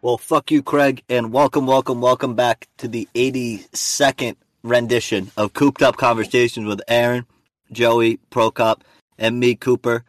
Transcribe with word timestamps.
Well, 0.00 0.16
fuck 0.16 0.50
you, 0.50 0.62
Craig, 0.62 1.02
and 1.08 1.32
welcome, 1.32 1.66
welcome, 1.66 2.00
welcome 2.00 2.34
back 2.34 2.66
to 2.78 2.88
the 2.88 3.08
82nd 3.14 4.36
rendition 4.62 5.30
of 5.36 5.52
Cooped 5.52 5.82
Up 5.82 5.96
Conversations 5.96 6.66
with 6.66 6.80
Aaron, 6.88 7.26
Joey, 7.72 8.18
Prokop, 8.30 8.80
and 9.18 9.38
me, 9.38 9.54
Cooper. 9.54 10.04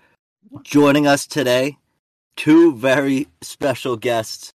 Joining 0.64 1.06
us 1.06 1.28
today, 1.28 1.78
two 2.36 2.76
very 2.76 3.28
special 3.42 3.98
guests. 3.98 4.54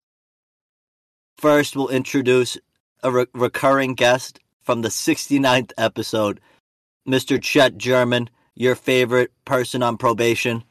First, 1.37 1.77
we'll 1.77 1.89
introduce 1.89 2.57
a 3.05 3.11
re- 3.13 3.27
recurring 3.35 3.95
guest 3.95 4.41
from 4.63 4.83
the 4.83 4.89
69th 4.89 5.73
episode, 5.79 6.41
Mr. 7.07 7.41
Chet 7.41 7.77
German, 7.77 8.31
your 8.57 8.75
favorite 8.75 9.31
person 9.45 9.83
on 9.83 9.97
probation. 9.99 10.65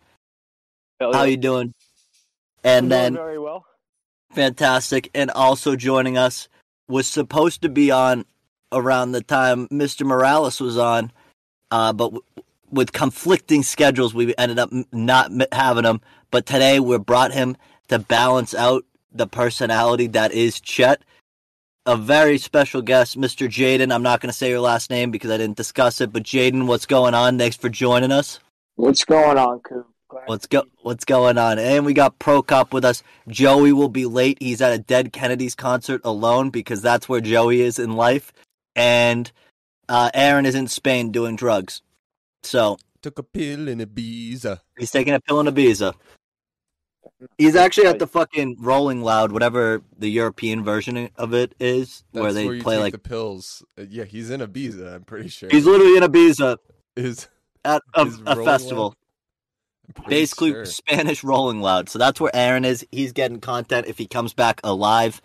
Hell 0.99 1.13
How 1.13 1.23
yeah. 1.23 1.30
you 1.31 1.38
doing? 1.38 1.73
And 2.63 2.85
I'm 2.85 2.89
then 2.89 3.13
very 3.13 3.39
well. 3.39 3.66
fantastic 4.34 5.09
and 5.13 5.30
also 5.31 5.75
joining 5.75 6.17
us 6.17 6.49
was 6.88 7.08
supposed 7.08 7.61
to 7.61 7.70
be 7.70 7.91
on 7.91 8.25
around 8.72 9.11
the 9.11 9.22
time 9.22 9.67
mr 9.67 10.05
morales 10.05 10.59
was 10.59 10.77
on 10.77 11.11
uh, 11.72 11.94
but 11.94 12.05
w- 12.05 12.23
with 12.72 12.91
conflicting 12.91 13.61
schedules 13.63 14.13
we 14.13 14.34
ended 14.38 14.58
up 14.58 14.72
not 14.91 15.30
having 15.52 15.84
him 15.86 16.02
but 16.31 16.45
today 16.45 16.80
we 16.80 16.97
brought 16.97 17.31
him 17.31 17.55
to 17.89 18.00
balance 18.00 18.55
out 18.55 18.84
the 19.11 19.27
personality 19.27 20.08
that 20.08 20.31
is 20.31 20.59
chet 20.59 21.03
a 21.86 21.98
very 21.98 22.38
special 22.38 22.82
guest 22.82 23.18
mr 23.20 23.48
jaden 23.48 23.94
i'm 23.94 24.04
not 24.04 24.22
going 24.22 24.30
to 24.30 24.38
say 24.38 24.50
your 24.50 24.60
last 24.62 24.90
name 24.90 25.12
because 25.12 25.30
i 25.32 25.38
didn't 25.38 25.58
discuss 25.58 26.00
it 26.02 26.14
but 26.14 26.23
jaden 26.23 26.66
what's 26.66 26.86
going 26.86 27.14
on 27.14 27.38
thanks 27.38 27.58
for 27.58 27.70
joining 27.70 28.12
us 28.12 28.40
What's 28.75 29.06
going 29.06 29.38
on, 29.38 29.59
Coop? 29.59 29.88
What's 30.25 30.48
go 30.48 30.64
What's 30.81 31.06
going 31.06 31.38
on? 31.38 31.59
And 31.59 31.86
we 31.86 31.94
got 31.94 32.17
Prokop 32.17 32.73
with 32.73 32.84
us. 32.84 33.03
Joey 33.28 33.72
will 33.72 33.90
be 33.90 34.06
late. 34.06 34.38
He's 34.42 34.62
at 34.62 34.73
a 34.73 34.80
Dead 34.80 35.14
Kennedys 35.14 35.53
concert 35.56 36.02
alone 36.03 36.50
because 36.50 36.81
that's 36.81 37.08
where 37.08 37.22
Joey 37.22 37.62
is 37.62 37.78
in 37.78 37.94
life. 37.95 38.34
And 38.75 39.31
uh, 39.88 40.09
Aaron 40.14 40.47
is 40.47 40.56
in 40.56 40.68
Spain 40.68 41.12
doing 41.12 41.36
drugs. 41.36 41.81
So 42.42 42.78
Took 43.03 43.20
a 43.20 43.23
pill 43.23 43.68
in 43.68 43.80
Ibiza. 43.80 44.62
he's 44.78 44.92
taking 44.92 45.14
a 45.14 45.20
pill 45.20 45.40
in 45.40 45.45
Ibiza. 45.45 45.94
He's 47.38 47.56
actually 47.56 47.88
at 47.88 48.00
the 48.00 48.08
fucking 48.08 48.58
Rolling 48.59 49.02
Loud, 49.02 49.32
whatever 49.32 49.82
the 49.98 50.09
European 50.09 50.64
version 50.64 51.09
of 51.16 51.34
it 51.34 51.56
is, 51.59 52.04
That's 52.12 52.22
where 52.22 52.34
they 52.34 52.46
you 52.46 52.62
play 52.62 52.78
like. 52.78 52.94
the 52.94 53.00
pills. 53.00 53.64
Uh, 53.78 53.84
yeah, 53.90 54.04
he's 54.04 54.30
in 54.30 54.42
Ibiza. 54.42 54.96
I'm 54.96 55.04
pretty 55.04 55.30
sure. 55.30 55.50
He's 55.50 55.66
literally 55.66 55.98
in 55.98 56.04
Ibiza 56.04 56.58
is 56.96 57.28
at 57.66 57.81
a, 57.96 58.06
Is 58.06 58.22
a 58.26 58.44
festival. 58.44 58.96
Basically 60.08 60.52
sure. 60.52 60.66
Spanish 60.66 61.24
Rolling 61.24 61.62
Loud. 61.62 61.90
So 61.90 62.00
that's 62.00 62.20
where 62.20 62.34
Aaron 62.34 62.66
is. 62.66 62.86
He's 62.92 63.12
getting 63.12 63.40
content 63.40 63.88
if 63.88 63.98
he 63.98 64.08
comes 64.08 64.34
back 64.34 64.62
alive. 64.64 65.22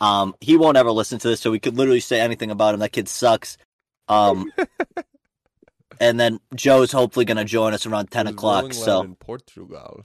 Um, 0.00 0.34
he 0.40 0.56
won't 0.56 0.76
ever 0.76 0.90
listen 0.90 1.18
to 1.20 1.28
this, 1.28 1.40
so 1.40 1.50
we 1.50 1.60
could 1.60 1.76
literally 1.76 2.00
say 2.00 2.20
anything 2.20 2.50
about 2.50 2.74
him. 2.74 2.80
That 2.80 2.92
kid 2.92 3.08
sucks. 3.08 3.56
Um, 4.08 4.52
and 6.00 6.18
then 6.18 6.40
Joe's 6.54 6.90
hopefully 6.90 7.24
going 7.24 7.36
to 7.36 7.44
join 7.44 7.72
us 7.72 7.86
around 7.86 8.10
ten 8.10 8.26
o'clock. 8.26 8.72
So 8.72 9.02
in 9.02 9.14
Portugal. 9.14 10.04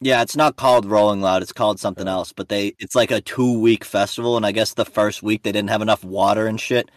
Yeah, 0.00 0.22
it's 0.22 0.36
not 0.36 0.56
called 0.56 0.86
Rolling 0.86 1.20
Loud; 1.20 1.42
it's 1.42 1.52
called 1.52 1.80
something 1.80 2.08
Okay. 2.08 2.08
else. 2.08 2.32
But 2.32 2.48
they, 2.48 2.74
it's 2.78 2.94
like 2.94 3.10
a 3.10 3.20
two 3.20 3.60
week 3.60 3.84
festival, 3.84 4.36
and 4.36 4.46
I 4.46 4.52
guess 4.52 4.74
the 4.74 4.84
first 4.84 5.22
week 5.22 5.42
they 5.42 5.52
didn't 5.52 5.70
have 5.70 5.82
enough 5.82 6.04
water 6.04 6.46
and 6.46 6.60
shit, 6.60 6.90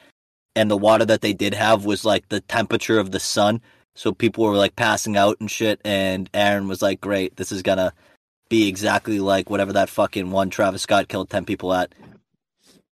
and 0.55 0.71
the 0.71 0.77
water 0.77 1.05
that 1.05 1.21
they 1.21 1.33
did 1.33 1.53
have 1.53 1.85
was 1.85 2.05
like 2.05 2.29
the 2.29 2.41
temperature 2.41 2.99
of 2.99 3.11
the 3.11 3.19
sun, 3.19 3.61
so 3.95 4.13
people 4.13 4.45
were 4.45 4.55
like 4.55 4.75
passing 4.75 5.17
out 5.17 5.37
and 5.39 5.51
shit. 5.51 5.81
And 5.85 6.29
Aaron 6.33 6.67
was 6.67 6.81
like, 6.81 7.01
"Great, 7.01 7.35
this 7.37 7.51
is 7.51 7.61
gonna 7.61 7.93
be 8.49 8.67
exactly 8.67 9.19
like 9.19 9.49
whatever 9.49 9.73
that 9.73 9.89
fucking 9.89 10.31
one 10.31 10.49
Travis 10.49 10.83
Scott 10.83 11.07
killed 11.09 11.29
ten 11.29 11.45
people 11.45 11.73
at." 11.73 11.93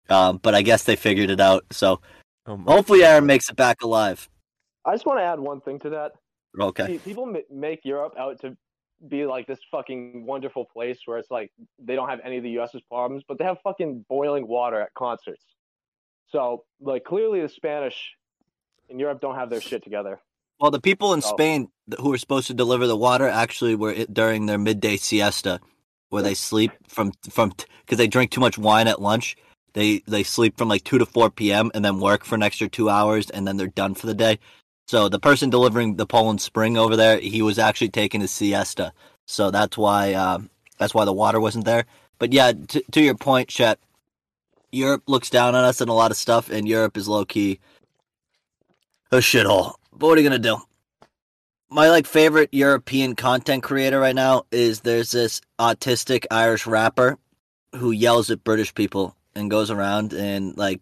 Um, 0.09 0.39
but 0.41 0.55
I 0.55 0.61
guess 0.61 0.83
they 0.83 0.95
figured 0.95 1.29
it 1.29 1.41
out. 1.41 1.65
So 1.71 2.01
Oh 2.47 2.57
my 2.57 2.73
hopefully, 2.73 3.01
God. 3.01 3.07
Aaron 3.07 3.25
makes 3.25 3.49
it 3.49 3.55
back 3.57 3.81
alive. 3.83 4.29
I 4.85 4.93
just 4.93 5.05
want 5.05 5.19
to 5.19 5.23
add 5.23 5.39
one 5.39 5.61
thing 5.61 5.79
to 5.79 5.89
that. 5.91 6.13
Okay. 6.59 6.87
See, 6.87 6.97
people 6.99 7.25
ma- 7.25 7.39
make 7.51 7.83
Europe 7.83 8.15
out 8.17 8.39
to 8.41 8.55
be 9.07 9.25
like 9.25 9.47
this 9.47 9.59
fucking 9.71 10.25
wonderful 10.25 10.65
place 10.65 10.99
where 11.05 11.17
it's 11.17 11.29
like 11.31 11.51
they 11.79 11.95
don't 11.95 12.09
have 12.09 12.19
any 12.23 12.37
of 12.37 12.43
the 12.43 12.51
U.S.'s 12.51 12.81
problems, 12.89 13.23
but 13.27 13.37
they 13.37 13.43
have 13.45 13.57
fucking 13.63 14.05
boiling 14.09 14.47
water 14.47 14.81
at 14.81 14.93
concerts. 14.93 15.43
So, 16.29 16.65
like, 16.81 17.03
clearly 17.03 17.41
the 17.41 17.49
Spanish 17.49 18.13
in 18.89 18.99
Europe 18.99 19.21
don't 19.21 19.35
have 19.35 19.49
their 19.49 19.61
shit 19.61 19.83
together. 19.83 20.19
Well, 20.59 20.71
the 20.71 20.81
people 20.81 21.13
in 21.13 21.19
Oh. 21.23 21.29
Spain 21.29 21.69
who 21.99 22.09
were 22.09 22.17
supposed 22.17 22.47
to 22.47 22.53
deliver 22.53 22.87
the 22.87 22.97
water 22.97 23.27
actually 23.27 23.75
were 23.75 23.91
it 23.91 24.13
during 24.13 24.45
their 24.45 24.57
midday 24.57 24.97
siesta, 24.97 25.59
where 26.09 26.23
they 26.23 26.33
sleep 26.33 26.71
from 26.87 27.11
from 27.29 27.51
because 27.85 27.97
they 27.97 28.07
drink 28.07 28.31
too 28.31 28.41
much 28.41 28.57
wine 28.57 28.87
at 28.87 29.01
lunch. 29.01 29.37
They 29.73 29.99
they 30.07 30.23
sleep 30.23 30.57
from 30.57 30.67
like 30.69 30.83
two 30.83 30.97
to 30.97 31.05
four 31.05 31.29
p.m. 31.29 31.69
and 31.75 31.85
then 31.85 31.99
work 31.99 32.25
for 32.25 32.35
an 32.35 32.43
extra 32.43 32.67
two 32.67 32.89
hours, 32.89 33.29
and 33.29 33.47
then 33.47 33.57
they're 33.57 33.67
done 33.67 33.93
for 33.93 34.07
the 34.07 34.15
day. 34.15 34.39
So 34.87 35.09
the 35.09 35.19
person 35.19 35.49
delivering 35.49 35.97
the 35.97 36.05
Poland 36.05 36.39
Spring 36.39 36.77
over 36.77 36.95
there, 36.95 37.19
he 37.19 37.41
was 37.41 37.59
actually 37.59 37.89
taking 37.89 38.21
a 38.21 38.27
siesta. 38.27 38.93
So 39.25 39.51
that's 39.51 39.77
why 39.77 40.13
um, 40.13 40.49
that's 40.77 40.93
why 40.93 41.03
the 41.03 41.13
water 41.13 41.39
wasn't 41.41 41.65
there. 41.65 41.85
But 42.19 42.31
yeah, 42.31 42.53
t- 42.53 42.85
to 42.91 43.01
your 43.01 43.15
point, 43.15 43.49
Chet, 43.49 43.79
Europe 44.71 45.03
looks 45.07 45.29
down 45.29 45.55
on 45.55 45.65
us 45.65 45.81
and 45.81 45.89
a 45.89 45.93
lot 45.93 46.11
of 46.11 46.17
stuff, 46.17 46.49
and 46.49 46.67
Europe 46.67 46.95
is 46.95 47.07
low 47.07 47.25
key 47.25 47.59
a 49.11 49.17
shithole. 49.17 49.73
But 49.91 50.07
what 50.07 50.17
are 50.17 50.21
you 50.21 50.29
gonna 50.29 50.39
do? 50.39 50.57
My 51.69 51.89
like 51.89 52.05
favorite 52.05 52.49
European 52.53 53.15
content 53.15 53.63
creator 53.63 53.99
right 53.99 54.15
now 54.15 54.45
is 54.51 54.81
there's 54.81 55.11
this 55.11 55.41
autistic 55.59 56.25
Irish 56.31 56.65
rapper 56.65 57.17
who 57.75 57.91
yells 57.91 58.31
at 58.31 58.43
British 58.43 58.73
people 58.73 59.15
and 59.35 59.51
goes 59.51 59.69
around 59.69 60.13
and 60.13 60.57
like 60.57 60.81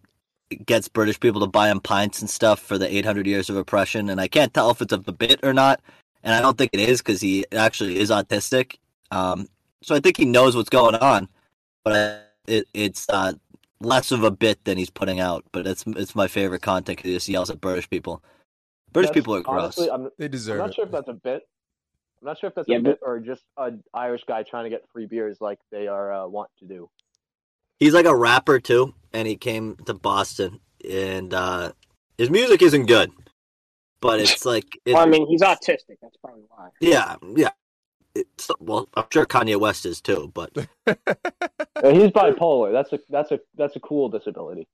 gets 0.66 0.88
British 0.88 1.20
people 1.20 1.42
to 1.42 1.48
buy 1.48 1.70
him 1.70 1.80
pints 1.80 2.22
and 2.22 2.30
stuff 2.30 2.60
for 2.60 2.78
the 2.78 2.94
800 2.96 3.26
years 3.28 3.50
of 3.50 3.58
oppression. 3.58 4.10
And 4.10 4.22
I 4.22 4.28
can't 4.28 4.54
tell 4.54 4.70
if 4.72 4.82
it's 4.82 4.94
a 4.94 4.98
bit 5.00 5.40
or 5.44 5.54
not, 5.54 5.82
and 6.24 6.34
I 6.34 6.42
don't 6.42 6.58
think 6.58 6.72
it 6.74 6.80
is 6.80 7.02
because 7.02 7.22
he 7.22 7.46
actually 7.52 7.98
is 8.00 8.10
autistic. 8.12 8.76
Um, 9.12 9.48
so 9.82 9.96
I 9.96 10.00
think 10.00 10.18
he 10.18 10.26
knows 10.26 10.56
what's 10.56 10.70
going 10.70 10.96
on, 10.96 11.28
but 11.84 11.94
I, 12.48 12.52
it, 12.52 12.68
it's 12.74 13.08
uh, 13.10 13.34
less 13.80 14.12
of 14.12 14.24
a 14.24 14.32
bit 14.32 14.64
than 14.66 14.78
he's 14.78 14.90
putting 14.90 15.20
out. 15.20 15.44
But 15.52 15.68
it's 15.68 15.84
it's 15.88 16.16
my 16.16 16.28
favorite 16.28 16.62
content 16.62 16.98
because 16.98 17.10
he 17.10 17.16
just 17.16 17.30
yells 17.30 17.50
at 17.50 17.62
British 17.62 17.90
people. 17.90 18.24
British 18.94 19.10
That's- 19.10 19.22
people 19.24 19.36
are 19.36 19.42
gross. 19.42 19.78
Honestly, 19.78 19.92
I'm, 19.92 20.10
They 20.18 20.26
I'm 20.26 20.32
deserve 20.32 20.58
not 20.60 20.70
it. 20.70 20.76
sure 20.76 20.86
if 20.86 20.92
that's 20.92 21.10
a 21.10 21.14
bit. 21.14 21.44
I'm 22.22 22.28
not 22.28 22.40
sure 22.40 22.48
if 22.48 22.56
that's 22.56 22.68
Yeah, 22.68 22.78
a 22.78 22.82
but- 22.82 22.90
bit 22.92 23.00
or 23.04 23.20
just 23.20 23.44
an 23.58 23.84
Irish 23.94 24.24
guy 24.28 24.42
trying 24.44 24.64
to 24.64 24.70
get 24.70 24.84
free 24.92 25.06
beers 25.06 25.38
like 25.42 25.60
they 25.72 25.88
are 25.88 26.14
uh, 26.14 26.28
want 26.28 26.50
to 26.60 26.66
do. 26.66 26.90
He's 27.80 27.94
like 27.94 28.06
a 28.06 28.16
rapper 28.16 28.60
too, 28.60 28.94
and 29.14 29.28
he 29.28 29.36
came 29.36 29.76
to 29.86 29.94
Boston, 29.94 30.60
and 30.90 31.34
uh, 31.34 31.72
his 32.18 32.30
music 32.30 32.62
isn't 32.62 32.86
good, 32.86 33.12
but 34.02 34.20
it's 34.20 34.46
like, 34.46 34.66
it, 34.86 34.94
Well, 34.94 35.04
I 35.04 35.06
mean, 35.06 35.28
he's 35.28 35.42
autistic. 35.42 35.98
That's 36.02 36.18
probably 36.18 36.44
why. 36.50 36.70
yeah, 36.80 37.16
yeah. 37.36 37.52
It's, 38.14 38.50
well, 38.62 38.88
I'm 38.96 39.06
sure 39.12 39.26
Kanye 39.26 39.60
West 39.60 39.86
is 39.86 40.00
too, 40.00 40.32
but 40.34 40.52
Uh, 41.86 41.94
he's 41.94 42.10
bipolar. 42.10 42.72
That's 42.72 42.94
a 42.94 43.00
that's 43.10 43.32
a 43.32 43.40
that's 43.56 43.76
a 43.76 43.80
cool 43.80 44.10
disability. 44.10 44.68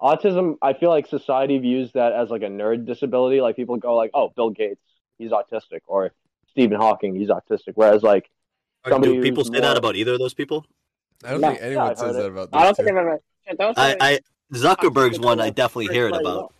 Autism, 0.00 0.56
I 0.62 0.72
feel 0.72 0.90
like 0.90 1.06
society 1.06 1.58
views 1.58 1.92
that 1.92 2.12
as 2.12 2.30
like 2.30 2.42
a 2.42 2.46
nerd 2.46 2.86
disability. 2.86 3.40
Like 3.40 3.54
people 3.54 3.76
go 3.76 3.94
like, 3.94 4.10
"Oh, 4.14 4.32
Bill 4.34 4.50
Gates, 4.50 4.80
he's 5.18 5.30
autistic," 5.30 5.80
or 5.86 6.12
Stephen 6.50 6.78
Hawking, 6.78 7.14
he's 7.14 7.28
autistic. 7.28 7.72
Whereas 7.74 8.02
like, 8.02 8.30
Somebody 8.88 9.14
do 9.14 9.22
people 9.22 9.44
who's 9.44 9.52
say 9.52 9.60
that 9.60 9.76
about 9.76 9.96
either 9.96 10.14
of 10.14 10.18
those 10.18 10.34
people? 10.34 10.64
I 11.24 11.30
don't 11.30 11.40
No. 11.40 11.48
think 11.50 11.62
anyone 11.62 11.88
Yeah, 11.88 11.94
says 11.94 12.16
that 12.16 12.24
it. 12.24 12.32
about 12.32 12.48
I 12.52 12.58
don't 12.58 12.66
those 12.68 12.76
think 12.76 12.88
two. 12.88 12.94
I've 12.98 13.06
ever. 13.06 13.20
I, 13.76 13.96
I 14.00 14.20
Zuckerberg's 14.52 15.18
one 15.20 15.40
I 15.40 15.50
definitely 15.50 15.92
hear 15.94 16.08
it 16.08 16.16
about. 16.16 16.52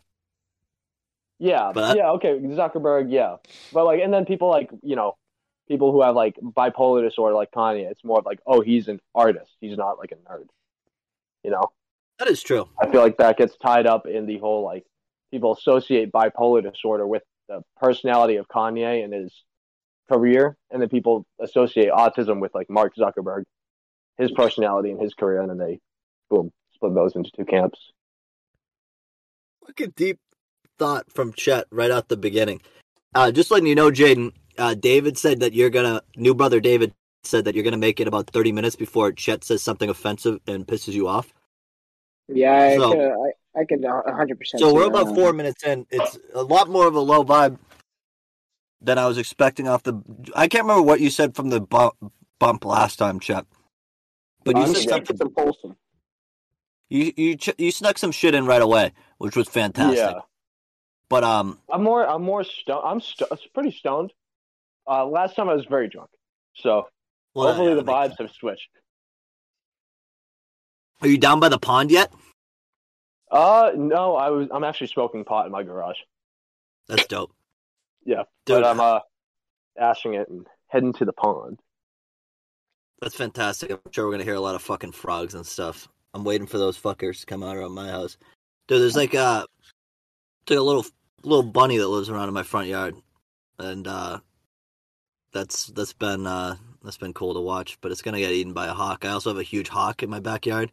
yeah, 1.38 1.72
But- 1.74 1.96
yeah, 1.96 2.10
okay, 2.12 2.38
Zuckerberg, 2.38 3.06
yeah, 3.10 3.36
but 3.72 3.84
like, 3.84 4.00
and 4.00 4.12
then 4.12 4.24
people 4.24 4.48
like 4.48 4.70
you 4.82 4.96
know, 4.96 5.16
people 5.68 5.92
who 5.92 6.02
have 6.02 6.14
like 6.14 6.36
bipolar 6.40 7.02
disorder, 7.06 7.34
like 7.34 7.50
Kanye, 7.52 7.90
it's 7.90 8.04
more 8.04 8.18
of 8.18 8.26
like, 8.26 8.40
oh, 8.46 8.60
he's 8.60 8.88
an 8.88 9.00
artist, 9.14 9.50
he's 9.60 9.76
not 9.76 9.98
like 9.98 10.12
a 10.12 10.16
nerd. 10.16 10.46
You 11.42 11.50
know, 11.50 11.72
That 12.18 12.28
is 12.28 12.42
true. 12.42 12.68
I 12.80 12.90
feel 12.90 13.02
like 13.02 13.18
that 13.18 13.36
gets 13.36 13.56
tied 13.58 13.86
up 13.86 14.06
in 14.06 14.26
the 14.26 14.38
whole 14.38 14.62
like 14.64 14.84
people 15.30 15.52
associate 15.54 16.10
bipolar 16.12 16.62
disorder 16.62 17.06
with 17.06 17.22
the 17.48 17.62
personality 17.76 18.36
of 18.36 18.48
Kanye 18.48 19.04
and 19.04 19.12
his 19.12 19.32
career, 20.10 20.56
and 20.70 20.80
then 20.80 20.88
people 20.88 21.26
associate 21.40 21.90
autism 21.90 22.40
with 22.40 22.54
like 22.54 22.70
Mark 22.70 22.94
Zuckerberg, 22.96 23.44
his 24.18 24.30
personality 24.32 24.90
and 24.90 25.00
his 25.00 25.14
career, 25.14 25.40
and 25.40 25.50
then 25.50 25.58
they 25.58 25.80
boom 26.30 26.52
split 26.74 26.94
those 26.94 27.14
into 27.16 27.30
two 27.36 27.44
camps. 27.44 27.78
Look 29.66 29.80
at 29.80 29.94
deep 29.94 30.18
thought 30.78 31.10
from 31.10 31.32
Chet 31.32 31.66
right 31.70 31.90
out 31.90 32.08
the 32.08 32.16
beginning. 32.16 32.60
Uh, 33.14 33.30
just 33.30 33.50
letting 33.50 33.66
you 33.66 33.74
know, 33.74 33.90
Jaden. 33.90 34.32
Uh, 34.56 34.74
David 34.74 35.18
said 35.18 35.40
that 35.40 35.52
you're 35.52 35.70
gonna. 35.70 36.02
New 36.16 36.34
brother 36.34 36.60
David 36.60 36.92
said 37.24 37.44
that 37.46 37.54
you're 37.54 37.64
gonna 37.64 37.76
make 37.76 38.00
it 38.00 38.06
about 38.08 38.28
30 38.28 38.52
minutes 38.52 38.76
before 38.76 39.10
Chet 39.12 39.42
says 39.44 39.62
something 39.62 39.88
offensive 39.88 40.40
and 40.46 40.66
pisses 40.66 40.92
you 40.92 41.08
off. 41.08 41.32
Yeah, 42.28 42.52
I 42.54 42.76
So- 42.76 42.92
could, 42.92 43.00
I, 43.56 43.60
I 43.60 43.64
could 43.64 43.84
hundred 44.14 44.38
percent. 44.38 44.60
So 44.60 44.74
we're 44.74 44.86
about 44.86 45.14
four 45.14 45.32
minutes 45.32 45.62
in. 45.64 45.86
It's 45.90 46.18
a 46.34 46.42
lot 46.42 46.68
more 46.68 46.86
of 46.86 46.94
a 46.94 47.00
low 47.00 47.24
vibe 47.24 47.58
than 48.80 48.98
I 48.98 49.06
was 49.06 49.18
expecting 49.18 49.66
off 49.68 49.82
the. 49.82 49.94
I 50.34 50.48
can't 50.48 50.64
remember 50.64 50.82
what 50.82 51.00
you 51.00 51.10
said 51.10 51.34
from 51.34 51.50
the 51.50 51.60
bump, 51.60 51.94
bump 52.38 52.64
last 52.64 52.96
time, 52.96 53.20
Chet. 53.20 53.46
But 54.44 54.56
you 54.56 54.74
said 54.74 54.88
something. 54.88 55.16
some 55.16 55.32
wholesome. 55.36 55.76
You 56.90 57.12
you 57.16 57.36
you 57.58 57.70
snuck 57.70 57.98
some 57.98 58.12
shit 58.12 58.34
in 58.34 58.46
right 58.46 58.62
away, 58.62 58.92
which 59.18 59.36
was 59.36 59.48
fantastic. 59.48 59.98
Yeah, 59.98 60.20
But 61.08 61.24
um, 61.24 61.58
I'm 61.72 61.82
more. 61.82 62.06
I'm 62.06 62.22
more 62.22 62.44
stoned. 62.44 62.82
I'm 62.84 63.00
st- 63.00 63.30
pretty 63.54 63.72
stoned. 63.72 64.12
Uh, 64.86 65.06
last 65.06 65.34
time 65.34 65.48
I 65.48 65.54
was 65.54 65.64
very 65.64 65.88
drunk, 65.88 66.10
so 66.54 66.88
well, 67.34 67.48
hopefully 67.48 67.70
yeah, 67.70 67.74
the 67.76 67.84
vibes 67.84 68.08
sense. 68.08 68.18
have 68.18 68.30
switched. 68.32 68.68
Are 71.00 71.08
you 71.08 71.18
down 71.18 71.40
by 71.40 71.48
the 71.48 71.58
pond 71.58 71.90
yet? 71.90 72.12
Uh, 73.30 73.72
no, 73.74 74.14
I 74.14 74.28
was. 74.30 74.48
I'm 74.52 74.62
actually 74.62 74.88
smoking 74.88 75.24
pot 75.24 75.46
in 75.46 75.52
my 75.52 75.62
garage. 75.62 75.96
That's 76.86 77.06
dope. 77.06 77.32
Yeah, 78.04 78.24
Dude, 78.44 78.60
but 78.60 78.64
I'm 78.66 78.80
uh, 78.80 79.00
ashing 79.78 80.14
it 80.14 80.28
and 80.28 80.46
heading 80.68 80.92
to 80.94 81.06
the 81.06 81.14
pond. 81.14 81.58
That's 83.00 83.14
fantastic. 83.14 83.70
I'm 83.70 83.78
sure 83.90 84.06
we're 84.06 84.12
gonna 84.12 84.24
hear 84.24 84.34
a 84.34 84.40
lot 84.40 84.54
of 84.54 84.62
fucking 84.62 84.92
frogs 84.92 85.34
and 85.34 85.46
stuff. 85.46 85.88
I'm 86.14 86.24
waiting 86.24 86.46
for 86.46 86.58
those 86.58 86.80
fuckers 86.80 87.20
to 87.20 87.26
come 87.26 87.42
out 87.42 87.56
around 87.56 87.72
my 87.72 87.88
house. 87.88 88.16
Dude, 88.68 88.80
there's 88.80 88.96
like 88.96 89.14
a, 89.14 89.46
like 90.48 90.58
a 90.58 90.62
little 90.62 90.86
little 91.22 91.42
bunny 91.42 91.76
that 91.78 91.88
lives 91.88 92.08
around 92.08 92.28
in 92.28 92.34
my 92.34 92.42
front 92.42 92.68
yard, 92.68 92.94
and 93.58 93.86
uh, 93.86 94.20
that's 95.32 95.66
that's 95.66 95.92
been 95.92 96.26
uh 96.26 96.56
that's 96.82 96.96
been 96.98 97.12
cool 97.12 97.34
to 97.34 97.40
watch. 97.40 97.78
But 97.80 97.92
it's 97.92 98.02
gonna 98.02 98.20
get 98.20 98.32
eaten 98.32 98.52
by 98.52 98.68
a 98.68 98.72
hawk. 98.74 99.04
I 99.04 99.10
also 99.10 99.30
have 99.30 99.38
a 99.38 99.42
huge 99.42 99.68
hawk 99.68 100.02
in 100.02 100.08
my 100.10 100.20
backyard, 100.20 100.70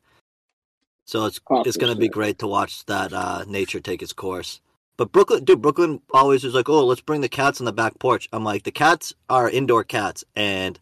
so 1.05 1.25
it's 1.25 1.39
Oh, 1.49 1.63
it's 1.63 1.77
gonna 1.77 1.95
be 1.95 2.05
sure. 2.05 2.11
great 2.13 2.39
to 2.39 2.47
watch 2.47 2.85
that 2.85 3.11
uh 3.13 3.43
nature 3.47 3.79
take 3.79 4.01
its 4.01 4.13
course. 4.13 4.61
But 4.97 5.11
Brooklyn, 5.11 5.43
dude, 5.43 5.61
Brooklyn 5.61 6.01
always 6.13 6.43
is 6.43 6.53
like, 6.53 6.69
oh, 6.69 6.85
let's 6.85 7.01
bring 7.01 7.21
the 7.21 7.29
cats 7.29 7.59
on 7.59 7.65
the 7.65 7.73
back 7.73 7.97
porch. 7.97 8.29
I'm 8.31 8.43
like, 8.43 8.63
the 8.63 8.71
cats 8.71 9.13
are 9.29 9.49
indoor 9.49 9.83
cats, 9.83 10.23
and 10.35 10.79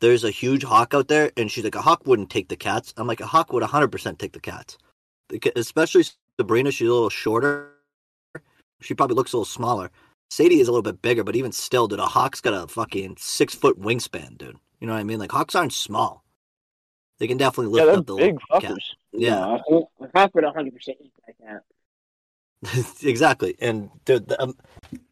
there's 0.00 0.24
a 0.24 0.30
huge 0.30 0.62
hawk 0.64 0.94
out 0.94 1.08
there, 1.08 1.32
and 1.36 1.50
she's 1.50 1.64
like, 1.64 1.74
a 1.74 1.82
hawk 1.82 2.06
wouldn't 2.06 2.30
take 2.30 2.48
the 2.48 2.56
cats. 2.56 2.94
I'm 2.96 3.06
like, 3.06 3.20
a 3.20 3.26
hawk 3.26 3.52
would 3.52 3.62
100% 3.62 4.18
take 4.18 4.32
the 4.32 4.40
cats. 4.40 4.78
Especially 5.56 6.04
Sabrina, 6.38 6.70
she's 6.70 6.88
a 6.88 6.92
little 6.92 7.10
shorter. 7.10 7.72
She 8.80 8.94
probably 8.94 9.16
looks 9.16 9.32
a 9.32 9.36
little 9.36 9.44
smaller. 9.44 9.90
Sadie 10.30 10.60
is 10.60 10.68
a 10.68 10.70
little 10.70 10.82
bit 10.82 11.02
bigger, 11.02 11.24
but 11.24 11.36
even 11.36 11.52
still, 11.52 11.88
dude, 11.88 11.98
a 11.98 12.06
hawk's 12.06 12.40
got 12.40 12.54
a 12.54 12.68
fucking 12.68 13.16
six 13.18 13.54
foot 13.54 13.80
wingspan, 13.80 14.38
dude. 14.38 14.56
You 14.80 14.86
know 14.86 14.92
what 14.92 15.00
I 15.00 15.04
mean? 15.04 15.18
Like, 15.18 15.32
hawks 15.32 15.54
aren't 15.54 15.72
small. 15.72 16.22
They 17.18 17.26
can 17.26 17.36
definitely 17.38 17.76
Yeah, 17.78 17.84
lift 17.86 17.86
they're 17.86 17.98
up 17.98 18.06
the 18.06 18.14
big 18.14 18.38
little 18.50 18.60
cat. 18.60 18.72
fuckers. 18.72 18.94
Yeah, 19.12 19.58
No, 19.70 19.90
I 20.00 20.06
half 20.14 20.34
would 20.34 20.44
hundred 20.44 20.74
percent 20.74 20.98
eat 21.02 21.12
that 21.26 21.38
cat. 21.44 21.62
exactly. 23.02 23.56
And 23.60 23.90
the 24.04 24.20
the, 24.20 24.42
um, 24.42 24.54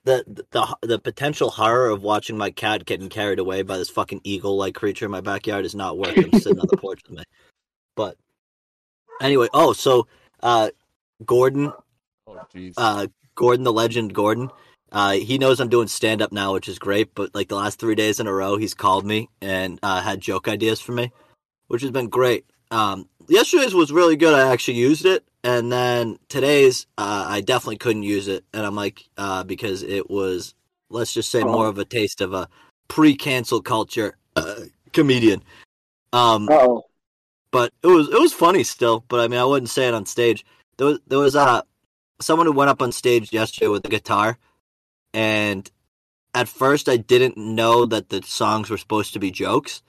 the 0.05 0.25
the 0.51 0.77
the 0.83 0.99
potential 0.99 1.51
horror 1.51 1.89
of 1.89 2.03
watching 2.03 2.37
my 2.37 2.51
cat 2.51 2.85
getting 2.87 3.09
carried 3.09 3.39
away 3.39 3.63
by 3.63 3.77
this 3.79 3.91
fucking 3.91 4.21
eagle 4.25 4.57
like 4.57 4.75
creature 4.75 5.05
in 5.05 5.11
my 5.11 5.21
backyard 5.21 5.65
is 5.65 5.75
not 5.75 5.99
worth 5.99 6.17
him 6.17 6.33
sitting 6.33 6.59
on 6.59 6.67
the 6.69 6.77
porch 6.77 7.01
with 7.09 7.19
me. 7.19 7.25
But 7.95 8.17
anyway, 9.21 9.49
oh, 9.55 9.73
so 9.73 10.07
uh, 10.43 10.71
Gordon, 11.25 11.73
Oh, 12.27 12.41
jeez. 12.55 12.75
uh, 12.77 13.07
Gordon 13.35 13.65
the 13.65 13.73
legend, 13.73 14.15
Gordon. 14.15 14.51
Uh, 14.93 15.13
he 15.13 15.37
knows 15.39 15.61
I'm 15.61 15.69
doing 15.69 15.89
stand 15.89 16.23
up 16.23 16.33
now, 16.33 16.53
which 16.55 16.69
is 16.69 16.79
great. 16.79 17.15
But 17.15 17.35
like 17.35 17.49
the 17.49 17.57
last 17.57 17.79
three 17.79 17.95
days 17.95 18.21
in 18.21 18.27
a 18.27 18.33
row, 18.33 18.57
he's 18.57 18.75
called 18.75 19.05
me 19.05 19.29
and 19.41 19.79
uh, 19.83 20.01
had 20.01 20.21
joke 20.21 20.49
ideas 20.49 20.81
for 20.81 20.93
me, 20.93 21.13
which 21.69 21.83
has 21.83 21.91
been 21.91 22.09
great. 22.09 22.45
Um, 22.71 23.09
yesterday's 23.29 23.75
was 23.75 23.93
really 23.93 24.17
good. 24.17 24.35
I 24.35 24.53
actually 24.53 24.79
used 24.79 25.05
it, 25.05 25.25
and 25.47 25.71
then 25.71 26.19
today's 26.29 26.87
uh, 26.99 27.25
I 27.29 27.41
definitely 27.41 27.77
couldn't 27.79 28.03
use 28.03 28.27
it, 28.27 28.45
and 28.53 28.67
I'm 28.67 28.75
like 28.75 29.05
uh, 29.17 29.45
because 29.45 29.83
it 29.85 30.11
was 30.11 30.55
let's 30.91 31.13
just 31.15 31.31
say 31.31 31.43
more 31.45 31.67
Oh. 31.67 31.69
of 31.71 31.79
a 31.79 31.85
taste 31.85 32.21
of 32.21 32.33
a 32.35 32.49
pre-cancel 32.89 33.63
culture 33.63 34.17
uh, 34.35 34.63
comedian. 34.93 35.43
Um, 36.13 36.49
Oh, 36.51 36.83
but 37.53 37.73
it 37.83 37.87
was 37.87 38.09
it 38.09 38.21
was 38.21 38.33
funny 38.33 38.65
still. 38.65 39.05
But 39.09 39.21
I 39.21 39.29
mean, 39.29 39.39
I 39.41 39.45
wouldn't 39.45 39.71
say 39.71 39.87
it 39.89 39.95
on 39.95 40.05
stage. 40.07 40.45
There 40.79 40.89
was 40.89 40.99
there 41.07 41.19
was 41.21 41.37
uh 41.37 41.63
someone 42.21 42.47
who 42.47 42.53
went 42.53 42.71
up 42.71 42.83
on 42.83 42.91
stage 42.93 43.33
yesterday 43.33 43.69
with 43.69 43.87
a 43.87 43.89
guitar, 43.89 44.39
and 45.15 45.71
at 46.35 46.49
first 46.49 46.89
I 46.89 46.97
didn't 46.97 47.37
know 47.37 47.87
that 47.87 48.09
the 48.09 48.23
songs 48.23 48.69
were 48.69 48.79
supposed 48.79 49.13
to 49.13 49.19
be 49.21 49.31
jokes, 49.31 49.83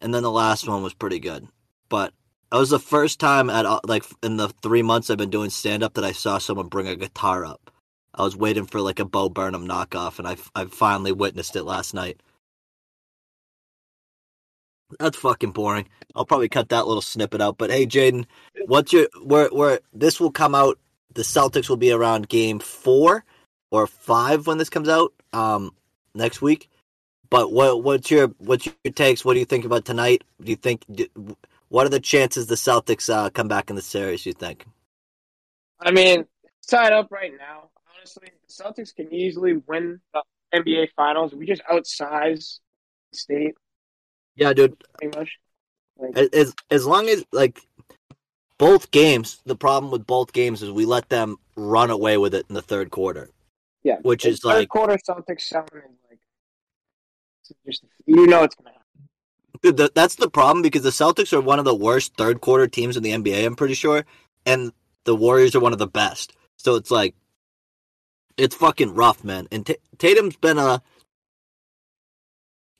and 0.00 0.12
then 0.12 0.22
the 0.24 0.30
last 0.30 0.66
one 0.68 0.82
was 0.82 0.92
pretty 0.94 1.20
good. 1.20 1.46
But 1.88 2.12
that 2.52 2.58
was 2.58 2.70
the 2.70 2.78
first 2.80 3.20
time 3.20 3.50
at 3.50 3.66
like 3.88 4.04
in 4.22 4.36
the 4.38 4.48
three 4.48 4.82
months 4.82 5.10
I've 5.10 5.18
been 5.18 5.30
doing 5.30 5.50
stand 5.50 5.82
up 5.82 5.94
that 5.94 6.04
I 6.04 6.12
saw 6.12 6.38
someone 6.38 6.68
bring 6.68 6.88
a 6.88 6.96
guitar 6.96 7.44
up. 7.44 7.70
I 8.14 8.22
was 8.24 8.36
waiting 8.36 8.66
for 8.66 8.80
like 8.80 9.00
a 9.00 9.06
Bo 9.06 9.28
Burnham 9.30 9.68
knockoff, 9.68 10.18
and 10.18 10.28
I 10.28 10.36
I 10.54 10.66
finally 10.66 11.12
witnessed 11.12 11.56
it 11.56 11.64
last 11.64 11.94
night. 11.94 12.20
That's 15.00 15.18
fucking 15.18 15.52
boring. 15.52 15.88
I'll 16.14 16.26
probably 16.26 16.48
cut 16.48 16.70
that 16.70 16.86
little 16.86 17.02
snippet 17.02 17.40
out. 17.42 17.58
But 17.58 17.70
hey, 17.70 17.86
Jaden, 17.86 18.26
what's 18.66 18.92
your 18.92 19.08
where 19.24 19.48
where 19.50 19.80
this 19.94 20.20
will 20.20 20.32
come 20.32 20.54
out? 20.54 20.78
The 21.14 21.22
Celtics 21.22 21.68
will 21.68 21.76
be 21.78 21.92
around 21.92 22.28
game 22.28 22.58
four 22.60 23.24
or 23.70 23.86
five 23.86 24.46
when 24.46 24.58
this 24.58 24.70
comes 24.70 24.88
out 24.88 25.12
um 25.32 25.72
next 26.14 26.42
week. 26.42 26.68
But 27.30 27.52
what 27.52 27.82
what's 27.84 28.10
your 28.10 28.28
what's 28.38 28.66
your 28.66 28.92
takes? 28.94 29.24
What 29.24 29.34
do 29.34 29.40
you 29.40 29.46
think 29.46 29.64
about 29.64 29.84
tonight? 29.84 30.24
Do 30.42 30.50
you 30.50 30.56
think 30.56 30.84
do, 30.92 31.06
what 31.68 31.86
are 31.86 31.90
the 31.90 32.00
chances 32.00 32.46
the 32.46 32.54
Celtics 32.54 33.12
uh, 33.12 33.30
come 33.30 33.48
back 33.48 33.70
in 33.70 33.76
the 33.76 33.82
series? 33.82 34.24
You 34.26 34.32
think? 34.32 34.64
I 35.80 35.90
mean, 35.90 36.24
it's 36.58 36.66
tied 36.68 36.92
up 36.92 37.10
right 37.10 37.32
now. 37.38 37.70
Honestly, 37.96 38.28
the 38.46 38.52
Celtics 38.52 38.94
can 38.94 39.12
easily 39.12 39.54
win 39.66 40.00
the 40.14 40.22
NBA 40.54 40.88
Finals. 40.96 41.34
We 41.34 41.46
just 41.46 41.62
outsize 41.70 42.60
state 43.12 43.54
Yeah, 44.36 44.52
dude. 44.52 44.76
pretty 44.98 45.18
much. 45.18 45.30
Like, 45.98 46.16
As 46.34 46.54
as 46.70 46.86
long 46.86 47.08
as 47.08 47.24
like 47.32 47.60
both 48.58 48.90
games, 48.90 49.40
the 49.46 49.56
problem 49.56 49.90
with 49.90 50.06
both 50.06 50.32
games 50.32 50.62
is 50.62 50.70
we 50.70 50.84
let 50.84 51.08
them 51.08 51.36
run 51.56 51.90
away 51.90 52.16
with 52.18 52.34
it 52.34 52.44
in 52.48 52.54
the 52.54 52.62
third 52.62 52.90
quarter. 52.90 53.30
yeah, 53.82 53.96
which 54.02 54.24
is 54.26 54.40
third 54.40 54.48
like- 54.54 54.68
quarter 54.68 54.98
Celtics 55.08 55.42
selling 55.42 55.68
like 56.10 56.20
it's 57.48 57.52
just 57.64 57.84
you 58.04 58.26
know 58.26 58.42
it's 58.42 58.54
gonna. 58.54 58.75
Dude, 59.66 59.78
th- 59.78 59.94
that's 59.94 60.14
the 60.14 60.30
problem 60.30 60.62
because 60.62 60.84
the 60.84 60.90
Celtics 60.90 61.32
are 61.32 61.40
one 61.40 61.58
of 61.58 61.64
the 61.64 61.74
worst 61.74 62.14
third 62.16 62.40
quarter 62.40 62.68
teams 62.68 62.96
in 62.96 63.02
the 63.02 63.10
NBA. 63.10 63.44
I'm 63.44 63.56
pretty 63.56 63.74
sure, 63.74 64.04
and 64.44 64.72
the 65.02 65.16
Warriors 65.16 65.56
are 65.56 65.60
one 65.60 65.72
of 65.72 65.80
the 65.80 65.88
best. 65.88 66.36
So 66.56 66.76
it's 66.76 66.92
like, 66.92 67.16
it's 68.36 68.54
fucking 68.54 68.94
rough, 68.94 69.24
man. 69.24 69.48
And 69.50 69.66
Ta 69.66 69.74
Tatum's 69.98 70.36
been 70.36 70.58
a. 70.58 70.80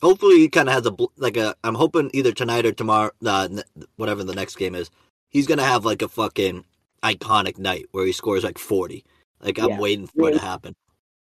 Hopefully, 0.00 0.38
he 0.38 0.48
kind 0.48 0.68
of 0.68 0.74
has 0.74 0.86
a 0.86 0.94
like 1.16 1.36
a. 1.36 1.56
I'm 1.64 1.74
hoping 1.74 2.08
either 2.14 2.30
tonight 2.30 2.64
or 2.64 2.70
tomorrow, 2.72 3.10
uh, 3.26 3.48
n- 3.50 3.64
whatever 3.96 4.22
the 4.22 4.36
next 4.36 4.54
game 4.54 4.76
is, 4.76 4.88
he's 5.28 5.48
gonna 5.48 5.64
have 5.64 5.84
like 5.84 6.02
a 6.02 6.08
fucking 6.08 6.64
iconic 7.02 7.58
night 7.58 7.86
where 7.90 8.06
he 8.06 8.12
scores 8.12 8.44
like 8.44 8.58
40. 8.58 9.04
Like 9.40 9.58
I'm 9.58 9.70
Yeah. 9.70 9.80
waiting 9.80 10.06
for 10.06 10.28
it 10.28 10.34
to 10.34 10.38
happen. 10.38 10.76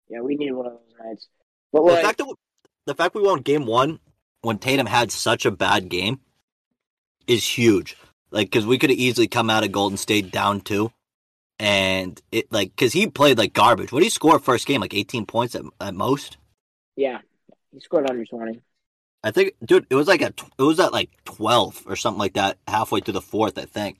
Yeah, 0.09 0.19
we 0.19 0.35
need 0.35 0.51
one 0.51 0.65
of 0.65 0.73
those 0.73 0.99
nights. 0.99 1.29
But 1.71 1.85
the 1.85 1.91
like, 1.93 2.03
fact 2.03 2.17
that 2.17 2.35
the 2.85 2.95
fact 2.95 3.15
we 3.15 3.21
won 3.21 3.39
game 3.39 3.65
one 3.65 4.01
when 4.43 4.59
Tatum 4.59 4.85
had 4.85 5.11
such 5.11 5.45
a 5.45 5.51
bad 5.51 5.89
game 5.89 6.19
is 7.25 7.47
huge. 7.47 7.97
Like, 8.29 8.47
because 8.47 8.65
we 8.65 8.77
could 8.77 8.89
have 8.89 8.99
easily 8.99 9.27
come 9.27 9.49
out 9.49 9.63
of 9.63 9.71
Golden 9.71 9.97
State 9.97 10.31
down 10.31 10.61
two, 10.61 10.91
and 11.59 12.21
it 12.31 12.51
like 12.51 12.75
because 12.75 12.93
he 12.93 13.07
played 13.07 13.37
like 13.37 13.53
garbage. 13.53 13.91
What 13.91 13.99
did 13.99 14.05
he 14.05 14.09
score 14.09 14.39
first 14.39 14.67
game? 14.67 14.81
Like 14.81 14.93
eighteen 14.93 15.25
points 15.25 15.55
at, 15.55 15.63
at 15.79 15.93
most. 15.93 16.37
yeah, 16.95 17.19
he 17.71 17.79
scored 17.79 18.09
under 18.09 18.25
twenty. 18.25 18.61
I 19.23 19.31
think, 19.31 19.53
dude, 19.63 19.87
it 19.89 19.95
was 19.95 20.07
like 20.07 20.21
a 20.21 20.33
it 20.57 20.63
was 20.63 20.79
at 20.79 20.91
like 20.91 21.11
twelve 21.25 21.83
or 21.85 21.95
something 21.95 22.19
like 22.19 22.33
that 22.33 22.57
halfway 22.67 22.99
through 22.99 23.13
the 23.13 23.21
fourth. 23.21 23.57
I 23.57 23.65
think. 23.65 23.99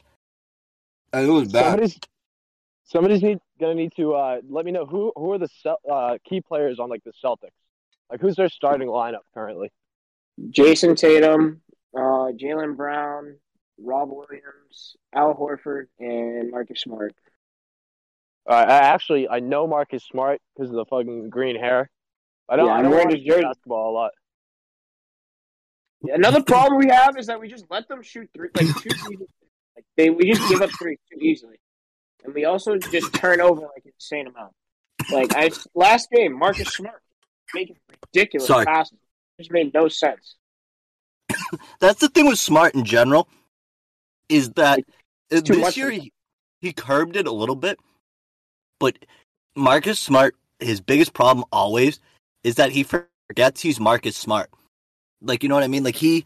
And 1.13 1.27
it 1.27 1.31
was 1.31 1.51
bad. 1.51 1.65
Somebody's 1.65 1.99
somebody's 2.85 3.21
need, 3.21 3.39
gonna 3.59 3.75
need 3.75 3.93
to 3.97 4.15
uh, 4.15 4.41
let 4.49 4.65
me 4.65 4.71
know 4.71 4.85
who 4.85 5.13
who 5.15 5.31
are 5.31 5.37
the 5.37 5.49
uh, 5.89 6.17
key 6.27 6.41
players 6.41 6.79
on 6.79 6.89
like 6.89 7.03
the 7.03 7.13
Celtics. 7.23 7.51
Like 8.09 8.19
who's 8.19 8.35
their 8.35 8.49
starting 8.49 8.87
lineup 8.87 9.21
currently? 9.33 9.71
Jayson 10.39 10.95
Tatum, 10.95 11.61
uh, 11.95 12.31
Jaylen 12.33 12.75
Brown, 12.75 13.37
Rob 13.79 14.09
Williams, 14.11 14.95
Al 15.13 15.33
Horford, 15.35 15.85
and 15.99 16.51
Marcus 16.51 16.81
Smart. 16.81 17.13
Uh, 18.49 18.53
I 18.53 18.73
actually 18.77 19.29
I 19.29 19.39
know 19.39 19.67
Marcus 19.67 20.03
Smart 20.03 20.41
because 20.55 20.69
of 20.69 20.75
the 20.75 20.85
fucking 20.85 21.29
green 21.29 21.55
hair. 21.57 21.89
I 22.49 22.55
don't 22.57 22.67
Yeah, 22.67 22.73
I 22.73 22.81
don't 22.81 22.91
wearing 22.91 23.07
watch 23.09 23.17
his 23.17 23.25
jersey. 23.25 23.41
basketball 23.43 23.91
a 23.91 23.93
lot. 23.93 24.11
Another 26.03 26.43
problem 26.43 26.79
we 26.79 26.89
have 26.89 27.17
is 27.17 27.27
that 27.27 27.39
we 27.39 27.47
just 27.47 27.65
let 27.69 27.87
them 27.87 28.01
shoot 28.03 28.29
three, 28.33 28.49
like 28.53 28.67
two 28.81 28.89
easy. 29.11 29.25
Like 29.75 29.85
they, 29.95 30.09
we 30.09 30.31
just 30.33 30.47
give 30.49 30.61
up 30.61 30.69
three 30.77 30.97
too 31.11 31.19
easily, 31.21 31.55
and 32.25 32.33
we 32.33 32.43
also 32.45 32.77
just 32.77 33.13
turn 33.13 33.39
over 33.39 33.61
like 33.61 33.85
insane 33.85 34.27
amount. 34.27 34.51
Like 35.11 35.33
I 35.35 35.51
last 35.73 36.09
game, 36.11 36.37
Marcus 36.37 36.67
Smart 36.73 37.01
making 37.53 37.77
ridiculous 38.13 38.47
Sorry. 38.47 38.65
passes, 38.65 38.97
just 39.37 39.51
made 39.51 39.73
no 39.73 39.87
sense. 39.87 40.35
That's 41.79 41.99
the 41.99 42.09
thing 42.09 42.27
with 42.27 42.39
Smart 42.39 42.75
in 42.75 42.85
general, 42.85 43.27
is 44.29 44.51
that 44.51 44.79
this 45.29 45.77
year 45.77 45.91
he, 45.91 46.11
he 46.61 46.73
curbed 46.73 47.15
it 47.15 47.27
a 47.27 47.31
little 47.31 47.55
bit, 47.55 47.79
but 48.79 48.97
Marcus 49.55 49.99
Smart, 49.99 50.35
his 50.59 50.81
biggest 50.81 51.13
problem 51.13 51.45
always 51.51 51.99
is 52.43 52.55
that 52.55 52.71
he 52.71 52.83
forgets 52.83 53.61
he's 53.61 53.79
Marcus 53.79 54.15
Smart. 54.15 54.49
Like 55.21 55.43
you 55.43 55.49
know 55.49 55.55
what 55.55 55.63
I 55.63 55.67
mean? 55.67 55.83
Like 55.83 55.95
he 55.95 56.25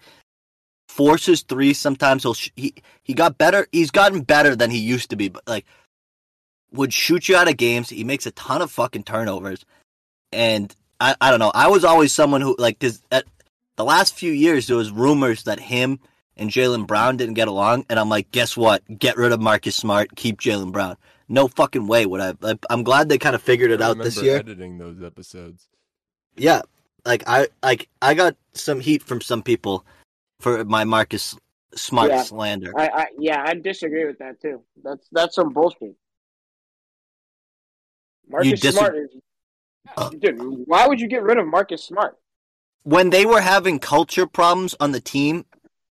forces 0.90 1.44
three 1.44 1.74
sometimes. 1.74 2.24
He'll 2.24 2.34
sh- 2.34 2.52
he 2.56 2.74
he 3.04 3.14
got 3.14 3.38
better. 3.38 3.68
He's 3.72 3.92
gotten 3.92 4.22
better 4.22 4.56
than 4.56 4.72
he 4.72 4.80
used 4.80 5.10
to 5.12 5.16
be, 5.16 5.30
but 5.30 5.44
like 5.48 5.66
would 6.72 6.94
shoot 6.94 7.30
you 7.30 7.36
out 7.36 7.50
of 7.50 7.58
games. 7.58 7.90
He 7.90 8.04
makes 8.04 8.26
a 8.26 8.32
ton 8.32 8.62
of 8.62 8.72
fucking 8.72 9.04
turnovers, 9.04 9.66
and 10.32 10.76
I 11.00 11.16
I 11.22 11.30
don't 11.30 11.40
know. 11.40 11.52
I 11.54 11.68
was 11.68 11.84
always 11.84 12.14
someone 12.14 12.42
who 12.42 12.56
like 12.58 12.80
this. 12.80 13.02
At 13.12 13.26
the 13.76 13.86
last 13.86 14.16
few 14.16 14.32
years, 14.32 14.68
there 14.68 14.78
was 14.78 14.92
rumors 14.92 15.44
that 15.44 15.60
him 15.60 16.00
and 16.36 16.50
Jaylen 16.50 16.86
Brown 16.88 17.18
didn't 17.18 17.36
get 17.36 17.48
along, 17.48 17.86
and 17.90 18.00
I'm 18.00 18.10
like, 18.10 18.32
guess 18.32 18.56
what? 18.58 18.84
Get 19.00 19.18
rid 19.18 19.32
of 19.32 19.40
Marcus 19.42 19.76
Smart, 19.76 20.16
keep 20.16 20.40
Jaylen 20.40 20.72
Brown. 20.72 20.98
No 21.30 21.48
fucking 21.48 21.88
way 21.88 22.06
would 22.06 22.22
I. 22.22 22.34
Like, 22.40 22.60
I'm 22.70 22.84
glad 22.84 23.10
they 23.10 23.18
kind 23.18 23.36
of 23.36 23.42
figured 23.42 23.72
it 23.72 23.82
I 23.82 23.88
out 23.88 23.98
this 23.98 24.22
year. 24.22 24.38
editing 24.38 24.78
those 24.78 25.02
episodes. 25.04 25.68
Yeah, 26.36 26.62
like 27.06 27.24
I 27.28 27.48
like 27.64 27.90
I 28.02 28.14
got 28.14 28.36
some 28.54 28.80
heat 28.80 29.04
from 29.04 29.22
some 29.22 29.42
people 29.44 29.86
for 30.40 30.64
my 30.66 30.84
Marcus 30.84 31.36
Smart 31.76 32.10
Yeah. 32.12 32.24
slander. 32.24 32.72
I, 32.78 32.88
I 32.88 33.06
yeah, 33.20 33.44
I 33.46 33.54
disagree 33.56 34.06
with 34.06 34.20
that 34.20 34.42
too. 34.42 34.62
That's 34.84 35.08
that's 35.12 35.36
some 35.36 35.52
bullshit. 35.54 35.96
Marcus 38.30 38.60
dis- 38.60 38.76
Smart 38.76 38.96
is. 38.96 39.10
Dude. 40.20 40.38
Why 40.66 40.88
would 40.88 41.00
you 41.00 41.08
get 41.08 41.24
rid 41.24 41.38
of 41.38 41.48
Marcus 41.48 41.84
Smart? 41.84 42.18
when 42.88 43.10
they 43.10 43.26
were 43.26 43.42
having 43.42 43.80
culture 43.80 44.26
problems 44.26 44.74
on 44.80 44.94
the 44.94 45.02
team 45.02 45.44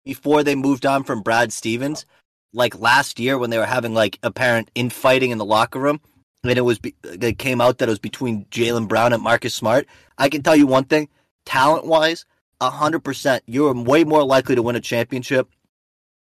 before 0.06 0.44
they 0.44 0.56
moved 0.56 0.86
on 0.86 1.04
from 1.04 1.22
Brad 1.22 1.52
Stevens, 1.52 2.06
like 2.54 2.80
last 2.80 3.20
year 3.20 3.38
when 3.38 3.50
they 3.50 3.58
were 3.58 3.66
having 3.66 3.94
like 3.94 4.18
apparent 4.24 4.72
infighting 4.76 5.32
in 5.32 5.38
the 5.38 5.44
locker 5.44 5.78
room, 5.78 6.00
and 6.46 6.58
it 6.58 6.62
was 6.62 6.80
be- 6.80 6.96
it 7.04 7.38
came 7.38 7.60
out 7.60 7.80
that 7.80 7.90
it 7.90 7.92
was 7.92 8.00
between 8.00 8.46
Jaylen 8.46 8.88
Brown 8.88 9.12
and 9.12 9.22
Marcus 9.22 9.54
Smart. 9.54 9.88
I 10.18 10.30
can 10.30 10.42
tell 10.42 10.56
you 10.56 10.68
one 10.68 10.86
thing: 10.86 11.10
talent 11.46 11.86
wise, 11.86 12.26
hundred 12.62 13.02
percent, 13.02 13.44
you're 13.46 13.74
way 13.74 14.06
more 14.06 14.24
likely 14.24 14.56
to 14.56 14.62
win 14.62 14.78
a 14.78 14.80
championship 14.82 15.50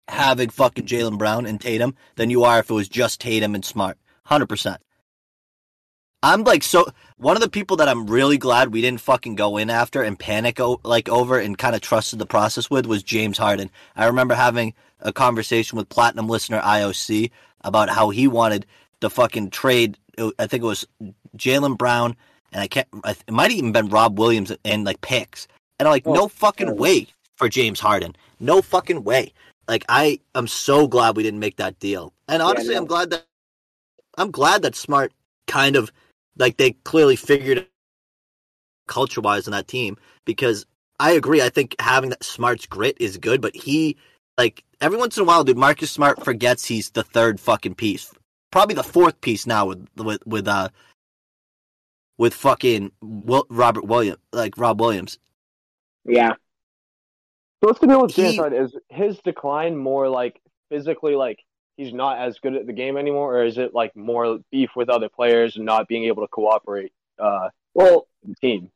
having 0.09 0.49
fucking 0.49 0.87
Jaylen 0.87 1.19
Brown 1.19 1.47
and 1.47 1.61
Tatum 1.61 1.95
than 2.17 2.31
you 2.31 2.43
are 2.43 2.59
if 2.59 2.71
it 2.71 2.75
was 2.75 2.89
just 2.89 3.21
Tatum 3.21 3.55
and 3.55 3.65
Smart. 3.65 3.97
Hundred 4.25 4.49
percent. 4.49 4.83
I'm 6.23 6.43
like 6.43 6.63
so 6.63 6.87
one 7.17 7.37
of 7.37 7.43
the 7.43 7.49
people 7.49 7.77
that 7.77 7.89
I'm 7.89 8.07
really 8.07 8.39
glad 8.39 8.73
we 8.73 8.81
didn't 8.81 9.01
fucking 9.01 9.37
go 9.37 9.57
in 9.57 9.71
after 9.71 10.03
and 10.03 10.19
panic 10.19 10.59
o- 10.59 10.81
like 10.85 11.09
over 11.09 11.39
and 11.39 11.57
kind 11.57 11.77
of 11.77 11.81
trusted 11.81 12.19
the 12.19 12.27
process 12.27 12.69
with 12.71 12.87
was 12.87 13.03
James 13.03 13.39
Harden. 13.39 13.71
I 13.95 14.07
remember 14.07 14.35
having 14.35 14.75
a 15.01 15.13
conversation 15.13 15.79
with 15.79 15.89
platinum 15.89 16.29
listener 16.29 16.61
IOC 16.61 17.31
about 17.63 17.89
how 17.89 18.11
he 18.11 18.27
wanted 18.27 18.67
to 19.01 19.11
fucking 19.11 19.51
trade. 19.51 19.97
I 20.39 20.47
think 20.49 20.63
it 20.65 20.67
was 20.67 20.87
Jaylen 21.37 21.79
Brown 21.79 22.17
and 22.53 22.63
I 22.63 22.67
can't. 22.67 22.89
It 23.05 23.31
might 23.31 23.51
have 23.51 23.59
even 23.59 23.73
been 23.73 23.89
Rob 23.89 24.19
Williams 24.19 24.53
and 24.65 24.85
like 24.85 25.01
picks. 25.01 25.47
And 25.79 25.87
I'm 25.87 25.93
like, 25.93 26.07
Oh, 26.07 26.15
no 26.15 26.29
fucking 26.29 26.77
way 26.77 27.07
for 27.37 27.49
James 27.49 27.79
Harden. 27.79 28.17
No 28.41 28.61
fucking 28.61 29.05
way. 29.05 29.33
Like 29.69 29.85
I 29.89 30.19
am 30.35 30.49
so 30.49 30.89
glad 30.89 31.17
we 31.17 31.23
didn't 31.23 31.41
make 31.41 31.57
that 31.59 31.79
deal. 31.79 32.13
And 32.27 32.43
honestly, 32.43 32.75
no. 32.75 32.81
I'm 32.81 32.87
glad 32.87 33.11
that 33.11 33.27
I'm 34.17 34.33
glad 34.33 34.63
that 34.63 34.75
Smart 34.75 35.13
kind 35.47 35.77
of 35.77 35.93
like 36.39 36.57
they 36.57 36.73
clearly 36.85 37.17
figured 37.17 37.59
out 37.59 37.67
culture 38.87 39.21
wise 39.21 39.47
on 39.47 39.53
that 39.53 39.69
team 39.69 39.97
because 40.25 40.67
I 41.01 41.13
agree. 41.13 41.43
I 41.43 41.49
think 41.49 41.77
having 41.81 42.11
that 42.11 42.25
Smart's 42.25 42.67
grit 42.67 42.97
is 43.01 43.19
good, 43.19 43.41
but 43.41 43.55
he 43.55 43.97
like 44.39 44.65
every 44.81 44.99
once 44.99 45.17
in 45.17 45.23
a 45.23 45.27
while, 45.27 45.45
dude, 45.45 45.59
Marcus 45.59 45.91
Smart 45.91 46.25
forgets 46.25 46.65
he's 46.67 46.91
the 46.91 47.03
third 47.03 47.41
fucking 47.41 47.75
piece, 47.75 48.13
probably 48.51 48.75
the 48.75 48.83
fourth 48.83 49.21
piece 49.21 49.47
now 49.47 49.67
with 49.67 49.87
with 49.97 50.27
with 50.27 50.49
uh 50.49 50.69
with 52.19 52.35
fucking 52.35 52.93
Will, 53.01 53.47
Robert 53.49 53.85
Williams, 53.85 54.19
like 54.33 54.59
Rob 54.59 54.81
Williams. 54.81 55.19
Yeah, 56.05 56.35
So 57.63 57.69
what's 57.69 57.81
the 57.81 57.89
deal 57.89 58.03
with 58.03 58.17
Harden? 58.37 58.65
Is 58.65 58.77
his 58.89 59.19
decline 59.25 59.77
more 59.77 60.09
like 60.09 60.41
physically, 60.71 61.17
like 61.17 61.41
he's 61.79 61.95
not 61.95 62.19
as 62.19 62.39
good 62.41 62.55
at 62.57 62.67
the 62.67 62.73
game 62.75 62.99
anymore, 62.99 63.39
or 63.39 63.45
is 63.45 63.57
it 63.57 63.73
like 63.73 63.97
more 63.97 64.41
beef 64.51 64.71
with 64.77 64.91
other 64.91 65.09
players 65.09 65.57
and 65.57 65.65
not 65.65 65.89
being 65.89 66.05
able 66.05 66.23
to 66.23 66.29
cooperate 66.29 66.93
uh, 67.19 67.49
well, 67.73 68.09
the 68.27 68.35
team? 68.35 68.71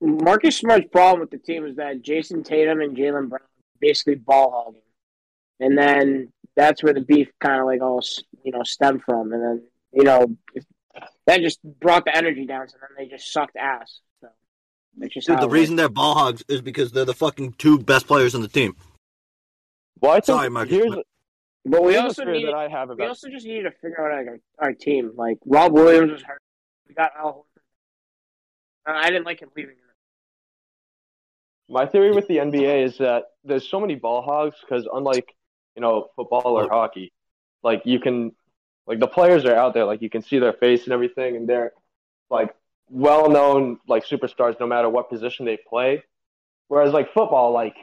Marcus 0.00 0.56
Smart's 0.56 0.86
problem 0.92 1.20
with 1.20 1.30
the 1.30 1.38
team 1.38 1.64
is 1.64 1.76
that 1.76 2.02
Jayson 2.02 2.44
Tatum 2.44 2.80
and 2.80 2.96
Jaylen 2.96 3.28
Brown 3.28 3.40
basically 3.80 4.16
ball 4.16 4.50
hogging, 4.52 4.82
and 5.58 5.76
then 5.76 6.32
that's 6.54 6.82
where 6.82 6.92
the 6.92 7.00
beef 7.00 7.28
kind 7.40 7.60
of 7.60 7.66
like 7.66 7.80
all 7.80 7.98
s- 7.98 8.22
you 8.44 8.52
know 8.52 8.62
stemmed 8.62 9.02
from, 9.02 9.32
and 9.32 9.42
then 9.42 9.62
you 9.92 10.04
know 10.04 10.36
that 11.26 11.40
just 11.40 11.60
brought 11.62 12.04
the 12.04 12.16
energy 12.16 12.46
down, 12.46 12.68
so 12.68 12.76
then 12.80 12.90
they 12.96 13.10
just 13.10 13.32
sucked 13.32 13.56
ass. 13.56 14.00
So 14.20 14.28
that's 14.98 15.14
just 15.14 15.28
Dude, 15.28 15.40
the 15.40 15.46
it 15.46 15.50
reason 15.50 15.76
they're 15.76 15.88
ball 15.88 16.14
hogs 16.14 16.44
is 16.48 16.60
because 16.60 16.92
they're 16.92 17.04
the 17.04 17.14
fucking 17.14 17.54
two 17.54 17.78
best 17.78 18.06
players 18.06 18.34
on 18.34 18.42
the 18.42 18.48
team. 18.48 18.76
Well, 20.00 20.12
I 20.12 20.14
think 20.16 20.26
Sorry, 20.26 20.50
Marcus, 20.50 20.74
here's, 20.74 20.96
but- 21.64 21.70
But 21.72 21.82
we 21.84 21.96
also 21.96 22.24
need 22.24 22.46
that 22.46 22.54
I 22.54 22.68
have 22.68 22.90
we 22.96 23.04
also 23.06 23.28
just 23.28 23.46
needed 23.46 23.64
to 23.64 23.70
figure 23.72 24.00
out 24.00 24.18
like 24.18 24.28
our, 24.58 24.66
our 24.68 24.72
team. 24.74 25.12
Like 25.16 25.38
Rob 25.46 25.72
Williams 25.72 26.12
was 26.12 26.22
hurt. 26.22 26.40
We 26.88 26.94
got 26.94 27.12
Al 27.16 27.32
Horford. 28.86 28.92
Uh, 28.92 28.96
I 28.98 29.10
didn't 29.10 29.26
like 29.26 29.40
him 29.40 29.50
leaving. 29.56 29.76
My 31.68 31.86
theory 31.86 32.12
with 32.12 32.26
the 32.28 32.36
NBA 32.38 32.84
is 32.84 32.98
that 32.98 33.24
there's 33.44 33.68
so 33.68 33.80
many 33.80 33.94
ball 33.94 34.20
hogs 34.22 34.56
because 34.60 34.86
unlike 34.92 35.34
you 35.76 35.80
know 35.82 36.08
football 36.16 36.58
or 36.58 36.68
hockey, 36.68 37.12
like 37.62 37.82
you 37.86 37.98
can 37.98 38.32
like 38.86 38.98
the 38.98 39.06
players 39.06 39.44
are 39.44 39.54
out 39.54 39.72
there, 39.72 39.84
like 39.84 40.02
you 40.02 40.10
can 40.10 40.22
see 40.22 40.38
their 40.38 40.52
face 40.52 40.84
and 40.84 40.92
everything, 40.92 41.36
and 41.36 41.48
they're 41.48 41.72
like 42.28 42.54
well 42.90 43.30
known 43.30 43.78
like 43.88 44.04
superstars 44.04 44.58
no 44.60 44.66
matter 44.66 44.88
what 44.90 45.08
position 45.08 45.46
they 45.46 45.56
play. 45.68 46.02
Whereas 46.68 46.92
like 46.92 47.14
football, 47.14 47.52
like 47.52 47.76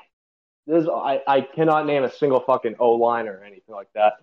there's 0.70 0.88
I, 0.88 1.22
I 1.28 1.42
cannot 1.42 1.86
name 1.86 2.04
a 2.04 2.12
single 2.12 2.40
fucking 2.40 2.76
O 2.80 2.92
line 2.94 3.28
or 3.28 3.44
anything 3.44 3.74
like 3.76 3.90
that. 3.96 4.14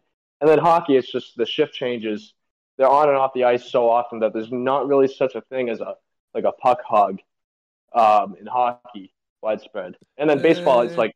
And 0.40 0.48
then 0.48 0.58
hockey, 0.58 0.96
it's 0.96 1.10
just 1.10 1.36
the 1.36 1.46
shift 1.46 1.74
changes. 1.74 2.32
They're 2.78 2.88
on 2.88 3.08
and 3.08 3.16
off 3.16 3.32
the 3.34 3.44
ice 3.44 3.70
so 3.70 3.88
often 3.90 4.20
that 4.20 4.32
there's 4.32 4.52
not 4.52 4.86
really 4.86 5.08
such 5.08 5.34
a 5.34 5.40
thing 5.40 5.68
as 5.70 5.80
a 5.80 5.94
like 6.34 6.44
a 6.44 6.52
puck 6.52 6.82
hog 6.86 7.20
um, 7.94 8.36
in 8.38 8.46
hockey 8.46 9.12
widespread. 9.42 9.96
And 10.18 10.28
then 10.28 10.42
baseball, 10.42 10.82
it's 10.82 10.94
Eh. 10.94 10.98
like 10.98 11.10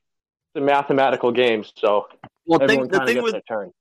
it's 0.54 0.62
a 0.62 0.64
mathematical 0.64 1.30
game, 1.32 1.64
so 1.76 2.08
Well, 2.46 2.62
everyone 2.62 2.88
think, 2.88 2.92
the 2.92 3.06
thing 3.06 3.14
gets 3.16 3.24
with 3.24 3.32
their 3.32 3.42
turn. 3.42 3.72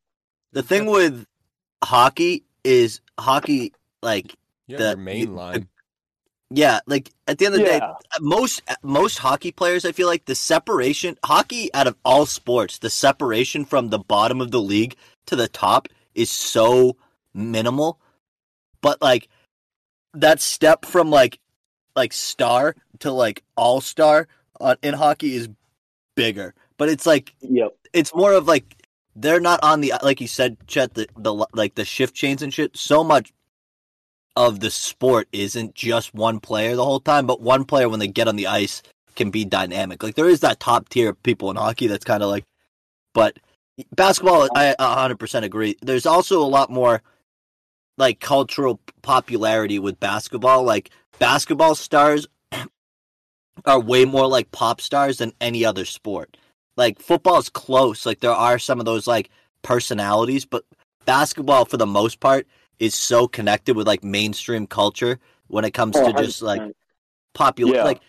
the 0.51 0.63
thing 0.63 0.85
with 0.87 1.25
hockey 1.83 2.43
is 2.63 3.01
hockey 3.19 3.73
like 4.03 4.35
Yeah, 4.67 4.77
The- 4.77 4.83
your 4.89 4.97
main 4.97 5.25
the- 5.29 5.31
line. 5.31 5.67
Yeah 6.51 6.79
like 6.87 7.11
at 7.27 7.37
the 7.37 7.45
end 7.45 7.55
of 7.55 7.61
the 7.61 7.65
day 7.67 7.79
most 8.21 8.61
most 8.81 9.19
hockey 9.19 9.51
players 9.51 9.85
i 9.85 9.91
feel 9.91 10.07
like 10.07 10.25
the 10.25 10.33
separation 10.33 11.15
hockey 11.23 11.71
out 11.75 11.85
of 11.85 11.95
all 12.03 12.25
sports 12.25 12.79
the 12.79 12.89
separation 12.89 13.65
from 13.65 13.89
the 13.89 13.99
bottom 13.99 14.41
of 14.41 14.49
the 14.49 14.61
league 14.61 14.95
to 15.29 15.35
the 15.35 15.47
top 15.47 15.87
is 16.15 16.29
so 16.29 16.97
minimal. 17.33 17.99
But 18.81 19.01
like 19.01 19.29
that 20.13 20.41
step 20.41 20.85
from 20.85 21.09
like 21.09 21.39
like 21.95 22.13
star 22.13 22.75
to 22.99 23.11
like 23.11 23.43
all 23.55 23.81
star 23.81 24.27
in 24.81 24.93
hockey 24.93 25.35
is 25.35 25.49
bigger. 26.15 26.53
But 26.77 26.89
it's 26.89 27.05
like 27.05 27.33
Yep. 27.41 27.75
it's 27.93 28.13
more 28.15 28.33
of 28.33 28.47
like 28.47 28.75
they're 29.15 29.39
not 29.39 29.59
on 29.63 29.81
the 29.81 29.93
like 30.03 30.21
you 30.21 30.27
said 30.27 30.57
chet 30.67 30.93
the, 30.93 31.07
the 31.17 31.33
like 31.53 31.75
the 31.75 31.85
shift 31.85 32.15
chains 32.15 32.41
and 32.41 32.53
shit 32.53 32.75
so 32.75 33.03
much 33.03 33.33
of 34.39 34.61
the 34.61 34.71
sport 34.71 35.27
isn't 35.33 35.75
just 35.75 36.13
one 36.13 36.39
player 36.39 36.73
the 36.73 36.85
whole 36.85 37.01
time 37.01 37.27
but 37.27 37.41
one 37.41 37.65
player 37.65 37.89
when 37.89 37.99
they 37.99 38.07
get 38.07 38.29
on 38.29 38.37
the 38.37 38.47
ice 38.47 38.81
can 39.17 39.31
be 39.31 39.43
dynamic. 39.43 40.01
Like 40.01 40.15
there 40.15 40.29
is 40.29 40.39
that 40.39 40.61
top 40.61 40.87
tier 40.87 41.09
of 41.09 41.21
people 41.23 41.51
in 41.51 41.57
hockey 41.57 41.87
that's 41.87 42.05
kind 42.05 42.23
of 42.23 42.29
like 42.29 42.45
but 43.13 43.37
basketball 43.93 44.47
i 44.55 44.73
100% 44.79 45.43
agree. 45.43 45.75
There's 45.81 46.05
also 46.05 46.41
a 46.41 46.47
lot 46.47 46.69
more 46.69 47.01
like 47.97 48.21
cultural 48.21 48.79
popularity 49.01 49.77
with 49.77 49.99
basketball. 49.99 50.63
Like 50.63 50.89
basketball 51.19 51.75
stars 51.75 52.25
are 53.65 53.79
way 53.81 54.05
more 54.05 54.25
like 54.25 54.51
pop 54.51 54.79
stars 54.79 55.17
than 55.17 55.33
any 55.41 55.65
other 55.65 55.83
sport. 55.83 56.37
Like 56.77 57.01
football 57.01 57.39
is 57.39 57.49
close. 57.49 58.05
Like 58.05 58.21
there 58.21 58.31
are 58.31 58.57
some 58.57 58.79
of 58.79 58.85
those 58.85 59.05
like 59.05 59.29
personalities 59.63 60.45
but 60.45 60.63
basketball 61.03 61.65
for 61.65 61.75
the 61.75 61.85
most 61.85 62.21
part 62.21 62.47
is 62.79 62.95
so 62.95 63.27
connected 63.27 63.75
with 63.75 63.87
like 63.87 64.03
mainstream 64.03 64.65
culture 64.67 65.19
when 65.47 65.65
it 65.65 65.71
comes 65.73 65.95
Oh, 65.97 66.11
to 66.11 66.23
just 66.23 66.41
like 66.41 66.61
popular 67.33 67.75
Yeah. 67.75 67.83
like 67.83 68.01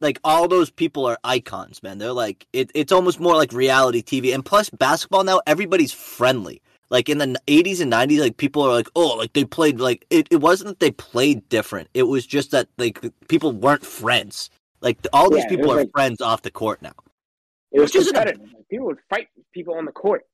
like 0.00 0.18
all 0.24 0.48
those 0.48 0.70
people 0.70 1.04
are 1.06 1.18
icons 1.24 1.82
man. 1.82 1.98
They're 1.98 2.12
like 2.12 2.46
it, 2.52 2.70
it's 2.74 2.92
almost 2.92 3.20
more 3.20 3.34
like 3.36 3.52
reality 3.52 4.02
tv 4.02 4.34
and 4.34 4.44
plus 4.44 4.70
basketball 4.70 5.24
now 5.24 5.40
everybody's 5.46 5.92
friendly. 5.92 6.62
Like 6.90 7.08
in 7.08 7.18
the 7.18 7.36
80s 7.46 7.80
and 7.80 7.92
90s 7.92 8.20
like 8.20 8.36
people 8.36 8.62
are 8.62 8.72
like 8.72 8.88
oh 8.96 9.16
like 9.16 9.32
they 9.32 9.44
played 9.44 9.80
like 9.80 10.06
it, 10.10 10.26
it 10.30 10.40
wasn't 10.40 10.68
that 10.70 10.80
they 10.80 10.90
played 10.90 11.48
different. 11.48 11.88
It 11.94 12.04
was 12.04 12.26
just 12.26 12.50
that 12.50 12.68
like 12.78 13.00
people 13.28 13.52
weren't 13.52 13.84
friends. 13.84 14.50
Like 14.80 14.98
all 15.12 15.30
these 15.30 15.44
Yeah, 15.44 15.48
people 15.50 15.72
are 15.72 15.76
like- 15.76 15.92
friends 15.92 16.20
off 16.20 16.42
the 16.42 16.50
court 16.50 16.82
now. 16.82 16.92
It 17.72 17.80
was 17.80 17.94
Which 17.94 18.08
a- 18.08 18.12
Like, 18.12 18.36
people 18.70 18.86
would 18.86 18.98
fight 19.08 19.28
people 19.54 19.74
on 19.74 19.84
the 19.84 19.92
court. 19.92 20.24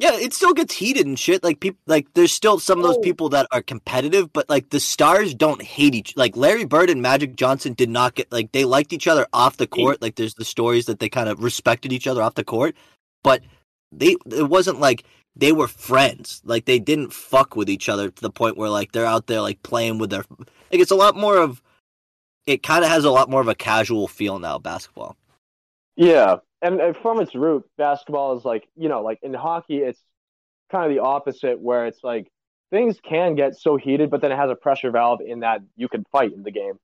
Yeah, 0.00 0.12
it 0.14 0.32
still 0.32 0.54
gets 0.54 0.74
heated 0.74 1.06
and 1.06 1.18
shit. 1.18 1.42
Like 1.42 1.58
people, 1.58 1.80
like 1.86 2.06
there's 2.14 2.32
still 2.32 2.60
some 2.60 2.78
of 2.78 2.84
those 2.84 2.98
Oh. 2.98 3.00
people 3.00 3.28
that 3.30 3.46
are 3.50 3.62
competitive, 3.62 4.32
but 4.32 4.48
like 4.48 4.70
the 4.70 4.78
stars 4.78 5.34
don't 5.34 5.60
hate 5.60 5.94
each. 5.94 6.16
Like 6.16 6.36
Larry 6.36 6.64
Bird 6.64 6.88
and 6.88 7.02
Magic 7.02 7.34
Johnson 7.34 7.72
did 7.74 7.90
not 7.90 8.14
get 8.14 8.30
like 8.30 8.52
they 8.52 8.64
liked 8.64 8.92
each 8.92 9.08
other 9.08 9.26
off 9.32 9.56
the 9.56 9.66
court. 9.66 10.00
Like 10.00 10.14
there's 10.14 10.34
the 10.34 10.44
stories 10.44 10.86
that 10.86 11.00
they 11.00 11.08
kind 11.08 11.28
of 11.28 11.42
respected 11.42 11.92
each 11.92 12.06
other 12.06 12.22
off 12.22 12.34
the 12.34 12.44
court, 12.44 12.76
but 13.24 13.42
they 13.90 14.14
it 14.30 14.48
wasn't 14.48 14.78
like 14.78 15.02
they 15.34 15.50
were 15.50 15.66
friends. 15.68 16.42
Like 16.44 16.66
they 16.66 16.78
didn't 16.78 17.12
fuck 17.12 17.56
with 17.56 17.68
each 17.68 17.88
other 17.88 18.08
to 18.10 18.22
the 18.22 18.30
point 18.30 18.56
where 18.56 18.70
like 18.70 18.92
they're 18.92 19.04
out 19.04 19.26
there 19.26 19.40
like 19.40 19.62
playing 19.64 19.98
with 19.98 20.10
their. 20.10 20.24
Like 20.38 20.80
it's 20.80 20.92
a 20.92 20.96
lot 20.96 21.16
more 21.16 21.38
of. 21.38 21.60
It 22.46 22.62
kind 22.62 22.84
of 22.84 22.90
has 22.90 23.04
a 23.04 23.10
lot 23.10 23.28
more 23.28 23.40
of 23.40 23.48
a 23.48 23.54
casual 23.54 24.06
feel 24.08 24.38
now. 24.38 24.58
Basketball. 24.58 25.16
Yeah, 25.96 26.36
and, 26.62 26.80
and 26.80 26.96
from 26.96 27.20
its 27.20 27.34
root, 27.34 27.64
basketball 27.76 28.36
is 28.36 28.44
like 28.44 28.68
you 28.76 28.88
know, 28.88 29.02
like 29.02 29.18
in 29.22 29.34
hockey, 29.34 29.78
it's 29.78 30.00
kind 30.70 30.84
of 30.84 30.94
the 30.94 31.02
opposite, 31.02 31.60
where 31.60 31.86
it's 31.86 32.02
like 32.02 32.30
things 32.70 32.98
can 33.02 33.34
get 33.34 33.56
so 33.56 33.76
heated, 33.76 34.10
but 34.10 34.20
then 34.20 34.32
it 34.32 34.36
has 34.36 34.50
a 34.50 34.54
pressure 34.54 34.90
valve 34.90 35.20
in 35.26 35.40
that 35.40 35.60
you 35.76 35.88
can 35.88 36.04
fight 36.12 36.32
in 36.32 36.42
the 36.42 36.50
game. 36.50 36.74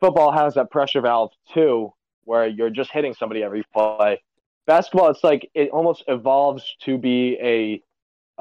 Football 0.00 0.32
has 0.32 0.54
that 0.54 0.70
pressure 0.70 1.00
valve 1.00 1.32
too, 1.52 1.92
where 2.24 2.46
you're 2.46 2.70
just 2.70 2.90
hitting 2.92 3.14
somebody 3.14 3.42
every 3.42 3.64
play. 3.72 4.22
Basketball, 4.66 5.10
it's 5.10 5.24
like 5.24 5.50
it 5.54 5.70
almost 5.70 6.04
evolves 6.08 6.64
to 6.82 6.98
be 6.98 7.38
a 7.40 7.82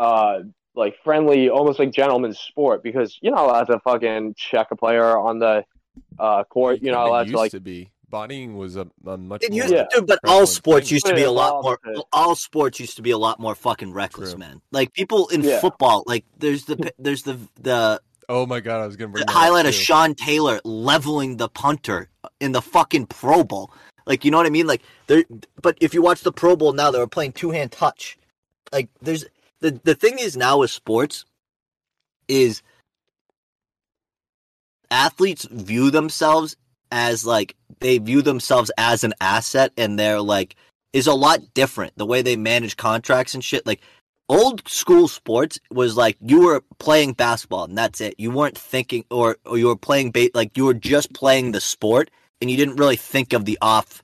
uh 0.01 0.39
like 0.75 0.95
friendly, 1.03 1.49
almost 1.49 1.79
like 1.79 1.91
gentleman's 1.91 2.37
sport 2.37 2.83
because 2.83 3.17
you're 3.21 3.33
not 3.33 3.45
allowed 3.45 3.63
to 3.65 3.79
fucking 3.79 4.35
check 4.37 4.67
a 4.71 4.75
player 4.75 5.17
on 5.17 5.39
the 5.39 5.63
uh 6.19 6.43
court. 6.43 6.81
You're 6.81 6.93
not 6.93 7.07
allowed 7.07 7.21
used 7.27 7.33
to 7.33 7.37
like 7.37 7.51
to 7.51 7.59
be. 7.59 7.89
Bodying 8.09 8.55
was 8.55 8.77
a, 8.77 8.87
a 9.05 9.17
much 9.17 9.43
It 9.43 9.51
more. 9.51 9.61
used 9.63 9.73
Yeah. 9.73 9.85
to, 9.91 10.01
but 10.01 10.19
all 10.25 10.45
sports 10.47 10.87
thing. 10.87 10.95
used 10.95 11.05
to 11.07 11.15
be 11.15 11.23
a 11.23 11.31
lot 11.31 11.61
more. 11.63 11.77
All 12.13 12.35
sports 12.35 12.79
used 12.79 12.95
to 12.95 13.01
be 13.01 13.11
a 13.11 13.17
lot 13.17 13.39
more 13.39 13.53
fucking 13.53 13.91
reckless, 13.91 14.31
True. 14.31 14.39
man. 14.39 14.61
Like 14.71 14.93
people 14.93 15.27
in 15.27 15.43
Yeah. 15.43 15.59
football, 15.59 16.03
like 16.07 16.23
there's 16.39 16.65
the 16.65 16.93
there's 16.99 17.23
the 17.23 17.37
the, 17.61 18.01
Oh 18.29 18.45
my 18.45 18.59
god, 18.61 18.81
I 18.81 18.85
was 18.85 18.95
gonna 18.95 19.11
bring 19.11 19.25
the 19.25 19.31
highlight 19.31 19.65
of. 19.65 19.73
Sean 19.73 20.15
Taylor 20.15 20.61
leveling 20.63 21.37
the 21.37 21.49
punter 21.49 22.09
in 22.39 22.53
the 22.53 22.61
fucking 22.61 23.07
Pro 23.07 23.43
Bowl. 23.43 23.71
Like 24.05 24.23
you 24.23 24.31
know 24.31 24.37
what 24.37 24.45
I 24.47 24.51
mean? 24.51 24.67
Like 24.67 24.83
there, 25.07 25.25
but 25.61 25.77
if 25.81 25.93
you 25.93 26.01
watch 26.01 26.21
the 26.21 26.31
Pro 26.31 26.55
Bowl 26.55 26.71
now, 26.71 26.91
they 26.91 26.99
were 26.99 27.07
playing 27.07 27.33
two 27.33 27.51
hand 27.51 27.73
touch. 27.73 28.17
Like 28.71 28.87
there's 29.01 29.25
the 29.59 29.79
the 29.83 29.95
thing 29.95 30.17
is 30.19 30.37
now 30.37 30.59
with 30.59 30.71
sports 30.71 31.25
is 32.29 32.61
athletes 34.91 35.45
view 35.51 35.91
themselves 35.91 36.55
as 36.91 37.25
like 37.25 37.55
they 37.79 37.97
view 37.97 38.21
themselves 38.21 38.71
as 38.77 39.03
an 39.03 39.13
asset 39.21 39.71
and 39.77 39.97
they're 39.97 40.21
like 40.21 40.55
is 40.93 41.07
a 41.07 41.13
lot 41.13 41.39
different 41.53 41.93
the 41.97 42.05
way 42.05 42.21
they 42.21 42.35
manage 42.35 42.77
contracts 42.77 43.33
and 43.33 43.43
shit. 43.43 43.65
Like 43.65 43.81
old 44.29 44.67
school 44.67 45.07
sports 45.07 45.59
was 45.71 45.95
like 45.95 46.17
you 46.21 46.41
were 46.41 46.63
playing 46.79 47.13
basketball 47.13 47.65
and 47.65 47.77
that's 47.77 48.01
it. 48.01 48.15
You 48.17 48.31
weren't 48.31 48.57
thinking 48.57 49.05
or, 49.11 49.37
or 49.45 49.57
you 49.57 49.67
were 49.67 49.75
playing 49.75 50.11
bait 50.11 50.33
like 50.35 50.57
you 50.57 50.65
were 50.65 50.73
just 50.73 51.13
playing 51.13 51.51
the 51.51 51.61
sport 51.61 52.09
and 52.41 52.49
you 52.49 52.57
didn't 52.57 52.77
really 52.77 52.95
think 52.95 53.33
of 53.33 53.45
the 53.45 53.57
off 53.61 54.01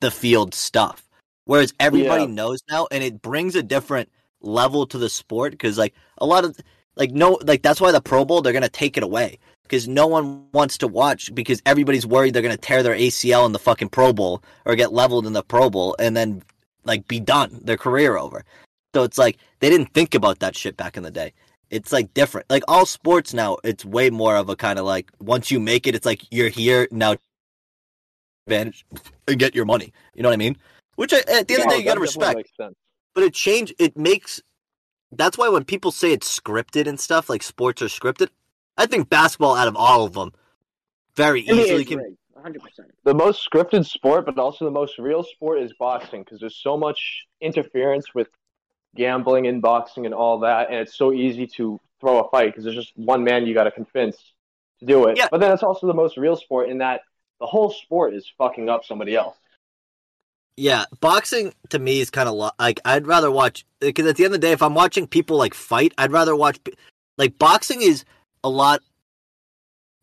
the 0.00 0.10
field 0.10 0.54
stuff. 0.54 1.08
Whereas 1.44 1.74
everybody 1.80 2.24
Yeah. 2.24 2.30
knows 2.30 2.60
now 2.70 2.86
and 2.90 3.02
it 3.02 3.20
brings 3.22 3.54
a 3.56 3.62
different 3.62 4.08
level 4.40 4.86
to 4.86 4.98
the 4.98 5.08
sport 5.08 5.52
because 5.52 5.78
like 5.78 5.94
a 6.18 6.26
lot 6.26 6.44
of 6.44 6.56
like 6.96 7.12
no 7.12 7.38
like 7.44 7.62
that's 7.62 7.80
why 7.80 7.92
the 7.92 8.00
pro 8.00 8.24
bowl 8.24 8.42
they're 8.42 8.52
gonna 8.52 8.68
take 8.68 8.96
it 8.96 9.02
away 9.02 9.38
because 9.72 9.88
no 9.88 10.06
one 10.06 10.44
wants 10.52 10.76
to 10.76 10.86
watch 10.86 11.34
because 11.34 11.62
everybody's 11.64 12.06
worried 12.06 12.34
they're 12.34 12.42
gonna 12.42 12.58
tear 12.58 12.82
their 12.82 12.94
acl 12.94 13.46
in 13.46 13.52
the 13.52 13.58
fucking 13.58 13.88
pro 13.88 14.12
bowl 14.12 14.42
or 14.66 14.76
get 14.76 14.92
leveled 14.92 15.26
in 15.26 15.32
the 15.32 15.42
pro 15.42 15.70
bowl 15.70 15.96
and 15.98 16.14
then 16.14 16.42
like 16.84 17.08
be 17.08 17.18
done 17.18 17.58
their 17.64 17.78
career 17.78 18.18
over. 18.18 18.44
So 18.94 19.02
it's 19.02 19.16
like 19.16 19.38
they 19.60 19.70
didn't 19.70 19.94
think 19.94 20.14
about 20.14 20.40
that 20.40 20.54
shit 20.54 20.76
back 20.76 20.98
in 20.98 21.02
the 21.02 21.10
day. 21.10 21.32
It's 21.70 21.90
like 21.90 22.12
different. 22.12 22.50
Like 22.50 22.64
all 22.68 22.84
sports 22.84 23.32
now 23.32 23.56
it's 23.64 23.82
way 23.82 24.10
more 24.10 24.36
of 24.36 24.50
a 24.50 24.56
kind 24.56 24.78
of 24.78 24.84
like 24.84 25.10
once 25.20 25.50
you 25.50 25.58
make 25.58 25.86
it 25.86 25.94
it's 25.94 26.04
like 26.04 26.22
you're 26.30 26.50
here 26.50 26.86
now 26.90 27.16
advantage 28.46 28.84
and 29.26 29.38
get 29.38 29.54
your 29.54 29.64
money. 29.64 29.90
You 30.14 30.22
know 30.22 30.28
what 30.28 30.34
i 30.34 30.36
mean? 30.36 30.58
Which 30.96 31.14
I, 31.14 31.20
at 31.20 31.48
the 31.48 31.54
end 31.54 31.62
of 31.62 31.70
the 31.70 31.76
day 31.76 31.78
you 31.78 31.84
gotta 31.84 32.00
respect. 32.00 32.52
but 32.58 33.24
it 33.24 33.32
change 33.32 33.72
it 33.78 33.96
makes 33.96 34.38
that's 35.12 35.38
why 35.38 35.48
when 35.48 35.64
people 35.64 35.92
say 35.92 36.12
it's 36.12 36.38
scripted 36.40 36.86
and 36.86 37.00
stuff 37.00 37.30
like 37.30 37.42
sports 37.42 37.80
are 37.80 37.86
scripted 37.86 38.28
i 38.76 38.86
think 38.86 39.08
basketball 39.08 39.54
out 39.54 39.68
of 39.68 39.76
all 39.76 40.04
of 40.04 40.12
them 40.14 40.32
very 41.14 41.44
NBA 41.44 41.64
easily 41.64 41.84
can 41.84 41.98
rigged, 41.98 42.16
100%. 42.36 42.60
the 43.04 43.14
most 43.14 43.48
scripted 43.48 43.84
sport, 43.86 44.24
but 44.26 44.38
also 44.38 44.64
the 44.64 44.70
most 44.70 44.98
real 44.98 45.22
sport 45.22 45.60
is 45.62 45.72
boxing 45.78 46.22
because 46.22 46.40
there's 46.40 46.56
so 46.56 46.76
much 46.76 47.24
interference 47.40 48.14
with 48.14 48.28
gambling 48.96 49.44
in 49.44 49.60
boxing 49.60 50.06
and 50.06 50.14
all 50.14 50.40
that, 50.40 50.68
and 50.70 50.78
it's 50.78 50.96
so 50.96 51.12
easy 51.12 51.46
to 51.46 51.78
throw 52.00 52.20
a 52.20 52.30
fight 52.30 52.46
because 52.46 52.64
there's 52.64 52.76
just 52.76 52.92
one 52.96 53.22
man 53.24 53.46
you 53.46 53.54
got 53.54 53.64
to 53.64 53.70
convince 53.70 54.16
to 54.80 54.86
do 54.86 55.06
it. 55.06 55.16
Yeah. 55.16 55.28
But 55.30 55.40
then 55.40 55.52
it's 55.52 55.62
also 55.62 55.86
the 55.86 55.94
most 55.94 56.16
real 56.16 56.34
sport 56.36 56.68
in 56.68 56.78
that 56.78 57.02
the 57.40 57.46
whole 57.46 57.70
sport 57.70 58.14
is 58.14 58.30
fucking 58.38 58.68
up 58.68 58.84
somebody 58.84 59.14
else. 59.14 59.36
yeah 60.56 60.84
boxing 61.00 61.52
to 61.70 61.78
me 61.78 62.00
is 62.00 62.10
kind 62.10 62.28
of 62.28 62.34
lo- 62.34 62.50
like 62.58 62.78
i'd 62.84 63.06
rather 63.06 63.30
watch 63.30 63.64
because 63.80 64.06
at 64.06 64.16
the 64.16 64.24
end 64.24 64.34
of 64.34 64.40
the 64.40 64.46
day 64.46 64.52
if 64.52 64.62
i'm 64.62 64.74
watching 64.74 65.06
people 65.06 65.36
like 65.36 65.54
fight 65.54 65.92
i'd 65.98 66.12
rather 66.12 66.36
watch 66.36 66.58
like 67.16 67.38
boxing 67.38 67.80
is 67.82 68.04
a 68.44 68.48
lot 68.48 68.80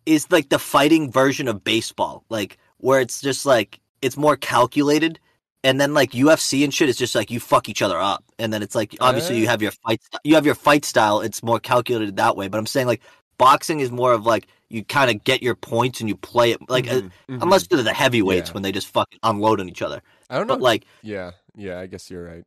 is 0.06 0.32
like 0.32 0.50
the 0.50 0.60
fighting 0.60 1.12
version 1.12 1.48
of 1.48 1.64
baseball 1.64 2.24
like 2.30 2.58
where 2.78 3.00
it's 3.02 3.22
just 3.22 3.46
like 3.46 3.80
it's 4.02 4.18
more 4.18 4.36
calculated 4.36 5.20
and 5.64 5.80
then 5.80 5.94
like 5.94 6.12
UFC 6.12 6.64
and 6.64 6.74
shit 6.74 6.88
is 6.90 6.96
just 6.98 7.16
like 7.16 7.30
you 7.30 7.40
fuck 7.40 7.68
each 7.70 7.82
other 7.82 7.98
up 7.98 8.24
and 8.40 8.52
then 8.54 8.64
it's 8.64 8.76
like 8.76 8.96
obviously 9.02 9.38
you 9.38 9.46
Uh. 9.48 9.50
have 9.52 9.62
your 9.62 9.72
fight 9.72 10.02
you 10.24 10.36
have 10.36 10.46
your 10.46 10.56
fight 10.56 10.86
style 10.86 11.20
it's 11.22 11.44
more 11.44 11.60
calculated 11.60 12.16
that 12.18 12.36
way 12.38 12.48
but 12.48 12.58
I'm 12.58 12.66
saying 12.66 12.88
like 12.88 13.02
boxing 13.38 13.82
is 13.82 13.92
more 13.92 14.14
of 14.14 14.26
like 14.26 14.48
you 14.70 14.84
kind 14.84 15.10
of 15.12 15.24
get 15.24 15.42
your 15.44 15.56
points 15.56 16.00
and 16.00 16.08
you 16.10 16.16
play 16.16 16.52
it 16.52 16.60
like 16.70 16.88
uh, 16.90 17.02
Mhm, 17.02 17.12
mhm. 17.30 17.42
unless 17.44 17.68
they're 17.68 17.84
the 17.84 17.94
heavyweights 17.94 18.50
Yeah. 18.50 18.54
when 18.54 18.64
they 18.64 18.72
just 18.72 18.88
fucking 18.88 19.20
unload 19.24 19.60
on 19.60 19.68
each 19.70 19.82
other 19.82 20.02
I 20.30 20.38
don't 20.38 20.48
know. 20.48 20.56
but 20.56 20.62
like 20.62 20.86
yeah, 21.04 21.32
yeah, 21.56 21.80
I 21.80 21.88
guess 21.88 22.10
you're 22.10 22.24
right. 22.24 22.46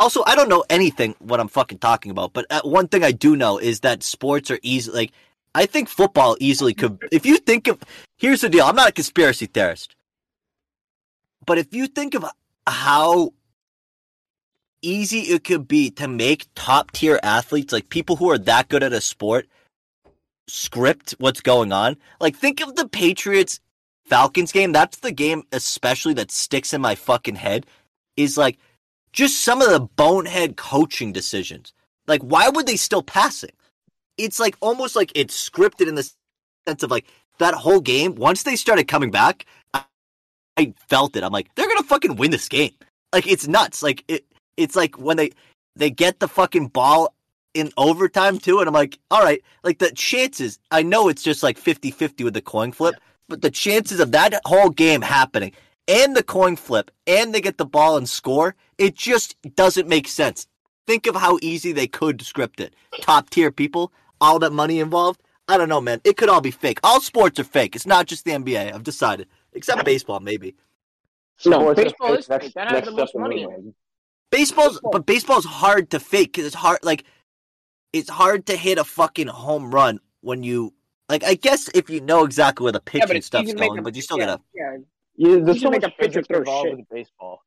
Also 0.00 0.24
I 0.26 0.34
don't 0.34 0.48
know 0.48 0.64
anything 0.68 1.14
what 1.20 1.38
I'm 1.38 1.48
fucking 1.48 1.78
talking 1.78 2.10
about 2.10 2.32
but 2.32 2.46
uh, 2.50 2.62
one 2.64 2.88
thing 2.88 3.04
I 3.04 3.12
do 3.12 3.36
know 3.36 3.58
is 3.58 3.80
that 3.80 4.02
sports 4.02 4.50
are 4.50 4.58
easy 4.62 4.90
like 4.90 5.12
I 5.54 5.66
think 5.66 5.88
football 5.88 6.36
easily 6.40 6.74
could 6.74 7.06
if 7.12 7.26
you 7.26 7.36
think 7.38 7.68
of 7.68 7.78
here's 8.18 8.40
the 8.40 8.48
deal 8.48 8.64
I'm 8.64 8.76
not 8.76 8.88
a 8.88 8.92
conspiracy 8.92 9.46
theorist. 9.46 9.94
But 11.46 11.58
if 11.58 11.72
you 11.74 11.86
think 11.86 12.14
of 12.14 12.24
how 12.66 13.32
easy 14.82 15.20
it 15.20 15.44
could 15.44 15.66
be 15.66 15.90
to 15.90 16.08
make 16.08 16.46
top 16.54 16.90
tier 16.92 17.18
athletes 17.22 17.72
like 17.72 17.88
people 17.88 18.16
who 18.16 18.30
are 18.30 18.38
that 18.38 18.68
good 18.68 18.82
at 18.82 18.92
a 18.92 19.00
sport 19.00 19.46
script 20.48 21.14
what's 21.18 21.40
going 21.40 21.72
on 21.72 21.96
like 22.20 22.36
think 22.36 22.60
of 22.60 22.74
the 22.76 22.88
Patriots 22.88 23.60
Falcons 24.06 24.52
game 24.52 24.72
that's 24.72 24.98
the 24.98 25.12
game 25.12 25.42
especially 25.52 26.14
that 26.14 26.30
sticks 26.30 26.72
in 26.72 26.80
my 26.80 26.94
fucking 26.94 27.36
head 27.36 27.66
is 28.16 28.38
like 28.38 28.58
just 29.12 29.40
some 29.40 29.60
of 29.60 29.70
the 29.70 29.80
bonehead 29.80 30.56
coaching 30.56 31.12
decisions. 31.12 31.72
Like, 32.06 32.22
why 32.22 32.48
would 32.48 32.66
they 32.66 32.76
still 32.76 33.02
pass 33.02 33.42
it? 33.42 33.54
It's 34.16 34.38
like 34.38 34.56
almost 34.60 34.96
like 34.96 35.12
it's 35.14 35.48
scripted 35.48 35.88
in 35.88 35.94
the 35.94 36.10
sense 36.66 36.82
of 36.82 36.90
like 36.90 37.06
that 37.38 37.54
whole 37.54 37.80
game. 37.80 38.14
Once 38.14 38.42
they 38.42 38.56
started 38.56 38.88
coming 38.88 39.10
back, 39.10 39.46
I, 39.72 39.84
I 40.56 40.74
felt 40.88 41.16
it. 41.16 41.24
I'm 41.24 41.32
like, 41.32 41.54
they're 41.54 41.68
gonna 41.68 41.82
fucking 41.82 42.16
win 42.16 42.30
this 42.30 42.48
game. 42.48 42.72
Like, 43.12 43.26
it's 43.26 43.48
nuts. 43.48 43.82
Like 43.82 44.04
it, 44.08 44.24
it's 44.56 44.76
like 44.76 44.98
when 44.98 45.16
they 45.16 45.30
they 45.76 45.90
get 45.90 46.20
the 46.20 46.28
fucking 46.28 46.68
ball 46.68 47.14
in 47.54 47.70
overtime 47.76 48.38
too, 48.38 48.60
and 48.60 48.68
I'm 48.68 48.74
like, 48.74 48.98
all 49.10 49.22
right, 49.22 49.42
like 49.64 49.78
the 49.78 49.90
chances. 49.92 50.58
I 50.70 50.82
know 50.82 51.08
it's 51.08 51.22
just 51.22 51.42
like 51.42 51.58
50-50 51.58 52.24
with 52.24 52.34
the 52.34 52.42
coin 52.42 52.72
flip, 52.72 52.94
but 53.28 53.42
the 53.42 53.50
chances 53.50 54.00
of 54.00 54.12
that 54.12 54.40
whole 54.44 54.70
game 54.70 55.02
happening 55.02 55.52
and 55.90 56.14
the 56.16 56.22
coin 56.22 56.54
flip 56.56 56.90
and 57.06 57.34
they 57.34 57.40
get 57.40 57.58
the 57.58 57.66
ball 57.66 57.96
and 57.96 58.08
score, 58.08 58.54
it 58.78 58.94
just 58.94 59.36
doesn't 59.56 59.88
make 59.88 60.06
sense. 60.08 60.46
Think 60.86 61.06
of 61.06 61.16
how 61.16 61.38
easy 61.42 61.72
they 61.72 61.86
could 61.86 62.22
script 62.22 62.60
it. 62.60 62.74
Top 63.00 63.28
tier 63.30 63.50
people, 63.50 63.92
all 64.20 64.38
that 64.38 64.52
money 64.52 64.78
involved. 64.80 65.20
I 65.48 65.58
don't 65.58 65.68
know, 65.68 65.80
man. 65.80 66.00
It 66.04 66.16
could 66.16 66.28
all 66.28 66.40
be 66.40 66.52
fake. 66.52 66.78
All 66.84 67.00
sports 67.00 67.40
are 67.40 67.44
fake. 67.44 67.74
It's 67.74 67.86
not 67.86 68.06
just 68.06 68.24
the 68.24 68.30
NBA. 68.30 68.72
I've 68.72 68.84
decided, 68.84 69.26
except 69.52 69.84
baseball, 69.84 70.20
maybe. 70.20 70.54
No, 71.44 71.60
Sports 71.74 71.80
are 71.80 71.84
baseball 71.84 72.14
is 72.14 72.26
fake. 72.26 72.54
That 72.54 72.70
has 72.70 72.84
the 72.84 72.92
most 72.92 73.16
money 73.16 73.42
in. 73.42 73.74
Baseball's, 74.30 74.74
Football. 74.74 74.92
but 74.92 75.06
baseball's 75.06 75.44
hard 75.44 75.90
to 75.90 75.98
fake 75.98 76.32
because 76.32 76.46
it's 76.46 76.54
hard. 76.54 76.78
Like, 76.84 77.04
it's 77.92 78.08
hard 78.08 78.46
to 78.46 78.56
hit 78.56 78.78
a 78.78 78.84
fucking 78.84 79.26
home 79.26 79.72
run 79.74 79.98
when 80.20 80.44
you 80.44 80.72
like. 81.08 81.24
I 81.24 81.34
guess 81.34 81.68
if 81.74 81.90
you 81.90 82.00
know 82.00 82.24
exactly 82.24 82.62
where 82.62 82.72
the 82.72 82.80
pitch 82.80 83.02
Yeah, 83.08 83.14
and 83.14 83.24
stuff's 83.24 83.44
easy 83.44 83.54
to 83.54 83.58
make 83.58 83.70
going, 83.70 83.80
a- 83.80 83.82
but 83.82 83.96
you 83.96 84.02
still 84.02 84.18
yeah, 84.18 84.26
gotta. 84.26 84.42
Yeah, 84.54 84.76
Yeah, 85.20 85.28
You 85.28 85.44
there's 85.44 85.56
should 85.58 85.64
so 85.64 85.70
make 85.70 85.82
much 85.82 85.92
a 85.92 85.94
pitcher 86.02 86.20
physics 86.22 86.28
involved 86.38 86.68
shit. 86.70 86.78
with 86.78 86.88
baseball. 86.88 87.42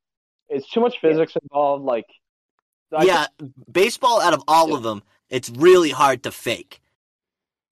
It's 0.48 0.70
too 0.70 0.80
much 0.80 1.00
physics 1.00 1.34
involved. 1.42 1.84
Like, 1.84 2.06
I 2.96 3.02
yeah, 3.04 3.26
baseball 3.72 4.20
out 4.20 4.32
of 4.32 4.42
all 4.46 4.68
Yeah. 4.70 4.76
of 4.76 4.82
them, 4.84 5.02
it's 5.28 5.50
really 5.50 5.90
hard 5.90 6.22
to 6.22 6.30
fake. 6.30 6.80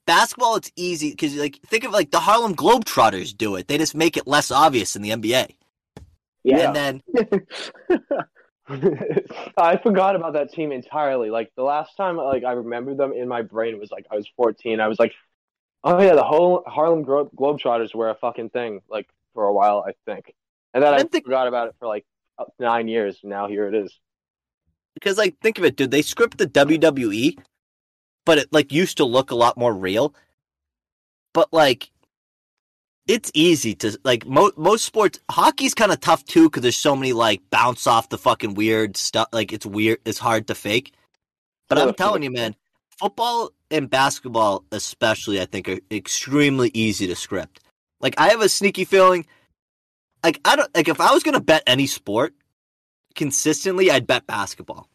Basketball, 0.06 0.56
it's 0.56 0.72
easy 0.74 1.10
because 1.10 1.36
like 1.36 1.60
think 1.66 1.84
of 1.84 1.92
like 1.92 2.10
the 2.10 2.18
Harlem 2.18 2.56
Globetrotters 2.56 3.36
do 3.36 3.54
it. 3.54 3.68
They 3.68 3.78
just 3.78 3.94
make 3.94 4.16
it 4.16 4.26
less 4.26 4.50
obvious 4.50 4.96
in 4.96 5.02
the 5.02 5.10
NBA, 5.10 5.54
yeah. 6.42 6.66
and 6.66 6.74
then 6.74 7.02
I 9.56 9.76
forgot 9.76 10.16
about 10.16 10.32
that 10.32 10.52
team 10.52 10.72
entirely. 10.72 11.30
Like 11.30 11.52
the 11.56 11.62
last 11.62 11.96
time, 11.96 12.16
like 12.16 12.42
I 12.44 12.52
remember 12.52 12.94
them 12.96 13.12
in 13.12 13.28
my 13.28 13.42
brain 13.42 13.78
was 13.78 13.92
like 13.92 14.06
I 14.10 14.16
was 14.16 14.26
14. 14.36 14.80
I 14.80 14.88
was 14.88 14.98
like, 14.98 15.12
oh 15.84 16.00
yeah, 16.00 16.14
the 16.14 16.24
whole 16.24 16.64
Harlem 16.66 17.02
Glo- 17.04 17.30
Globetrotters 17.36 17.94
were 17.94 18.10
a 18.10 18.14
fucking 18.16 18.50
thing. 18.50 18.80
Like 18.88 19.08
for 19.34 19.44
a 19.44 19.52
while, 19.52 19.84
I 19.86 19.92
think, 20.10 20.32
and 20.74 20.82
then 20.82 20.94
I 20.94 21.02
think- 21.04 21.24
forgot 21.24 21.48
about 21.48 21.68
it 21.68 21.74
for 21.78 21.88
like 21.88 22.04
nine 22.58 22.88
years. 22.88 23.18
Now 23.22 23.46
here 23.48 23.66
it 23.68 23.74
is. 23.74 23.92
because 24.94 25.18
like 25.18 25.38
think 25.40 25.58
of 25.58 25.64
it, 25.64 25.76
dude. 25.76 25.90
They 25.90 26.02
script 26.02 26.38
the 26.38 26.46
WWE, 26.46 27.38
but 28.26 28.38
it 28.38 28.48
like 28.52 28.72
used 28.72 28.96
to 28.98 29.04
look 29.04 29.30
a 29.30 29.34
lot 29.34 29.56
more 29.56 29.72
real. 29.74 30.14
But 31.34 31.52
like, 31.52 31.90
it's 33.06 33.30
easy 33.34 33.74
to 33.76 33.98
like 34.04 34.26
mo- 34.26 34.52
most 34.56 34.84
sports. 34.84 35.18
Hockey's 35.30 35.74
kind 35.74 35.92
of 35.92 36.00
tough 36.00 36.24
too 36.24 36.48
because 36.48 36.62
there's 36.62 36.76
so 36.76 36.94
many 36.94 37.12
like 37.12 37.40
bounce 37.50 37.86
off 37.86 38.08
the 38.10 38.18
fucking 38.18 38.54
weird 38.54 38.96
stuff. 38.96 39.28
Like 39.32 39.52
it's 39.52 39.66
weird. 39.66 39.98
It's 40.04 40.18
hard 40.18 40.46
to 40.48 40.54
fake. 40.54 40.92
But 41.68 41.78
I'm 41.78 41.94
telling 41.94 42.22
you, 42.22 42.30
man, 42.30 42.54
football 42.98 43.50
and 43.70 43.88
basketball 43.88 44.64
especially, 44.72 45.40
I 45.40 45.46
think, 45.46 45.68
are 45.70 45.78
extremely 45.90 46.70
easy 46.74 47.06
to 47.06 47.16
script. 47.16 47.60
Like 48.02 48.14
I 48.18 48.30
have 48.30 48.42
a 48.42 48.48
sneaky 48.48 48.84
feeling. 48.84 49.26
Like 50.24 50.40
I 50.44 50.56
don't 50.56 50.74
like 50.74 50.88
if 50.88 51.00
I 51.00 51.12
was 51.12 51.22
gonna 51.22 51.40
bet 51.40 51.62
any 51.66 51.86
sport 51.86 52.34
consistently, 53.14 53.90
I'd 53.90 54.06
bet 54.06 54.26
basketball. 54.26 54.88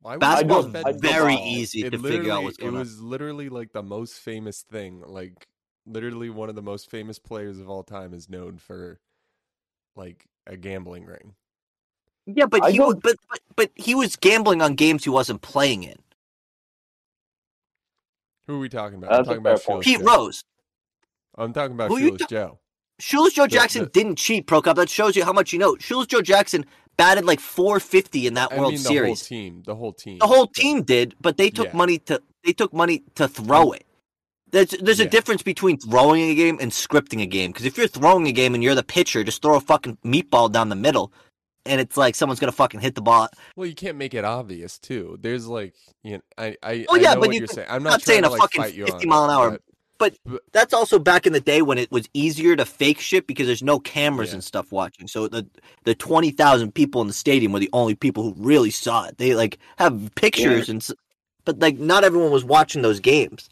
Why 0.00 0.16
would 0.16 0.20
Basketball's 0.20 0.66
you 0.66 0.72
bet 0.72 0.86
I'd 0.86 1.00
very 1.00 1.34
ball? 1.34 1.44
easy 1.44 1.84
It 1.84 1.90
to 1.90 1.98
figure 1.98 2.32
out 2.32 2.42
what's 2.44 2.56
going 2.58 2.74
It 2.74 2.78
on. 2.78 2.80
was 2.80 3.00
literally 3.00 3.48
like 3.48 3.72
the 3.72 3.82
most 3.82 4.14
famous 4.14 4.62
thing. 4.62 5.02
Like 5.06 5.46
literally 5.86 6.30
one 6.30 6.48
of 6.48 6.54
the 6.54 6.62
most 6.62 6.90
famous 6.90 7.18
players 7.18 7.58
of 7.58 7.68
all 7.68 7.82
time 7.82 8.12
is 8.14 8.28
known 8.28 8.58
for 8.58 9.00
like 9.96 10.26
a 10.46 10.56
gambling 10.56 11.04
ring. 11.04 11.34
Yeah, 12.26 12.46
but 12.46 12.62
I 12.62 12.70
he 12.70 12.78
was, 12.78 12.94
but, 13.02 13.16
but 13.30 13.40
but 13.56 13.70
he 13.74 13.94
was 13.94 14.16
gambling 14.16 14.60
on 14.62 14.74
games 14.74 15.04
he 15.04 15.10
wasn't 15.10 15.40
playing 15.42 15.84
in. 15.84 15.96
Who 18.46 18.56
are 18.56 18.58
we 18.58 18.68
talking 18.68 18.98
about? 18.98 19.10
That's 19.10 19.20
I'm 19.20 19.24
a 19.28 19.36
talking 19.36 19.40
about 19.40 19.60
fair 19.60 19.74
point. 19.74 19.84
Shoeless 19.84 19.98
Pete 19.98 20.06
Rose, 20.06 20.44
I'm 21.38 21.52
talking 21.52 21.74
about 21.74 21.88
Who 21.90 21.98
Shoeless 22.00 22.20
ta- 22.22 22.26
Joe. 22.28 22.58
Shoeless 23.00 23.32
Joe 23.34 23.46
Jackson 23.46 23.84
the- 23.84 23.90
didn't 23.90 24.16
cheat. 24.16 24.46
Prokop. 24.46 24.74
That 24.74 24.90
shows 24.90 25.16
you 25.16 25.24
how 25.24 25.32
much 25.32 25.52
you 25.52 25.58
know. 25.58 25.76
Shoeless 25.78 26.06
Joe 26.08 26.20
Jackson 26.20 26.66
batted 26.96 27.24
like 27.24 27.38
450 27.40 28.26
in 28.26 28.34
that 28.34 28.52
I 28.52 28.58
World 28.58 28.72
mean 28.72 28.82
the 28.82 28.88
Series. 28.88 29.20
whole 29.20 29.26
team. 29.38 29.62
The 29.64 29.74
whole 29.76 29.92
team. 29.92 30.18
The 30.18 30.26
whole 30.26 30.46
team 30.48 30.82
did, 30.82 31.14
but 31.20 31.36
they 31.36 31.48
took 31.50 31.68
Yeah. 31.68 31.76
money 31.76 31.98
to 32.00 32.20
they 32.44 32.52
took 32.52 32.72
money 32.72 33.02
to 33.16 33.28
throw 33.28 33.72
it. 33.72 33.84
There's 34.50 34.70
there's 34.70 35.00
a 35.00 35.06
difference 35.06 35.42
between 35.42 35.76
throwing 35.78 36.30
a 36.30 36.34
game 36.34 36.58
and 36.60 36.72
scripting 36.72 37.20
a 37.22 37.26
game. 37.26 37.50
Because 37.52 37.66
if 37.66 37.76
you're 37.78 37.86
throwing 37.86 38.26
a 38.26 38.32
game 38.32 38.54
and 38.54 38.62
you're 38.64 38.74
the 38.74 38.82
pitcher, 38.82 39.22
just 39.22 39.42
throw 39.42 39.56
a 39.56 39.60
fucking 39.60 39.98
meatball 40.04 40.50
down 40.50 40.70
the 40.70 40.74
middle, 40.76 41.12
and 41.66 41.80
it's 41.80 41.96
like 41.98 42.14
someone's 42.14 42.40
gonna 42.40 42.50
fucking 42.52 42.80
hit 42.80 42.94
the 42.94 43.02
ball. 43.02 43.28
Well, 43.56 43.66
you 43.66 43.74
can't 43.74 43.98
make 43.98 44.14
it 44.14 44.24
obvious 44.24 44.78
too. 44.78 45.18
There's 45.20 45.46
like, 45.46 45.74
you 46.02 46.12
know, 46.14 46.20
I, 46.38 46.56
I, 46.62 46.86
Oh, 46.88 46.96
I 46.96 46.98
yeah, 47.00 47.14
know 47.14 47.20
but 47.20 47.26
what 47.28 47.32
you 47.34 47.40
you're 47.40 47.46
saying. 47.48 47.68
I'm 47.70 47.82
not 47.82 47.90
not, 47.90 48.02
saying 48.02 48.22
trying 48.22 48.30
a 48.30 48.32
like, 48.32 48.40
fucking 48.40 48.62
fight 48.62 48.74
you 48.74 48.86
50 48.86 49.06
mile 49.06 49.24
an 49.24 49.30
hour, 49.30 49.58
but- 49.98 50.16
that's 50.52 50.72
also 50.72 50.98
back 50.98 51.26
in 51.26 51.32
the 51.32 51.40
day 51.40 51.60
when 51.62 51.78
it 51.78 51.90
was 51.90 52.08
easier 52.14 52.54
to 52.56 52.64
fake 52.64 53.00
shit 53.00 53.26
because 53.26 53.46
there's 53.46 53.62
no 53.62 53.78
cameras 53.78 54.30
Yeah. 54.30 54.34
and 54.36 54.44
stuff 54.44 54.72
watching. 54.72 55.06
So 55.08 55.28
the 55.28 55.46
the 55.84 55.94
twenty 55.94 56.30
thousand 56.30 56.74
people 56.74 57.00
in 57.00 57.06
the 57.06 57.12
stadium 57.12 57.52
were 57.52 57.58
the 57.60 57.70
only 57.72 57.94
people 57.94 58.22
who 58.22 58.34
really 58.36 58.70
saw 58.70 59.04
it. 59.06 59.18
They 59.18 59.34
like 59.34 59.58
have 59.76 60.10
pictures 60.14 60.68
and, 60.68 60.80
s- 60.82 60.92
but 61.44 61.58
like 61.58 61.78
not 61.78 62.04
everyone 62.04 62.30
was 62.30 62.44
watching 62.44 62.82
those 62.82 63.00
games. 63.00 63.48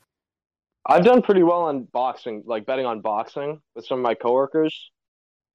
I've 0.89 1.05
done 1.05 1.21
pretty 1.23 1.43
well 1.43 1.63
on 1.63 1.83
boxing, 1.83 2.45
like 2.47 2.65
betting 2.65 2.87
on 2.87 3.01
boxing 3.01 3.61
with 3.75 3.85
some 3.87 3.99
of 3.99 4.03
my 4.05 4.15
coworkers. 4.15 4.91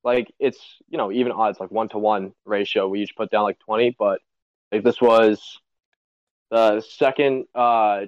Like 0.03 0.33
it's 0.39 0.59
you 0.89 0.97
know 0.97 1.11
even 1.11 1.31
odds, 1.31 1.59
like 1.59 1.71
one 1.71 1.87
to 1.89 1.97
one 1.99 2.33
ratio. 2.45 2.87
We 2.87 3.01
each 3.01 3.15
put 3.15 3.29
down 3.31 3.43
like 3.43 3.59
twenty, 3.59 3.95
but 3.97 4.19
like 4.71 4.83
this 4.83 4.99
was 4.99 5.59
the 6.49 6.81
second 6.81 7.45
uh, 7.55 8.07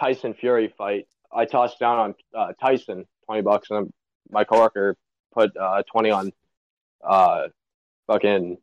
Tyson 0.00 0.34
Fury 0.34 0.72
fight. 0.76 1.06
I 1.32 1.44
tossed 1.44 1.78
down 1.78 1.98
on 1.98 2.14
uh, 2.34 2.52
Tyson 2.60 3.06
twenty 3.26 3.42
bucks, 3.42 3.68
and 3.70 3.92
my 4.30 4.44
coworker 4.44 4.96
put 5.32 5.56
uh, 5.56 5.82
twenty 5.90 6.10
on 6.10 6.32
uh, 7.06 7.48
fucking 8.06 8.58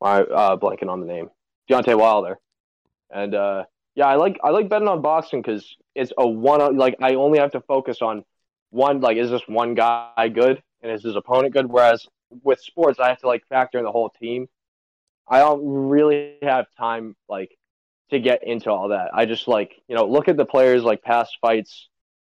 my 0.00 0.20
uh, 0.20 0.56
blanking 0.56 0.88
on 0.88 1.00
the 1.00 1.06
name 1.06 1.30
Deontay 1.70 1.98
Wilder, 1.98 2.38
and 3.10 3.34
uh, 3.34 3.64
yeah, 3.94 4.06
I 4.06 4.16
like 4.16 4.38
I 4.42 4.50
like 4.50 4.68
betting 4.68 4.88
on 4.88 5.02
boxing 5.02 5.42
because 5.42 5.76
it's 5.94 6.12
a 6.16 6.26
one 6.26 6.76
like 6.76 6.96
I 7.00 7.14
only 7.14 7.38
have 7.38 7.52
to 7.52 7.60
focus 7.60 8.02
on 8.02 8.24
one 8.70 9.00
like 9.00 9.16
is 9.16 9.30
this 9.30 9.42
one 9.46 9.74
guy 9.74 10.28
good 10.32 10.62
and 10.82 10.92
is 10.92 11.02
his 11.02 11.16
opponent 11.16 11.52
good? 11.52 11.66
Whereas 11.66 12.06
with 12.42 12.60
sports, 12.60 13.00
I 13.00 13.08
have 13.08 13.18
to 13.20 13.26
like 13.26 13.42
factor 13.48 13.78
in 13.78 13.84
the 13.84 13.90
whole 13.90 14.10
team. 14.10 14.48
I 15.28 15.38
don't 15.38 15.64
really 15.64 16.36
have 16.42 16.66
time 16.78 17.16
like 17.28 17.56
to 18.10 18.18
get 18.20 18.46
into 18.46 18.70
all 18.70 18.88
that. 18.88 19.10
I 19.14 19.24
just 19.26 19.48
like 19.48 19.72
you 19.88 19.94
know 19.96 20.06
look 20.06 20.28
at 20.28 20.36
the 20.36 20.44
players 20.44 20.82
like 20.82 21.02
past 21.02 21.36
fights 21.40 21.88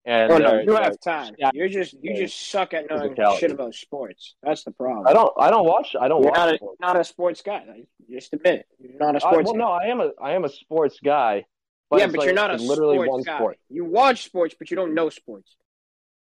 and 0.05 0.33
Oh 0.33 0.39
no, 0.39 0.51
their- 0.51 0.63
you 0.65 0.73
have 0.75 0.99
time. 1.01 1.35
yeah. 1.39 1.51
You're 1.55 1.69
just 1.69 1.95
you 2.03 2.17
just 2.17 2.51
suck 2.51 2.75
at 2.75 2.91
knowing 2.91 3.15
shit 3.39 3.51
about 3.53 3.75
sports. 3.75 4.35
That's 4.43 4.65
the 4.65 4.73
problem. 4.73 5.07
I 5.07 5.13
don't 5.13 5.33
I 5.39 5.51
don't 5.51 5.65
watch 5.67 5.95
I 6.01 6.09
don't 6.09 6.23
You're 6.23 6.31
watch 6.33 6.39
not 6.39 6.53
a, 6.55 6.57
sports. 6.57 6.81
not 6.81 7.01
a 7.01 7.05
sports 7.05 7.43
guy. 7.43 7.65
Like, 7.69 7.87
Just 8.11 8.33
admit 8.33 8.55
it. 8.61 8.67
You're 8.81 8.99
not 8.99 9.15
a 9.15 9.25
I, 9.27 9.31
sports 9.31 9.47
well, 9.47 9.55
guy. 9.55 9.59
no, 9.59 9.69
I 9.71 9.85
am 9.87 10.01
a 10.01 10.11
I 10.21 10.33
am 10.33 10.45
a 10.45 10.49
sports 10.49 10.99
guy. 11.05 11.45
But 11.91 12.01
yeah, 12.01 12.07
but 12.07 12.17
like 12.19 12.25
you're 12.27 12.35
not 12.35 12.51
a 12.51 12.57
literally 12.57 12.97
sports 12.97 13.11
one 13.11 13.23
guy. 13.23 13.37
sport. 13.37 13.59
You 13.69 13.85
watch 13.85 14.25
sports, 14.25 14.55
but 14.59 14.71
you 14.71 14.77
don't 14.77 14.95
know 14.95 15.09
sports. 15.11 15.57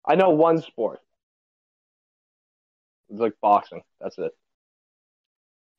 I 0.05 0.15
know 0.15 0.29
one 0.31 0.61
sport. 0.61 0.99
It's 3.09 3.19
like 3.19 3.33
boxing. 3.41 3.81
That's 4.01 4.17
it. 4.17 4.31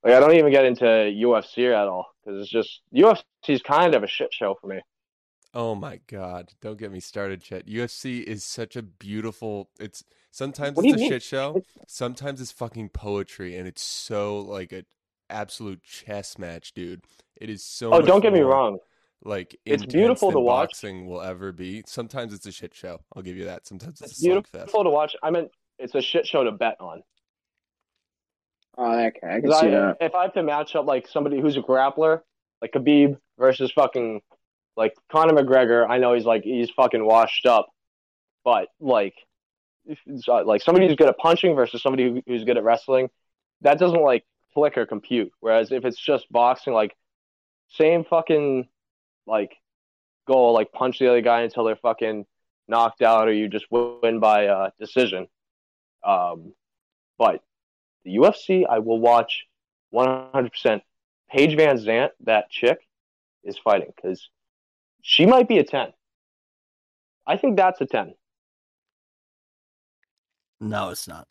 Like 0.06 0.14
I 0.14 0.20
don't 0.20 0.34
even 0.34 0.52
get 0.52 0.64
into 0.64 0.84
UFC 0.84 1.68
at 1.72 1.88
all 1.88 2.06
because 2.24 2.40
it's 2.40 2.50
just 2.50 2.80
UFC 2.94 3.24
is 3.48 3.60
kind 3.60 3.92
of 3.92 4.04
a 4.04 4.06
shit 4.06 4.32
show 4.32 4.56
for 4.60 4.68
me. 4.68 4.80
Oh 5.52 5.74
my 5.74 5.98
god! 6.06 6.52
Don't 6.60 6.78
get 6.78 6.92
me 6.92 7.00
started, 7.00 7.42
Chet. 7.42 7.66
UFC 7.66 8.22
is 8.22 8.44
such 8.44 8.76
a 8.76 8.82
beautiful. 8.82 9.68
It's 9.80 10.04
sometimes 10.30 10.78
it's 10.78 10.94
a 10.94 10.96
mean? 10.96 11.08
shit 11.08 11.24
show. 11.24 11.60
Sometimes 11.88 12.40
it's 12.40 12.52
fucking 12.52 12.90
poetry, 12.90 13.56
and 13.56 13.66
it's 13.66 13.82
so 13.82 14.38
like 14.38 14.70
an 14.70 14.86
absolute 15.28 15.82
chess 15.82 16.38
match, 16.38 16.72
dude. 16.72 17.02
It 17.34 17.50
is 17.50 17.64
so. 17.64 17.92
Oh, 17.92 18.00
don't 18.00 18.20
get 18.20 18.32
me 18.32 18.42
wrong. 18.42 18.78
Like 19.24 19.58
It's 19.66 19.84
beautiful 19.84 20.30
to 20.30 20.38
watch. 20.38 20.68
Boxing 20.68 21.08
will 21.08 21.20
ever 21.20 21.50
be. 21.50 21.82
Sometimes 21.84 22.32
it's 22.32 22.46
a 22.46 22.52
shit 22.52 22.76
show. 22.76 23.00
I'll 23.16 23.22
give 23.22 23.36
you 23.36 23.46
that. 23.46 23.66
Sometimes 23.66 24.00
it's, 24.00 24.12
It's 24.12 24.20
beautiful 24.20 24.84
to 24.84 24.90
watch. 24.90 25.16
I 25.20 25.32
mean, 25.32 25.48
it's 25.80 25.96
a 25.96 26.00
shit 26.00 26.28
show 26.28 26.44
to 26.44 26.52
bet 26.52 26.76
on. 26.78 27.02
Oh, 28.78 29.06
okay, 29.06 29.26
I 29.26 29.40
can 29.40 29.50
see 29.52 29.66
I, 29.66 29.70
that. 29.70 29.96
if 30.00 30.14
I 30.14 30.22
have 30.22 30.34
to 30.34 30.42
match 30.42 30.76
up 30.76 30.86
like 30.86 31.08
somebody 31.08 31.40
who's 31.40 31.56
a 31.56 31.62
grappler, 31.62 32.20
like 32.60 32.72
Khabib 32.72 33.18
versus 33.38 33.72
fucking 33.72 34.20
like 34.76 34.94
Conor 35.10 35.32
McGregor, 35.32 35.88
I 35.88 35.98
know 35.98 36.12
he's 36.14 36.26
like 36.26 36.42
he's 36.42 36.70
fucking 36.70 37.04
washed 37.04 37.46
up, 37.46 37.68
but 38.44 38.68
like 38.80 39.14
if 39.86 39.98
like 40.26 40.62
somebody 40.62 40.86
who's 40.86 40.96
good 40.96 41.08
at 41.08 41.16
punching 41.18 41.54
versus 41.54 41.82
somebody 41.82 42.04
who, 42.04 42.22
who's 42.26 42.44
good 42.44 42.56
at 42.56 42.64
wrestling, 42.64 43.08
that 43.62 43.78
doesn't 43.78 44.02
like 44.02 44.24
click 44.52 44.76
or 44.76 44.86
compute. 44.86 45.32
Whereas 45.40 45.72
if 45.72 45.84
it's 45.84 45.98
just 45.98 46.30
boxing, 46.30 46.72
like 46.72 46.94
same 47.68 48.04
fucking 48.04 48.68
like 49.26 49.56
goal, 50.26 50.52
like 50.52 50.72
punch 50.72 50.98
the 50.98 51.08
other 51.08 51.20
guy 51.20 51.42
until 51.42 51.64
they're 51.64 51.76
fucking 51.76 52.26
knocked 52.68 53.02
out, 53.02 53.28
or 53.28 53.32
you 53.32 53.48
just 53.48 53.66
win 53.70 54.20
by 54.20 54.46
uh, 54.46 54.70
decision. 54.78 55.28
Um, 56.04 56.52
but 57.18 57.42
the 58.06 58.16
UFC, 58.16 58.64
I 58.68 58.78
will 58.78 59.00
watch 59.00 59.44
100%. 59.92 60.80
Paige 61.28 61.56
VanZant, 61.56 62.10
that 62.24 62.48
chick, 62.48 62.78
is 63.42 63.58
fighting 63.58 63.92
because 63.94 64.30
she 65.02 65.26
might 65.26 65.48
be 65.48 65.58
a 65.58 65.64
10. 65.64 65.88
I 67.26 67.36
think 67.36 67.56
that's 67.56 67.80
a 67.80 67.86
10. 67.86 68.14
No, 70.60 70.90
it's 70.90 71.08
not. 71.08 71.26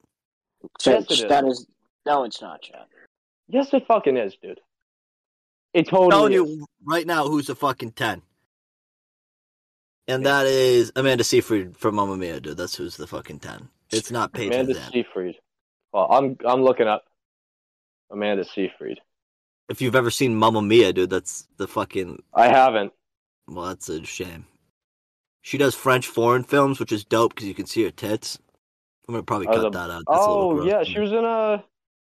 Yes, 0.85 1.03
it 1.03 1.07
Chad, 1.07 1.11
is. 1.11 1.29
that 1.29 1.45
is 1.45 1.67
no, 2.05 2.25
it's 2.25 2.41
not, 2.41 2.61
Chad. 2.61 2.85
Yes, 3.47 3.73
it 3.73 3.87
fucking 3.87 4.17
is, 4.17 4.35
dude. 4.41 4.59
It 5.73 5.87
totally 5.87 6.11
telling 6.11 6.33
is. 6.33 6.57
you 6.57 6.65
right 6.83 7.07
now 7.07 7.27
who's 7.27 7.49
a 7.49 7.55
fucking 7.55 7.91
ten. 7.91 8.21
And 10.07 10.25
that 10.25 10.45
is 10.45 10.91
Amanda 10.95 11.23
Seyfried 11.23 11.77
from 11.77 11.95
Mamma 11.95 12.17
Mia, 12.17 12.39
dude. 12.39 12.57
That's 12.57 12.75
who's 12.75 12.97
the 12.97 13.07
fucking 13.07 13.39
ten. 13.39 13.69
It's 13.91 14.11
not 14.11 14.33
Paige 14.33 14.53
Amanda 14.53 14.75
VanZant. 14.75 14.91
Seyfried. 14.91 15.35
Well, 15.95 16.07
I'm 16.11 16.37
I'm 16.45 16.61
looking 16.61 16.87
up 16.87 17.05
Amanda 18.11 18.43
Seyfried. 18.43 18.99
If 19.69 19.81
you've 19.81 19.95
ever 19.95 20.11
seen 20.11 20.35
Mamma 20.35 20.61
Mia, 20.61 20.91
dude, 20.91 21.09
that's 21.09 21.47
the 21.55 21.69
fucking 21.69 22.21
I 22.33 22.49
haven't. 22.49 22.91
well, 23.47 23.67
that's 23.67 23.87
a 23.87 24.03
shame. 24.03 24.45
She 25.41 25.57
does 25.57 25.73
French 25.73 26.05
foreign 26.07 26.43
films, 26.43 26.81
which 26.81 26.91
is 26.91 27.05
dope 27.05 27.33
because 27.33 27.47
you 27.47 27.53
can 27.53 27.65
see 27.65 27.83
her 27.83 27.91
tits. 27.91 28.37
I'm 29.07 29.13
gonna 29.13 29.23
probably 29.23 29.47
cut 29.47 29.61
the- 29.61 29.69
that 29.69 29.89
out. 29.89 30.03
That's 30.05 30.19
a 30.19 30.29
Oh 30.29 30.65
yeah, 30.65 30.83
she 30.83 30.99
was 30.99 31.13
in 31.13 31.23
a, 31.23 31.63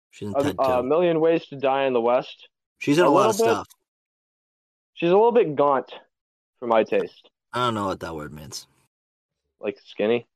She's 0.10 0.30
in 0.30 0.56
a, 0.58 0.64
a 0.64 0.82
million 0.82 1.20
ways 1.20 1.46
to 1.48 1.58
die 1.58 1.84
in 1.84 1.92
the 1.92 2.00
West. 2.00 2.48
She's 2.78 2.98
in 2.98 3.04
a, 3.04 3.10
a 3.10 3.12
lot 3.12 3.30
of 3.30 3.38
bit. 3.38 3.44
stuff. 3.44 3.68
She's 4.94 5.10
a 5.10 5.14
little 5.18 5.34
bit 5.34 5.54
gaunt 5.58 5.92
for 6.60 6.68
my 6.68 6.86
taste, 6.86 7.30
I 7.52 7.66
don't 7.66 7.74
know 7.74 7.88
what 7.88 8.00
that 8.00 8.16
word 8.16 8.32
means. 8.32 8.68
like 9.60 9.78
skinny. 9.84 10.28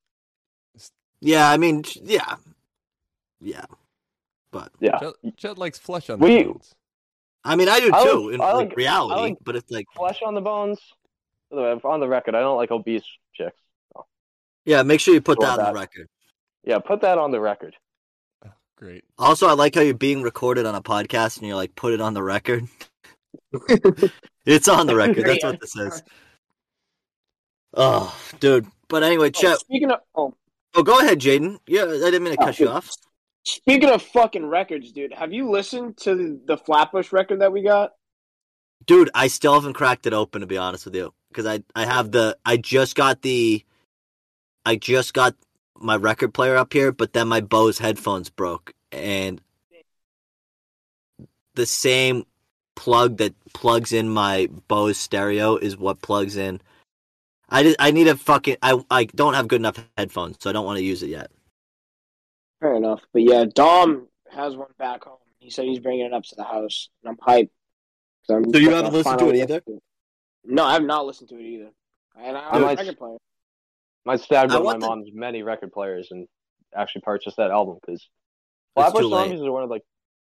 Yeah, 1.21 1.49
I 1.49 1.55
mean, 1.55 1.85
yeah, 2.03 2.35
yeah, 3.41 3.65
but 4.51 4.71
Yeah, 4.79 4.97
Chet, 4.99 5.13
Chet 5.37 5.57
likes 5.57 5.77
flesh 5.77 6.09
on 6.09 6.19
We- 6.19 6.39
the 6.43 6.43
bones. 6.49 6.75
I 7.45 7.55
mean, 7.55 7.69
I 7.69 7.79
do 7.79 7.89
I 7.93 8.03
too 8.03 8.25
like- 8.25 8.33
in 8.35 8.41
I 8.41 8.51
like, 8.53 8.67
like- 8.69 8.77
reality, 8.77 9.13
I 9.13 9.21
like- 9.21 9.37
but 9.43 9.55
it's 9.55 9.71
like, 9.71 9.85
Flesh 9.95 10.21
on 10.25 10.33
the 10.35 10.41
bones. 10.41 10.79
By 11.49 11.55
the 11.55 11.61
way, 11.63 11.71
on 11.83 11.99
the 11.99 12.07
record, 12.07 12.35
I 12.35 12.41
don't 12.41 12.57
like 12.57 12.69
obese 12.71 13.03
chicks. 13.33 13.57
yeah, 14.65 14.83
make 14.83 14.99
sure 14.99 15.13
you 15.13 15.21
put 15.21 15.39
Or 15.39 15.45
that 15.45 15.59
on 15.59 15.65
the 15.73 15.79
record. 15.79 16.07
Yeah, 16.63 16.79
put 16.79 17.01
that 17.01 17.17
on 17.17 17.31
the 17.31 17.39
record. 17.39 17.75
Oh, 18.45 18.51
great. 18.75 19.03
Also, 19.17 19.47
I 19.47 19.53
like 19.53 19.73
how 19.75 19.81
you're 19.81 19.93
being 19.95 20.21
recorded 20.21 20.65
on 20.65 20.75
a 20.75 20.81
podcast 20.81 21.37
and 21.37 21.47
you're 21.47 21.55
like, 21.55 21.73
put 21.75 21.93
it 21.93 22.01
on 22.01 22.13
the 22.13 22.21
record. 22.21 22.67
it's 24.45 24.67
on 24.67 24.85
the 24.85 24.95
record. 24.95 25.25
That's 25.25 25.43
what 25.43 25.59
this 25.61 25.75
is. 25.75 26.03
Oh, 27.73 28.15
dude. 28.39 28.67
But 28.89 29.03
anyway, 29.03 29.27
Oh, 29.27 29.31
Chet. 29.31 29.59
speaking 29.59 29.91
of 29.91 30.01
oh, 30.15 30.33
Oh, 30.75 30.83
go 30.83 30.99
ahead, 30.99 31.19
Jaden. 31.19 31.57
Yeah, 31.67 31.83
I 31.83 31.87
didn't 32.11 32.23
mean 32.23 32.35
to 32.35 32.41
Oh, 32.41 32.45
cut 32.45 32.59
you 32.59 32.67
off. 32.69 32.89
Speaking 33.45 33.89
of 33.89 34.01
fucking 34.01 34.45
records, 34.45 34.91
dude, 34.91 35.13
have 35.13 35.33
you 35.33 35.49
listened 35.49 35.97
to 35.97 36.39
the, 36.45 36.57
Flatbush 36.57 37.11
record 37.11 37.41
that 37.41 37.51
we 37.51 37.61
got? 37.61 37.93
Dude, 38.85 39.09
I 39.13 39.27
still 39.27 39.53
haven't 39.53 39.73
cracked 39.73 40.05
it 40.07 40.13
open 40.13 40.41
to 40.41 40.47
be 40.47 40.57
honest 40.57 40.85
with 40.85 40.95
you, 40.95 41.13
because 41.29 41.45
I 41.45 41.63
I 41.75 41.85
have 41.85 42.11
the 42.11 42.37
I 42.45 42.57
just 42.57 42.95
got 42.95 43.21
the 43.21 43.63
I 44.65 44.75
just 44.75 45.13
got 45.13 45.35
my 45.75 45.95
record 45.95 46.33
player 46.33 46.55
up 46.55 46.73
here, 46.73 46.91
but 46.91 47.13
then 47.13 47.27
my 47.27 47.41
Bose 47.41 47.77
headphones 47.77 48.29
broke, 48.29 48.73
and 48.91 49.41
the 51.55 51.65
same 51.65 52.25
plug 52.75 53.17
that 53.17 53.33
plugs 53.53 53.91
in 53.91 54.09
my 54.09 54.47
Bose 54.67 54.97
stereo 54.97 55.57
is 55.57 55.77
what 55.77 56.01
plugs 56.01 56.37
in. 56.37 56.61
I 57.49 57.63
just, 57.63 57.75
I 57.79 57.91
need 57.91 58.07
a 58.07 58.15
fucking 58.15 58.57
I 58.61 58.79
I 58.89 59.05
don't 59.05 59.33
have 59.33 59.47
good 59.47 59.61
enough 59.61 59.83
headphones, 59.97 60.37
so 60.39 60.49
I 60.49 60.53
don't 60.53 60.65
want 60.65 60.77
to 60.77 60.83
use 60.83 61.03
it 61.03 61.09
yet. 61.09 61.31
Fair 62.61 62.75
enough, 62.75 63.01
but 63.13 63.21
yeah, 63.21 63.45
Dom 63.53 64.07
has 64.31 64.55
one 64.55 64.67
back 64.77 65.05
home. 65.05 65.17
He 65.39 65.49
said 65.49 65.65
he's 65.65 65.79
bringing 65.79 66.05
it 66.05 66.13
up 66.13 66.23
to 66.23 66.35
the 66.35 66.43
house, 66.43 66.89
and 67.03 67.09
I'm 67.09 67.17
hyped. 67.17 67.49
So, 68.23 68.35
I'm 68.35 68.51
So 68.51 68.57
you 68.59 68.65
gonna 68.69 68.75
haven't 68.83 68.93
listened 68.93 69.19
to 69.19 69.29
it 69.29 69.35
either? 69.37 69.59
to 69.61 69.71
it. 69.77 69.83
No, 70.43 70.65
I 70.65 70.73
have 70.73 70.83
not 70.83 71.05
listened 71.05 71.29
to 71.29 71.35
it 71.39 71.43
either. 71.45 71.69
And 72.21 72.35
I, 72.37 72.41
I 72.41 72.49
I'm 72.55 72.63
a 72.63 72.65
might- 72.65 72.77
record 72.79 72.97
player. 72.97 73.17
Might 74.05 74.19
stab 74.21 74.49
I 74.51 74.55
my 74.55 74.59
want 74.59 74.79
the- 74.81 74.87
mom's 74.87 75.09
many 75.13 75.43
record 75.43 75.71
players 75.71 76.07
and 76.11 76.27
actually 76.75 77.01
purchase 77.01 77.35
that 77.35 77.51
album 77.51 77.77
because 77.81 78.01
It's 78.01 78.09
Flatbush 78.75 79.01
too 79.01 79.07
late. 79.07 79.29
Zombies 79.29 79.41
are 79.41 79.51
one 79.51 79.63
of 79.63 79.69
like 79.69 79.83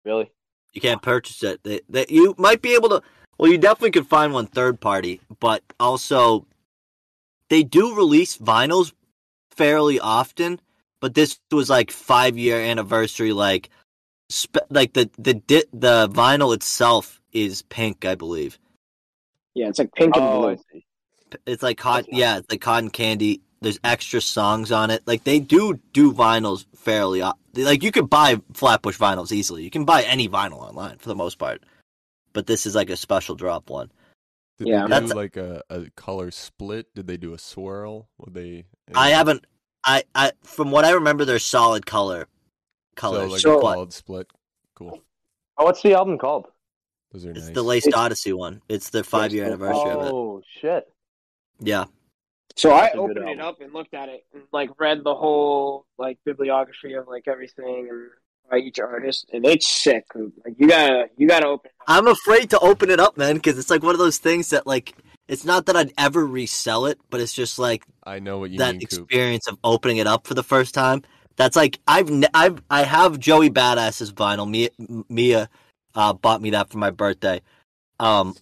really. 0.06 0.30
You 0.74 0.82
can't 0.82 1.02
purchase 1.02 1.42
it. 1.44 1.62
They, 1.64 1.82
they, 1.90 2.06
you 2.10 2.36
might 2.38 2.62
be 2.62 2.76
able 2.76 2.90
to. 2.90 3.02
Well, 3.40 3.52
you 3.52 3.58
definitely 3.58 3.92
could 3.92 4.08
find 4.08 4.34
one 4.34 4.46
third 4.48 4.80
party, 4.80 5.22
but 5.40 5.64
also 5.80 6.46
they 7.50 7.64
do 7.64 7.96
release 7.96 8.38
vinyls 8.38 8.94
fairly 9.50 10.00
often. 10.00 10.60
But 11.02 11.14
this 11.16 11.40
was 11.52 11.70
like 11.70 11.92
five 11.92 12.38
year 12.38 12.60
anniversary. 12.60 13.34
Like, 13.34 13.70
spe- 14.30 14.58
like 14.70 14.94
the 14.94 15.10
the 15.18 15.36
di- 15.36 15.64
the 15.74 16.10
vinyl 16.10 16.54
itself 16.54 17.22
is 17.32 17.62
pink, 17.64 18.06
I 18.06 18.16
believe. 18.16 18.60
Yeah, 19.56 19.70
it's 19.70 19.80
like 19.80 19.94
pink 19.94 20.16
and 20.16 20.26
Oh, 20.26 20.50
I 20.50 20.56
blue. 20.56 20.64
see. 20.72 20.86
It's 21.46 21.64
like 21.64 21.78
cotton. 21.78 22.06
That's 22.06 22.12
nice. 22.12 22.20
Yeah, 22.20 22.38
it's 22.38 22.50
like 22.52 22.62
cotton 22.62 22.90
candy. 22.90 23.42
There's 23.62 23.80
extra 23.84 24.22
songs 24.22 24.72
on 24.72 24.90
it. 24.90 25.04
Like 25.06 25.24
they 25.26 25.40
do 25.40 25.80
do 25.94 26.14
vinyls 26.14 26.66
fairly. 26.76 27.22
Like 27.56 27.84
you 27.84 27.92
could 27.92 28.10
buy 28.10 28.42
Flatbush 28.54 28.98
vinyls 28.98 29.32
easily. 29.32 29.64
You 29.64 29.70
can 29.70 29.86
buy 29.86 30.04
any 30.04 30.28
vinyl 30.30 30.62
online 30.62 30.98
for 30.98 31.10
the 31.10 31.16
most 31.16 31.38
part. 31.38 31.64
But 32.34 32.46
this 32.48 32.66
is 32.66 32.76
like 32.76 32.90
a 32.90 32.96
special 32.98 33.36
drop 33.36 33.70
one. 33.70 33.92
Did 34.60 34.68
Yeah. 34.70 34.82
they 34.82 34.86
do 34.88 34.90
That's- 34.90 35.14
like 35.14 35.36
a, 35.38 35.62
a 35.70 35.90
color 35.96 36.32
split? 36.32 36.88
Did 36.96 37.08
they 37.08 37.18
do 37.18 37.34
a 37.34 37.38
swirl? 37.40 38.08
Would 38.18 38.34
they? 38.34 38.66
I 38.94 39.12
eh, 39.12 39.16
haven't. 39.16 39.46
I, 39.86 40.04
I 40.16 40.32
from 40.44 40.72
what 40.72 40.86
I 40.86 40.92
remember, 40.92 41.26
they're 41.26 41.40
solid 41.40 41.86
color 41.86 42.22
So 42.22 42.28
colors. 42.96 43.32
like 43.32 43.42
So- 43.42 43.60
a 43.60 43.62
solid 43.62 43.94
split. 43.94 44.28
Cool. 44.76 45.02
Oh, 45.58 45.66
what's 45.66 45.82
the 45.82 45.94
album 45.94 46.18
called? 46.18 46.48
Those 47.12 47.26
are 47.26 47.32
it's 47.32 47.46
nice. 47.48 47.54
the 47.56 47.64
Laced 47.64 47.88
It's- 47.88 48.00
Odyssey 48.00 48.34
one. 48.34 48.62
It's 48.70 48.90
the 48.90 49.04
five 49.04 49.34
year 49.34 49.44
Yes, 49.46 49.54
anniversary 49.54 49.92
of 49.92 50.06
it. 50.06 50.12
Oh 50.14 50.42
shit! 50.62 50.88
Yeah, 51.60 51.86
So 52.56 52.72
I 52.72 52.82
That's 52.84 52.96
a 52.96 53.00
opened 53.00 53.30
it 53.30 53.40
up 53.42 53.60
and 53.62 53.74
looked 53.74 53.94
at 53.94 54.10
it 54.10 54.26
and 54.34 54.44
like 54.54 54.70
read 54.80 55.04
the 55.04 55.16
whole 55.16 55.86
like 55.98 56.18
bibliography 56.24 56.94
of 56.94 57.08
like 57.08 57.28
everything 57.28 57.88
and 57.90 58.10
by 58.50 58.58
each 58.58 58.80
artist, 58.80 59.30
and 59.34 59.46
it's 59.46 59.68
sick. 59.68 60.06
Like 60.16 60.56
you 60.58 60.68
gotta 60.68 61.10
you 61.18 61.28
gotta 61.28 61.48
open. 61.48 61.70
It 61.72 61.82
up. 61.82 61.86
I'm 61.98 62.08
afraid 62.08 62.50
to 62.52 62.60
open 62.60 62.90
it 62.90 63.00
up, 63.00 63.18
man, 63.18 63.36
because 63.36 63.58
it's 63.60 63.70
like 63.70 63.84
one 63.84 63.94
of 63.96 64.00
those 64.00 64.18
things 64.20 64.50
that 64.52 64.66
like 64.68 64.96
it's 65.30 65.46
not 65.46 65.68
that 65.68 65.78
I'd 65.78 65.94
ever 65.98 66.26
resell 66.26 66.88
it, 66.88 67.00
but 67.10 67.22
it's 67.22 67.34
just 67.34 67.58
like 67.60 67.86
I 68.04 68.20
know 68.20 68.40
what 68.40 68.50
you 68.52 68.58
that 68.58 68.74
mean, 68.74 68.82
Coop. 68.82 69.00
experience 69.08 69.48
of 69.48 69.58
opening 69.64 69.98
it 69.98 70.08
up 70.08 70.28
for 70.28 70.34
the 70.34 70.44
first 70.44 70.74
time. 70.74 71.04
That's 71.38 71.56
like 71.56 71.80
I've 71.88 72.10
I've 72.34 72.62
I 72.70 72.84
have 72.84 73.18
Joey 73.20 73.50
Badass's 73.50 74.12
vinyl. 74.12 74.50
Mia 74.50 74.70
Mia 75.08 75.50
uh, 75.96 76.12
bought 76.14 76.42
me 76.42 76.50
that 76.50 76.70
for 76.70 76.78
my 76.80 76.90
birthday, 76.92 77.42
um, 78.00 78.36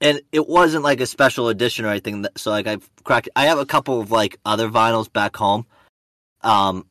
and 0.00 0.20
it 0.32 0.48
wasn't 0.48 0.84
like 0.84 1.00
a 1.00 1.06
special 1.06 1.48
edition 1.48 1.84
or 1.84 1.88
anything. 1.88 2.22
that- 2.22 2.38
So 2.38 2.50
like 2.50 2.66
I've 2.66 2.88
cracked. 3.04 3.28
I 3.36 3.46
have 3.46 3.58
a 3.58 3.66
couple 3.66 4.00
of 4.00 4.10
like 4.10 4.38
other 4.46 4.68
vinyls 4.70 5.12
back 5.12 5.36
home, 5.36 5.66
um, 6.42 6.86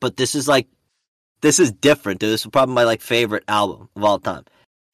but 0.00 0.16
this 0.16 0.34
is 0.34 0.48
like 0.48 0.66
this 1.42 1.58
is 1.60 1.70
different. 1.72 2.20
Dude. 2.20 2.30
This 2.32 2.40
is 2.44 2.50
probably 2.50 2.74
my 2.74 2.84
like 2.84 3.00
favorite 3.02 3.44
album 3.48 3.88
of 3.94 4.02
all 4.02 4.18
time. 4.18 4.44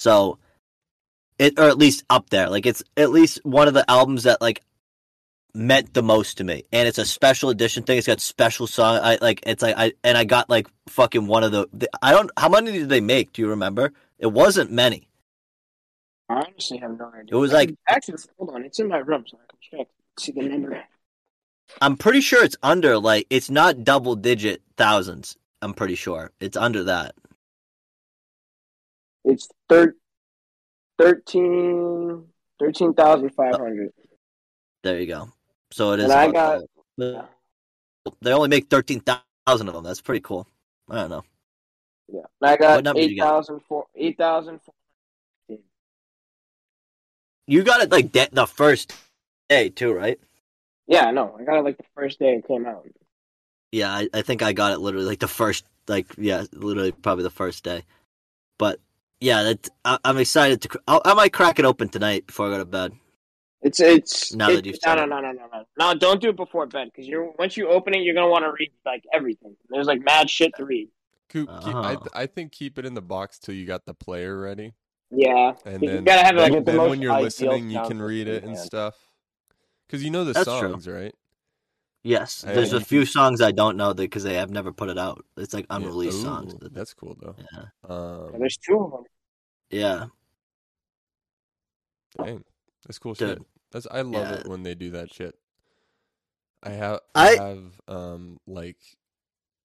So 0.01 0.39
it 1.41 1.59
or 1.59 1.65
at 1.65 1.79
least 1.79 2.05
up 2.11 2.29
there. 2.31 2.49
Like 2.51 2.67
it's 2.67 2.83
at 2.97 3.11
least 3.11 3.41
one 3.45 3.67
of 3.67 3.75
the 3.75 3.91
albums 3.91 4.25
that 4.25 4.41
like 4.41 4.63
meant 5.55 5.95
the 5.95 6.03
most 6.03 6.37
to 6.39 6.45
me. 6.45 6.65
And 6.71 6.87
it's 6.87 6.99
a 6.99 7.07
special 7.07 7.49
edition 7.51 7.83
thing. 7.83 7.99
It's 7.99 8.07
got 8.07 8.21
special 8.21 8.67
song. 8.67 9.01
I 9.03 9.19
like 9.21 9.43
it's 9.47 9.63
like 9.63 9.75
I 9.77 9.93
and 10.05 10.19
I 10.19 10.25
got 10.25 10.51
like 10.51 10.69
fucking 10.89 11.27
one 11.27 11.43
of 11.43 11.51
the, 11.51 11.67
the 11.73 11.89
I 12.03 12.13
don't 12.13 12.31
how 12.37 12.51
many 12.51 12.73
did 12.73 12.91
they 12.91 13.01
make? 13.01 13.33
Do 13.33 13.43
you 13.43 13.49
remember? 13.49 13.93
It 14.19 14.29
wasn't 14.29 14.71
many. 14.71 15.09
I 16.29 16.45
honestly 16.47 16.77
have 16.77 16.97
no 16.97 17.07
idea. 17.09 17.35
It 17.35 17.35
was 17.37 17.53
like- 17.53 17.75
actually 17.89 18.19
hold 18.39 18.51
on, 18.51 18.65
it's 18.65 18.79
in 18.79 18.87
my 18.87 18.99
room, 18.99 19.25
so 19.27 19.39
I 19.39 19.51
can 19.51 19.79
check 19.79 19.89
see 20.19 20.33
the 20.33 20.43
number. 20.43 20.85
I'm 21.81 21.97
pretty 21.97 22.21
sure 22.21 22.45
it's 22.45 22.57
under 22.63 22.99
like 22.99 23.27
it's 23.31 23.49
not 23.51 23.83
double 23.83 24.15
digit 24.15 24.61
thousands. 24.77 25.39
I'm 25.63 25.73
pretty 25.73 25.95
sure 25.95 26.33
it's 26.39 26.57
under 26.57 26.85
that. 26.85 27.15
It's 29.25 29.49
thir- 29.69 29.95
13 31.01 32.25
13,500. 32.59 33.91
There 34.83 35.01
you 35.01 35.07
go. 35.07 35.33
So 35.71 35.93
it 35.93 36.01
is. 36.01 36.05
And 36.05 36.13
I 36.13 36.31
got-. 36.31 36.63
They 38.23 38.33
only 38.33 38.49
make 38.49 38.69
thirteen 38.69 39.01
thousand 39.01 39.69
of 39.69 39.75
them. 39.75 39.85
That's 39.85 40.01
pretty 40.01 40.21
cool. 40.21 40.47
I 40.89 40.97
don't 40.97 41.11
know. 41.11 41.25
Yeah, 42.13 42.21
and 42.41 42.51
I 42.51 42.57
got 42.57 42.85
number 42.85 43.01
did 43.01 43.11
you 43.11 43.13
eight 43.13 43.17
get? 43.17 43.25
thousand 43.25 43.61
four 43.69 43.87
eight 43.95 44.17
thousand 44.19 44.61
four. 44.63 44.75
You 47.47 47.63
got 47.63 47.83
it 47.83 47.91
like 47.91 48.13
the 48.13 48.47
first 48.47 48.93
day 49.49 49.69
too, 49.71 49.93
right? 49.93 50.19
Yeah, 50.87 51.11
no, 51.11 51.37
I 51.39 51.45
got 51.45 51.59
it 51.59 51.65
like 51.65 51.77
the 51.77 51.85
first 51.95 52.19
day 52.19 52.35
it 52.35 52.47
came 52.47 52.67
out. 52.67 52.87
Yeah, 53.73 53.93
I, 53.93 54.09
I 54.15 54.23
think 54.23 54.43
I 54.43 54.53
got 54.53 54.73
it 54.73 54.79
literally 54.79 55.07
like 55.07 55.21
the 55.21 55.29
first, 55.29 55.65
like 55.89 56.07
yeah, 56.17 56.45
literally 56.53 56.93
probably 56.93 57.25
the 57.25 57.31
first 57.31 57.65
day. 57.65 57.85
But 58.59 58.81
yeah, 59.21 59.43
that 59.43 59.69
I, 59.85 59.99
I'm 60.05 60.19
excited 60.19 60.63
to. 60.63 60.81
I'll, 60.89 61.03
I 61.05 61.15
might 61.15 61.33
crack 61.33 61.59
it 61.59 61.65
open 61.65 61.89
tonight 61.89 62.27
before 62.27 62.47
I 62.47 62.51
go 62.51 62.59
to 62.59 62.65
bed. 62.65 62.93
It's 63.63 63.79
it's 63.79 64.35
Now 64.35 64.49
it- 64.51 64.57
that 64.57 64.67
you've 64.67 64.79
no 64.87 64.95
no 64.95 65.05
no 65.05 65.21
no 65.21 65.33
no 65.33 65.47
no 65.53 65.65
no 65.79 65.95
don't 65.95 66.21
do 66.21 66.31
it 66.31 66.37
before 66.37 66.67
bed 66.67 66.89
because 66.93 67.07
you're 67.07 67.31
once 67.39 67.57
you 67.59 67.69
open 67.69 67.95
it 67.95 68.01
you're 68.03 68.15
gonna 68.15 68.29
want 68.29 68.45
to 68.45 68.53
read 68.59 68.73
like 68.87 69.05
everything. 69.13 69.55
There's 69.69 69.87
like 69.87 70.03
mad 70.03 70.31
shit 70.31 70.53
to 70.57 70.65
read. 70.65 70.89
Coop, 71.29 71.49
keep, 71.63 71.75
I, 71.75 71.95
Oh. 71.95 72.07
I 72.15 72.27
think 72.27 72.53
keep 72.53 72.79
it 72.79 72.87
in 72.87 72.95
the 72.95 73.03
box 73.03 73.39
till 73.39 73.55
you 73.55 73.67
got 73.67 73.85
the 73.85 73.95
player 73.95 74.37
ready, 74.41 74.73
Yeah, 75.11 75.53
and 75.65 75.75
then, 75.75 75.83
you 75.83 75.89
then 75.91 76.05
gotta 76.05 76.25
have 76.25 76.35
it 76.35 76.39
then, 76.39 76.43
like 76.45 76.53
get 76.53 76.65
the 76.65 76.71
then 76.73 76.77
most 76.79 76.91
when 76.91 77.03
you're 77.03 77.21
listening, 77.21 77.71
you 77.71 77.81
can 77.87 78.01
read 78.03 78.27
it 78.29 78.43
and 78.45 78.57
stuff. 78.59 78.97
Because 79.87 80.03
you 80.03 80.11
know 80.11 80.25
the 80.25 80.33
That's 80.33 80.47
true. 80.47 80.71
songs, 80.71 80.89
right? 80.89 81.15
Yes, 82.03 82.43
Hey, 82.43 82.55
there's 82.55 82.73
a 82.73 82.81
few 82.81 83.05
songs 83.05 83.41
I 83.43 83.53
don't 83.53 83.77
know 83.77 83.93
because 83.93 84.23
they 84.23 84.35
have 84.35 84.51
never 84.51 84.73
put 84.73 84.89
it 84.89 84.97
out. 84.99 85.25
It's 85.37 85.53
like 85.53 85.67
Yeah. 85.69 85.77
unreleased 85.77 86.19
Ooh, 86.21 86.23
songs. 86.23 86.55
that- 86.61 86.73
That's 86.73 86.95
cool 86.95 87.15
though. 87.21 87.37
Yeah, 87.53 87.65
Um, 87.85 88.39
there's 88.39 88.57
two 88.57 88.79
of 88.81 88.91
them. 88.91 89.05
yeah. 89.71 90.07
dang, 92.17 92.45
that's 92.87 92.99
cool 92.99 93.15
Dude. 93.15 93.39
shit. 93.39 93.47
That's 93.71 93.87
I 93.91 94.01
love 94.03 94.29
Yeah. 94.31 94.37
it 94.39 94.49
when 94.49 94.63
they 94.63 94.75
do 94.75 94.91
that 94.93 95.13
shit. 95.13 95.39
I 96.63 96.71
have 96.71 97.01
I, 97.15 97.29
I- 97.29 97.37
have 97.37 97.81
um 97.89 98.39
like 98.47 98.79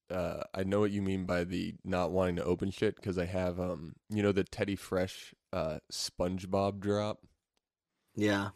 uh 0.10 0.44
I 0.54 0.64
know 0.64 0.80
what 0.82 0.92
you 0.92 1.02
mean 1.02 1.26
by 1.26 1.44
the 1.44 1.76
not 1.84 2.12
wanting 2.12 2.36
to 2.38 2.44
open 2.44 2.70
shit 2.70 2.96
because 2.98 3.18
I 3.18 3.26
have 3.26 3.60
um 3.60 3.96
you 4.10 4.22
know 4.22 4.32
the 4.32 4.44
Teddy 4.44 4.76
Fresh 4.76 5.34
uh 5.52 5.80
SpongeBob 5.92 6.80
drop 6.80 7.26
Yeah. 8.16 8.50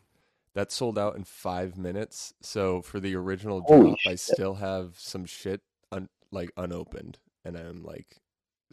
That 0.59 0.73
sold 0.73 0.99
out 0.99 1.15
in 1.15 1.23
five 1.23 1.77
minutes. 1.77 2.33
So 2.41 2.81
for 2.81 2.99
the 2.99 3.15
original 3.15 3.61
drop, 3.61 3.97
I 4.05 4.15
still 4.15 4.55
have 4.55 4.95
some 4.97 5.25
shit 5.25 5.61
un- 5.93 6.09
like 6.31 6.51
unopened, 6.57 7.17
and 7.45 7.55
I'm 7.55 7.81
like, 7.81 8.17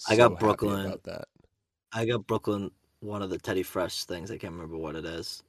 I 0.09 0.17
got 0.17 0.41
Brooklyn. 0.41 0.87
about 0.87 1.05
that. 1.05 1.27
I 1.93 2.05
got 2.05 2.27
Brooklyn 2.27 2.73
one 3.01 3.23
of 3.23 3.31
the 3.31 3.39
Teddy 3.39 3.63
Fresh 3.63 4.05
things. 4.05 4.33
I 4.33 4.37
can't 4.37 4.53
remember 4.53 4.77
what 4.77 4.97
it 4.97 5.05
is. 5.05 5.45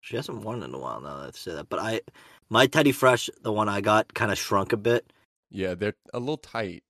She 0.00 0.16
hasn't 0.16 0.42
worn 0.42 0.62
it 0.62 0.66
in 0.66 0.74
a 0.74 0.78
while 0.78 1.00
now 1.02 1.16
I 1.16 1.30
say 1.34 1.52
that. 1.52 1.68
But 1.68 1.80
I 1.80 2.00
my 2.48 2.66
Teddy 2.66 2.92
Fresh, 2.92 3.28
the 3.42 3.52
one 3.52 3.68
I 3.68 3.82
got, 3.82 4.14
kind 4.14 4.32
of 4.32 4.38
shrunk 4.38 4.72
a 4.72 4.78
bit. 4.78 5.12
Yeah, 5.50 5.74
they're 5.74 5.96
a 6.14 6.18
little 6.18 6.38
tight. 6.38 6.84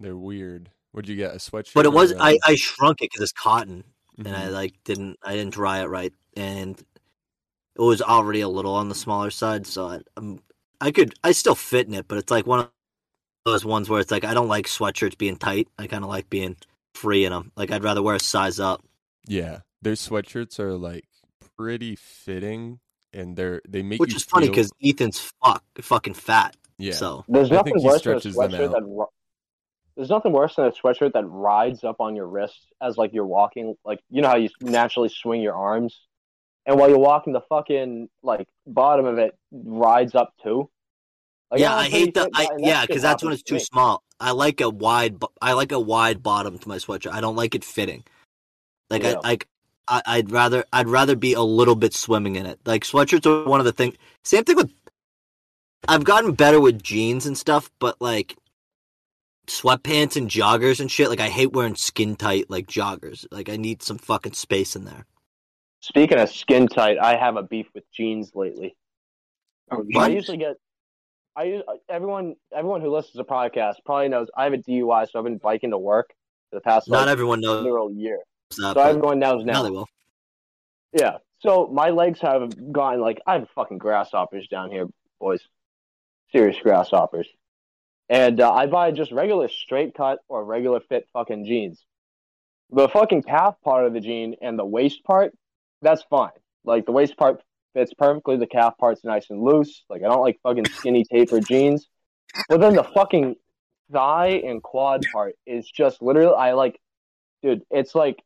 They're 0.00 0.16
weird. 0.16 0.70
What'd 0.92 1.10
you 1.10 1.16
get 1.16 1.34
a 1.34 1.36
sweatshirt? 1.36 1.74
But 1.74 1.84
it 1.84 1.92
was 1.92 2.12
or, 2.12 2.22
I 2.22 2.38
I 2.46 2.54
shrunk 2.54 3.02
it 3.02 3.10
because 3.10 3.24
it's 3.24 3.32
cotton, 3.32 3.84
and 4.24 4.36
I 4.36 4.46
mhm. 4.46 4.52
like 4.52 4.74
didn't 4.84 5.18
I 5.22 5.34
didn't 5.36 5.54
dry 5.54 5.80
it 5.82 5.86
right, 5.88 6.12
and 6.36 6.78
it 7.76 7.82
was 7.82 8.02
already 8.02 8.40
a 8.42 8.48
little 8.48 8.74
on 8.74 8.88
the 8.88 8.94
smaller 8.94 9.30
side. 9.30 9.66
So 9.66 9.86
I 9.88 10.00
um, 10.16 10.40
I 10.80 10.90
could 10.92 11.14
I 11.24 11.32
still 11.32 11.54
fit 11.54 11.86
in 11.88 11.94
it, 11.94 12.08
but 12.08 12.18
it's 12.18 12.30
like 12.30 12.46
one 12.46 12.60
of 12.60 12.70
those 13.46 13.64
ones 13.64 13.88
where 13.90 14.00
it's 14.00 14.10
like 14.12 14.24
I 14.24 14.34
don't 14.34 14.48
like 14.48 14.66
sweatshirts 14.66 15.18
being 15.18 15.36
tight. 15.36 15.68
I 15.78 15.86
kind 15.88 16.04
of 16.04 16.10
like 16.10 16.30
being 16.30 16.56
free 16.94 17.24
in 17.24 17.32
them. 17.32 17.52
Like 17.56 17.70
I'd 17.72 17.84
rather 17.84 18.02
wear 18.02 18.16
a 18.16 18.20
size 18.20 18.60
up. 18.60 18.82
yeah, 19.26 19.60
their 19.82 19.94
sweatshirts 19.94 20.58
are 20.60 20.74
like 20.76 21.06
pretty 21.56 21.96
fitting, 21.96 22.80
and 23.12 23.36
they're 23.36 23.62
they 23.68 23.82
make 23.82 24.00
Which 24.00 24.08
you 24.08 24.16
is 24.16 24.24
funny 24.24 24.48
because 24.48 24.72
Ethan's 24.84 25.20
fuck 25.42 25.64
fucking 25.80 26.14
fat. 26.14 26.56
yeah, 26.78 26.90
So 26.90 27.26
There's 27.28 27.50
I 27.50 27.56
nothing 27.56 27.62
think 27.62 27.78
he 27.80 27.90
worse 27.90 28.02
than 28.04 28.16
a 28.16 28.20
sweatshirt 28.20 28.70
that. 28.70 28.82
There's 29.96 30.08
nothing 30.08 30.32
worse 30.32 30.56
than 30.56 30.66
a 30.66 30.72
sweatshirt 30.72 31.12
that 31.12 31.24
rides 31.24 31.84
up 31.84 32.00
on 32.00 32.16
your 32.16 32.26
wrist 32.26 32.72
as 32.80 32.96
like 32.96 33.12
you're 33.12 33.26
walking. 33.26 33.76
Like 33.84 34.00
you 34.10 34.22
know 34.22 34.28
how 34.28 34.36
you 34.36 34.48
naturally 34.60 35.08
swing 35.08 35.42
your 35.42 35.54
arms, 35.54 36.00
and 36.66 36.78
while 36.78 36.88
you're 36.88 36.98
walking, 36.98 37.32
the 37.32 37.42
fucking 37.48 38.08
like 38.22 38.48
bottom 38.66 39.04
of 39.04 39.18
it 39.18 39.36
rides 39.52 40.14
up 40.14 40.32
too. 40.42 40.70
Like, 41.50 41.60
yeah, 41.60 41.74
I 41.76 41.88
hate 41.88 42.14
the 42.14 42.30
I, 42.34 42.48
yeah 42.58 42.86
because 42.86 43.02
that's 43.02 43.22
when 43.22 43.34
it's 43.34 43.42
to 43.42 43.48
too 43.50 43.54
me. 43.56 43.60
small. 43.60 44.02
I 44.18 44.30
like 44.30 44.60
a 44.62 44.70
wide 44.70 45.22
I 45.42 45.52
like 45.52 45.72
a 45.72 45.80
wide 45.80 46.22
bottom 46.22 46.58
to 46.58 46.68
my 46.68 46.76
sweatshirt. 46.76 47.12
I 47.12 47.20
don't 47.20 47.36
like 47.36 47.54
it 47.54 47.64
fitting. 47.64 48.04
Like 48.88 49.02
Yeah. 49.02 49.16
I 49.22 49.28
like 49.28 49.48
I, 49.86 50.02
I'd 50.06 50.30
rather 50.30 50.64
I'd 50.72 50.88
rather 50.88 51.16
be 51.16 51.34
a 51.34 51.42
little 51.42 51.74
bit 51.74 51.92
swimming 51.92 52.36
in 52.36 52.46
it. 52.46 52.60
Like 52.64 52.84
sweatshirts 52.84 53.26
are 53.26 53.48
one 53.48 53.60
of 53.60 53.66
the 53.66 53.72
things. 53.72 53.96
Same 54.24 54.44
thing 54.44 54.56
with. 54.56 54.72
I've 55.88 56.04
gotten 56.04 56.32
better 56.32 56.60
with 56.60 56.82
jeans 56.82 57.26
and 57.26 57.36
stuff, 57.36 57.70
but 57.80 58.00
like 58.00 58.36
sweatpants 59.46 60.16
and 60.16 60.28
joggers 60.28 60.80
and 60.80 60.90
shit. 60.90 61.08
Like 61.08 61.20
I 61.20 61.28
hate 61.28 61.52
wearing 61.52 61.74
skin 61.74 62.16
tight 62.16 62.48
like 62.48 62.66
joggers. 62.66 63.26
Like 63.30 63.48
I 63.48 63.56
need 63.56 63.82
some 63.82 63.98
fucking 63.98 64.34
space 64.34 64.76
in 64.76 64.84
there. 64.84 65.06
Speaking 65.80 66.18
of 66.18 66.30
skin 66.30 66.68
tight, 66.68 66.98
I 66.98 67.16
have 67.16 67.36
a 67.36 67.42
beef 67.42 67.66
with 67.74 67.84
jeans 67.92 68.32
lately. 68.34 68.76
Oh, 69.70 69.84
I 69.96 70.08
usually 70.08 70.38
get. 70.38 70.56
I 71.34 71.62
everyone 71.88 72.36
everyone 72.54 72.82
who 72.82 72.94
listens 72.94 73.16
to 73.16 73.24
podcasts 73.24 73.76
probably 73.84 74.08
knows 74.08 74.28
I 74.36 74.44
have 74.44 74.52
a 74.52 74.58
DUI, 74.58 75.10
so 75.10 75.18
I've 75.18 75.24
been 75.24 75.38
biking 75.38 75.70
to 75.70 75.78
work 75.78 76.10
for 76.50 76.56
the 76.56 76.60
past 76.60 76.88
Not 76.88 77.06
like, 77.06 77.08
everyone 77.08 77.40
knows 77.40 77.64
literal 77.64 77.90
year. 77.90 78.18
that. 78.50 78.56
So 78.56 78.74
but 78.74 78.86
everyone 78.86 79.18
knows 79.18 79.44
now 79.44 79.54
now. 79.54 79.62
they 79.62 79.70
will. 79.70 79.88
Yeah. 80.92 81.18
So 81.40 81.68
my 81.72 81.90
legs 81.90 82.20
have 82.20 82.72
gotten 82.72 83.00
like 83.00 83.20
I 83.26 83.34
have 83.34 83.48
fucking 83.54 83.78
grasshoppers 83.78 84.46
down 84.48 84.70
here, 84.70 84.86
boys. 85.18 85.40
Serious 86.32 86.56
grasshoppers. 86.62 87.26
And 88.08 88.40
uh, 88.40 88.52
I 88.52 88.66
buy 88.66 88.90
just 88.90 89.12
regular 89.12 89.48
straight 89.48 89.94
cut 89.94 90.20
or 90.28 90.44
regular 90.44 90.80
fit 90.80 91.08
fucking 91.12 91.46
jeans. 91.46 91.84
The 92.70 92.88
fucking 92.88 93.22
calf 93.22 93.56
part 93.62 93.86
of 93.86 93.92
the 93.92 94.00
jean 94.00 94.36
and 94.42 94.58
the 94.58 94.64
waist 94.64 95.04
part, 95.04 95.34
that's 95.82 96.02
fine. 96.04 96.30
Like 96.64 96.86
the 96.86 96.92
waist 96.92 97.16
part 97.16 97.42
fits 97.74 97.92
perfectly. 97.94 98.36
The 98.36 98.46
calf 98.46 98.74
part's 98.78 99.04
nice 99.04 99.30
and 99.30 99.42
loose. 99.42 99.84
Like 99.88 100.02
I 100.02 100.08
don't 100.08 100.22
like 100.22 100.40
fucking 100.42 100.66
skinny 100.66 101.04
tapered 101.04 101.46
jeans. 101.46 101.88
But 102.48 102.60
then 102.60 102.74
the 102.74 102.84
fucking 102.84 103.36
thigh 103.92 104.42
and 104.44 104.62
quad 104.62 105.02
part 105.12 105.34
is 105.46 105.70
just 105.70 106.00
literally 106.00 106.34
I 106.34 106.52
like 106.52 106.80
dude, 107.42 107.62
it's 107.70 107.94
like 107.94 108.22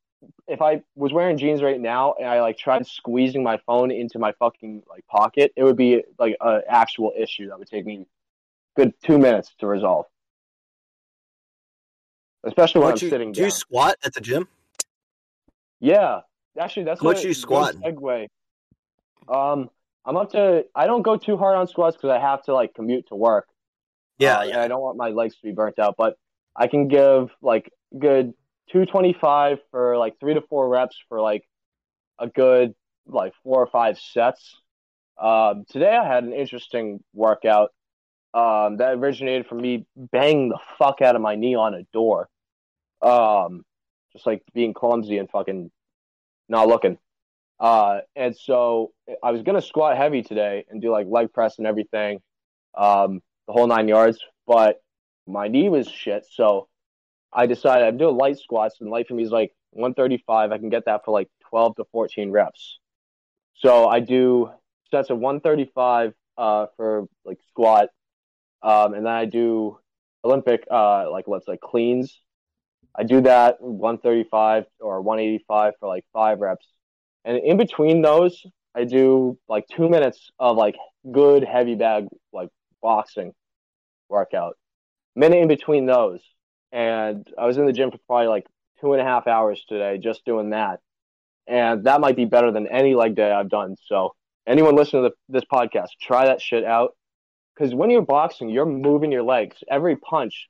if 0.48 0.62
I 0.62 0.82
was 0.94 1.12
wearing 1.12 1.38
jeans 1.38 1.62
right 1.62 1.80
now 1.80 2.14
and 2.18 2.28
I 2.28 2.40
like 2.40 2.58
tried 2.58 2.86
squeezing 2.86 3.42
my 3.42 3.58
phone 3.66 3.90
into 3.90 4.18
my 4.18 4.32
fucking 4.38 4.82
like 4.88 5.06
pocket, 5.06 5.52
it 5.56 5.64
would 5.64 5.76
be 5.76 6.02
like 6.18 6.36
an 6.40 6.62
actual 6.68 7.12
issue 7.16 7.48
that 7.48 7.58
would 7.58 7.68
take 7.68 7.86
me 7.86 8.06
good 8.76 8.92
two 9.02 9.18
minutes 9.18 9.54
to 9.58 9.66
resolve. 9.66 10.06
Especially 12.44 12.80
when 12.80 12.90
What 12.92 13.02
I'm 13.02 13.04
you, 13.04 13.10
sitting 13.10 13.32
do 13.32 13.42
you 13.42 13.50
squat 13.50 13.96
at 14.04 14.14
the 14.14 14.20
gym? 14.20 14.48
Yeah, 15.80 16.20
actually, 16.58 16.84
that's 16.84 17.02
what 17.02 17.22
you 17.24 17.34
squat. 17.34 17.74
Segue. 17.76 18.28
Um, 19.28 19.68
I'm 20.04 20.16
up 20.16 20.30
to. 20.32 20.64
I 20.74 20.86
don't 20.86 21.02
go 21.02 21.16
too 21.16 21.36
hard 21.36 21.56
on 21.56 21.66
squats 21.66 21.96
because 21.96 22.10
I 22.10 22.20
have 22.20 22.42
to 22.44 22.54
like 22.54 22.74
commute 22.74 23.08
to 23.08 23.16
work. 23.16 23.48
Yeah, 24.18 24.38
Uh, 24.38 24.44
yeah. 24.44 24.62
I 24.62 24.68
don't 24.68 24.80
want 24.80 24.96
my 24.96 25.08
legs 25.08 25.34
to 25.36 25.42
be 25.42 25.52
burnt 25.52 25.78
out, 25.78 25.96
but 25.98 26.16
I 26.54 26.68
can 26.68 26.88
give 26.88 27.30
like 27.42 27.70
good 27.98 28.32
225 28.70 29.58
for 29.70 29.98
like 29.98 30.18
three 30.20 30.34
to 30.34 30.40
four 30.42 30.68
reps 30.68 30.96
for 31.08 31.20
like 31.20 31.44
a 32.18 32.28
good 32.28 32.74
like 33.06 33.32
four 33.42 33.60
or 33.60 33.66
five 33.66 33.98
sets. 33.98 34.60
Um, 35.20 35.64
today 35.70 35.94
I 35.96 36.06
had 36.06 36.24
an 36.24 36.32
interesting 36.32 37.02
workout 37.12 37.70
um, 38.36 38.76
that 38.76 38.92
originated 38.98 39.46
from 39.46 39.62
me 39.62 39.86
banging 39.96 40.50
the 40.50 40.58
fuck 40.78 41.00
out 41.00 41.16
of 41.16 41.22
my 41.22 41.36
knee 41.36 41.54
on 41.54 41.72
a 41.72 41.84
door. 41.94 42.28
Um, 43.00 43.64
just 44.12 44.26
like 44.26 44.42
being 44.52 44.74
clumsy 44.74 45.16
and 45.16 45.30
fucking 45.30 45.70
not 46.46 46.68
looking. 46.68 46.98
Uh, 47.58 48.00
and 48.14 48.36
so 48.36 48.92
I 49.22 49.30
was 49.30 49.42
gonna 49.42 49.62
squat 49.62 49.96
heavy 49.96 50.22
today 50.22 50.66
and 50.68 50.82
do 50.82 50.90
like 50.90 51.06
leg 51.08 51.32
press 51.32 51.56
and 51.56 51.66
everything, 51.66 52.20
um, 52.76 53.22
the 53.46 53.54
whole 53.54 53.66
nine 53.66 53.88
yards. 53.88 54.18
But 54.46 54.82
my 55.26 55.48
knee 55.48 55.70
was 55.70 55.88
shit, 55.88 56.26
so 56.30 56.68
I 57.32 57.46
decided 57.46 57.86
I'd 57.86 57.98
do 57.98 58.10
light 58.10 58.38
squats. 58.38 58.76
And 58.82 58.90
light 58.90 59.08
for 59.08 59.14
me 59.14 59.22
is 59.22 59.30
like 59.30 59.52
135. 59.70 60.52
I 60.52 60.58
can 60.58 60.68
get 60.68 60.84
that 60.84 61.06
for 61.06 61.12
like 61.12 61.28
12 61.48 61.76
to 61.76 61.84
14 61.90 62.30
reps. 62.30 62.80
So 63.54 63.88
I 63.88 64.00
do 64.00 64.50
sets 64.90 65.08
of 65.08 65.18
135 65.18 66.12
uh, 66.36 66.66
for 66.76 67.08
like 67.24 67.38
squat, 67.48 67.88
um, 68.62 68.94
and 68.94 69.06
then 69.06 69.12
I 69.12 69.24
do 69.24 69.78
Olympic 70.24 70.66
uh, 70.70 71.10
like 71.10 71.26
let's 71.28 71.46
say 71.46 71.58
cleans. 71.62 72.20
I 72.98 73.02
do 73.02 73.20
that 73.22 73.60
135 73.60 74.64
or 74.80 75.02
185 75.02 75.74
for 75.78 75.88
like 75.88 76.04
five 76.12 76.40
reps. 76.40 76.66
And 77.24 77.38
in 77.38 77.58
between 77.58 78.00
those, 78.00 78.42
I 78.74 78.84
do 78.84 79.38
like 79.48 79.66
two 79.68 79.88
minutes 79.88 80.30
of 80.38 80.56
like 80.56 80.76
good 81.10 81.44
heavy 81.44 81.74
bag 81.74 82.06
like 82.32 82.48
boxing 82.82 83.32
workout. 84.08 84.56
Minute 85.14 85.38
in 85.38 85.48
between 85.48 85.86
those. 85.86 86.20
And 86.72 87.26
I 87.38 87.46
was 87.46 87.58
in 87.58 87.66
the 87.66 87.72
gym 87.72 87.90
for 87.90 87.98
probably 88.06 88.28
like 88.28 88.46
two 88.80 88.92
and 88.92 89.00
a 89.00 89.04
half 89.04 89.26
hours 89.26 89.64
today 89.68 89.98
just 89.98 90.24
doing 90.24 90.50
that. 90.50 90.80
And 91.46 91.84
that 91.84 92.00
might 92.00 92.16
be 92.16 92.24
better 92.24 92.50
than 92.50 92.66
any 92.66 92.94
leg 92.94 93.14
day 93.14 93.30
I've 93.30 93.48
done. 93.48 93.76
So 93.86 94.14
anyone 94.46 94.74
listening 94.74 95.04
to 95.04 95.12
this 95.28 95.44
podcast, 95.50 95.88
try 96.00 96.26
that 96.26 96.40
shit 96.40 96.64
out. 96.64 96.94
Because 97.56 97.74
when 97.74 97.90
you're 97.90 98.02
boxing, 98.02 98.50
you're 98.50 98.66
moving 98.66 99.12
your 99.12 99.22
legs. 99.22 99.56
Every 99.70 99.96
punch 99.96 100.48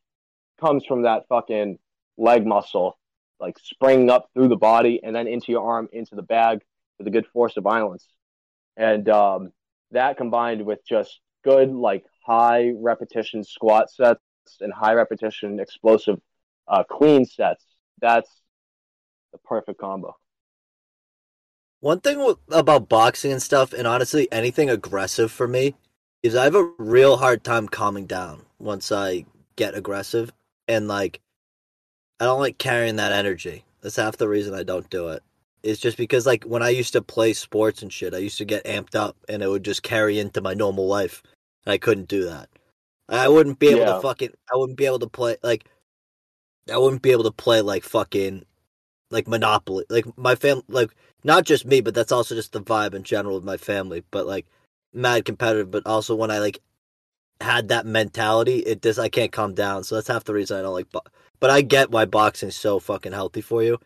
comes 0.60 0.84
from 0.84 1.02
that 1.02 1.28
fucking 1.28 1.78
leg 2.16 2.46
muscle, 2.46 2.98
like 3.38 3.58
springing 3.58 4.10
up 4.10 4.28
through 4.34 4.48
the 4.48 4.56
body 4.56 5.00
and 5.02 5.14
then 5.14 5.28
into 5.28 5.52
your 5.52 5.64
arm, 5.64 5.88
into 5.92 6.14
the 6.16 6.22
bag 6.22 6.60
with 6.98 7.06
a 7.06 7.10
good 7.10 7.26
force 7.32 7.56
of 7.56 7.64
violence. 7.64 8.06
And 8.76 9.08
um, 9.08 9.52
that 9.92 10.16
combined 10.16 10.64
with 10.64 10.80
just 10.88 11.20
good, 11.44 11.70
like 11.70 12.04
high 12.26 12.72
repetition 12.76 13.44
squat 13.44 13.90
sets 13.90 14.20
and 14.60 14.72
high 14.72 14.94
repetition 14.94 15.60
explosive 15.60 16.18
uh, 16.66 16.82
clean 16.84 17.24
sets, 17.24 17.64
that's 18.00 18.30
the 19.32 19.38
perfect 19.38 19.78
combo. 19.78 20.16
One 21.80 22.00
thing 22.00 22.34
about 22.50 22.88
boxing 22.88 23.30
and 23.30 23.42
stuff, 23.42 23.72
and 23.72 23.86
honestly, 23.86 24.26
anything 24.32 24.70
aggressive 24.70 25.30
for 25.30 25.46
me, 25.46 25.74
is 26.26 26.34
I 26.34 26.44
have 26.44 26.54
a 26.54 26.70
real 26.78 27.16
hard 27.16 27.44
time 27.44 27.68
calming 27.68 28.06
down 28.06 28.42
once 28.58 28.90
I 28.92 29.24
get 29.56 29.74
aggressive, 29.74 30.32
and 30.68 30.88
like, 30.88 31.20
I 32.20 32.24
don't 32.24 32.40
like 32.40 32.58
carrying 32.58 32.96
that 32.96 33.12
energy. 33.12 33.64
That's 33.80 33.96
half 33.96 34.16
the 34.16 34.28
reason 34.28 34.54
I 34.54 34.62
don't 34.62 34.90
do 34.90 35.08
it. 35.08 35.22
It's 35.62 35.80
just 35.80 35.96
because 35.96 36.26
like 36.26 36.44
when 36.44 36.62
I 36.62 36.70
used 36.70 36.92
to 36.94 37.02
play 37.02 37.32
sports 37.32 37.82
and 37.82 37.92
shit, 37.92 38.14
I 38.14 38.18
used 38.18 38.38
to 38.38 38.44
get 38.44 38.64
amped 38.64 38.94
up, 38.94 39.16
and 39.28 39.42
it 39.42 39.48
would 39.48 39.64
just 39.64 39.82
carry 39.82 40.18
into 40.18 40.40
my 40.40 40.54
normal 40.54 40.86
life. 40.86 41.22
And 41.64 41.72
I 41.72 41.78
couldn't 41.78 42.08
do 42.08 42.24
that. 42.24 42.48
I 43.08 43.28
wouldn't 43.28 43.58
be 43.58 43.68
able 43.68 43.80
Yeah. 43.80 43.94
to 43.94 44.00
fucking. 44.00 44.30
I 44.52 44.56
wouldn't 44.56 44.78
be 44.78 44.86
able 44.86 44.98
to 45.00 45.08
play 45.08 45.36
like. 45.42 45.64
I 46.72 46.78
wouldn't 46.78 47.02
be 47.02 47.12
able 47.12 47.24
to 47.24 47.30
play 47.30 47.60
like 47.60 47.84
fucking, 47.84 48.44
like 49.10 49.28
Monopoly. 49.28 49.84
Like 49.88 50.06
my 50.18 50.34
fam, 50.34 50.62
like 50.68 50.90
not 51.22 51.44
just 51.44 51.64
me, 51.66 51.80
but 51.80 51.94
that's 51.94 52.12
also 52.12 52.34
just 52.34 52.52
the 52.52 52.60
vibe 52.60 52.94
in 52.94 53.04
general 53.04 53.36
of 53.36 53.44
my 53.44 53.56
family. 53.56 54.02
But 54.10 54.26
like 54.26 54.46
mad 54.96 55.24
competitive, 55.24 55.70
but 55.70 55.86
also 55.86 56.14
when 56.14 56.30
I 56.30 56.38
like 56.38 56.60
had 57.40 57.68
that 57.68 57.86
mentality, 57.86 58.58
it 58.58 58.82
just 58.82 58.98
I 58.98 59.08
can't 59.08 59.32
calm 59.32 59.54
down. 59.54 59.84
So 59.84 59.94
that's 59.94 60.08
half 60.08 60.24
the 60.24 60.34
reason 60.34 60.58
I 60.58 60.62
don't 60.62 60.72
like. 60.74 60.90
Bo- 60.90 61.02
but 61.38 61.50
I 61.50 61.60
get 61.60 61.90
why 61.90 62.04
boxing's 62.06 62.56
so 62.56 62.78
fucking 62.78 63.12
healthy 63.12 63.40
for 63.40 63.62
you. 63.62 63.78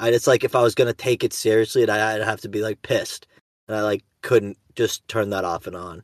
I 0.00 0.10
just 0.10 0.26
like 0.26 0.44
if 0.44 0.54
I 0.54 0.62
was 0.62 0.74
gonna 0.74 0.92
take 0.92 1.24
it 1.24 1.32
seriously, 1.32 1.82
I'd, 1.82 1.90
I'd 1.90 2.22
have 2.22 2.40
to 2.42 2.48
be 2.48 2.62
like 2.62 2.82
pissed, 2.82 3.26
and 3.68 3.76
I 3.76 3.82
like 3.82 4.04
couldn't 4.22 4.58
just 4.74 5.06
turn 5.08 5.30
that 5.30 5.44
off 5.44 5.66
and 5.66 5.76
on. 5.76 6.02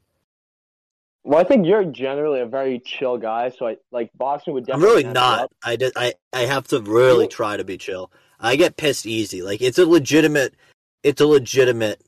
Well, 1.25 1.39
I 1.39 1.45
think 1.45 1.67
you're 1.67 1.85
generally 1.85 2.41
a 2.41 2.47
very 2.47 2.81
chill 2.81 3.17
guy, 3.17 3.51
so 3.51 3.69
I 3.69 3.77
like 3.93 4.11
boxing 4.17 4.55
would 4.55 4.69
I'm 4.69 4.83
really 4.83 5.05
not. 5.05 5.51
I 5.65 5.77
did. 5.77 5.93
I 5.97 6.15
I 6.33 6.41
have 6.41 6.67
to 6.69 6.81
really 6.81 7.29
try 7.29 7.57
to 7.57 7.65
be 7.65 7.79
chill. 7.79 8.11
I 8.41 8.57
get 8.57 8.77
pissed 8.77 9.07
easy. 9.07 9.41
Like 9.43 9.63
it's 9.63 9.79
a 9.79 9.87
legitimate. 9.87 10.55
It's 11.03 11.21
a 11.21 11.27
legitimate. 11.27 12.01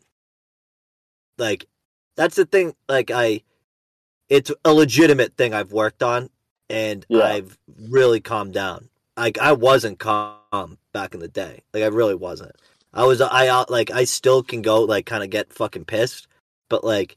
Like, 1.38 1.66
that's 2.16 2.36
the 2.36 2.46
thing. 2.46 2.74
Like 2.88 3.10
I, 3.10 3.42
it's 4.28 4.50
a 4.64 4.72
legitimate 4.72 5.36
thing 5.36 5.54
I've 5.54 5.72
worked 5.72 6.02
on, 6.02 6.30
and 6.70 7.04
Yeah. 7.08 7.24
I've 7.24 7.58
really 7.90 8.20
calmed 8.20 8.54
down. 8.54 8.88
like 9.16 9.38
I 9.38 9.52
wasn't 9.52 9.98
calm 10.00 10.78
back 10.92 11.14
in 11.14 11.20
the 11.20 11.28
day. 11.28 11.62
Like 11.72 11.82
I 11.84 11.86
really 11.88 12.14
wasn't. 12.16 12.52
I 12.92 13.04
was 13.04 13.20
I 13.20 13.64
like 13.68 13.90
I 13.90 14.04
still 14.04 14.42
can 14.42 14.62
go 14.62 14.82
like 14.82 15.06
kind 15.06 15.22
of 15.24 15.30
get 15.30 15.52
fucking 15.52 15.84
pissed, 15.84 16.28
but 16.68 16.84
like 16.84 17.16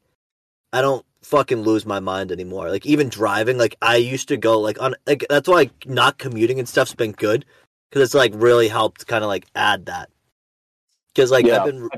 I 0.73 0.81
don't 0.81 1.05
fucking 1.23 1.61
lose 1.61 1.85
my 1.85 1.99
mind 1.99 2.31
anymore. 2.31 2.69
Like 2.69 2.85
even 2.85 3.09
driving, 3.09 3.57
like 3.57 3.75
I 3.81 3.97
used 3.97 4.27
to 4.29 4.37
go 4.37 4.59
like 4.59 4.81
on 4.81 4.95
like 5.07 5.25
that's 5.29 5.47
why 5.47 5.69
not 5.85 6.17
commuting 6.19 6.59
and 6.59 6.67
stuff's 6.69 6.95
been 6.95 7.11
good 7.13 7.45
because 7.89 8.03
it's 8.03 8.13
like 8.15 8.33
really 8.35 8.67
helped 8.67 9.07
kind 9.07 9.23
of 9.23 9.27
like 9.29 9.45
add 9.55 9.85
that. 9.87 10.09
Because 11.13 11.31
like 11.31 11.45
Yeah. 11.45 11.57
I've 11.59 11.65
been 11.65 11.89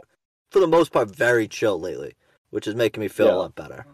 for 0.52 0.60
the 0.60 0.68
most 0.68 0.92
part 0.92 1.10
very 1.16 1.48
chill 1.48 1.80
lately, 1.80 2.16
which 2.52 2.68
is 2.68 2.76
making 2.76 3.02
me 3.02 3.08
feel 3.08 3.28
Yeah. 3.28 3.36
a 3.36 3.36
lot 3.36 3.56
better. 3.56 3.86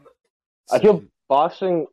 I 0.71 0.79
feel 0.79 1.03
boxing 1.27 1.87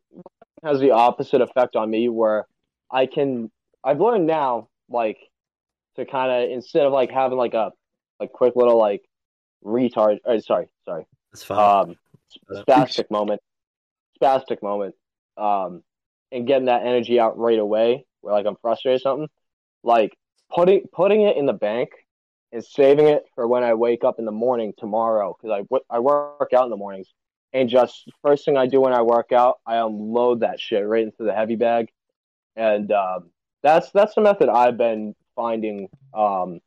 has 0.63 0.81
the 0.81 0.93
opposite 0.93 1.41
effect 1.41 1.77
on 1.77 1.91
me 1.91 2.09
where 2.09 2.47
I 2.91 3.07
can 3.07 3.51
I've 3.85 4.01
learned 4.01 4.27
now 4.27 4.69
like 4.89 5.19
to 5.97 6.05
kind 6.07 6.31
of 6.31 6.51
instead 6.51 6.87
of 6.87 6.93
like 6.93 7.11
having 7.11 7.37
like 7.39 7.55
a 7.55 7.73
like 8.21 8.33
quick 8.33 8.55
little 8.57 8.79
like 8.79 9.03
retard 9.65 10.19
or 10.25 10.39
sorry 10.41 10.69
sorry 10.85 11.07
It's 11.33 11.43
fine. 11.45 11.59
um 11.91 11.97
Uh, 12.51 12.63
spastic 12.67 13.11
moment 13.11 13.41
spastic 14.21 14.63
moment 14.63 14.95
um 15.37 15.83
and 16.31 16.47
getting 16.47 16.67
that 16.67 16.87
energy 16.87 17.19
out 17.21 17.37
right 17.39 17.59
away 17.59 18.07
where 18.21 18.33
like 18.35 18.47
I'm 18.47 18.57
frustrated 18.63 19.01
or 19.01 19.03
something 19.03 19.29
like 19.83 20.17
putting 20.55 20.87
putting 20.93 21.23
it 21.23 21.37
in 21.37 21.47
the 21.47 21.53
bank 21.53 21.91
and 22.53 22.65
saving 22.65 23.09
it 23.09 23.25
for 23.35 23.49
when 23.49 23.65
I 23.65 23.75
wake 23.75 24.05
up 24.05 24.19
in 24.19 24.25
the 24.27 24.33
morning 24.33 24.75
tomorrow 24.79 25.37
because 25.41 25.65
I 25.71 25.95
I 25.95 25.99
work 25.99 26.51
out 26.55 26.65
in 26.65 26.71
the 26.71 26.77
mornings. 26.77 27.09
And 27.55 27.69
just 27.69 28.09
first 28.23 28.45
thing 28.45 28.57
I 28.57 28.67
do 28.67 28.81
when 28.81 28.93
I 28.93 29.03
work 29.03 29.33
out 29.33 29.59
I 29.67 29.77
unload 29.77 30.41
that 30.41 30.61
shit 30.61 30.87
right 30.87 31.03
into 31.03 31.25
the 31.25 31.35
heavy 31.35 31.57
bag. 31.57 31.89
And 32.57 32.93
um, 32.93 33.31
that's 33.63 33.91
that's 33.91 34.15
the 34.15 34.21
method 34.21 34.49
I've 34.49 34.77
been 34.77 35.15
finding 35.35 35.89
um, 36.15 36.61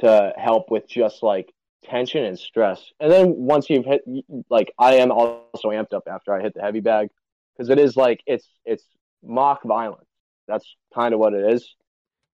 to 0.00 0.32
help 0.36 0.70
with 0.70 0.88
just 0.88 1.22
like 1.22 1.52
tension 1.84 2.24
and 2.24 2.38
stress. 2.38 2.84
And 2.98 3.10
then 3.10 3.34
once 3.36 3.70
you've 3.70 3.84
hit 3.84 4.02
like 4.50 4.72
I 4.78 4.94
am 4.96 5.12
also 5.12 5.68
amped 5.68 5.94
up 5.94 6.04
after 6.08 6.34
I 6.34 6.42
hit 6.42 6.54
the 6.54 6.62
heavy 6.62 6.80
bag 6.80 7.08
because 7.56 7.70
it 7.70 7.78
is 7.78 7.96
like 7.96 8.20
it's 8.26 8.48
it's 8.64 8.84
mock 9.22 9.62
violence. 9.64 10.06
That's 10.48 10.76
kind 10.92 11.14
of 11.14 11.20
what 11.20 11.34
it 11.34 11.52
is 11.52 11.76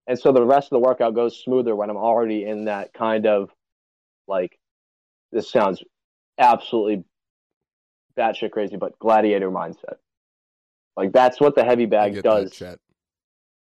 and 0.07 0.19
so 0.19 0.33
the 0.33 0.45
rest 0.45 0.67
of 0.67 0.71
the 0.71 0.87
workout 0.87 1.15
goes 1.15 1.43
smoother 1.43 1.75
when 1.75 1.91
I'm 1.91 1.97
already 1.97 2.45
in 2.45 2.67
that 2.67 2.93
kind 2.93 3.27
of 3.27 3.51
like 4.29 4.59
this 5.33 5.51
sounds 5.51 5.83
absolutely 6.39 7.05
batshit 8.17 8.51
crazy, 8.51 8.77
but 8.77 8.99
gladiator 8.99 9.51
mindset. 9.51 9.97
Like 10.97 11.13
that's 11.13 11.41
what 11.41 11.55
the 11.55 11.65
heavy 11.65 11.87
bag 11.87 12.23
does. 12.23 12.51
that, 12.51 12.53
chat. 12.53 12.79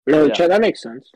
No, 0.07 0.27
Yeah. 0.27 0.35
Chad, 0.35 0.51
that 0.51 0.61
makes 0.61 0.83
sense. 0.83 1.11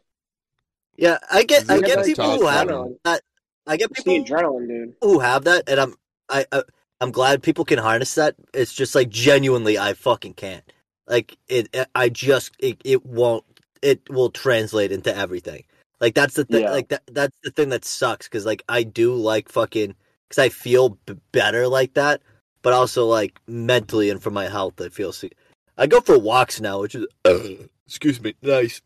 yeah, 0.96 1.18
I 1.30 1.44
get 1.44 1.70
I 1.70 1.80
get 1.80 2.04
people 2.04 2.38
who 2.38 2.46
have 2.46 2.68
that. 3.04 3.22
I 3.66 3.76
get 3.76 3.92
people 3.92 4.24
adrenaline, 4.24 4.66
dude. 4.66 4.94
who 5.00 5.20
have 5.20 5.44
that, 5.44 5.68
and 5.68 5.78
I'm 5.78 5.94
I, 6.28 6.46
I 6.50 6.62
I'm 7.00 7.12
glad 7.12 7.42
people 7.42 7.64
can 7.64 7.78
harness 7.78 8.14
that. 8.16 8.34
It's 8.52 8.74
just 8.74 8.94
like 8.94 9.08
genuinely, 9.08 9.78
I 9.78 9.94
fucking 9.94 10.34
can't. 10.34 10.64
Like 11.06 11.36
it, 11.48 11.74
I 11.94 12.08
just 12.08 12.52
it, 12.58 12.80
it 12.84 13.06
won't. 13.06 13.44
It 13.82 14.00
will 14.10 14.30
translate 14.30 14.92
into 14.92 15.14
everything. 15.16 15.64
Like 16.00 16.14
that's 16.14 16.34
the 16.34 16.44
thing. 16.44 16.62
Yeah. 16.62 16.70
Like 16.70 16.88
that 16.88 17.02
that's 17.06 17.36
the 17.44 17.50
thing 17.50 17.68
that 17.70 17.84
sucks 17.84 18.26
because 18.26 18.46
like 18.46 18.62
I 18.68 18.82
do 18.82 19.14
like 19.14 19.48
fucking 19.48 19.94
because 20.28 20.42
I 20.42 20.48
feel 20.48 20.98
b- 21.06 21.16
better 21.32 21.68
like 21.68 21.94
that, 21.94 22.22
but 22.62 22.72
also 22.72 23.06
like 23.06 23.38
mentally 23.46 24.08
and 24.10 24.22
for 24.22 24.30
my 24.30 24.48
health, 24.48 24.80
I 24.80 24.88
feel. 24.88 25.12
sick. 25.12 25.36
I 25.76 25.86
go 25.86 26.00
for 26.00 26.18
walks 26.18 26.60
now, 26.60 26.80
which 26.80 26.94
is 26.94 27.06
excuse 27.86 28.20
me, 28.20 28.34
nice. 28.42 28.80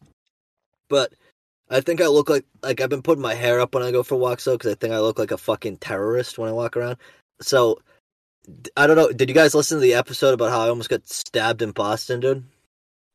But 0.88 1.12
I 1.70 1.80
think 1.80 2.00
I 2.00 2.06
look 2.08 2.28
like 2.28 2.44
like 2.62 2.80
I've 2.80 2.90
been 2.90 3.02
putting 3.02 3.22
my 3.22 3.34
hair 3.34 3.60
up 3.60 3.74
when 3.74 3.84
I 3.84 3.92
go 3.92 4.02
for 4.02 4.16
walks 4.16 4.44
though, 4.44 4.58
because 4.58 4.72
I 4.72 4.74
think 4.74 4.92
I 4.92 4.98
look 4.98 5.18
like 5.18 5.30
a 5.30 5.38
fucking 5.38 5.78
terrorist 5.78 6.36
when 6.36 6.48
I 6.48 6.52
walk 6.52 6.76
around. 6.76 6.96
So 7.40 7.78
I 8.76 8.88
don't 8.88 8.96
know. 8.96 9.12
Did 9.12 9.28
you 9.28 9.34
guys 9.34 9.54
listen 9.54 9.78
to 9.78 9.82
the 9.82 9.94
episode 9.94 10.34
about 10.34 10.50
how 10.50 10.62
I 10.62 10.68
almost 10.68 10.90
got 10.90 11.06
stabbed 11.08 11.62
in 11.62 11.70
Boston, 11.70 12.20
dude? 12.20 12.44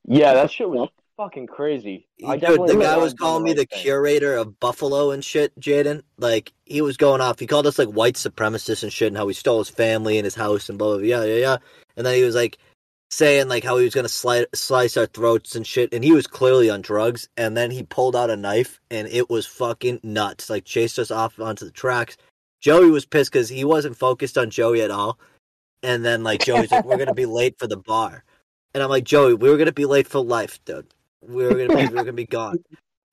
Yeah, 0.07 0.33
that 0.33 0.51
shit 0.51 0.69
was 0.69 0.89
fucking 1.19 1.47
crazy. 1.47 2.07
I 2.25 2.37
Dude, 2.37 2.65
the 2.65 2.77
guy 2.77 2.95
was 2.95 3.13
calling 3.13 3.43
me 3.43 3.49
right 3.49 3.57
the 3.57 3.65
thing. 3.65 3.81
curator 3.81 4.35
of 4.35 4.57
Buffalo 4.61 5.11
and 5.11 5.23
shit, 5.23 5.57
Jaden. 5.59 6.01
Like 6.17 6.53
he 6.63 6.81
was 6.81 6.95
going 6.95 7.19
off. 7.19 7.39
He 7.39 7.45
called 7.45 7.67
us 7.67 7.77
like 7.77 7.89
white 7.89 8.15
supremacists 8.15 8.83
and 8.83 8.93
shit, 8.93 9.09
and 9.09 9.17
how 9.17 9.27
he 9.27 9.33
stole 9.33 9.59
his 9.59 9.69
family 9.69 10.17
and 10.17 10.23
his 10.23 10.35
house 10.35 10.69
and 10.69 10.79
blah 10.79 10.87
blah. 10.87 10.97
blah. 10.97 11.05
Yeah, 11.05 11.23
yeah, 11.25 11.35
yeah. 11.35 11.57
And 11.97 12.05
then 12.05 12.15
he 12.15 12.23
was 12.23 12.35
like 12.35 12.57
saying 13.11 13.49
like 13.49 13.65
how 13.65 13.77
he 13.77 13.83
was 13.83 13.93
gonna 13.93 14.07
slice 14.07 14.45
slice 14.53 14.95
our 14.95 15.07
throats 15.07 15.55
and 15.55 15.67
shit, 15.67 15.93
and 15.93 16.05
he 16.05 16.13
was 16.13 16.25
clearly 16.25 16.69
on 16.69 16.81
drugs. 16.81 17.27
And 17.35 17.57
then 17.57 17.69
he 17.69 17.83
pulled 17.83 18.15
out 18.15 18.29
a 18.29 18.37
knife, 18.37 18.79
and 18.89 19.05
it 19.09 19.29
was 19.29 19.45
fucking 19.45 19.99
nuts. 20.03 20.49
Like 20.49 20.63
chased 20.63 20.99
us 20.99 21.11
off 21.11 21.37
onto 21.37 21.65
the 21.65 21.71
tracks. 21.71 22.15
Joey 22.61 22.91
was 22.91 23.05
pissed 23.05 23.33
because 23.33 23.49
he 23.49 23.65
wasn't 23.65 23.97
focused 23.97 24.37
on 24.37 24.49
Joey 24.49 24.81
at 24.81 24.91
all. 24.91 25.19
And 25.83 26.03
then 26.05 26.23
like 26.23 26.45
Joey's 26.45 26.71
like, 26.71 26.85
"We're 26.85 26.97
gonna 26.97 27.13
be 27.13 27.25
late 27.41 27.59
for 27.59 27.67
the 27.67 27.77
bar," 27.77 28.23
and 28.73 28.81
I'm 28.81 28.89
like, 28.89 29.03
"Joey, 29.03 29.33
we 29.33 29.49
were 29.49 29.57
gonna 29.57 29.73
be 29.73 29.85
late 29.85 30.07
for 30.07 30.23
life, 30.23 30.63
dude. 30.63 30.87
We 31.21 31.43
were 31.45 31.49
gonna 31.51 31.67
be, 31.67 31.75
we 31.75 31.85
were 31.87 32.03
gonna 32.03 32.13
be 32.13 32.25
gone." 32.25 32.63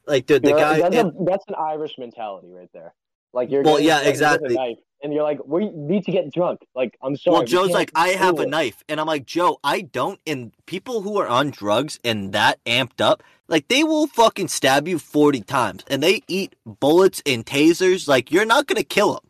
Like, 0.07 0.27
dude, 0.27 0.43
the 0.43 0.51
You're- 0.51 0.61
guy. 0.61 0.81
that's, 0.81 0.97
and- 0.97 1.13
a, 1.21 1.25
that's 1.25 1.45
an 1.49 1.55
Irish 1.59 1.97
mentality 1.99 2.49
right 2.53 2.71
there. 2.73 2.95
Like 3.33 3.51
you're 3.51 3.63
Well, 3.63 3.75
getting 3.75 3.89
yeah, 3.89 3.99
threatened 4.01 4.07
with 4.07 4.09
a 4.09 4.11
exactly. 4.11 4.55
knife, 4.55 4.79
and 5.03 5.13
you're 5.13 5.23
like, 5.25 5.41
we 5.45 5.69
need 5.71 6.05
to 6.05 6.13
get 6.13 6.33
drunk. 6.33 6.61
Like 6.75 6.97
I'm 7.03 7.17
sorry. 7.17 7.35
well, 7.35 7.45
Joe's 7.45 7.67
can't 7.67 7.75
like, 7.75 7.91
I 7.95 8.09
have 8.11 8.37
do 8.37 8.43
a 8.43 8.47
knife, 8.47 8.83
and 8.89 8.99
I'm 9.01 9.07
like, 9.07 9.27
Joe, 9.27 9.59
I 9.63 9.83
don't. 9.83 10.21
And 10.27 10.53
people 10.65 11.03
who 11.03 11.19
are 11.19 11.27
on 11.29 11.51
drugs 11.51 11.99
and 12.03 12.33
that 12.33 12.63
amped 12.65 13.01
up, 13.03 13.23
like 13.49 13.69
they 13.69 13.85
will 13.85 14.07
fucking 14.07 14.49
stab 14.49 14.89
you 14.89 14.99
forty 14.99 15.41
times, 15.43 15.85
and 15.89 16.03
they 16.03 16.23
eat 16.29 16.55
bullets 16.65 17.23
and 17.27 17.45
tasers. 17.45 18.09
Like 18.09 18.31
you're 18.31 18.47
not 18.47 18.67
gonna 18.69 18.85
kill 18.85 19.15
them. 19.15 19.25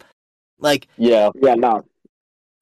Like 0.61 0.87
Yeah, 0.99 1.31
Yeah, 1.43 1.55
no. 1.55 1.85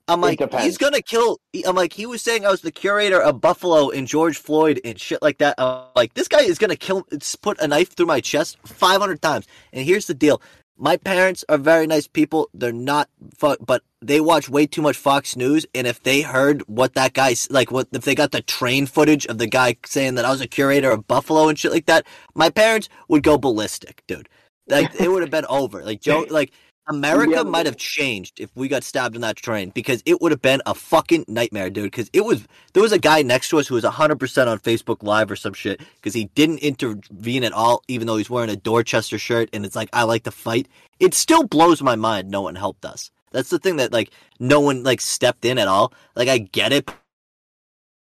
I'm 0.07 0.21
like, 0.21 0.39
he's 0.61 0.77
gonna 0.77 1.01
kill. 1.01 1.41
I'm 1.67 1.75
like, 1.75 1.95
he 1.95 2.05
was 2.05 2.21
saying 2.21 2.45
I 2.45 2.51
was 2.51 2.61
the 2.61 2.71
curator 2.71 3.23
of 3.23 3.41
Buffalo 3.41 3.89
and 3.89 4.07
George 4.07 4.37
Floyd 4.37 4.79
and 4.85 5.01
shit 5.01 5.23
like 5.23 5.39
that. 5.39 5.55
I'm 5.57 5.87
like, 5.97 6.13
this 6.13 6.29
guy 6.29 6.43
is 6.43 6.59
gonna 6.59 6.77
kill, 6.77 7.07
it's 7.11 7.35
put 7.37 7.59
a 7.59 7.67
knife 7.67 7.97
through 7.97 8.05
my 8.07 8.21
chest 8.21 8.59
500 8.65 9.23
times. 9.23 9.47
And 9.73 9.87
here's 9.87 10.07
the 10.07 10.13
deal: 10.13 10.43
my 10.77 10.99
parents 10.99 11.43
are 11.49 11.57
very 11.57 11.87
nice 11.87 12.07
people. 12.07 12.51
They're 12.53 12.71
not, 12.71 13.09
but 13.41 13.83
they 14.03 14.21
watch 14.21 14.47
way 14.51 14.67
too 14.67 14.83
much 14.83 14.99
Fox 14.99 15.37
News. 15.37 15.65
And 15.75 15.87
if 15.87 16.03
they 16.03 16.21
heard 16.21 16.61
what 16.67 16.93
that 16.97 17.15
guy, 17.15 17.35
like, 17.49 17.71
what 17.71 17.89
if 17.93 18.05
they 18.05 18.15
got 18.15 18.33
the 18.33 18.43
train 18.43 18.85
footage 18.85 19.25
of 19.25 19.39
the 19.39 19.47
guy 19.47 19.77
saying 19.87 20.17
that 20.17 20.27
I 20.27 20.31
was 20.31 20.43
a 20.43 20.47
curator 20.47 20.91
of 20.91 21.07
Buffalo 21.07 21.49
and 21.49 21.59
shit 21.59 21.73
like 21.73 21.87
that, 21.87 22.07
my 22.35 22.51
parents 22.51 22.91
would 23.09 23.23
go 23.23 23.39
ballistic, 23.39 24.03
dude. 24.07 24.29
Like 24.69 24.95
it 25.01 25.11
would 25.11 25.23
have 25.23 25.31
been 25.31 25.47
over. 25.49 25.83
Like 25.83 26.03
Joe, 26.03 26.27
like. 26.29 26.53
America 26.87 27.33
Yeah. 27.37 27.43
might 27.45 27.67
have 27.67 27.77
changed 27.77 28.39
if 28.39 28.51
we 28.55 28.69
got 28.69 28.85
stabbed 28.85 29.15
in 29.15 29.23
that 29.23 29.37
train 29.37 29.71
because 29.71 30.03
it 30.05 30.21
would 30.21 30.33
have 30.33 30.43
been 30.43 30.61
a 30.67 30.75
fucking 30.75 31.25
nightmare, 31.29 31.71
dude. 31.71 31.85
Because 31.85 32.11
it 32.13 32.25
was 32.25 32.47
there 32.75 32.83
was 32.83 32.93
a 32.93 32.99
guy 32.99 33.23
next 33.23 33.49
to 33.51 33.59
us 33.59 33.69
who 33.69 33.75
was 33.75 33.85
hundred 33.85 34.21
percent 34.21 34.49
on 34.51 34.59
Facebook 34.59 35.03
Live 35.03 35.31
or 35.31 35.37
some 35.37 35.55
shit 35.55 35.81
because 35.97 36.13
he 36.13 36.27
didn't 36.35 36.59
intervene 36.59 37.43
at 37.45 37.53
all, 37.53 37.83
even 37.89 38.07
though 38.07 38.17
he's 38.17 38.29
wearing 38.29 38.51
a 38.51 38.57
Dorchester 38.57 39.19
shirt 39.19 39.49
and 39.53 39.65
it's 39.65 39.77
like 39.77 39.89
I 39.93 40.03
like 40.03 40.25
to 40.25 40.31
fight. 40.31 40.69
It 41.01 41.15
still 41.15 41.45
blows 41.45 41.83
my 41.83 41.97
mind. 41.97 42.31
No 42.31 42.43
one 42.43 42.55
helped 42.55 42.85
us. 42.85 43.11
That's 43.33 43.51
the 43.51 43.59
thing 43.59 43.77
that 43.77 43.93
like 43.93 44.11
no 44.39 44.61
one 44.61 44.83
like 44.83 45.01
stepped 45.01 45.45
in 45.45 45.59
at 45.59 45.69
all. 45.69 45.93
Like 46.15 46.29
I 46.29 46.39
get 46.39 46.73
it. 46.73 46.91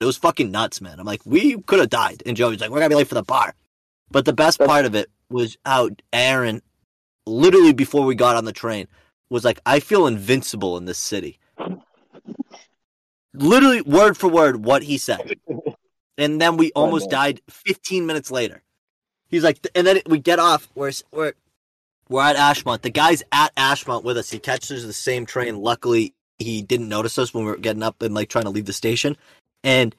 It 0.01 0.05
was 0.05 0.17
fucking 0.17 0.51
nuts, 0.51 0.81
man. 0.81 0.99
I'm 0.99 1.07
like 1.07 1.23
we 1.25 1.57
could 1.63 1.79
have 1.79 1.89
died, 1.91 2.23
and 2.27 2.37
Joey's 2.37 2.61
like 2.61 2.71
we're 2.71 2.81
gonna 2.81 2.89
be 2.89 2.97
late 2.97 3.07
for 3.09 3.15
the 3.15 3.23
bar. 3.23 3.55
But 4.11 4.25
the 4.25 4.33
best 4.33 4.59
part 4.59 4.85
of 4.85 4.95
it 4.97 5.09
was 5.31 5.57
how 5.65 5.91
Aaron 6.13 6.61
literally 7.27 7.73
before 7.73 8.05
we 8.05 8.15
got 8.15 8.37
on 8.37 8.45
the 8.45 8.53
train 8.53 8.89
was 9.29 9.45
like, 9.45 9.61
I 9.65 9.81
feel 9.81 10.07
invincible 10.07 10.77
in 10.77 10.85
this 10.85 10.99
city. 10.99 11.39
Literally 13.35 13.81
word 13.83 14.17
for 14.17 14.29
word 14.29 14.65
what 14.65 14.83
he 14.83 14.99
said. 14.99 15.39
And 16.19 16.41
then 16.41 16.57
we 16.57 16.71
almost 16.73 17.11
died 17.11 17.41
15 17.49 18.07
minutes 18.07 18.31
later. 18.31 18.63
He's 19.29 19.43
like, 19.43 19.67
and 19.75 19.87
then 19.87 20.01
we 20.07 20.19
get 20.19 20.39
off. 20.39 20.69
We're, 20.75 20.93
we're, 21.11 21.33
we're 22.09 22.23
at 22.23 22.37
Ashmont. 22.37 22.83
The 22.83 22.91
guy's 22.91 23.23
at 23.33 23.55
Ashmont 23.57 24.05
with 24.05 24.19
us. 24.19 24.31
He 24.31 24.39
catches 24.39 24.87
the 24.87 24.93
same 24.93 25.25
train. 25.25 25.57
Luckily, 25.57 26.15
he 26.39 26.61
didn't 26.61 26.91
notice 26.91 27.19
us 27.19 27.33
when 27.33 27.45
we 27.45 27.51
were 27.51 27.57
getting 27.57 27.83
up 27.83 28.03
and 28.03 28.15
like 28.15 28.29
trying 28.29 28.45
to 28.45 28.51
leave 28.51 28.67
the 28.67 28.75
station. 28.75 29.17
And 29.65 29.97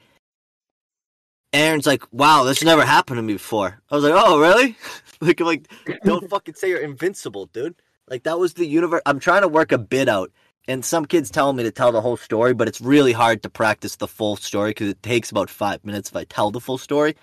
Aaron's 1.53 1.85
like, 1.85 2.03
wow, 2.11 2.43
this 2.43 2.63
never 2.63 2.83
happened 2.85 3.17
to 3.17 3.21
me 3.21 3.33
before. 3.33 3.79
I 3.91 3.95
was 3.95 4.03
like, 4.03 4.13
oh, 4.15 4.39
really? 4.39 4.75
like, 5.21 5.39
I'm 5.39 5.45
like, 5.45 5.67
don't 6.03 6.27
fucking 6.29 6.55
say 6.55 6.69
you're 6.69 6.79
invincible, 6.79 7.45
dude. 7.47 7.75
Like, 8.09 8.23
that 8.23 8.39
was 8.39 8.55
the 8.55 8.65
universe. 8.65 9.01
I'm 9.05 9.19
trying 9.19 9.43
to 9.43 9.47
work 9.47 9.71
a 9.71 9.77
bit 9.77 10.09
out. 10.09 10.31
And 10.67 10.83
some 10.83 11.05
kids 11.05 11.29
telling 11.29 11.57
me 11.57 11.63
to 11.63 11.71
tell 11.71 11.91
the 11.91 12.01
whole 12.01 12.15
story, 12.17 12.53
but 12.53 12.67
it's 12.69 12.79
really 12.81 13.11
hard 13.11 13.43
to 13.43 13.49
practice 13.49 13.97
the 13.97 14.07
full 14.07 14.35
story 14.37 14.71
because 14.71 14.87
it 14.87 15.03
takes 15.03 15.29
about 15.29 15.49
five 15.49 15.83
minutes 15.85 16.09
if 16.09 16.15
I 16.15 16.23
tell 16.23 16.51
the 16.51 16.61
full 16.61 16.77
story. 16.77 17.15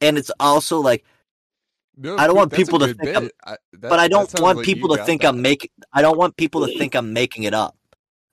And 0.00 0.16
it's 0.16 0.30
also 0.40 0.80
like, 0.80 1.04
No, 1.96 2.14
I 2.16 2.26
don't 2.26 2.28
dude, 2.34 2.36
want 2.36 2.52
people 2.54 2.78
to 2.78 2.94
think 2.94 3.16
I'm- 3.16 3.28
I, 3.44 3.56
that- 3.74 3.90
but 3.90 3.98
I 4.00 4.08
don't 4.08 4.40
want 4.40 4.58
like 4.58 4.64
people 4.64 4.90
you 4.90 4.96
to 4.96 5.04
think 5.04 5.22
that. 5.22 5.28
I'm 5.28 5.42
making. 5.42 5.70
I 5.92 6.00
don't 6.02 6.16
want 6.16 6.36
people 6.36 6.66
to 6.66 6.78
think 6.78 6.94
I'm 6.94 7.12
making 7.12 7.42
it 7.42 7.52
up. 7.54 7.76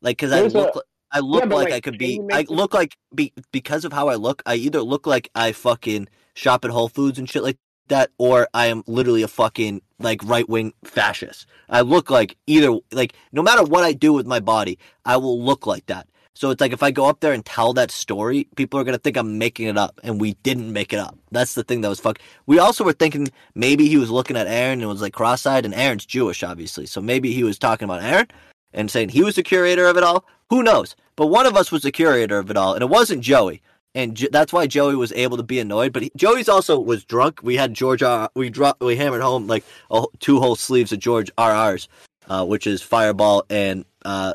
Like, 0.01 0.17
because 0.17 0.31
I 0.31 0.39
There's 0.41 0.53
a- 0.55 0.59
look, 0.59 0.85
I 1.11 1.19
look 1.19 1.41
but, 1.41 1.55
like 1.55 1.65
like, 1.65 1.73
I 1.73 1.79
could 1.81 1.97
be. 1.97 2.21
I 2.31 2.43
them- 2.43 2.55
look 2.55 2.73
like 2.73 2.95
be 3.13 3.33
because 3.51 3.85
of 3.85 3.93
how 3.93 4.07
I 4.09 4.15
look. 4.15 4.41
I 4.45 4.55
either 4.55 4.81
look 4.81 5.07
like 5.07 5.29
I 5.35 5.51
fucking 5.51 6.07
shop 6.33 6.65
at 6.65 6.71
Whole 6.71 6.89
Foods 6.89 7.19
and 7.19 7.29
shit 7.29 7.43
like 7.43 7.57
that, 7.87 8.11
or 8.17 8.47
I 8.53 8.67
am 8.67 8.83
literally 8.87 9.23
a 9.23 9.27
fucking 9.27 9.81
like 9.99 10.21
right 10.23 10.47
wing 10.47 10.73
fascist. 10.83 11.45
I 11.69 11.81
look 11.81 12.09
like 12.09 12.37
either 12.47 12.77
like 12.91 13.13
no 13.31 13.43
matter 13.43 13.63
what 13.63 13.83
I 13.83 13.93
do 13.93 14.13
with 14.13 14.25
my 14.25 14.39
body, 14.39 14.77
I 15.05 15.17
will 15.17 15.41
look 15.41 15.65
like 15.65 15.85
that. 15.87 16.07
So 16.37 16.49
it's 16.49 16.59
like 16.59 16.73
if 16.73 16.83
I 16.83 16.91
go 16.91 17.05
up 17.05 17.21
there 17.21 17.31
and 17.31 17.45
tell 17.45 17.71
that 17.73 17.91
story, 17.91 18.49
people 18.57 18.77
are 18.77 18.83
gonna 18.83 18.97
think 18.97 19.15
I'm 19.15 19.37
making 19.37 19.67
it 19.67 19.77
up, 19.77 20.01
and 20.03 20.19
we 20.19 20.33
didn't 20.43 20.73
make 20.73 20.91
it 20.91 20.99
up. 20.99 21.17
That's 21.31 21.53
the 21.53 21.63
thing 21.63 21.81
that 21.81 21.89
was 21.89 21.99
fuck. 22.01 22.19
We 22.45 22.59
also 22.59 22.83
were 22.83 22.93
thinking 22.93 23.29
maybe 23.53 23.87
he 23.87 23.97
was 23.97 24.11
looking 24.11 24.35
at 24.35 24.47
Aaron 24.47 24.81
and 24.81 24.89
was 24.89 25.01
like 25.01 25.13
cross-eyed, 25.13 25.63
and 25.63 25.73
Aaron's 25.73 26.05
Jewish, 26.05 26.43
obviously, 26.43 26.87
so 26.87 26.99
maybe 26.99 27.31
he 27.31 27.43
was 27.45 27.57
talking 27.57 27.85
about 27.85 28.03
Aaron 28.03 28.27
and 28.75 28.91
saying 28.91 29.09
he 29.09 29.23
was 29.23 29.35
the 29.35 29.41
curator 29.43 29.87
of 29.87 29.97
it 29.97 30.03
all. 30.03 30.23
Who 30.51 30.61
knows? 30.61 30.95
But 31.15 31.27
one 31.27 31.47
of 31.47 31.55
us 31.55 31.71
was 31.71 31.81
the 31.81 31.91
curator 31.91 32.37
of 32.37 32.51
it 32.51 32.57
all, 32.57 32.73
and 32.75 32.83
it 32.83 32.89
wasn't 32.89 33.21
Joey. 33.23 33.63
And 33.95 34.15
J- 34.15 34.27
that's 34.31 34.51
why 34.51 34.67
Joey 34.67 34.95
was 34.95 35.13
able 35.13 35.37
to 35.37 35.43
be 35.43 35.57
annoyed. 35.59 35.93
But 35.93 36.03
he, 36.03 36.11
Joey's 36.17 36.49
also 36.49 36.77
was 36.77 37.03
drunk. 37.05 37.39
We 37.41 37.55
had 37.55 37.73
George. 37.73 38.03
R- 38.03 38.29
we 38.35 38.49
dropped. 38.49 38.81
We 38.81 38.97
hammered 38.97 39.21
home 39.21 39.47
like 39.47 39.63
a, 39.89 40.03
two 40.19 40.39
whole 40.39 40.55
sleeves 40.57 40.91
of 40.91 40.99
George 40.99 41.31
RRs, 41.37 41.87
uh, 42.29 42.45
which 42.45 42.67
is 42.67 42.81
Fireball 42.81 43.45
and 43.49 43.85
uh, 44.03 44.33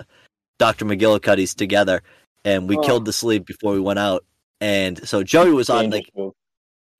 Dr. 0.59 0.87
McGillicuddy's 0.87 1.55
together, 1.55 2.03
and 2.45 2.69
we 2.69 2.79
Oh. 2.79 2.81
killed 2.81 3.05
the 3.05 3.13
sleeve 3.13 3.45
before 3.45 3.73
we 3.75 3.81
went 3.81 3.99
out. 3.99 4.25
And 4.63 5.07
so 5.07 5.23
Joey 5.23 5.53
was 5.53 5.69
on 5.71 5.91
like. 5.91 6.11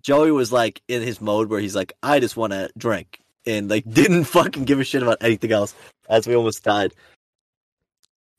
Joey 0.03 0.31
was 0.31 0.51
like 0.53 0.81
in 0.89 1.03
his 1.03 1.21
mode 1.21 1.51
where 1.51 1.61
he's 1.61 1.77
like, 1.77 1.93
I 2.03 2.21
just 2.21 2.37
want 2.37 2.53
to 2.53 2.71
drink, 2.77 3.21
and 3.47 3.69
like 3.71 3.85
didn't 3.91 4.25
fucking 4.25 4.65
give 4.65 4.81
a 4.81 4.85
shit 4.85 5.03
about 5.03 5.19
anything 5.23 5.53
else. 5.53 5.75
As 6.09 6.27
we 6.27 6.35
almost 6.35 6.63
died. 6.65 6.93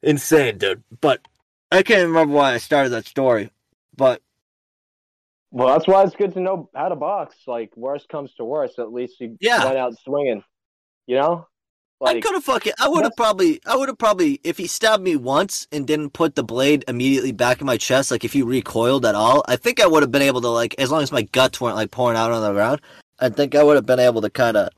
Insane, 0.04 0.58
dude. 0.58 0.84
But 1.02 1.28
I 1.72 1.84
can't 1.84 2.08
remember 2.08 2.34
why 2.34 2.54
I 2.54 2.58
started 2.58 2.90
that 2.90 3.06
story. 3.06 3.52
But 3.96 4.22
Well, 5.52 5.68
that's 5.68 5.88
why 5.88 6.04
it's 6.04 6.16
good 6.16 6.34
to 6.34 6.40
know 6.40 6.70
how 6.74 6.90
to 6.90 6.96
box. 6.96 7.36
Like, 7.46 7.76
worst 7.76 8.10
comes 8.10 8.34
to 8.36 8.46
worst, 8.46 8.80
at 8.80 8.94
least 8.94 9.20
you 9.20 9.38
Yeah. 9.42 9.66
went 9.66 9.78
out 9.78 9.94
swinging. 10.04 10.44
You 11.08 11.18
know, 11.18 11.48
I 12.04 12.20
could 12.20 12.34
have 12.34 12.44
fucking. 12.44 12.74
I 12.80 12.88
would 12.88 13.04
have 13.04 13.16
probably. 13.16 13.60
I 13.66 13.76
would 13.76 13.90
have 13.90 13.98
probably. 13.98 14.40
If 14.44 14.58
he 14.58 14.66
stabbed 14.68 15.04
me 15.04 15.16
once 15.16 15.68
and 15.72 15.86
didn't 15.86 16.12
put 16.12 16.36
the 16.36 16.44
blade 16.44 16.84
immediately 16.88 17.32
back 17.32 17.62
in 17.62 17.68
my 17.68 17.78
chest, 17.78 18.12
like 18.12 18.24
if 18.24 18.34
he 18.34 18.42
recoiled 18.42 19.06
at 19.06 19.14
all, 19.14 19.44
I 19.48 19.56
think 19.56 19.80
I 19.80 19.88
would 19.88 20.02
have 20.04 20.12
been 20.12 20.22
able 20.22 20.42
to 20.42 20.48
like, 20.48 20.74
as 20.80 20.90
long 20.90 21.04
as 21.04 21.12
my 21.12 21.22
guts 21.22 21.62
weren't 21.62 21.76
like 21.76 21.92
pouring 21.92 22.18
out 22.18 22.32
on 22.32 22.42
the 22.42 22.54
ground, 22.54 22.82
I 23.20 23.30
think 23.30 23.56
I 23.56 23.64
would 23.64 23.76
have 23.76 23.86
been 23.86 24.00
able 24.00 24.22
to 24.22 24.30
kind 24.30 24.58
of. 24.58 24.70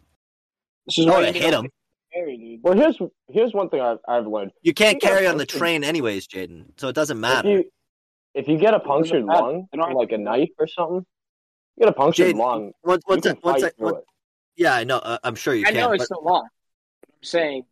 This 0.86 0.98
is 0.98 1.08
I 1.08 1.12
why 1.12 1.28
you 1.28 1.34
hit 1.34 1.52
don't 1.52 1.66
him. 1.66 1.72
Carry, 2.14 2.38
dude. 2.38 2.60
well, 2.64 2.76
here's 2.76 2.98
here's 3.30 3.54
one 3.54 3.70
thing 3.70 3.82
I've, 3.82 3.98
I've 4.08 4.28
learned. 4.28 4.52
You 4.62 4.74
can't 4.74 4.96
You 5.02 5.10
carry 5.10 5.28
on 5.28 5.38
the 5.38 5.46
train 5.46 5.84
anyways, 5.84 6.28
Jaden. 6.28 6.66
So 6.78 6.88
it 6.90 6.96
doesn't 6.96 7.18
If 7.18 7.22
matter. 7.22 7.50
you 7.50 7.64
if 8.34 8.48
you 8.48 8.58
get 8.58 8.74
a 8.74 8.80
punctured 8.80 9.26
matter. 9.26 9.42
lung, 9.44 9.68
I 9.80 9.92
like 9.94 10.12
a 10.12 10.18
knife 10.18 10.50
or 10.58 10.68
something, 10.68 11.06
you 11.78 11.86
get 11.86 11.90
a 11.90 11.94
punctured 11.94 12.36
Jaden, 12.36 12.40
lung. 12.40 12.72
Once, 12.84 13.04
You 13.08 13.12
once, 13.14 13.26
I, 13.28 13.30
can 13.34 13.40
once, 13.44 13.62
fight 13.62 13.78
through 13.78 13.96
it. 13.98 14.04
yeah, 14.56 14.74
I 14.76 14.84
know. 14.84 14.98
Uh, 14.98 15.18
I'm 15.24 15.36
sure 15.36 15.54
you 15.54 15.66
I 15.68 15.72
can. 15.72 15.80
know 15.82 15.88
but- 15.90 16.00
it's 16.02 16.10
the 16.10 16.20
law. 16.22 16.42
I'm 16.42 17.10
saying 17.22 17.64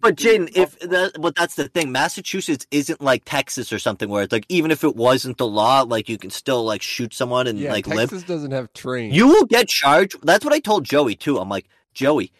But 0.00 0.16
Jaden, 0.16 0.56
if 0.56 0.78
that, 0.80 1.12
but 1.20 1.34
that's 1.34 1.54
the 1.56 1.68
thing. 1.68 1.90
Massachusetts 1.92 2.66
isn't 2.70 3.00
like 3.00 3.22
Texas 3.24 3.72
or 3.72 3.78
something 3.78 4.08
where 4.08 4.22
it's 4.22 4.32
like 4.32 4.46
even 4.48 4.70
if 4.70 4.84
it 4.84 4.94
wasn't 4.96 5.36
the 5.38 5.46
law, 5.48 5.82
like 5.82 6.08
you 6.08 6.16
can 6.18 6.30
still 6.30 6.62
like 6.64 6.80
shoot 6.82 7.12
someone 7.12 7.46
and 7.46 7.58
Yeah, 7.58 7.72
like 7.72 7.86
live. 7.86 8.10
Texas 8.10 8.22
doesn't 8.22 8.50
have 8.52 8.72
trains. 8.72 9.14
You 9.16 9.26
will 9.28 9.46
get 9.46 9.68
charged. 9.68 10.16
That's 10.22 10.44
what 10.44 10.54
I 10.54 10.60
told 10.60 10.84
Joey 10.84 11.14
too. 11.16 11.38
I'm 11.38 11.48
like, 11.48 11.66
Joey, 11.92 12.32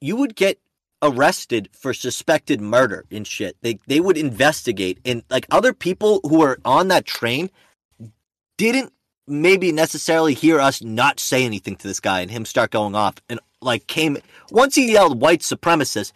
you 0.00 0.16
would 0.16 0.34
get 0.34 0.58
arrested 1.02 1.68
for 1.72 1.94
suspected 1.94 2.60
murder 2.60 3.04
and 3.10 3.26
shit. 3.26 3.56
They 3.62 3.78
they 3.86 4.00
would 4.00 4.18
investigate 4.18 4.98
and 5.04 5.22
like 5.30 5.46
other 5.50 5.72
people 5.72 6.20
who 6.24 6.40
were 6.40 6.58
on 6.64 6.88
that 6.88 7.06
train 7.06 7.50
didn't 8.58 8.92
maybe 9.26 9.72
necessarily 9.72 10.34
hear 10.34 10.60
us 10.60 10.82
not 10.82 11.20
say 11.20 11.44
anything 11.44 11.76
to 11.76 11.88
this 11.88 12.00
guy 12.00 12.20
and 12.20 12.30
him 12.30 12.44
start 12.44 12.70
going 12.70 12.94
off 12.94 13.14
and 13.28 13.40
like 13.62 13.86
came 13.86 14.18
once 14.50 14.74
he 14.74 14.92
yelled 14.92 15.20
white 15.20 15.40
supremacist 15.40 16.12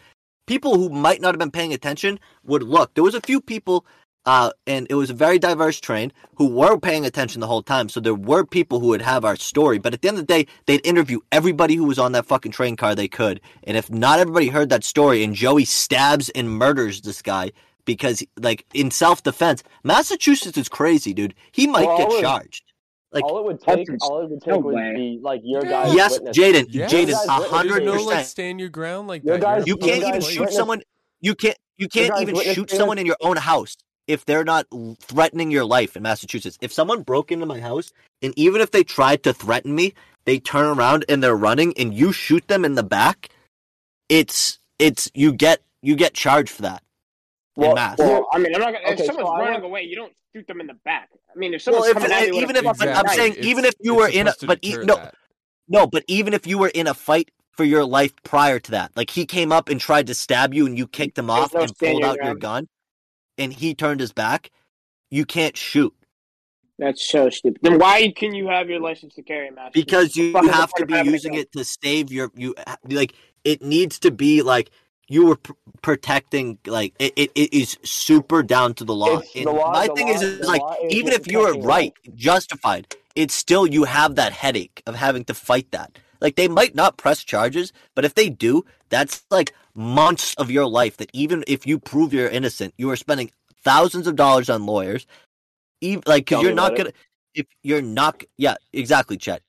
people 0.46 0.76
who 0.76 0.88
might 0.88 1.20
not 1.20 1.32
have 1.32 1.38
been 1.38 1.50
paying 1.50 1.72
attention 1.72 2.18
would 2.44 2.62
look 2.62 2.92
there 2.94 3.04
was 3.04 3.14
a 3.14 3.20
few 3.20 3.40
people 3.40 3.86
uh, 4.26 4.50
and 4.66 4.86
it 4.90 4.94
was 4.94 5.10
a 5.10 5.14
very 5.14 5.38
diverse 5.38 5.78
train 5.80 6.12
who 6.36 6.48
were 6.48 6.78
paying 6.78 7.04
attention 7.04 7.40
the 7.40 7.46
whole 7.46 7.62
time. 7.62 7.88
So 7.88 8.00
there 8.00 8.14
were 8.14 8.44
people 8.44 8.80
who 8.80 8.88
would 8.88 9.02
have 9.02 9.24
our 9.24 9.36
story, 9.36 9.78
but 9.78 9.92
at 9.94 10.02
the 10.02 10.08
end 10.08 10.18
of 10.18 10.26
the 10.26 10.32
day, 10.32 10.46
they'd 10.66 10.84
interview 10.86 11.20
everybody 11.30 11.74
who 11.76 11.84
was 11.84 11.98
on 11.98 12.12
that 12.12 12.26
fucking 12.26 12.52
train 12.52 12.76
car 12.76 12.94
they 12.94 13.08
could. 13.08 13.40
And 13.64 13.76
if 13.76 13.90
not 13.90 14.18
everybody 14.20 14.48
heard 14.48 14.68
that 14.70 14.84
story, 14.84 15.22
and 15.24 15.34
Joey 15.34 15.64
stabs 15.64 16.28
and 16.30 16.48
murders 16.50 17.02
this 17.02 17.20
guy 17.22 17.52
because, 17.84 18.22
like, 18.40 18.64
in 18.72 18.90
self 18.90 19.22
defense, 19.22 19.62
Massachusetts 19.82 20.56
is 20.56 20.68
crazy, 20.68 21.12
dude. 21.12 21.34
He 21.52 21.66
might 21.66 21.86
Well, 21.86 21.98
get 21.98 22.08
all 22.08 22.20
charged. 22.20 22.62
Like, 23.12 23.24
all 23.24 23.38
it 23.38 23.44
would 23.44 23.60
take, 23.60 23.88
ins- 23.88 24.02
all 24.02 24.22
it 24.22 24.30
would 24.30 24.42
no 24.46 24.54
take 24.56 24.64
would 24.64 24.74
way. 24.74 24.92
be 24.96 25.20
like 25.22 25.40
your 25.44 25.62
Yeah. 25.64 25.70
guys. 25.84 25.94
yes, 25.94 26.12
witness. 26.12 26.36
Jaden, 26.36 26.66
Yeah. 26.70 26.86
Jaden, 26.86 27.08
Your 27.08 27.16
guys' 27.18 27.26
a 27.26 27.30
hundred 27.32 27.74
There's 27.74 27.84
no 27.84 27.92
like 27.92 28.04
percent. 28.16 28.26
stand 28.26 28.60
your 28.60 28.70
ground 28.70 29.06
like 29.06 29.22
Your 29.22 29.36
that. 29.38 29.42
guys- 29.42 29.66
You 29.66 29.76
can't 29.76 30.02
even 30.02 30.20
shoot 30.20 30.40
witness- 30.40 30.56
someone. 30.56 30.82
You 31.20 31.34
can't. 31.34 31.56
You 31.76 31.88
can't 31.88 32.20
even 32.20 32.36
shoot 32.54 32.70
someone 32.70 32.98
in 32.98 33.06
your 33.06 33.16
own 33.20 33.36
house 33.36 33.76
if 34.06 34.24
they're 34.24 34.44
not 34.44 34.66
threatening 35.00 35.50
your 35.50 35.64
life 35.64 35.96
in 35.96 36.02
Massachusetts. 36.02 36.58
If 36.60 36.72
someone 36.72 37.02
broke 37.02 37.32
into 37.32 37.46
my 37.46 37.60
house 37.60 37.92
and 38.22 38.32
even 38.36 38.60
if 38.60 38.70
they 38.70 38.84
tried 38.84 39.22
to 39.24 39.32
threaten 39.32 39.74
me, 39.74 39.94
they 40.24 40.38
turn 40.38 40.66
around 40.66 41.04
and 41.08 41.22
they're 41.22 41.36
running 41.36 41.74
and 41.78 41.94
you 41.94 42.12
shoot 42.12 42.46
them 42.48 42.64
in 42.64 42.74
the 42.74 42.82
back, 42.82 43.30
it's 44.08 44.58
it's 44.78 45.10
you 45.14 45.32
get 45.32 45.62
you 45.82 45.96
get 45.96 46.14
charged 46.14 46.50
for 46.50 46.62
that. 46.62 46.82
Well, 47.56 47.70
in 47.70 47.74
mass. 47.76 47.98
well, 47.98 48.08
Well, 48.12 48.28
I 48.32 48.38
mean, 48.38 48.54
I'm 48.54 48.60
not 48.60 48.72
gonna. 48.72 48.84
Okay, 48.92 49.02
if 49.02 49.06
someone's 49.06 49.28
I 49.30 49.38
running 49.40 49.62
away, 49.62 49.82
you 49.82 49.96
don't 49.96 50.12
shoot 50.34 50.46
them 50.46 50.60
in 50.60 50.66
the 50.66 50.74
back. 50.84 51.08
I 51.34 51.38
mean, 51.38 51.54
if 51.54 51.64
Well, 51.66 51.82
someone's 51.82 51.88
if, 51.88 51.94
coming 51.94 52.12
at 52.12 52.28
you 52.28 52.40
even 52.40 52.56
if 52.56 52.64
fucking 52.64 52.88
I'm 52.88 53.08
saying 53.08 53.34
knife, 53.34 53.44
even 53.44 53.64
if 53.64 53.74
you 53.80 53.94
were 53.94 54.08
in 54.08 54.28
a 54.28 54.34
but 54.46 54.58
e- 54.62 54.76
no 54.82 54.96
that. 54.96 55.14
no 55.68 55.86
but 55.86 56.04
even 56.08 56.34
if 56.34 56.46
you 56.46 56.58
were 56.58 56.68
in 56.74 56.86
a 56.86 56.94
fight 56.94 57.30
for 57.52 57.64
your 57.64 57.84
life 57.84 58.12
prior 58.24 58.58
to 58.58 58.70
that, 58.72 58.92
like 58.96 59.10
he 59.10 59.26
came 59.26 59.52
up 59.52 59.68
and 59.68 59.80
tried 59.80 60.06
to 60.08 60.14
stab 60.14 60.54
you 60.54 60.66
and 60.66 60.76
you 60.76 60.86
kicked 60.88 61.18
him 61.18 61.28
There's 61.28 61.38
off 61.44 61.54
no 61.54 61.60
and 61.60 61.70
stand 61.70 61.92
pulled 61.92 62.02
your 62.02 62.10
out 62.10 62.16
your 62.22 62.34
gun, 62.34 62.66
and 63.38 63.52
he 63.52 63.74
turned 63.74 64.00
his 64.00 64.12
back, 64.12 64.50
you 65.10 65.24
can't 65.24 65.56
shoot. 65.56 65.94
that's 66.78 67.06
so 67.06 67.30
stupid. 67.30 67.60
Then 67.62 67.78
why 67.78 68.12
can 68.16 68.34
you 68.34 68.48
have 68.48 68.68
your 68.68 68.80
license 68.80 69.14
to 69.14 69.22
carry 69.22 69.48
a 69.48 69.52
mask? 69.52 69.74
because 69.74 70.16
you 70.16 70.34
have 70.34 70.72
to 70.74 70.86
be 70.86 70.98
using 71.02 71.34
it 71.34 71.52
to 71.52 71.64
save 71.64 72.10
your 72.12 72.30
you 72.34 72.54
like 72.88 73.14
it 73.44 73.62
needs 73.62 73.98
to 74.00 74.10
be 74.10 74.42
like 74.42 74.70
you 75.08 75.26
were 75.26 75.36
pr- 75.36 75.52
protecting 75.82 76.58
like 76.66 76.94
it, 76.98 77.12
it, 77.16 77.30
it 77.34 77.52
is 77.54 77.76
super 77.84 78.42
down 78.42 78.74
to 78.74 78.84
the 78.84 78.94
law. 78.94 79.20
The 79.34 79.44
law- 79.44 79.70
my 79.70 79.86
the 79.86 79.94
thing 79.94 80.08
law- 80.08 80.14
is, 80.14 80.22
is 80.22 80.48
like 80.48 80.62
is 80.84 80.94
even 80.94 81.12
if 81.12 81.30
you 81.30 81.38
were 81.38 81.44
protecting 81.48 81.66
right, 81.68 81.92
justified, 82.14 82.96
it's 83.14 83.34
still 83.34 83.66
you 83.66 83.84
have 83.84 84.14
that 84.16 84.32
headache 84.32 84.82
of 84.86 84.94
having 84.96 85.24
to 85.26 85.34
fight 85.34 85.70
that. 85.72 85.98
Like 86.20 86.36
they 86.36 86.48
might 86.48 86.74
not 86.74 86.96
press 86.96 87.22
charges, 87.22 87.72
but 87.94 88.04
if 88.04 88.14
they 88.14 88.30
do, 88.30 88.64
that's 88.88 89.22
like 89.30 89.52
months 89.74 90.34
of 90.34 90.50
your 90.50 90.66
life 90.66 90.96
that 90.98 91.10
even 91.12 91.44
if 91.46 91.66
you 91.66 91.78
prove 91.78 92.12
you're 92.14 92.28
innocent, 92.28 92.74
you 92.76 92.90
are 92.90 92.96
spending 92.96 93.30
thousands 93.62 94.06
of 94.06 94.16
dollars 94.16 94.48
on 94.50 94.66
lawyers. 94.66 95.06
Even 95.80 96.02
like 96.06 96.26
because 96.26 96.42
you're 96.42 96.54
not 96.54 96.76
gonna 96.76 96.92
if 97.34 97.46
you're 97.62 97.82
not 97.82 98.22
yeah 98.36 98.54
exactly 98.72 99.16
Chet 99.16 99.42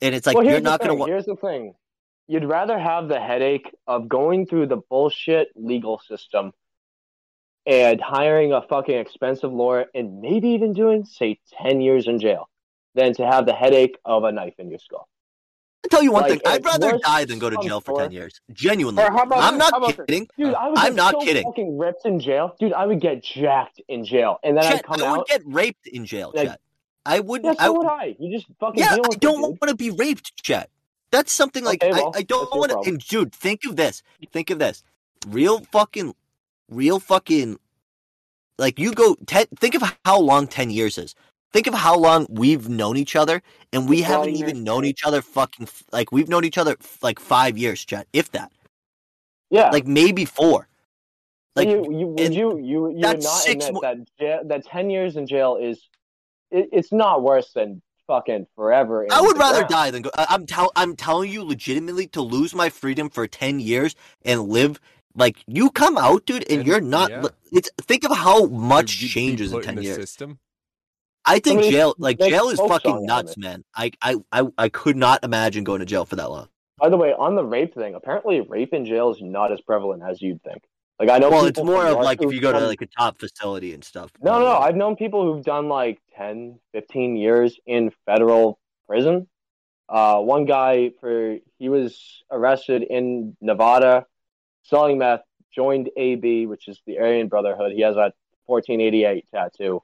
and 0.00 0.14
it's 0.14 0.26
like 0.26 0.34
well, 0.34 0.44
you're 0.44 0.60
not 0.60 0.80
gonna 0.80 0.94
wa- 0.94 1.06
Here's 1.06 1.26
the 1.26 1.36
thing. 1.36 1.74
You'd 2.28 2.44
rather 2.44 2.78
have 2.78 3.08
the 3.08 3.20
headache 3.20 3.72
of 3.86 4.08
going 4.08 4.46
through 4.46 4.66
the 4.66 4.78
bullshit 4.90 5.48
legal 5.54 6.00
system 6.00 6.52
and 7.66 8.00
hiring 8.00 8.52
a 8.52 8.62
fucking 8.62 8.96
expensive 8.96 9.52
lawyer 9.52 9.86
and 9.94 10.20
maybe 10.20 10.50
even 10.50 10.72
doing, 10.72 11.04
say, 11.04 11.38
10 11.62 11.80
years 11.80 12.06
in 12.06 12.18
jail 12.18 12.48
than 12.94 13.12
to 13.14 13.26
have 13.26 13.46
the 13.46 13.52
headache 13.52 13.96
of 14.04 14.24
a 14.24 14.32
knife 14.32 14.54
in 14.58 14.70
your 14.70 14.78
skull. 14.78 15.08
I'll 15.86 15.98
tell 15.98 16.02
you 16.02 16.12
one 16.12 16.22
like, 16.22 16.32
thing 16.32 16.40
i'd 16.46 16.64
rather 16.64 16.98
die 16.98 17.24
than 17.24 17.38
go 17.38 17.48
to 17.50 17.56
jail 17.62 17.80
for 17.80 17.96
to 17.98 18.04
10 18.04 18.12
years 18.12 18.40
genuinely 18.52 19.02
about 19.02 19.32
i'm 19.38 19.56
not 19.58 19.72
kidding 19.96 20.28
Dude, 20.36 20.54
I 20.54 20.68
would 20.68 20.78
I'm 20.78 20.94
not 20.94 21.12
so 21.14 21.20
kidding. 21.20 21.44
fucking 21.44 21.78
ripped 21.78 22.04
in 22.04 22.20
jail. 22.20 22.54
Dude, 22.58 22.72
I 22.72 22.86
would 22.86 23.00
get 23.00 23.22
jacked 23.22 23.80
in 23.88 24.04
jail. 24.04 24.38
And 24.42 24.56
then 24.56 24.64
Chet, 24.64 24.74
I'd 24.74 24.84
come 24.84 25.02
i 25.02 25.10
would 25.12 25.20
out. 25.20 25.26
get 25.28 25.42
raped 25.44 25.86
in 25.86 26.04
jail 26.04 26.32
like- 26.34 26.48
Chet. 26.48 26.60
i 27.04 27.20
wouldn't 27.20 27.58
so 27.58 27.64
I, 27.64 27.68
would 27.68 27.86
I. 27.86 28.16
You 28.18 28.36
just 28.36 28.46
fucking 28.60 28.78
yeah 28.82 28.94
i 28.94 29.16
don't 29.16 29.40
want 29.40 29.68
to 29.68 29.74
be 29.74 29.90
raped 29.90 30.42
Chet. 30.42 30.70
that's 31.10 31.32
something 31.32 31.64
like 31.64 31.82
Okay, 31.82 31.92
well, 31.92 32.12
I, 32.14 32.18
I 32.18 32.22
don't 32.22 32.50
want 32.54 32.72
to 32.72 32.78
and 32.90 32.98
dude 32.98 33.32
think 33.34 33.64
of 33.64 33.76
this 33.76 34.02
think 34.32 34.50
of 34.50 34.58
this 34.58 34.82
real 35.28 35.60
fucking 35.60 36.14
real 36.68 36.98
fucking 37.00 37.58
like 38.58 38.78
you 38.78 38.92
go 38.92 39.16
ten, 39.26 39.46
think 39.58 39.74
of 39.74 39.82
how 40.04 40.18
long 40.18 40.46
10 40.46 40.70
years 40.70 40.98
is 40.98 41.14
think 41.52 41.66
of 41.66 41.74
how 41.74 41.96
long 41.96 42.26
we've 42.28 42.68
known 42.68 42.96
each 42.96 43.16
other 43.16 43.42
and 43.72 43.88
we 43.88 43.98
It's 43.98 44.06
haven't 44.06 44.30
even 44.30 44.56
years, 44.56 44.64
known 44.64 44.84
each 44.84 45.04
other 45.04 45.22
fucking 45.22 45.68
like 45.92 46.12
we've 46.12 46.28
known 46.28 46.44
each 46.44 46.58
other 46.58 46.76
like 47.02 47.18
five 47.18 47.56
years 47.56 47.84
Chet, 47.84 48.06
if 48.12 48.30
that 48.32 48.52
Yeah. 49.50 49.70
like 49.70 49.86
maybe 49.86 50.24
four 50.24 50.68
like 51.54 51.68
you, 51.68 51.86
you, 51.90 52.06
would 52.08 52.34
you, 52.34 52.58
you, 52.58 52.58
you 52.58 52.82
would 52.82 52.96
not 53.22 53.22
six 53.22 53.66
admit 53.66 53.74
mo- 53.74 53.80
that 53.80 53.96
jail, 54.18 54.40
that 54.44 54.66
ten 54.66 54.90
years 54.90 55.16
in 55.16 55.26
jail 55.26 55.56
is, 55.56 55.88
it, 56.50 56.68
it's 56.70 56.92
not 56.92 57.22
worse 57.22 57.52
than 57.54 57.80
fucking 58.06 58.46
forever. 58.54 59.06
I 59.10 59.22
would 59.22 59.38
rather 59.38 59.60
ground. 59.60 59.70
die 59.70 59.90
than 59.90 60.02
go. 60.02 60.10
I- 60.18 60.26
I'm 60.28 60.44
tell 60.44 60.70
I'm 60.76 60.94
telling 60.96 61.30
you 61.32 61.42
legitimately 61.44 62.08
to 62.08 62.20
lose 62.20 62.54
my 62.54 62.68
freedom 62.68 63.08
for 63.08 63.26
ten 63.26 63.58
years 63.58 63.94
and 64.22 64.42
live 64.48 64.78
like 65.14 65.38
you 65.46 65.70
come 65.70 65.96
out, 65.96 66.26
dude, 66.26 66.44
and, 66.50 66.58
And- 66.58 66.66
you're 66.68 66.82
not. 66.82 67.10
yeah. 67.10 67.24
It's 67.52 67.70
think 67.80 68.04
of 68.04 68.14
how 68.14 68.44
much 68.46 68.98
be- 69.00 69.06
be 69.06 69.08
changes 69.08 69.52
in 69.54 69.62
ten 69.62 69.76
the 69.76 69.82
years. 69.84 69.96
System. 69.96 70.38
I 71.26 71.34
think 71.40 71.46
Somebody 71.58 71.70
jail, 71.70 71.94
like 71.98 72.18
jail, 72.18 72.48
is 72.48 72.58
fucking 72.58 72.90
song 72.90 73.10
out 73.10 73.20
of 73.20 73.26
nuts, 73.26 73.36
man. 73.36 73.64
I, 73.74 73.90
I, 74.00 74.16
I, 74.30 74.46
I 74.56 74.68
could 74.68 74.96
not 74.96 75.24
imagine 75.24 75.64
going 75.64 75.80
to 75.80 75.86
jail 75.86 76.04
for 76.04 76.16
that 76.16 76.30
long. 76.30 76.48
By 76.78 76.88
the 76.88 76.96
way, 76.96 77.12
on 77.12 77.34
the 77.34 77.44
rape 77.44 77.74
thing, 77.74 77.94
apparently 77.94 78.40
rape 78.40 78.72
in 78.72 78.84
jail 78.86 79.10
is 79.10 79.20
not 79.20 79.50
as 79.50 79.60
prevalent 79.60 80.02
as 80.02 80.22
you'd 80.22 80.42
think. 80.42 80.62
Like 81.00 81.10
I 81.10 81.18
know. 81.18 81.30
Well, 81.30 81.46
it's 81.46 81.62
more 81.62 81.86
of 81.86 81.98
like 81.98 82.22
if 82.22 82.32
you 82.32 82.40
go 82.40 82.52
to 82.52 82.60
like 82.60 82.80
a 82.80 82.86
top 82.86 83.18
facility 83.18 83.74
and 83.74 83.84
stuff. 83.84 84.10
No, 84.22 84.38
no, 84.38 84.56
I've 84.56 84.76
known 84.76 84.96
people 84.96 85.24
who've 85.24 85.44
done 85.44 85.68
like 85.68 86.00
10, 86.16 86.58
15 86.72 87.16
years 87.16 87.58
in 87.66 87.92
federal 88.06 88.58
prison. 88.86 89.26
Uh, 89.88 90.20
one 90.20 90.46
guy 90.46 90.90
for 91.00 91.36
he 91.58 91.68
was 91.68 92.24
arrested 92.30 92.82
in 92.82 93.36
Nevada 93.40 94.06
selling 94.62 94.98
meth, 94.98 95.22
joined 95.54 95.90
AB, 95.96 96.46
which 96.46 96.66
is 96.68 96.80
the 96.86 96.98
Aryan 96.98 97.28
Brotherhood. 97.28 97.72
He 97.72 97.82
has 97.82 97.94
that 97.96 98.14
1488 98.46 99.26
tattoo. 99.32 99.82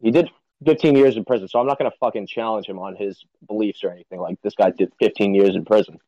He 0.00 0.10
did 0.10 0.30
15 0.64 0.96
years 0.96 1.16
in 1.16 1.24
prison, 1.24 1.48
so 1.48 1.60
I'm 1.60 1.66
not 1.66 1.78
going 1.78 1.90
to 1.90 1.96
fucking 1.98 2.26
challenge 2.26 2.66
him 2.66 2.78
on 2.78 2.96
his 2.96 3.24
beliefs 3.46 3.84
or 3.84 3.90
anything. 3.90 4.20
Like 4.20 4.40
this 4.42 4.54
guy 4.54 4.70
did 4.70 4.92
15 4.98 5.34
years 5.34 5.54
in 5.54 5.64
prison. 5.64 5.98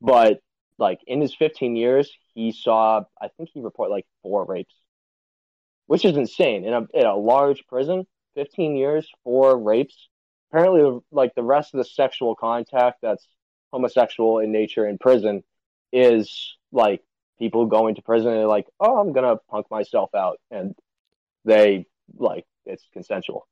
But 0.00 0.40
like 0.78 1.00
in 1.06 1.20
his 1.20 1.34
15 1.34 1.76
years, 1.76 2.12
he 2.34 2.52
saw 2.52 3.02
I 3.20 3.28
think 3.28 3.50
he 3.54 3.60
reported 3.60 3.92
like 3.92 4.06
four 4.22 4.44
rapes 4.44 4.74
which 5.86 6.04
is 6.04 6.16
insane 6.16 6.64
in 6.64 6.72
a 6.72 6.86
in 6.94 7.06
a 7.06 7.16
large 7.16 7.66
prison. 7.66 8.06
Fifteen 8.34 8.76
years 8.76 9.08
for 9.22 9.56
rapes. 9.56 10.08
Apparently, 10.50 11.00
like 11.10 11.34
the 11.34 11.42
rest 11.42 11.74
of 11.74 11.78
the 11.78 11.84
sexual 11.84 12.34
contact 12.34 12.98
that's 13.02 13.26
homosexual 13.72 14.38
in 14.38 14.52
nature 14.52 14.86
in 14.86 14.98
prison 14.98 15.42
is 15.92 16.56
like 16.72 17.02
people 17.38 17.66
go 17.66 17.86
into 17.86 18.02
prison 18.02 18.30
and 18.30 18.38
they're 18.40 18.46
like, 18.46 18.66
"Oh, 18.80 18.98
I'm 18.98 19.12
gonna 19.12 19.36
punk 19.50 19.70
myself 19.70 20.14
out," 20.14 20.40
and 20.50 20.74
they 21.44 21.86
like 22.16 22.46
it's 22.66 22.86
consensual. 22.92 23.46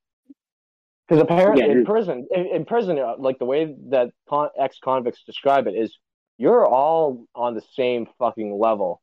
Because 1.08 1.22
apparently 1.22 1.64
Yeah, 1.64 1.72
in 1.72 1.84
prison, 1.84 2.26
in, 2.34 2.46
in 2.46 2.64
prison, 2.64 2.98
uh, 2.98 3.14
like 3.18 3.38
the 3.38 3.44
way 3.44 3.74
that 3.90 4.10
con- 4.28 4.50
ex-convicts 4.58 5.24
describe 5.24 5.66
it 5.66 5.74
is, 5.74 5.96
you're 6.38 6.66
all 6.66 7.26
on 7.34 7.54
the 7.54 7.62
same 7.74 8.06
fucking 8.18 8.58
level 8.58 9.02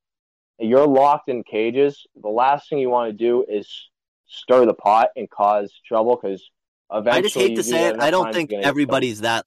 you're 0.59 0.87
locked 0.87 1.29
in 1.29 1.43
cages, 1.43 2.05
the 2.21 2.29
last 2.29 2.69
thing 2.69 2.79
you 2.79 2.89
want 2.89 3.09
to 3.09 3.13
do 3.13 3.45
is 3.47 3.89
stir 4.27 4.65
the 4.65 4.73
pot 4.73 5.09
and 5.15 5.29
cause 5.29 5.73
trouble 5.87 6.19
because 6.21 6.49
eventually. 6.91 7.17
I 7.17 7.21
just 7.21 7.35
hate 7.35 7.55
to 7.55 7.63
say 7.63 7.85
it. 7.85 7.95
I 7.99 8.11
don't 8.11 8.33
think 8.33 8.51
you're 8.51 8.61
everybody's 8.61 9.21
that 9.21 9.45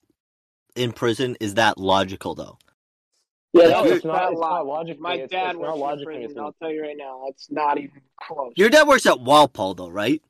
in 0.75 0.91
prison 0.91 1.37
is 1.39 1.55
that 1.55 1.77
logical 1.77 2.35
though. 2.35 2.57
Yeah, 3.53 3.65
Like, 3.65 3.71
no, 3.71 3.83
it's 3.91 4.05
not. 4.05 4.31
It's 4.31 4.41
not 4.41 4.65
logic. 4.65 4.99
My 4.99 5.13
it's, 5.15 5.31
dad 5.31 5.51
it's 5.51 5.59
works 5.59 5.79
not 5.79 5.99
in 5.99 6.05
prison. 6.05 6.39
I'll 6.39 6.53
tell 6.53 6.71
you 6.71 6.81
right 6.81 6.97
now, 6.97 7.25
it's 7.27 7.51
not 7.51 7.77
even 7.77 8.01
close. 8.19 8.53
Your 8.55 8.69
dad 8.69 8.87
works 8.87 9.05
at 9.05 9.19
Walpole 9.19 9.75
though, 9.75 9.89
right? 9.89 10.23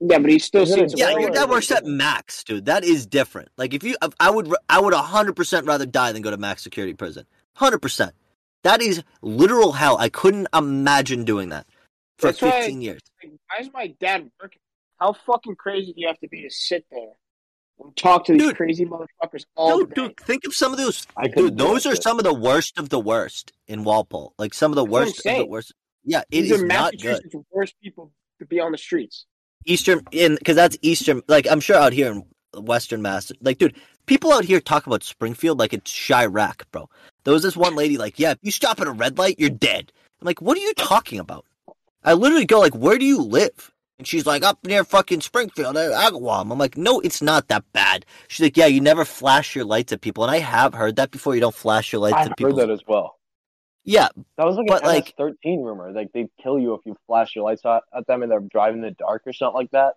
Yeah, 0.00 0.18
but 0.18 0.30
he 0.30 0.38
still 0.38 0.62
Is 0.62 0.72
it. 0.72 0.94
Yeah, 0.96 1.10
jail 1.10 1.20
your 1.20 1.30
dad 1.30 1.50
works 1.50 1.70
at? 1.70 1.84
Max, 1.84 2.44
dude. 2.44 2.66
That 2.66 2.84
is 2.84 3.06
different. 3.06 3.50
Like 3.56 3.74
if 3.74 3.82
you, 3.82 3.96
I 4.20 4.30
would, 4.30 4.52
I 4.68 4.80
would 4.80 4.94
hundred 4.94 5.34
percent 5.36 5.66
rather 5.66 5.86
die 5.86 6.12
than 6.12 6.22
go 6.22 6.30
to 6.30 6.36
max 6.36 6.62
security 6.62 6.94
prison. 6.94 7.26
Hundred 7.54 7.80
percent. 7.80 8.12
That 8.64 8.82
is 8.82 9.02
literal 9.22 9.72
hell. 9.72 9.96
I 9.98 10.08
couldn't 10.08 10.48
imagine 10.54 11.24
doing 11.24 11.48
that 11.50 11.66
for 12.18 12.28
That's 12.28 12.42
why- 12.42 12.50
fifteen 12.52 12.82
years. 12.82 13.00
Like, 13.22 13.32
why 13.48 13.64
is 13.64 13.72
my 13.72 13.86
dad 14.00 14.30
working? 14.40 14.60
How 15.00 15.12
fucking 15.12 15.56
crazy 15.56 15.92
do 15.92 16.00
you 16.00 16.08
have 16.08 16.18
to 16.20 16.28
be 16.28 16.42
to 16.42 16.50
sit 16.50 16.84
there 16.90 17.12
and 17.78 17.96
talk 17.96 18.24
to 18.24 18.32
these 18.32 18.42
Dude. 18.42 18.56
crazy 18.56 18.84
motherfuckers 18.84 19.44
all 19.54 19.78
Dude, 19.78 19.94
day? 19.94 20.02
dude, 20.08 20.16
think 20.20 20.44
of 20.44 20.54
some 20.54 20.72
of 20.72 20.78
those. 20.78 21.06
I 21.16 21.28
Dude, 21.28 21.56
those 21.56 21.86
are 21.86 21.94
shit. 21.94 22.02
some 22.02 22.18
of 22.18 22.24
the 22.24 22.34
worst 22.34 22.78
of 22.78 22.88
the 22.88 22.98
worst 22.98 23.52
in 23.68 23.84
Walpole. 23.84 24.34
Like 24.38 24.54
some 24.54 24.72
of 24.72 24.76
the 24.76 24.82
That's 24.84 24.92
worst 24.92 25.26
of 25.26 25.36
the 25.36 25.46
worst. 25.46 25.72
Yeah, 26.04 26.20
it 26.32 26.42
These 26.42 26.50
is 26.50 26.62
are 26.62 26.66
not 26.66 26.92
good. 26.94 27.04
Massachusetts' 27.22 27.44
worst 27.52 27.74
people 27.80 28.10
to 28.40 28.46
be 28.46 28.58
on 28.58 28.72
the 28.72 28.78
streets. 28.78 29.24
Eastern 29.68 30.02
in 30.10 30.36
because 30.36 30.56
that's 30.56 30.76
Eastern. 30.82 31.22
Like 31.28 31.46
I'm 31.50 31.60
sure 31.60 31.76
out 31.76 31.92
here 31.92 32.10
in 32.10 32.24
Western 32.64 33.02
Mass, 33.02 33.30
like 33.40 33.58
dude, 33.58 33.76
people 34.06 34.32
out 34.32 34.44
here 34.44 34.60
talk 34.60 34.86
about 34.86 35.02
Springfield 35.02 35.58
like 35.58 35.72
it's 35.72 35.92
Chiraq, 35.92 36.62
bro. 36.72 36.88
There 37.24 37.34
was 37.34 37.42
this 37.42 37.56
one 37.56 37.76
lady 37.76 37.98
like, 37.98 38.18
yeah, 38.18 38.32
if 38.32 38.38
you 38.42 38.50
stop 38.50 38.80
at 38.80 38.86
a 38.86 38.92
red 38.92 39.18
light, 39.18 39.38
you're 39.38 39.50
dead. 39.50 39.92
I'm 40.20 40.26
like, 40.26 40.42
what 40.42 40.56
are 40.56 40.60
you 40.60 40.72
talking 40.74 41.18
about? 41.20 41.44
I 42.02 42.14
literally 42.14 42.46
go 42.46 42.58
like, 42.58 42.74
where 42.74 42.98
do 42.98 43.04
you 43.04 43.20
live? 43.22 43.72
And 43.98 44.06
she's 44.06 44.26
like, 44.26 44.44
up 44.44 44.64
near 44.64 44.84
fucking 44.84 45.20
Springfield, 45.20 45.74
Agawam. 45.74 46.52
I'm 46.52 46.58
like, 46.58 46.76
no, 46.76 47.00
it's 47.00 47.20
not 47.20 47.48
that 47.48 47.64
bad. 47.72 48.06
She's 48.28 48.44
like, 48.44 48.56
yeah, 48.56 48.66
you 48.66 48.80
never 48.80 49.04
flash 49.04 49.54
your 49.56 49.64
lights 49.64 49.92
at 49.92 50.00
people, 50.00 50.24
and 50.24 50.30
I 50.30 50.38
have 50.38 50.72
heard 50.72 50.96
that 50.96 51.10
before. 51.10 51.34
You 51.34 51.40
don't 51.40 51.54
flash 51.54 51.92
your 51.92 52.00
lights 52.00 52.16
I've 52.16 52.26
at 52.26 52.28
heard 52.30 52.36
people. 52.36 52.54
that 52.54 52.70
as 52.70 52.80
well. 52.86 53.17
Yeah, 53.84 54.08
That 54.36 54.44
was 54.46 54.56
like 54.56 54.68
an 54.70 54.86
like- 54.86 55.14
MS-13 55.18 55.64
rumor. 55.64 55.92
Like 55.92 56.12
they 56.12 56.28
kill 56.42 56.58
you 56.58 56.74
if 56.74 56.80
you 56.84 56.96
flash 57.06 57.34
your 57.34 57.44
lights 57.44 57.64
at, 57.64 57.82
at 57.96 58.06
them 58.06 58.22
and 58.22 58.30
they're 58.30 58.40
driving 58.40 58.78
in 58.78 58.82
the 58.82 58.90
dark 58.90 59.22
or 59.26 59.32
something 59.32 59.56
like 59.56 59.70
that. 59.70 59.94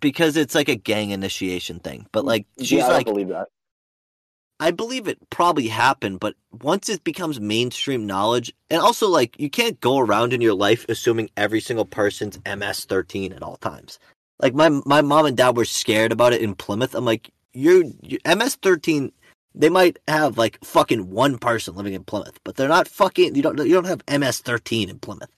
because 0.00 0.36
it's 0.36 0.54
like 0.54 0.68
a 0.68 0.76
gang 0.76 1.10
initiation 1.10 1.80
thing. 1.80 2.06
But 2.12 2.24
like, 2.24 2.46
she's 2.60 2.72
yeah, 2.72 2.86
I 2.86 2.92
like, 2.92 3.06
believe 3.06 3.28
that. 3.28 3.48
I 4.60 4.70
believe 4.72 5.06
it 5.06 5.18
probably 5.30 5.68
happened, 5.68 6.18
but 6.18 6.34
once 6.62 6.88
it 6.88 7.04
becomes 7.04 7.40
mainstream 7.40 8.06
knowledge, 8.06 8.52
and 8.70 8.80
also 8.80 9.08
like 9.08 9.38
you 9.38 9.48
can't 9.50 9.80
go 9.80 9.98
around 9.98 10.32
in 10.32 10.40
your 10.40 10.54
life 10.54 10.84
assuming 10.88 11.30
every 11.36 11.60
single 11.60 11.84
person's 11.84 12.38
MS-13 12.44 13.34
at 13.36 13.42
all 13.42 13.56
times. 13.58 13.98
Like 14.40 14.54
my 14.54 14.68
my 14.68 15.00
mom 15.00 15.26
and 15.26 15.36
dad 15.36 15.56
were 15.56 15.64
scared 15.64 16.10
about 16.12 16.32
it 16.32 16.42
in 16.42 16.54
Plymouth. 16.56 16.94
I'm 16.94 17.04
like, 17.04 17.30
you're, 17.52 17.84
you 18.02 18.18
MS-13. 18.26 19.12
They 19.58 19.68
might 19.68 19.98
have 20.06 20.38
like 20.38 20.64
fucking 20.64 21.10
one 21.10 21.36
person 21.36 21.74
living 21.74 21.92
in 21.92 22.04
Plymouth, 22.04 22.38
but 22.44 22.54
they're 22.54 22.68
not 22.68 22.86
fucking. 22.88 23.34
You 23.34 23.42
don't 23.42 23.58
you 23.58 23.74
don't 23.74 23.86
have 23.86 24.02
MS-13 24.08 24.88
in 24.88 25.00
Plymouth. 25.00 25.30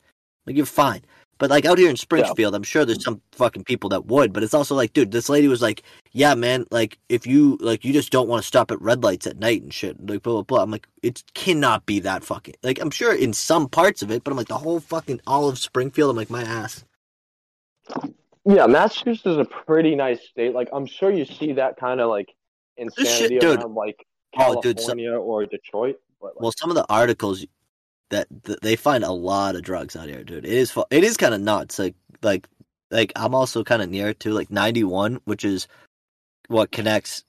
Like 0.46 0.56
you're 0.56 0.66
fine. 0.66 1.00
But 1.38 1.48
like 1.48 1.64
out 1.64 1.78
here 1.78 1.88
in 1.88 1.96
Springfield, 1.96 2.54
I'm 2.54 2.62
sure 2.62 2.84
there's 2.84 3.02
some 3.02 3.22
fucking 3.32 3.64
people 3.64 3.88
that 3.90 4.04
would. 4.04 4.34
But 4.34 4.42
it's 4.42 4.52
also 4.52 4.74
like, 4.74 4.92
dude, 4.92 5.10
this 5.10 5.30
lady 5.30 5.48
was 5.48 5.62
like, 5.62 5.82
yeah, 6.12 6.34
man, 6.34 6.66
like 6.70 6.98
if 7.08 7.26
you 7.26 7.56
like 7.62 7.82
you 7.82 7.94
just 7.94 8.12
don't 8.12 8.28
want 8.28 8.42
to 8.42 8.46
stop 8.46 8.70
at 8.70 8.80
red 8.82 9.02
lights 9.02 9.26
at 9.26 9.38
night 9.38 9.62
and 9.62 9.72
shit, 9.72 9.96
like 10.06 10.22
blah 10.22 10.34
blah 10.34 10.42
blah. 10.42 10.62
I'm 10.62 10.70
like, 10.70 10.86
it 11.02 11.24
cannot 11.32 11.86
be 11.86 11.98
that 12.00 12.22
fucking 12.22 12.56
like 12.62 12.78
I'm 12.78 12.90
sure 12.90 13.14
in 13.14 13.32
some 13.32 13.70
parts 13.70 14.02
of 14.02 14.10
it, 14.10 14.22
but 14.22 14.32
I'm 14.32 14.36
like 14.36 14.48
the 14.48 14.58
whole 14.58 14.80
fucking 14.80 15.22
all 15.26 15.48
of 15.48 15.58
Springfield, 15.58 16.10
I'm 16.10 16.16
like 16.16 16.28
my 16.28 16.42
ass. 16.42 16.84
Yeah, 18.44 18.66
Massachusetts 18.66 19.24
is 19.24 19.38
a 19.38 19.46
pretty 19.46 19.94
nice 19.94 20.20
state. 20.28 20.54
Like 20.54 20.68
I'm 20.74 20.84
sure 20.84 21.10
you 21.10 21.24
see 21.24 21.54
that 21.54 21.78
kind 21.78 22.02
of 22.02 22.10
like 22.10 22.34
insanity 22.76 23.38
dude. 23.38 23.60
around 23.60 23.74
like 23.74 24.06
Oh, 24.36 24.60
dude, 24.60 24.78
so- 24.78 24.86
California 24.86 25.12
or 25.12 25.46
Detroit. 25.46 26.00
But 26.20 26.34
like, 26.36 26.40
Well, 26.42 26.52
some 26.56 26.70
of 26.70 26.76
the 26.76 26.86
articles 26.88 27.44
that, 28.10 28.26
that 28.42 28.60
they 28.60 28.76
find 28.76 29.04
a 29.04 29.12
lot 29.12 29.56
of 29.56 29.62
drugs 29.62 29.96
out 29.96 30.08
here, 30.08 30.22
dude. 30.22 30.44
It 30.44 30.52
is 30.52 30.76
it 30.90 31.04
is 31.04 31.16
kind 31.16 31.34
of 31.34 31.40
nuts. 31.40 31.78
Like 31.78 31.94
like 32.22 32.48
like 32.90 33.12
I'm 33.16 33.34
also 33.34 33.64
kind 33.64 33.82
of 33.82 33.88
near 33.88 34.12
to 34.14 34.32
like 34.32 34.50
91, 34.50 35.20
which 35.24 35.44
is 35.44 35.66
what 36.48 36.72
connects 36.72 37.24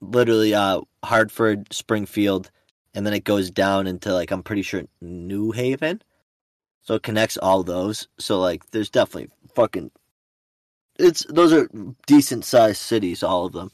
literally 0.00 0.54
uh 0.54 0.80
Hartford, 1.04 1.72
Springfield, 1.72 2.50
and 2.94 3.06
then 3.06 3.14
it 3.14 3.24
goes 3.24 3.50
down 3.50 3.86
into 3.86 4.12
like 4.12 4.30
I'm 4.30 4.42
pretty 4.42 4.62
sure 4.62 4.84
New 5.00 5.52
Haven. 5.52 6.02
So 6.82 6.94
it 6.94 7.02
connects 7.02 7.36
all 7.36 7.62
those. 7.62 8.08
So 8.18 8.40
like 8.40 8.70
there's 8.70 8.90
definitely 8.90 9.30
fucking 9.54 9.90
it's 10.98 11.24
those 11.28 11.52
are 11.52 11.68
decent 12.06 12.44
sized 12.44 12.78
cities, 12.80 13.22
all 13.22 13.46
of 13.46 13.52
them. 13.52 13.70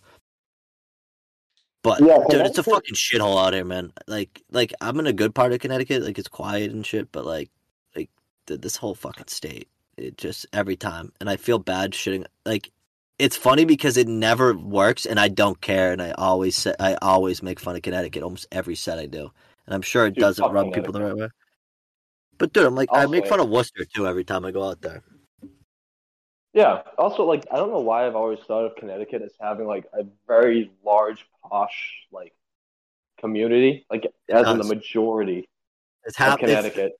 But 1.82 2.00
Yeah, 2.00 2.18
dude, 2.28 2.46
it's 2.46 2.58
a 2.58 2.62
fucking 2.62 2.94
shithole 2.94 3.44
out 3.44 3.54
here, 3.54 3.64
man. 3.64 3.92
Like 4.06 4.42
like 4.50 4.72
I'm 4.80 5.00
in 5.00 5.06
a 5.06 5.12
good 5.12 5.34
part 5.34 5.52
of 5.52 5.58
Connecticut, 5.58 6.02
like 6.02 6.18
it's 6.18 6.28
quiet 6.28 6.70
and 6.70 6.86
shit, 6.86 7.10
but 7.10 7.26
like 7.26 7.50
like 7.96 8.08
th- 8.46 8.60
this 8.60 8.76
whole 8.76 8.94
fucking 8.94 9.26
state, 9.28 9.68
it 9.96 10.16
just 10.16 10.46
every 10.52 10.76
time, 10.76 11.12
and 11.20 11.28
I 11.28 11.36
feel 11.36 11.58
bad 11.58 11.92
shitting. 11.92 12.24
Like 12.46 12.70
it's 13.18 13.36
funny 13.36 13.64
because 13.64 13.96
it 13.96 14.06
never 14.06 14.54
works, 14.54 15.06
and 15.06 15.18
I 15.18 15.28
don't 15.28 15.60
care, 15.60 15.92
and 15.92 16.00
I 16.00 16.12
always 16.12 16.56
say, 16.56 16.74
I 16.78 16.94
always 17.02 17.42
make 17.42 17.58
fun 17.58 17.76
of 17.76 17.82
Connecticut 17.82 18.22
almost 18.22 18.46
every 18.52 18.76
set 18.76 18.98
I 18.98 19.06
do, 19.06 19.30
and 19.66 19.74
I'm 19.74 19.82
sure 19.82 20.06
it 20.06 20.14
Dude, 20.14 20.22
doesn't 20.22 20.52
rub 20.52 20.72
people 20.72 20.92
the 20.92 21.02
right 21.02 21.16
way. 21.16 21.28
But 22.38 22.52
dude, 22.52 22.66
I'm 22.66 22.76
like 22.76 22.90
I 22.92 23.02
I'll 23.02 23.08
make 23.08 23.26
fun 23.26 23.40
it. 23.40 23.44
of 23.44 23.50
Worcester 23.50 23.84
too 23.84 24.06
every 24.06 24.24
time 24.24 24.44
I 24.44 24.52
go 24.52 24.68
out 24.68 24.80
there. 24.82 25.02
Yeah. 26.52 26.82
Also, 26.98 27.24
like, 27.24 27.44
I 27.50 27.56
don't 27.56 27.70
know 27.70 27.80
why 27.80 28.06
I've 28.06 28.16
always 28.16 28.38
thought 28.40 28.64
of 28.66 28.76
Connecticut 28.76 29.22
as 29.22 29.32
having 29.40 29.66
like 29.66 29.86
a 29.92 30.04
very 30.26 30.70
large 30.84 31.26
posh 31.48 31.92
like 32.10 32.34
community, 33.18 33.86
like 33.90 34.06
as 34.28 34.46
in 34.48 34.58
the 34.58 34.64
majority 34.64 35.48
It's 36.04 36.18
of 36.18 36.26
hap- 36.26 36.42
it's- 36.42 36.50
Connecticut. 36.56 36.92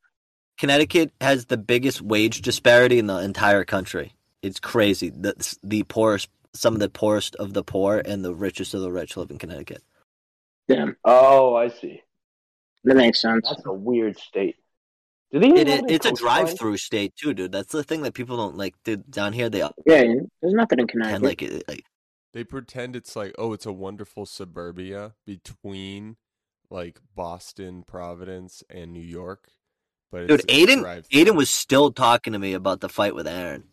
Connecticut 0.58 1.12
has 1.20 1.46
the 1.46 1.56
biggest 1.56 2.00
wage 2.02 2.40
disparity 2.42 2.98
in 2.98 3.06
the 3.06 3.16
entire 3.18 3.64
country. 3.64 4.14
It's 4.42 4.60
crazy. 4.60 5.10
The 5.10 5.34
the 5.62 5.82
poorest, 5.84 6.28
some 6.52 6.74
of 6.74 6.80
the 6.80 6.88
poorest 6.90 7.34
of 7.36 7.52
the 7.52 7.64
poor, 7.64 8.02
and 8.04 8.24
the 8.24 8.34
richest 8.34 8.74
of 8.74 8.80
the 8.82 8.92
rich 8.92 9.16
live 9.16 9.30
in 9.30 9.38
Connecticut. 9.38 9.82
Damn, 10.68 10.96
Oh, 11.04 11.54
I 11.56 11.68
see. 11.68 12.02
that 12.84 12.96
makes 12.96 13.20
sense. 13.20 13.48
That's 13.48 13.66
a 13.66 13.72
weird 13.72 14.18
state. 14.18 14.56
Do 15.32 15.40
they 15.40 15.48
It, 15.48 15.68
it 15.68 15.90
it's 15.90 16.06
a 16.06 16.12
drive-through 16.12 16.76
state 16.76 17.16
too, 17.16 17.32
dude. 17.32 17.52
That's 17.52 17.72
the 17.72 17.82
thing 17.82 18.02
that 18.02 18.12
people 18.12 18.36
don't 18.36 18.56
like. 18.56 18.74
Dude, 18.84 19.10
down 19.10 19.32
here 19.32 19.48
they 19.48 19.60
Yeah, 19.60 19.70
there's 19.86 20.52
nothing 20.54 20.78
in 20.78 20.86
pretend 20.86 21.22
Connecticut. 21.22 21.22
like 21.22 21.42
it. 21.42 21.68
Like, 21.68 21.84
They 22.34 22.44
pretend 22.44 22.96
it's 22.96 23.16
like, 23.16 23.34
oh, 23.38 23.52
it's 23.54 23.64
a 23.66 23.72
wonderful 23.72 24.26
suburbia 24.26 25.14
between 25.24 26.16
like 26.70 27.00
Boston, 27.14 27.82
Providence, 27.82 28.62
and 28.68 28.92
New 28.92 29.00
York. 29.00 29.48
But 30.10 30.28
dude, 30.28 30.40
it's 30.40 30.44
a 30.44 30.46
Aiden, 30.66 30.80
drive-through. 30.80 31.24
Aiden 31.24 31.36
was 31.36 31.48
still 31.48 31.90
talking 31.92 32.34
to 32.34 32.38
me 32.38 32.52
about 32.52 32.80
the 32.80 32.88
fight 32.90 33.14
with 33.14 33.26
Aaron. 33.26 33.64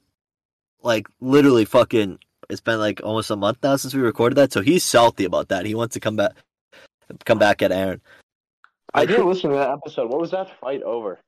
like 0.81 1.07
literally 1.19 1.65
fucking. 1.65 2.19
It's 2.49 2.61
been 2.61 2.79
like 2.79 3.01
almost 3.03 3.29
a 3.29 3.35
month 3.35 3.57
now 3.61 3.75
since 3.75 3.93
we 3.93 4.01
recorded 4.01 4.35
that, 4.35 4.53
so 4.53 4.61
he's 4.61 4.83
salty 4.83 5.25
about 5.25 5.49
that. 5.49 5.65
He 5.65 5.75
wants 5.75 5.93
to 5.93 5.99
come 5.99 6.15
back, 6.15 6.31
come 7.25 7.37
back 7.37 7.61
at 7.61 7.71
Aaron. 7.71 8.01
I 8.93 9.05
didn't 9.05 9.27
listen 9.27 9.51
to 9.51 9.57
that 9.57 9.69
episode. 9.71 10.09
What 10.09 10.19
was 10.19 10.31
that 10.31 10.57
fight 10.59 10.81
over? 10.81 11.19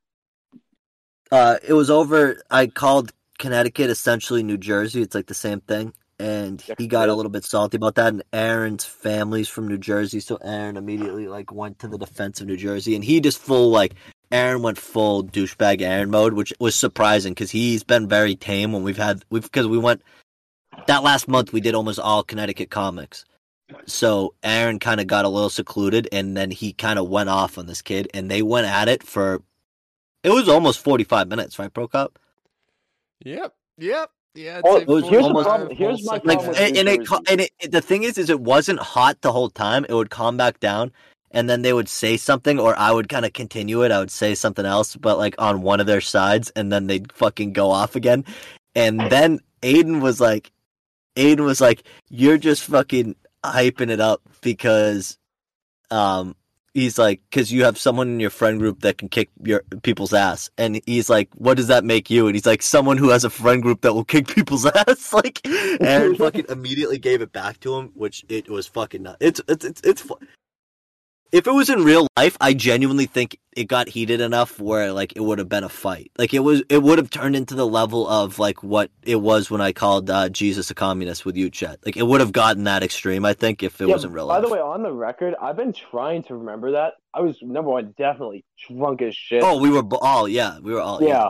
Uh, 1.32 1.58
it 1.66 1.74
was 1.74 1.90
over. 1.90 2.42
I 2.52 2.68
called 2.68 3.14
Connecticut 3.40 3.90
essentially 3.90 4.44
New 4.44 4.58
Jersey. 4.58 5.02
It's 5.02 5.16
like 5.16 5.28
the 5.28 5.34
same 5.34 5.62
thing. 5.62 5.94
And 6.20 6.64
he 6.78 6.86
got 6.86 7.10
a 7.10 7.16
little 7.16 7.32
bit 7.32 7.46
salty 7.46 7.78
about 7.78 7.96
that. 7.96 8.14
And 8.14 8.24
Aaron's 8.32 8.86
family's 8.86 9.48
from 9.50 9.68
New 9.68 9.80
Jersey, 9.80 10.20
so 10.20 10.38
Aaron 10.44 10.78
immediately 10.78 11.28
like 11.28 11.52
went 11.52 11.80
to 11.80 11.88
the 11.88 11.98
defense 11.98 12.42
of 12.42 12.48
New 12.48 12.58
Jersey, 12.58 12.94
and 12.94 13.04
he 13.04 13.20
just 13.20 13.40
full 13.40 13.72
like 13.72 13.96
Aaron 14.32 14.62
went 14.62 14.78
full 14.78 15.24
douchebag 15.24 15.82
Aaron 15.82 16.12
mode, 16.12 16.34
which 16.34 16.54
was 16.60 16.76
surprising 16.76 17.34
because 17.34 17.50
he's 17.50 17.84
been 17.84 18.08
very 18.08 18.36
tame 18.36 18.72
when 18.72 18.84
we've 18.84 18.98
had 18.98 19.26
we've 19.32 19.42
because 19.42 19.66
we 19.66 19.80
went 19.80 20.04
that 20.86 21.02
last 21.02 21.28
month 21.28 21.52
we 21.52 21.62
did 21.62 21.74
almost 21.74 21.98
all 21.98 22.24
Connecticut 22.24 22.70
comics. 22.70 23.26
So 23.88 24.36
Aaron 24.44 24.78
kind 24.78 25.02
of 25.02 25.08
got 25.08 25.26
a 25.26 25.30
little 25.30 25.50
secluded, 25.50 26.08
and 26.12 26.38
then 26.38 26.52
he 26.52 26.72
kind 26.72 27.00
of 27.00 27.10
went 27.10 27.30
off 27.30 27.58
on 27.58 27.66
this 27.66 27.82
kid, 27.82 28.10
and 28.14 28.30
they 28.30 28.44
went 28.44 28.68
at 28.68 28.90
it 28.90 29.02
for 29.02 29.42
it 30.24 30.30
was 30.30 30.48
almost 30.48 30.80
forty 30.80 31.04
five 31.04 31.28
minutes, 31.28 31.60
right, 31.60 31.74
Prokop? 31.74 32.16
Yep. 33.24 33.54
Yep. 33.78 34.12
Yeah. 34.34 34.58
I'd 34.58 34.64
Well, 34.64 34.86
was 34.86 35.04
here's 35.10 35.26
the 35.26 35.34
45 35.34 35.44
problem- 35.44 35.76
here's 35.76 36.06
my 36.06 36.14
like 36.24 36.40
problem 36.40 36.56
and, 36.58 36.78
and 36.78 36.90
it 36.90 37.08
and 37.30 37.42
it, 37.42 37.72
the 37.72 37.82
thing 37.82 38.04
is 38.04 38.18
is 38.18 38.30
it 38.30 38.40
wasn't 38.40 38.80
hot 38.80 39.22
the 39.22 39.32
whole 39.32 39.50
time 39.50 39.86
it 39.90 39.94
would 39.94 40.10
calm 40.10 40.38
back 40.38 40.60
down 40.60 40.92
and 41.32 41.50
then 41.50 41.62
they 41.64 41.74
would 41.74 41.90
say 41.90 42.16
something 42.16 42.58
or 42.58 42.78
i 42.80 42.92
would 42.92 43.10
kind 43.10 43.26
of 43.26 43.34
continue 43.34 43.84
it 43.84 43.92
i 43.92 44.00
would 44.00 44.12
say 44.12 44.34
something 44.34 44.66
else 44.66 44.96
but 44.96 45.18
like 45.18 45.36
on 45.38 45.62
one 45.62 45.82
of 45.82 45.86
their 45.88 46.00
sides 46.00 46.50
and 46.56 46.72
then 46.72 46.88
they'd 46.88 47.12
fucking 47.12 47.52
go 47.52 47.72
off 47.72 47.96
again 47.98 48.24
and 48.74 49.02
then 49.10 49.40
aiden 49.64 50.00
was 50.02 50.22
like 50.22 50.52
aiden 51.18 51.42
was 51.42 51.60
like 51.60 51.84
you're 52.10 52.38
just 52.38 52.64
fucking 52.64 53.16
hyping 53.44 53.90
it 53.90 54.00
up 54.00 54.22
because 54.42 55.18
um 55.90 56.36
he's 56.74 56.98
like 56.98 57.22
because 57.30 57.52
you 57.52 57.64
have 57.64 57.78
someone 57.78 58.08
in 58.10 58.20
your 58.20 58.30
friend 58.30 58.60
group 58.60 58.82
that 58.82 58.98
can 58.98 59.10
kick 59.10 59.30
your 59.44 59.64
people's 59.84 60.14
ass. 60.14 60.50
And 60.58 60.82
he's 60.86 61.10
like 61.10 61.30
what 61.36 61.58
does 61.58 61.68
that 61.68 61.84
make 61.84 62.10
you? 62.10 62.28
And 62.28 62.36
he's 62.36 62.46
like 62.46 62.62
someone 62.62 62.98
who 62.98 63.10
has 63.10 63.24
a 63.24 63.30
friend 63.30 63.62
group 63.62 63.82
that 63.82 63.94
will 63.94 64.04
kick 64.04 64.28
people's 64.36 64.66
ass. 64.66 65.14
Like 65.22 65.42
aaron 65.82 66.16
fucking 66.18 66.46
immediately 66.50 66.98
gave 66.98 67.22
it 67.22 67.32
back 67.34 67.60
to 67.62 67.76
him 67.76 67.92
which 67.96 68.24
it 68.30 68.50
was 68.50 68.68
fucking 68.68 69.04
nuts. 69.04 69.18
It's 69.20 69.42
it's 69.48 69.66
it's, 69.66 69.82
it's 69.82 70.02
fu- 70.02 70.18
if 71.32 71.48
it 71.48 71.52
was 71.52 71.70
in 71.70 71.84
real 71.84 72.08
life 72.18 72.38
i 72.42 72.54
genuinely 72.54 73.06
think 73.06 73.38
it 73.56 73.66
got 73.66 73.90
heated 73.90 74.22
enough 74.22 74.60
where 74.60 74.92
like 74.94 75.14
it 75.16 75.22
would 75.22 75.40
have 75.40 75.50
been 75.50 75.64
a 75.64 75.70
fight 75.70 76.12
like 76.18 76.34
it 76.34 76.40
was 76.40 76.64
it 76.70 76.82
would 76.82 76.98
have 76.98 77.10
turned 77.10 77.36
into 77.36 77.56
the 77.56 77.68
level 77.68 78.08
of 78.08 78.40
like 78.40 78.64
what 78.64 78.92
it 79.04 79.18
was 79.18 79.50
when 79.50 79.62
i 79.62 79.72
called 79.72 80.10
uh, 80.10 80.30
jesus 80.30 80.70
a 80.72 80.76
communist 80.76 81.26
with 81.26 81.36
you 81.36 81.50
chet 81.50 81.80
like 81.86 81.98
it 81.98 82.04
would 82.04 82.20
have 82.22 82.32
gotten 82.32 82.64
that 82.66 82.84
extreme 82.84 83.26
i 83.26 83.34
think 83.34 83.64
if 83.64 83.80
it 83.82 83.88
Yeah, 83.88 83.96
was 83.96 84.04
in 84.04 84.12
real 84.12 84.28
By 84.28 84.36
life 84.36 84.44
By 84.44 84.50
the 84.50 84.54
way, 84.56 84.60
on 84.62 84.84
the 84.84 84.92
record, 84.92 85.36
I've 85.42 85.58
been 85.58 85.74
trying 85.74 86.24
to 86.24 86.36
remember 86.36 86.72
that. 86.74 86.94
I 87.14 87.22
was 87.22 87.38
number 87.42 87.72
one, 87.72 87.94
definitely 87.98 88.46
drunk 88.70 89.02
as 89.02 89.16
shit. 89.16 89.44
Oh, 89.44 89.60
we 89.60 89.70
were 89.70 89.84
b- 89.84 89.98
all 90.02 90.28
yeah, 90.28 90.60
we 90.60 90.74
were 90.74 90.82
all 90.82 91.02
yeah. 91.04 91.30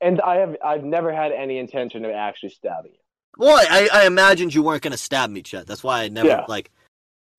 And 0.00 0.20
I 0.20 0.36
have 0.36 0.56
I've 0.64 0.84
never 0.84 1.12
had 1.12 1.32
any 1.32 1.58
intention 1.58 2.04
of 2.04 2.10
actually 2.10 2.50
stabbing 2.50 2.92
you. 2.92 2.98
Well, 3.38 3.56
I, 3.70 3.88
I 3.92 4.06
imagined 4.06 4.54
you 4.54 4.62
weren't 4.62 4.82
gonna 4.82 4.96
stab 4.96 5.30
me, 5.30 5.42
Chet. 5.42 5.66
That's 5.66 5.82
why 5.82 6.02
I 6.02 6.08
never 6.08 6.28
Yeah. 6.28 6.44
like. 6.48 6.70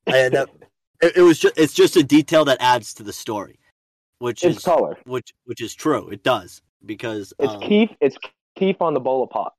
I 0.07 0.29
never, 0.29 0.47
it, 1.01 1.17
it 1.17 1.21
was 1.21 1.39
just 1.39 1.57
it's 1.57 1.73
just 1.73 1.95
a 1.95 2.03
detail 2.03 2.45
that 2.45 2.57
adds 2.59 2.93
to 2.95 3.03
the 3.03 3.13
story, 3.13 3.59
which 4.19 4.43
It's 4.43 4.57
is 4.57 4.63
color. 4.63 4.97
which 5.05 5.33
which 5.45 5.61
is 5.61 5.73
true. 5.75 6.09
It 6.09 6.23
does 6.23 6.61
because 6.85 7.33
It's 7.39 7.53
um, 7.53 7.61
Keith. 7.61 7.91
It's 8.01 8.17
Keith 8.55 8.77
on 8.81 8.93
the 8.93 8.99
bowl 8.99 9.23
of 9.23 9.29
pop. 9.29 9.55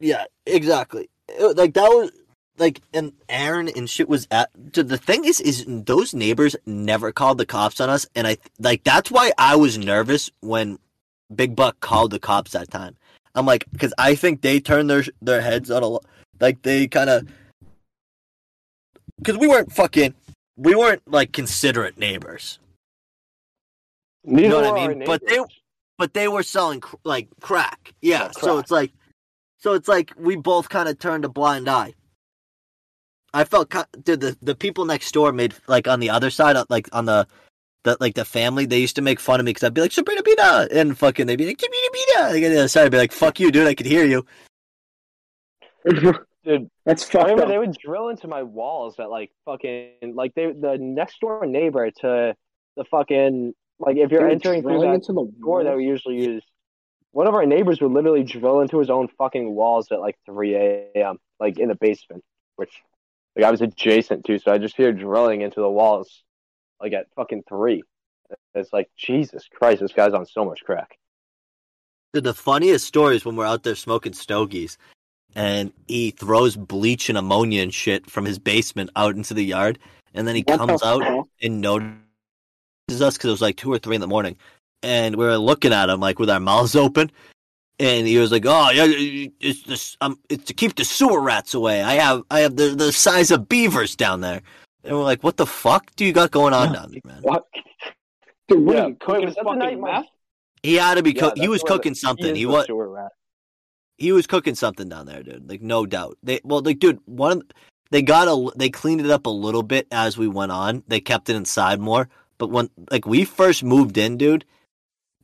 Yeah, 0.00 0.24
exactly. 0.44 1.08
It- 1.28 1.56
like 1.56 1.74
that 1.74 1.88
was 1.88 2.10
like 2.58 2.80
and 2.94 3.12
Aaron 3.28 3.68
and 3.76 3.88
shit 3.88 4.08
was 4.08 4.26
at 4.30 4.48
dude, 4.72 4.88
the 4.88 4.96
thing 4.98 5.24
is 5.24 5.40
is 5.40 5.64
those 5.68 6.14
neighbors 6.14 6.56
never 6.64 7.12
called 7.12 7.38
the 7.38 7.46
cops 7.46 7.80
on 7.80 7.90
us 7.90 8.06
and 8.14 8.26
I 8.26 8.38
like 8.58 8.82
that's 8.84 9.10
why 9.10 9.32
I 9.36 9.56
was 9.56 9.76
nervous 9.76 10.30
when 10.40 10.78
Big 11.34 11.54
Buck 11.56 11.80
called 11.80 12.12
the 12.12 12.18
cops 12.18 12.52
that 12.52 12.70
time. 12.70 12.96
I'm 13.34 13.44
like 13.44 13.66
cuz 13.78 13.92
I 13.98 14.14
think 14.14 14.40
they 14.40 14.60
turned 14.60 14.88
their 14.88 15.04
their 15.20 15.40
heads 15.42 15.70
on 15.70 15.82
a 15.82 15.98
like 16.40 16.62
they 16.62 16.86
kind 16.88 17.10
of 17.10 17.28
cuz 19.24 19.36
we 19.36 19.46
weren't 19.48 19.72
fucking 19.72 20.14
we 20.56 20.74
weren't 20.74 21.02
like 21.06 21.32
considerate 21.32 21.98
neighbors. 21.98 22.58
Neither 24.24 24.48
know 24.48 24.56
what 24.72 24.80
I 24.80 24.88
mean? 24.88 25.04
But 25.06 25.26
they- 25.26 25.40
but 25.98 26.12
they 26.12 26.28
were 26.28 26.42
selling 26.42 26.80
cr- 26.80 26.96
like 27.04 27.28
crack. 27.40 27.94
Yeah, 28.02 28.24
Yeah, 28.24 28.30
so 28.32 28.58
it's 28.58 28.70
like, 28.70 28.92
so 29.58 29.72
it's 29.72 29.88
like 29.88 30.12
we 30.18 30.36
both 30.36 30.68
kind 30.68 30.88
of 30.90 30.98
turned 30.98 31.24
a 31.24 31.28
blind 31.28 31.68
eye. 31.70 31.94
I 33.32 33.44
felt, 33.44 33.72
dude, 34.02 34.20
the 34.20 34.36
the 34.42 34.54
people 34.54 34.84
next 34.84 35.12
door 35.12 35.32
made 35.32 35.54
like 35.68 35.88
on 35.88 36.00
the 36.00 36.10
other 36.10 36.28
side, 36.30 36.56
uh, 36.56 36.64
like 36.68 36.88
on 36.94 37.06
the, 37.06 37.26
the 37.84 37.96
like 38.00 38.14
the 38.14 38.24
family, 38.26 38.66
they 38.66 38.78
used 38.78 38.96
to 38.96 39.02
make 39.02 39.20
fun 39.20 39.40
of 39.40 39.46
me 39.46 39.50
because 39.50 39.64
I'd 39.64 39.74
be 39.74 39.80
like 39.80 39.92
Sabrina 39.92 40.22
Pina, 40.22 40.68
and 40.70 40.98
fucking 40.98 41.26
they'd 41.26 41.36
be 41.36 41.46
like 41.46 41.60
Sabrina 41.60 41.88
Pina. 41.92 42.22
Like, 42.28 42.44
on 42.44 42.50
the 42.50 42.58
other 42.58 42.68
side, 42.68 42.84
I'd 42.86 42.92
be 42.92 42.98
like, 42.98 43.12
fuck 43.12 43.40
you, 43.40 43.50
dude, 43.50 43.66
I 43.66 43.74
could 43.74 43.86
hear 43.86 44.04
you. 44.04 44.26
Dude, 46.46 46.70
That's 46.84 47.12
I 47.12 47.22
remember 47.22 47.42
up. 47.42 47.48
they 47.48 47.58
would 47.58 47.76
drill 47.76 48.08
into 48.08 48.28
my 48.28 48.44
walls 48.44 48.94
that 48.98 49.10
like 49.10 49.32
fucking 49.44 50.14
like 50.14 50.32
they 50.34 50.52
the 50.52 50.78
next 50.78 51.20
door 51.20 51.44
neighbor 51.44 51.90
to 52.02 52.36
the 52.76 52.84
fucking 52.84 53.52
like 53.80 53.96
if 53.96 54.12
you're 54.12 54.28
entering 54.28 54.62
through 54.62 54.80
that 54.80 54.94
into 54.94 55.12
the 55.12 55.28
door 55.40 55.64
that 55.64 55.76
we 55.76 55.84
usually 55.84 56.22
use. 56.22 56.44
One 57.10 57.26
of 57.26 57.34
our 57.34 57.46
neighbors 57.46 57.80
would 57.80 57.90
literally 57.90 58.22
drill 58.22 58.60
into 58.60 58.78
his 58.78 58.90
own 58.90 59.08
fucking 59.18 59.54
walls 59.54 59.88
at 59.90 60.00
like 60.00 60.16
3 60.26 60.54
a.m. 60.54 61.16
like 61.40 61.58
in 61.58 61.68
the 61.68 61.74
basement, 61.74 62.22
which 62.56 62.70
like 63.34 63.44
I 63.44 63.50
was 63.50 63.62
adjacent 63.62 64.24
to, 64.26 64.38
so 64.38 64.52
I 64.52 64.58
just 64.58 64.76
hear 64.76 64.92
drilling 64.92 65.40
into 65.40 65.60
the 65.60 65.70
walls 65.70 66.22
like 66.80 66.92
at 66.92 67.06
fucking 67.16 67.42
three. 67.48 67.82
It's 68.54 68.72
like 68.72 68.88
Jesus 68.96 69.48
Christ, 69.52 69.80
this 69.80 69.92
guy's 69.92 70.12
on 70.12 70.26
so 70.26 70.44
much 70.44 70.62
crack. 70.62 70.96
Dude, 72.12 72.24
the 72.24 72.34
funniest 72.34 72.86
story 72.86 73.16
is 73.16 73.24
when 73.24 73.34
we're 73.34 73.46
out 73.46 73.62
there 73.62 73.74
smoking 73.74 74.12
stogies, 74.12 74.78
and 75.36 75.72
he 75.86 76.10
throws 76.10 76.56
bleach 76.56 77.08
and 77.08 77.16
ammonia 77.18 77.62
and 77.62 77.72
shit 77.72 78.10
from 78.10 78.24
his 78.24 78.38
basement 78.40 78.90
out 78.96 79.14
into 79.14 79.34
the 79.34 79.44
yard, 79.44 79.78
and 80.14 80.26
then 80.26 80.34
he 80.34 80.42
What 80.46 80.58
comes 80.58 80.80
the 80.80 80.86
out 80.88 81.02
fuck? 81.02 81.28
and 81.42 81.60
notices 81.60 82.00
us 83.02 83.14
because 83.16 83.28
it 83.28 83.30
was 83.30 83.42
like 83.42 83.56
two 83.56 83.70
or 83.72 83.78
three 83.78 83.94
in 83.94 84.00
the 84.00 84.06
morning, 84.08 84.36
and 84.82 85.14
we 85.16 85.24
were 85.26 85.36
looking 85.38 85.72
at 85.72 85.88
him 85.90 86.00
like 86.00 86.18
with 86.18 86.30
our 86.30 86.40
mouths 86.40 86.74
open, 86.84 87.10
and 87.78 88.06
he 88.06 88.16
was 88.18 88.32
like, 88.32 88.44
"Oh 88.46 88.70
yeah, 88.70 88.86
it's 89.40 89.62
this, 89.64 89.96
um, 90.00 90.18
it's 90.30 90.44
to 90.46 90.54
keep 90.54 90.74
the 90.76 90.84
sewer 90.84 91.20
rats 91.20 91.52
away. 91.54 91.82
I 91.82 91.94
have, 91.96 92.22
I 92.30 92.40
have 92.40 92.56
the 92.56 92.70
the 92.70 92.90
size 92.92 93.30
of 93.30 93.48
beavers 93.48 93.94
down 93.94 94.22
there." 94.22 94.40
And 94.84 94.96
we're 94.96 95.02
like, 95.04 95.22
"What 95.22 95.36
the 95.36 95.46
fuck 95.46 95.94
do 95.96 96.04
you 96.06 96.12
got 96.12 96.30
going 96.30 96.54
on 96.54 96.72
down 96.72 96.92
there, 96.92 97.00
man?" 97.04 97.20
What? 97.22 97.44
Dude, 98.48 98.64
what 98.64 98.76
Yeah, 98.76 98.84
are 98.84 98.88
you 98.88 98.94
cooking 98.96 99.26
was 99.26 99.34
that 99.34 99.40
the 99.42 99.44
fucking 99.44 99.58
night 99.58 99.80
meth? 99.80 100.06
He 100.62 100.74
had 100.76 100.94
to 100.94 101.02
be. 101.02 101.10
Yeah, 101.12 101.20
cook 101.20 101.36
he 101.36 101.48
was 101.48 101.62
where 101.62 101.68
the- 101.72 101.76
cooking 101.76 101.94
something. 101.94 102.26
is 102.30 102.38
He 102.38 102.44
the 102.44 102.50
was. 102.50 102.66
He 103.98 104.12
was 104.12 104.26
cooking 104.26 104.54
something 104.54 104.88
down 104.88 105.06
there, 105.06 105.22
dude. 105.22 105.48
Like 105.48 105.62
no 105.62 105.86
doubt. 105.86 106.18
They 106.22 106.40
well, 106.44 106.60
like 106.60 106.78
dude, 106.78 107.00
one 107.06 107.42
they 107.90 108.02
got 108.02 108.28
a 108.28 108.50
they 108.56 108.70
cleaned 108.70 109.00
it 109.00 109.10
up 109.10 109.26
a 109.26 109.30
little 109.30 109.62
bit 109.62 109.86
as 109.90 110.18
we 110.18 110.28
went 110.28 110.52
on. 110.52 110.82
They 110.88 111.00
kept 111.00 111.28
it 111.28 111.36
inside 111.36 111.80
more, 111.80 112.08
but 112.38 112.50
when 112.50 112.70
like 112.90 113.06
we 113.06 113.24
first 113.24 113.62
moved 113.62 113.96
in, 113.96 114.16
dude, 114.16 114.44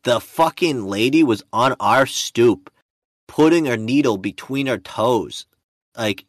the 0.05 0.21
fucking 0.21 0.85
lady 0.85 1.23
was 1.23 1.43
on 1.53 1.75
our 1.81 2.07
stoop, 2.07 2.71
putting 3.29 3.67
her 3.67 3.77
needle 3.77 4.17
between 4.17 4.67
her 4.67 4.79
toes, 4.79 5.47
like 5.97 6.25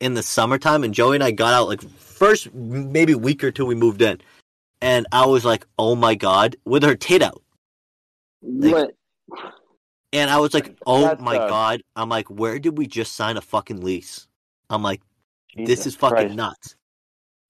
in 0.00 0.14
the 0.14 0.22
summertime. 0.22 0.84
And 0.84 0.94
Joey 0.94 1.16
and 1.16 1.24
I 1.24 1.32
got 1.32 1.54
out 1.54 1.68
like 1.68 1.82
first 1.82 2.52
maybe 2.54 3.14
week 3.14 3.44
or 3.44 3.50
two 3.50 3.66
we 3.66 3.74
moved 3.74 4.02
in, 4.02 4.20
and 4.80 5.06
I 5.12 5.26
was 5.26 5.44
like, 5.44 5.66
oh 5.78 5.96
my 5.96 6.14
god, 6.14 6.56
with 6.64 6.82
her 6.82 6.94
tit 6.94 7.22
out. 7.22 7.42
What? 8.40 8.94
And 10.14 10.30
I 10.30 10.38
was 10.38 10.54
like, 10.54 10.76
"Oh 10.86 11.02
That's, 11.02 11.20
my 11.20 11.36
uh, 11.36 11.48
god!" 11.48 11.82
I'm 11.96 12.08
like, 12.08 12.30
"Where 12.30 12.58
did 12.60 12.78
we 12.78 12.86
just 12.86 13.16
sign 13.16 13.36
a 13.36 13.40
fucking 13.42 13.80
lease?" 13.82 14.28
I'm 14.70 14.82
like, 14.82 15.02
"This 15.56 15.86
is 15.86 15.96
fucking 15.96 16.16
Christ. 16.16 16.34
nuts." 16.36 16.76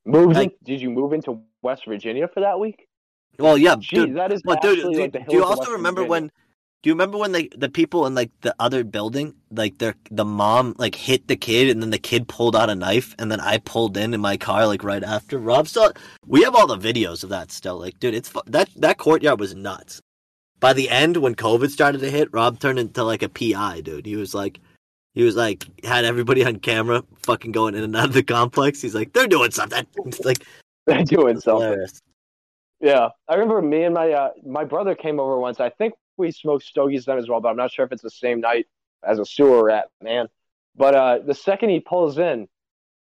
Moved 0.06 0.34
Like- 0.34 0.50
in, 0.52 0.56
did 0.64 0.80
you 0.82 0.90
move 0.90 1.12
into 1.12 1.40
West 1.62 1.84
Virginia 1.86 2.26
for 2.26 2.40
that 2.40 2.58
week? 2.58 2.88
Well, 3.38 3.58
yeah, 3.58 3.74
Jeez, 3.76 3.88
dude. 4.06 4.16
that 4.16 4.32
is 4.32 4.42
But 4.42 4.62
dude, 4.62 4.82
like 4.96 5.12
do 5.12 5.36
you 5.36 5.44
also 5.44 5.60
West 5.60 5.72
remember 5.72 6.00
Virginia. 6.02 6.10
when? 6.10 6.30
Do 6.82 6.88
you 6.90 6.94
remember 6.94 7.16
when 7.18 7.32
the 7.32 7.52
the 7.56 7.68
people 7.70 8.06
in 8.06 8.14
like 8.14 8.30
the 8.42 8.54
other 8.58 8.84
building, 8.84 9.34
like 9.50 9.78
their 9.78 9.94
the 10.10 10.24
mom 10.24 10.74
like 10.78 10.94
hit 10.94 11.28
the 11.28 11.36
kid, 11.36 11.68
and 11.70 11.82
then 11.82 11.90
the 11.90 11.98
kid 11.98 12.28
pulled 12.28 12.54
out 12.56 12.70
a 12.70 12.74
knife, 12.74 13.14
and 13.18 13.30
then 13.32 13.40
I 13.40 13.58
pulled 13.58 13.96
in 13.96 14.14
in 14.14 14.20
my 14.20 14.36
car 14.36 14.66
like 14.66 14.84
right 14.84 15.02
after. 15.02 15.38
Rob 15.38 15.66
saw. 15.68 15.90
We 16.26 16.42
have 16.44 16.54
all 16.54 16.66
the 16.66 16.78
videos 16.78 17.24
of 17.24 17.30
that 17.30 17.50
still. 17.50 17.78
Like, 17.78 17.98
dude, 18.00 18.14
it's 18.14 18.30
that 18.46 18.68
that 18.76 18.98
courtyard 18.98 19.40
was 19.40 19.54
nuts. 19.54 20.00
By 20.64 20.72
the 20.72 20.88
end, 20.88 21.18
when 21.18 21.34
COVID 21.34 21.68
started 21.68 22.00
to 22.00 22.10
hit, 22.10 22.32
Rob 22.32 22.58
turned 22.58 22.78
into 22.78 23.04
like 23.04 23.22
a 23.22 23.28
PI, 23.28 23.82
dude. 23.82 24.06
He 24.06 24.16
was 24.16 24.34
like, 24.34 24.60
he 25.12 25.22
was 25.22 25.36
like, 25.36 25.66
had 25.84 26.06
everybody 26.06 26.42
on 26.42 26.56
camera, 26.56 27.04
fucking 27.22 27.52
going 27.52 27.74
in 27.74 27.84
and 27.84 27.94
out 27.94 28.06
of 28.06 28.14
the 28.14 28.22
complex. 28.22 28.80
He's 28.80 28.94
like, 28.94 29.12
they're 29.12 29.26
doing 29.26 29.50
something. 29.50 29.86
It's 30.06 30.24
like 30.24 30.38
They're 30.86 31.04
doing 31.04 31.38
something. 31.38 31.66
hilarious. 31.66 32.00
Yeah, 32.80 33.10
I 33.28 33.34
remember 33.34 33.60
me 33.60 33.82
and 33.82 33.92
my 33.92 34.10
uh, 34.12 34.30
my 34.46 34.64
brother 34.64 34.94
came 34.94 35.20
over 35.20 35.38
once. 35.38 35.60
I 35.60 35.68
think 35.68 35.92
we 36.16 36.30
smoked 36.30 36.64
stogies 36.64 37.04
then 37.04 37.18
as 37.18 37.28
well, 37.28 37.42
but 37.42 37.50
I'm 37.50 37.58
not 37.58 37.70
sure 37.70 37.84
if 37.84 37.92
it's 37.92 38.00
the 38.00 38.08
same 38.08 38.40
night 38.40 38.66
as 39.06 39.18
a 39.18 39.26
sewer 39.26 39.64
rat, 39.64 39.90
man. 40.02 40.28
But 40.74 40.94
uh, 40.94 41.18
the 41.26 41.34
second 41.34 41.68
he 41.68 41.80
pulls 41.80 42.16
in, 42.16 42.48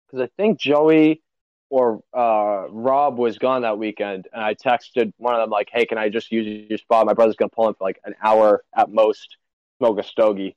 because 0.05 0.23
I 0.23 0.29
think 0.37 0.59
Joey 0.59 1.23
or 1.69 2.01
uh, 2.13 2.67
Rob 2.69 3.17
was 3.17 3.37
gone 3.37 3.61
that 3.63 3.77
weekend, 3.77 4.27
and 4.31 4.43
I 4.43 4.53
texted 4.55 5.11
one 5.17 5.35
of 5.35 5.41
them 5.41 5.49
like, 5.49 5.69
"Hey, 5.71 5.85
can 5.85 5.97
I 5.97 6.09
just 6.09 6.31
use 6.31 6.69
your 6.69 6.77
spot? 6.77 7.05
My 7.05 7.13
brother's 7.13 7.35
gonna 7.35 7.49
pull 7.49 7.67
in 7.67 7.73
for 7.73 7.83
like 7.83 7.99
an 8.05 8.15
hour 8.23 8.63
at 8.75 8.89
most, 8.89 9.37
smoke 9.79 9.99
a 9.99 10.03
stogie." 10.03 10.55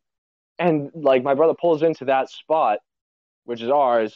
And 0.58 0.90
like 0.94 1.22
my 1.22 1.34
brother 1.34 1.54
pulls 1.54 1.82
into 1.82 2.04
that 2.06 2.30
spot, 2.30 2.78
which 3.44 3.60
is 3.60 3.70
ours, 3.70 4.14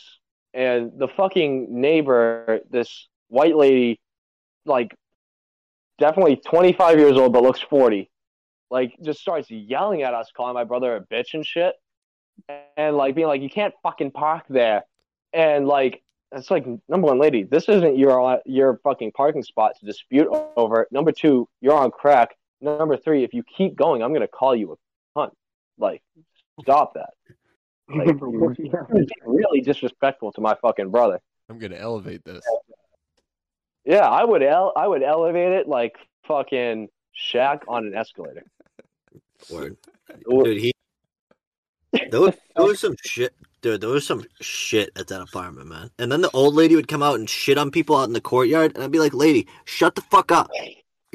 and 0.52 0.92
the 0.96 1.08
fucking 1.08 1.80
neighbor, 1.80 2.60
this 2.70 3.08
white 3.28 3.56
lady, 3.56 4.00
like 4.64 4.94
definitely 5.98 6.36
25 6.36 6.98
years 6.98 7.16
old 7.16 7.32
but 7.32 7.42
looks 7.42 7.60
40, 7.60 8.08
like 8.70 8.94
just 9.02 9.20
starts 9.20 9.50
yelling 9.50 10.02
at 10.02 10.14
us, 10.14 10.30
calling 10.36 10.54
my 10.54 10.64
brother 10.64 10.94
a 10.96 11.00
bitch 11.00 11.34
and 11.34 11.44
shit, 11.44 11.74
and 12.76 12.96
like 12.96 13.16
being 13.16 13.26
like, 13.26 13.42
"You 13.42 13.50
can't 13.50 13.74
fucking 13.82 14.12
park 14.12 14.44
there," 14.48 14.84
and 15.32 15.66
like 15.66 16.03
it's 16.34 16.50
like 16.50 16.66
number 16.88 17.06
one, 17.06 17.18
lady, 17.18 17.42
this 17.44 17.68
isn't 17.68 17.96
your 17.98 18.40
your 18.44 18.80
fucking 18.82 19.12
parking 19.12 19.42
spot 19.42 19.72
to 19.80 19.86
dispute 19.86 20.28
over. 20.56 20.86
Number 20.90 21.12
two, 21.12 21.48
you're 21.60 21.74
on 21.74 21.90
crack. 21.90 22.30
Number 22.60 22.96
three, 22.96 23.24
if 23.24 23.34
you 23.34 23.42
keep 23.42 23.76
going, 23.76 24.02
I'm 24.02 24.12
gonna 24.12 24.28
call 24.28 24.54
you 24.54 24.72
a 24.72 25.18
cunt. 25.18 25.30
Like, 25.78 26.02
stop 26.60 26.94
that. 26.94 27.10
Like, 27.88 28.16
really 29.26 29.60
disrespectful 29.60 30.32
to 30.32 30.40
my 30.40 30.54
fucking 30.62 30.90
brother. 30.90 31.20
I'm 31.48 31.58
gonna 31.58 31.76
elevate 31.76 32.24
this. 32.24 32.44
Yeah, 33.84 34.08
I 34.08 34.24
would 34.24 34.42
el- 34.42 34.72
I 34.76 34.86
would 34.86 35.02
elevate 35.02 35.52
it 35.52 35.68
like 35.68 35.96
fucking 36.26 36.88
Shaq 37.14 37.60
on 37.68 37.86
an 37.86 37.94
escalator. 37.94 38.44
Word. 39.50 39.76
Dude, 40.28 40.58
he 40.58 40.72
there 42.10 42.20
was, 42.20 42.34
there 42.56 42.64
was 42.64 42.80
some 42.80 42.96
shit 43.04 43.34
dude, 43.64 43.80
there 43.80 43.88
was 43.88 44.06
some 44.06 44.22
shit 44.42 44.90
at 44.94 45.06
that 45.06 45.22
apartment, 45.22 45.66
man. 45.66 45.90
And 45.98 46.12
then 46.12 46.20
the 46.20 46.30
old 46.32 46.54
lady 46.54 46.76
would 46.76 46.86
come 46.86 47.02
out 47.02 47.18
and 47.18 47.28
shit 47.28 47.56
on 47.56 47.70
people 47.70 47.96
out 47.96 48.08
in 48.08 48.12
the 48.12 48.20
courtyard, 48.20 48.72
and 48.74 48.84
I'd 48.84 48.92
be 48.92 48.98
like, 48.98 49.14
lady, 49.14 49.48
shut 49.64 49.94
the 49.94 50.02
fuck 50.02 50.30
up. 50.30 50.50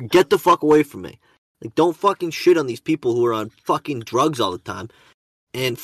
Get 0.07 0.31
the 0.31 0.39
fuck 0.39 0.63
away 0.63 0.81
from 0.81 1.03
me. 1.03 1.19
Like, 1.61 1.75
don't 1.75 1.95
fucking 1.95 2.31
shit 2.31 2.57
on 2.57 2.65
these 2.65 2.79
people 2.79 3.13
who 3.13 3.23
are 3.27 3.35
on 3.35 3.51
fucking 3.51 3.99
drugs 3.99 4.39
all 4.39 4.51
the 4.51 4.57
time. 4.57 4.89
And 5.53 5.79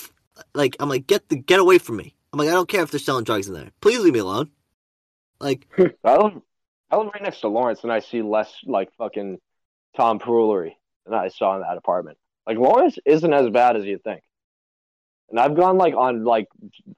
like, 0.56 0.76
I'm 0.80 0.90
like, 0.90 1.06
get 1.06 1.30
the 1.30 1.36
get 1.36 1.60
away 1.60 1.78
from 1.78 1.98
me. 1.98 2.16
I'm 2.34 2.40
like, 2.40 2.50
I 2.50 2.54
don't 2.54 2.68
care 2.68 2.82
if 2.82 2.90
they're 2.90 3.00
selling 3.00 3.26
drugs 3.26 3.48
in 3.48 3.54
there. 3.54 3.70
Please 3.80 4.00
leave 4.00 4.14
me 4.14 4.20
alone. 4.20 4.50
Like, 5.40 5.68
I 6.04 6.18
live, 6.18 6.42
I 6.90 6.98
live 6.98 7.12
right 7.14 7.22
next 7.22 7.42
to 7.42 7.48
Lawrence, 7.48 7.84
and 7.84 7.92
I 7.92 8.00
see 8.00 8.24
less 8.24 8.52
like 8.66 8.90
fucking 8.98 9.38
tomfoolery 9.96 10.80
than 11.06 11.14
I 11.14 11.28
saw 11.28 11.58
in 11.58 11.62
that 11.62 11.78
apartment. 11.78 12.18
Like 12.48 12.58
Lawrence 12.58 12.98
isn't 13.06 13.34
as 13.34 13.52
bad 13.52 13.78
as 13.78 13.86
you 13.86 14.00
think. 14.00 14.24
And 15.30 15.40
I've 15.40 15.56
gone 15.56 15.78
like 15.78 15.96
on 15.96 16.24
like 16.24 16.48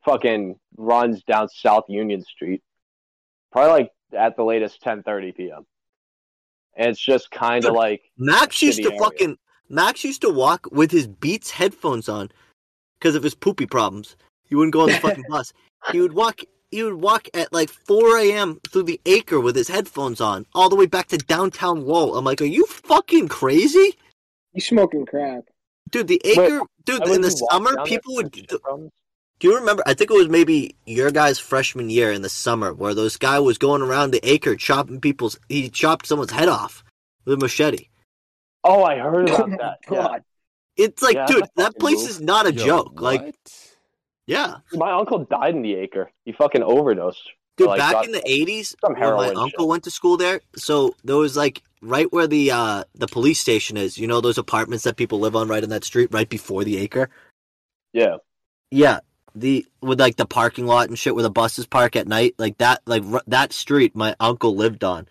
fucking 0.06 0.60
runs 0.76 1.24
down 1.24 1.48
South 1.50 1.86
Union 1.88 2.22
Street, 2.24 2.62
probably 3.52 3.72
like 3.72 3.92
at 4.18 4.36
the 4.36 4.44
latest 4.44 4.82
10:30 4.84 5.36
p.m. 5.36 5.66
And 6.76 6.90
it's 6.90 7.00
just 7.00 7.32
kind 7.32 7.66
of 7.66 7.74
like 7.74 8.02
Max 8.18 8.62
used 8.62 8.82
to 8.84 8.90
area. 8.90 9.00
fucking 9.00 9.38
Max 9.70 10.04
used 10.04 10.22
to 10.22 10.30
walk 10.30 10.68
with 10.72 10.92
his 10.92 11.08
Beats 11.08 11.52
headphones 11.52 12.08
on 12.08 12.30
because 13.00 13.16
of 13.16 13.24
his 13.24 13.34
poopy 13.36 13.66
problems. 13.66 14.16
He 14.46 14.56
wouldn't 14.56 14.74
go 14.74 14.82
on 14.82 14.90
the 14.90 14.96
fucking 14.96 15.26
bus. 15.30 15.54
He 15.92 16.02
would 16.02 16.14
walk. 16.14 16.42
He 16.70 16.84
would 16.84 16.96
walk 16.96 17.30
at 17.34 17.54
like 17.54 17.70
4 17.70 18.18
a.m. 18.20 18.60
through 18.70 18.84
the 18.84 19.00
acre 19.06 19.40
with 19.40 19.56
his 19.56 19.70
headphones 19.70 20.20
on, 20.20 20.46
all 20.54 20.68
the 20.68 20.76
way 20.76 20.86
back 20.86 21.08
to 21.08 21.18
downtown 21.18 21.86
Lowell. 21.86 22.18
I'm 22.18 22.26
like, 22.26 22.42
are 22.42 22.46
you 22.46 22.66
fucking 22.66 23.30
crazy, 23.30 23.94
You 24.54 24.60
smoking 24.60 25.06
crack? 25.06 25.44
Dude? 25.90 26.08
The 26.08 26.22
Wait, 26.24 26.38
acre, 26.38 26.62
dude. 26.86 27.08
In 27.08 27.22
the 27.22 27.32
summer, 27.32 27.84
people 27.84 28.16
would. 28.16 28.36
shit. 28.36 28.50
Do 29.40 29.48
you 29.48 29.56
remember? 29.56 29.84
I 29.86 29.94
think 29.94 30.10
it 30.10 30.16
was 30.16 30.30
maybe 30.30 30.76
your 30.86 31.12
guys' 31.12 31.38
freshman 31.38 31.90
year 31.92 32.12
in 32.12 32.24
the 32.24 32.30
summer 32.30 32.74
where 32.74 32.96
those 32.96 33.18
guy 33.18 33.38
was 33.40 33.58
going 33.60 33.84
around 33.84 34.12
the 34.12 34.20
acre 34.28 34.56
chopping 34.56 35.00
people's. 35.00 35.38
He 35.48 35.70
chopped 35.70 36.08
someone's 36.08 36.32
head 36.32 36.50
off 36.50 36.84
with 37.26 37.36
a 37.36 37.38
machete. 37.38 37.90
Oh, 38.64 38.84
I 38.84 38.98
heard 38.98 39.30
Oh 39.30 39.36
about 39.36 39.50
my 39.52 39.58
that. 39.58 39.78
Yeah. 39.92 39.98
god! 39.98 40.24
It's 40.76 41.02
like, 41.04 41.16
Yeah, 41.16 41.26
dude, 41.28 41.44
that 41.56 41.78
place 41.80 42.02
move. 42.02 42.10
is 42.10 42.22
not 42.22 42.48
a 42.48 42.54
Yo, 42.54 42.66
joke. 42.66 43.00
Like, 43.02 43.36
yeah. 44.26 44.58
My 44.74 44.92
uncle 44.92 45.20
died 45.26 45.56
in 45.56 45.62
the 45.62 45.76
acre. 45.76 46.12
He 46.26 46.32
fucking 46.34 46.64
overdosed. 46.64 47.30
Dude, 47.58 47.68
Like, 47.70 47.80
back 47.80 47.91
got 47.93 48.05
in 48.05 48.12
the 48.12 48.22
eighties, 48.30 48.76
when 48.82 48.93
my 48.99 49.30
uncle 49.30 49.49
shit. 49.49 49.68
went 49.68 49.84
to 49.86 49.91
school 49.91 50.16
there, 50.16 50.41
so 50.55 50.95
there 51.03 51.16
was 51.18 51.36
like 51.36 51.64
right 51.82 52.12
where 52.14 52.28
the 52.28 52.51
uh 52.51 52.84
the 52.93 53.08
police 53.08 53.39
station 53.39 53.78
is. 53.78 53.97
You 53.97 54.05
know 54.08 54.22
those 54.22 54.38
apartments 54.38 54.84
that 54.84 54.95
people 54.95 55.20
live 55.20 55.36
on 55.36 55.47
right 55.47 55.64
in 55.64 55.72
that 55.72 55.84
street, 55.84 56.10
right 56.12 56.30
before 56.30 56.64
the 56.64 56.78
acre. 56.78 57.10
Yeah. 57.93 58.18
Yeah, 58.70 58.99
the 59.34 59.66
with 59.82 59.99
like 59.99 60.18
the 60.18 60.28
parking 60.28 60.68
lot 60.68 60.89
and 60.89 60.99
shit 60.99 61.16
where 61.16 61.24
the 61.24 61.32
buses 61.32 61.66
park 61.66 61.95
at 61.95 62.08
night, 62.08 62.36
like 62.38 62.60
that, 62.60 62.82
like 62.86 63.03
r- 63.12 63.24
that 63.26 63.53
street. 63.53 63.95
My 63.95 64.16
uncle 64.20 64.55
lived 64.55 64.84
on, 64.84 65.08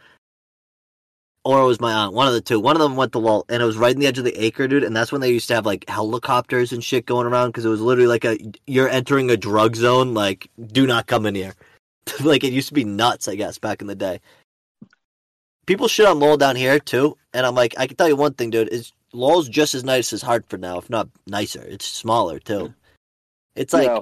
or 1.45 1.63
it 1.63 1.67
was 1.67 1.81
my 1.81 1.93
aunt. 1.93 2.13
One 2.13 2.29
of 2.29 2.35
the 2.35 2.41
two. 2.43 2.61
One 2.61 2.77
of 2.77 2.83
them 2.83 2.95
went 2.95 3.13
to 3.13 3.19
Walt, 3.19 3.47
and 3.49 3.61
it 3.61 3.67
was 3.67 3.77
right 3.77 3.95
in 3.95 3.99
the 3.99 4.07
edge 4.07 4.19
of 4.19 4.25
the 4.25 4.41
acre, 4.41 4.69
dude. 4.69 4.85
And 4.85 4.95
that's 4.95 5.11
when 5.11 5.21
they 5.21 5.31
used 5.33 5.49
to 5.49 5.55
have 5.55 5.67
like 5.67 5.89
helicopters 5.89 6.73
and 6.73 6.85
shit 6.85 7.07
going 7.07 7.27
around 7.27 7.49
because 7.49 7.65
it 7.65 7.71
was 7.71 7.81
literally 7.81 8.07
like 8.09 8.25
a 8.25 8.39
you're 8.69 8.89
entering 8.89 9.31
a 9.31 9.37
drug 9.37 9.75
zone. 9.75 10.15
Like, 10.15 10.49
do 10.67 10.87
not 10.87 11.07
come 11.09 11.27
in 11.27 11.35
here. 11.35 11.55
like 12.25 12.45
it 12.45 12.53
used 12.53 12.69
to 12.69 12.75
be 12.75 12.85
nuts, 12.85 13.29
I 13.29 13.35
guess, 13.35 13.59
back 13.59 13.81
in 13.81 13.87
the 13.87 13.95
day. 13.95 14.21
People 15.67 15.89
shit 15.89 16.07
on 16.07 16.21
Lowell 16.21 16.37
down 16.37 16.55
here 16.57 16.79
too, 16.79 17.17
and 17.35 17.45
I'm 17.45 17.55
like, 17.55 17.75
I 17.79 17.87
can 17.87 17.97
tell 17.97 18.09
you 18.09 18.17
one 18.17 18.35
thing, 18.35 18.51
dude. 18.51 18.69
Is 18.69 18.93
Lowell's 19.13 19.49
just 19.49 19.75
as 19.75 19.83
nice 19.85 20.13
as 20.13 20.23
Hartford 20.23 20.61
now, 20.61 20.79
if 20.79 20.89
not 20.89 21.09
nicer. 21.27 21.63
It's 21.63 21.87
smaller 21.87 22.39
too. 22.39 22.73
It's 23.57 23.73
like 23.73 23.87
Yeah. 23.89 24.01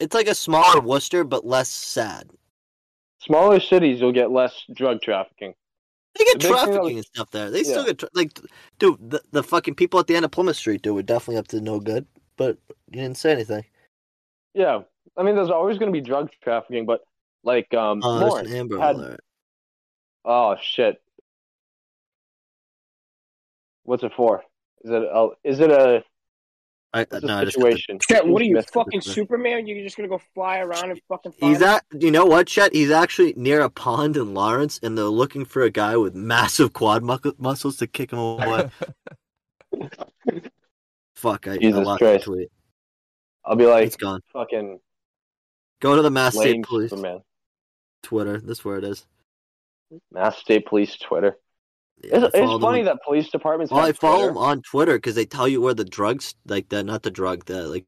it's 0.00 0.14
like 0.14 0.26
a 0.28 0.34
smaller 0.34 0.80
Worcester, 0.80 1.24
but 1.24 1.46
less 1.46 1.68
sad. 1.68 2.30
Smaller 3.20 3.60
cities, 3.60 4.00
you'll 4.00 4.12
get 4.12 4.30
less 4.30 4.64
drug 4.72 5.02
trafficking. 5.02 5.54
They 6.18 6.24
get 6.24 6.34
The 6.34 6.38
big 6.38 6.42
thing 6.42 6.52
trafficking 6.52 6.82
was- 6.82 6.94
and 6.96 7.04
stuff 7.04 7.30
there. 7.30 7.50
They 7.50 7.62
still 7.64 7.84
get 7.84 7.98
tra- 7.98 8.08
like, 8.14 8.38
dude, 8.78 9.10
the, 9.10 9.20
the 9.32 9.42
fucking 9.42 9.74
people 9.74 10.00
at 10.00 10.06
the 10.06 10.16
end 10.16 10.24
of 10.24 10.30
Plymouth 10.30 10.56
Street, 10.56 10.80
dude, 10.82 10.94
were 10.94 11.02
definitely 11.02 11.36
up 11.36 11.48
to 11.48 11.60
no 11.60 11.78
good. 11.80 12.06
But 12.38 12.56
you 12.90 13.02
didn't 13.02 13.16
say 13.18 13.32
anything. 13.32 13.64
Yeah. 14.54 14.82
I 15.16 15.22
mean, 15.22 15.34
there's 15.34 15.50
always 15.50 15.76
going 15.78 15.92
to 15.92 15.98
be 15.98 16.06
drug 16.06 16.30
trafficking, 16.42 16.86
but 16.86 17.00
like 17.46 17.72
um, 17.72 18.00
Oh, 18.04 18.18
there's 18.18 18.30
Lawrence 18.30 18.50
an 18.50 18.56
Amber 18.56 18.78
had- 18.78 18.96
Alert. 18.96 19.20
Oh 20.26 20.56
shit! 20.60 21.00
What's 23.84 24.02
it 24.02 24.12
for? 24.16 24.42
Is 24.82 24.90
it 24.90 25.02
a? 25.02 25.28
Is 25.44 25.60
it 25.60 25.70
a? 25.70 26.02
I, 26.92 27.04
What's 27.08 27.24
no, 27.24 27.36
I 27.36 27.40
the 27.40 27.46
just 27.46 27.56
got 27.58 27.64
the- 27.64 27.70
situation? 27.72 27.98
Chet, 28.00 28.26
what 28.26 28.42
are 28.42 28.44
you 28.44 28.60
fucking 28.62 29.00
Superman? 29.02 29.66
You're 29.66 29.82
just 29.84 29.96
gonna 29.96 30.08
go 30.08 30.20
fly 30.34 30.58
around 30.58 30.90
and 30.90 31.00
fucking. 31.08 31.32
Find 31.32 31.52
He's 31.52 31.62
at, 31.62 31.84
you 31.98 32.10
know 32.10 32.24
what, 32.24 32.46
Chet? 32.48 32.74
He's 32.74 32.90
actually 32.90 33.34
near 33.36 33.60
a 33.60 33.70
pond 33.70 34.16
in 34.16 34.34
Lawrence, 34.34 34.80
and 34.82 34.96
they're 34.98 35.04
looking 35.04 35.44
for 35.44 35.62
a 35.62 35.70
guy 35.70 35.96
with 35.96 36.14
massive 36.14 36.72
quad 36.72 37.02
mu- 37.04 37.18
muscles 37.38 37.76
to 37.76 37.86
kick 37.86 38.12
him 38.12 38.18
away. 38.18 38.70
Fuck, 41.14 41.46
I, 41.48 41.52
I 41.54 41.58
Jesus 41.58 41.86
lost 41.86 41.98
Christ. 42.00 42.24
the 42.26 42.32
tweet. 42.32 42.48
I'll 43.44 43.56
be 43.56 43.66
like 43.66 43.86
It's 43.86 43.96
gone. 43.96 44.20
fucking 44.32 44.80
Go 45.80 45.94
to 45.96 46.02
the 46.02 46.10
Mass 46.10 46.34
lame 46.34 46.48
State 46.48 46.64
Police 46.64 46.90
Superman. 46.90 47.20
Twitter. 48.06 48.40
That's 48.40 48.64
where 48.64 48.78
it 48.78 48.84
is. 48.84 49.04
Mass 50.12 50.38
State 50.38 50.66
Police 50.66 50.96
Twitter. 50.96 51.36
Yeah, 52.02 52.16
it's 52.16 52.24
it's 52.26 52.32
them 52.32 52.60
funny 52.60 52.82
that 52.82 52.98
police 53.04 53.30
departments. 53.30 53.72
Well, 53.72 53.84
I 53.84 53.92
follow 53.92 54.16
Twitter. 54.16 54.28
them 54.28 54.38
on 54.38 54.62
Twitter 54.62 54.96
because 54.96 55.14
they 55.14 55.26
tell 55.26 55.48
you 55.48 55.60
where 55.60 55.74
the 55.74 55.84
drugs, 55.84 56.34
like 56.46 56.68
the 56.68 56.84
not 56.84 57.02
the 57.02 57.10
drug, 57.10 57.46
the 57.46 57.66
like 57.66 57.84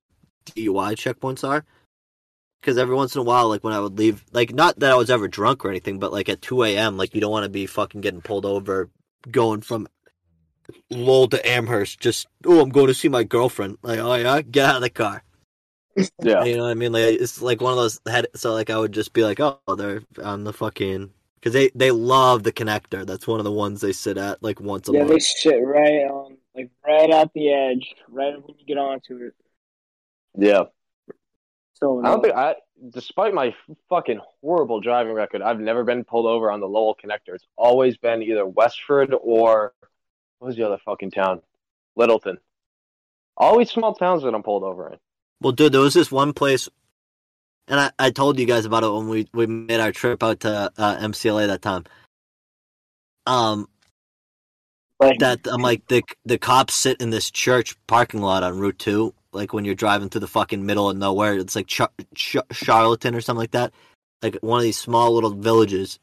DUI 0.47 0.95
checkpoints 0.95 1.47
are. 1.47 1.65
Because 2.61 2.79
every 2.79 2.97
once 2.97 3.15
in 3.15 3.21
a 3.21 3.25
while, 3.25 3.49
like 3.49 3.63
when 3.63 3.73
I 3.73 3.81
would 3.81 3.99
leave, 3.99 4.25
like 4.33 4.53
not 4.53 4.81
that 4.81 4.91
I 4.91 4.97
was 4.97 5.11
ever 5.11 5.29
drunk 5.29 5.65
or 5.65 5.71
anything, 5.71 5.99
but 5.99 6.13
like 6.13 6.29
at 6.29 6.43
two 6.43 6.65
a.m., 6.65 6.97
like 6.97 7.15
you 7.15 7.21
don't 7.21 7.31
want 7.31 7.45
to 7.45 7.51
be 7.51 7.67
fucking 7.67 8.01
getting 8.01 8.23
pulled 8.23 8.45
over, 8.45 8.91
going 9.31 9.61
from 9.61 9.87
Lowell 10.91 11.29
to 11.29 11.49
Amherst. 11.49 12.01
Just 12.01 12.27
oh, 12.47 12.61
I'm 12.61 12.71
going 12.71 12.89
to 12.89 12.95
see 12.95 13.09
my 13.09 13.25
girlfriend. 13.25 13.79
Like 13.83 14.01
oh 14.01 14.15
yeah, 14.15 14.43
get 14.43 14.65
out 14.65 14.77
of 14.77 14.83
the 14.83 14.91
car. 14.91 15.23
Yeah. 16.23 16.45
You 16.45 16.57
know 16.57 16.65
what 16.65 16.71
I 16.71 16.75
mean? 16.75 16.93
Like 16.93 17.05
it's 17.05 17.41
like 17.41 17.61
one 17.61 17.73
of 17.73 17.79
those 17.79 18.01
head. 18.07 18.27
So 18.35 18.53
like 18.53 18.71
I 18.71 18.79
would 18.79 18.93
just 18.93 19.13
be 19.13 19.25
like, 19.25 19.41
oh, 19.41 19.59
they're 19.77 20.03
on 20.23 20.45
the 20.45 20.53
fucking 20.53 21.11
because 21.37 21.53
they 21.53 21.71
they 21.75 21.91
love 21.91 22.43
the 22.43 22.53
connector. 22.53 23.07
That's 23.07 23.27
one 23.27 23.41
of 23.41 23.45
the 23.45 23.53
ones 23.53 23.81
they 23.81 23.93
sit 23.93 24.19
at 24.19 24.43
like 24.43 24.61
once 24.61 24.89
a 24.89 24.93
Yeah, 24.93 25.01
month. 25.01 25.11
Yeah, 25.11 25.15
they 25.15 25.21
sit 25.21 25.65
right 25.65 26.05
on, 26.11 26.37
like 26.55 26.71
right 26.87 27.11
at 27.11 27.33
the 27.35 27.53
edge, 27.53 27.95
right 28.09 28.35
when 28.35 28.57
you 28.59 28.67
get 28.67 28.79
onto 28.79 29.17
it. 29.17 29.35
Yeah. 30.37 30.65
So 31.75 32.01
I 32.05 32.11
don't 32.11 32.23
think 32.23 32.35
I, 32.35 32.57
despite 32.91 33.35
my 33.35 33.55
fucking 33.89 34.21
horrible 34.41 34.81
driving 34.81 35.13
record, 35.13 35.43
I've 35.43 35.61
never 35.61 35.85
been 35.85 36.03
pulled 36.03 36.27
over 36.27 36.51
on 36.51 36.59
the 36.59 36.67
Lowell 36.67 36.97
connector. 37.03 37.35
It's 37.35 37.47
always 37.57 37.97
been 37.97 38.23
either 38.23 38.45
Westford 38.45 39.15
or 39.21 39.75
what 40.39 40.49
was 40.49 40.57
the 40.57 40.65
other 40.65 40.79
fucking 40.85 41.13
town? 41.13 41.41
Littleton. 41.95 42.39
Always 43.37 43.71
small 43.71 43.95
towns 43.95 44.25
that 44.25 44.35
I'm 44.35 44.43
pulled 44.43 44.65
over 44.65 44.93
in. 44.93 44.99
Well, 45.41 45.53
dude, 45.53 45.73
there 45.73 45.81
was 45.81 45.95
this 45.95 46.11
one 46.11 46.33
place, 46.33 46.69
and 47.69 47.79
I, 47.79 47.91
I 47.99 48.11
told 48.11 48.39
you 48.39 48.47
guys 48.47 48.65
about 48.65 48.83
it 48.83 48.91
when 48.91 49.09
we, 49.09 49.29
we 49.33 49.47
made 49.47 49.81
our 49.81 49.93
trip 49.93 50.23
out 50.23 50.41
to 50.41 50.73
uh, 50.77 50.97
MCLA 50.99 51.47
that 51.47 51.63
time. 51.63 51.85
Um, 53.27 53.69
like, 55.01 55.21
that 55.21 55.41
I'm 55.47 55.63
like 55.63 55.87
the 55.89 56.03
the 56.25 56.39
cops 56.39 56.75
sit 56.75 57.01
in 57.01 57.11
this 57.11 57.31
church 57.31 57.77
parking 57.87 58.21
lot 58.21 58.43
on 58.43 58.59
Route 58.59 58.79
Two, 58.79 59.15
like 59.33 59.53
when 59.53 59.65
you're 59.65 59.75
driving 59.77 60.09
through 60.09 60.23
the 60.23 60.27
fucking 60.27 60.67
middle 60.67 60.91
of 60.91 60.97
nowhere. 60.97 61.35
It's 61.35 61.55
like 61.55 61.69
Char- 61.69 61.93
Char- 62.15 62.47
Charlatan 62.51 63.15
or 63.15 63.21
something 63.21 63.39
like 63.41 63.53
that, 63.53 63.73
like 64.23 64.37
one 64.41 64.59
of 64.59 64.65
these 64.65 64.79
small 64.79 65.13
little 65.13 65.31
villages. 65.31 65.99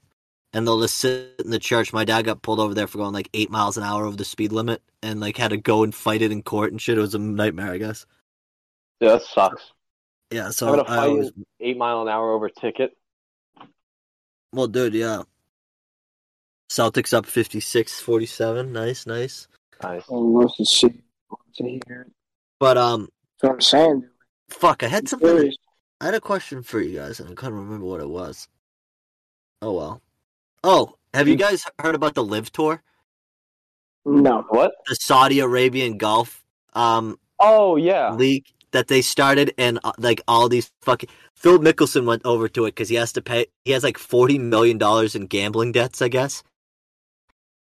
And 0.53 0.65
they'll 0.65 0.79
just 0.79 0.95
sit 0.95 1.35
in 1.43 1.51
the 1.51 1.59
church. 1.59 1.91
My 1.91 2.05
dad 2.05 2.23
got 2.23 2.41
pulled 2.41 2.61
over 2.61 2.73
there 2.73 2.87
for 2.87 2.97
going 2.97 3.11
like 3.11 3.29
eight 3.33 3.51
miles 3.51 3.75
an 3.75 3.83
hour 3.83 4.05
over 4.05 4.15
the 4.15 4.23
speed 4.23 4.53
limit, 4.53 4.81
and 5.03 5.19
like 5.19 5.35
had 5.35 5.49
to 5.49 5.57
go 5.57 5.83
and 5.83 5.93
fight 5.93 6.21
it 6.21 6.31
in 6.31 6.43
court 6.43 6.71
and 6.71 6.81
shit. 6.81 6.97
It 6.97 7.01
was 7.01 7.15
a 7.15 7.19
nightmare, 7.19 7.71
I 7.73 7.77
guess. 7.77 8.05
Yeah, 8.99 9.09
that 9.13 9.21
sucks. 9.23 9.71
Yeah, 10.31 10.49
so 10.49 10.65
Having 10.67 10.79
a 10.81 10.83
I 10.83 10.87
fight 10.95 11.07
always, 11.09 11.31
eight 11.59 11.77
mile 11.77 12.01
an 12.01 12.07
hour 12.07 12.31
over 12.33 12.49
ticket. 12.49 12.97
well, 14.51 14.67
dude, 14.67 14.93
yeah. 14.93 15.23
Celtics 16.69 17.13
up 17.13 17.25
56-47. 17.25 18.69
Nice, 18.71 19.05
nice. 19.05 19.47
Nice. 19.83 20.03
Oh, 20.09 20.17
loves 20.19 20.55
to 20.55 20.65
see, 20.65 20.89
to 21.57 21.63
hear. 21.87 22.07
But 22.59 22.77
um, 22.77 23.09
That's 23.41 23.49
what 23.49 23.53
I'm 23.53 23.61
saying. 23.61 24.09
fuck, 24.49 24.83
I 24.83 24.87
had 24.87 25.07
something. 25.07 25.27
There 25.27 25.45
is- 25.47 25.57
I 26.01 26.05
had 26.05 26.13
a 26.15 26.21
question 26.21 26.61
for 26.61 26.81
you 26.81 26.97
guys, 26.97 27.19
and 27.21 27.29
I 27.29 27.33
couldn't 27.33 27.55
remember 27.57 27.85
what 27.85 28.01
it 28.01 28.09
was. 28.09 28.49
Oh 29.61 29.71
well. 29.73 30.01
Oh, 30.63 30.95
have 31.13 31.27
you 31.29 31.37
guys 31.37 31.63
heard 31.79 31.95
about 31.95 32.15
the 32.15 32.23
LIV 32.23 32.51
Tour, 32.51 32.83
No. 34.05 34.43
What? 34.49 34.73
the 34.87 34.95
Saudi 34.95 35.39
Arabian 35.39 35.97
Golf 35.97 36.43
um 36.73 37.17
Oh 37.39 37.77
yeah. 37.77 38.13
league 38.13 38.45
that 38.75 38.87
they 38.87 39.01
started, 39.01 39.53
and 39.57 39.79
uh, 39.83 39.93
like 39.97 40.21
all 40.27 40.47
these 40.49 40.71
fucking 40.81 41.09
Phil 41.33 41.59
Mickelson 41.59 42.05
went 42.05 42.21
over 42.25 42.47
to 42.49 42.65
it 42.65 42.71
because 42.71 42.89
he 42.89 42.95
has 42.95 43.11
to 43.13 43.21
pay. 43.21 43.47
He 43.63 43.71
has 43.71 43.83
like 43.83 43.97
forty 43.97 44.37
million 44.37 44.77
dollars 44.77 45.15
in 45.15 45.25
gambling 45.25 45.71
debts, 45.71 46.01
I 46.01 46.07
guess, 46.07 46.43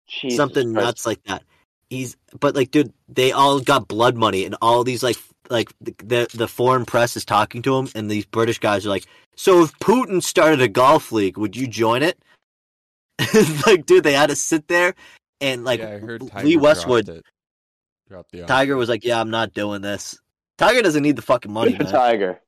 Jesus 0.07 0.37
something 0.37 0.73
Christ. 0.73 0.85
nuts 0.85 1.05
like 1.05 1.23
that. 1.23 1.43
He's 1.89 2.17
but 2.39 2.55
like, 2.55 2.71
dude, 2.71 2.93
they 3.07 3.31
all 3.31 3.59
got 3.59 3.87
blood 3.87 4.15
money, 4.15 4.45
and 4.45 4.55
all 4.61 4.83
these 4.83 5.03
like 5.03 5.17
like 5.49 5.71
the 5.81 5.93
the, 6.03 6.27
the 6.33 6.47
foreign 6.47 6.85
press 6.85 7.15
is 7.15 7.25
talking 7.25 7.61
to 7.63 7.75
him, 7.75 7.89
and 7.95 8.09
these 8.09 8.25
British 8.25 8.59
guys 8.59 8.85
are 8.85 8.89
like, 8.89 9.05
so 9.35 9.63
if 9.63 9.77
Putin 9.79 10.23
started 10.23 10.61
a 10.61 10.67
golf 10.67 11.11
league, 11.11 11.37
would 11.37 11.55
you 11.55 11.67
join 11.67 12.03
it? 12.03 12.17
like, 13.65 13.85
dude, 13.85 14.03
they 14.03 14.13
had 14.13 14.29
to 14.29 14.35
sit 14.35 14.67
there 14.67 14.95
and 15.41 15.65
like 15.65 15.79
yeah, 15.79 15.89
I 15.89 15.97
heard 15.97 16.27
Tiger 16.27 16.47
Lee 16.47 16.53
dropped 16.53 16.63
Westwood. 16.63 17.09
it. 17.09 17.25
Dropped 18.07 18.31
the 18.31 18.45
Tiger 18.45 18.77
was 18.77 18.87
like, 18.87 19.03
"Yeah, 19.03 19.19
I'm 19.19 19.31
not 19.31 19.53
doing 19.53 19.81
this." 19.81 20.19
Tiger 20.61 20.81
doesn't 20.83 21.01
need 21.01 21.15
the 21.15 21.21
fucking 21.23 21.51
money, 21.51 21.71
Good 21.71 21.77
for 21.77 21.83
man. 21.85 21.91
Tiger. 21.93 22.41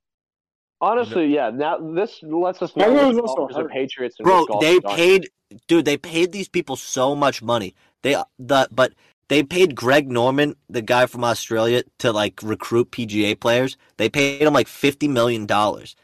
Honestly, 0.79 1.33
yeah. 1.33 1.49
Now 1.49 1.77
this 1.77 2.19
lets 2.21 2.61
us 2.61 2.75
know 2.75 2.85
Tiger 2.85 3.07
was 3.07 3.17
also 3.17 3.35
golfers 3.35 3.55
are 3.57 3.61
hurt. 3.63 3.71
Patriots 3.71 4.15
and 4.19 4.25
Bro, 4.25 4.47
they 4.61 4.73
aren't. 4.73 4.85
paid, 4.85 5.29
dude. 5.67 5.85
They 5.85 5.97
paid 5.97 6.31
these 6.31 6.47
people 6.47 6.75
so 6.75 7.15
much 7.15 7.41
money. 7.41 7.73
They 8.03 8.15
the 8.37 8.67
but 8.71 8.93
they 9.29 9.41
paid 9.41 9.75
Greg 9.75 10.11
Norman, 10.11 10.55
the 10.69 10.81
guy 10.81 11.05
from 11.07 11.23
Australia, 11.23 11.83
to 11.99 12.11
like 12.11 12.39
recruit 12.43 12.91
PGA 12.91 13.39
players. 13.39 13.77
They 13.97 14.09
paid 14.09 14.41
him 14.41 14.53
like 14.53 14.67
fifty 14.67 15.07
million 15.07 15.45
dollars, 15.45 15.95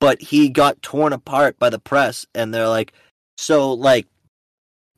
but 0.00 0.20
he 0.20 0.50
got 0.50 0.82
torn 0.82 1.12
apart 1.12 1.58
by 1.58 1.70
the 1.70 1.78
press, 1.78 2.26
and 2.34 2.52
they're 2.52 2.68
like, 2.68 2.92
"So, 3.38 3.72
like, 3.72 4.08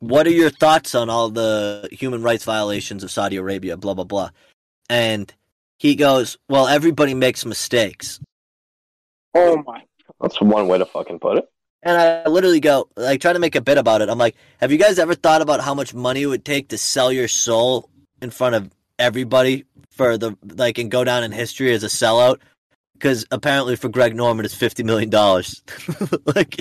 what 0.00 0.26
are 0.26 0.30
your 0.30 0.50
thoughts 0.50 0.94
on 0.94 1.08
all 1.08 1.28
the 1.28 1.88
human 1.92 2.22
rights 2.22 2.44
violations 2.44 3.04
of 3.04 3.10
Saudi 3.10 3.36
Arabia?" 3.36 3.76
Blah 3.76 3.94
blah 3.94 4.04
blah, 4.04 4.30
and 4.88 5.32
he 5.82 5.96
goes, 5.96 6.38
"Well, 6.48 6.68
everybody 6.68 7.12
makes 7.12 7.44
mistakes." 7.44 8.20
Oh 9.34 9.62
my. 9.66 9.82
That's 10.20 10.40
one 10.40 10.68
way 10.68 10.78
to 10.78 10.86
fucking 10.86 11.18
put 11.18 11.38
it. 11.38 11.48
And 11.82 11.96
I 12.00 12.28
literally 12.28 12.60
go, 12.60 12.88
like, 12.96 13.20
try 13.20 13.32
to 13.32 13.40
make 13.40 13.56
a 13.56 13.60
bit 13.60 13.76
about 13.78 14.00
it. 14.02 14.08
I'm 14.08 14.18
like, 14.18 14.36
have 14.60 14.70
you 14.70 14.78
guys 14.78 15.00
ever 15.00 15.14
thought 15.16 15.42
about 15.42 15.60
how 15.60 15.74
much 15.74 15.92
money 15.92 16.22
it 16.22 16.26
would 16.26 16.44
take 16.44 16.68
to 16.68 16.78
sell 16.78 17.10
your 17.10 17.26
soul 17.26 17.90
in 18.20 18.30
front 18.30 18.54
of 18.54 18.70
everybody 19.00 19.64
for 19.90 20.16
the, 20.16 20.36
like, 20.54 20.78
and 20.78 20.92
go 20.92 21.02
down 21.02 21.24
in 21.24 21.32
history 21.32 21.72
as 21.72 21.82
a 21.82 21.88
sellout? 21.88 22.38
Because 22.92 23.26
apparently 23.32 23.74
for 23.74 23.88
Greg 23.88 24.14
Norman, 24.14 24.44
it's 24.44 24.54
$50 24.54 24.84
million. 24.84 25.10
like, 26.36 26.60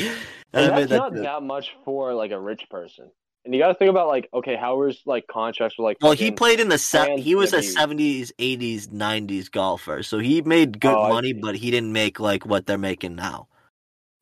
And 0.54 0.66
I 0.66 0.72
that's 0.72 0.76
made 0.80 0.90
that 0.90 0.98
not 0.98 1.14
joke. 1.14 1.24
that 1.24 1.44
much 1.44 1.76
for 1.86 2.16
like 2.16 2.32
a 2.32 2.40
rich 2.40 2.68
person. 2.72 3.12
And 3.44 3.56
you 3.56 3.60
got 3.60 3.70
to 3.70 3.74
think 3.74 3.90
about 3.90 4.08
like, 4.08 4.30
okay, 4.34 4.56
how 4.56 4.78
was 4.78 5.02
like 5.06 5.26
contracts 5.28 5.78
were 5.78 5.84
like? 5.84 5.98
well, 6.02 6.12
he 6.12 6.32
played 6.32 6.60
in 6.60 6.70
the, 6.70 6.78
se- 6.78 7.08
fans 7.08 7.24
he 7.24 7.34
was 7.34 7.54
a 7.54 7.58
70s, 7.58 8.32
80s, 8.38 8.88
90s 8.88 9.50
golfer. 9.50 10.04
So 10.04 10.20
he 10.20 10.42
made 10.42 10.80
good 10.80 10.94
Oh, 10.96 11.10
money, 11.10 11.34
but 11.34 11.56
he 11.56 11.72
didn't 11.72 11.92
make, 11.92 12.20
like, 12.20 12.46
what 12.46 12.68
they're 12.68 12.78
making 12.78 13.16
now. 13.16 13.48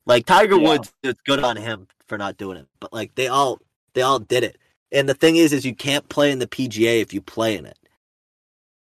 Like, 0.06 0.24
Tiger 0.24 0.56
Yeah. 0.56 0.68
Woods, 0.70 0.92
it's 1.02 1.20
good 1.26 1.44
on 1.44 1.56
him 1.56 1.86
for 2.06 2.16
not 2.16 2.38
doing 2.38 2.56
it. 2.56 2.66
But, 2.80 2.92
like, 2.94 3.14
they 3.14 3.28
all, 3.28 3.60
they 3.92 4.00
all 4.02 4.18
did 4.18 4.42
it. 4.42 4.56
And 4.90 5.06
the 5.08 5.14
thing 5.14 5.36
is, 5.36 5.52
is 5.52 5.66
you 5.66 5.74
can't 5.74 6.08
play 6.08 6.32
in 6.32 6.38
the 6.38 6.46
PGA 6.46 7.02
if 7.02 7.12
you 7.12 7.20
play 7.20 7.56
in 7.56 7.66
it. 7.66 7.78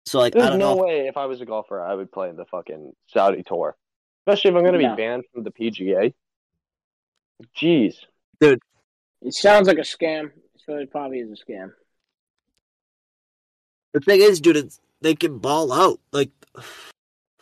So, 0.07 0.17
like, 0.17 0.35
I 0.35 0.39
There's 0.39 0.49
don't 0.49 0.59
no 0.59 0.75
know. 0.75 0.83
way 0.83 1.07
if 1.07 1.15
I 1.15 1.27
was 1.27 1.41
a 1.41 1.45
golfer, 1.45 1.79
I 1.79 1.93
would 1.93 2.11
play 2.11 2.29
in 2.29 2.35
the 2.35 2.45
fucking 2.45 2.93
Saudi 3.07 3.43
tour, 3.43 3.77
especially 4.25 4.49
if 4.49 4.57
I'm 4.57 4.63
going 4.63 4.79
to 4.79 4.81
No. 4.87 4.95
be 4.95 5.01
banned 5.01 5.23
from 5.31 5.43
the 5.43 5.51
PGA. 5.51 6.13
Jeez. 7.55 7.95
It 9.23 9.33
sounds 9.33 9.67
like 9.67 9.77
a 9.77 9.81
scam. 9.81 10.31
So 10.65 10.77
it 10.77 10.91
probably 10.91 11.19
is 11.19 11.29
a 11.31 11.45
scam. 11.51 11.71
The 13.93 13.99
thing 13.99 14.21
is, 14.21 14.39
dude, 14.41 14.57
it's, 14.57 14.79
they 15.01 15.13
can 15.15 15.39
ball 15.39 15.71
out. 15.71 15.99
Like, 16.11 16.31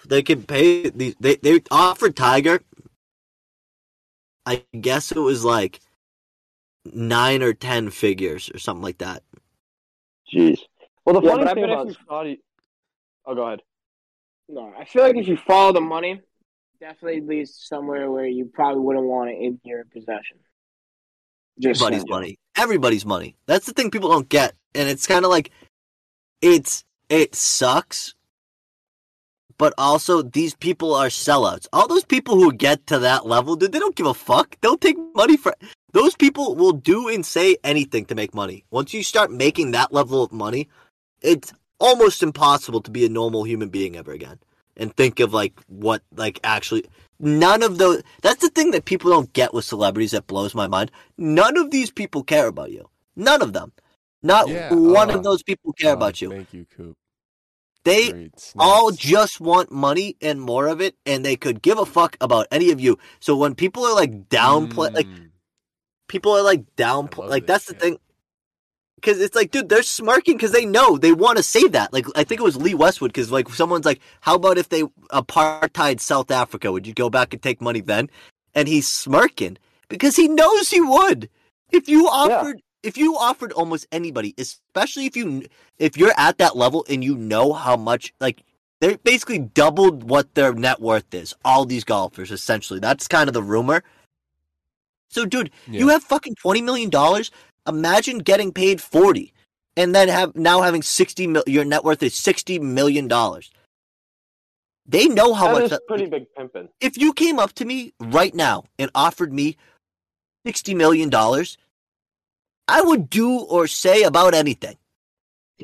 they 0.05 0.23
can 0.23 0.43
pay 0.43 0.89
these. 0.89 1.15
They 1.19 1.35
they 1.35 1.61
offered 1.69 2.15
Tiger. 2.15 2.61
I 4.45 4.63
guess 4.79 5.11
it 5.11 5.19
was 5.19 5.45
like 5.45 5.79
nine 6.83 7.43
or 7.43 7.53
ten 7.53 7.91
figures 7.91 8.49
or 8.53 8.57
something 8.57 8.81
like 8.81 8.97
that. 8.97 9.21
Jeez. 10.33 10.59
Well, 11.05 11.19
the 11.19 11.25
Yeah, 11.25 11.31
funny 11.31 11.43
but 11.43 11.53
thing 11.53 11.63
about 11.65 11.87
you- 11.87 11.95
Saudi. 12.09 12.41
Oh, 13.25 13.35
go 13.35 13.43
ahead. 13.45 13.61
No, 14.49 14.73
I 14.77 14.85
feel 14.85 15.03
like 15.03 15.15
if 15.15 15.27
you 15.27 15.37
follow 15.37 15.71
the 15.73 15.81
money, 15.81 16.19
definitely 16.79 17.21
leads 17.21 17.55
somewhere 17.55 18.09
where 18.11 18.25
you 18.25 18.45
probably 18.45 18.81
wouldn't 18.81 19.05
want 19.05 19.29
it 19.29 19.37
in 19.39 19.59
your 19.63 19.85
possession. 19.85 20.39
Just 21.59 21.81
Everybody's 21.81 22.09
money. 22.09 22.39
Everybody's 22.57 23.05
money. 23.05 23.35
That's 23.45 23.65
the 23.65 23.73
thing 23.73 23.91
people 23.91 24.09
don't 24.09 24.29
get, 24.29 24.55
and 24.75 24.89
it's 24.89 25.07
kind 25.07 25.25
of 25.25 25.31
like 25.31 25.51
it's 26.41 26.83
it 27.09 27.35
sucks. 27.35 28.15
But 29.57 29.75
also, 29.77 30.23
these 30.23 30.55
people 30.55 30.95
are 30.95 31.07
sellouts. 31.07 31.67
All 31.71 31.87
those 31.87 32.03
people 32.03 32.35
who 32.35 32.51
get 32.51 32.87
to 32.87 32.97
that 32.97 33.27
level, 33.27 33.55
dude, 33.55 33.71
they 33.71 33.77
don't 33.77 33.95
give 33.95 34.07
a 34.07 34.13
fuck. 34.13 34.55
They'll 34.61 34.77
take 34.77 34.97
money 35.13 35.37
for. 35.37 35.53
Those 35.93 36.15
people 36.15 36.55
will 36.55 36.71
do 36.71 37.09
and 37.09 37.23
say 37.23 37.57
anything 37.63 38.05
to 38.05 38.15
make 38.15 38.33
money. 38.33 38.65
Once 38.71 38.91
you 38.91 39.03
start 39.03 39.31
making 39.31 39.71
that 39.71 39.93
level 39.93 40.23
of 40.23 40.31
money, 40.31 40.67
it's 41.21 41.53
almost 41.79 42.23
impossible 42.23 42.81
to 42.81 42.89
be 42.89 43.05
a 43.05 43.09
normal 43.09 43.43
human 43.43 43.69
being 43.69 43.95
ever 43.97 44.11
again. 44.11 44.39
And 44.77 44.95
think 44.95 45.19
of 45.19 45.33
like 45.33 45.59
what 45.67 46.01
like 46.15 46.39
actually 46.43 46.85
none 47.21 47.63
of 47.63 47.77
those 47.77 48.01
that's 48.21 48.41
the 48.41 48.49
thing 48.49 48.71
that 48.71 48.85
people 48.85 49.11
don't 49.11 49.31
get 49.33 49.53
with 49.53 49.65
celebrities 49.65 50.11
that 50.11 50.27
blows 50.27 50.53
my 50.55 50.67
mind. 50.67 50.91
None 51.17 51.57
of 51.57 51.71
these 51.71 51.91
people 51.91 52.23
care 52.23 52.47
about 52.47 52.71
you. 52.71 52.89
None 53.15 53.41
of 53.41 53.53
them. 53.53 53.71
Not 54.23 54.49
Yeah, 54.49 54.73
one 54.73 55.09
uh, 55.09 55.15
of 55.17 55.23
those 55.23 55.43
people 55.43 55.73
care 55.73 55.91
Oh, 55.91 55.93
about 55.93 56.21
you. 56.21 56.29
Thank 56.29 56.53
you, 56.53 56.65
Coop. 56.75 56.97
They 57.83 58.29
all 58.59 58.91
just 58.91 59.41
want 59.41 59.71
money 59.71 60.15
and 60.21 60.39
more 60.39 60.67
of 60.67 60.81
it, 60.81 60.95
and 61.05 61.25
they 61.25 61.35
could 61.35 61.63
give 61.63 61.79
a 61.79 61.85
fuck 61.85 62.15
about 62.21 62.45
any 62.51 62.69
of 62.69 62.79
you. 62.79 62.99
So 63.19 63.35
when 63.35 63.55
people 63.55 63.83
are 63.85 63.95
like 63.95 64.29
downplay, 64.29 64.93
like 64.93 65.07
Mm. 65.07 65.29
people 66.07 66.31
are 66.33 66.43
like 66.43 66.75
downplay, 66.75 67.27
like 67.27 67.47
this 67.47 67.47
that's 67.47 67.65
the 67.65 67.73
shit. 67.73 67.81
thing. 67.81 67.97
Because 69.01 69.19
it's 69.19 69.35
like, 69.35 69.49
dude, 69.49 69.67
they're 69.67 69.81
smirking 69.81 70.37
because 70.37 70.51
they 70.51 70.65
know 70.65 70.97
they 70.97 71.11
want 71.11 71.37
to 71.37 71.43
say 71.43 71.67
that. 71.69 71.91
Like, 71.91 72.05
I 72.15 72.23
think 72.23 72.39
it 72.39 72.43
was 72.43 72.55
Lee 72.55 72.75
Westwood 72.75 73.11
because 73.11 73.31
like 73.31 73.49
someone's 73.49 73.85
like, 73.85 73.99
"How 74.21 74.35
about 74.35 74.59
if 74.59 74.69
they 74.69 74.83
apartheid 75.11 75.99
South 75.99 76.29
Africa? 76.29 76.71
Would 76.71 76.85
you 76.85 76.93
go 76.93 77.09
back 77.09 77.33
and 77.33 77.41
take 77.41 77.61
money 77.61 77.81
then?" 77.81 78.09
And 78.53 78.67
he's 78.67 78.87
smirking 78.87 79.57
because 79.89 80.15
he 80.15 80.27
knows 80.27 80.69
he 80.69 80.81
would. 80.81 81.29
If 81.71 81.89
you 81.89 82.07
offered, 82.07 82.61
if 82.83 82.97
you 82.97 83.15
offered 83.17 83.51
almost 83.53 83.87
anybody, 83.91 84.35
especially 84.37 85.07
if 85.07 85.15
you 85.15 85.45
if 85.79 85.97
you're 85.97 86.13
at 86.17 86.37
that 86.37 86.55
level 86.55 86.85
and 86.87 87.03
you 87.03 87.15
know 87.17 87.53
how 87.53 87.75
much 87.75 88.13
like 88.19 88.43
they're 88.81 88.97
basically 88.99 89.39
doubled 89.39 90.09
what 90.09 90.35
their 90.35 90.53
net 90.53 90.79
worth 90.79 91.13
is. 91.13 91.33
All 91.43 91.65
these 91.65 91.83
golfers, 91.83 92.31
essentially, 92.31 92.79
that's 92.79 93.07
kind 93.07 93.29
of 93.29 93.33
the 93.33 93.43
rumor. 93.43 93.83
So, 95.09 95.25
dude, 95.25 95.51
you 95.67 95.89
have 95.89 96.03
fucking 96.03 96.35
twenty 96.35 96.61
million 96.61 96.89
dollars. 96.89 97.31
Imagine 97.67 98.19
getting 98.19 98.51
paid 98.51 98.81
forty, 98.81 99.33
and 99.77 99.93
then 99.93 100.07
have 100.07 100.35
now 100.35 100.61
having 100.61 100.81
sixty 100.81 101.27
mil. 101.27 101.43
Your 101.47 101.63
net 101.65 101.83
worth 101.83 102.01
is 102.03 102.15
sixty 102.15 102.59
million 102.59 103.07
dollars. 103.07 103.51
They 104.87 105.07
know 105.07 105.33
how 105.33 105.47
That 105.47 105.53
much. 105.53 105.63
is 105.63 105.69
that- 105.71 105.87
pretty 105.87 106.07
big 106.07 106.25
pimping. 106.35 106.69
if 106.79 106.97
you 106.97 107.13
came 107.13 107.37
up 107.39 107.53
to 107.53 107.65
me 107.65 107.93
right 107.99 108.33
now 108.33 108.63
and 108.79 108.89
offered 108.95 109.31
me 109.31 109.57
sixty 110.45 110.73
million 110.73 111.09
dollars, 111.09 111.57
I 112.67 112.81
would 112.81 113.09
do 113.09 113.39
or 113.39 113.67
say 113.67 114.03
about 114.03 114.33
anything. 114.33 114.77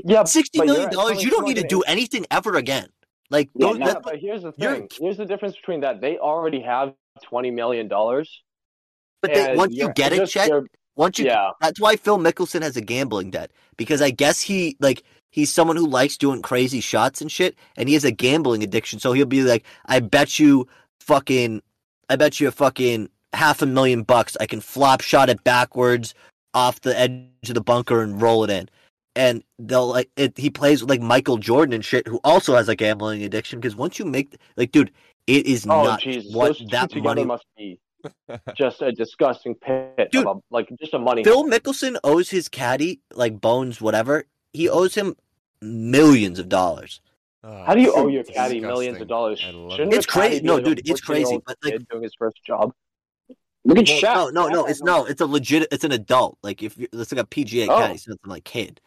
Yeah, 0.05 0.23
Sixty 0.25 0.61
million 0.61 0.91
dollars, 0.91 1.23
you 1.23 1.31
don't 1.31 1.45
need 1.45 1.55
to 1.55 1.67
do 1.67 1.81
anything 1.81 2.27
ever 2.29 2.55
again. 2.55 2.89
Like 3.31 3.49
Yeah, 3.55 3.67
those, 3.69 3.79
no, 3.79 3.99
but 4.03 4.19
here's 4.19 4.43
the 4.43 4.51
thing. 4.51 4.87
Here's 4.99 5.17
the 5.17 5.25
difference 5.25 5.55
between 5.55 5.79
that. 5.81 5.99
They 5.99 6.19
already 6.19 6.61
have 6.61 6.93
twenty 7.23 7.49
million 7.49 7.87
dollars. 7.87 8.43
but 9.23 9.33
they, 9.33 9.55
once 9.55 9.73
you 9.73 9.91
get 9.93 10.13
it, 10.13 10.27
Chet, 10.27 10.51
once 10.97 11.19
you 11.19 11.25
yeah, 11.25 11.51
That's 11.61 11.79
why 11.79 11.95
Phil 11.95 12.17
Mickelson 12.19 12.61
has 12.63 12.77
a 12.77 12.81
gambling 12.81 13.31
debt 13.31 13.51
because 13.77 14.01
I 14.01 14.09
guess 14.11 14.41
he 14.41 14.75
like 14.79 15.03
he's 15.31 15.53
someone 15.53 15.77
who 15.77 15.87
likes 15.87 16.17
doing 16.17 16.41
crazy 16.41 16.81
shots 16.81 17.21
and 17.21 17.31
shit, 17.31 17.55
and 17.77 17.87
he 17.89 17.93
has 17.95 18.03
a 18.05 18.11
gambling 18.11 18.63
addiction. 18.63 18.99
So 18.99 19.13
he'll 19.13 19.25
be 19.25 19.43
like, 19.43 19.65
"I 19.85 19.99
bet 19.99 20.39
you 20.39 20.67
fucking, 21.01 21.61
I 22.09 22.15
bet 22.15 22.39
you 22.39 22.47
a 22.47 22.51
fucking 22.51 23.09
half 23.33 23.61
a 23.61 23.65
million 23.65 24.03
bucks. 24.03 24.35
I 24.39 24.47
can 24.47 24.61
flop 24.61 25.01
shot 25.01 25.29
it 25.29 25.43
backwards 25.43 26.13
off 26.53 26.81
the 26.81 26.97
edge 26.99 27.49
of 27.49 27.55
the 27.55 27.61
bunker 27.61 28.01
and 28.01 28.21
roll 28.21 28.43
it 28.43 28.49
in." 28.49 28.69
And 29.15 29.43
they'll 29.59 29.87
like 29.87 30.09
it. 30.17 30.37
He 30.37 30.49
plays 30.49 30.81
with 30.81 30.89
like 30.89 31.01
Michael 31.01 31.37
Jordan 31.37 31.73
and 31.73 31.85
shit, 31.85 32.07
who 32.07 32.19
also 32.23 32.55
has 32.55 32.69
a 32.69 32.75
gambling 32.75 33.23
addiction. 33.23 33.59
Because 33.59 33.75
once 33.75 33.99
you 33.99 34.05
make 34.05 34.37
like, 34.57 34.71
dude, 34.71 34.91
it 35.27 35.45
is 35.47 35.65
Oh 35.69 35.83
not 35.83 35.99
Jesus! 36.01 36.33
what 36.33 36.57
Those 36.59 36.67
that 36.71 36.93
money. 36.95 37.25
must 37.25 37.45
be 37.57 37.79
just 38.55 38.81
a 38.81 38.91
disgusting 38.91 39.55
pit. 39.55 40.09
Dude, 40.11 40.25
of 40.27 40.37
a, 40.37 40.39
like 40.49 40.69
just 40.79 40.93
a 40.93 40.99
money. 40.99 41.23
Phil 41.23 41.43
Mickelson 41.45 41.97
owes 42.03 42.29
his 42.29 42.47
caddy 42.49 43.01
like 43.13 43.39
Bones, 43.41 43.81
whatever. 43.81 44.25
He 44.53 44.69
owes 44.69 44.95
him 44.95 45.15
millions 45.61 46.39
of 46.39 46.49
dollars. 46.49 47.01
Ah, 47.43 47.65
How 47.65 47.75
do 47.75 47.81
you 47.81 47.93
owe 47.93 48.07
your 48.07 48.23
caddy 48.23 48.55
disgusting. 48.55 48.61
millions 48.63 49.01
of 49.01 49.07
dollars? 49.07 49.41
I 49.45 49.51
love 49.51 49.71
Shouldn't 49.73 49.93
it. 49.93 49.97
It's 49.97 50.05
crazy. 50.05 50.41
No, 50.43 50.59
dude, 50.59 50.81
it's 50.89 51.01
crazy, 51.01 51.39
but, 51.45 51.57
like- 51.63 51.87
doing 51.89 52.03
his 52.03 52.15
first 52.17 52.43
job. 52.45 52.73
Look 53.65 53.79
at 53.79 53.87
Well, 53.89 53.99
Shaq. 54.29 54.33
no, 54.33 54.47
no, 54.47 54.47
no. 54.47 54.59
It's 54.65 54.79
has 54.79 54.81
no. 54.81 55.05
It's 55.05 55.19
a 55.19 55.25
legit. 55.25 55.67
It's 55.73 55.83
an 55.83 55.91
adult. 55.91 56.37
Like 56.41 56.63
if 56.63 56.77
you 56.77 56.87
it's 56.93 57.11
like 57.11 57.21
a 57.21 57.27
PGA 57.27 57.67
Oh. 57.69 57.77
caddy, 57.79 57.95
it's 57.95 58.07
not 58.07 58.17
some 58.23 58.31
like 58.31 58.45
kid. 58.45 58.79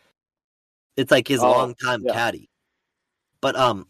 It's 0.96 1.10
like 1.10 1.28
his 1.28 1.40
Oh, 1.42 1.50
long 1.50 1.74
time 1.74 2.02
yeah. 2.04 2.14
caddy. 2.14 2.48
But 3.42 3.56
um, 3.56 3.88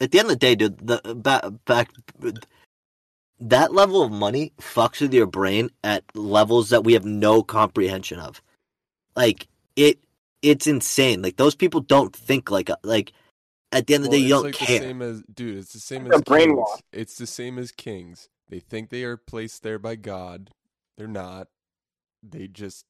at 0.00 0.10
the 0.10 0.18
end 0.18 0.26
of 0.26 0.30
the 0.30 0.36
day, 0.36 0.56
dude, 0.56 0.78
the 0.84 1.00
back 1.14 1.44
back 1.64 1.90
that 3.40 3.72
level 3.72 4.02
of 4.02 4.10
money 4.12 4.52
fucks 4.60 5.00
with 5.00 5.12
your 5.12 5.26
brain 5.26 5.70
at 5.84 6.04
levels 6.14 6.70
that 6.70 6.84
we 6.84 6.94
have 6.94 7.04
no 7.04 7.42
comprehension 7.42 8.18
of. 8.18 8.42
Like 9.14 9.48
it, 9.76 9.98
it's 10.42 10.66
insane. 10.66 11.22
Like 11.22 11.36
those 11.36 11.54
people 11.54 11.80
don't 11.80 12.14
think 12.14 12.50
like 12.50 12.70
like. 12.82 13.12
At 13.72 13.88
the 13.88 13.94
end 13.94 14.04
of 14.04 14.10
the 14.12 14.16
day, 14.16 14.22
you 14.22 14.28
don't 14.28 14.44
like 14.44 14.54
care. 14.54 14.78
The 14.78 14.86
same 14.86 15.02
as, 15.02 15.22
dude, 15.24 15.58
it's 15.58 15.72
the 15.72 15.80
same 15.80 16.06
It's 16.06 16.14
as 16.14 16.20
a 16.20 16.24
brainwash. 16.24 16.80
It's 16.92 17.16
the 17.16 17.26
same 17.26 17.58
as 17.58 17.72
kings. 17.72 18.28
They 18.48 18.60
think 18.60 18.90
they 18.90 19.02
are 19.02 19.16
placed 19.16 19.64
there 19.64 19.78
by 19.78 19.96
God. 19.96 20.50
They're 20.96 21.08
not. 21.08 21.48
They 22.22 22.46
just 22.46 22.86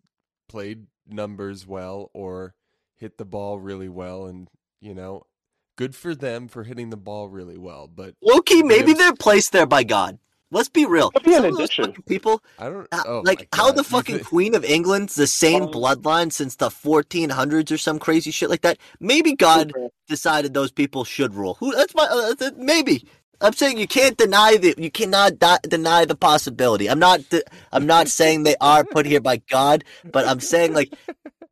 played 0.48 0.86
numbers 1.08 1.66
well 1.66 2.10
or 2.12 2.54
hit 2.94 3.16
the 3.16 3.24
ball 3.24 3.58
really 3.58 3.88
well, 3.88 4.26
and 4.26 4.48
you 4.80 4.94
know, 4.94 5.24
good 5.76 5.94
for 5.96 6.14
them 6.14 6.46
for 6.46 6.64
hitting 6.64 6.90
the 6.90 6.96
ball 6.96 7.28
really 7.28 7.58
well. 7.58 7.88
But 7.88 8.14
Loki, 8.22 8.62
maybe 8.62 8.90
Yes. 8.92 8.98
they're 8.98 9.14
placed 9.14 9.52
there 9.52 9.66
by 9.66 9.82
God. 9.82 10.18
Let's 10.52 10.68
be 10.68 10.86
real. 10.86 11.10
Could 11.10 11.24
be 11.24 11.34
an 11.34 11.42
Some 11.42 11.44
of 11.46 11.50
those 11.52 11.60
addition. 11.64 11.86
fucking 11.88 12.02
people, 12.04 12.42
I 12.58 12.68
don't. 12.68 12.86
uh, 12.92 13.02
oh, 13.06 13.20
like 13.24 13.48
how 13.52 13.72
the 13.72 13.82
fucking 13.82 14.20
Queen 14.20 14.54
of 14.54 14.64
England's 14.64 15.14
the 15.16 15.26
same 15.26 15.64
Um, 15.64 15.68
bloodline 15.72 16.32
since 16.32 16.56
the 16.56 16.68
1400s 16.68 17.72
or 17.72 17.78
some 17.78 17.98
crazy 17.98 18.30
shit 18.30 18.48
like 18.48 18.60
that. 18.62 18.78
Maybe 19.00 19.34
God 19.34 19.72
decided 20.08 20.54
those 20.54 20.70
people 20.70 21.04
should 21.04 21.34
rule. 21.34 21.54
Who? 21.54 21.74
That's 21.74 21.94
my 21.94 22.04
uh, 22.04 22.34
that's- 22.34 22.52
maybe. 22.56 23.08
I'm 23.40 23.52
saying 23.52 23.76
you 23.76 23.86
can't 23.86 24.16
deny 24.16 24.56
that 24.56 24.78
you 24.78 24.90
cannot 24.90 25.38
di- 25.38 25.58
deny 25.68 26.06
the 26.06 26.14
possibility. 26.16 26.88
I'm 26.88 26.98
not. 27.00 27.28
de- 27.28 27.42
I'm 27.72 27.86
not 27.86 28.08
saying 28.18 28.44
they 28.44 28.56
are 28.60 28.82
put 28.84 29.04
here 29.04 29.20
by 29.20 29.38
God, 29.50 29.84
but 30.10 30.26
I'm 30.26 30.40
saying 30.40 30.72
like 30.72 30.94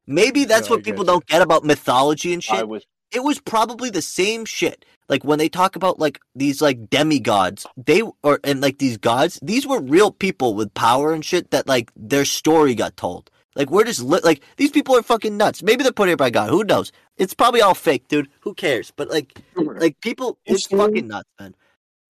maybe 0.06 0.44
that's 0.46 0.70
No, 0.70 0.76
what 0.76 0.84
people 0.84 1.04
you. 1.04 1.08
don't 1.08 1.26
get 1.26 1.42
about 1.42 1.64
mythology 1.64 2.32
and 2.32 2.42
shit 2.42 2.60
I 2.60 2.62
was 2.62 2.86
it 3.12 3.22
was 3.22 3.38
probably 3.40 3.90
the 3.90 4.02
same 4.02 4.44
shit. 4.44 4.84
Like 5.08 5.22
when 5.24 5.38
they 5.38 5.48
talk 5.48 5.76
about 5.76 5.98
like 5.98 6.20
these 6.34 6.62
like 6.62 6.88
demigods, 6.88 7.66
they 7.76 8.02
or 8.22 8.40
and 8.42 8.60
like 8.60 8.78
these 8.78 8.96
gods, 8.96 9.38
these 9.42 9.66
were 9.66 9.80
real 9.80 10.10
people 10.10 10.54
with 10.54 10.72
power 10.74 11.12
and 11.12 11.24
shit 11.24 11.50
that 11.50 11.66
like 11.66 11.90
their 11.96 12.24
story 12.24 12.74
got 12.74 12.96
told. 12.96 13.30
Like 13.54 13.70
we're 13.70 13.84
just 13.84 14.00
li- 14.02 14.20
like 14.24 14.42
these 14.56 14.70
people 14.70 14.96
are 14.96 15.02
fucking 15.02 15.36
nuts. 15.36 15.62
Maybe 15.62 15.82
they're 15.82 15.92
put 15.92 16.08
here 16.08 16.16
by 16.16 16.30
God. 16.30 16.48
Who 16.50 16.64
knows? 16.64 16.90
It's 17.18 17.34
probably 17.34 17.60
all 17.60 17.74
fake, 17.74 18.08
dude. 18.08 18.28
Who 18.40 18.54
cares? 18.54 18.92
But 18.96 19.10
like 19.10 19.38
like 19.56 20.00
people, 20.00 20.38
it's 20.46 20.66
It's- 20.66 20.80
fucking 20.80 21.06
nuts, 21.08 21.28
man. 21.38 21.54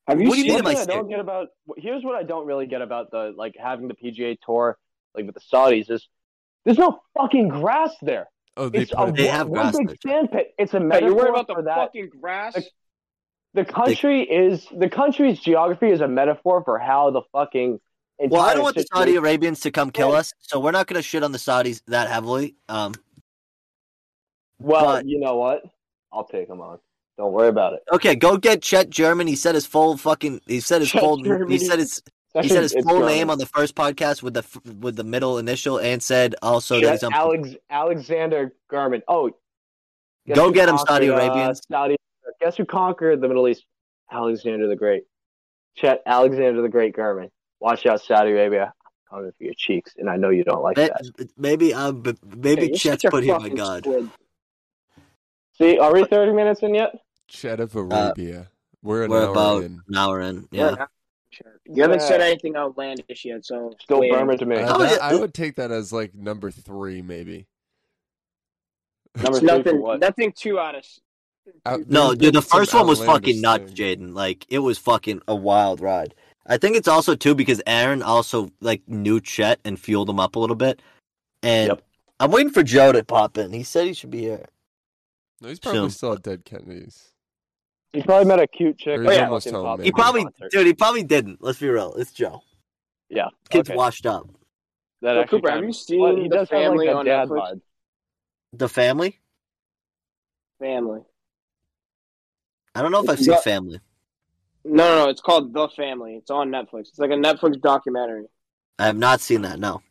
Have 0.07 0.21
you 0.21 0.29
What 0.29 0.35
do 0.35 0.41
you 0.41 0.45
seen 0.45 0.55
mean 0.57 0.65
One 0.65 0.77
I 0.77 0.81
I 0.83 0.85
don't 0.85 1.09
get 1.09 1.19
about 1.21 1.49
here's 1.79 2.05
what 2.05 2.15
I 2.15 2.23
don't 2.23 2.47
really 2.47 2.67
get 2.67 2.83
about 2.83 3.11
the 3.11 3.33
like 3.37 3.55
having 3.59 3.89
the 3.89 3.95
PGA 3.95 4.37
tour 4.45 4.77
like 5.17 5.25
with 5.27 5.35
the 5.35 5.41
Saudis 5.53 5.91
is 5.91 6.07
there's 6.65 6.79
no 6.79 7.01
fucking 7.19 7.49
grass 7.49 7.95
there. 8.03 8.29
Oh, 8.57 8.69
they 8.69 8.81
It's 8.81 8.93
a 8.97 9.13
They 9.15 9.27
have 9.27 9.49
one 9.49 9.73
grass 9.73 9.77
big 9.79 9.97
sand 10.07 10.29
pit. 10.31 10.55
It's 10.59 10.73
a 10.75 10.79
Hey, 10.79 10.85
metaphor 10.85 11.09
you're 11.09 11.17
worried 11.17 11.29
about 11.31 11.47
the 11.49 11.55
for 11.55 11.63
that. 11.63 11.75
fucking 11.77 12.11
grass? 12.21 12.55
Like- 12.55 12.69
The 13.55 13.65
country 13.65 14.23
is 14.23 14.67
the 14.77 14.89
country's 14.89 15.39
geography 15.41 15.91
is 15.91 16.01
a 16.01 16.09
metaphor 16.09 16.63
for 16.65 16.79
how 16.79 17.11
the 17.11 17.23
fucking 17.33 17.81
Well, 18.19 18.43
I 18.43 18.55
don't 18.55 18.65
want 18.65 18.75
the 18.77 18.85
Saudi 18.93 19.15
Arabians 19.17 19.61
to 19.61 19.71
come 19.71 19.91
kill 19.91 20.13
us, 20.13 20.33
so 20.41 20.59
we're 20.59 20.73
not 20.73 20.89
gonna 20.89 21.03
shit 21.03 21.23
on 21.23 21.31
the 21.33 21.39
Saudis 21.39 21.81
that 21.87 22.09
heavily. 22.09 22.57
Um, 22.69 22.95
Well, 24.59 24.85
but- 24.85 25.07
you 25.07 25.21
know 25.21 25.37
what? 25.37 25.63
I'll 26.13 26.25
take 26.25 26.49
them 26.49 26.61
on. 26.61 26.79
Don't 27.17 27.33
worry 27.33 27.49
about 27.49 27.75
it. 27.75 27.83
okay, 27.93 28.17
go 28.17 28.37
get 28.37 28.61
Chet 28.61 28.91
German. 28.91 29.29
He 29.29 29.37
said 29.37 29.55
his 29.55 29.67
full 29.67 29.97
fucking. 29.97 30.41
He 30.47 30.59
said 30.59 30.81
his 30.81 30.91
Chet 30.91 31.01
full. 31.01 31.23
He 31.49 31.59
said 31.59 31.79
his 31.79 32.03
he 32.43 32.49
said 32.49 32.63
his 32.63 32.73
full 32.73 32.83
German. 32.99 33.07
name 33.07 33.31
on 33.31 33.39
the 33.39 33.47
first 33.47 33.77
podcast 33.77 34.21
with 34.21 34.35
the 34.35 34.45
with 34.81 34.97
the 34.97 35.05
middle 35.05 35.39
initial 35.39 35.79
and 35.79 36.03
said 36.03 36.35
also 36.43 36.75
that 36.81 36.81
Chet 36.81 36.93
he's 36.93 37.03
on. 37.05 37.13
Alex, 37.15 37.51
Alexander 37.71 38.53
Garmin. 38.71 39.03
Oh, 39.07 39.31
Go 40.35 40.51
get 40.51 40.69
him, 40.69 40.79
Saudi 40.79 41.11
uh, 41.11 41.15
Arabians. 41.17 41.61
Saudi. 41.71 41.97
Guess 42.41 42.57
who 42.57 42.65
conquered 42.65 43.21
the 43.21 43.29
Middle 43.29 43.49
East? 43.49 43.65
Alexander 44.11 44.69
the 44.69 44.77
Great. 44.77 45.05
Chet 45.77 46.03
Alexander 46.07 46.63
the 46.63 46.69
Great 46.69 46.95
Garmin. 46.95 47.31
Watch 47.61 47.87
out, 47.87 48.01
Saudi 48.03 48.31
Arabia. 48.31 48.73
I'm 49.11 49.19
coming 49.19 49.33
for 49.37 49.45
your 49.45 49.55
cheeks, 49.57 49.95
and 49.99 50.09
I 50.11 50.17
know 50.17 50.31
you 50.31 50.45
don't 50.45 50.63
like 50.63 50.77
May- 50.77 50.89
that. 50.89 51.29
Maybe 51.37 51.73
um, 51.75 52.03
b- 52.03 52.15
maybe 52.37 52.63
Hey, 52.63 52.67
you're 52.69 52.77
Chet's 52.77 53.03
such 53.03 53.05
a 53.07 53.11
put 53.11 53.25
here 53.25 53.39
by 53.39 53.49
God. 53.49 53.85
squid. 53.85 54.11
See, 55.59 55.79
are 55.79 55.93
we 55.93 56.05
30 56.05 56.33
minutes 56.33 56.63
in 56.63 56.75
yet? 56.75 56.95
Chet 57.29 57.61
of 57.61 57.75
Arabia. 57.75 58.49
we're 58.83 59.05
an 59.05 59.11
We're 59.11 59.25
hour 59.25 59.31
about 59.31 59.65
in. 59.65 59.81
an 59.89 59.97
hour 59.97 60.21
in. 60.21 60.49
We're 60.53 60.59
Yeah. 60.77 60.87
sure. 61.31 61.61
You 61.65 61.83
haven't 61.83 62.01
Yeah. 62.01 62.07
said 62.09 62.21
anything 62.21 62.55
outlandish 62.57 63.25
yet, 63.25 63.45
so 63.47 63.73
Still 63.81 64.01
wait. 64.01 64.13
Burma 64.13 64.37
to 64.37 64.45
me. 64.47 64.57
Uh, 64.57 64.77
that- 64.79 65.01
I 65.03 65.15
would 65.17 65.33
take 65.33 65.57
that 65.57 65.71
as 65.71 65.93
like 65.93 66.15
number 66.15 66.51
three, 66.51 67.01
maybe. 67.03 67.47
Number 69.17 69.31
It's 69.31 69.39
three 69.39 69.49
for 69.49 69.57
nothing, 69.59 69.81
what? 69.81 70.01
nothing 70.01 70.33
too 70.33 70.59
out 70.59 70.75
of. 70.75 70.85
Out- 71.67 71.89
No, 71.89 72.15
dude, 72.15 72.35
the 72.35 72.43
first 72.43 72.75
one 72.75 72.87
was 72.87 73.03
fucking 73.05 73.41
nuts. 73.41 73.73
Jaden. 73.73 74.15
Like 74.15 74.47
it 74.49 74.61
was 74.61 74.79
fucking 74.79 75.23
a 75.29 75.35
wild 75.35 75.81
ride. 75.81 76.15
I 76.47 76.59
think 76.59 76.77
it's 76.77 76.89
also 76.89 77.15
too 77.15 77.35
because 77.35 77.63
Aaron 77.67 78.03
also 78.03 78.51
like 78.61 78.83
knew 78.89 79.21
Chet 79.21 79.61
and 79.65 79.79
fueled 79.79 80.09
him 80.11 80.21
up 80.21 80.37
a 80.37 80.39
little 80.39 80.57
bit. 80.57 80.81
And 81.43 81.69
Yep. 81.69 81.83
I'm 82.21 82.31
waiting 82.31 82.53
for 82.53 82.63
Joe 82.63 82.93
to 82.93 83.03
pop 83.05 83.37
in. 83.39 83.53
He 83.53 83.63
said 83.63 83.87
he 83.87 83.93
should 83.95 84.11
be 84.11 84.21
here. 84.21 84.47
No, 85.41 85.49
he's 85.49 85.59
probably 85.59 85.81
Soon. 85.81 85.91
still 85.91 86.13
at 86.15 86.23
Dead 86.23 86.45
Kennedys. 86.45 87.11
He 87.93 88.03
probably 88.03 88.27
met 88.27 88.41
a 88.41 88.47
cute 88.47 88.79
chick. 88.79 88.99
Or 89.01 89.05
at 89.05 89.11
he's 89.11 89.19
a 89.19 89.25
almost 89.25 89.47
fucking 89.47 89.61
home. 89.61 89.81
He 89.83 89.93
probably, 89.93 90.27
dude, 90.51 90.67
he 90.67 90.75
probably 90.75 91.03
didn't. 91.03 91.43
Let's 91.43 91.59
be 91.59 91.69
real. 91.69 91.95
It's 91.95 92.13
Joe. 92.13 92.43
Yeah. 93.09 93.29
Kid's 93.51 93.69
okay. 93.71 93.77
washed 93.77 94.07
up. 94.07 94.27
That 95.03 95.13
Well, 95.15 95.21
actually 95.23 95.41
Cooper, 95.41 95.51
have 95.51 95.65
you 95.65 95.73
seen 95.73 96.01
But 96.01 96.17
he 96.23 96.29
the 96.29 96.37
does 96.37 96.51
have 96.51 96.61
family 96.61 96.87
like 96.87 96.97
on 96.97 97.07
a 97.07 97.11
dad 97.11 97.29
Netflix? 97.29 97.53
vibe. 97.53 97.61
The 98.55 98.69
family. 98.69 99.21
Family. 100.61 101.01
I 102.75 102.83
don't 102.83 102.93
know 102.93 103.03
if 103.03 103.09
I've 103.11 103.19
seen 103.19 103.29
got- 103.35 103.45
Family. 103.45 103.81
No, 104.67 104.89
no, 104.89 105.05
no. 105.05 105.11
It's 105.11 105.21
called 105.21 105.53
The 105.53 105.69
Family. 105.69 106.15
It's 106.17 106.31
on 106.31 106.51
Netflix. 106.51 106.89
It's 106.89 106.99
like 106.99 107.11
a 107.11 107.15
Netflix 107.15 107.61
documentary. 107.61 108.25
I 108.79 108.87
have 108.87 108.97
not 108.97 109.21
seen 109.21 109.43
that. 109.43 109.59
No. 109.61 109.83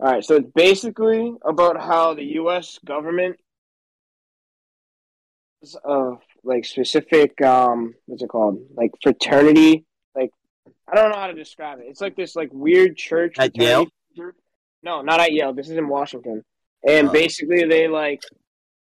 All 0.00 0.12
right, 0.12 0.22
so 0.24 0.36
it's 0.36 0.50
basically 0.54 1.34
about 1.44 1.80
how 1.80 2.14
the 2.14 2.22
U.S. 2.34 2.78
government 2.84 3.36
is 5.62 5.76
of 5.82 6.18
like 6.44 6.64
specific 6.64 7.40
um 7.42 7.94
what's 8.06 8.22
it 8.22 8.28
called 8.28 8.60
like 8.76 8.92
fraternity 9.02 9.84
like 10.14 10.30
I 10.86 10.94
don't 10.94 11.10
know 11.10 11.18
how 11.18 11.26
to 11.26 11.34
describe 11.34 11.80
it. 11.80 11.86
It's 11.88 12.00
like 12.00 12.14
this 12.14 12.36
like 12.36 12.50
weird 12.52 12.96
church 12.96 13.34
At 13.40 13.54
group. 13.56 13.88
No, 14.84 15.02
not 15.02 15.18
at 15.18 15.32
Yale. 15.32 15.52
This 15.52 15.68
is 15.68 15.76
in 15.76 15.88
Washington, 15.88 16.44
and 16.86 17.08
Oh. 17.08 17.12
basically 17.12 17.64
they 17.64 17.88
like 17.88 18.22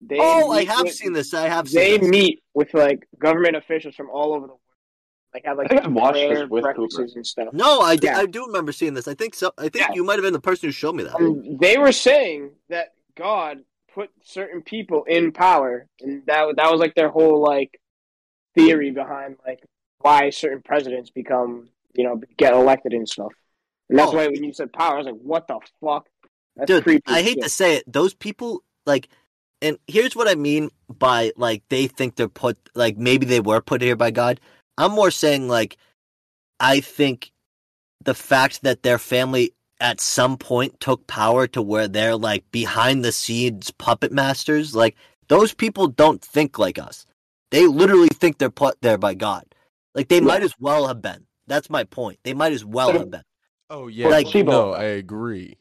they 0.01 0.17
Oh, 0.19 0.51
I 0.51 0.63
have 0.65 0.83
with- 0.85 0.93
seen 0.95 1.13
this. 1.13 1.33
I 1.33 1.47
have 1.47 1.69
They 1.69 1.97
this. 1.97 2.07
meet 2.09 2.41
with 2.53 2.73
like 2.73 3.07
government 3.17 3.55
officials 3.55 3.95
from 3.95 4.09
all 4.09 4.31
over 4.33 4.41
the 4.47 4.53
world. 4.53 4.59
Like 5.33 5.45
have 5.45 5.57
like 5.57 5.67
I 5.71 5.75
think 5.75 5.85
I've 5.85 5.93
watched 5.93 6.15
this 6.15 6.49
with 6.49 6.63
breakfasts 6.63 6.95
Cooper. 6.95 7.11
and 7.15 7.27
stuff. 7.27 7.53
No, 7.53 7.81
I, 7.81 7.95
d- 7.95 8.07
Yeah. 8.07 8.17
I 8.17 8.25
do 8.25 8.45
remember 8.47 8.71
seeing 8.71 8.95
this. 8.95 9.07
I 9.07 9.13
think 9.13 9.35
so. 9.35 9.51
I 9.59 9.63
think 9.69 9.75
Yeah. 9.75 9.93
you 9.93 10.03
might 10.03 10.15
have 10.15 10.23
been 10.23 10.33
the 10.33 10.39
person 10.39 10.67
who 10.69 10.71
showed 10.71 10.95
me 10.95 11.03
that. 11.03 11.15
Um, 11.15 11.57
they 11.59 11.77
were 11.77 11.91
saying 11.91 12.51
that 12.69 12.93
God 13.15 13.59
put 13.93 14.09
certain 14.23 14.61
people 14.63 15.03
in 15.03 15.31
power, 15.31 15.85
and 16.01 16.23
that 16.25 16.55
that 16.55 16.71
was 16.71 16.79
like 16.79 16.95
their 16.95 17.09
whole 17.09 17.41
like 17.43 17.79
theory 18.55 18.91
behind 18.91 19.35
like 19.45 19.59
why 19.99 20.29
certain 20.31 20.61
presidents 20.63 21.09
become 21.11 21.69
you 21.93 22.03
know 22.03 22.21
get 22.37 22.53
elected 22.53 22.93
and 22.93 23.07
stuff. 23.07 23.31
And 23.89 23.99
that's 23.99 24.11
Oh. 24.11 24.15
why 24.15 24.27
when 24.27 24.43
you 24.43 24.53
said 24.53 24.71
power, 24.73 24.95
I 24.95 24.97
was 24.97 25.05
like, 25.05 25.15
what 25.21 25.47
the 25.47 25.59
fuck? 25.81 26.07
That's 26.55 26.67
Dude, 26.67 26.83
creepy. 26.83 27.03
I 27.07 27.21
hate 27.21 27.35
shit. 27.35 27.43
to 27.43 27.49
say 27.49 27.75
it. 27.77 27.91
Those 27.91 28.13
people, 28.13 28.63
like, 28.85 29.09
and 29.61 29.77
here's 29.87 30.15
what 30.15 30.27
I 30.27 30.35
mean 30.35 30.69
by 30.87 31.31
like 31.35 31.63
they 31.69 31.87
think 31.87 32.15
they're 32.15 32.27
put, 32.29 32.57
like 32.75 32.97
maybe 32.97 33.25
they 33.25 33.39
were 33.39 33.61
put 33.61 33.81
here 33.81 33.95
by 33.95 34.11
God. 34.11 34.39
I'm 34.77 34.91
more 34.91 35.11
saying 35.11 35.47
like, 35.47 35.77
I 36.59 36.79
think 36.79 37.31
the 38.03 38.13
fact 38.13 38.63
that 38.63 38.83
their 38.83 38.97
family 38.97 39.51
at 39.81 39.99
some 40.01 40.37
point 40.37 40.79
took 40.79 41.07
power 41.07 41.47
to 41.47 41.61
where 41.61 41.87
they're 41.87 42.15
like 42.15 42.49
behind 42.51 43.03
the 43.03 43.11
scenes 43.11 43.71
puppet 43.71 44.11
masters, 44.11 44.75
like 44.75 44.95
those 45.27 45.53
people 45.53 45.87
don't 45.87 46.21
think 46.21 46.57
like 46.59 46.79
us. 46.79 47.05
They 47.51 47.65
literally 47.67 48.09
think 48.09 48.37
they're 48.37 48.49
put 48.49 48.81
there 48.81 48.97
by 48.97 49.13
God. 49.15 49.43
Like 49.95 50.07
they 50.07 50.21
might 50.21 50.43
as 50.43 50.53
well 50.59 50.87
have 50.87 51.01
been. 51.01 51.25
That's 51.47 51.69
my 51.69 51.83
point. 51.83 52.19
They 52.23 52.33
might 52.33 52.53
as 52.53 52.63
well 52.63 52.91
have 52.93 53.11
been. 53.11 53.23
Oh 53.69 53.87
yeah, 53.87 54.07
Like- 54.07 54.25
like, 54.25 54.45
no, 54.45 54.71
I 54.73 54.83
agree. 54.83 55.57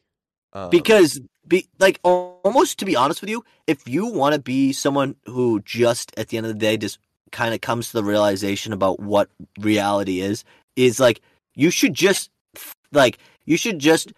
Um, 0.53 0.69
because 0.69 1.19
be 1.49 1.67
like 1.79 1.99
almost 2.03 2.79
to 2.79 2.85
be 2.85 2.95
honest 2.95 3.21
with 3.21 3.29
you 3.29 3.43
if 3.67 3.87
you 3.87 4.05
want 4.05 4.33
to 4.33 4.39
be 4.39 4.71
someone 4.71 5.15
who 5.25 5.59
just 5.61 6.17
at 6.17 6.29
the 6.29 6.37
end 6.37 6.45
of 6.45 6.53
the 6.53 6.59
day 6.59 6.77
just 6.77 6.99
kind 7.31 7.53
of 7.53 7.61
comes 7.61 7.87
to 7.87 7.93
the 7.93 8.03
realization 8.03 8.71
about 8.71 8.99
what 8.99 9.29
reality 9.59 10.21
is 10.21 10.43
is 10.75 10.99
like 10.99 11.21
you 11.55 11.69
should 11.69 11.93
just 11.93 12.29
like 12.91 13.17
you 13.45 13.57
should 13.57 13.79
just 13.79 14.13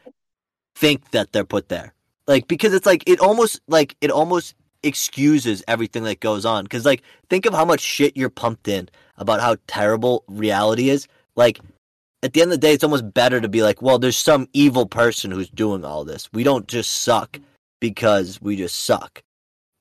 think 0.75 1.11
that 1.11 1.31
they're 1.31 1.45
put 1.45 1.69
there. 1.69 1.93
Like 2.27 2.47
because 2.47 2.73
it's 2.73 2.85
like 2.85 3.03
it 3.07 3.19
almost 3.19 3.61
like 3.67 3.95
it 4.01 4.11
almost 4.11 4.55
excuses 4.83 5.63
everything 5.67 6.03
that 6.03 6.19
goes 6.19 6.45
on. 6.45 6.63
Because 6.65 6.85
like 6.85 7.01
think 7.29 7.45
of 7.45 7.53
how 7.53 7.65
much 7.65 7.79
shit 7.79 8.17
you're 8.17 8.29
pumped 8.29 8.67
in 8.67 8.89
about 9.17 9.41
how 9.41 9.57
terrible 9.67 10.23
reality 10.27 10.89
is. 10.89 11.07
Like 11.35 11.59
at 12.23 12.33
the 12.33 12.41
end 12.41 12.51
of 12.51 12.59
the 12.59 12.67
day, 12.67 12.73
it's 12.73 12.83
almost 12.83 13.13
better 13.13 13.41
to 13.41 13.49
be 13.49 13.63
like, 13.63 13.81
well, 13.81 13.97
there's 13.97 14.17
some 14.17 14.47
evil 14.53 14.85
person 14.85 15.31
who's 15.31 15.49
doing 15.49 15.83
all 15.83 16.05
this. 16.05 16.29
We 16.31 16.43
don't 16.43 16.67
just 16.67 17.01
suck 17.01 17.39
because 17.79 18.41
we 18.41 18.55
just 18.55 18.83
suck. 18.83 19.23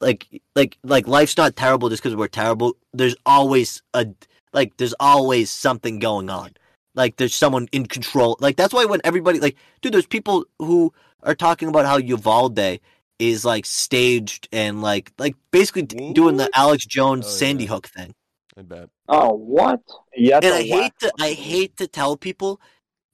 Like, 0.00 0.26
like, 0.56 0.78
like 0.82 1.06
life's 1.06 1.36
not 1.36 1.56
terrible 1.56 1.90
just 1.90 2.02
because 2.02 2.16
we're 2.16 2.28
terrible. 2.28 2.76
There's 2.94 3.16
always 3.26 3.82
a 3.92 4.06
like, 4.52 4.76
there's 4.78 4.94
always 4.98 5.50
something 5.50 5.98
going 5.98 6.30
on. 6.30 6.52
Like, 6.94 7.16
there's 7.16 7.34
someone 7.34 7.68
in 7.70 7.86
control. 7.86 8.36
Like, 8.40 8.56
that's 8.56 8.74
why 8.74 8.84
when 8.84 9.00
everybody 9.04 9.38
like, 9.38 9.56
dude, 9.80 9.92
there's 9.92 10.06
people 10.06 10.44
who 10.58 10.92
are 11.22 11.34
talking 11.34 11.68
about 11.68 11.86
how 11.86 11.98
Uvalde 11.98 12.80
is 13.18 13.44
like 13.44 13.66
staged 13.66 14.48
and 14.50 14.80
like, 14.80 15.12
like 15.18 15.36
basically 15.50 15.82
doing 15.82 16.36
the 16.38 16.48
Alex 16.54 16.86
Jones 16.86 17.26
Oh, 17.26 17.30
Sandy 17.30 17.64
yeah. 17.64 17.70
Hook 17.70 17.86
thing. 17.86 18.14
I 18.60 18.62
bet. 18.62 18.90
Oh, 19.08 19.32
what? 19.32 19.80
Yeah, 20.14 20.36
and 20.42 20.54
I 20.54 20.62
hate 20.62 20.92
to 21.00 21.12
I 21.18 21.32
hate 21.32 21.76
to 21.78 21.86
tell 21.86 22.16
people 22.18 22.60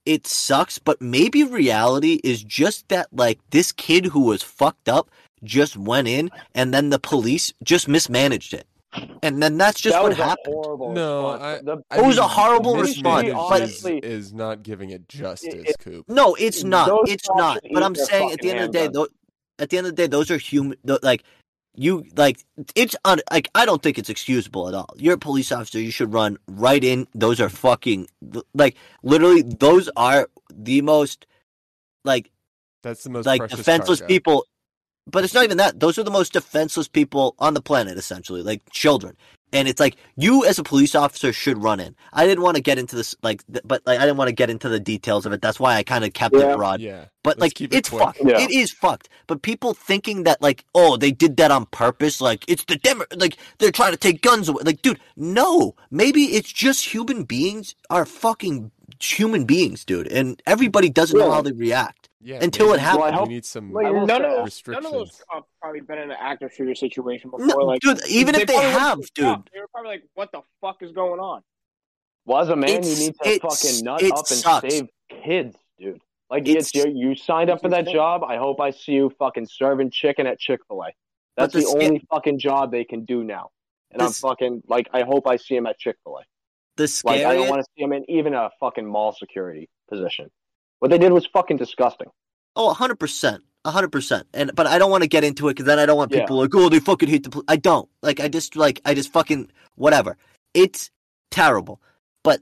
it 0.04 0.26
sucks, 0.26 0.78
but 0.80 1.00
maybe 1.00 1.44
reality 1.44 2.20
is 2.24 2.42
just 2.42 2.88
that 2.88 3.06
like 3.12 3.38
this 3.50 3.70
kid 3.70 4.06
who 4.06 4.20
was 4.20 4.42
fucked 4.42 4.88
up 4.88 5.08
just 5.44 5.76
went 5.76 6.08
in 6.08 6.30
and 6.54 6.74
then 6.74 6.90
the 6.90 6.98
police 6.98 7.52
just 7.62 7.86
mismanaged 7.86 8.54
it. 8.54 8.66
And 9.22 9.40
then 9.42 9.56
that's 9.58 9.80
just 9.80 9.94
that 9.94 10.02
what 10.02 10.16
happened. 10.16 10.94
No. 10.94 11.28
I- 11.28 11.60
The- 11.62 11.78
It 11.96 12.04
was 12.04 12.18
a 12.18 12.26
horrible 12.26 12.74
mismanaged 12.76 13.28
response, 13.28 13.50
but- 13.50 13.62
is, 13.62 13.84
honestly- 13.84 13.98
is 13.98 14.32
not 14.32 14.62
giving 14.64 14.90
it 14.90 15.08
justice, 15.08 15.54
it- 15.70 15.78
Coop. 15.78 16.08
No, 16.08 16.34
it's 16.34 16.64
not. 16.64 16.88
Those 16.88 17.04
it's 17.10 17.28
not. 17.36 17.60
But 17.72 17.82
I'm 17.84 17.94
saying 17.94 18.32
at 18.32 18.40
the 18.40 18.50
end 18.50 18.60
of 18.60 18.72
the 18.72 18.78
day, 18.78 18.88
though, 18.88 19.06
at 19.58 19.70
the 19.70 19.78
end 19.78 19.86
of 19.86 19.94
the 19.94 20.02
day, 20.02 20.06
those 20.08 20.30
are 20.30 20.38
human. 20.38 20.76
Like 21.02 21.22
you, 21.76 22.06
like 22.16 22.44
it's 22.74 22.96
on 23.04 23.20
like 23.30 23.48
I 23.54 23.66
don't 23.66 23.82
think 23.82 23.98
it's 23.98 24.08
excusable 24.08 24.68
at 24.68 24.74
all. 24.74 24.88
You're 24.96 25.14
a 25.14 25.18
police 25.18 25.52
officer. 25.52 25.80
You 25.80 25.90
should 25.90 26.12
run 26.12 26.38
right 26.48 26.82
in. 26.82 27.06
Those 27.14 27.40
are 27.40 27.48
fucking 27.48 28.08
like 28.54 28.76
literally. 29.02 29.42
Those 29.42 29.88
are 29.96 30.28
the 30.52 30.80
most 30.82 31.26
like 32.04 32.30
That's 32.82 33.04
the 33.04 33.10
most 33.10 33.26
like 33.26 33.48
defenseless 33.48 34.00
people. 34.00 34.46
But 35.08 35.24
it's 35.24 35.34
not 35.34 35.44
even 35.44 35.56
that. 35.58 35.78
Those 35.80 35.98
are 35.98 36.02
the 36.02 36.10
most 36.10 36.32
defenseless 36.32 36.88
people 36.88 37.34
on 37.38 37.54
the 37.54 37.62
planet, 37.62 37.96
essentially, 37.96 38.42
like 38.42 38.62
children. 38.70 39.16
And 39.52 39.68
it's 39.68 39.78
like 39.78 39.96
you, 40.16 40.44
as 40.44 40.58
a 40.58 40.64
police 40.64 40.96
officer, 40.96 41.32
should 41.32 41.62
run 41.62 41.78
in. 41.78 41.94
I 42.12 42.26
didn't 42.26 42.42
want 42.42 42.56
to 42.56 42.62
get 42.62 42.78
into 42.78 42.96
this, 42.96 43.14
like, 43.22 43.46
th- 43.46 43.62
but 43.64 43.80
like 43.86 44.00
I 44.00 44.02
didn't 44.02 44.16
want 44.18 44.26
to 44.28 44.34
get 44.34 44.50
into 44.50 44.68
the 44.68 44.80
details 44.80 45.24
of 45.24 45.32
it. 45.32 45.40
That's 45.40 45.60
why 45.60 45.76
I 45.76 45.84
kind 45.84 46.04
of 46.04 46.12
kept 46.12 46.34
Yeah. 46.34 46.52
it 46.52 46.56
broad. 46.56 46.80
Yeah, 46.80 47.04
But 47.22 47.38
let's 47.38 47.60
like, 47.60 47.60
it 47.60 47.72
it's 47.72 47.88
quick. 47.88 48.02
fucked. 48.02 48.18
Yeah. 48.24 48.40
It 48.40 48.50
is 48.50 48.72
fucked. 48.72 49.08
But 49.28 49.42
people 49.42 49.72
thinking 49.72 50.24
that 50.24 50.42
like, 50.42 50.64
oh, 50.74 50.96
they 50.96 51.12
did 51.12 51.36
that 51.36 51.52
on 51.52 51.66
purpose, 51.66 52.20
like 52.20 52.44
it's 52.48 52.64
the 52.64 52.74
demo, 52.76 53.04
like 53.14 53.36
they're 53.58 53.70
trying 53.70 53.92
to 53.92 53.96
take 53.98 54.20
guns 54.20 54.48
away. 54.48 54.62
Like, 54.66 54.82
dude, 54.82 54.98
no. 55.16 55.76
Maybe 55.92 56.24
it's 56.34 56.52
just 56.52 56.84
human 56.92 57.22
beings 57.22 57.76
are 57.88 58.04
fucking 58.04 58.72
human 59.00 59.44
beings, 59.44 59.84
dude, 59.84 60.08
and 60.08 60.42
everybody 60.46 60.90
doesn't 60.90 61.16
know 61.18 61.30
how 61.30 61.40
they 61.42 61.52
react. 61.52 62.05
Yeah. 62.26 62.38
until 62.42 62.66
it 62.68 62.70
maybe 62.72 62.80
happens. 62.80 63.02
Well, 63.02 63.20
I 63.20 63.22
we 63.22 63.28
need 63.28 63.44
some 63.44 63.70
Well, 63.70 63.86
I 63.86 64.04
None 64.04 64.24
of, 64.24 64.30
those, 64.44 64.62
none 64.66 64.84
of 64.84 64.92
those 64.92 65.22
cops 65.30 65.48
probably 65.60 65.80
been 65.80 65.98
in 65.98 66.10
an 66.10 66.16
active 66.18 66.52
shooter 66.52 66.74
situation 66.74 67.30
before. 67.30 67.46
No, 67.46 67.56
like, 67.58 67.80
dude, 67.80 68.00
even 68.08 68.34
if 68.34 68.46
they 68.46 68.54
probably 68.54 68.66
went 68.70 68.80
have, 68.80 68.98
dude. 69.14 69.24
shop. 69.24 69.48
they 69.52 69.60
were 69.60 69.68
probably 69.68 69.90
like, 69.90 70.02
"What 70.14 70.32
the 70.32 70.40
fuck 70.60 70.82
is 70.82 70.92
going 70.92 71.20
on?" 71.20 71.42
Well, 72.24 72.42
as 72.42 72.48
a 72.48 72.56
man, 72.56 72.70
It's- 72.70 73.00
you 73.00 73.06
need 73.06 73.14
to 73.22 73.48
fucking 73.48 73.84
nut 73.84 74.02
up 74.02 74.18
and 74.18 74.26
sucks. 74.26 74.74
save 74.74 74.88
kids, 75.08 75.56
dude. 75.78 76.00
Like 76.28 76.48
It's- 76.48 76.72
it's, 76.74 76.74
you, 76.74 76.92
you 76.92 77.14
signed 77.14 77.48
up 77.50 77.60
for 77.60 77.68
that 77.68 77.86
job. 77.86 78.24
I 78.24 78.36
hope 78.36 78.60
I 78.60 78.70
see 78.70 78.92
you 78.92 79.10
fucking 79.18 79.46
serving 79.46 79.90
chicken 79.90 80.26
at 80.26 80.40
Chick 80.40 80.60
Fil 80.66 80.82
A. 80.82 80.90
That's 81.36 81.52
the 81.52 81.60
the, 81.60 81.66
sca- 81.66 81.84
only 81.84 82.04
fucking 82.10 82.40
job 82.40 82.72
they 82.72 82.84
can 82.84 83.04
do 83.04 83.22
now. 83.22 83.50
And 83.92 84.02
I'm 84.02 84.10
fucking 84.10 84.64
like, 84.66 84.88
I 84.92 85.02
hope 85.02 85.28
I 85.28 85.36
see 85.36 85.54
him 85.54 85.66
at 85.66 85.78
Chick 85.78 85.96
Fil 86.02 86.18
A. 86.18 86.22
The 86.76 87.02
Like, 87.04 87.24
I 87.24 87.34
don't 87.36 87.48
want 87.48 87.60
to 87.64 87.66
see 87.76 87.84
him 87.84 87.92
in 87.92 88.10
even 88.10 88.34
a 88.34 88.50
fucking 88.58 88.84
mall 88.86 89.12
security 89.12 89.68
position. 89.88 90.30
What 90.80 90.90
they 90.90 90.98
did 90.98 91.12
was 91.12 91.26
fucking 91.26 91.56
disgusting. 91.56 92.08
oh, 92.54 92.72
hundred 92.72 92.96
percent, 92.98 93.42
hundred 93.64 93.90
percent. 93.90 94.26
And 94.34 94.50
but 94.54 94.66
I 94.66 94.78
don't 94.78 94.90
want 94.90 95.02
to 95.02 95.08
get 95.08 95.24
into 95.24 95.48
it 95.48 95.52
because 95.54 95.66
then 95.66 95.78
I 95.78 95.86
don't 95.86 95.96
want 95.96 96.12
Yeah. 96.12 96.20
people 96.20 96.36
like, 96.38 96.54
oh, 96.54 96.68
they 96.68 96.80
fucking 96.80 97.08
hate 97.08 97.24
the. 97.24 97.30
Pol-. 97.30 97.44
I 97.48 97.56
don't 97.56 97.88
like. 98.02 98.20
I 98.20 98.28
just 98.28 98.56
like. 98.56 98.80
I 98.84 98.94
just 98.94 99.12
fucking 99.12 99.50
whatever. 99.74 100.16
It's 100.54 100.90
terrible. 101.30 101.80
But 102.22 102.40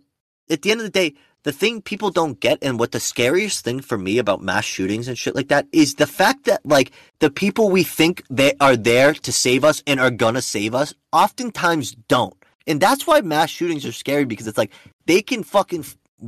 at 0.50 0.62
the 0.62 0.70
end 0.70 0.80
of 0.80 0.84
the 0.86 0.90
day, 0.90 1.14
the 1.44 1.52
thing 1.52 1.82
people 1.82 2.10
don't 2.10 2.40
get, 2.40 2.58
and 2.62 2.78
what 2.78 2.92
the 2.92 3.00
scariest 3.00 3.64
thing 3.64 3.80
for 3.80 3.98
me 3.98 4.18
about 4.18 4.40
mass 4.42 4.64
shootings 4.64 5.08
and 5.08 5.18
shit 5.18 5.34
like 5.34 5.48
that 5.48 5.66
is 5.72 5.94
the 5.96 6.06
fact 6.06 6.44
that 6.46 6.64
like 6.64 6.90
the 7.20 7.30
people 7.30 7.70
we 7.70 7.82
think 7.82 8.22
they 8.30 8.54
are 8.60 8.76
there 8.76 9.12
to 9.14 9.32
save 9.32 9.62
us 9.64 9.82
and 9.86 10.00
are 10.00 10.10
gonna 10.10 10.40
save 10.42 10.74
us, 10.74 10.94
oftentimes 11.12 11.92
don't. 12.08 12.34
And 12.66 12.80
that's 12.80 13.06
why 13.06 13.20
mass 13.20 13.50
shootings 13.50 13.84
are 13.84 13.92
scary 13.92 14.24
because 14.24 14.46
it's 14.46 14.56
like 14.58 14.72
they 15.06 15.20
can 15.20 15.42
fucking 15.42 15.84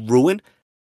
ruin 0.07 0.43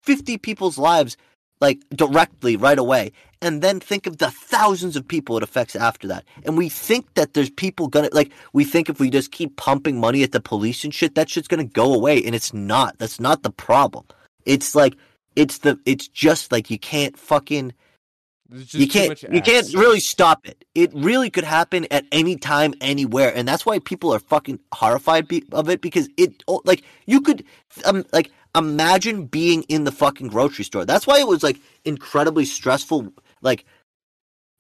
50 0.09 0.39
people's 0.39 0.79
lives 0.79 1.19
like 1.61 1.81
directly 1.91 2.57
right 2.57 2.79
away. 2.79 3.13
And 3.43 3.61
then 3.61 3.79
think 3.79 4.07
of 4.07 4.17
the 4.17 4.31
thousands 4.31 4.97
of 4.97 5.07
people 5.07 5.37
it 5.37 5.43
affects 5.43 5.77
after 5.77 6.09
that. 6.09 6.25
And 6.45 6.57
we 6.57 6.71
think 6.71 7.13
that 7.13 7.35
there's 7.35 7.51
people 7.51 7.89
gonna 7.89 8.09
like 8.11 8.33
we 8.55 8.65
think 8.65 8.89
if 8.89 8.99
we 8.99 9.11
just 9.11 9.33
keep 9.33 9.57
pumping 9.57 10.01
money 10.01 10.23
at 10.23 10.33
the 10.33 10.41
police 10.41 10.83
and 10.83 10.95
shit 10.95 11.15
that 11.15 11.29
shit's 11.29 11.47
gonna 11.47 11.65
go 11.65 11.93
away. 11.93 12.25
And 12.25 12.35
it's 12.35 12.55
not. 12.55 12.97
That's 12.97 13.21
not 13.21 13.43
the 13.43 13.51
problem. 13.51 14.07
It's 14.47 14.75
like 14.75 14.97
it's 15.37 15.59
the 15.59 15.79
it's 15.85 16.09
just 16.09 16.53
like 16.53 16.71
you 16.71 16.79
can't 16.79 17.19
fucking 17.19 17.75
you 18.51 18.89
can't 18.89 19.23
you 19.25 19.43
can't 19.43 19.75
really 19.75 20.01
stop 20.01 20.49
it. 20.49 20.65
It 20.75 20.91
really 20.95 21.29
could 21.29 21.45
happen 21.45 21.87
at 21.91 22.07
any 22.11 22.37
time, 22.37 22.73
anywhere, 22.81 23.31
and 23.37 23.47
that's 23.47 23.67
why 23.67 23.79
people 23.79 24.15
are 24.15 24.21
fucking 24.21 24.59
horrified 24.73 25.29
be- 25.29 25.45
of 25.53 25.69
it 25.69 25.83
because 25.83 26.09
it 26.17 26.43
oh, 26.49 26.63
like 26.65 26.83
you 27.05 27.21
could 27.21 27.45
um 27.85 28.07
like 28.11 28.31
imagine 28.55 29.27
being 29.27 29.63
in 29.65 29.85
the 29.85 29.93
fucking 29.93 30.29
grocery 30.29 30.65
store. 30.65 30.85
That's 30.85 31.07
why 31.07 31.21
it 31.21 31.29
was 31.29 31.43
like 31.43 31.59
incredibly 31.85 32.45
stressful, 32.45 33.13
like 33.43 33.65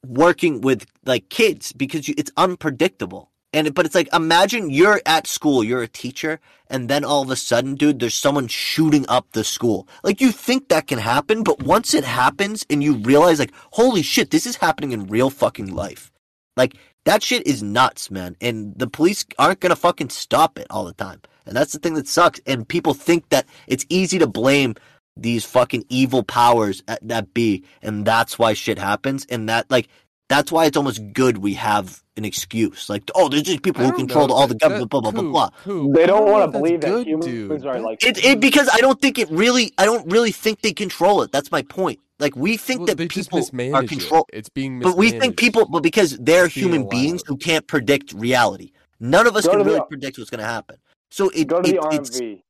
working 0.06 0.60
with 0.60 0.86
like 1.04 1.28
kids 1.28 1.72
because 1.72 2.08
you, 2.08 2.14
it's 2.16 2.32
unpredictable. 2.36 3.30
And 3.54 3.74
but 3.74 3.86
it's 3.86 3.94
like 3.94 4.12
imagine 4.12 4.70
you're 4.70 5.00
at 5.06 5.26
school, 5.26 5.64
you're 5.64 5.82
a 5.82 5.88
teacher, 5.88 6.38
and 6.68 6.90
then 6.90 7.02
all 7.02 7.22
of 7.22 7.30
a 7.30 7.36
sudden, 7.36 7.76
dude, 7.76 7.98
there's 7.98 8.14
someone 8.14 8.46
shooting 8.46 9.06
up 9.08 9.32
the 9.32 9.42
school. 9.42 9.88
Like 10.02 10.20
you 10.20 10.32
think 10.32 10.68
that 10.68 10.86
can 10.86 10.98
happen, 10.98 11.42
but 11.42 11.62
once 11.62 11.94
it 11.94 12.04
happens 12.04 12.66
and 12.68 12.82
you 12.82 12.96
realize 12.96 13.38
like, 13.38 13.54
holy 13.72 14.02
shit, 14.02 14.30
this 14.30 14.46
is 14.46 14.56
happening 14.56 14.92
in 14.92 15.06
real 15.06 15.30
fucking 15.30 15.74
life. 15.74 16.12
Like 16.58 16.74
that 17.04 17.22
shit 17.22 17.46
is 17.46 17.62
nuts, 17.62 18.10
man. 18.10 18.36
And 18.40 18.78
the 18.78 18.86
police 18.86 19.24
aren't 19.38 19.60
gonna 19.60 19.76
fucking 19.76 20.10
stop 20.10 20.58
it 20.58 20.66
all 20.70 20.84
the 20.84 20.92
time. 20.94 21.20
And 21.46 21.56
that's 21.56 21.72
the 21.72 21.78
thing 21.78 21.94
that 21.94 22.06
sucks. 22.06 22.40
And 22.46 22.68
people 22.68 22.94
think 22.94 23.28
that 23.30 23.46
it's 23.66 23.86
easy 23.88 24.18
to 24.18 24.26
blame 24.26 24.74
these 25.16 25.44
fucking 25.44 25.84
evil 25.88 26.22
powers 26.22 26.82
at, 26.86 27.06
that 27.06 27.34
be, 27.34 27.64
and 27.82 28.04
that's 28.04 28.38
why 28.38 28.52
shit 28.52 28.78
happens. 28.78 29.26
And 29.30 29.48
that 29.48 29.70
like 29.70 29.88
that's 30.28 30.52
why 30.52 30.66
it's 30.66 30.76
almost 30.76 31.00
good 31.12 31.38
we 31.38 31.54
have 31.54 32.02
an 32.16 32.24
excuse. 32.24 32.88
Like, 32.88 33.10
oh, 33.14 33.28
there's 33.28 33.42
just 33.44 33.62
people 33.62 33.84
who 33.84 33.92
control 33.92 34.28
know, 34.28 34.34
all 34.34 34.46
the 34.46 34.54
that- 34.54 34.60
government, 34.60 34.90
blah 34.90 35.00
blah 35.00 35.10
that- 35.10 35.22
blah 35.22 35.22
Coop, 35.22 35.32
blah. 35.32 35.50
Coop, 35.62 35.94
They 35.94 36.06
don't 36.06 36.30
want 36.30 36.50
to 36.52 36.58
believe 36.58 36.80
that 36.82 36.88
good, 36.88 37.06
humans 37.06 37.26
dude. 37.26 37.66
are 37.66 37.80
like. 37.80 38.04
It, 38.04 38.22
it 38.24 38.40
because 38.40 38.68
I 38.72 38.78
don't 38.78 39.00
think 39.00 39.18
it 39.18 39.30
really. 39.30 39.72
I 39.78 39.84
don't 39.84 40.10
really 40.10 40.32
think 40.32 40.60
they 40.60 40.72
control 40.72 41.22
it. 41.22 41.32
That's 41.32 41.50
my 41.52 41.62
point. 41.62 42.00
Like 42.18 42.34
we 42.34 42.56
think 42.56 42.80
well, 42.80 42.86
that 42.86 42.98
people 43.08 43.38
are 43.38 43.40
mismanage 43.40 43.88
control, 43.88 44.26
it. 44.32 44.38
It's 44.38 44.48
being 44.48 44.80
but 44.80 44.96
we 44.96 45.12
think 45.12 45.36
people, 45.36 45.66
but 45.66 45.82
because 45.84 46.18
they're 46.18 46.46
It's 46.46 46.54
human 46.54 46.88
beings 46.88 47.22
who 47.26 47.36
can't 47.36 47.66
predict 47.66 48.12
reality. 48.12 48.72
None 48.98 49.26
of 49.28 49.36
us 49.36 49.44
Go 49.46 49.50
can 49.52 49.58
to 49.60 49.64
the- 49.64 49.70
really 49.70 49.86
predict 49.88 50.18
what's 50.18 50.28
going 50.30 50.40
to 50.40 50.44
happen. 50.44 50.76
So 51.10 51.28
it, 51.30 51.46
go 51.46 51.62
to 51.62 51.68
it- 51.68 51.80
the 51.80 51.88
it's 51.96 52.18
RMV. 52.20 52.42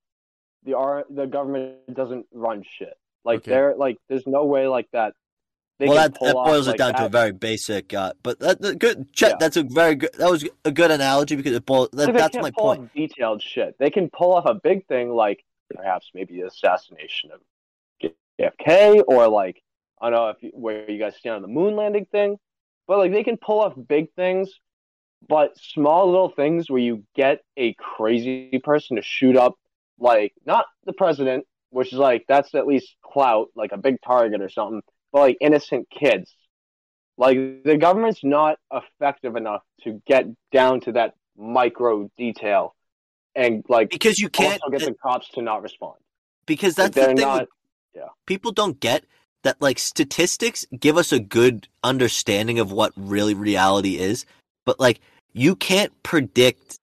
The 0.64 0.74
R 0.74 1.04
the 1.10 1.26
government 1.26 1.94
doesn't 1.94 2.26
run 2.32 2.62
shit. 2.78 2.94
Like 3.24 3.40
Okay. 3.40 3.50
they're 3.50 3.74
like, 3.76 3.98
there's 4.08 4.26
no 4.26 4.44
way 4.46 4.66
like 4.68 4.88
that. 4.92 5.12
Well, 5.80 5.94
that, 5.94 6.18
that 6.20 6.34
off, 6.34 6.46
boils 6.46 6.66
like, 6.66 6.74
it 6.74 6.78
down 6.78 6.94
to 6.94 7.06
a 7.06 7.08
very 7.08 7.32
basic. 7.32 7.94
Uh, 7.94 8.12
but 8.22 8.40
that, 8.40 8.60
that 8.60 8.78
good, 8.78 9.12
Chet, 9.12 9.32
Yeah. 9.32 9.36
that's 9.38 9.56
a 9.56 9.62
very 9.62 9.94
good. 9.94 10.10
That 10.18 10.30
was 10.30 10.44
a 10.64 10.72
good 10.72 10.90
analogy 10.90 11.36
because 11.36 11.52
it 11.52 11.64
boils. 11.64 11.90
That, 11.92 12.12
that's 12.14 12.36
my 12.36 12.50
point. 12.50 12.82
Off 12.82 12.92
detailed 12.94 13.42
shit. 13.42 13.76
They 13.78 13.90
can 13.90 14.10
pull 14.10 14.34
off 14.34 14.46
a 14.46 14.54
big 14.54 14.86
thing 14.86 15.10
like 15.10 15.44
perhaps 15.74 16.10
maybe 16.14 16.40
the 16.40 16.46
assassination 16.46 17.30
of 17.30 18.10
JFK 18.40 19.02
or 19.06 19.28
like 19.28 19.62
I 20.00 20.10
don't 20.10 20.18
know 20.18 20.28
if 20.30 20.42
you, 20.42 20.50
where 20.54 20.90
you 20.90 20.98
guys 20.98 21.16
stand 21.16 21.36
on 21.36 21.42
the 21.42 21.48
moon 21.48 21.76
landing 21.76 22.06
thing, 22.06 22.38
but 22.86 22.98
like 22.98 23.12
they 23.12 23.24
can 23.24 23.36
pull 23.36 23.60
off 23.60 23.74
big 23.88 24.12
things 24.14 24.50
but 25.26 25.58
small 25.58 26.10
little 26.10 26.30
things 26.30 26.70
where 26.70 26.80
you 26.80 27.04
get 27.14 27.42
a 27.56 27.74
crazy 27.74 28.60
person 28.62 28.96
to 28.96 29.02
shoot 29.02 29.36
up, 29.36 29.54
like 29.98 30.32
not 30.46 30.66
the 30.84 30.92
president, 30.92 31.44
which 31.70 31.92
is 31.92 31.98
like 31.98 32.24
that's 32.28 32.54
at 32.54 32.66
least 32.66 32.94
clout, 33.02 33.48
like 33.56 33.72
a 33.72 33.78
big 33.78 34.00
target 34.00 34.40
or 34.40 34.48
something, 34.48 34.82
but 35.12 35.20
like 35.20 35.36
innocent 35.40 35.88
kids. 35.90 36.32
Like 37.16 37.64
the 37.64 37.76
government's 37.76 38.22
not 38.22 38.58
effective 38.72 39.34
enough 39.36 39.62
to 39.82 40.00
get 40.06 40.26
down 40.52 40.80
to 40.82 40.92
that 40.92 41.14
micro 41.36 42.10
detail, 42.16 42.74
and 43.34 43.64
like 43.68 43.90
because 43.90 44.20
you 44.20 44.28
can't 44.28 44.62
also 44.62 44.78
get 44.78 44.86
the 44.86 44.94
cops 44.94 45.28
to 45.30 45.42
not 45.42 45.62
respond. 45.62 45.96
because 46.46 46.74
that's 46.76 46.94
they're 46.94 47.08
the 47.08 47.14
thing 47.16 47.26
not- 47.26 47.48
yeah. 47.94 48.06
people 48.26 48.52
don't 48.52 48.78
get 48.80 49.04
that 49.42 49.60
like 49.60 49.78
statistics 49.78 50.64
give 50.78 50.96
us 50.96 51.10
a 51.12 51.18
good 51.18 51.66
understanding 51.82 52.58
of 52.58 52.70
what 52.70 52.92
really 52.96 53.34
reality 53.34 53.96
is 53.98 54.24
but 54.64 54.78
like 54.78 55.00
you 55.32 55.56
can't 55.56 55.92
predict 56.02 56.78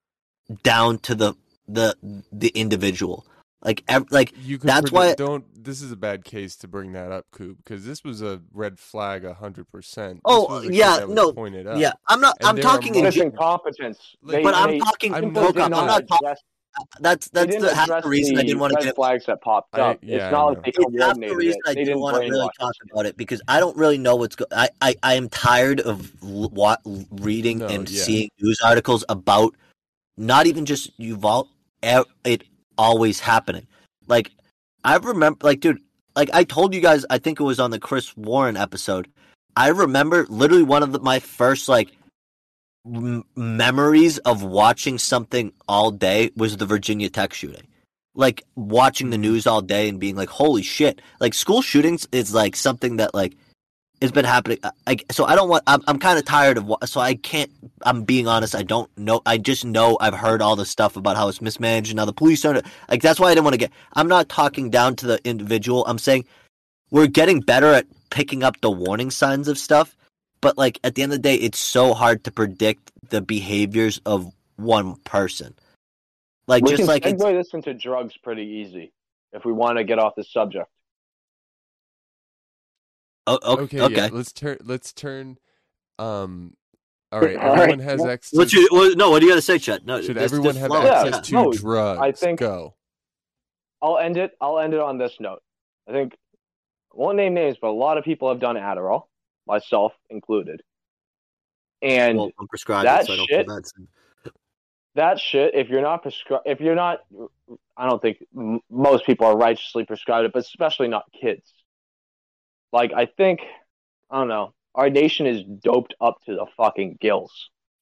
down 0.64 0.98
to 1.00 1.16
the 1.16 1.34
the 1.68 1.96
the 2.32 2.50
individual 2.50 3.26
like 3.66 3.84
ev- 3.90 4.06
like 4.12 4.34
You 4.42 4.58
can 4.58 4.68
That's 4.68 4.90
predict- 4.92 5.20
why- 5.20 5.26
don't. 5.26 5.44
This 5.62 5.82
is 5.82 5.92
a 5.92 5.96
bad 5.96 6.24
case 6.24 6.56
to 6.58 6.68
bring 6.68 6.94
that 6.94 7.12
up, 7.12 7.26
Coop, 7.32 7.58
because 7.58 7.84
this 7.86 8.04
was 8.04 8.22
a 8.22 8.40
red 8.54 8.80
flag, 8.80 9.26
a 9.26 9.34
hundred 9.34 9.68
percent. 9.72 10.22
Oh, 10.24 10.62
yeah, 10.62 11.06
no, 11.10 11.34
pointed 11.34 11.66
out. 11.68 11.78
yeah 11.80 11.92
i'm 12.08 12.22
not 12.22 12.38
And 12.40 12.48
i'm 12.50 12.58
talking 12.62 12.94
in 12.94 13.00
more- 13.02 13.08
It's 13.10 13.18
incompetence. 13.18 14.00
Like- 14.22 14.38
They- 14.38 14.44
but 14.44 14.54
i'm 14.56 14.70
they 14.70 14.80
talking 14.80 15.14
I'm 15.14 15.24
simply 15.24 15.42
not- 15.42 15.54
did 15.56 15.62
Prokop, 15.64 15.66
i'm 15.66 15.88
not 15.88 16.08
talking 16.08 16.36
that's 17.00 17.30
that's 17.30 17.56
the 17.56 17.74
half 17.74 17.88
the 18.04 18.10
reason 18.10 18.38
i 18.38 18.42
didn't 18.44 18.60
want 18.60 18.72
to 18.72 18.76
red 18.76 18.84
get 18.84 18.96
flags 18.96 19.26
that 19.28 19.42
popped 19.42 19.74
I- 19.76 19.80
up. 19.92 20.00
yeah, 20.04 20.26
it's 20.28 20.32
not 20.34 20.46
like 20.46 20.64
they 20.64 20.72
it's 20.78 21.02
half 21.02 21.16
the 21.18 21.36
reason 21.36 21.60
it. 21.66 21.70
I 21.70 21.74
didn't 21.74 21.86
didn't 21.86 22.00
want 22.02 22.16
to 22.18 22.30
really 22.30 22.50
talk 22.60 22.70
us. 22.70 22.76
about 22.92 23.06
it 23.08 23.16
because 23.18 23.42
I 23.48 23.60
don't 23.62 23.76
really 23.78 23.98
know 23.98 24.16
what's 24.18 24.36
going. 24.36 24.50
I, 24.52 24.70
I 24.82 24.96
I 25.02 25.14
am 25.16 25.30
tired 25.30 25.80
of 25.80 26.12
l- 26.22 26.50
wa- 26.50 26.76
reading 27.12 27.60
No, 27.60 27.68
and 27.68 27.90
yeah. 27.90 28.04
seeing 28.04 28.30
news 28.42 28.60
articles 28.64 29.06
about 29.10 29.56
not 30.18 30.48
even 30.48 30.66
just 30.66 30.92
Uvalde, 31.00 31.48
it 31.82 32.44
always 32.78 33.20
happening. 33.20 33.68
Like 34.08 34.32
I 34.84 34.98
remember, 34.98 35.40
like 35.46 35.60
dude, 35.60 35.82
like 36.16 36.30
I 36.34 36.44
told 36.44 36.74
you 36.74 36.82
guys, 36.82 37.06
I 37.10 37.18
think 37.18 37.40
it 37.40 37.44
was 37.44 37.60
on 37.60 37.72
the 37.72 37.80
Chris 37.80 38.16
Warren 38.16 38.58
episode. 38.58 39.08
I 39.56 39.70
remember 39.70 40.26
literally 40.30 40.64
one 40.64 40.84
of 40.84 40.92
the, 40.92 41.00
my 41.00 41.20
first 41.20 41.70
like 41.70 41.92
m- 42.86 43.24
memories 43.36 44.18
of 44.20 44.44
watching 44.44 44.98
something 44.98 45.54
all 45.68 45.92
day 45.92 46.32
was 46.36 46.58
the 46.58 46.66
Virginia 46.66 47.10
Tech 47.10 47.34
shooting. 47.34 47.68
Like 48.14 48.44
watching 48.56 49.10
the 49.10 49.16
mm-hmm. 49.16 49.22
news 49.24 49.48
all 49.48 49.62
day 49.62 49.90
and 49.90 50.00
being 50.00 50.16
like, 50.16 50.30
"Holy 50.30 50.62
shit!" 50.62 51.02
Like 51.20 51.34
school 51.34 51.62
shootings 51.62 52.08
is 52.12 52.34
like 52.34 52.56
something 52.56 52.98
that 52.98 53.14
like 53.14 53.36
has 54.02 54.12
been 54.12 54.26
happening. 54.26 54.58
Uh, 54.64 54.72
I, 54.88 54.92
I- 54.94 55.14
so 55.14 55.26
I 55.26 55.36
don't 55.36 55.50
want. 55.50 55.64
I'm 55.68 55.82
I'm 55.88 56.00
kind 56.00 56.18
of 56.20 56.26
tired 56.26 56.58
of. 56.58 56.72
So 56.86 57.00
I 57.02 57.16
can't. 57.16 57.52
I'm 57.84 58.04
being 58.04 58.28
honest. 58.28 58.56
I 58.56 58.64
don't 58.64 58.90
know. 58.98 59.22
I 59.26 59.38
just 59.38 59.66
know 59.66 59.98
I've 60.00 60.14
heard 60.14 60.42
all 60.42 60.56
the 60.56 60.66
stuff 60.66 60.96
about 60.96 61.16
how 61.18 61.28
it's 61.28 61.42
mismanaged 61.42 61.92
and 61.92 62.00
how 62.00 62.06
the 62.06 62.14
police 62.14 62.44
are 62.46 62.62
like. 62.90 63.02
That's 63.02 63.20
why 63.20 63.28
I 63.28 63.32
didn't 63.34 63.46
want 63.46 63.54
to 63.54 63.60
get. 63.60 63.72
I'm 63.94 64.08
not 64.08 64.30
talking 64.30 64.70
down 64.70 64.96
to 64.98 65.08
the 65.08 65.20
individual. 65.24 65.86
I'm 65.88 65.98
saying 65.98 66.26
we're 66.92 67.08
getting 67.08 67.42
better 67.42 67.72
at 67.74 67.86
picking 68.10 68.44
up 68.44 68.60
the 68.62 68.72
warning 68.72 69.12
signs 69.12 69.48
of 69.48 69.58
stuff. 69.58 69.96
But 70.42 70.58
like 70.58 70.80
at 70.84 70.96
the 70.96 71.02
end 71.04 71.12
of 71.12 71.20
the 71.20 71.24
day, 71.24 71.36
it's 71.36 71.58
so 71.60 71.94
hard 71.94 72.24
to 72.26 72.32
predict 72.32 72.92
the 73.10 73.22
behaviors 73.22 74.00
of 74.06 74.32
one 74.58 74.96
person. 74.98 75.56
Like 76.48 76.64
we 76.64 76.72
just 76.72 76.82
can 76.82 76.88
like 76.88 77.04
segue 77.04 77.34
this 77.38 77.54
into 77.54 77.74
drugs 77.74 78.16
pretty 78.18 78.44
easy 78.44 78.94
if 79.34 79.46
we 79.46 79.52
want 79.52 79.78
to 79.78 79.84
get 79.84 80.00
off 80.00 80.14
this 80.16 80.32
subject. 80.32 80.70
Oh, 83.28 83.40
okay, 83.54 83.64
Okay, 83.64 83.82
okay. 83.82 83.96
yeah. 83.96 84.10
Let's 84.12 84.32
turn. 84.32 84.58
Let's 84.64 84.94
turn. 84.94 85.38
Um. 86.00 86.56
All 87.12 87.22
right. 87.22 87.38
All 87.38 87.50
right. 87.50 87.60
Everyone 87.60 87.80
has 87.80 88.00
Well, 88.02 88.10
access. 88.12 88.38
What's 88.38 88.54
your, 88.54 88.68
what, 88.72 88.98
no, 88.98 89.10
what 89.10 89.20
do 89.20 89.26
you 89.26 89.32
got 89.32 89.36
to 89.38 89.42
say, 89.42 89.58
Chet? 89.60 89.86
No, 89.86 90.02
should 90.02 90.18
everyone 90.18 90.48
this 90.50 90.58
have 90.58 90.68
flow. 90.68 90.84
Yeah, 90.84 91.04
access 91.04 91.28
to 91.28 91.34
no, 91.34 91.52
drugs? 91.54 92.02
I 92.02 92.12
think- 92.12 92.40
Go. 92.40 92.74
I'll 93.82 94.00
end 94.00 94.18
it. 94.18 94.36
I'll 94.42 94.60
end 94.60 94.74
it 94.74 94.80
on 94.80 94.98
this 94.98 95.14
note. 95.20 95.42
I 95.88 95.92
think 95.92 96.14
I 96.14 96.98
won't 96.98 97.16
name 97.18 97.34
names, 97.36 97.58
but 97.62 97.68
a 97.68 97.72
lot 97.72 97.98
of 97.98 98.04
people 98.04 98.30
have 98.30 98.40
done 98.40 98.56
Adderall, 98.56 99.04
myself 99.48 99.94
included. 100.10 100.62
And 101.82 102.18
Well, 102.18 102.32
I'm 102.40 102.48
prescribed, 102.48 102.88
that 102.88 103.06
so 103.06 103.14
I 103.14 103.16
don't 103.18 103.28
shit- 103.30 103.46
feel 103.46 103.56
bad. 103.56 103.66
saying- 103.68 103.88
that 104.96 105.20
shit, 105.20 105.54
if 105.56 105.70
you're 105.70 105.82
not 105.82 106.02
prescribed, 106.02 106.44
if 106.48 106.60
you're 106.62 106.74
not, 106.76 107.02
I 107.78 107.88
don't 107.88 108.02
think 108.02 108.26
m- 108.36 108.62
most 108.70 109.06
people 109.06 109.28
are 109.28 109.38
righteously 109.38 109.86
prescribed 109.86 110.26
it, 110.26 110.34
but 110.34 110.40
especially 110.40 110.88
not 110.88 111.04
kids. 111.12 111.54
Like 112.76 112.92
I 112.94 113.06
think, 113.06 113.40
I 114.12 114.20
don't 114.20 114.28
know. 114.28 114.54
Our 114.76 114.90
nation 114.90 115.26
is 115.26 115.44
doped 115.64 115.94
up 116.02 116.18
to 116.26 116.36
the 116.36 116.46
fucking 116.58 116.98
gills. 117.00 117.32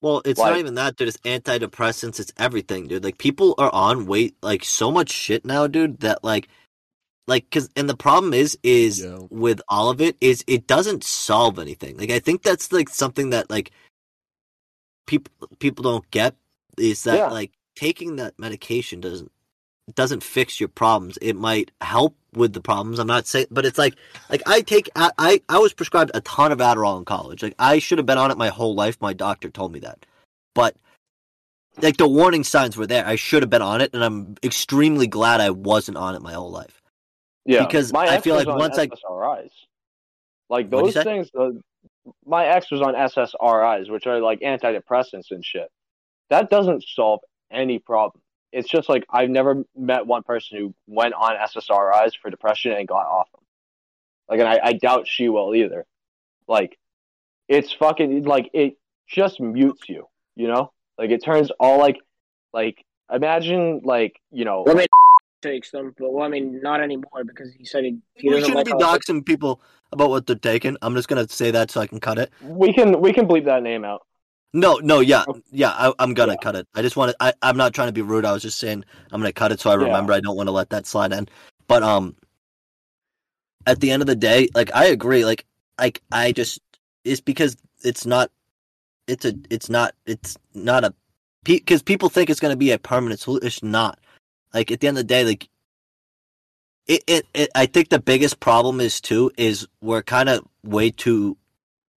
Well, 0.02 0.22
it's 0.26 0.40
Like- 0.40 0.52
not 0.52 0.60
even 0.60 0.76
that, 0.76 0.96
dude. 0.96 1.08
It's 1.08 1.18
antidepressants. 1.18 2.20
It's 2.20 2.32
everything, 2.38 2.88
dude. 2.88 3.04
Like 3.04 3.18
people 3.18 3.56
are 3.58 3.74
on 3.74 4.06
weight, 4.06 4.36
like 4.44 4.64
so 4.64 4.92
much 4.92 5.10
shit 5.12 5.44
now, 5.46 5.66
dude. 5.66 6.02
That 6.02 6.24
like, 6.24 6.48
like, 7.28 7.50
cause, 7.50 7.70
and 7.76 7.90
the 7.90 7.98
problem 7.98 8.34
is, 8.34 8.56
is 8.64 9.02
Yeah. 9.04 9.20
with 9.32 9.62
all 9.68 9.90
of 9.90 10.00
it, 10.00 10.16
is 10.22 10.44
it 10.46 10.68
doesn't 10.68 11.04
solve 11.04 11.58
anything. 11.58 11.98
Like 11.98 12.12
I 12.12 12.20
think 12.20 12.44
that's 12.44 12.72
like 12.72 12.90
something 12.90 13.32
that 13.32 13.50
like 13.50 13.72
people 15.08 15.34
people 15.60 15.84
don't 15.84 16.10
get 16.12 16.36
is 16.78 17.04
that 17.04 17.18
Yeah. 17.18 17.28
like 17.30 17.52
taking 17.76 18.18
that 18.18 18.38
medication 18.38 19.02
doesn't 19.02 19.32
doesn't 19.94 20.24
fix 20.24 20.60
your 20.60 20.70
problems. 20.70 21.18
It 21.22 21.36
might 21.36 21.72
help 21.82 22.16
with 22.34 22.54
the 22.54 22.62
problems. 22.62 23.00
I'm 23.00 23.08
not 23.08 23.28
saying, 23.28 23.48
but 23.52 23.66
it's 23.66 23.78
like 23.78 23.96
like 24.30 24.42
I 24.48 24.62
take 24.62 24.90
I 24.96 25.12
I, 25.18 25.42
I 25.50 25.60
was 25.60 25.74
prescribed 25.74 26.12
a 26.14 26.22
ton 26.22 26.52
of 26.52 26.60
Adderall 26.60 26.98
in 26.98 27.06
college. 27.06 27.44
Like 27.44 27.56
I 27.60 27.80
should 27.80 27.98
have 27.98 28.08
been 28.08 28.18
on 28.18 28.32
it 28.32 28.38
my 28.38 28.50
whole 28.50 28.76
life. 28.76 28.98
My 29.02 29.14
doctor 29.14 29.50
told 29.50 29.72
me 29.72 29.80
that, 29.80 30.06
but 30.56 30.76
like 31.82 31.98
the 31.98 32.08
warning 32.08 32.44
signs 32.44 32.78
were 32.78 32.88
there. 32.88 33.06
I 33.06 33.16
should 33.16 33.44
have 33.44 33.50
been 33.50 33.62
on 33.62 33.82
it, 33.82 33.94
and 33.94 34.04
I'm 34.04 34.36
extremely 34.44 35.08
glad 35.08 35.42
I 35.42 35.50
wasn't 35.50 35.98
on 35.98 36.16
it 36.16 36.22
my 36.22 36.34
whole 36.34 36.52
life. 36.52 36.82
Yeah, 37.46 37.66
Because 37.66 37.92
I 37.94 38.22
feel 38.22 38.36
like 38.36 38.48
on 38.48 38.58
once 38.58 38.78
I- 38.78 38.88
SSRIs, 38.88 39.52
like 40.50 40.70
those 40.70 40.94
things. 40.94 41.30
The, 41.34 41.62
my 42.26 42.46
ex 42.46 42.70
was 42.72 42.82
on 42.82 42.94
SSRIs, 42.96 43.90
which 43.90 44.08
are 44.08 44.20
like 44.20 44.40
antidepressants 44.42 45.32
and 45.32 45.44
shit. 45.44 45.68
That 46.30 46.50
doesn't 46.50 46.84
solve 46.84 47.20
any 47.52 47.80
problem. 47.80 48.22
It's 48.54 48.70
just 48.70 48.88
like 48.88 49.06
I've 49.10 49.30
never 49.30 49.64
met 49.76 50.06
one 50.06 50.24
person 50.24 50.58
who 50.58 50.74
went 50.88 51.14
on 51.16 51.36
SSRIs 51.36 52.12
for 52.22 52.30
depression 52.30 52.72
and 52.72 52.88
got 52.88 53.06
off 53.08 53.32
them. 53.32 53.42
Like, 54.30 54.40
and 54.40 54.48
I, 54.48 54.60
I 54.64 54.74
doubt 54.74 55.08
she 55.08 55.28
will 55.28 55.54
either. 55.56 55.86
Like, 56.48 56.78
it's 57.48 57.74
fucking 57.74 58.24
like 58.24 58.50
it 58.54 58.78
just 59.08 59.40
mutes 59.40 59.90
you. 59.90 60.08
You 60.36 60.48
know, 60.48 60.72
like 60.98 61.10
it 61.10 61.24
turns 61.24 61.52
all 61.60 61.80
like 61.80 61.98
like 62.54 62.84
imagine 63.12 63.82
like 63.84 64.20
you 64.32 64.46
know 64.46 64.64
Well, 64.66 64.76
I 64.76 64.80
mean, 64.80 64.88
takes 65.42 65.72
them, 65.72 65.94
but 65.98 66.12
well, 66.14 66.26
I 66.26 66.30
mean, 66.30 66.62
not 66.62 66.82
anymore 66.82 67.24
because 67.26 67.52
he 67.54 67.66
said 67.66 67.84
he, 67.84 67.98
he 68.16 68.30
we 68.30 68.36
doesn't 68.36 68.50
shouldn't 68.50 68.68
like 68.68 68.78
be 68.78 68.84
doxing 68.84 69.26
people 69.26 69.62
about 69.92 70.10
what 70.10 70.26
they're 70.26 70.36
taking. 70.36 70.78
I'm 70.82 70.96
just 70.96 71.08
gonna 71.08 71.28
say 71.28 71.52
that 71.52 71.72
so 71.72 71.82
I 71.82 71.88
can 71.88 72.00
cut 72.00 72.18
it. 72.18 72.32
we 72.42 72.74
can 72.74 73.02
we 73.02 73.14
can 73.14 73.28
bleep 73.28 73.46
that 73.46 73.64
name 73.64 73.84
out. 73.84 74.06
No, 74.54 74.78
no, 74.78 75.00
yeah, 75.00 75.26
Okay. 75.28 75.42
yeah. 75.52 75.72
I, 75.72 75.94
I'm 76.00 76.14
gonna 76.14 76.34
Yeah. 76.34 76.38
cut 76.38 76.56
it. 76.56 76.68
I 76.76 76.82
just 76.84 76.96
want 76.98 77.16
to. 77.20 77.36
I'm 77.42 77.58
not 77.58 77.74
trying 77.74 77.88
to 77.90 77.94
be 77.94 78.02
rude. 78.04 78.26
I 78.26 78.34
was 78.34 78.44
just 78.44 78.60
saying 78.60 78.86
I'm 79.12 79.22
gonna 79.22 79.34
cut 79.34 79.52
it 79.52 79.60
so 79.62 79.72
I 79.72 79.76
Yeah. 79.76 79.80
remember. 79.80 80.14
I 80.14 80.20
don't 80.20 80.38
want 80.38 80.48
to 80.48 80.52
let 80.54 80.70
that 80.72 80.86
slide 80.86 81.14
in. 81.14 81.28
But 81.68 81.84
um, 81.84 82.16
at 83.68 83.80
the 83.80 83.92
end 83.92 84.04
of 84.04 84.08
the 84.08 84.16
day, 84.16 84.50
like 84.56 84.72
I 84.76 84.86
agree. 84.86 85.26
Like, 85.26 85.46
like 85.80 86.02
I 86.12 86.32
just 86.34 86.62
it's 87.06 87.22
because 87.22 87.58
it's 87.84 88.06
not. 88.06 88.32
It's 89.08 89.26
a. 89.26 89.34
It's 89.50 89.70
not. 89.70 89.96
It's 90.06 90.38
not 90.54 90.84
a. 90.86 90.94
Because 91.44 91.84
people 91.84 92.10
think 92.10 92.30
it's 92.30 92.40
gonna 92.40 92.56
be 92.56 92.72
a 92.72 92.80
permanent 92.80 93.20
solution. 93.22 93.48
It's 93.48 93.64
not. 93.64 94.00
Like 94.54 94.72
at 94.72 94.82
the 94.82 94.88
end 94.88 94.98
of 94.98 95.04
the 95.04 95.08
day, 95.08 95.26
like. 95.26 95.50
It, 96.86 97.04
it, 97.08 97.26
it 97.34 97.50
I 97.56 97.66
think 97.66 97.90
the 97.90 98.00
biggest 98.02 98.42
problem 98.42 98.82
is 98.82 99.00
too 99.00 99.32
is 99.38 99.68
we're 99.82 100.04
kind 100.04 100.28
of 100.28 100.46
way 100.66 100.92
too 100.92 101.38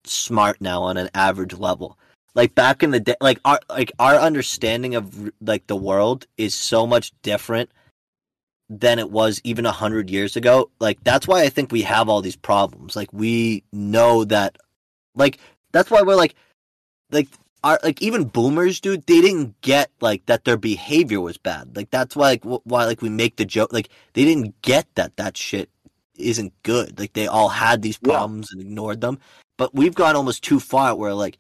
smart 0.04 0.60
now 0.60 0.82
on 0.82 0.98
an 0.98 1.08
average 1.14 1.54
level 1.54 1.98
like 2.34 2.54
back 2.54 2.82
in 2.82 2.90
the 2.90 3.00
day 3.00 3.14
like 3.20 3.38
our 3.44 3.60
like 3.68 3.92
our 3.98 4.16
understanding 4.16 4.94
of 4.94 5.30
like 5.40 5.66
the 5.66 5.76
world 5.76 6.26
is 6.36 6.54
so 6.54 6.86
much 6.86 7.12
different 7.22 7.70
than 8.70 8.98
it 8.98 9.10
was 9.10 9.40
even 9.44 9.66
a 9.66 9.72
hundred 9.72 10.10
years 10.10 10.36
ago. 10.36 10.70
Like 10.80 11.02
that's 11.04 11.28
why 11.28 11.42
i 11.42 11.48
think 11.48 11.70
we 11.70 11.82
have 11.82 12.08
all 12.08 12.22
these 12.22 12.36
problems. 12.36 12.96
Like 12.96 13.12
we 13.12 13.62
know 13.72 14.24
that 14.24 14.56
like 15.14 15.38
that's 15.72 15.90
why 15.90 16.02
we're 16.02 16.16
like 16.16 16.34
like 17.10 17.28
our 17.62 17.78
like 17.82 18.02
even 18.02 18.24
boomers 18.24 18.80
dude 18.80 19.06
they 19.06 19.20
didn't 19.20 19.58
get 19.60 19.90
like 20.00 20.26
that 20.26 20.44
their 20.44 20.56
behavior 20.56 21.20
was 21.20 21.36
bad. 21.36 21.76
Like 21.76 21.90
that's 21.90 22.16
why 22.16 22.28
like 22.30 22.44
wh- 22.44 22.66
why 22.66 22.84
like 22.84 23.02
we 23.02 23.08
make 23.10 23.36
the 23.36 23.44
joke 23.44 23.72
like 23.72 23.88
they 24.14 24.24
didn't 24.24 24.60
get 24.62 24.86
that 24.96 25.16
that 25.16 25.36
shit 25.36 25.70
isn't 26.16 26.52
good. 26.62 26.98
Like 26.98 27.12
they 27.12 27.26
all 27.26 27.48
had 27.50 27.82
these 27.82 27.98
Yeah. 28.02 28.12
problems 28.14 28.50
and 28.52 28.60
ignored 28.60 29.00
them. 29.00 29.18
But 29.56 29.74
we've 29.74 29.94
gone 29.94 30.16
almost 30.16 30.42
too 30.42 30.58
far 30.58 30.94
where 30.96 31.14
like 31.14 31.38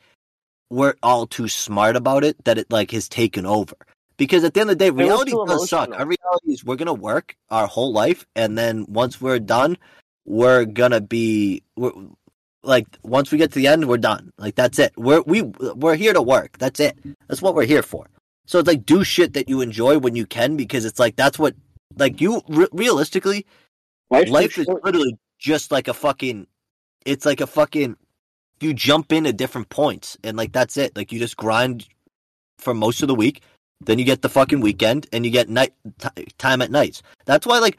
we're 0.70 0.94
all 1.02 1.26
too 1.26 1.48
smart 1.48 1.96
about 1.96 2.24
it 2.24 2.42
that 2.44 2.58
it 2.58 2.70
like 2.70 2.90
has 2.90 3.08
taken 3.08 3.46
over. 3.46 3.76
Because 4.16 4.44
at 4.44 4.54
the 4.54 4.60
end 4.60 4.70
of 4.70 4.78
the 4.78 4.84
day, 4.84 4.90
reality 4.90 5.32
does 5.32 5.68
suck. 5.68 5.90
Our 5.90 6.06
reality 6.06 6.52
is 6.52 6.64
we're 6.64 6.76
gonna 6.76 6.94
work 6.94 7.36
our 7.50 7.66
whole 7.66 7.92
life, 7.92 8.26
and 8.36 8.56
then 8.56 8.86
once 8.88 9.20
we're 9.20 9.40
done, 9.40 9.76
we're 10.24 10.64
gonna 10.64 11.00
be 11.00 11.62
we're, 11.76 11.92
like 12.62 12.86
once 13.02 13.32
we 13.32 13.38
get 13.38 13.52
to 13.52 13.58
the 13.58 13.66
end, 13.66 13.88
we're 13.88 13.98
done. 13.98 14.32
Like 14.38 14.54
that's 14.54 14.78
it. 14.78 14.92
We're 14.96 15.22
we 15.22 15.42
we're 15.42 15.96
here 15.96 16.12
to 16.12 16.22
work. 16.22 16.58
That's 16.58 16.80
it. 16.80 16.96
That's 17.28 17.42
what 17.42 17.54
we're 17.54 17.66
here 17.66 17.82
for. 17.82 18.06
So 18.46 18.58
it's 18.58 18.68
like 18.68 18.86
do 18.86 19.04
shit 19.04 19.32
that 19.34 19.48
you 19.48 19.60
enjoy 19.60 19.98
when 19.98 20.16
you 20.16 20.26
can 20.26 20.56
because 20.56 20.84
it's 20.84 20.98
like 20.98 21.16
that's 21.16 21.38
what 21.38 21.54
like 21.96 22.20
you 22.20 22.42
re- 22.48 22.68
realistically 22.72 23.46
Life's 24.10 24.30
life 24.30 24.58
is 24.58 24.66
short. 24.66 24.84
literally 24.84 25.16
just 25.38 25.72
like 25.72 25.88
a 25.88 25.94
fucking 25.94 26.46
it's 27.04 27.26
like 27.26 27.40
a 27.40 27.46
fucking 27.46 27.96
you 28.60 28.72
jump 28.74 29.12
in 29.12 29.26
at 29.26 29.36
different 29.36 29.68
points 29.68 30.16
and 30.24 30.36
like 30.36 30.52
that's 30.52 30.76
it. 30.76 30.96
Like 30.96 31.12
you 31.12 31.18
just 31.18 31.36
grind 31.36 31.86
for 32.58 32.74
most 32.74 33.02
of 33.02 33.08
the 33.08 33.14
week 33.14 33.42
then 33.86 33.98
you 33.98 34.04
get 34.04 34.22
the 34.22 34.28
fucking 34.28 34.60
weekend 34.60 35.06
and 35.12 35.24
you 35.24 35.30
get 35.30 35.48
night 35.48 35.74
t- 35.98 36.26
time 36.38 36.62
at 36.62 36.70
nights. 36.70 37.02
That's 37.24 37.46
why 37.46 37.58
like 37.58 37.78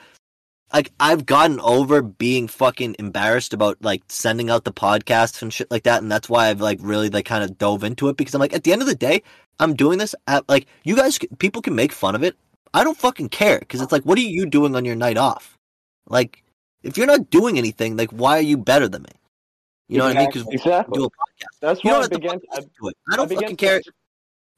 like 0.73 0.91
I've 0.99 1.25
gotten 1.25 1.59
over 1.59 2.01
being 2.01 2.47
fucking 2.47 2.95
embarrassed 2.99 3.53
about 3.53 3.77
like 3.81 4.03
sending 4.09 4.49
out 4.49 4.63
the 4.63 4.73
podcasts 4.73 5.41
and 5.41 5.53
shit 5.53 5.69
like 5.71 5.83
that 5.83 6.01
and 6.01 6.11
that's 6.11 6.29
why 6.29 6.49
I've 6.49 6.61
like 6.61 6.79
really 6.81 7.09
like 7.09 7.25
kind 7.25 7.43
of 7.43 7.57
dove 7.57 7.83
into 7.83 8.09
it 8.09 8.17
because 8.17 8.33
I'm 8.33 8.39
like 8.39 8.53
at 8.53 8.63
the 8.63 8.73
end 8.73 8.81
of 8.81 8.87
the 8.87 8.95
day 8.95 9.21
I'm 9.59 9.75
doing 9.75 9.99
this 9.99 10.15
at 10.27 10.47
like 10.49 10.67
you 10.83 10.95
guys 10.95 11.19
people 11.39 11.61
can 11.61 11.75
make 11.75 11.91
fun 11.91 12.15
of 12.15 12.23
it. 12.23 12.35
I 12.73 12.83
don't 12.83 12.97
fucking 12.97 13.29
care 13.29 13.59
because 13.59 13.81
it's 13.81 13.91
like 13.91 14.03
what 14.03 14.17
are 14.17 14.21
you 14.21 14.45
doing 14.45 14.75
on 14.75 14.85
your 14.85 14.95
night 14.95 15.17
off? 15.17 15.57
Like 16.07 16.43
if 16.83 16.97
you're 16.97 17.07
not 17.07 17.29
doing 17.29 17.57
anything 17.57 17.95
like 17.95 18.11
why 18.11 18.37
are 18.37 18.41
you 18.41 18.57
better 18.57 18.87
than 18.87 19.03
me 19.03 19.09
you 19.87 19.97
know 19.97 20.05
what 20.05 20.17
I 20.17 20.19
mean 20.19 20.29
because 20.31 20.47
Exactly. 20.51 20.97
do 20.97 21.05
a 21.05 21.09
podcast 21.09 21.59
That's 21.61 21.83
you 21.83 21.91
why 21.91 21.99
I 21.99 22.03
to 22.03 22.09
began. 22.09 22.41
I, 22.51 22.59
to 22.59 22.87
it 22.87 22.97
I 23.11 23.15
don't 23.15 23.29
began 23.29 23.43
fucking 23.43 23.57
to- 23.57 23.65
care 23.65 23.81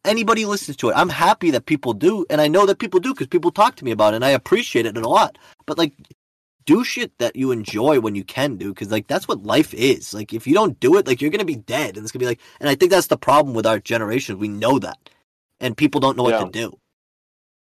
anybody 0.06 0.46
listens 0.46 0.78
to 0.78 0.90
it. 0.90 0.94
I'm 0.96 1.10
happy 1.10 1.52
that 1.52 1.66
people 1.66 1.94
do, 1.94 2.26
and 2.30 2.40
I 2.40 2.48
know 2.48 2.66
that 2.66 2.80
people 2.80 3.00
do 3.00 3.14
because 3.14 3.28
people 3.28 3.52
talk 3.52 3.76
to 3.78 3.86
me 3.86 3.92
about 3.92 4.14
it, 4.14 4.18
and 4.18 4.26
I 4.26 4.30
appreciate 4.30 4.86
it 4.86 4.96
a 4.98 5.08
lot. 5.08 5.38
But 5.66 5.78
like, 5.78 5.94
do 6.66 6.84
shit 6.84 7.12
that 7.18 7.36
you 7.36 7.52
enjoy 7.52 8.00
when 8.00 8.16
you 8.16 8.24
can 8.24 8.56
do, 8.56 8.70
because 8.74 8.92
like 8.92 9.08
that's 9.08 9.28
what 9.28 9.44
life 9.44 9.74
is. 9.74 10.14
Like, 10.14 10.34
if 10.34 10.48
you 10.48 10.54
don't 10.54 10.80
do 10.80 10.98
it, 10.98 11.08
like 11.08 11.22
you're 11.22 11.32
gonna 11.32 11.46
be 11.46 11.56
dead, 11.56 11.98
and 11.98 12.06
it's 12.06 12.12
gonna 12.12 12.22
be 12.22 12.28
like. 12.28 12.40
And 12.60 12.70
I 12.70 12.76
think 12.76 12.92
that's 12.92 13.08
the 13.08 13.18
problem 13.18 13.54
with 13.54 13.66
our 13.66 13.80
generation. 13.80 14.40
We 14.40 14.48
know 14.48 14.80
that, 14.80 15.10
and 15.60 15.76
people 15.76 16.00
don't 16.00 16.16
know 16.18 16.24
what 16.24 16.40
to 16.46 16.50
do. 16.52 16.78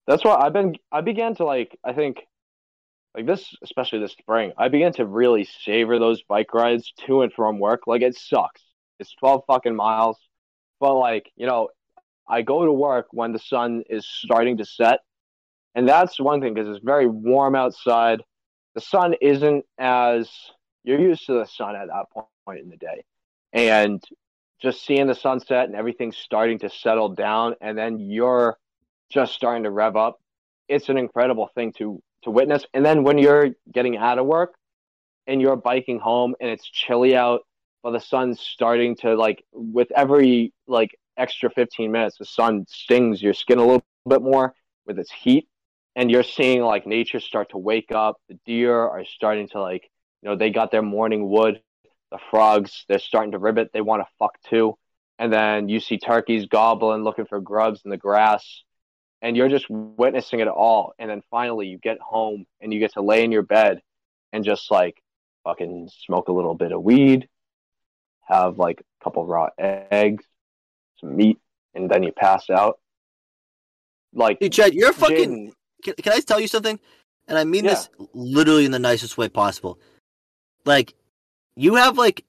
that's 0.08 0.24
why 0.24 0.36
I've 0.40 0.54
been. 0.54 0.76
I 0.92 1.02
began 1.02 1.36
to 1.36 1.44
like. 1.46 1.78
I 1.84 1.92
think, 1.94 2.26
like 3.16 3.26
this, 3.26 3.56
especially 3.64 4.00
this 4.00 4.14
spring. 4.14 4.52
I 4.58 4.68
began 4.68 4.94
to 4.94 5.06
really 5.06 5.48
savor 5.64 6.00
those 6.00 6.22
bike 6.24 6.54
rides 6.54 6.94
to 7.06 7.22
and 7.22 7.34
from 7.34 7.60
work. 7.60 7.88
Like 7.88 8.02
it 8.02 8.16
sucks. 8.16 8.62
It's 9.00 9.14
twelve 9.16 9.44
fucking 9.48 9.76
miles, 9.76 10.18
but 10.80 10.96
like 10.96 11.32
you 11.36 11.48
know, 11.48 11.70
I 12.28 12.42
go 12.42 12.66
to 12.66 12.72
work 12.72 13.08
when 13.12 13.32
the 13.32 13.40
sun 13.40 13.84
is 13.90 14.08
starting 14.08 14.58
to 14.58 14.66
set, 14.66 15.00
and 15.76 15.88
that's 15.88 16.20
one 16.20 16.42
thing 16.42 16.54
because 16.54 16.70
it's 16.70 16.84
very 16.84 17.08
warm 17.08 17.56
outside. 17.56 18.22
The 18.76 18.82
sun 18.82 19.16
isn't 19.22 19.66
as 19.78 20.30
you're 20.84 21.00
used 21.00 21.26
to 21.26 21.34
the 21.34 21.46
sun 21.46 21.76
at 21.76 21.88
that 21.88 22.06
point 22.46 22.60
in 22.60 22.70
the 22.70 22.78
day, 22.78 23.04
and 23.54 24.04
just 24.62 24.86
seeing 24.86 25.08
the 25.08 25.16
sunset 25.16 25.66
and 25.66 25.76
everything 25.76 26.12
starting 26.12 26.60
to 26.60 26.70
settle 26.70 27.10
down, 27.10 27.56
and 27.62 27.78
then 27.78 28.00
you're 28.00 28.58
just 29.10 29.34
starting 29.34 29.64
to 29.64 29.72
rev 29.72 29.96
up. 29.96 30.20
It's 30.68 30.90
an 30.90 30.98
incredible 30.98 31.50
thing 31.56 31.74
to 31.78 32.04
to 32.24 32.32
witness. 32.32 32.66
And 32.74 32.86
then 32.86 33.04
when 33.04 33.18
you're 33.18 33.50
getting 33.72 33.98
out 33.98 34.20
of 34.20 34.26
work 34.26 34.56
and 35.28 35.42
you're 35.42 35.56
biking 35.56 36.00
home 36.00 36.36
and 36.40 36.50
it's 36.50 36.68
chilly 36.68 37.16
out, 37.16 37.42
but 37.84 37.92
the 37.92 38.00
sun's 38.00 38.40
starting 38.40 38.96
to 38.98 39.16
like 39.16 39.44
with 39.54 39.90
every 39.96 40.54
like 40.68 40.98
extra 41.18 41.50
15 41.50 41.92
minutes, 41.92 42.18
the 42.18 42.26
sun 42.26 42.66
stings 42.68 43.22
your 43.22 43.34
skin 43.34 43.60
a 43.60 43.62
little 43.62 43.84
bit 44.08 44.22
more 44.22 44.54
with 44.86 45.00
its 45.00 45.12
heat. 45.12 45.48
And 45.96 46.10
you're 46.10 46.24
seeing 46.24 46.62
like 46.62 46.86
nature 46.86 47.20
start 47.20 47.50
to 47.52 47.58
wake 47.58 47.92
up. 47.92 48.18
The 48.30 48.40
deer 48.46 48.76
are 48.76 49.04
starting 49.06 49.50
to 49.50 49.62
like, 49.62 49.90
you 50.22 50.30
know, 50.30 50.36
they 50.36 50.50
got 50.50 50.72
their 50.72 50.82
morning 50.82 51.30
wood. 51.30 51.62
The 52.12 52.20
frogs, 52.32 52.86
they're 52.88 53.00
starting 53.00 53.34
to 53.34 53.38
ribbit. 53.38 53.70
They 53.74 53.82
want 53.82 54.02
to 54.02 54.08
fuck 54.18 54.40
too. 54.50 54.78
And 55.20 55.32
then 55.32 55.70
you 55.70 55.80
see 55.80 55.98
turkeys 55.98 56.48
gobbling, 56.48 57.04
looking 57.04 57.26
for 57.26 57.40
grubs 57.40 57.82
in 57.84 57.92
the 57.92 57.98
grass 57.98 58.64
and 59.22 59.36
you're 59.36 59.50
just 59.50 59.70
witnessing 59.70 60.40
it 60.40 60.48
all 60.48 60.94
and 61.00 61.10
then 61.10 61.22
finally 61.30 61.68
you 61.68 61.78
get 61.78 62.00
home 62.00 62.46
and 62.62 62.74
you 62.74 62.80
get 62.80 62.94
to 62.94 63.02
lay 63.02 63.24
in 63.24 63.32
your 63.32 63.44
bed 63.44 63.82
and 64.34 64.44
just 64.46 64.72
like 64.72 65.02
fucking 65.44 65.90
smoke 66.06 66.28
a 66.28 66.32
little 66.32 66.56
bit 66.56 66.72
of 66.72 66.84
weed 66.84 67.28
have 68.22 68.58
like 68.58 68.82
a 68.82 69.04
couple 69.04 69.26
raw 69.26 69.50
eggs 69.60 70.26
some 71.00 71.16
meat 71.16 71.40
and 71.74 71.90
then 71.90 72.04
you 72.04 72.12
pass 72.12 72.50
out 72.50 72.80
like 74.14 74.38
Hey, 74.40 74.50
Chad, 74.50 74.74
you're 74.74 74.94
fucking. 74.94 75.54
Can, 75.84 75.94
can 75.96 76.14
I 76.14 76.20
tell 76.20 76.40
you 76.40 76.48
something? 76.48 76.80
And 77.28 77.38
I 77.38 77.44
mean 77.44 77.66
Yeah. 77.66 77.72
this 77.72 77.90
literally 78.14 78.66
in 78.66 78.72
the 78.72 78.80
nicest 78.80 79.18
way 79.18 79.30
possible. 79.30 79.80
Like, 80.66 80.94
you 81.56 81.76
have 81.76 81.98
like, 81.98 82.26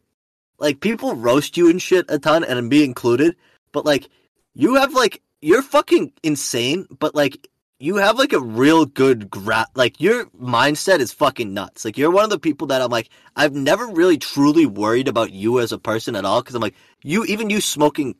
like 0.59 0.81
people 0.81 1.15
roast 1.15 1.57
you 1.57 1.71
and 1.71 1.81
shit 1.81 2.07
a 2.09 2.19
ton, 2.19 2.45
and 2.45 2.69
me 2.69 2.85
included. 2.85 3.37
But 3.73 3.85
like, 3.85 4.09
you 4.55 4.75
have 4.77 4.95
like, 4.95 5.23
you're 5.43 5.63
fucking 5.63 6.13
insane. 6.23 6.87
But 6.99 7.15
like, 7.15 7.49
you 7.79 7.97
have 7.97 8.19
like 8.19 8.33
a 8.35 8.41
real 8.41 8.85
good 8.85 9.31
gra- 9.31 9.67
like 9.75 10.01
your 10.01 10.27
mindset 10.27 11.01
is 11.01 11.13
fucking 11.13 11.55
nuts. 11.55 11.85
Like 11.85 11.97
you're 11.97 12.11
one 12.11 12.25
of 12.25 12.31
the 12.31 12.39
people 12.39 12.67
that 12.69 12.83
I'm 12.83 12.91
like, 12.91 13.09
I've 13.37 13.55
never 13.55 13.87
really 13.87 14.19
truly 14.19 14.67
worried 14.67 15.09
about 15.09 15.33
you 15.33 15.61
as 15.61 15.73
a 15.73 15.79
person 15.79 16.15
at 16.15 16.25
all 16.27 16.43
because 16.43 16.55
I'm 16.55 16.61
like, 16.63 16.75
you 17.03 17.25
even 17.25 17.51
you 17.51 17.61
smoking. 17.61 18.17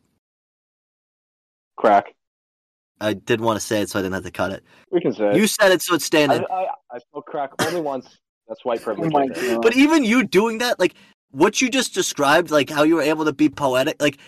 crack 1.77 2.15
I 3.01 3.15
didn't 3.15 3.45
want 3.45 3.59
to 3.59 3.65
say 3.65 3.81
it, 3.81 3.91
so 3.91 3.99
I 3.99 4.03
didn't 4.03 4.15
have 4.15 4.25
to 4.25 4.31
cut 4.31 4.53
it. 4.53 4.63
we 4.93 5.01
can 5.01 5.13
say 5.13 5.37
You 5.37 5.47
said 5.47 5.73
it, 5.73 5.83
so 5.83 5.95
it's 5.95 6.05
staying 6.05 6.31
I, 6.31 6.37
in. 6.37 6.45
I, 6.51 6.67
I 6.93 6.99
smoke 7.11 7.27
crack 7.27 7.51
only 7.67 7.81
once 7.81 8.19
that's 8.49 8.65
white 8.65 8.83
privilege 8.83 9.11
Oh 9.13 9.19
my 9.19 9.21
right 9.21 9.35
there. 9.35 9.55
God. 9.55 9.63
But 9.63 9.77
even 9.77 10.05
you 10.05 10.25
doing 10.25 10.59
that, 10.59 10.79
like 10.79 10.95
what 11.31 11.61
you 11.61 11.71
just 11.71 11.95
described, 11.95 12.51
like 12.51 12.69
how 12.69 12.83
you 12.83 12.97
were 12.97 13.03
able 13.03 13.25
to 13.25 13.33
be 13.33 13.49
poetic, 13.49 14.01
like 14.01 14.19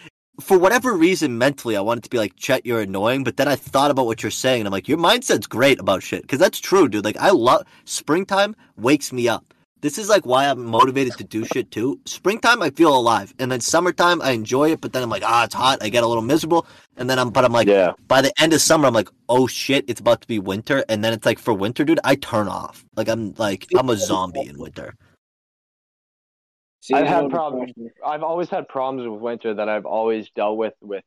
for 0.41 0.59
whatever 0.59 0.95
reason, 0.95 1.39
mentally, 1.39 1.77
I 1.77 1.81
wanted 1.81 2.05
to 2.05 2.11
be 2.11 2.19
like, 2.19 2.37
Chet, 2.37 2.65
you're 2.65 2.81
annoying. 2.81 3.25
But 3.25 3.37
then 3.37 3.49
I 3.49 3.57
thought 3.57 3.91
about 3.91 4.07
what 4.07 4.23
you're 4.23 4.31
saying, 4.31 4.61
and 4.61 4.67
I'm 4.69 4.73
like, 4.73 4.89
your 4.89 4.99
mindset's 4.99 5.47
great 5.47 5.79
about 5.79 6.03
shit, 6.03 6.23
because 6.23 6.39
that's 6.39 6.59
true, 6.61 6.89
dude. 6.89 7.05
Like 7.05 7.19
I 7.19 7.31
love 7.31 7.67
springtime, 7.85 8.57
wakes 8.77 9.13
me 9.13 9.29
up. 9.29 9.55
This 9.83 9.99
is 9.99 10.09
like 10.09 10.25
why 10.25 10.47
I'm 10.47 10.65
motivated 10.65 11.15
to 11.19 11.25
do 11.25 11.45
shit 11.45 11.73
too. 11.73 12.01
Springtime, 12.07 12.63
I 12.63 12.71
feel 12.71 12.97
alive, 12.97 13.35
and 13.39 13.51
then 13.51 13.61
summertime, 13.61 14.23
I 14.23 14.31
enjoy 14.31 14.71
it. 14.71 14.81
But 14.81 14.93
then 14.93 15.03
I'm 15.03 15.11
like, 15.11 15.25
ah, 15.27 15.45
it's 15.45 15.55
hot. 15.55 15.83
I 15.83 15.89
get 15.89 16.05
a 16.05 16.07
little 16.07 16.23
miserable, 16.23 16.67
and 16.97 17.11
then 17.11 17.19
I'm, 17.19 17.31
but 17.31 17.45
I'm 17.45 17.53
like, 17.53 17.67
yeah 17.67 17.93
by 18.09 18.21
the 18.21 18.33
end 18.43 18.53
of 18.53 18.61
summer, 18.61 18.87
I'm 18.87 18.95
like, 18.95 19.09
oh 19.31 19.47
shit, 19.47 19.87
it's 19.89 20.01
about 20.01 20.21
to 20.21 20.29
be 20.29 20.39
winter, 20.39 20.85
and 20.91 21.03
then 21.03 21.13
it's 21.15 21.25
like 21.27 21.39
for 21.39 21.55
winter, 21.55 21.83
dude, 21.83 21.99
I 22.05 22.15
turn 22.15 22.47
off. 22.47 22.85
Like 22.95 23.09
I'm 23.09 23.33
like 23.39 23.67
I'm 23.75 23.89
a 23.89 23.97
zombie 23.97 24.47
in 24.47 24.59
winter. 24.59 24.95
See, 26.83 26.95
I've 26.95 27.07
had 27.07 27.31
problems. 27.31 27.73
I've 28.05 28.25
always 28.25 28.49
had 28.49 28.69
problems 28.69 29.09
with 29.09 29.21
winter 29.21 29.55
that 29.55 29.69
I've 29.69 29.87
always 29.87 30.29
dealt 30.31 30.57
with 30.57 30.75
with 30.81 31.05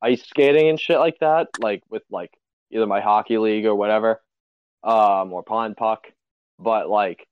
ice 0.00 0.22
skating 0.22 0.70
and 0.70 0.80
shit 0.80 0.98
like 0.98 1.18
that, 1.20 1.48
like 1.60 1.82
with 1.90 2.02
like 2.10 2.32
either 2.70 2.86
my 2.86 3.02
hockey 3.02 3.36
league 3.36 3.66
or 3.66 3.74
whatever, 3.74 4.22
um, 4.82 5.30
or 5.34 5.42
pond 5.42 5.76
puck. 5.76 6.06
But 6.58 6.88
like 6.88 7.28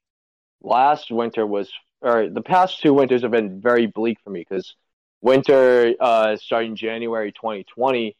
last 0.60 1.10
winter 1.10 1.46
was, 1.46 1.72
or 2.02 2.28
the 2.28 2.42
past 2.42 2.82
two 2.82 2.92
winters 2.92 3.22
have 3.22 3.30
been 3.30 3.62
very 3.62 3.86
bleak 3.86 4.18
for 4.22 4.28
me 4.28 4.44
because 4.46 4.74
winter, 5.22 5.94
uh, 5.98 6.36
starting 6.36 6.76
January 6.76 7.32
2020, 7.32 8.14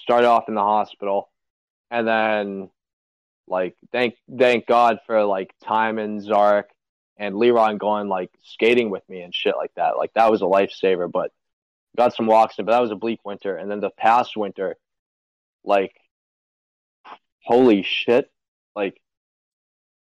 started 0.00 0.26
off 0.26 0.48
in 0.48 0.56
the 0.56 0.62
hospital, 0.62 1.30
and 1.92 2.08
then 2.08 2.70
like 3.46 3.76
thank 3.92 4.16
thank 4.36 4.66
God 4.66 4.98
for 5.06 5.24
like 5.24 5.54
Time 5.62 6.00
and 6.00 6.20
Zarek 6.20 6.64
and 7.20 7.34
Leron 7.34 7.78
going 7.78 8.08
like 8.08 8.30
skating 8.42 8.88
with 8.88 9.06
me 9.08 9.20
and 9.20 9.34
shit 9.34 9.54
like 9.54 9.72
that. 9.76 9.98
Like 9.98 10.12
that 10.14 10.30
was 10.30 10.40
a 10.40 10.46
lifesaver, 10.46 11.08
but 11.12 11.30
got 11.94 12.14
some 12.14 12.26
walks 12.26 12.58
in, 12.58 12.64
but 12.64 12.72
that 12.72 12.80
was 12.80 12.90
a 12.90 12.96
bleak 12.96 13.20
winter. 13.24 13.56
And 13.56 13.70
then 13.70 13.80
the 13.80 13.90
past 13.90 14.36
winter, 14.38 14.76
like 15.62 15.94
holy 17.44 17.82
shit. 17.82 18.30
Like 18.74 19.00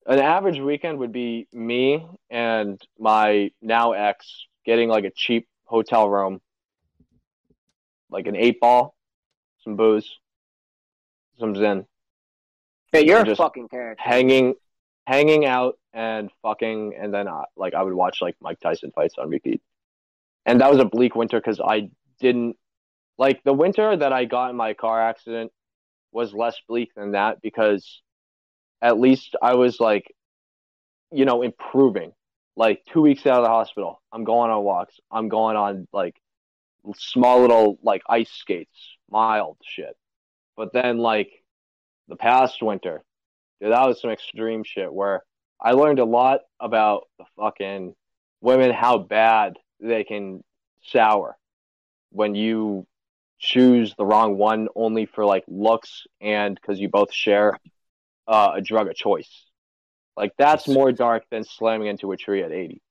an 0.05 0.19
average 0.19 0.59
weekend 0.59 0.99
would 0.99 1.13
be 1.13 1.47
me 1.53 2.05
and 2.29 2.81
my 2.99 3.51
now 3.61 3.93
ex 3.93 4.45
getting 4.65 4.89
like 4.89 5.05
a 5.05 5.11
cheap 5.11 5.47
hotel 5.63 6.09
room, 6.09 6.41
like 8.09 8.27
an 8.27 8.35
eight 8.35 8.59
ball, 8.59 8.93
some 9.63 9.77
booze, 9.77 10.19
some 11.39 11.55
zen, 11.55 11.85
Yeah, 12.93 12.99
you're 12.99 13.21
a 13.21 13.35
fucking 13.37 13.69
character. 13.69 14.03
hanging 14.03 14.55
hanging 15.07 15.45
out 15.45 15.77
and 15.95 16.29
fucking 16.43 16.93
and 16.99 17.13
then 17.13 17.27
uh, 17.27 17.43
like 17.55 17.73
I 17.73 17.81
would 17.81 17.93
watch 17.93 18.21
like 18.21 18.35
Mike 18.41 18.59
Tyson 18.59 18.91
fights 18.93 19.15
on 19.17 19.29
repeat. 19.29 19.61
And 20.45 20.61
that 20.61 20.69
was 20.69 20.79
a 20.79 20.85
bleak 20.85 21.15
winter 21.15 21.41
cuz 21.41 21.59
I 21.59 21.89
didn't 22.19 22.57
like 23.17 23.41
the 23.43 23.53
winter 23.53 23.95
that 23.95 24.13
I 24.13 24.25
got 24.25 24.51
in 24.51 24.57
my 24.57 24.73
car 24.73 25.01
accident 25.01 25.51
was 26.11 26.33
less 26.33 26.57
bleak 26.67 26.93
than 26.95 27.13
that 27.13 27.41
because 27.41 28.01
at 28.81 28.99
least 28.99 29.35
I 29.41 29.55
was 29.55 29.79
like 29.79 30.13
you 31.11 31.25
know 31.25 31.41
improving. 31.41 32.13
Like 32.57 32.85
2 32.93 33.01
weeks 33.01 33.25
out 33.25 33.39
of 33.39 33.43
the 33.43 33.49
hospital, 33.49 34.01
I'm 34.13 34.23
going 34.23 34.49
on 34.49 34.63
walks. 34.63 34.97
I'm 35.11 35.27
going 35.27 35.57
on 35.57 35.87
like 35.91 36.15
small 36.95 37.41
little 37.41 37.79
like 37.83 38.01
ice 38.07 38.31
skates, 38.31 38.97
mild 39.09 39.57
shit. 39.63 39.97
But 40.55 40.71
then 40.71 40.97
like 40.99 41.31
the 42.07 42.15
past 42.15 42.61
winter, 42.61 43.03
Dude, 43.61 43.71
that 43.71 43.87
was 43.87 44.01
some 44.01 44.11
extreme 44.11 44.63
shit 44.63 44.93
where 44.93 45.23
I 45.61 45.71
learned 45.71 45.99
a 45.99 46.05
lot 46.05 46.41
about 46.59 47.07
the 47.17 47.25
fucking 47.37 47.95
women, 48.41 48.71
how 48.71 48.97
bad 48.97 49.57
they 49.79 50.03
can 50.03 50.43
sour 50.83 51.37
when 52.11 52.35
you 52.35 52.85
choose 53.39 53.93
the 53.97 54.05
wrong 54.05 54.37
one 54.37 54.67
only 54.75 55.05
for 55.05 55.25
like 55.25 55.43
looks 55.47 56.05
and 56.21 56.55
because 56.55 56.79
you 56.79 56.89
both 56.89 57.13
share 57.13 57.59
uh, 58.27 58.51
a 58.55 58.61
drug 58.61 58.87
of 58.87 58.95
choice. 58.95 59.29
Like 60.15 60.31
that's 60.37 60.67
more 60.67 60.91
dark 60.91 61.23
than 61.29 61.43
slamming 61.43 61.87
into 61.87 62.11
a 62.11 62.17
tree 62.17 62.41
at 62.41 62.51
80. 62.51 62.81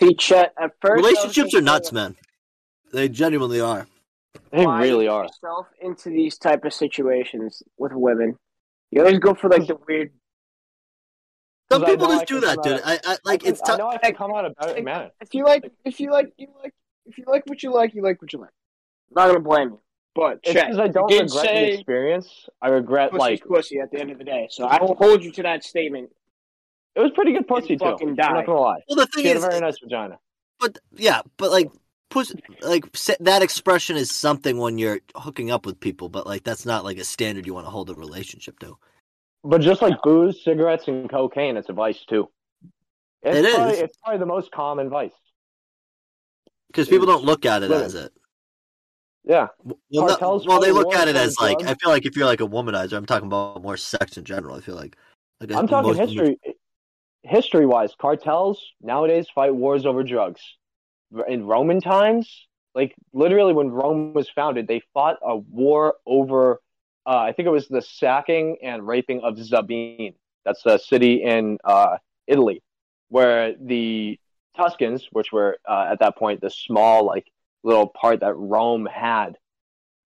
See, 0.00 0.14
Chet, 0.14 0.52
at 0.60 0.72
first 0.80 1.04
Relationships 1.04 1.38
are 1.38 1.58
thinking, 1.58 1.64
nuts, 1.64 1.92
man. 1.92 2.16
They 2.92 3.08
genuinely 3.08 3.60
are. 3.60 3.86
They 4.50 4.66
why 4.66 4.82
really 4.82 5.08
are. 5.08 5.24
Yourself 5.24 5.68
into 5.80 6.10
these 6.10 6.36
type 6.36 6.64
of 6.64 6.72
situations 6.72 7.62
with 7.78 7.92
women. 7.94 8.36
You 8.92 9.00
always 9.00 9.18
go 9.18 9.34
for 9.34 9.48
like 9.50 9.66
the 9.66 9.76
weird. 9.88 10.12
Some 11.70 11.84
people 11.86 12.06
just 12.08 12.26
do 12.26 12.40
that, 12.40 12.62
dude. 12.62 12.74
out- 12.74 12.80
I, 12.84 12.98
I 13.04 13.10
like 13.24 13.26
I, 13.26 13.36
can- 13.38 13.48
it's 13.48 13.62
I 13.62 13.66
tough. 13.66 13.78
know 13.78 13.88
I 13.88 13.96
can 13.96 14.14
come 14.14 14.34
out 14.34 14.44
a 14.44 14.50
better 14.50 14.82
man. 14.82 15.10
If 15.20 15.34
you 15.34 15.44
like, 15.44 15.72
if 15.84 15.98
you 15.98 16.10
like, 16.12 16.32
you 16.36 16.48
like, 16.62 16.74
if 17.06 17.16
you 17.16 17.24
like 17.26 17.44
what 17.46 17.62
you 17.62 17.72
like, 17.74 17.94
you 17.94 18.02
like 18.02 18.20
what 18.20 18.32
you 18.32 18.38
like. 18.40 18.50
I'm 19.16 19.22
not 19.22 19.26
gonna 19.28 19.40
blame 19.40 19.68
you, 19.70 19.80
but 20.14 20.40
It's 20.42 20.52
because 20.52 20.78
I 20.78 20.88
don't 20.88 21.10
you 21.10 21.18
did 21.20 21.30
regret 21.30 21.44
the 21.54 21.72
experience. 21.72 22.48
I 22.60 22.68
regret 22.68 23.10
pussy's 23.10 23.20
like 23.20 23.44
pussy 23.46 23.78
at 23.80 23.90
the 23.90 23.98
end 24.00 24.10
of 24.10 24.18
the 24.18 24.24
day. 24.24 24.48
So 24.50 24.66
I 24.66 24.80
will 24.82 24.94
hold 24.94 25.24
you 25.24 25.32
to 25.32 25.42
that 25.44 25.64
statement. 25.64 26.10
it 26.94 27.00
was 27.00 27.10
pretty 27.14 27.32
good 27.32 27.48
pussy 27.48 27.76
too. 27.76 27.84
fucking 27.84 28.08
I'm 28.10 28.16
not 28.16 28.44
gonna 28.46 28.60
lie. 28.60 28.80
Well, 28.88 28.96
the 28.96 29.06
thing 29.06 29.22
She 29.22 29.28
had 29.28 29.36
a 29.36 29.40
is, 29.40 29.44
very 29.46 29.60
nice 29.60 29.78
vagina. 29.82 30.18
but 30.60 30.78
yeah, 30.92 31.22
but 31.38 31.50
like, 31.50 31.70
like 32.62 32.90
that 33.20 33.42
expression 33.42 33.96
is 33.96 34.10
something 34.10 34.58
when 34.58 34.78
you're 34.78 35.00
hooking 35.14 35.50
up 35.50 35.66
with 35.66 35.80
people, 35.80 36.08
but 36.08 36.26
like 36.26 36.44
that's 36.44 36.66
not 36.66 36.84
like 36.84 36.98
a 36.98 37.04
standard 37.04 37.46
you 37.46 37.54
want 37.54 37.66
to 37.66 37.70
hold 37.70 37.90
a 37.90 37.94
relationship 37.94 38.58
to. 38.60 38.76
But 39.44 39.60
just 39.60 39.82
like 39.82 40.00
booze, 40.02 40.42
cigarettes, 40.44 40.88
and 40.88 41.10
cocaine, 41.10 41.56
it's 41.56 41.68
a 41.68 41.72
vice 41.72 42.04
too. 42.04 42.28
It's 43.22 43.38
It 43.38 43.54
probably, 43.54 43.72
is. 43.74 43.80
It's 43.80 43.96
probably 43.98 44.18
the 44.18 44.26
most 44.26 44.52
common 44.52 44.88
vice. 44.88 45.12
Because 46.68 46.88
people 46.88 47.06
don't 47.06 47.24
look 47.24 47.44
at 47.44 47.62
it 47.62 47.70
women. 47.70 47.84
as 47.84 47.94
it. 47.94 48.12
Yeah. 49.24 49.48
Well, 49.62 49.78
no, 49.90 50.06
Cartels 50.06 50.46
well, 50.46 50.60
they 50.60 50.72
look 50.72 50.94
at 50.94 51.08
it 51.08 51.16
as 51.16 51.38
like 51.38 51.58
drugs. 51.58 51.72
I 51.72 51.74
feel 51.74 51.90
like 51.90 52.06
if 52.06 52.16
you're 52.16 52.26
like 52.26 52.40
a 52.40 52.46
womanizer, 52.46 52.94
I'm 52.94 53.06
talking 53.06 53.26
about 53.26 53.62
more 53.62 53.76
sex 53.76 54.16
in 54.16 54.24
general. 54.24 54.56
I 54.56 54.60
feel 54.60 54.74
like, 54.74 54.96
like 55.40 55.52
I'm 55.52 55.68
talking 55.68 55.94
history. 55.94 56.38
History 57.24 57.66
wise, 57.66 57.94
cartels 58.00 58.60
nowadays 58.80 59.28
fight 59.32 59.54
wars 59.54 59.86
over 59.86 60.02
drugs. 60.02 60.40
In 61.28 61.46
Roman 61.46 61.80
times, 61.80 62.46
like 62.74 62.94
literally 63.12 63.52
when 63.52 63.70
Rome 63.70 64.14
was 64.14 64.28
founded, 64.30 64.66
they 64.66 64.82
fought 64.94 65.18
a 65.22 65.36
war 65.36 65.96
over. 66.06 66.60
Uh, 67.04 67.18
I 67.18 67.32
think 67.32 67.46
it 67.46 67.50
was 67.50 67.68
the 67.68 67.82
sacking 67.82 68.58
and 68.62 68.86
raping 68.86 69.20
of 69.22 69.38
Sabine. 69.38 70.14
That's 70.44 70.64
a 70.66 70.78
city 70.78 71.22
in 71.22 71.58
uh, 71.64 71.98
Italy, 72.26 72.62
where 73.08 73.54
the 73.60 74.18
Tuscans, 74.56 75.06
which 75.12 75.32
were 75.32 75.58
uh, 75.68 75.88
at 75.92 76.00
that 76.00 76.16
point 76.16 76.40
the 76.40 76.50
small 76.50 77.04
like 77.06 77.26
little 77.62 77.88
part 77.88 78.20
that 78.20 78.34
Rome 78.34 78.86
had, 78.86 79.36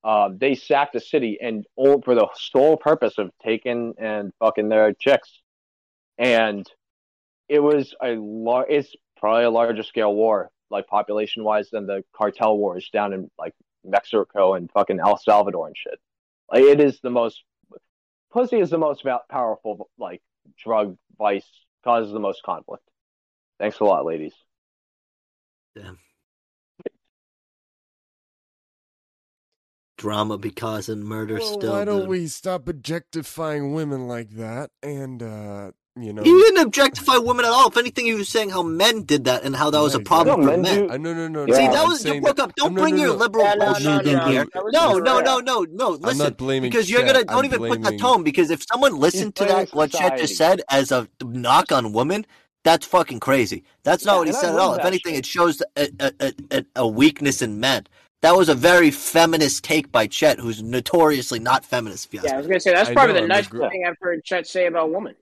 uh, 0.05 0.31
they 0.35 0.55
sacked 0.55 0.93
the 0.93 1.01
city 1.01 1.39
and 1.41 1.67
all, 1.77 2.01
for 2.03 2.15
the 2.15 2.29
sole 2.35 2.77
purpose 2.77 3.19
of 3.19 3.31
taking 3.45 3.95
and 3.99 4.33
fucking 4.39 4.69
their 4.69 4.93
chicks, 4.93 5.41
and 6.19 6.67
it 7.49 7.61
was 7.61 7.95
a 8.03 8.17
lar- 8.17 8.67
It's 8.69 8.95
probably 9.17 9.45
a 9.45 9.51
larger 9.51 9.83
scale 9.83 10.15
war, 10.15 10.51
like 10.71 10.87
population 10.87 11.45
wise, 11.45 11.71
than 11.71 11.87
the 11.87 12.05
cartel 12.15 12.57
wars 12.59 12.89
down 12.93 13.13
in 13.13 13.31
like 13.39 13.55
Mexico 13.85 14.55
and 14.55 14.71
fucking 14.73 14.99
El 15.01 15.17
Salvador 15.19 15.67
and 15.69 15.77
shit. 15.77 15.99
Like 16.53 16.63
it 16.63 16.81
is 16.81 17.01
the 17.01 17.11
most. 17.11 17.43
Pussy 18.33 18.59
is 18.59 18.71
the 18.71 18.79
most 18.79 19.03
va- 19.03 19.21
powerful 19.31 19.89
like 19.99 20.23
drug 20.63 20.97
vice, 21.19 21.49
causes 21.85 22.13
the 22.13 22.21
most 22.21 22.43
conflict. 22.43 22.85
Thanks 23.59 23.81
a 23.81 23.85
lot, 23.85 24.05
ladies. 24.05 24.35
Damn. 25.75 25.99
drama 29.97 30.39
be 30.39 30.51
causing 30.51 31.03
murder 31.03 31.39
Well, 31.39 31.55
still. 31.59 31.73
why 31.73 31.85
don't 31.85 32.01
dude. 32.03 32.09
we 32.11 32.27
stop 32.27 32.69
objectifying 32.69 33.73
women 33.75 34.07
like 34.07 34.31
that? 34.33 34.71
And 34.83 35.23
uh, 35.23 35.73
you 35.99 36.13
know, 36.13 36.23
You 36.23 36.39
didn't 36.45 36.67
objectify 36.67 37.17
women 37.17 37.45
at 37.47 37.51
all. 37.53 37.69
If 37.69 37.77
anything, 37.77 38.07
you 38.07 38.19
were 38.19 38.25
saying 38.25 38.51
how 38.51 38.63
men 38.63 39.03
did 39.05 39.25
that 39.25 39.45
and 39.45 39.57
how 39.57 39.71
that 39.71 39.81
was 39.81 39.95
a 39.95 40.01
problem 40.01 40.41
No, 40.41 40.47
for 40.47 40.51
men 40.53 40.63
men. 40.63 40.87
do- 40.89 40.93
I 40.93 40.97
no 40.99 41.15
no 41.15 41.29
no. 41.29 41.47
Yeah. 41.47 41.55
See, 41.55 41.67
that 41.69 41.87
was 41.87 42.05
you 42.05 42.11
saying 42.11 42.23
broke 42.23 42.37
that- 42.37 42.43
up. 42.45 42.55
Don't 42.57 42.75
no, 42.75 42.83
bring 42.83 42.97
no, 42.97 43.03
your 43.05 43.13
liberal 43.15 43.45
Yeah, 43.45 43.55
no, 43.55 43.65
bullshit 43.67 44.07
in 44.07 44.21
here. 44.29 44.45
that 44.53 44.71
No, 44.73 44.99
no, 44.99 45.21
no, 45.21 45.41
no, 45.41 45.67
no. 45.71 45.95
I'm 45.95 46.01
Listen, 46.01 46.19
not 46.19 46.37
blaming 46.37 46.71
because 46.71 46.91
you're 46.91 47.01
gonna 47.03 47.25
don't 47.25 47.39
I'm 47.39 47.45
even 47.47 47.59
put 47.61 47.71
that 47.71 47.81
blaming- 47.81 47.99
tone. 47.99 48.23
Because 48.23 48.51
if 48.51 48.65
someone 48.71 48.97
listened 48.99 49.35
to 49.37 49.45
blaming 49.45 49.65
that, 49.67 49.75
what 49.75 49.91
Chet 49.93 50.19
just 50.19 50.37
said 50.37 50.63
as 50.71 50.93
a 50.93 51.09
knock 51.25 51.73
on 51.73 51.93
women, 51.93 52.27
that's 52.63 52.85
fucking 52.87 53.21
crazy. 53.21 53.65
That's 53.83 54.05
not 54.05 54.13
Yeah, 54.13 54.19
what 54.19 54.27
he 54.27 54.31
and 54.31 54.37
I 54.37 54.41
said 54.41 54.55
at 54.55 54.61
all. 54.61 54.75
If 54.75 54.85
anything, 54.85 55.15
shit. 55.15 55.19
it 55.21 55.27
shows 55.27 55.63
a, 55.77 55.89
a, 56.01 56.13
a, 56.21 56.33
a, 56.51 56.65
a 56.77 56.87
weakness 56.89 57.41
in 57.41 57.59
men. 57.61 57.87
That 58.23 58.37
was 58.37 58.49
a 58.49 58.55
very 58.55 58.91
feminist 58.91 59.63
take 59.63 59.93
by 59.93 60.07
Chet, 60.09 60.41
who's 60.41 60.63
notoriously 60.63 61.39
not 61.39 61.65
feminist. 61.65 62.07
If 62.07 62.15
you 62.15 62.21
ask 62.21 62.29
Yeah, 62.29 62.35
I 62.35 62.39
was 62.39 62.47
gonna 62.49 62.61
say 62.61 62.73
that's 62.73 62.89
I 62.91 62.93
probably 62.93 63.13
know, 63.15 63.19
the 63.21 63.25
I'm 63.25 63.29
nicest 63.29 63.51
thing 63.53 63.85
I've 63.87 63.97
heard 64.01 64.25
Chet 64.25 64.47
say 64.47 64.67
about 64.67 64.91
women. 64.91 65.15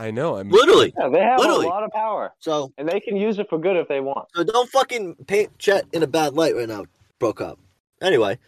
I 0.00 0.10
know. 0.10 0.36
I'm 0.36 0.48
Literally. 0.48 0.92
Yeah, 0.98 1.08
they 1.10 1.20
have 1.20 1.38
Literally. 1.38 1.66
a 1.66 1.68
lot 1.68 1.82
of 1.84 1.90
power, 1.90 2.32
So, 2.38 2.72
and 2.78 2.88
they 2.88 3.00
can 3.00 3.16
use 3.16 3.38
it 3.38 3.48
for 3.50 3.58
good 3.58 3.76
if 3.76 3.86
they 3.88 4.00
want. 4.00 4.28
so 4.34 4.42
don't 4.44 4.68
fucking 4.70 5.16
paint 5.26 5.56
Chet 5.58 5.84
in 5.92 6.02
a 6.02 6.06
bad 6.06 6.32
light 6.34 6.56
right 6.56 6.68
now. 6.68 6.84
Broke 7.18 7.40
up. 7.42 7.58
Anyway, 8.00 8.38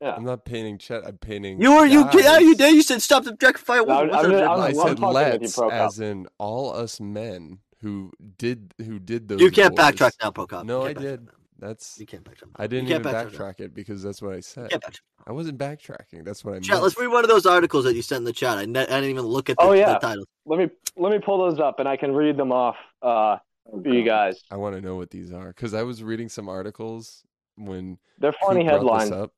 Yeah. 0.00 0.14
I'm 0.14 0.24
not 0.24 0.44
painting 0.44 0.78
Chet. 0.78 1.04
I'm 1.04 1.18
painting. 1.18 1.60
you 1.60 1.72
were 1.74 1.86
you 1.86 2.04
guys. 2.04 2.14
yeah 2.22 2.38
you 2.38 2.54
did 2.54 2.72
you 2.74 2.82
said 2.82 3.02
stop 3.02 3.26
objectifying 3.26 3.86
No, 3.86 3.98
women. 4.00 4.14
I'm- 4.14 4.24
I'm- 4.26 4.48
I'm- 4.48 4.60
I 4.60 4.72
said 4.72 4.76
fucking 4.76 4.90
with 4.90 5.00
you, 5.02 5.08
let's, 5.40 5.56
Prokop. 5.56 5.72
as 5.72 5.98
in 5.98 6.28
all 6.38 6.72
us 6.72 7.00
men 7.00 7.58
who 7.80 8.12
did 8.38 8.72
who 8.78 8.98
did 9.00 9.26
those. 9.28 9.40
You 9.40 9.50
can't 9.50 9.76
wars. 9.76 9.90
backtrack 9.92 10.12
now, 10.22 10.30
Prokop. 10.30 10.64
No, 10.64 10.82
I 10.82 10.94
can't 10.94 10.98
did. 11.04 11.28
Backtrack. 11.60 11.60
That's 11.60 11.98
You 12.00 12.06
can't 12.06 12.24
backtrack. 12.24 12.50
I 12.56 12.66
didn't 12.66 12.88
even 12.88 13.02
backtrack. 13.02 13.30
backtrack 13.32 13.60
it 13.60 13.74
because 13.74 14.02
that's 14.02 14.20
what 14.22 14.34
I 14.34 14.40
said. 14.40 14.70
You 14.72 14.78
can't. 14.78 15.00
I 15.26 15.32
wasn't 15.32 15.58
backtracking. 15.58 16.24
That's 16.24 16.44
what 16.44 16.54
I 16.54 16.60
Chat, 16.60 16.70
meant. 16.74 16.82
let's 16.84 16.98
read 16.98 17.08
one 17.08 17.24
of 17.24 17.30
those 17.30 17.46
articles 17.46 17.84
that 17.84 17.94
you 17.94 18.02
sent 18.02 18.18
in 18.18 18.24
the 18.24 18.32
chat. 18.32 18.58
I, 18.58 18.64
ne- 18.66 18.80
I 18.80 18.84
didn't 18.84 19.10
even 19.10 19.24
look 19.24 19.50
at 19.50 19.56
the, 19.56 19.62
Oh, 19.64 19.72
yeah. 19.72 19.94
the 19.94 19.98
title. 19.98 20.24
Let 20.44 20.58
me 20.58 20.68
let 20.96 21.10
me 21.12 21.18
pull 21.18 21.38
those 21.48 21.58
up, 21.60 21.80
and 21.80 21.88
I 21.88 21.96
can 21.96 22.12
read 22.14 22.36
them 22.36 22.52
off 22.52 22.76
uh, 23.02 23.36
for 23.82 23.88
you 23.88 24.04
guys. 24.04 24.42
I 24.50 24.56
want 24.56 24.76
to 24.76 24.80
know 24.80 24.96
what 24.96 25.10
these 25.10 25.32
are 25.32 25.48
because 25.48 25.74
I 25.74 25.82
was 25.82 26.02
reading 26.02 26.28
some 26.28 26.48
articles 26.48 27.22
when 27.56 27.98
They're 28.18 28.34
funny 28.40 28.64
headlines. 28.64 29.10
up. 29.10 29.32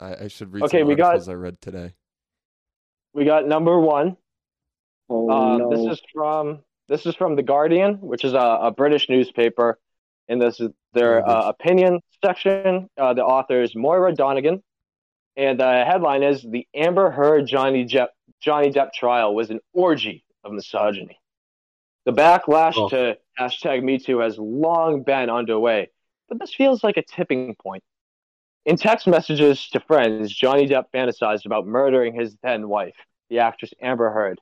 I, 0.00 0.24
I 0.24 0.28
should 0.28 0.52
read 0.52 0.62
Okay, 0.64 0.80
some 0.80 0.88
we 0.88 0.94
got- 0.94 1.28
I 1.28 1.32
read 1.34 1.60
today. 1.60 1.94
We 3.12 3.24
got 3.24 3.46
number 3.46 3.78
one. 3.78 4.16
Oh 5.10 5.28
Um, 5.30 5.58
no! 5.58 5.70
This 5.70 5.98
is 5.98 6.02
from 6.14 6.60
this 6.88 7.04
is 7.06 7.14
from 7.16 7.34
the 7.36 7.42
Guardian, 7.42 7.94
which 8.00 8.24
is 8.24 8.32
a, 8.32 8.38
a 8.38 8.70
British 8.70 9.08
newspaper, 9.08 9.78
and 10.28 10.40
this 10.40 10.60
is 10.60 10.70
their 10.92 11.26
uh, 11.28 11.48
opinion 11.48 12.00
section. 12.24 12.88
Uh, 12.96 13.14
the 13.14 13.24
author 13.24 13.62
is 13.62 13.74
Moira 13.74 14.14
Donegan, 14.14 14.62
and 15.36 15.58
the 15.60 15.84
headline 15.84 16.22
is 16.22 16.42
"The 16.42 16.66
Amber 16.74 17.10
Heard 17.10 17.46
Johnny 17.46 17.84
Depp 17.84 18.08
Johnny 18.40 18.70
Depp 18.70 18.92
trial 18.92 19.34
was 19.34 19.50
an 19.50 19.60
orgy 19.72 20.24
of 20.44 20.52
misogyny." 20.52 21.18
The 22.06 22.12
backlash 22.12 22.76
Oh. 22.76 22.88
to 22.88 23.18
hashtag 23.38 23.82
Me 23.82 23.98
Too 23.98 24.18
has 24.20 24.38
long 24.38 25.02
been 25.02 25.30
underway, 25.30 25.90
but 26.28 26.38
this 26.38 26.54
feels 26.54 26.82
like 26.82 26.96
a 26.96 27.02
tipping 27.02 27.54
point. 27.56 27.84
In 28.66 28.76
text 28.76 29.06
messages 29.06 29.68
to 29.70 29.80
friends, 29.80 30.32
Johnny 30.32 30.66
Depp 30.66 30.86
fantasized 30.92 31.46
about 31.46 31.66
murdering 31.66 32.14
his 32.14 32.36
then 32.42 32.68
wife, 32.68 32.96
the 33.28 33.38
actress 33.38 33.72
Amber 33.80 34.10
Heard. 34.10 34.38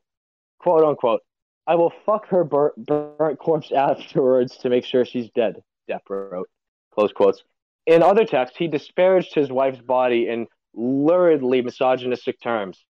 Quote 0.59 0.85
unquote, 0.85 1.23
I 1.67 1.75
will 1.75 1.93
fuck 2.07 2.27
her 2.29 2.45
bur- 2.45 2.75
burnt 2.77 3.39
corpse 3.39 3.71
afterwards 3.73 4.57
to 4.59 4.71
make 4.71 4.85
sure 4.85 5.05
she's 5.05 5.31
dead, 5.31 5.63
Depp 5.89 6.01
wrote. 6.09 6.49
Close 6.93 7.13
quotes. 7.13 7.43
In 7.87 8.03
other 8.03 8.25
texts, 8.25 8.57
he 8.59 8.69
disparaged 8.69 9.35
his 9.35 9.51
wife's 9.51 9.81
body 9.81 10.29
in 10.29 10.47
luridly 10.77 11.65
misogynistic 11.65 12.41
terms, 12.41 12.85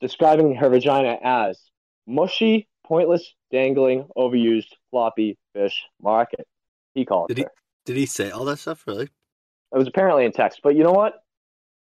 describing 0.00 0.54
her 0.54 0.68
vagina 0.70 1.18
as 1.22 1.60
mushy, 2.06 2.66
pointless, 2.86 3.34
dangling, 3.50 4.06
overused, 4.16 4.68
floppy 4.90 5.36
fish 5.54 5.82
market. 6.00 6.46
He 6.94 7.04
called 7.04 7.28
Did 7.28 7.38
her. 7.38 7.44
he- 7.44 7.92
Did 7.92 7.96
he 7.98 8.06
say 8.06 8.30
all 8.30 8.44
that 8.46 8.58
stuff? 8.58 8.84
Really? 8.86 9.04
It 9.04 9.78
was 9.78 9.88
apparently 9.88 10.24
in 10.24 10.32
text, 10.32 10.60
but 10.62 10.76
you 10.76 10.84
know 10.84 10.92
what? 10.92 11.22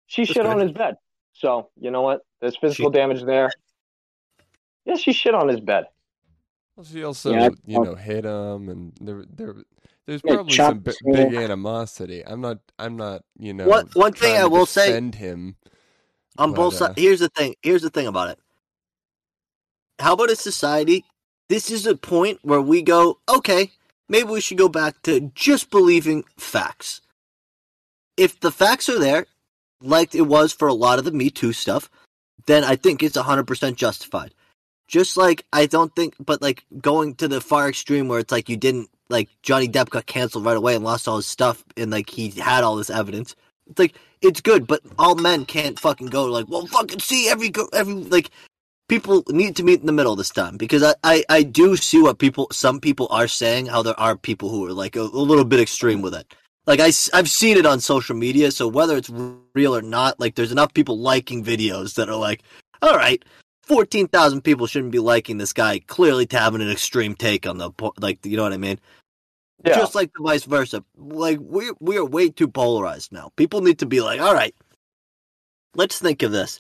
She 0.08 0.24
That's 0.24 0.34
shit 0.34 0.44
good. 0.44 0.50
on 0.52 0.60
his 0.60 0.72
bed. 0.72 0.96
So 1.34 1.70
you 1.80 1.92
know 1.92 2.02
what? 2.02 2.22
There's 2.42 2.58
physical 2.58 2.92
She- 2.92 2.98
damage 2.98 3.24
there. 3.24 3.50
Yeah, 4.86 4.96
she 4.96 5.14
shit 5.14 5.36
on 5.36 5.48
his 5.48 5.60
bed. 5.60 5.86
Well, 6.82 6.88
she 6.92 7.04
also, 7.04 7.32
Yeah, 7.32 7.50
you 7.68 7.80
know, 7.80 7.94
hit 7.94 8.26
him, 8.26 8.68
and 8.68 8.92
there, 9.00 9.24
there, 9.32 9.54
there's 10.08 10.22
Yeah, 10.26 10.34
probably 10.34 10.54
some 10.56 10.80
bi- 10.80 10.92
chops, 10.92 11.02
yeah. 11.06 11.26
big 11.26 11.36
animosity. 11.36 12.24
I'm 12.26 12.42
not, 12.42 12.58
I'm 12.80 12.98
not, 12.98 13.24
you 13.38 13.54
know, 13.54 13.68
What- 13.68 13.94
one 13.94 14.14
thing 14.14 14.36
I 14.36 14.46
will 14.46 14.66
say- 14.66 14.88
defend 14.88 15.14
him. 15.16 15.58
On 16.40 16.52
But, 16.52 16.56
both 16.56 16.74
uh, 16.76 16.78
sides. 16.78 16.94
Here's 17.00 17.20
the 17.20 17.30
thing. 17.30 17.56
Here's 17.62 17.84
the 17.84 17.92
thing 17.92 18.08
about 18.08 18.30
it. 18.30 18.40
How 20.00 20.14
about 20.14 20.32
a 20.32 20.36
society? 20.36 21.06
This 21.50 21.70
is 21.70 21.86
a 21.86 21.96
point 21.96 22.40
where 22.42 22.62
we 22.62 22.82
go, 22.82 23.20
okay, 23.30 23.74
maybe 24.10 24.30
we 24.30 24.42
should 24.42 24.58
go 24.58 24.70
back 24.70 25.04
to 25.04 25.32
just 25.36 25.70
believing 25.70 26.24
facts. 26.38 27.02
If 28.18 28.40
the 28.40 28.52
facts 28.52 28.90
are 28.90 28.98
there, 28.98 29.28
like 29.82 30.16
it 30.16 30.22
was 30.22 30.52
for 30.52 30.68
a 30.68 30.74
lot 30.74 30.98
of 30.98 31.06
the 31.06 31.12
Me 31.12 31.30
Too 31.30 31.54
stuff, 31.54 31.92
then 32.48 32.64
I 32.64 32.76
think 32.76 33.04
it's 33.04 33.18
100% 33.18 33.76
justified. 33.76 34.34
Just 34.92 35.16
like 35.16 35.46
I 35.54 35.68
don't 35.68 35.96
think, 35.96 36.16
but 36.20 36.42
like 36.42 36.66
going 36.82 37.16
to 37.16 37.30
the 37.30 37.40
far 37.40 37.70
extreme 37.70 38.10
where 38.10 38.20
it's 38.20 38.32
like 38.32 38.50
you 38.50 38.58
didn't 38.58 38.90
like 39.08 39.30
Johnny 39.42 39.70
Depp 39.70 39.90
got 39.90 40.06
canceled 40.06 40.44
right 40.44 40.58
away 40.58 40.76
and 40.76 40.84
lost 40.84 41.08
all 41.08 41.16
his 41.16 41.26
stuff, 41.26 41.64
and 41.78 41.92
like 41.92 42.10
he 42.10 42.30
had 42.32 42.66
all 42.66 42.76
this 42.76 42.90
evidence. 42.90 43.34
It's 43.70 43.80
like 43.80 43.96
it's 44.22 44.42
good, 44.42 44.68
but 44.68 44.82
all 45.00 45.16
men 45.16 45.46
can't 45.46 45.80
fucking 45.80 46.08
go 46.08 46.26
like, 46.26 46.50
well, 46.50 46.68
fucking 46.68 47.00
see 47.00 47.30
every 47.30 47.54
every 47.72 47.94
like 47.94 48.32
people 48.90 49.24
need 49.30 49.56
to 49.56 49.64
meet 49.64 49.80
in 49.80 49.86
the 49.86 49.94
middle 49.94 50.18
this 50.18 50.30
time 50.30 50.58
because 50.58 50.84
I, 50.84 50.96
I, 51.02 51.24
I 51.30 51.44
do 51.44 51.78
see 51.78 52.02
what 52.02 52.20
people 52.20 52.50
some 52.52 52.82
people 52.82 53.08
are 53.10 53.30
saying 53.30 53.68
how 53.68 53.84
there 53.84 53.98
are 53.98 54.18
people 54.18 54.50
who 54.50 54.66
are 54.68 54.74
like 54.74 54.98
a, 54.98 55.00
a 55.00 55.24
little 55.30 55.46
bit 55.46 55.62
extreme 55.62 56.02
with 56.02 56.14
it 56.14 56.36
like 56.68 56.82
I, 56.82 56.92
i've 57.14 57.30
seen 57.30 57.56
it 57.56 57.66
on 57.66 57.80
social 57.80 58.18
media 58.18 58.52
so 58.52 58.68
whether 58.68 58.98
it's 58.98 59.10
real 59.56 59.74
or 59.78 59.82
not 59.82 60.20
like 60.20 60.36
there's 60.36 60.52
enough 60.52 60.74
people 60.74 61.00
liking 61.00 61.42
videos 61.42 61.94
that 61.94 62.10
are 62.10 62.18
like 62.18 62.44
all 62.82 62.98
right 62.98 63.24
14,000 63.64 64.42
people 64.42 64.68
shouldn't 64.68 64.92
be 64.92 65.00
liking 65.00 65.38
this 65.38 65.54
guy 65.54 65.80
clearly 65.80 66.26
to 66.28 66.40
having 66.40 66.62
an 66.62 66.70
extreme 66.72 67.16
take 67.16 67.48
on 67.48 67.58
the 67.58 67.72
like 68.00 68.26
you 68.26 68.38
know 68.38 68.44
what 68.44 68.54
i 68.54 68.58
mean 68.58 68.80
Yeah. 69.66 69.76
just 69.76 69.96
like 69.96 70.12
the 70.14 70.24
vice 70.24 70.44
versa 70.46 70.84
like 70.98 71.40
we 71.42 71.72
we 71.80 71.98
are 71.98 72.06
way 72.06 72.30
too 72.30 72.48
polarized 72.48 73.12
now 73.12 73.32
people 73.36 73.62
need 73.62 73.80
to 73.80 73.86
be 73.86 74.02
like 74.02 74.20
all 74.20 74.34
right 74.34 74.56
let's 75.76 76.00
think 76.00 76.24
of 76.24 76.32
this 76.32 76.60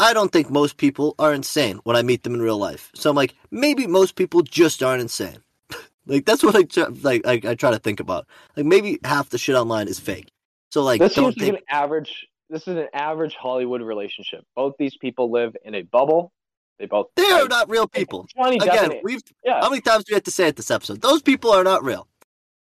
I 0.00 0.12
don't 0.12 0.30
think 0.30 0.50
most 0.50 0.76
people 0.76 1.14
are 1.18 1.34
insane 1.34 1.80
when 1.84 1.96
I 1.96 2.02
meet 2.02 2.22
them 2.22 2.34
in 2.34 2.40
real 2.40 2.58
life. 2.58 2.90
So 2.94 3.10
I'm 3.10 3.16
like, 3.16 3.34
maybe 3.50 3.86
most 3.86 4.14
people 4.14 4.42
just 4.42 4.82
aren't 4.82 5.02
insane. 5.02 5.38
like 6.06 6.24
that's 6.24 6.42
what 6.42 6.54
I 6.54 6.62
try, 6.62 6.86
like 7.02 7.26
I, 7.26 7.40
I 7.44 7.54
try 7.54 7.72
to 7.72 7.78
think 7.78 7.98
about. 7.98 8.26
Like 8.56 8.66
maybe 8.66 8.98
half 9.04 9.30
the 9.30 9.38
shit 9.38 9.56
online 9.56 9.88
is 9.88 9.98
fake. 9.98 10.30
So 10.70 10.82
like, 10.84 11.00
this 11.00 11.14
don't 11.14 11.36
think. 11.36 11.56
an 11.56 11.62
average. 11.68 12.28
This 12.48 12.62
is 12.62 12.76
an 12.76 12.88
average 12.94 13.34
Hollywood 13.34 13.82
relationship. 13.82 14.44
Both 14.54 14.74
these 14.78 14.96
people 14.96 15.30
live 15.30 15.56
in 15.64 15.74
a 15.74 15.82
bubble. 15.82 16.32
They 16.78 16.86
both. 16.86 17.08
They 17.16 17.24
are 17.24 17.48
not 17.48 17.68
real 17.68 17.86
people. 17.88 18.26
Johnny 18.36 18.56
Again, 18.58 18.92
and- 18.92 19.00
we've 19.02 19.20
yeah. 19.44 19.60
how 19.60 19.68
many 19.70 19.80
times 19.80 20.04
do 20.04 20.12
we 20.12 20.14
have 20.14 20.22
to 20.24 20.30
say 20.30 20.48
it 20.48 20.56
this 20.56 20.70
episode? 20.70 21.00
Those 21.00 21.22
people 21.22 21.50
are 21.50 21.64
not 21.64 21.82
real. 21.84 22.06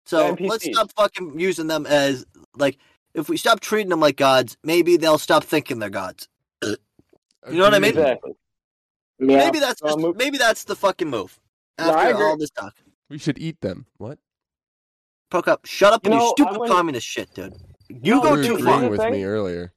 So 0.06 0.35
let's 0.40 0.64
stop 0.64 0.90
fucking 0.97 1.39
using 1.39 1.66
them 1.66 1.86
as 1.86 2.24
like. 2.56 2.78
If 3.14 3.28
we 3.28 3.36
stop 3.36 3.60
treating 3.60 3.89
them 3.89 4.01
like 4.01 4.16
gods, 4.16 4.56
maybe 4.62 4.97
they'll 4.97 5.18
stop 5.18 5.43
thinking 5.43 5.78
they're 5.80 5.90
gods. 5.90 6.28
You 6.62 6.76
know 7.51 7.64
what 7.64 7.74
I 7.74 7.78
mean? 7.78 7.90
Exactly. 7.90 8.32
Yeah. 9.18 9.26
Maybe 9.39 9.59
that's 9.59 9.82
Well, 9.82 9.97
just, 9.97 10.06
mo- 10.06 10.14
maybe 10.16 10.39
that's 10.39 10.64
the 10.64 10.76
fucking 10.76 11.09
move. 11.09 11.40
After 11.78 12.10
agree. 12.10 12.24
all 12.24 12.36
this 12.36 12.51
talk. 12.51 12.74
We 13.09 13.18
should 13.18 13.39
eat 13.39 13.60
them. 13.62 13.86
What? 13.97 14.18
Prokop, 15.32 15.64
shut 15.66 15.93
up 15.94 16.05
You 16.05 16.12
with 16.12 16.20
your 16.20 16.28
stupid 16.36 16.55
I 16.55 16.59
wouldn't- 16.59 16.76
communist 16.76 17.06
shit, 17.06 17.32
dude. 17.35 17.55
You 17.89 18.16
No, 18.16 18.22
go 18.22 18.35
you 18.35 18.43
dude, 18.43 18.47
too 18.47 18.52
were 18.59 18.60
far. 18.64 18.74
agreeing 18.74 18.90
with 18.93 19.01
Thing- 19.01 19.12
me 19.12 19.24
earlier. 19.24 19.72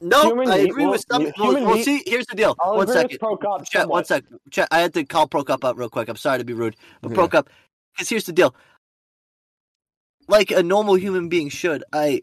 No, 0.00 0.22
Human 0.28 0.50
I 0.50 0.56
agree 0.58 0.84
will- 0.84 0.92
with 0.92 1.04
some. 1.10 1.24
Well, 1.38 1.54
well, 1.54 1.74
meat- 1.76 1.84
see, 1.84 2.02
here's 2.06 2.26
the 2.26 2.36
deal. 2.36 2.54
I'll 2.60 2.76
one 2.76 2.86
second. 2.86 3.18
Prokop 3.18 3.68
Chet, 3.68 3.88
one 3.88 4.04
somewhat. 4.04 4.24
sec. 4.52 4.68
I 4.70 4.80
had 4.80 4.92
to 4.94 5.04
call 5.04 5.26
Prokop 5.26 5.64
out 5.64 5.64
uh, 5.64 5.74
real 5.74 5.88
quick. 5.88 6.08
I'm 6.08 6.16
sorry 6.16 6.38
to 6.38 6.44
be 6.44 6.52
rude, 6.52 6.76
but 7.00 7.10
Yeah. 7.12 7.16
Prokop, 7.16 7.46
because 7.94 8.08
here's 8.08 8.24
the 8.24 8.32
deal. 8.32 8.54
Like 10.28 10.50
a 10.50 10.62
normal 10.62 10.96
human 10.96 11.28
being 11.28 11.48
should, 11.48 11.82
I 11.92 12.20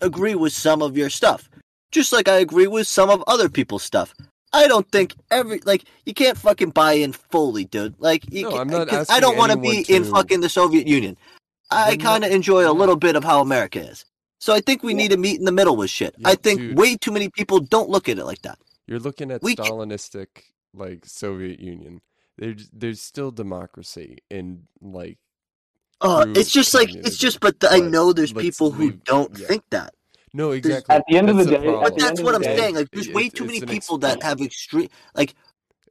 agree 0.00 0.34
with 0.34 0.52
some 0.52 0.82
of 0.82 0.96
your 0.96 1.10
stuff, 1.10 1.48
just 1.90 2.12
like 2.12 2.28
I 2.28 2.36
agree 2.36 2.66
with 2.66 2.86
some 2.86 3.10
of 3.10 3.24
other 3.26 3.48
people's 3.48 3.82
stuff. 3.82 4.14
I 4.52 4.68
don't 4.68 4.88
think 4.90 5.14
every 5.30 5.60
like 5.64 5.84
you 6.06 6.12
can't 6.14 6.36
fucking 6.36 6.70
buy 6.70 6.92
in 6.94 7.12
fully, 7.12 7.64
dude. 7.64 7.94
Like 7.98 8.30
you 8.32 8.42
No, 8.48 8.58
I'm 8.58 8.68
not 8.68 9.10
I 9.10 9.20
don't 9.20 9.36
want 9.36 9.52
to 9.52 9.58
be 9.58 9.84
in 9.88 10.04
fucking 10.04 10.40
the 10.40 10.48
Soviet 10.48 10.86
Union. 10.86 11.16
I 11.70 11.96
kind 11.96 12.24
of 12.24 12.32
enjoy 12.32 12.68
a 12.68 12.72
little 12.72 12.96
bit 12.96 13.14
of 13.16 13.22
how 13.24 13.40
America 13.40 13.80
is. 13.80 14.04
So 14.40 14.52
I 14.54 14.60
think 14.60 14.82
we 14.82 14.92
Yeah. 14.92 14.98
need 14.98 15.10
to 15.12 15.16
meet 15.18 15.38
in 15.38 15.44
the 15.44 15.52
middle 15.52 15.76
with 15.76 15.90
shit. 15.90 16.14
Yeah, 16.18 16.28
I 16.30 16.34
think 16.34 16.58
dude. 16.60 16.76
way 16.78 16.96
too 16.96 17.12
many 17.12 17.28
people 17.28 17.60
don't 17.60 17.88
look 17.90 18.08
at 18.08 18.18
it 18.18 18.24
like 18.24 18.42
that. 18.42 18.58
You're 18.86 18.98
looking 18.98 19.30
at 19.30 19.42
We 19.42 19.54
ca- 19.54 19.64
Stalinistic, 19.64 20.28
like 20.74 21.04
Soviet 21.06 21.60
Union. 21.60 22.00
There's 22.38 22.68
there's 22.72 23.00
still 23.02 23.30
democracy 23.30 24.18
in 24.30 24.66
like 24.80 25.18
Uh, 26.00 26.24
it's 26.34 26.50
just 26.50 26.72
like 26.72 26.92
it's 26.94 27.18
just, 27.18 27.40
but 27.40 27.60
the, 27.60 27.70
I 27.70 27.80
know 27.80 28.14
there's 28.14 28.32
let's 28.32 28.42
people 28.46 28.70
who 28.70 28.92
don't 28.92 29.38
yeah. 29.38 29.46
think 29.46 29.64
that. 29.70 29.94
no 30.32 30.52
exactly. 30.52 30.94
At 30.96 31.04
the 31.08 31.18
end 31.18 31.28
of 31.28 31.36
the 31.36 31.44
day- 31.44 31.56
at. 31.68 31.82
But 31.84 31.98
that's 31.98 32.20
what 32.22 32.34
I'm 32.34 32.40
day, 32.40 32.56
saying. 32.56 32.74
Like, 32.76 32.90
there's 32.92 33.08
it- 33.08 33.14
way 33.14 33.28
too 33.28 33.44
many 33.44 33.58
an 33.60 33.66
people 33.68 33.98
that 33.98 34.22
have 34.22 34.40
extreme. 34.40 34.88
Like, 35.14 35.34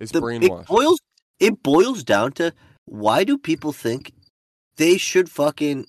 It's 0.01 0.11
the 0.11 0.25
it 0.25 0.65
boils 0.65 0.99
it 1.39 1.61
boils 1.61 2.03
down 2.03 2.31
to 2.33 2.51
why 2.85 3.23
do 3.23 3.37
people 3.37 3.71
think 3.71 4.11
they 4.77 4.97
should 4.97 5.29
fucking. 5.29 5.85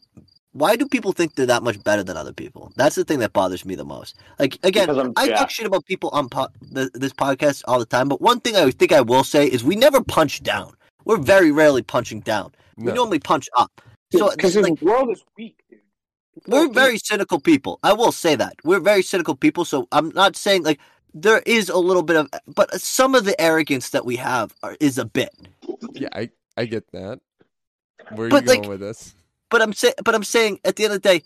Why 0.53 0.75
do 0.77 0.87
people 0.89 1.13
think 1.13 1.37
they're 1.37 1.47
that 1.47 1.63
much 1.63 1.83
better 1.85 2.03
than 2.03 2.17
other 2.17 2.33
people? 2.33 2.73
That's 2.77 2.97
the 2.97 3.05
thing 3.05 3.21
that 3.21 3.33
bothers 3.33 3.65
me 3.65 3.77
the 3.77 3.85
most. 3.85 4.17
Like 4.39 4.59
again, 4.65 4.91
I'm- 4.91 5.13
yeah. 5.25 5.37
talk 5.37 5.51
shit 5.51 5.67
about 5.67 5.87
people 5.87 6.11
on 6.13 6.29
po- 6.29 6.49
the, 6.61 6.91
this 6.95 7.13
podcast 7.13 7.63
all 7.69 7.79
the 7.79 7.87
time, 7.87 8.09
but 8.09 8.21
one 8.21 8.41
thing 8.41 8.57
I 8.57 8.71
think 8.73 8.93
I 8.93 9.01
will 9.01 9.23
say 9.25 9.47
is 9.47 9.63
we 9.63 9.77
never 9.77 10.03
punch 10.03 10.43
down. 10.43 10.73
We're 11.05 11.19
very 11.19 11.51
rarely 11.53 11.83
punching 11.83 12.21
down. 12.21 12.53
We 12.77 12.93
normally 12.93 13.19
punch 13.21 13.49
up. 13.57 13.81
So 14.13 14.31
because 14.31 14.57
like, 14.57 14.79
the 14.79 14.85
world 14.85 15.11
is 15.11 15.23
weak, 15.37 15.63
dude. 15.71 15.81
We're 16.47 16.65
weak. 16.65 16.75
very 16.75 16.99
cynical 16.99 17.39
people. 17.39 17.79
I 17.83 17.93
will 17.93 18.11
say 18.13 18.35
that 18.37 18.55
we're 18.65 18.81
very 18.81 19.03
cynical 19.03 19.37
people. 19.37 19.65
So 19.65 19.87
I'm 19.93 20.09
not 20.11 20.35
saying 20.35 20.65
like 20.65 20.81
there 21.15 21.43
is 21.47 21.69
a 21.69 21.77
little 21.79 22.03
bit 22.03 22.17
of, 22.17 22.29
but 22.47 22.81
some 22.81 23.15
of 23.15 23.25
the 23.25 23.39
arrogance 23.41 23.91
that 23.91 24.05
we 24.05 24.17
have 24.17 24.55
are, 24.63 24.77
is 24.81 24.99
a 24.99 25.05
bit. 25.05 25.31
Yeah, 25.93 26.09
I 26.13 26.31
I 26.57 26.65
get 26.65 26.91
that. 26.93 27.21
Where 28.15 28.27
are 28.27 28.31
But, 28.31 28.43
you 28.43 28.47
going 28.49 28.61
like, 28.63 28.69
with 28.69 28.81
this? 28.81 29.15
But 29.51 29.63
I'm 29.63 29.73
saying, 29.73 29.95
but 30.05 30.15
I'm 30.15 30.25
saying 30.25 30.61
at 30.65 30.77
the 30.77 30.85
end 30.85 30.95
of 30.95 31.03
the 31.03 31.09
day, 31.09 31.23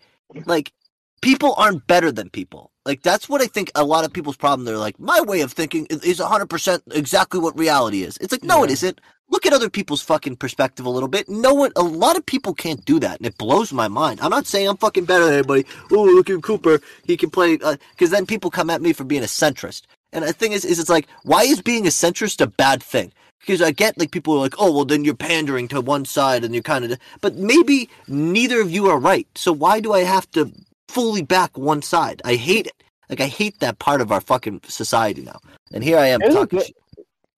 like 0.46 0.72
people 1.20 1.54
aren't 1.56 1.86
better 1.86 2.10
than 2.12 2.30
people. 2.30 2.70
Like 2.84 3.02
that's 3.02 3.28
what 3.28 3.40
I 3.40 3.46
think 3.46 3.70
a 3.74 3.84
lot 3.84 4.04
of 4.04 4.12
people's 4.12 4.36
problem. 4.36 4.64
They're 4.66 4.78
like, 4.78 4.98
my 4.98 5.20
way 5.20 5.40
of 5.40 5.52
thinking 5.52 5.86
is- 5.90 6.02
is 6.04 6.20
100 6.20 6.46
percent 6.46 6.82
exactly 6.92 7.40
what 7.40 7.58
reality 7.58 8.02
is. 8.02 8.16
It's 8.20 8.32
like, 8.32 8.44
no, 8.44 8.64
it 8.64 8.70
Yeah. 8.70 8.74
isn't. 8.74 9.00
Look 9.30 9.46
at 9.46 9.54
other 9.54 9.70
people's 9.70 10.02
fucking 10.02 10.36
perspective 10.36 10.84
a 10.84 10.90
little 10.90 11.08
bit. 11.08 11.28
No 11.30 11.54
one, 11.54 11.72
a 11.76 11.82
lot 11.82 12.16
of 12.16 12.26
people 12.26 12.52
can't 12.54 12.84
do 12.84 13.00
that, 13.00 13.16
and 13.18 13.26
it 13.26 13.38
blows 13.38 13.72
my 13.72 13.88
mind. 13.88 14.20
I'm 14.20 14.30
not 14.30 14.46
saying 14.46 14.68
I'm 14.68 14.76
fucking 14.76 15.06
better 15.06 15.24
than 15.24 15.34
anybody. 15.34 15.64
Oh, 15.90 16.04
look 16.04 16.28
at 16.28 16.42
Cooper. 16.42 16.80
He 17.04 17.16
can 17.16 17.30
play 17.30 17.58
uh, 17.64 17.76
because 17.92 18.10
then 18.10 18.26
people 18.26 18.50
come 18.50 18.68
at 18.68 18.82
me 18.82 18.92
for 18.92 19.04
being 19.04 19.22
a 19.22 19.26
centrist. 19.26 19.82
And 20.12 20.24
the 20.24 20.32
thing 20.34 20.52
is, 20.52 20.64
is 20.64 20.78
it's 20.78 20.90
like, 20.90 21.08
why 21.24 21.42
is 21.42 21.62
being 21.62 21.86
a 21.86 21.90
centrist 21.90 22.40
a 22.42 22.46
bad 22.46 22.82
thing? 22.82 23.12
Because 23.46 23.60
I 23.60 23.72
get 23.72 23.98
like 23.98 24.10
people 24.10 24.34
are 24.34 24.40
like, 24.40 24.54
oh, 24.58 24.72
well, 24.72 24.84
then 24.86 25.04
you're 25.04 25.14
pandering 25.14 25.68
to 25.68 25.80
one 25.80 26.06
side 26.06 26.44
and 26.44 26.54
you're 26.54 26.62
kind 26.62 26.84
of, 26.84 26.98
but 27.20 27.36
maybe 27.36 27.90
neither 28.08 28.60
of 28.60 28.70
you 28.70 28.88
are 28.88 28.98
right. 28.98 29.28
So 29.34 29.52
why 29.52 29.80
do 29.80 29.92
I 29.92 30.00
have 30.00 30.30
to 30.30 30.50
fully 30.88 31.22
back 31.22 31.58
one 31.58 31.82
side? 31.82 32.22
I 32.24 32.36
hate 32.36 32.66
it. 32.66 32.82
Like 33.10 33.20
I 33.20 33.26
hate 33.26 33.60
that 33.60 33.78
part 33.78 34.00
of 34.00 34.10
our 34.10 34.22
fucking 34.22 34.62
society 34.66 35.22
now. 35.22 35.40
And 35.72 35.84
here 35.84 35.98
I 35.98 36.06
am 36.06 36.20
Here's 36.22 36.34
the 36.34 36.40
talking. 36.40 36.60
shit. 36.60 36.76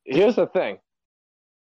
Here's 0.04 0.36
the 0.36 0.46
thing. 0.46 0.78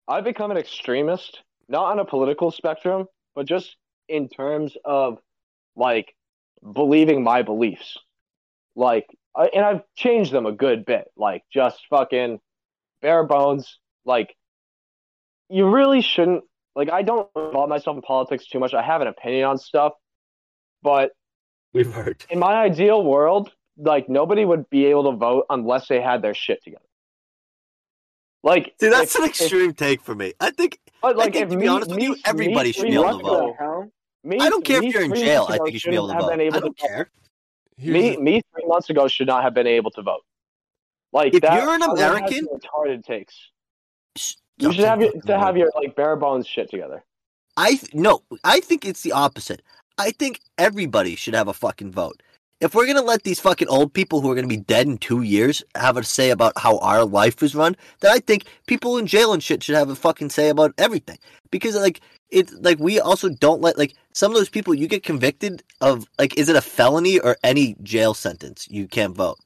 I've 0.06 0.24
become 0.24 0.52
an 0.52 0.56
extremist, 0.56 1.43
not 1.69 1.86
on 1.86 1.98
a 1.98 2.05
political 2.05 2.52
spectrum, 2.52 3.06
but 3.35 3.47
just 3.47 3.77
in 4.09 4.28
terms 4.28 4.77
of 4.85 5.19
like 5.74 6.15
believing 6.73 7.23
my 7.23 7.43
beliefs. 7.43 7.98
Like, 8.77 9.06
I, 9.35 9.47
and 9.47 9.65
I've 9.65 9.82
changed 9.97 10.31
them 10.31 10.47
a 10.47 10.52
good 10.52 10.86
bit. 10.86 11.10
Like, 11.16 11.43
just 11.52 11.81
fucking 11.90 12.39
bare 13.02 13.24
bones. 13.24 13.78
Like, 14.09 14.35
you 15.51 15.68
really 15.68 16.01
shouldn't. 16.01 16.43
Like, 16.74 16.90
I 16.90 17.02
don't 17.02 17.28
involve 17.36 17.68
myself 17.68 17.97
in 17.97 18.02
politics 18.02 18.47
too 18.47 18.59
much. 18.59 18.72
I 18.74 18.82
have 18.82 19.01
an 19.02 19.06
opinion 19.09 19.44
on 19.44 19.59
stuff, 19.59 19.93
but 20.82 21.12
We've 21.74 21.93
heard. 21.93 22.24
in 22.30 22.39
my 22.39 22.55
ideal 22.55 23.05
world, 23.05 23.52
like 23.76 24.09
nobody 24.09 24.44
would 24.44 24.68
be 24.70 24.86
able 24.86 25.10
to 25.12 25.16
vote 25.16 25.44
unless 25.51 25.86
they 25.89 26.01
had 26.01 26.22
their 26.22 26.35
shit 26.35 26.64
together. 26.64 26.82
Like, 28.43 28.74
See, 28.80 28.89
that's 28.89 29.14
if- 29.14 29.20
an 29.20 29.24
if- 29.24 29.30
extreme 29.40 29.74
take 29.74 30.01
for 30.01 30.14
me. 30.14 30.32
I 30.40 30.51
think 30.52 30.78
but 31.02 31.16
like, 31.16 31.32
think, 31.35 31.44
if 31.44 31.51
to 31.51 31.56
be 31.56 31.62
me, 31.62 31.68
honest 31.68 31.90
with 31.90 31.98
me, 31.98 32.05
you, 32.05 32.16
everybody 32.24 32.68
me 32.70 32.72
should 32.72 32.82
be 32.86 32.94
able 32.94 33.05
to 33.05 33.10
vote. 33.12 33.18
ago- 33.20 33.47
What 33.48 33.56
the 33.59 33.62
hell? 33.64 33.90
me- 34.24 34.39
I 34.40 34.48
don't 34.48 34.64
care 34.64 34.82
if 34.82 34.93
you're 34.94 35.02
in 35.05 35.14
jail. 35.14 35.47
I 35.48 35.59
think 35.59 35.72
you 35.72 35.78
should 35.78 35.90
be 35.90 35.97
able 35.97 36.09
to 36.09 36.14
vote. 36.14 36.30
able 36.40 36.56
I 36.56 36.60
don't 36.60 36.60
to 36.60 36.60
vote. 36.60 36.76
care. 36.78 37.10
Me, 37.78 38.14
the- 38.16 38.20
me 38.22 38.40
three 38.55 38.64
months 38.66 38.89
ago 38.90 39.06
should 39.09 39.26
not 39.26 39.43
have 39.43 39.55
been 39.55 39.66
able 39.66 39.90
to 39.93 40.02
vote. 40.02 40.22
Like, 41.12 41.35
If 41.35 41.43
that, 41.43 41.55
you're 41.62 41.74
an 41.74 41.82
I 41.82 41.89
would 41.89 41.98
have 42.01 42.14
American- 42.14 42.47
retarded 42.48 43.05
takes. 43.05 43.51
You 44.59 44.72
should 44.72 44.85
have 44.85 45.01
your, 45.01 45.12
to 45.12 45.39
have 45.39 45.56
your 45.56 45.70
like 45.76 45.94
bare 45.97 46.16
bones 46.16 46.47
shit 46.47 46.70
together. 46.70 47.05
I 47.56 47.70
th- 47.76 47.94
no, 47.94 48.22
I 48.44 48.60
think 48.60 48.85
it's 48.85 49.02
the 49.02 49.12
opposite. 49.12 49.62
I 49.98 50.10
think 50.12 50.40
everybody 50.59 51.16
should 51.16 51.35
have 51.35 51.48
a 51.48 51.52
fucking 51.52 51.93
vote. 51.93 52.22
If 52.60 52.74
we're 52.74 52.86
gonna 52.86 53.02
let 53.02 53.22
these 53.22 53.39
fucking 53.39 53.68
old 53.68 53.93
people 53.94 54.20
who 54.20 54.30
are 54.30 54.35
gonna 54.35 54.48
be 54.48 54.56
dead 54.56 54.86
in 54.86 54.98
two 54.98 55.22
years 55.22 55.62
have 55.76 55.97
a 55.97 56.02
say 56.02 56.30
about 56.30 56.52
how 56.56 56.78
our 56.78 57.05
life 57.05 57.40
is 57.43 57.55
run, 57.55 57.76
then 58.01 58.12
I 58.12 58.18
think 58.18 58.47
people 58.66 58.98
in 58.98 59.06
jail 59.06 59.32
and 59.32 59.43
shit 59.43 59.62
should 59.62 59.76
have 59.76 59.90
a 59.90 59.94
fucking 59.94 60.30
say 60.30 60.48
about 60.48 60.72
everything. 60.76 61.18
Because 61.51 61.76
like 61.76 62.01
it's 62.30 62.52
like 62.55 62.78
we 62.80 62.98
also 63.01 63.28
don't 63.28 63.60
let 63.60 63.78
like 63.78 63.94
some 64.12 64.32
of 64.32 64.36
those 64.36 64.48
people 64.48 64.74
you 64.74 64.89
get 64.89 65.05
convicted 65.05 65.62
of 65.80 66.06
like 66.18 66.36
is 66.36 66.48
it 66.48 66.56
a 66.56 66.60
felony 66.60 67.20
or 67.20 67.36
any 67.44 67.76
jail 67.82 68.12
sentence 68.12 68.66
you 68.68 68.89
can't 68.89 69.14
vote. 69.14 69.39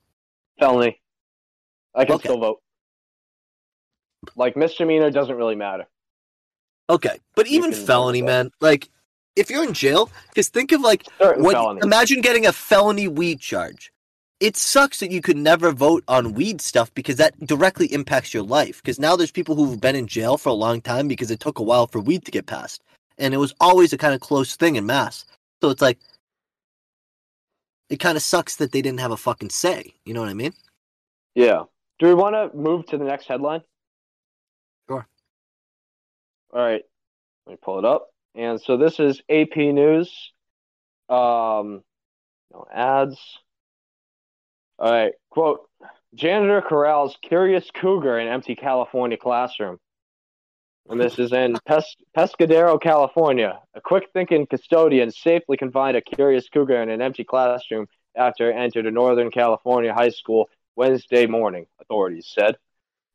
Felony. 0.58 0.98
I 1.94 2.06
can 2.06 2.14
Okay. 2.14 2.28
still 2.28 2.40
vote. 2.40 2.61
Like 4.36 4.56
misdemeanor 4.56 5.10
doesn't 5.10 5.36
really 5.36 5.56
matter. 5.56 5.86
Okay, 6.90 7.18
but 7.34 7.46
even 7.46 7.72
felony, 7.72 8.22
man, 8.22 8.50
like 8.60 8.88
if 9.36 9.50
you're 9.50 9.64
in 9.64 9.72
jail, 9.72 10.10
just 10.34 10.52
think 10.52 10.72
of 10.72 10.80
like 10.80 11.06
Certain 11.18 11.42
What, 11.42 11.54
felonies. 11.54 11.84
imagine 11.84 12.20
getting 12.20 12.46
a 12.46 12.52
felony 12.52 13.08
weed 13.08 13.40
charge. 13.40 13.92
it 14.40 14.56
sucks 14.56 14.98
that 15.00 15.12
you 15.12 15.20
could 15.22 15.36
never 15.36 15.70
vote 15.70 16.02
on 16.08 16.34
weed 16.34 16.60
stuff 16.60 16.92
because 16.94 17.16
that 17.16 17.38
directly 17.46 17.86
impacts 17.92 18.34
your 18.34 18.42
life. 18.42 18.82
Because 18.82 18.98
now 18.98 19.14
there's 19.14 19.30
people 19.30 19.54
who've 19.54 19.80
been 19.80 19.94
in 19.96 20.08
jail 20.08 20.36
for 20.36 20.48
a 20.48 20.52
long 20.52 20.80
time 20.80 21.06
because 21.08 21.30
it 21.30 21.38
took 21.40 21.60
a 21.60 21.62
while 21.62 21.86
for 21.86 22.00
weed 22.00 22.24
to 22.24 22.32
get 22.32 22.46
passed, 22.46 22.82
and 23.18 23.32
it 23.34 23.38
was 23.38 23.54
always 23.60 23.92
a 23.92 23.98
kind 23.98 24.14
of 24.14 24.20
close 24.20 24.56
thing 24.56 24.76
in 24.76 24.84
mass. 24.84 25.24
So 25.62 25.70
it's 25.70 25.80
like 25.82 25.98
it 27.88 28.00
kind 28.00 28.16
of 28.16 28.22
sucks 28.22 28.56
that 28.56 28.72
they 28.72 28.82
didn't 28.82 29.00
have 29.00 29.12
a 29.12 29.16
fucking 29.16 29.50
say. 29.50 29.94
You 30.04 30.12
know 30.14 30.20
what 30.20 30.30
I 30.30 30.34
mean? 30.34 30.52
Yeah. 31.34 31.64
Do 32.00 32.06
we 32.08 32.14
want 32.14 32.34
to 32.34 32.56
move 32.56 32.86
to 32.86 32.98
the 32.98 33.04
next 33.04 33.26
headline? 33.26 33.62
All 36.52 36.62
right. 36.62 36.82
Let 37.46 37.52
me 37.52 37.58
pull 37.62 37.78
it 37.78 37.84
up. 37.84 38.08
And 38.34 38.60
so 38.60 38.76
this 38.76 39.00
is 39.00 39.20
AP 39.28 39.56
News. 39.56 40.32
Um, 41.08 41.82
no 42.52 42.66
ads. 42.72 43.18
All 44.78 44.90
right. 44.90 45.12
Quote 45.30 45.68
Janitor 46.14 46.62
corrals 46.62 47.16
curious 47.22 47.70
cougar 47.74 48.18
in 48.18 48.28
empty 48.28 48.54
California 48.54 49.16
classroom. 49.16 49.78
And 50.88 51.00
this 51.00 51.18
is 51.18 51.32
in 51.32 51.56
Pes- 51.66 51.96
Pescadero, 52.16 52.80
California. 52.80 53.60
A 53.74 53.80
quick 53.80 54.04
thinking 54.12 54.46
custodian 54.46 55.10
safely 55.10 55.56
confined 55.56 55.96
a 55.96 56.00
curious 56.00 56.48
cougar 56.48 56.82
in 56.82 56.90
an 56.90 57.00
empty 57.00 57.24
classroom 57.24 57.86
after 58.16 58.50
it 58.50 58.56
entered 58.56 58.86
a 58.86 58.90
Northern 58.90 59.30
California 59.30 59.94
high 59.94 60.10
school 60.10 60.50
Wednesday 60.76 61.26
morning, 61.26 61.66
authorities 61.80 62.30
said. 62.34 62.56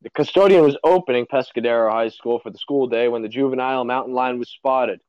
The 0.01 0.09
custodian 0.11 0.63
was 0.63 0.77
opening 0.83 1.25
Pescadero 1.25 1.91
High 1.91 2.09
School 2.09 2.39
for 2.39 2.51
the 2.51 2.57
school 2.57 2.87
day 2.87 3.07
when 3.07 3.23
the 3.23 3.29
juvenile 3.29 3.83
mountain 3.83 4.13
lion 4.13 4.37
was 4.37 4.49
spotted. 4.49 4.99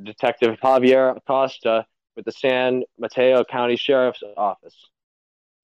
Detective 0.00 0.58
Javier 0.60 1.16
Acosta 1.16 1.86
with 2.16 2.24
the 2.24 2.32
San 2.32 2.84
Mateo 2.98 3.44
County 3.44 3.76
Sheriff's 3.76 4.22
Office. 4.36 4.76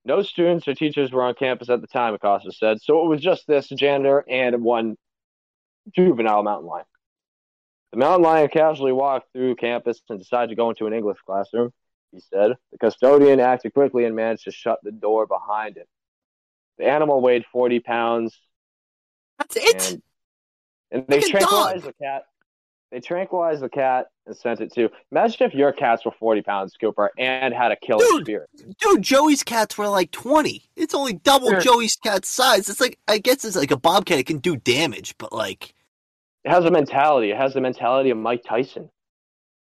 No 0.05 0.23
students 0.23 0.67
or 0.67 0.75
teachers 0.75 1.13
were 1.13 1.23
on 1.23 1.35
campus 1.35 1.69
at 1.69 1.81
the 1.81 1.87
time, 1.87 2.15
Acosta 2.15 2.53
said, 2.53 2.81
so 2.81 3.05
it 3.05 3.09
was 3.09 3.21
just 3.21 3.47
this 3.47 3.69
janitor 3.69 4.25
and 4.29 4.63
one 4.63 4.97
juvenile 5.95 6.43
mountain 6.43 6.67
lion. 6.69 6.87
The 7.93 7.99
mountain 7.99 8.23
lion 8.23 8.49
casually 8.49 8.93
walked 8.93 9.33
through 9.33 9.57
campus 9.57 10.01
and 10.09 10.19
decided 10.19 10.49
to 10.51 10.57
go 10.57 10.71
into 10.71 10.87
an 10.87 10.93
English 10.93 11.19
classroom, 11.27 11.73
he 12.13 12.21
said. 12.21 12.57
The 12.73 12.79
custodian 12.79 13.41
acted 13.41 13.75
quickly 13.75 14.05
and 14.05 14.17
managed 14.17 14.45
to 14.45 14.53
shut 14.53 14.79
the 14.83 14.93
door 14.93 15.27
behind 15.27 15.77
him. 15.77 15.87
The 16.81 16.89
animal 16.89 17.21
weighed 17.21 17.45
40 17.53 17.81
pounds, 17.81 18.41
That's 19.39 19.57
it. 19.57 19.91
and, 19.93 20.03
and 20.91 21.05
they 21.09 21.21
Like 21.21 21.31
tranquilized 21.31 21.85
the 21.85 21.93
cat. 21.93 22.23
They 22.91 23.01
tranquilized 23.01 23.61
the 23.63 23.69
cat 23.69 24.07
and 24.27 24.35
sent 24.37 24.61
it 24.63 24.73
to. 24.75 24.89
Imagine 25.13 25.47
if 25.47 25.55
your 25.55 25.73
cats 25.73 26.05
were 26.07 26.11
40 26.19 26.41
pounds, 26.43 26.75
Cooper, 26.81 27.11
and 27.19 27.53
had 27.55 27.71
a 27.71 27.77
killer 27.77 28.05
Dude. 28.05 28.25
spirit. 28.25 28.49
Dude, 28.81 29.03
Joey's 29.03 29.43
cats 29.45 29.77
were 29.79 29.89
like 29.89 30.11
20. 30.11 30.65
It's 30.75 30.95
only 30.95 31.13
double 31.13 31.51
Sure. 31.51 31.61
Joey's 31.61 31.97
cat's 31.97 32.29
size. 32.29 32.69
It's 32.71 32.81
like, 32.81 32.99
I 33.07 33.19
guess 33.19 33.45
it's 33.45 33.57
like 33.57 33.71
a 33.71 33.77
bobcat. 33.77 34.19
It 34.19 34.27
can 34.27 34.39
do 34.39 34.57
damage, 34.57 35.15
but 35.19 35.33
like, 35.35 35.75
It 36.45 36.51
has 36.51 36.65
a 36.65 36.71
mentality. 36.71 37.31
It 37.31 37.37
has 37.37 37.53
the 37.55 37.61
mentality 37.61 38.09
of 38.11 38.17
Mike 38.17 38.43
Tyson. 38.43 38.91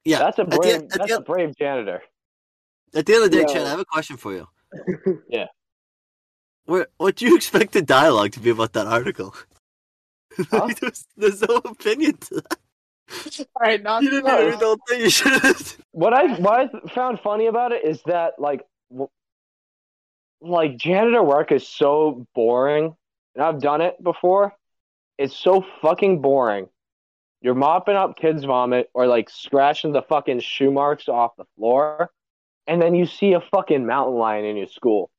yeah. 0.06 0.20
That's 0.20 0.40
a 0.40 0.46
brave. 0.46 0.88
the- 0.90 0.98
that's 0.98 1.12
a 1.12 1.22
brave 1.22 1.56
janitor. 1.58 2.02
At 2.96 3.06
the 3.06 3.14
end 3.14 3.26
of 3.26 3.30
the 3.32 3.36
day, 3.38 3.44
Yeah. 3.48 3.54
Chad, 3.54 3.68
I 3.68 3.70
have 3.72 3.80
a 3.80 3.86
question 3.86 4.16
for 4.18 4.34
you. 4.34 4.48
Yeah. 5.30 5.48
Where, 6.66 6.88
what 6.98 7.16
do 7.16 7.26
you 7.26 7.36
expect 7.36 7.74
the 7.74 7.82
dialogue 7.82 8.32
to 8.34 8.40
be 8.40 8.50
about 8.50 8.74
that 8.74 8.88
article? 8.88 9.36
Huh? 10.52 10.70
there's, 10.80 11.06
there's 11.18 11.42
no 11.42 11.56
opinion 11.58 12.16
to 12.16 12.36
that. 12.36 12.60
All 13.40 13.46
right, 13.60 13.82
not 13.82 14.04
You 14.04 14.10
didn't 14.10 14.26
read 14.26 14.60
the 14.60 14.66
whole 14.66 14.78
thing. 14.88 15.02
You 15.02 15.10
should 15.10 15.42
have. 15.42 15.78
What 15.92 16.14
I 16.14 16.40
what 16.40 16.54
I 16.60 16.90
found 16.90 17.20
funny 17.20 17.48
about 17.48 17.72
it 17.72 17.84
is 17.84 18.02
that 18.06 18.34
like 18.40 18.62
w- 18.90 19.10
like 20.42 20.78
janitor 20.78 21.24
work 21.24 21.52
is 21.52 21.68
so 21.68 22.26
boring, 22.36 22.96
and 23.36 23.44
I've 23.44 23.60
done 23.62 23.82
it 23.82 24.02
before. 24.02 24.54
It's 25.18 25.36
so 25.36 25.66
fucking 25.82 26.22
boring. 26.22 26.70
You're 27.42 27.56
mopping 27.56 27.96
up 27.96 28.18
kids' 28.18 28.44
vomit 28.44 28.90
or 28.94 29.08
like 29.08 29.30
scratching 29.30 29.92
the 29.92 30.02
fucking 30.02 30.42
shoe 30.42 30.72
marks 30.72 31.10
off 31.10 31.36
the 31.38 31.46
floor, 31.58 32.12
and 32.68 32.82
then 32.82 32.96
you 32.96 33.06
see 33.06 33.34
a 33.34 33.42
fucking 33.42 33.86
mountain 33.86 34.16
lion 34.16 34.46
in 34.46 34.58
your 34.58 34.68
school. 34.68 35.10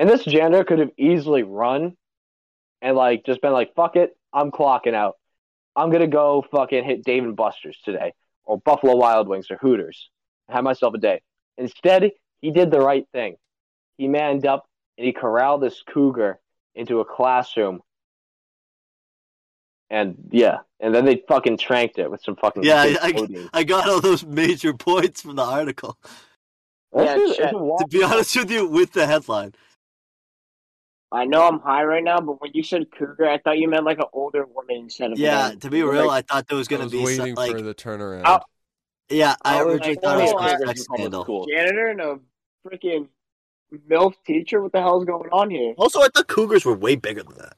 And 0.00 0.08
this 0.08 0.24
janitor 0.24 0.64
could 0.64 0.78
have 0.78 0.92
easily 0.96 1.42
run 1.42 1.94
and 2.80 2.96
like 2.96 3.26
just 3.26 3.42
been 3.42 3.52
like, 3.52 3.74
fuck 3.74 3.96
it, 3.96 4.16
I'm 4.32 4.50
clocking 4.50 4.94
out. 4.94 5.16
I'm 5.76 5.90
gonna 5.90 6.06
go 6.06 6.42
fucking 6.50 6.84
hit 6.84 7.04
Dave 7.04 7.22
and 7.22 7.36
Buster's 7.36 7.76
today, 7.84 8.14
or 8.44 8.56
Buffalo 8.58 8.96
Wild 8.96 9.28
Wings, 9.28 9.50
or 9.50 9.58
Hooters. 9.58 10.08
Have 10.48 10.64
myself 10.64 10.94
a 10.94 10.98
day. 10.98 11.20
Instead, 11.58 12.12
he 12.40 12.50
did 12.50 12.70
the 12.70 12.80
right 12.80 13.06
thing. 13.12 13.36
He 13.98 14.08
manned 14.08 14.46
up 14.46 14.64
and 14.96 15.06
he 15.06 15.12
corralled 15.12 15.60
this 15.60 15.82
cougar 15.86 16.40
into 16.74 17.00
a 17.00 17.04
classroom. 17.04 17.80
And 19.90 20.16
yeah, 20.30 20.60
and 20.80 20.94
then 20.94 21.04
they 21.04 21.22
fucking 21.28 21.58
tranked 21.58 21.98
it 21.98 22.10
with 22.10 22.22
some 22.22 22.36
fucking 22.36 22.62
Yeah, 22.62 22.80
I- 22.82 22.96
I- 23.02 23.48
I 23.52 23.64
got 23.64 23.86
all 23.86 24.00
those 24.00 24.24
major 24.24 24.72
points 24.72 25.20
from 25.20 25.36
the 25.36 25.44
article. 25.44 25.98
Yeah, 26.96 27.16
is- 27.16 27.36
Chet, 27.36 27.44
it's 27.48 27.52
a 27.54 27.58
walk- 27.58 27.80
To 27.82 27.86
be 27.88 28.02
honest 28.02 28.34
with 28.34 28.50
you, 28.50 28.66
with 28.66 28.92
the 28.92 29.06
headline. 29.06 29.54
I 31.12 31.24
know 31.24 31.46
I'm 31.46 31.58
high 31.60 31.82
right 31.84 32.04
now, 32.04 32.20
but 32.20 32.40
when 32.40 32.52
you 32.54 32.62
said 32.62 32.86
cougar, 32.96 33.28
I 33.28 33.38
thought 33.38 33.58
you 33.58 33.68
meant 33.68 33.84
like 33.84 33.98
an 33.98 34.04
older 34.12 34.46
woman 34.46 34.76
instead 34.76 35.12
of 35.12 35.18
Yeah, 35.18 35.48
man. 35.48 35.58
to 35.60 35.70
be 35.70 35.82
Like, 35.82 35.92
real, 35.92 36.10
I 36.10 36.22
thought 36.22 36.46
there 36.48 36.56
was 36.58 36.68
going 36.68 36.80
to 36.80 36.84
was 36.84 36.92
be 36.92 36.98
some, 37.16 37.22
waiting 37.24 37.34
like, 37.34 37.50
for 37.52 37.62
the 37.62 37.74
turnaround. 37.74 38.22
Oh. 38.24 38.40
yeah, 39.08 39.34
I 39.44 39.58
I 39.58 39.62
originally 39.62 39.94
like, 39.94 40.02
thought 40.02 40.18
it 40.20 40.22
was 40.22 40.32
oh, 40.32 40.38
a 40.38 40.42
I- 40.42 40.50
Cougars 40.52 40.68
sex 40.68 40.80
in 40.80 40.84
scandal. 40.96 41.22
school. 41.24 41.46
janitor 41.46 41.86
and 41.88 42.00
a 42.00 42.18
freaking 42.66 43.08
MILF 43.88 44.14
teacher. 44.26 44.60
What 44.62 44.72
the 44.72 44.80
hell's 44.80 45.04
going 45.04 45.30
on 45.30 45.50
here? 45.50 45.74
Also, 45.78 46.00
I 46.00 46.08
thought 46.14 46.28
cougars 46.28 46.64
were 46.64 46.74
way 46.74 46.94
bigger 46.96 47.22
than 47.24 47.36
that. 47.38 47.56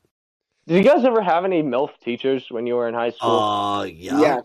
Did 0.67 0.85
you 0.85 0.91
guys 0.91 1.05
ever 1.05 1.21
have 1.23 1.45
any 1.45 1.63
MILF 1.63 1.91
teachers 2.03 2.47
when 2.51 2.67
you 2.67 2.77
were 2.77 2.89
in 2.89 2.95
high 2.95 3.11
school? 3.11 3.31
Uh, 3.39 3.85
yeah. 3.85 4.21
Yes. 4.21 4.43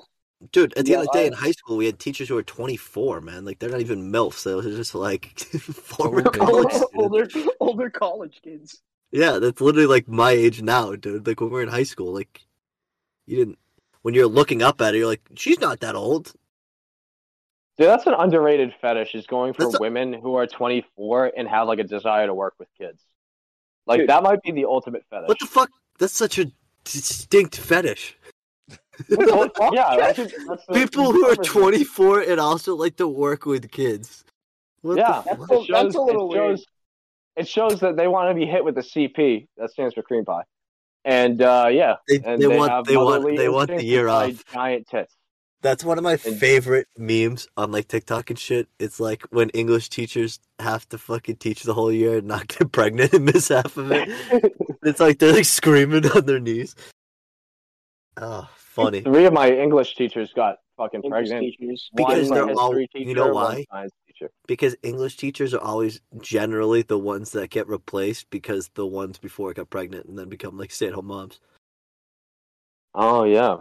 Dude, 0.51 0.73
at 0.77 0.85
the 0.85 0.91
Yeah, 0.91 0.97
end 0.99 1.07
of 1.07 1.13
the 1.13 1.17
day, 1.19 1.23
I- 1.23 1.27
in 1.27 1.33
high 1.33 1.51
school, 1.51 1.77
we 1.77 1.85
had 1.85 1.99
teachers 1.99 2.27
who 2.27 2.35
were 2.35 2.43
24, 2.43 3.21
man. 3.21 3.45
Like, 3.45 3.59
they're 3.59 3.69
not 3.69 3.79
even 3.81 4.11
MILFs. 4.11 4.43
they're 4.43 4.61
just, 4.71 4.95
like, 4.95 5.39
former 5.39 6.23
Older 6.25 6.29
college 6.31 6.69
kids. 6.71 6.85
older, 6.95 7.27
older 7.59 7.89
college 7.89 8.39
kids. 8.43 8.81
Yeah, 9.11 9.39
that's 9.39 9.61
literally, 9.61 9.87
like, 9.87 10.07
my 10.07 10.31
age 10.31 10.61
now, 10.61 10.95
dude. 10.95 11.25
Like, 11.27 11.39
when 11.39 11.49
we 11.49 11.59
are 11.59 11.63
in 11.63 11.69
high 11.69 11.83
school, 11.83 12.13
like, 12.13 12.41
you 13.25 13.37
didn't... 13.37 13.57
When 14.01 14.13
you're 14.13 14.27
looking 14.27 14.61
up 14.61 14.79
at 14.81 14.93
her, 14.93 14.97
you're 14.99 15.07
like, 15.07 15.21
she's 15.35 15.59
not 15.59 15.81
that 15.81 15.95
old. 15.95 16.33
Dude, 17.77 17.87
that's 17.87 18.07
an 18.07 18.13
underrated 18.17 18.73
fetish. 18.81 19.13
Is 19.15 19.27
going 19.27 19.53
for 19.53 19.63
That's 19.65 19.75
a- 19.75 19.79
women 19.81 20.13
who 20.13 20.35
are 20.35 20.47
24 20.47 21.33
and 21.37 21.47
have 21.47 21.67
like 21.67 21.79
a 21.79 21.83
desire 21.83 22.25
to 22.25 22.33
work 22.33 22.55
with 22.57 22.69
kids. 22.77 23.01
Like 23.85 23.99
Dude. 24.01 24.09
that 24.09 24.23
might 24.23 24.41
be 24.43 24.51
the 24.51 24.65
ultimate 24.65 25.03
fetish. 25.09 25.27
What 25.27 25.39
the 25.39 25.45
fuck? 25.45 25.69
That's 25.99 26.13
such 26.13 26.39
a 26.39 26.49
distinct 26.85 27.57
fetish. 27.57 28.17
Well, 29.09 29.51
yeah, 29.73 29.95
that's, 29.97 30.17
that's 30.17 30.65
the- 30.67 30.73
People 30.73 31.11
who 31.11 31.29
are 31.29 31.35
24 31.35 32.21
and 32.21 32.39
also 32.39 32.75
like 32.75 32.95
to 32.97 33.07
work 33.07 33.45
with 33.45 33.69
kids. 33.71 34.23
What 34.81 34.97
Yeah, 34.97 35.21
the 35.25 35.35
That's 35.35 35.51
a- 35.51 35.53
it 35.55 35.65
shows, 35.67 35.95
a 35.95 36.01
little 36.01 36.33
it 36.33 36.37
shows, 36.37 36.65
it 37.37 37.47
shows 37.47 37.79
that 37.81 37.95
they 37.95 38.07
want 38.07 38.29
to 38.29 38.35
be 38.35 38.45
hit 38.45 38.63
with 38.65 38.75
the 38.75 38.81
CP. 38.81 39.47
That 39.57 39.71
stands 39.71 39.93
for 39.93 40.01
cream 40.01 40.25
pie. 40.25 40.43
And 41.05 41.41
uh, 41.41 41.69
yeah, 41.71 41.95
They, 42.09 42.15
and 42.25 42.41
they 42.41 42.47
they, 42.47 42.57
want 42.57 42.87
they 42.87 42.97
want 42.97 43.37
they 43.37 43.49
want 43.49 43.69
the 43.69 43.83
year 43.83 44.07
by 44.07 44.31
off. 44.31 44.43
Giant 44.53 44.87
tits. 44.87 45.13
That's 45.61 45.83
one 45.83 45.97
of 45.97 46.03
my 46.03 46.13
And- 46.13 46.37
favorite 46.37 46.87
memes 46.97 47.47
on 47.57 47.71
like 47.71 47.87
TikTok 47.87 48.29
and 48.29 48.37
shit. 48.37 48.67
It's 48.79 48.99
like 48.99 49.23
when 49.31 49.49
English 49.51 49.89
teachers 49.89 50.39
have 50.59 50.87
to 50.89 50.97
fucking 50.97 51.37
teach 51.37 51.63
the 51.63 51.73
whole 51.73 51.91
year 51.91 52.17
and 52.17 52.27
not 52.27 52.47
get 52.59 52.71
pregnant 52.71 53.13
and 53.13 53.25
miss 53.25 53.47
half 53.49 53.77
of 53.77 53.91
it. 53.91 54.09
It's 54.83 54.99
like 55.01 55.19
they're 55.19 55.33
like 55.33 55.45
screaming 55.45 56.05
on 56.11 56.25
their 56.25 56.39
knees. 56.39 56.73
Oh, 58.15 58.47
funny. 58.55 59.01
Three 59.01 59.25
of 59.25 59.33
my 59.33 59.49
English 59.51 59.95
teachers 59.95 60.31
got 60.33 60.57
fucking 60.77 61.01
English 61.03 61.29
pregnant. 61.29 61.41
teachers. 61.59 61.89
Because 61.93 62.29
one 62.29 62.47
they're 62.47 62.55
all- 62.55 62.73
teacher, 62.73 62.99
you 62.99 63.13
know 63.15 63.29
why? 63.33 63.65
Teacher. 64.19 64.31
Because 64.47 64.75
English 64.83 65.17
teachers 65.17 65.53
are 65.53 65.61
always 65.61 66.01
generally 66.21 66.81
the 66.81 66.97
ones 66.97 67.31
that 67.31 67.49
get 67.49 67.67
replaced 67.67 68.29
because 68.29 68.69
the 68.73 68.85
ones 68.85 69.17
before 69.17 69.53
got 69.53 69.69
pregnant 69.69 70.05
and 70.05 70.17
then 70.17 70.29
become 70.29 70.57
like 70.57 70.71
stay 70.71 70.87
at 70.87 70.93
home 70.93 71.07
moms. 71.07 71.39
Oh 72.93 73.25
yeah, 73.25 73.57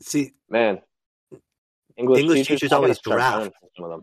See, 0.00 0.32
man. 0.48 0.80
English, 1.96 2.20
English 2.20 2.38
teachers, 2.40 2.60
teachers 2.60 2.72
always 2.72 2.98
draft. 2.98 3.52
some 3.74 3.84
of 3.84 3.90
them. 3.90 4.02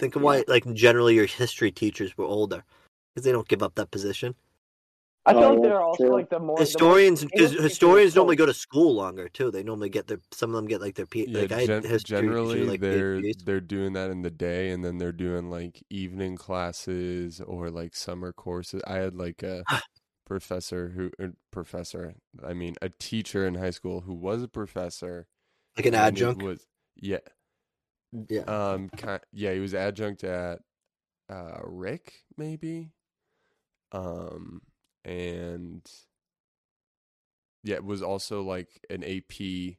think 0.00 0.16
of 0.16 0.22
why 0.22 0.42
like 0.48 0.64
generally 0.74 1.14
your 1.14 1.26
history 1.26 1.70
teachers 1.70 2.16
were 2.18 2.24
older 2.24 2.64
because 3.14 3.24
they 3.24 3.30
don't 3.30 3.46
give 3.46 3.62
up 3.62 3.74
that 3.76 3.90
position. 3.92 4.34
I 5.26 5.32
feel 5.32 5.40
Oh, 5.42 5.54
like 5.54 5.62
they're 5.62 5.82
also 5.82 6.04
true. 6.04 6.12
like 6.14 6.28
the 6.30 6.38
more 6.38 6.60
historians 6.60 7.20
the 7.20 7.26
most, 7.26 7.34
because 7.34 7.52
historians 7.52 8.14
normally 8.14 8.36
go 8.36 8.46
to 8.46 8.54
school 8.54 8.94
longer 8.94 9.28
too. 9.28 9.50
They 9.50 9.62
normally 9.62 9.88
get 9.88 10.06
their 10.06 10.20
some 10.32 10.50
of 10.50 10.56
them 10.56 10.66
get 10.66 10.80
like 10.80 10.94
their 10.94 11.06
P. 11.06 11.26
Yeah, 11.26 11.40
like 11.42 11.52
I 11.52 11.66
gen- 11.66 11.82
history 11.82 12.18
generally 12.18 12.64
like 12.64 12.80
they're 12.80 13.20
PhDs. 13.20 13.44
they're 13.44 13.60
doing 13.60 13.92
that 13.94 14.10
in 14.10 14.22
the 14.22 14.30
day, 14.30 14.70
and 14.70 14.84
then 14.84 14.98
they're 14.98 15.12
doing 15.12 15.50
like 15.50 15.82
evening 15.90 16.36
classes 16.36 17.40
or 17.40 17.70
like 17.70 17.94
summer 17.96 18.32
courses. 18.32 18.82
I 18.86 18.94
had 18.98 19.14
like 19.16 19.42
a 19.42 19.64
professor 20.26 20.90
who 20.90 21.10
er, 21.20 21.32
professor, 21.50 22.14
I 22.44 22.54
mean 22.54 22.74
a 22.82 22.88
teacher 22.90 23.46
in 23.46 23.54
high 23.56 23.70
school 23.70 24.02
who 24.02 24.14
was 24.14 24.42
a 24.42 24.48
professor, 24.48 25.26
like 25.76 25.86
an 25.86 25.94
adjunct. 25.94 26.42
was 26.42 26.66
yeah 26.96 27.18
Yeah. 28.12 28.44
um 28.46 28.88
ki 28.96 29.18
yeah 29.32 29.52
he 29.52 29.60
was 29.60 29.74
adjunct 29.74 30.24
at 30.24 30.60
uh, 31.28 31.58
Rick, 31.64 32.22
maybe. 32.36 32.92
Um, 33.92 34.62
and 35.06 35.80
yeah, 37.62 37.76
it 37.76 37.84
was 37.84 38.02
also 38.02 38.42
like 38.42 38.68
an 38.90 39.02
AP 39.04 39.76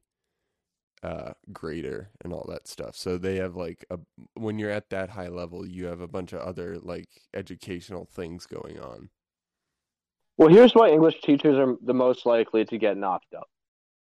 uh 1.04 1.34
grader 1.54 2.10
and 2.24 2.34
all 2.34 2.46
that 2.50 2.68
stuff. 2.68 2.96
So 2.96 3.18
they 3.18 3.36
have 3.36 3.56
like 3.56 3.86
a 3.92 4.00
when 4.34 4.58
you're 4.58 4.72
at 4.72 4.90
that 4.90 5.12
high 5.12 5.28
level, 5.28 5.68
you 5.68 5.86
have 5.86 6.02
a 6.02 6.08
bunch 6.08 6.34
of 6.34 6.40
other 6.40 6.80
like 6.80 7.10
educational 7.36 8.06
things 8.06 8.48
going 8.48 8.80
on. 8.80 9.10
Well, 10.38 10.50
here's 10.50 10.74
why 10.74 10.90
English 10.90 11.22
teachers 11.22 11.58
are 11.58 11.76
the 11.84 11.94
most 11.94 12.26
likely 12.26 12.64
to 12.66 12.78
get 12.78 12.96
knocked 12.98 13.34
up. 13.36 13.50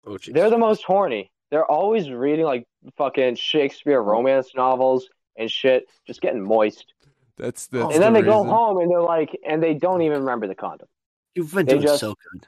Oh. 0.06 0.18
They're 0.26 0.50
the 0.50 0.58
most 0.58 0.82
horny. 0.84 1.30
They're 1.50 1.70
always 1.70 2.10
reading 2.10 2.46
like 2.46 2.64
fucking 2.96 3.36
Shakespeare 3.36 4.00
romance 4.00 4.52
novels 4.56 5.08
and 5.36 5.50
shit, 5.50 5.84
just 6.06 6.20
getting 6.20 6.42
moist. 6.42 6.94
That's 7.36 7.66
that's 7.66 7.94
and 7.94 8.02
then 8.02 8.12
the 8.12 8.20
they 8.20 8.26
go 8.26 8.44
home 8.44 8.78
and 8.78 8.90
they're 8.90 9.02
like, 9.02 9.36
and 9.46 9.62
they 9.62 9.74
don't 9.74 10.02
even 10.02 10.20
remember 10.20 10.46
the 10.46 10.54
condom. 10.54 10.88
You've 11.34 11.52
been 11.54 11.66
they 11.66 11.72
doing 11.74 11.82
just- 11.86 12.00
so 12.00 12.14
good. 12.32 12.46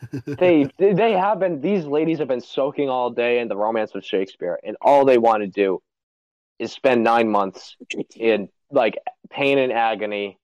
They 0.38 0.70
they 0.78 1.12
have 1.12 1.40
been. 1.40 1.60
These 1.60 1.84
ladies 1.84 2.18
have 2.20 2.28
been 2.28 2.40
soaking 2.40 2.88
all 2.88 3.10
day 3.10 3.40
in 3.40 3.48
the 3.48 3.56
romance 3.56 3.92
of 3.96 4.04
Shakespeare, 4.04 4.56
and 4.62 4.76
all 4.80 5.04
they 5.04 5.18
want 5.18 5.42
to 5.42 5.48
do 5.48 5.82
is 6.60 6.70
spend 6.70 7.02
nine 7.02 7.28
months 7.28 7.76
in 8.14 8.48
like 8.70 8.96
pain 9.28 9.58
and 9.58 9.72
agony, 9.72 10.38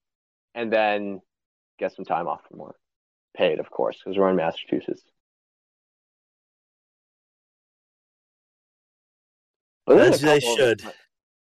and 0.57 0.73
then 0.73 1.21
get 1.79 1.95
some 1.95 2.05
time 2.05 2.27
off 2.27 2.41
from 2.49 2.59
work, 2.59 2.75
paid 3.37 3.61
of 3.61 3.71
course, 3.71 3.97
because 4.05 4.19
we're 4.19 4.29
in 4.31 4.35
Massachusetts. 4.35 5.03
But 9.87 9.99
As 9.99 10.21
they 10.21 10.41
couple 10.41 10.53
of- 10.53 10.59
should. 10.59 10.83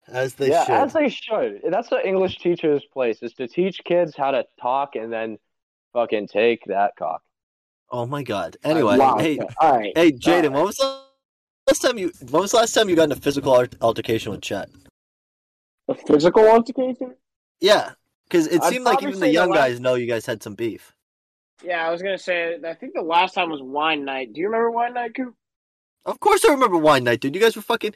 As 0.09 0.35
they 0.35 0.51
yeah, 0.51 0.65
should. 0.65 0.75
as 0.75 0.93
they 0.93 1.09
should. 1.09 1.61
That's 1.71 1.89
the 1.89 2.07
English 2.07 2.39
teacher's 2.39 2.85
place 2.93 3.23
is 3.23 3.33
to 3.35 3.47
teach 3.49 3.83
kids 3.85 4.15
how 4.17 4.33
to 4.33 4.45
talk 4.61 4.97
and 4.97 5.13
then 5.13 5.39
fucking 5.93 6.29
take 6.29 6.65
that 6.67 6.93
cock. 6.99 7.23
oh 7.91 8.07
my 8.07 8.23
god. 8.23 8.57
Anyway, 8.65 8.97
Wow. 8.99 9.19
hey, 9.19 9.39
All 9.61 9.77
right. 9.79 9.93
hey, 9.97 10.13
Jaden, 10.13 10.53
what 10.53 10.65
was 10.67 10.77
the 10.77 11.01
last 11.69 11.81
time 11.83 11.99
you? 11.99 12.11
When 12.31 12.43
was 12.43 12.51
the 12.53 12.59
last 12.59 12.73
time 12.75 12.89
you 12.89 12.97
got 12.97 13.05
in 13.05 13.13
a 13.13 13.17
physical 13.17 13.65
altercation 13.81 14.33
with 14.33 14.43
Chet? 14.43 14.69
A 15.89 15.95
physical 15.95 16.47
altercation? 16.49 17.15
Yeah, 17.61 17.91
because 18.25 18.47
it 18.47 18.63
I'd 18.63 18.73
seemed 18.73 18.85
like 18.85 19.03
even 19.03 19.15
the 19.15 19.21
say 19.21 19.27
the 19.27 19.33
young 19.33 19.51
last- 19.51 19.59
guys 19.59 19.81
know 19.81 19.95
you 19.95 20.07
guys 20.07 20.25
had 20.27 20.43
some 20.43 20.55
beef. 20.55 20.93
Yeah, 21.65 21.87
I 21.87 21.91
was 21.91 22.03
gonna 22.03 22.19
say. 22.19 22.57
I 22.67 22.75
think 22.75 22.95
the 22.95 23.03
last 23.03 23.35
time 23.35 23.51
was 23.51 23.63
wine 23.63 24.05
night. 24.05 24.33
Do 24.33 24.41
you 24.41 24.47
remember 24.47 24.71
wine 24.71 24.95
night, 24.95 25.15
Coop? 25.15 25.35
Of 26.05 26.19
course, 26.19 26.45
I 26.45 26.51
remember 26.53 26.77
wine 26.79 27.05
night, 27.05 27.21
dude. 27.21 27.35
You 27.37 27.41
guys 27.41 27.55
were 27.55 27.63
fucking. 27.63 27.95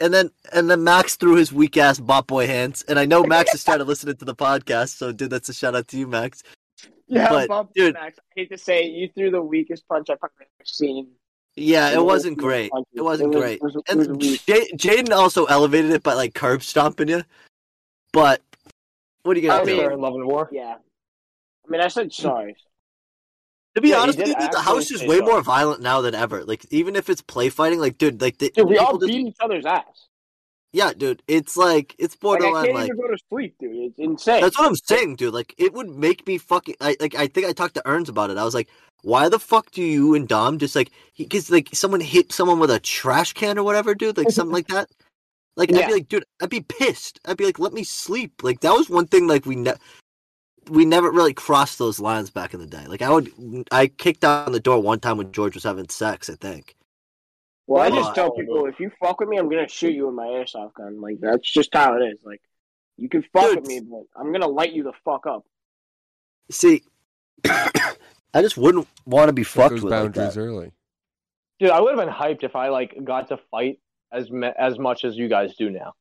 And 0.00 0.12
then 0.12 0.30
and 0.52 0.68
then 0.68 0.82
Max 0.82 1.14
threw 1.14 1.36
his 1.36 1.52
weak 1.52 1.76
ass 1.76 2.00
bot 2.00 2.26
boy 2.26 2.48
hands, 2.48 2.82
and 2.88 2.98
I 2.98 3.04
know 3.04 3.22
Max 3.22 3.52
has 3.52 3.60
started 3.60 3.84
listening 3.84 4.16
to 4.16 4.24
the 4.24 4.34
podcast, 4.34 4.96
so 4.96 5.12
dude, 5.12 5.30
that's 5.30 5.48
a 5.48 5.54
shout 5.54 5.76
out 5.76 5.86
to 5.88 5.96
you, 5.96 6.08
Max. 6.08 6.42
Yeah, 7.06 7.28
But, 7.28 7.48
Bob 7.48 7.74
dude- 7.74 7.94
Max. 7.94 8.18
I 8.18 8.22
hate 8.40 8.50
to 8.50 8.58
say 8.58 8.84
it, 8.86 8.92
you 8.92 9.08
threw 9.14 9.30
the 9.30 9.42
weakest 9.42 9.86
punch 9.88 10.08
I've 10.10 10.18
ever 10.22 10.46
seen. 10.64 11.08
Yeah, 11.56 11.90
in 11.90 11.98
it 11.98 12.02
wasn't 12.04 12.40
whole 12.40 12.48
great. 12.48 12.72
country. 12.72 12.90
It 12.94 13.02
wasn't 13.02 13.32
great. 13.32 13.56
It 13.58 13.62
was, 13.62 13.76
it 13.76 13.96
was 13.96 14.06
And 14.08 14.20
weak. 14.20 14.42
J- 14.46 14.70
Jaden 14.72 15.12
also 15.14 15.44
elevated 15.44 15.90
it 15.92 16.02
by 16.02 16.14
like 16.14 16.34
curb 16.34 16.62
stomping 16.62 17.08
you. 17.08 17.22
But 18.12 18.40
what 19.22 19.36
are 19.36 19.40
you 19.40 19.48
gonna 19.48 19.60
I 19.62 19.64
do? 19.64 19.70
mean- 19.72 19.80
Fair 19.80 19.90
in 19.92 20.00
love 20.00 20.14
and 20.14 20.26
war. 20.26 20.48
Yeah. 20.50 20.76
I 21.66 21.70
mean, 21.70 21.80
I 21.80 21.88
said 21.88 22.12
sorry. 22.12 22.56
to 23.74 23.80
be 23.80 23.90
Yeah, 23.90 23.98
honest 24.00 24.18
with 24.18 24.26
did 24.26 24.34
you, 24.36 24.40
dude, 24.40 24.52
the 24.52 24.60
house 24.60 24.90
is 24.90 25.02
way 25.02 25.18
sorry. 25.18 25.20
more 25.30 25.42
violent 25.42 25.80
now 25.82 26.00
than 26.00 26.14
ever. 26.14 26.44
Like 26.44 26.64
even 26.70 26.96
if 26.96 27.08
it's 27.08 27.22
play 27.22 27.48
fighting, 27.50 27.78
like 27.78 27.98
dude, 27.98 28.20
like 28.20 28.38
the, 28.38 28.50
Dude, 28.50 28.68
we 28.68 28.76
all 28.78 28.86
people 28.98 29.06
just- 29.06 29.12
beat 29.12 29.26
each 29.28 29.36
other's 29.40 29.64
ass. 29.66 30.08
Yeah, 30.74 30.92
dude, 30.92 31.22
it's 31.28 31.56
like 31.56 31.94
it's 32.00 32.16
Like, 32.20 32.40
I 32.40 32.42
borderline 32.42 32.64
can't 32.64 32.74
like. 32.74 32.84
even 32.86 32.96
go 32.96 33.08
to 33.08 33.18
sleep, 33.28 33.54
dude. 33.60 33.76
It's 33.76 33.98
insane. 33.98 34.42
That's 34.42 34.58
what 34.58 34.66
I'm 34.66 34.74
saying, 34.74 35.14
dude. 35.14 35.32
Like, 35.32 35.54
it 35.56 35.72
would 35.72 35.88
make 35.88 36.26
me 36.26 36.36
fucking. 36.36 36.74
I 36.80 36.96
like. 36.98 37.14
I 37.14 37.28
think 37.28 37.46
I 37.46 37.52
talked 37.52 37.74
to 37.74 37.86
Earns 37.88 38.08
about 38.08 38.30
it. 38.30 38.38
I 38.38 38.44
was 38.44 38.54
like, 38.54 38.68
"Why 39.02 39.28
the 39.28 39.38
fuck 39.38 39.70
do 39.70 39.82
you 39.82 40.16
and 40.16 40.26
Dom 40.26 40.58
just 40.58 40.74
like? 40.74 40.90
Because 41.16 41.48
like 41.48 41.68
someone 41.72 42.00
hit 42.00 42.32
someone 42.32 42.58
with 42.58 42.72
a 42.72 42.80
trash 42.80 43.34
can 43.34 43.56
or 43.56 43.62
whatever, 43.62 43.94
dude. 43.94 44.16
Like 44.16 44.30
something 44.30 44.52
like 44.52 44.66
that. 44.66 44.88
Like 45.56 45.72
I'd 45.72 45.86
be 45.86 45.92
like, 45.92 46.08
dude, 46.08 46.24
I'd 46.42 46.50
be 46.50 46.62
pissed. 46.62 47.20
I'd 47.24 47.36
be 47.36 47.44
like, 47.44 47.60
let 47.60 47.72
me 47.72 47.84
sleep. 47.84 48.42
Like 48.42 48.58
that 48.60 48.72
was 48.72 48.90
one 48.90 49.06
thing. 49.06 49.28
Like 49.28 49.46
we 49.46 49.54
ne- 49.54 49.78
we 50.68 50.84
never 50.84 51.08
really 51.12 51.34
crossed 51.34 51.78
those 51.78 52.00
lines 52.00 52.30
back 52.30 52.52
in 52.52 52.58
the 52.58 52.66
day. 52.66 52.84
Like 52.88 53.02
I 53.02 53.10
would, 53.10 53.30
I 53.70 53.86
kicked 53.86 54.22
down 54.22 54.50
the 54.50 54.58
door 54.58 54.80
one 54.80 54.98
time 54.98 55.18
when 55.18 55.30
George 55.30 55.54
was 55.54 55.62
having 55.62 55.88
sex. 55.88 56.28
I 56.28 56.34
think. 56.34 56.74
Well, 57.66 57.82
I 57.82 57.90
just 57.90 58.14
tell 58.14 58.32
people 58.32 58.66
if 58.66 58.78
you 58.80 58.90
fuck 59.00 59.20
with 59.20 59.28
me, 59.28 59.36
I'm 59.38 59.48
gonna 59.48 59.68
shoot 59.68 59.92
you 59.94 60.06
with 60.06 60.14
my 60.14 60.26
airsoft 60.26 60.74
gun. 60.74 61.00
Like 61.00 61.18
that's 61.20 61.50
just 61.50 61.70
how 61.74 61.96
it 61.96 62.00
is. 62.04 62.18
Like 62.24 62.40
you 62.96 63.08
can 63.08 63.22
fuck 63.32 63.44
Dude. 63.50 63.60
with 63.60 63.66
me, 63.68 63.80
but 63.80 64.02
I'm 64.20 64.32
gonna 64.32 64.46
light 64.48 64.72
you 64.72 64.82
the 64.84 64.92
fuck 65.04 65.26
up. 65.26 65.44
See, 66.50 66.82
I 67.44 68.42
just 68.42 68.56
wouldn't 68.56 68.86
want 69.06 69.28
to 69.28 69.32
be 69.32 69.44
Set 69.44 69.52
fucked 69.54 69.70
those 69.76 69.82
with 69.84 69.92
like 69.92 70.02
boundaries 70.02 70.34
that. 70.34 70.40
early. 70.40 70.72
Dude, 71.60 71.70
I 71.70 71.80
would 71.80 71.96
have 71.96 72.04
been 72.06 72.14
hyped 72.14 72.42
if 72.44 72.56
I 72.56 72.68
like 72.68 72.94
got 73.04 73.28
to 73.28 73.38
fight 73.50 73.78
as 74.12 74.30
me- 74.30 74.52
as 74.58 74.78
much 74.78 75.04
as 75.04 75.16
you 75.16 75.28
guys 75.28 75.54
do 75.56 75.70
now. 75.70 75.94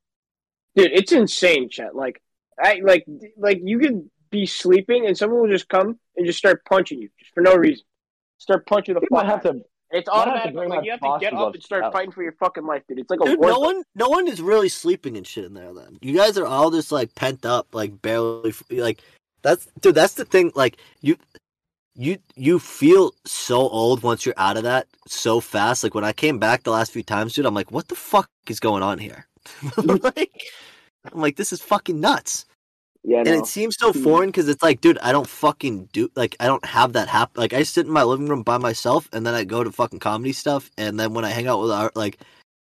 Dude, 0.75 0.91
it's 0.91 1.11
insane, 1.11 1.69
Chet. 1.69 1.95
Like 1.95 2.21
I 2.61 2.81
like 2.83 3.05
like 3.37 3.59
you 3.63 3.79
could 3.79 4.09
be 4.31 4.45
sleeping 4.47 5.05
and 5.05 5.15
someone 5.17 5.41
will 5.41 5.49
just 5.49 5.69
come 5.69 5.99
and 6.17 6.25
just 6.25 6.39
start 6.39 6.65
punching 6.65 6.99
you 7.01 7.09
just 7.19 7.33
for 7.33 7.41
no 7.41 7.55
reason. 7.55 7.85
Start 8.39 8.65
punching 8.65 8.95
the 8.95 9.01
You 9.01 9.07
fuck 9.11 9.23
might 9.23 9.31
have 9.31 9.45
out. 9.45 9.53
to. 9.53 9.61
It's 9.93 10.07
might 10.07 10.27
have 10.27 10.53
to 10.53 10.59
automatic. 10.59 10.69
Like 10.69 10.85
you 10.85 10.91
have 10.91 11.01
to 11.01 11.17
get 11.19 11.33
up 11.33 11.53
and 11.53 11.63
start 11.63 11.83
out. 11.83 11.93
fighting 11.93 12.11
for 12.11 12.23
your 12.23 12.33
fucking 12.33 12.65
life, 12.65 12.81
dude. 12.87 12.99
It's 12.99 13.09
like 13.11 13.19
a 13.21 13.25
Dude, 13.25 13.39
war 13.39 13.49
no 13.49 13.59
one, 13.59 13.83
no 13.95 14.09
one 14.09 14.27
is 14.27 14.41
really 14.41 14.69
sleeping 14.69 15.15
and 15.15 15.25
shit 15.25 15.45
in 15.45 15.53
there. 15.53 15.73
Then 15.73 15.99
you 16.01 16.15
guys 16.17 16.37
are 16.37 16.47
all 16.47 16.71
just 16.71 16.91
like 16.91 17.13
pent 17.15 17.45
up, 17.45 17.67
like 17.73 18.01
barely, 18.01 18.53
like 18.71 19.01
that's 19.43 19.67
dude. 19.81 19.95
That's 19.95 20.15
the 20.15 20.25
thing. 20.25 20.51
Like 20.55 20.77
you, 21.01 21.17
you, 21.95 22.17
you 22.35 22.57
feel 22.57 23.13
so 23.25 23.57
old 23.69 24.01
once 24.01 24.25
you're 24.25 24.35
out 24.37 24.57
of 24.57 24.63
that 24.63 24.87
so 25.07 25.39
fast. 25.39 25.83
Like 25.83 25.93
when 25.93 26.03
I 26.05 26.13
came 26.13 26.39
back 26.39 26.63
the 26.63 26.71
last 26.71 26.91
few 26.91 27.03
times, 27.03 27.33
dude, 27.33 27.45
I'm 27.45 27.53
like, 27.53 27.71
what 27.71 27.87
the 27.87 27.95
fuck 27.95 28.29
is 28.49 28.59
going 28.59 28.81
on 28.81 28.97
here? 28.97 29.27
like, 29.85 30.31
I'm 31.11 31.21
like, 31.21 31.35
this 31.35 31.53
is 31.53 31.61
fucking 31.61 31.99
nuts. 31.99 32.45
Yeah, 33.05 33.19
And 33.19 33.27
no. 33.27 33.39
it 33.39 33.47
seems 33.47 33.75
so 33.77 33.91
mm-hmm. 33.91 34.03
foreign 34.03 34.29
because 34.29 34.47
it's 34.47 34.63
like, 34.63 34.79
dude, 34.79 34.97
I 34.99 35.11
don't 35.11 35.27
fucking 35.27 35.89
do 35.91 36.09
like 36.15 36.37
I 36.39 36.47
don't 36.47 36.63
have 36.63 36.93
that 36.93 37.09
happen. 37.09 37.39
Like 37.39 37.51
I 37.53 37.63
sit 37.63 37.85
in 37.85 37.91
my 37.91 38.03
living 38.03 38.27
room 38.27 38.43
by 38.43 38.57
myself, 38.57 39.09
and 39.11 39.27
then 39.27 39.33
I 39.33 39.43
go 39.43 39.63
to 39.63 39.71
fucking 39.71 39.99
comedy 39.99 40.31
stuff, 40.31 40.71
and 40.77 40.97
then 40.97 41.13
when 41.13 41.25
I 41.25 41.29
hang 41.29 41.47
out 41.47 41.61
with 41.61 41.71
our 41.71 41.91
like, 41.95 42.19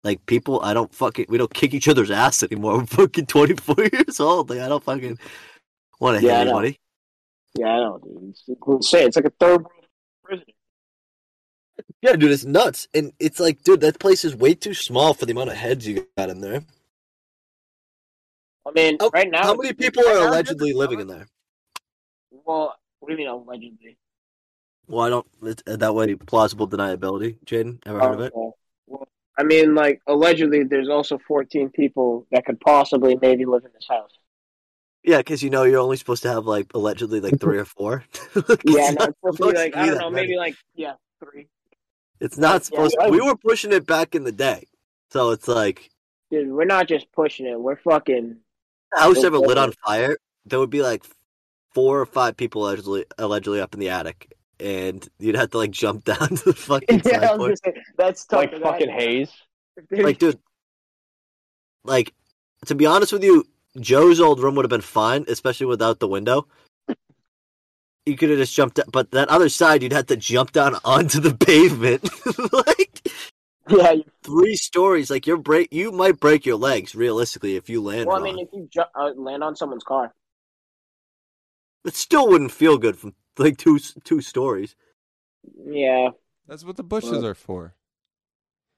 like 0.03 0.25
people, 0.25 0.59
I 0.61 0.73
don't 0.73 0.93
fucking 0.93 1.27
we 1.29 1.37
don't 1.37 1.53
kick 1.53 1.73
each 1.73 1.87
other's 1.87 2.11
ass 2.11 2.43
anymore. 2.43 2.77
We're 2.79 2.85
fucking 2.85 3.27
twenty 3.27 3.55
four 3.55 3.77
years 3.93 4.19
old. 4.19 4.49
Like 4.49 4.59
I 4.59 4.67
don't 4.67 4.83
fucking 4.83 5.17
want 6.01 6.19
to 6.19 6.25
Yeah, 6.25 6.39
hit 6.39 6.47
anybody. 6.47 6.79
Yeah, 7.57 7.67
I 7.67 7.77
know, 7.79 7.99
dude. 8.03 8.29
It's 8.31 8.43
insane. 8.67 9.07
It's 9.07 9.15
like 9.15 9.25
a 9.25 9.33
third 9.39 9.63
world 9.63 9.85
prison. 10.21 10.45
Yeah, 12.01 12.17
dude, 12.17 12.31
it's 12.31 12.45
nuts, 12.45 12.87
and 12.93 13.13
it's 13.19 13.39
like, 13.39 13.63
dude, 13.63 13.81
that 13.81 13.99
place 13.99 14.25
is 14.25 14.35
way 14.35 14.53
too 14.53 14.73
small 14.73 15.13
for 15.13 15.25
the 15.25 15.31
amount 15.31 15.49
of 15.49 15.55
heads 15.55 15.87
you 15.87 16.05
got 16.17 16.29
in 16.29 16.41
there. 16.41 16.63
I 18.65 18.71
mean, 18.71 18.97
How- 18.99 19.09
right 19.13 19.29
now, 19.29 19.43
How 19.43 19.55
many 19.55 19.73
people 19.73 20.03
right 20.03 20.17
are 20.17 20.27
allegedly 20.27 20.73
living 20.73 20.99
in 20.99 21.07
there? 21.07 21.27
Well, 22.31 22.75
what 22.99 23.07
do 23.09 23.13
you 23.13 23.17
mean 23.17 23.27
allegedly? 23.27 23.97
Well, 24.87 25.01
I 25.05 25.09
don't. 25.09 25.27
It's, 25.43 25.63
that 25.65 25.95
way, 25.95 26.13
plausible 26.15 26.67
deniability. 26.67 27.37
Jaden, 27.45 27.79
ever 27.85 27.99
heard 27.99 28.13
of 28.13 28.19
it? 28.21 28.33
Uh, 28.35 28.51
well, 28.87 29.07
I 29.37 29.43
mean, 29.43 29.73
like 29.75 30.01
allegedly, 30.07 30.63
there's 30.63 30.89
also 30.89 31.17
14 31.27 31.69
people 31.69 32.27
that 32.31 32.45
could 32.45 32.59
possibly 32.59 33.17
maybe 33.19 33.45
live 33.45 33.65
in 33.65 33.71
this 33.73 33.87
house. 33.89 34.11
Yeah, 35.03 35.17
because 35.17 35.43
you 35.43 35.49
know 35.51 35.63
you're 35.63 35.79
only 35.79 35.97
supposed 35.97 36.23
to 36.23 36.29
have 36.29 36.45
like 36.45 36.73
allegedly 36.73 37.19
like 37.19 37.39
three 37.39 37.57
or 37.59 37.65
four. 37.65 38.03
Yeah, 38.65 38.91
no, 38.91 39.05
supposed 39.05 39.15
to 39.23 39.31
be 39.31 39.35
supposed 39.37 39.55
like 39.55 39.75
I 39.75 39.85
don't 39.87 39.97
know, 39.99 40.09
many. 40.09 40.27
maybe 40.27 40.37
like 40.37 40.55
yeah, 40.75 40.93
three. 41.23 41.47
It's 42.19 42.37
not 42.37 42.53
Yeah, 42.53 42.59
supposed. 42.59 42.97
I- 42.99 43.09
we 43.09 43.21
were 43.21 43.35
pushing 43.35 43.71
it 43.71 43.85
back 43.85 44.15
in 44.15 44.23
the 44.23 44.31
day, 44.31 44.65
so 45.11 45.31
it's 45.31 45.47
like 45.47 45.89
Dude, 46.31 46.49
we're 46.51 46.65
not 46.65 46.87
just 46.87 47.11
pushing 47.11 47.45
it. 47.45 47.59
We're 47.59 47.75
fucking. 47.77 48.37
House 48.95 49.17
Okay. 49.17 49.27
ever 49.27 49.37
lit 49.39 49.57
on 49.57 49.73
fire. 49.85 50.17
There 50.45 50.59
would 50.59 50.69
be 50.69 50.81
like 50.81 51.03
four 51.73 51.99
or 51.99 52.05
five 52.05 52.37
people 52.37 52.65
allegedly 52.65 53.05
allegedly 53.17 53.61
up 53.61 53.73
in 53.73 53.79
the 53.79 53.89
attic, 53.89 54.33
and 54.59 55.07
you'd 55.19 55.35
have 55.35 55.49
to 55.51 55.57
like 55.57 55.71
jump 55.71 56.03
down 56.05 56.29
to 56.29 56.45
the 56.45 56.53
fucking 56.53 57.01
yeah, 57.05 57.31
I 57.31 57.35
was 57.35 57.59
sideboard. 57.59 57.59
gonna 57.63 57.77
that's 57.97 58.25
tough. 58.25 58.39
Like 58.51 58.61
fucking 58.61 58.89
haze. 58.89 59.31
Like, 59.91 60.19
dude, 60.19 60.39
like 61.83 62.13
to 62.65 62.75
be 62.75 62.85
honest 62.85 63.11
with 63.11 63.23
you, 63.23 63.45
Joe's 63.79 64.19
old 64.21 64.39
room 64.39 64.55
would 64.55 64.65
have 64.65 64.69
been 64.69 64.81
fine, 64.81 65.25
especially 65.27 65.65
without 65.67 65.99
the 65.99 66.07
window. 66.07 66.47
You 68.05 68.15
could 68.15 68.29
have 68.29 68.37
just 68.37 68.53
jumped, 68.53 68.79
but 68.91 69.09
that 69.11 69.29
other 69.29 69.49
side, 69.49 69.81
you'd 69.81 69.91
have 69.91 70.05
to 70.07 70.15
jump 70.15 70.51
down 70.51 70.75
onto 70.85 71.19
the 71.19 71.33
pavement, 71.35 72.07
like 72.53 73.09
yeah. 73.69 73.91
You, 73.91 74.03
three 74.23 74.55
stories. 74.55 75.09
Like 75.09 75.25
you're 75.27 75.37
break, 75.37 75.71
you 75.73 75.91
might 75.91 76.19
break 76.19 76.45
your 76.45 76.57
legs 76.57 76.95
realistically 76.95 77.55
if 77.55 77.69
you 77.69 77.81
land 77.81 78.07
well, 78.07 78.17
I 78.17 78.19
wrong. 78.19 78.35
mean, 78.35 78.39
if 78.45 78.49
you 78.53 78.67
ju- 78.71 78.81
uh, 78.93 79.11
land 79.15 79.43
on 79.43 79.55
someone's 79.55 79.83
car, 79.83 80.13
it 81.85 81.95
still 81.95 82.27
wouldn't 82.27 82.51
feel 82.51 82.77
good 82.77 82.97
from 82.97 83.13
like 83.37 83.57
two 83.57 83.79
two 84.03 84.21
stories. 84.21 84.75
yeah. 85.65 86.09
That's 86.47 86.63
what 86.63 86.75
the 86.77 86.83
bushes 86.83 87.11
Well- 87.11 87.25
are 87.27 87.33
for. 87.35 87.73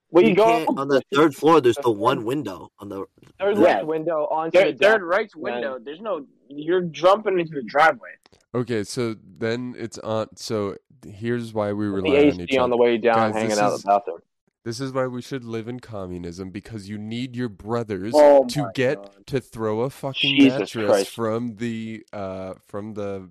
Well, 0.09 0.23
you, 0.23 0.29
You 0.29 0.35
go 0.35 0.65
on 0.77 0.87
the 0.87 1.01
third 1.13 1.35
floor. 1.35 1.59
There's 1.59 1.75
the 1.83 1.91
one 1.91 2.23
window 2.23 2.71
on 2.79 2.87
the. 2.87 3.07
third 3.37 3.57
Yeah. 3.57 3.81
window 3.81 4.25
onto 4.31 4.57
Third, 4.57 4.77
the 4.79 4.85
third 4.85 5.03
right's 5.03 5.35
window. 5.35 5.79
There's 5.83 5.99
no. 5.99 6.25
You're 6.47 6.83
jumping 6.83 7.37
into 7.41 7.55
the 7.55 7.61
driveway. 7.63 8.11
Okay, 8.55 8.85
so 8.85 9.17
then 9.21 9.75
it's 9.77 9.97
on. 9.97 10.29
So 10.37 10.77
here's 11.05 11.53
why 11.53 11.73
we 11.73 11.87
The 11.87 11.91
rely 11.91 12.09
on 12.19 12.39
each 12.39 12.51
AC 12.51 12.57
on 12.57 12.63
other. 12.63 12.69
the 12.69 12.77
way 12.77 12.97
down, 12.97 13.15
Guys, 13.15 13.35
hanging 13.35 13.59
out 13.59 13.73
is- 13.73 13.81
the 13.83 13.87
bathroom. 13.87 14.19
This 14.67 14.81
is 14.81 14.91
why 14.91 15.07
we 15.07 15.21
should 15.21 15.45
live 15.45 15.69
in 15.69 15.79
communism 15.79 16.49
because 16.49 16.89
you 16.89 16.97
need 16.97 17.37
your 17.37 17.47
brothers 17.47 18.11
Oh 18.13 18.45
to 18.49 18.69
get 18.73 18.97
God. 18.97 19.27
to 19.27 19.39
throw 19.39 19.79
a 19.79 19.89
fucking 19.89 20.35
Jesus 20.35 20.59
mattress 20.59 20.89
Christ. 20.89 21.09
from 21.11 21.55
the 21.55 22.03
uh 22.11 22.55
from 22.67 22.93
the 22.93 23.29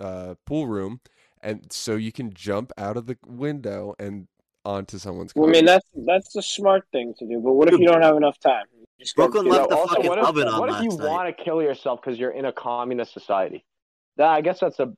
uh 0.00 0.34
pool 0.46 0.66
room 0.66 1.00
and 1.40 1.72
so 1.72 1.94
you 1.94 2.10
can 2.10 2.32
jump 2.32 2.72
out 2.76 2.96
of 2.96 3.06
the 3.06 3.16
window 3.24 3.94
and 4.00 4.26
onto 4.64 4.98
someone's 4.98 5.32
car. 5.32 5.42
Well, 5.44 5.50
I 5.50 5.52
mean, 5.52 5.64
that's 5.64 5.86
that's 5.94 6.32
the 6.32 6.42
smart 6.42 6.82
thing 6.90 7.14
to 7.20 7.24
do. 7.28 7.38
But 7.40 7.52
what 7.52 7.72
if 7.72 7.78
you 7.78 7.86
don't 7.86 8.02
have 8.02 8.16
enough 8.16 8.40
time? 8.40 8.64
Just 8.98 9.14
gotta 9.14 9.30
Brooklyn 9.30 9.52
left 9.52 9.68
the 9.68 9.76
also, 9.76 9.94
fucking 9.94 10.08
what 10.10 10.18
if, 10.18 10.24
oven 10.26 10.48
on 10.48 10.58
what 10.58 10.70
if 10.70 10.82
you 10.82 10.98
night. 10.98 11.08
want 11.08 11.38
to 11.38 11.44
kill 11.44 11.62
yourself 11.62 12.00
because 12.02 12.18
you're 12.18 12.32
in 12.32 12.46
a 12.46 12.52
communist 12.52 13.12
society? 13.12 13.64
That 14.16 14.30
I 14.30 14.40
guess 14.40 14.58
that's 14.58 14.80
a 14.80 14.92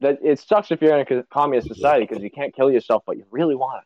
that 0.00 0.20
it 0.22 0.40
sucks 0.40 0.70
if 0.70 0.80
you're 0.80 0.98
in 0.98 1.06
a 1.06 1.22
communist 1.24 1.68
society 1.68 2.06
because 2.08 2.22
you 2.22 2.30
can't 2.30 2.56
kill 2.56 2.70
yourself, 2.72 3.02
but 3.06 3.18
you 3.18 3.26
really 3.30 3.56
want 3.56 3.84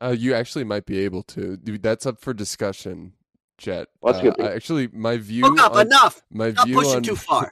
Uh, 0.00 0.14
you 0.16 0.34
actually 0.34 0.64
might 0.64 0.84
be 0.86 0.98
able 1.00 1.22
to. 1.22 1.56
Dude, 1.56 1.82
that's 1.82 2.04
up 2.06 2.20
for 2.20 2.34
discussion, 2.34 3.12
Jet. 3.58 3.88
Let's 4.02 4.18
uh, 4.18 4.32
I- 4.38 4.54
actually 4.54 4.88
my 4.92 5.16
view 5.16 5.42
Look 5.42 5.58
up 5.60 5.74
on, 5.74 5.86
enough. 5.86 6.22
my 6.30 6.52
Stop 6.52 6.66
view 6.66 6.76
pushing 6.76 6.96
on 6.96 7.02
too 7.02 7.16
far. 7.30 7.50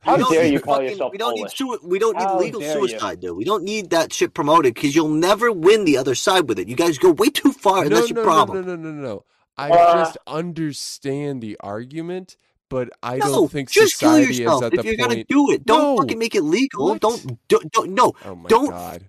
How 0.00 0.16
We 0.16 0.22
don't 0.22 0.32
dare 0.32 0.44
need 0.44 0.52
you 0.54 0.60
call 0.60 0.74
fucking- 0.74 0.88
yourself 0.90 1.12
We 1.12 1.18
don't 1.18 1.34
need 1.34 1.40
Polish? 1.42 1.56
sui- 1.56 1.78
we 1.84 1.98
don't 1.98 2.16
need 2.16 2.24
How 2.24 2.38
legal 2.38 2.60
dare 2.60 2.78
you. 2.80 2.88
suicide, 2.88 3.20
dude. 3.20 3.36
We 3.36 3.44
don't 3.44 3.62
need 3.64 3.90
that 3.90 4.12
shit 4.12 4.34
promoted 4.34 4.74
because 4.74 4.94
you'll 4.96 5.08
never 5.08 5.50
win 5.52 5.84
the 5.84 5.96
other 5.96 6.14
side 6.16 6.48
with 6.48 6.58
it. 6.58 6.68
You 6.68 6.74
guys 6.76 6.98
go 6.98 7.10
way 7.12 7.28
too 7.28 7.52
far, 7.52 7.82
and 7.82 7.90
no, 7.90 7.96
that's 7.96 8.10
your 8.10 8.16
no, 8.18 8.24
problem. 8.24 8.66
No, 8.66 8.74
no, 8.76 8.82
no, 8.82 8.90
no, 8.92 9.00
no. 9.02 9.24
I 9.56 9.70
Uh, 9.70 10.04
just 10.04 10.18
understand 10.26 11.42
the 11.42 11.56
argument, 11.60 12.36
but 12.68 12.88
I 13.02 13.16
No, 13.18 13.26
don't 13.26 13.50
think 13.52 13.70
just 13.70 13.98
kill 14.00 14.10
society 14.10 14.34
yourself 14.42 14.62
is 14.62 14.66
at 14.66 14.72
if 14.74 14.80
the 14.82 14.86
you're 14.88 14.96
gonna 15.08 15.24
do 15.24 15.50
it. 15.52 15.64
Don't 15.66 15.96
No. 15.96 15.96
fucking 15.98 16.18
make 16.18 16.34
it 16.34 16.42
legal. 16.42 16.88
What? 16.88 17.00
Don't, 17.00 17.38
don't, 17.48 17.70
don't, 17.72 17.90
no. 17.90 18.12
Oh 18.24 18.34
my 18.34 18.48
Don't 18.48 18.70
god! 18.70 19.08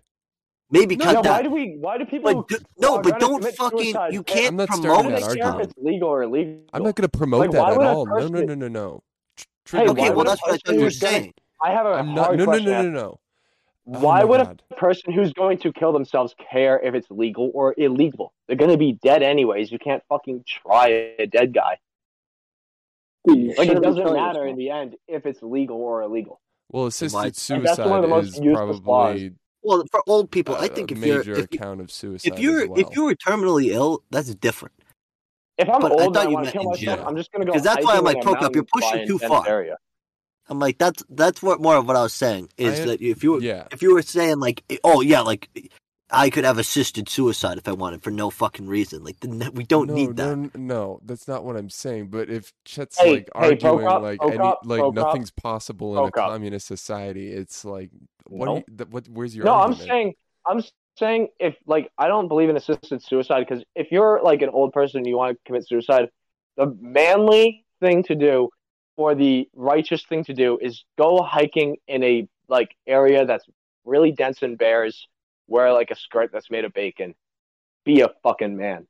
Maybe 0.74 0.96
to. 0.98 1.04
cut 1.04 1.16
Yeah, 1.16 1.22
that. 1.22 1.32
why 1.32 1.42
do 1.44 1.50
we? 1.52 1.76
Why 1.80 1.98
do 1.98 2.06
people? 2.06 2.34
But 2.34 2.48
do- 2.50 2.66
no, 2.80 3.00
but 3.02 3.20
don't 3.20 3.44
fucking. 3.56 3.80
suicide? 3.80 4.14
You 4.14 4.24
can't 4.24 4.56
not 4.56 4.68
starting 4.74 4.84
promote 4.84 4.98
Why 4.98 5.04
do 5.04 5.10
that 5.10 5.20
they 5.20 5.22
care 5.22 5.32
if 5.38 5.46
argument. 5.46 5.70
it's 5.72 5.78
legal 5.86 6.10
or 6.10 6.24
illegal? 6.24 6.62
I'm 6.74 6.84
not 6.84 6.96
going 6.96 7.10
to 7.10 7.18
promote 7.18 7.40
Like, 7.42 7.52
that 7.52 7.70
at 7.72 7.78
would 7.78 7.86
a 7.86 7.90
all. 7.90 8.06
No, 8.06 8.16
no, 8.18 8.30
person- 8.32 8.46
no, 8.48 8.56
no, 8.56 8.68
no. 8.68 9.04
Tr- 9.66 9.78
Hey, 9.78 9.88
Okay, 9.88 10.10
well 10.10 10.26
that's 10.26 10.42
what 10.42 10.50
I 10.54 10.58
thought 10.58 10.74
you 10.74 10.80
were 10.80 10.84
who's 10.86 11.00
gonna- 11.00 11.12
saying. 11.14 11.34
I 11.62 11.72
have 11.72 11.86
a 11.86 11.90
I'm 11.92 12.14
not. 12.14 12.26
hard 12.26 12.38
No, 12.40 12.44
no, 12.46 12.52
question. 12.52 12.72
no, 12.72 12.82
to 12.82 12.90
no, 12.90 13.00
ask. 13.00 13.06
no. 13.06 13.20
Oh 13.86 14.00
Why 14.00 14.20
my 14.20 14.24
would 14.26 14.38
God. 14.46 14.62
a 14.72 14.76
person 14.76 15.14
who's 15.14 15.34
going 15.34 15.58
to 15.60 15.74
kill 15.74 15.92
themselves 15.94 16.34
care 16.52 16.80
if 16.80 16.94
it's 16.96 17.10
legal 17.12 17.52
or 17.54 17.76
illegal? 17.78 18.34
They're 18.48 18.56
going 18.58 18.72
to 18.72 18.78
be 18.78 18.94
dead 19.04 19.24
anyways. 19.24 19.72
You 19.72 19.80
can't 19.80 20.02
fucking 20.10 20.44
try 20.48 20.88
a 21.20 21.26
dead 21.28 21.54
guy. 21.54 21.78
Dude, 23.28 23.58
Like 23.58 23.70
it 23.70 23.82
doesn't 23.82 24.14
matter 24.14 24.46
in 24.48 24.58
the 24.58 24.70
end 24.70 24.96
if 25.08 25.26
it's 25.26 25.42
legal 25.42 25.78
or 25.78 26.02
illegal. 26.02 26.42
Well, 26.72 26.84
why- 26.84 26.88
assisted 26.88 27.54
And 27.56 27.66
that's 27.66 27.78
one 27.78 27.88
of 27.88 27.90
suicide 27.90 28.02
the 28.04 28.08
most 28.08 28.28
is 28.34 28.80
probably 28.82 29.32
Well, 29.64 29.84
for 29.92 30.04
old 30.08 30.30
people, 30.32 30.56
I 30.56 30.68
think 30.68 30.92
a 30.92 30.94
if 30.96 31.06
you're 31.06 31.20
major 31.20 31.34
if, 31.34 31.48
you, 31.52 31.58
account 31.58 31.82
of 31.82 31.92
suicide 31.92 32.34
if 32.34 32.40
you're 32.40 32.64
as 32.64 32.70
well. 32.70 32.80
if 32.80 32.96
you 32.96 33.06
were 33.06 33.16
terminally 33.16 33.68
ill, 33.68 34.04
that's 34.12 34.34
different. 34.36 34.74
If 35.58 35.70
I'm 35.70 35.82
But 35.82 36.00
I 36.00 36.04
old 36.04 36.14
thought 36.14 36.22
and 36.24 36.28
I 36.28 36.30
you 36.30 36.34
want 36.36 36.48
to 36.48 36.48
meant 36.48 36.54
kill 36.54 36.62
in 36.64 36.70
myself, 36.70 36.80
general. 36.80 37.08
I'm 37.08 37.16
just 37.16 37.32
going 37.32 37.42
to 37.42 37.46
go. 37.46 37.52
Because 37.54 37.64
that's 37.64 37.86
why 37.86 37.98
I'm 37.98 38.04
hiking 38.04 38.06
like, 38.06 38.28
in 38.28 38.34
a 38.34 38.36
Prokop, 38.36 38.56
you're 38.56 38.64
pushing 38.64 39.08
too 39.08 39.20
far. 39.20 39.48
Area. 39.48 39.78
I'm 40.50 40.60
like 40.60 40.78
that's 40.78 41.04
that's 41.10 41.42
what 41.42 41.62
more 41.62 41.78
of 41.78 41.88
what 41.88 41.96
I 41.96 42.04
was 42.04 42.14
saying 42.14 42.50
is 42.58 42.82
I- 42.82 42.84
that 42.86 43.02
if 43.02 43.24
you 43.24 43.34
were 43.34 43.42
yeah, 43.42 43.68
if 43.72 43.82
you 43.82 43.94
were 43.94 44.02
saying 44.02 44.40
like 44.40 44.64
oh 44.84 45.02
yeah 45.02 45.22
like 45.22 45.50
I 46.14 46.30
could 46.30 46.46
have 46.46 46.58
assisted 46.58 47.10
suicide 47.10 47.58
if 47.58 47.68
I 47.68 47.72
wanted 47.72 48.04
for 48.04 48.12
no 48.12 48.30
fucking 48.30 48.68
reason 48.68 49.04
like 49.04 49.20
then 49.20 49.52
we 49.54 49.64
don't 49.64 49.88
no, 49.88 49.94
need 49.94 50.16
that. 50.18 50.38
No, 50.38 50.50
no, 50.56 51.00
that's 51.04 51.28
not 51.28 51.44
what 51.44 51.58
I'm 51.58 51.70
saying. 51.70 52.08
But 52.08 52.30
if 52.30 52.54
Chet's 52.66 53.00
Hey, 53.00 53.12
like 53.12 53.30
hey, 53.36 53.48
arguing 53.50 53.86
Prokop, 53.86 54.02
like 54.02 54.20
any, 54.24 54.38
Prokop, 54.38 54.56
like 54.66 54.82
Prokop, 54.82 54.94
nothing's 54.94 55.32
possible 55.32 55.98
in 55.98 56.08
a 56.08 56.12
Prokop. 56.12 56.30
communist 56.30 56.68
society, 56.68 57.32
it's 57.32 57.66
like 57.66 57.90
what? 58.26 58.46
No. 58.46 58.56
do 58.56 58.64
you, 58.80 58.86
what? 58.90 59.08
Where's 59.10 59.36
your 59.36 59.46
No, 59.46 59.56
I'm 59.56 59.74
saying 59.74 60.14
I'm 60.46 60.62
saying 60.98 61.30
if 61.40 61.56
like 61.66 61.90
I 61.98 62.08
don't 62.08 62.28
believe 62.28 62.50
in 62.50 62.58
assisted 62.58 63.04
suicide 63.04 63.46
because 63.48 63.64
if 63.76 63.92
you're 63.92 64.22
like 64.24 64.42
an 64.42 64.50
old 64.50 64.74
person 64.74 65.00
and 65.00 65.08
you 65.08 65.18
want 65.18 65.36
to 65.36 65.40
commit 65.46 65.68
suicide, 65.68 66.10
the 66.58 66.76
manly 66.80 67.66
thing 67.80 68.04
to 68.04 68.16
do 68.16 68.50
or 68.96 69.16
the 69.16 69.50
righteous 69.56 70.04
thing 70.04 70.24
to 70.26 70.34
do 70.34 70.58
is 70.62 70.84
go 70.98 71.22
hiking 71.22 71.78
in 71.88 72.04
a 72.04 72.28
like 72.48 72.76
area 72.86 73.26
that's 73.26 73.46
really 73.86 74.12
dense 74.12 74.44
in 74.44 74.56
bears, 74.56 75.08
wear 75.48 75.72
like 75.74 75.92
a 75.92 75.96
skirt 75.96 76.32
that's 76.32 76.50
made 76.50 76.66
of 76.66 76.74
bacon. 76.74 77.16
Be 77.86 78.02
a 78.02 78.10
fucking 78.24 78.56
man. 78.56 78.88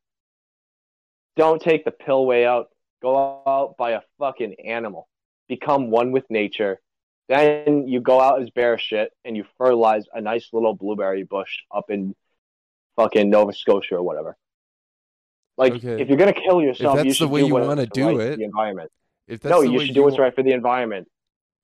Don't 1.36 1.62
take 1.62 1.84
the 1.86 1.92
pill 1.92 2.26
way 2.26 2.46
out. 2.46 2.70
Go 3.02 3.42
out 3.48 3.76
by 3.78 3.92
a 3.92 4.02
fucking 4.20 4.56
animal. 4.66 5.08
Become 5.48 5.90
one 5.90 6.12
with 6.12 6.24
nature. 6.30 6.80
Then 7.28 7.88
you 7.88 8.02
go 8.02 8.20
out 8.22 8.42
as 8.42 8.50
bear 8.52 8.78
shit 8.78 9.12
and 9.26 9.36
you 9.36 9.46
fertilize 9.58 10.06
a 10.14 10.22
nice 10.22 10.50
little 10.54 10.74
blueberry 10.76 11.24
bush 11.24 11.52
up 11.74 11.90
in 11.90 12.16
fucking 12.96 13.30
Nova 13.30 13.54
Scotia 13.54 13.96
or 13.96 14.04
whatever. 14.04 14.38
Like, 15.58 15.74
Okay. 15.74 16.02
if 16.02 16.08
you're 16.08 16.18
gonna 16.18 16.34
kill 16.34 16.62
yourself, 16.62 16.98
that's 16.98 17.20
you 17.20 17.26
the 17.26 17.32
way 17.32 17.42
do 17.42 17.48
you 17.48 17.54
wanna 17.56 17.86
do 17.88 18.08
right 18.18 18.20
it, 18.20 18.38
The 18.38 18.44
environment. 18.44 18.92
If 19.28 19.42
that's 19.42 19.52
No, 19.52 19.62
the 19.62 19.70
you 19.72 19.78
way 19.80 19.86
should 19.86 19.96
do 19.96 20.04
what's 20.04 20.18
wa- 20.18 20.26
right 20.26 20.36
for 20.36 20.44
the 20.44 20.52
environment. 20.52 21.10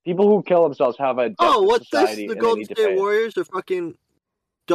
People 0.04 0.28
who 0.28 0.42
kill 0.42 0.62
themselves 0.64 0.96
have 0.98 1.18
a 1.18 1.34
Oh, 1.38 1.60
to 1.62 1.66
what's 1.66 1.90
this? 1.90 2.00
society 2.00 2.26
The 2.26 2.32
and 2.32 2.40
they 2.40 2.40
Golden 2.40 2.58
need 2.60 2.68
to 2.68 2.74
State. 2.82 2.96
Warriors 2.96 3.36
are 3.36 3.44
fucking 3.44 3.98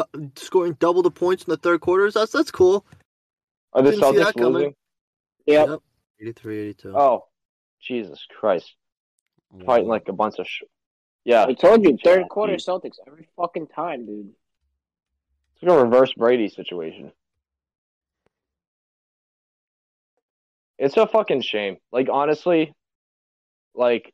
du- 0.04 0.32
scoring 0.36 0.76
double 0.80 1.02
the 1.02 1.12
points 1.12 1.44
in 1.44 1.52
the 1.52 1.58
third 1.58 1.82
quarters. 1.82 2.14
That's 2.16 2.32
that's 2.32 2.52
cool. 2.52 2.86
Are 3.74 3.82
the 3.82 3.92
Didn't 3.92 4.04
see 4.06 4.18
that 4.18 4.28
Celtics 4.36 4.38
coming. 4.40 4.54
losing? 4.54 4.76
Yep. 5.48 5.80
83 6.20 6.60
82. 6.60 6.98
Oh, 6.98 7.26
Jesus 7.82 8.26
Christ! 8.40 8.74
Fighting 9.66 9.88
like 9.88 10.08
a 10.08 10.14
bunch 10.14 10.40
of 10.40 10.48
sh- 10.48 10.64
yeah. 11.24 11.46
I 11.46 11.54
told 11.54 11.84
you, 11.84 11.98
third 12.04 12.22
Yeah, 12.22 12.28
quarter 12.28 12.54
dude. 12.54 12.62
Celtics 12.62 12.98
every 13.06 13.28
fucking 13.36 13.68
time, 13.68 14.06
dude. 14.06 14.32
It's 15.56 15.64
like 15.64 15.72
a 15.78 15.84
reverse 15.84 16.14
Brady 16.14 16.50
situation. 16.50 17.12
It's 20.78 20.98
a 20.98 21.08
fucking 21.08 21.42
shame. 21.42 21.78
Like 21.92 22.10
honestly, 22.12 22.74
like 23.74 24.14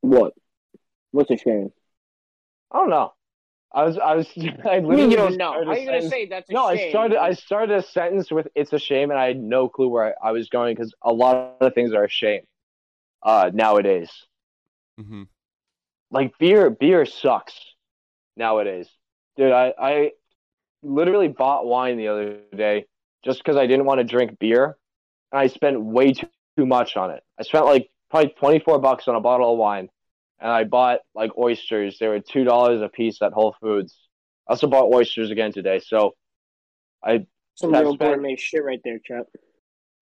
What? 0.00 0.32
What's 1.10 1.30
a 1.30 1.36
shame? 1.36 1.72
I 2.70 2.78
don't 2.78 2.90
know. 2.90 3.12
I 3.72 3.84
was 3.84 3.98
I 3.98 4.14
was 4.14 4.28
I 4.64 4.78
I 4.80 4.80
literally 4.80 4.96
mean, 4.96 5.10
you 5.10 5.16
just 5.16 5.16
don't 5.16 5.36
know. 5.36 5.50
started 5.50 5.66
How 5.66 5.72
are 5.72 5.78
you 5.78 5.86
gonna 5.86 6.02
say 6.02 6.26
that's 6.26 6.50
a 6.50 6.52
No, 6.52 6.68
shame? 6.74 6.88
I 6.88 6.90
started 6.90 7.18
I 7.18 7.32
started 7.34 7.76
a 7.78 7.82
sentence 7.82 8.30
with 8.30 8.48
"It's 8.54 8.72
a 8.72 8.78
shame," 8.78 9.10
and 9.10 9.18
I 9.18 9.26
had 9.28 9.40
no 9.40 9.68
clue 9.68 9.88
where 9.88 10.16
I, 10.22 10.28
I 10.28 10.32
was 10.32 10.48
going 10.48 10.74
because 10.74 10.94
a 11.02 11.12
lot 11.12 11.56
of 11.60 11.74
things 11.74 11.92
are 11.92 12.04
a 12.04 12.08
shame 12.08 12.42
uh, 13.22 13.50
nowadays. 13.52 14.10
Mm-hmm. 15.00 15.24
Like 16.10 16.38
beer, 16.38 16.70
beer 16.70 17.04
sucks 17.06 17.54
nowadays, 18.36 18.88
dude. 19.36 19.52
I 19.52 19.74
I 19.78 20.12
literally 20.82 21.28
bought 21.28 21.66
wine 21.66 21.96
the 21.98 22.08
other 22.08 22.38
day 22.56 22.86
just 23.24 23.40
because 23.40 23.56
I 23.56 23.66
didn't 23.66 23.84
want 23.84 23.98
to 23.98 24.04
drink 24.04 24.38
beer, 24.38 24.76
and 25.32 25.40
I 25.40 25.48
spent 25.48 25.80
way 25.82 26.12
too, 26.12 26.28
too 26.56 26.66
much 26.66 26.96
on 26.96 27.10
it. 27.10 27.22
I 27.38 27.42
spent 27.42 27.66
like 27.66 27.90
probably 28.10 28.30
twenty 28.30 28.58
four 28.60 28.78
bucks 28.78 29.08
on 29.08 29.16
a 29.16 29.20
bottle 29.20 29.52
of 29.52 29.58
wine, 29.58 29.90
and 30.40 30.50
I 30.50 30.64
bought 30.64 31.00
like 31.14 31.36
oysters. 31.38 31.98
They 31.98 32.08
were 32.08 32.20
two 32.20 32.44
dollars 32.44 32.80
a 32.82 32.88
piece 32.88 33.20
at 33.22 33.32
Whole 33.32 33.54
Foods. 33.60 33.96
I 34.48 34.52
also 34.52 34.66
bought 34.66 34.92
oysters 34.92 35.30
again 35.30 35.52
today, 35.52 35.80
so 35.80 36.14
I 37.04 37.26
Some 37.54 37.72
real 37.72 37.94
spent- 37.94 38.14
gourmet 38.14 38.36
shit 38.36 38.64
right 38.64 38.80
there, 38.84 38.98
Chuck. 38.98 39.26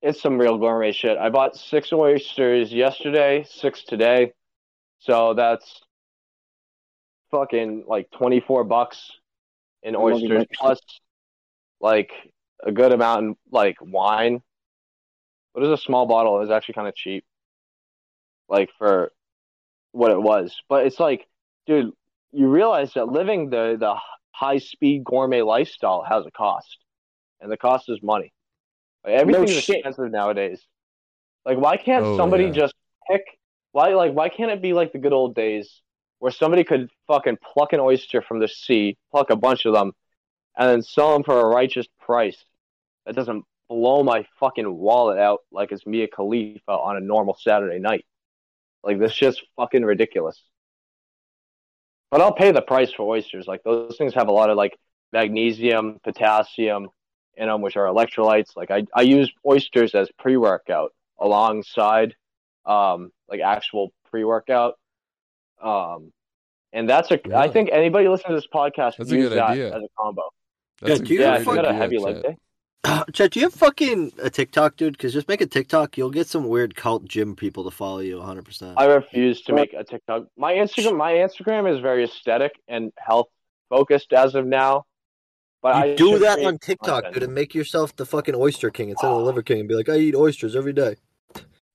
it's 0.03 0.21
some 0.21 0.39
real 0.39 0.59
gourmet 0.59 0.93
shit. 0.93 1.19
I 1.19 1.31
bought 1.31 1.57
six 1.57 1.93
oysters 1.93 2.73
yesterday, 2.73 3.45
six 3.49 3.83
today. 3.85 4.33
So 4.99 5.35
that's 5.35 5.83
fucking 7.31 7.85
like 7.87 8.11
24 8.13 8.65
bucks 8.65 9.11
in 9.83 9.95
oysters 9.97 10.45
plus 10.55 10.81
like 11.81 12.11
a 12.65 12.73
good 12.73 12.93
amount 12.93 13.23
in 13.25 13.37
like 13.51 13.77
wine. 13.81 14.41
But 15.55 15.63
it 15.63 15.69
was 15.69 15.81
a 15.81 15.83
small 15.83 16.07
bottle. 16.07 16.37
It 16.37 16.41
was 16.41 16.51
actually 16.51 16.75
kind 16.75 16.89
of 16.89 16.95
cheap. 16.95 17.25
Like 18.49 18.71
for 18.79 19.13
what 19.97 20.10
it 20.10 20.20
was. 20.20 20.55
But 20.68 20.86
it's 20.86 21.01
like, 21.01 21.27
dude, 21.66 21.93
you 22.32 22.48
realize 22.48 22.93
that 22.94 23.09
living 23.09 23.51
the 23.51 23.77
the 23.78 23.94
high 24.32 24.59
speed 24.59 25.05
gourmet 25.05 25.43
lifestyle 25.43 26.05
has 26.09 26.27
a 26.27 26.31
cost. 26.31 26.78
And 27.40 27.51
the 27.51 27.56
cost 27.56 27.89
is 27.89 28.02
money. 28.02 28.32
Like, 29.05 29.14
everything's 29.14 29.51
shit. 29.62 29.77
expensive 29.77 30.10
nowadays. 30.10 30.60
Like 31.44 31.59
why 31.59 31.77
can't 31.77 32.05
Oh, 32.05 32.16
somebody 32.16 32.44
yeah. 32.47 32.51
just 32.62 32.74
pick 33.10 33.23
why 33.73 33.89
like 33.94 34.12
why 34.12 34.28
can't 34.28 34.51
it 34.51 34.60
be 34.62 34.73
like 34.73 34.93
the 34.93 34.98
good 34.98 35.12
old 35.12 35.35
days 35.35 35.81
where 36.18 36.32
somebody 36.32 36.64
could 36.64 36.90
fucking 37.06 37.39
pluck 37.52 37.73
an 37.73 37.81
oyster 37.81 38.23
from 38.23 38.39
the 38.40 38.48
sea, 38.48 38.97
pluck 39.10 39.31
a 39.31 39.36
bunch 39.36 39.64
of 39.66 39.74
them, 39.74 39.93
and 40.56 40.68
then 40.68 40.82
sell 40.82 41.12
them 41.12 41.23
for 41.23 41.39
a 41.40 41.44
righteous 41.47 41.86
price 42.01 42.43
that 43.05 43.14
doesn't 43.14 43.44
blow 43.68 44.02
my 44.02 44.27
fucking 44.40 44.70
wallet 44.77 45.18
out 45.18 45.40
like 45.52 45.73
it's 45.73 45.86
Mia 45.86 46.09
Khalifa 46.09 46.73
on 46.73 46.97
a 46.97 47.01
normal 47.01 47.36
Saturday 47.40 47.78
night. 47.78 48.05
Like 48.82 48.98
this 48.98 49.12
shit's 49.12 49.40
fucking 49.57 49.85
ridiculous. 49.85 50.43
But 52.11 52.20
I'll 52.20 52.32
pay 52.32 52.53
the 52.53 52.62
price 52.62 52.93
for 52.93 53.03
oysters. 53.03 53.47
Like 53.47 53.62
those 53.65 53.97
things 53.98 54.15
have 54.15 54.28
a 54.28 54.32
lot 54.32 54.51
of 54.51 54.57
like 54.57 54.78
magnesium, 55.12 55.98
potassium, 56.05 56.89
in 57.36 57.48
them, 57.48 57.61
which 57.62 57.77
are 57.77 57.86
electrolytes. 57.86 58.57
Like 58.57 58.70
I, 58.70 58.86
I 58.94 59.03
use 59.03 59.31
oysters 59.47 59.94
as 59.94 60.09
pre 60.19 60.36
workout 60.36 60.93
alongside 61.19 62.15
um, 62.65 63.11
like 63.28 63.40
actual 63.40 63.93
pre 64.11 64.24
workout. 64.24 64.78
Um, 65.62 66.12
and 66.73 66.89
that's 66.89 67.11
a. 67.11 67.20
I 67.36 67.47
Yeah. 67.47 67.53
think 67.53 67.70
anybody 67.73 68.09
listening 68.09 68.31
to 68.31 68.36
this 68.36 68.48
podcast 68.53 68.97
That's 68.98 68.98
could 68.98 69.11
a 69.12 69.16
use 69.16 69.28
good 69.28 69.39
that 69.39 69.51
idea. 69.51 69.69
as 69.77 69.82
a 69.82 69.89
combo. 69.98 70.23
That's 70.81 71.01
Yeah, 71.01 71.05
a 71.05 71.07
do 71.07 71.15
you 71.15 71.20
Yeah, 71.20 71.32
have 71.32 71.40
if 71.43 71.47
you 71.47 71.55
got 71.55 71.65
a 71.69 71.73
heavy 71.74 71.98
leg 71.98 72.15
Chet. 72.16 72.39
Day. 72.85 73.03
Chet, 73.12 73.32
do 73.32 73.40
you 73.40 73.47
have 73.47 73.55
fucking 73.55 74.12
a 74.23 74.31
TikTok, 74.31 74.77
dude? 74.77 74.94
Because 74.94 75.12
just 75.12 75.28
make 75.28 75.40
a 75.40 75.47
TikTok, 75.47 75.97
you'll 75.97 76.11
get 76.11 76.27
some 76.27 76.48
weird 76.48 76.74
cult 76.77 77.05
gym 77.05 77.36
people 77.36 77.65
to 77.65 77.70
follow 77.70 77.98
you 77.98 78.19
100. 78.19 78.44
percent 78.44 78.74
I 78.77 78.86
refuse 78.86 79.43
to 79.43 79.53
make 79.53 79.73
a 79.73 79.85
TikTok. 79.85 80.27
My 80.36 80.55
Instagram, 80.55 80.97
my 80.97 81.12
Instagram 81.12 81.73
is 81.73 81.81
very 81.81 82.05
aesthetic 82.05 82.53
and 82.69 82.93
health 82.98 83.28
focused 83.69 84.12
as 84.12 84.35
of 84.35 84.47
now. 84.47 84.85
But 85.62 85.74
I 85.74 85.94
do 85.94 86.19
that 86.20 86.44
on 86.44 86.59
TikTok, 86.59 87.05
content. 87.05 87.15
dude, 87.15 87.23
and 87.24 87.35
make 87.35 87.55
yourself 87.55 87.97
the 87.97 88.07
fucking 88.07 88.35
oyster 88.36 88.70
king 88.70 88.90
instead 88.90 89.09
of 89.09 89.19
the 89.19 89.24
liver 89.24 89.43
king, 89.43 89.61
and 89.61 89.69
be 89.69 89.74
like, 89.74 89.89
I 89.89 89.97
eat 89.97 90.15
oysters 90.15 90.55
every 90.55 90.73
day. 90.73 90.97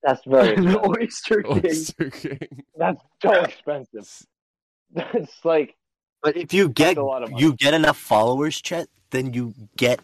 That's 0.04 0.22
very 0.26 0.56
the 0.66 0.80
oyster 0.88 1.44
king. 1.44 1.66
Oyster 1.66 2.10
King. 2.10 2.40
That's 2.76 3.02
so 3.22 3.34
expensive. 3.34 4.10
That's 4.94 5.44
like 5.44 5.76
But 6.24 6.38
if 6.38 6.54
you 6.54 6.70
get 6.70 6.98
a 6.98 7.04
lot 7.04 7.24
of 7.24 7.32
you 7.36 7.54
get 7.54 7.74
enough 7.74 7.98
followers, 7.98 8.62
Chet, 8.62 8.88
then 9.10 9.34
you 9.34 9.54
get 9.78 10.00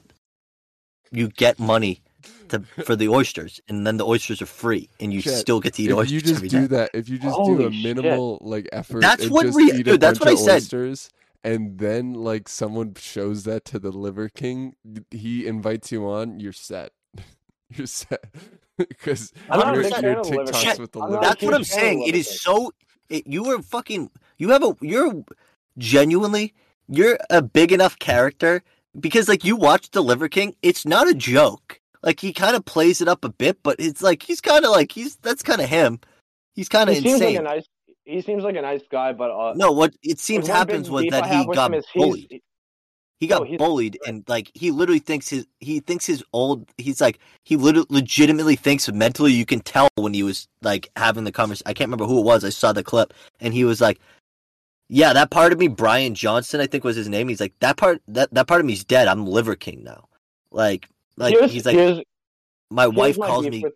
you 1.12 1.30
get 1.30 1.60
money 1.60 2.02
to 2.50 2.60
for 2.86 2.96
the 2.96 3.10
oysters, 3.10 3.60
and 3.68 3.86
then 3.86 3.98
the 3.98 4.06
oysters 4.06 4.42
are 4.42 4.46
free, 4.48 4.90
and 5.00 5.14
you 5.14 5.22
Chet, 5.22 5.34
still 5.36 5.60
get 5.60 5.74
to 5.76 5.84
eat 5.84 5.90
If 5.92 5.96
oysters 5.98 6.12
you 6.14 6.22
just 6.22 6.36
every 6.36 6.50
do 6.50 6.62
day. 6.62 6.68
that, 6.68 6.92
if 6.94 7.10
you 7.10 7.18
just 7.18 7.36
do 7.36 7.44
Holy 7.44 7.66
a 7.66 7.72
shit. 7.72 7.84
minimal 7.98 8.40
like 8.42 8.68
effort, 8.72 9.02
That's 9.02 9.24
and 9.24 9.32
what 9.32 9.46
just 9.48 9.56
we- 9.56 9.64
eat 9.72 9.76
a 9.82 9.84
dude, 9.84 10.02
that's 10.02 10.20
bunch 10.20 10.32
what 10.32 10.40
I 10.40 10.44
said. 10.44 10.56
oysters, 10.56 11.10
and 11.44 11.78
then 11.78 12.14
like 12.14 12.48
someone 12.50 12.94
shows 12.98 13.44
that 13.44 13.66
to 13.66 13.80
the 13.80 13.92
Liver 13.92 14.30
King, 14.30 14.76
he 15.12 15.46
invites 15.46 15.92
you 15.92 16.08
on, 16.08 16.40
you're 16.40 16.54
set. 16.54 16.92
you're 17.76 17.88
set 17.88 18.24
because 18.78 19.32
I'm 19.50 19.74
your, 19.76 19.84
your 19.84 19.92
fan 19.92 20.06
of 20.18 20.28
the 20.28 20.38
Liver 20.38 20.52
TikToks 20.52 20.62
King. 20.62 20.82
with 20.82 20.92
the 20.94 21.00
Liver 21.00 21.20
That's 21.22 21.42
what 21.44 21.54
I'm 21.54 21.64
saying. 21.64 22.04
It 22.04 22.16
is 22.16 22.42
so. 22.42 22.72
It, 23.10 23.26
you 23.28 23.46
are 23.52 23.62
fucking. 23.62 24.10
You 24.38 24.50
have 24.50 24.64
a. 24.64 24.76
You're 24.82 25.24
genuinely. 25.78 26.54
You're 26.90 27.18
a 27.30 27.42
big 27.42 27.72
enough 27.74 28.00
character 28.00 28.64
because, 29.00 29.28
like, 29.28 29.44
you 29.44 29.56
watch 29.56 29.92
the 29.92 30.02
Liver 30.02 30.30
King. 30.30 30.56
It's 30.62 30.86
not 30.86 31.08
a 31.08 31.14
joke. 31.14 31.80
Like 32.04 32.20
he 32.20 32.32
kind 32.32 32.56
of 32.56 32.64
plays 32.64 33.02
it 33.02 33.08
up 33.08 33.26
a 33.26 33.30
bit, 33.30 33.62
but 33.64 33.76
it's 33.80 34.02
like 34.02 34.24
he's 34.24 34.42
kind 34.42 34.64
of 34.64 34.72
like 34.72 34.92
he's 34.92 35.18
that's 35.18 35.44
kind 35.44 35.62
of 35.62 35.70
him. 35.70 36.00
He's 36.56 36.70
kind 36.70 36.90
of 36.90 36.96
he 36.96 37.02
seems 37.02 37.20
like 37.20 37.30
insane. 37.30 37.38
a 37.38 37.42
nice. 37.42 37.68
He 38.06 38.22
seems 38.22 38.44
like 38.44 38.56
a 38.56 38.62
nice 38.62 38.84
guy, 38.90 39.12
but 39.12 39.32
uh, 39.32 39.54
no, 39.56 39.72
what 39.72 39.94
it 40.02 40.20
seems 40.20 40.48
happens 40.48 40.90
was 40.90 41.06
that 41.10 41.26
he 41.26 41.46
got 41.54 41.74
bullied. 41.96 42.42
He 43.20 43.26
got 43.26 43.50
No, 43.50 43.58
bullied, 43.58 43.98
and 44.08 44.24
like 44.28 44.52
he 44.54 44.70
literally 44.70 45.00
thinks 45.00 45.28
his 45.28 45.48
he 45.60 45.80
thinks 45.80 46.06
his 46.06 46.24
old. 46.34 46.72
He's 46.78 47.02
like 47.02 47.20
he 47.44 47.56
literally 47.56 47.88
legitimately 47.90 48.56
thinks 48.56 48.90
mentally. 48.92 49.34
You 49.34 49.46
can 49.46 49.60
tell 49.60 49.90
when 49.96 50.14
he 50.14 50.24
was 50.24 50.48
like 50.62 50.90
having 50.96 51.24
the 51.24 51.32
conversation. 51.32 51.68
I 51.68 51.74
can't 51.74 51.88
remember 51.88 52.06
who 52.06 52.20
it 52.20 52.26
was. 52.26 52.46
I 52.46 52.50
saw 52.50 52.72
the 52.74 52.84
clip, 52.84 53.14
and 53.40 53.54
he 53.54 53.66
was 53.66 53.82
like, 53.82 54.00
"Yeah, 54.90 55.14
that 55.14 55.32
part 55.32 55.54
of 55.54 55.60
me, 55.60 55.68
Brian 55.68 56.16
Johnson, 56.16 56.62
I 56.62 56.68
think 56.68 56.84
was 56.84 56.96
his 56.96 57.10
name. 57.10 57.28
He's 57.28 57.42
like 57.42 57.54
that 57.60 57.78
part 57.78 58.02
that 58.08 58.34
that 58.34 58.48
part 58.48 58.62
of 58.62 58.66
me's 58.66 58.84
dead. 58.84 59.08
I'm 59.08 59.26
Liver 59.26 59.56
King 59.56 59.84
now. 59.84 60.08
Like 60.52 60.90
like 61.18 61.34
here's, 61.34 61.52
he's 61.52 61.66
like 61.66 61.76
here's, 61.76 62.02
my 62.70 62.84
here's 62.84 62.96
wife 62.96 63.18
my 63.18 63.28
calls 63.28 63.48
me. 63.48 63.62
With, 63.64 63.74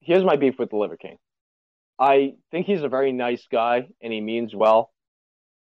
here's 0.00 0.24
my 0.24 0.36
beef 0.36 0.58
with 0.58 0.70
the 0.70 0.76
Liver 0.76 0.96
King. 0.96 1.18
I 1.98 2.34
think 2.50 2.66
he's 2.66 2.82
a 2.82 2.88
very 2.88 3.12
nice 3.12 3.46
guy 3.50 3.88
and 4.02 4.12
he 4.12 4.20
means 4.20 4.54
well. 4.54 4.92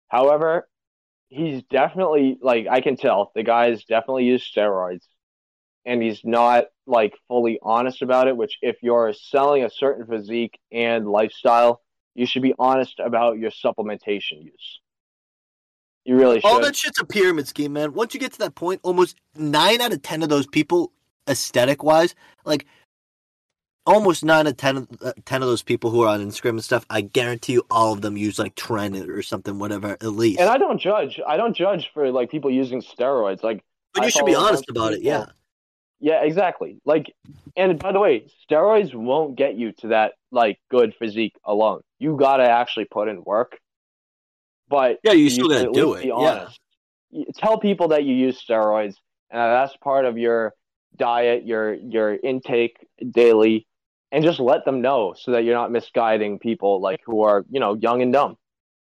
However, 0.10 0.68
he's 1.30 1.64
definitely 1.64 2.38
like 2.42 2.68
I 2.70 2.82
can 2.82 2.96
tell 2.98 3.32
the 3.36 3.44
guy's 3.44 3.84
definitely 3.86 4.26
used 4.26 4.54
steroids, 4.54 5.06
and 5.86 6.02
he's 6.02 6.22
not 6.24 6.66
like 6.86 7.14
fully 7.28 7.60
honest 7.62 8.02
about 8.02 8.28
it. 8.28 8.38
Which, 8.38 8.58
if 8.62 8.78
you're 8.82 9.14
selling 9.14 9.64
a 9.64 9.70
certain 9.70 10.06
physique 10.08 10.58
and 10.72 11.08
lifestyle, 11.08 11.82
you 12.18 12.26
should 12.26 12.42
be 12.42 12.54
honest 12.58 13.00
about 13.00 13.38
your 13.38 13.52
supplementation 13.52 14.44
use. 14.44 14.82
You 16.04 16.18
really 16.18 16.42
should. 16.42 16.48
All 16.48 16.60
that 16.62 16.76
shit's 16.76 17.00
a 17.00 17.06
pyramid 17.06 17.48
scheme, 17.48 17.74
man. 17.74 17.94
Once 17.94 18.14
you 18.14 18.20
get 18.20 18.34
to 18.34 18.40
that 18.40 18.56
point, 18.56 18.82
almost 18.84 19.18
nine 19.36 19.82
out 19.82 19.94
of 19.94 20.02
ten 20.02 20.24
of 20.24 20.30
those 20.30 20.48
people, 20.48 20.92
aesthetic 21.30 21.84
wise, 21.84 22.16
like 22.44 22.66
almost 23.86 24.26
nine 24.26 24.48
out 24.48 24.52
of 24.52 24.58
10, 24.58 24.78
of- 24.78 24.88
uh, 25.02 25.14
10 25.26 25.42
of 25.42 25.48
those 25.48 25.64
people 25.64 25.90
who 25.90 26.02
are 26.02 26.10
on 26.10 26.20
Instagram 26.26 26.50
and 26.50 26.64
stuff, 26.64 26.86
I 26.90 27.02
guarantee 27.02 27.54
you 27.54 27.64
all 27.72 27.94
of 27.94 28.02
them 28.02 28.18
use 28.18 28.38
like 28.38 28.56
Tren 28.56 29.08
or 29.08 29.22
something, 29.22 29.60
whatever, 29.60 29.92
at 29.92 30.04
least. 30.04 30.40
and 30.40 30.50
I 30.50 30.58
don't 30.58 30.78
judge. 30.78 31.20
I 31.26 31.38
don't 31.38 31.56
judge 31.56 31.90
for 31.94 32.12
like 32.12 32.30
people 32.30 32.52
using 32.52 32.82
steroids. 32.82 33.44
Like, 33.44 33.64
but 33.94 34.02
you 34.02 34.08
I 34.08 34.10
should 34.10 34.26
be 34.26 34.36
honest 34.36 34.70
about 34.70 34.94
it, 34.94 35.02
yeah. 35.02 35.28
Yeah, 36.00 36.24
exactly. 36.24 36.80
Like, 36.86 37.12
and 37.56 37.80
by 37.80 37.92
the 37.92 38.00
way, 38.00 38.28
steroids 38.50 38.94
won't 38.94 39.36
get 39.36 39.56
you 39.56 39.72
to 39.80 39.88
that 39.90 40.14
like 40.32 40.60
good 40.70 40.94
physique 40.96 41.36
alone. 41.44 41.82
You 42.00 42.16
gotta 42.18 42.44
actually 42.50 42.86
put 42.86 43.08
in 43.08 43.24
work. 43.24 43.58
But 44.70 45.00
Yeah, 45.04 45.14
you 45.14 45.30
still 45.30 45.48
gotta 45.48 45.72
do 45.72 45.94
it, 45.94 46.04
Be 46.04 46.12
honest. 46.12 46.60
You- 47.10 47.26
Tell 47.36 47.58
people 47.60 47.90
that 47.90 48.04
you 48.04 48.14
use 48.14 48.44
steroids, 48.44 48.96
and 49.32 49.40
that's 49.40 49.76
part 49.78 50.06
of 50.06 50.18
your 50.18 50.54
diet, 50.98 51.46
your 51.46 51.74
your 51.74 52.16
intake 52.16 52.78
daily, 53.12 53.66
and 54.12 54.24
just 54.24 54.40
let 54.40 54.66
them 54.66 54.82
know 54.82 55.14
so 55.18 55.32
that 55.32 55.44
you're 55.44 55.56
not 55.56 55.72
misguiding 55.72 56.38
people 56.40 56.82
like 56.82 57.00
who 57.06 57.22
are 57.22 57.46
you 57.50 57.60
know 57.60 57.76
young 57.76 58.02
and 58.02 58.12
dumb. 58.14 58.38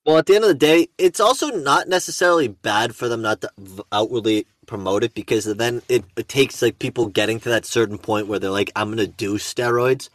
Well, 0.07 0.19
at 0.19 0.27
the 0.27 0.37
end 0.37 0.45
of 0.45 0.49
the 0.49 0.55
day, 0.55 0.89
it's 0.99 1.19
also 1.19 1.51
not 1.51 1.89
necessarily 1.89 2.49
bad 2.49 2.95
for 2.95 3.09
them 3.09 3.23
not 3.23 3.41
to 3.41 3.51
outwardly 3.93 4.47
promote 4.67 5.05
it 5.05 5.15
because 5.15 5.47
then 5.47 5.83
it, 5.89 6.05
it 6.17 6.29
takes 6.29 6.63
like 6.63 6.79
people 6.79 7.09
getting 7.09 7.41
to 7.41 7.49
that 7.49 7.67
certain 7.67 7.99
point 7.99 8.29
where 8.29 8.39
they're 8.39 8.51
like, 8.51 8.71
I'm 8.77 8.91
gonna 8.91 9.09
do 9.09 9.35
steroids, 9.35 10.11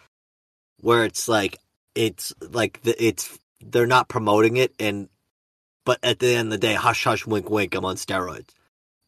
where 0.80 1.04
it's 1.06 1.28
like 1.28 1.60
it's 1.94 2.34
like 2.42 2.82
the, 2.84 2.96
it's 3.06 3.38
they're 3.62 3.86
not 3.86 4.10
promoting 4.10 4.58
it, 4.58 4.74
and 4.80 5.10
but 5.86 6.00
at 6.04 6.20
the 6.20 6.36
end 6.36 6.54
of 6.54 6.62
the 6.62 6.68
day, 6.68 6.76
hush 6.76 7.04
hush, 7.04 7.28
wink 7.28 7.50
wink, 7.50 7.76
I'm 7.76 7.86
on 7.86 7.98
steroids. 7.98 8.52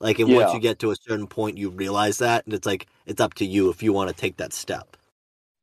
Like, 0.02 0.20
and 0.20 0.30
once 0.36 0.54
you 0.54 0.60
get 0.60 0.80
to 0.80 0.92
a 0.92 0.98
certain 0.98 1.28
point, 1.28 1.58
you 1.58 1.70
realize 1.70 2.18
that, 2.18 2.46
and 2.46 2.54
it's 2.54 2.68
like 2.68 2.88
it's 3.06 3.22
up 3.22 3.36
to 3.36 3.46
you 3.46 3.70
if 3.70 3.82
you 3.84 3.94
want 3.94 4.10
to 4.10 4.16
take 4.16 4.38
that 4.38 4.52
step. 4.54 4.98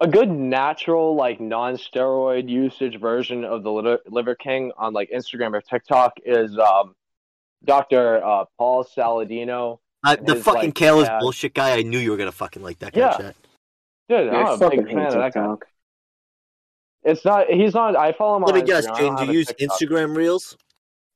A 0.01 0.09
good 0.09 0.31
natural 0.31 1.15
like 1.15 1.41
non-steroid 1.41 2.49
usage 2.49 2.99
version 2.99 3.45
of 3.45 3.63
the 3.63 3.71
liver, 3.71 3.99
liver 4.09 4.35
king 4.35 4.73
on 4.79 4.93
like 4.93 5.11
instagram 5.11 5.53
or 5.55 5.61
tiktok 5.61 6.15
is 6.25 6.57
um 6.59 6.95
dr 7.65 8.25
uh, 8.25 8.45
paul 8.59 8.85
saladino 8.85 9.79
I, 10.03 10.17
the 10.17 10.35
his, 10.37 10.45
fucking 10.45 10.63
like, 10.71 10.75
careless 10.75 11.09
dad- 11.09 11.21
bullshit 11.21 11.53
guy, 11.53 11.77
I 11.77 11.83
knew 11.83 11.99
you 11.99 12.11
were 12.11 12.17
gonna 12.17 12.33
fucking 12.33 12.63
like 12.63 12.79
that 12.79 12.95
guy. 12.95 13.01
Yeah. 13.01 13.17
Chet. 13.19 13.37
dude 14.09 14.27
Yeah, 14.27 14.31
I 14.33 14.53
i'm 14.53 14.63
a 14.63 14.71
big 14.71 14.87
fan 14.87 14.99
of 15.07 15.13
that 15.13 15.35
guy 15.35 15.55
it's 17.03 17.25
not 17.25 17.49
he's 17.49 17.75
not 17.75 17.97
i 17.97 18.13
follow 18.13 18.37
him 18.37 18.45
Let 18.45 18.55
on 18.55 18.61
me 18.61 18.67
guess, 18.67 18.87
Jane. 18.87 18.95
don't 18.97 19.17
Do 19.17 19.25
have 19.25 19.29
you 19.29 19.39
use 19.41 19.47
TikTok. 19.49 19.79
Instagram 19.79 20.17
Reels? 20.17 20.57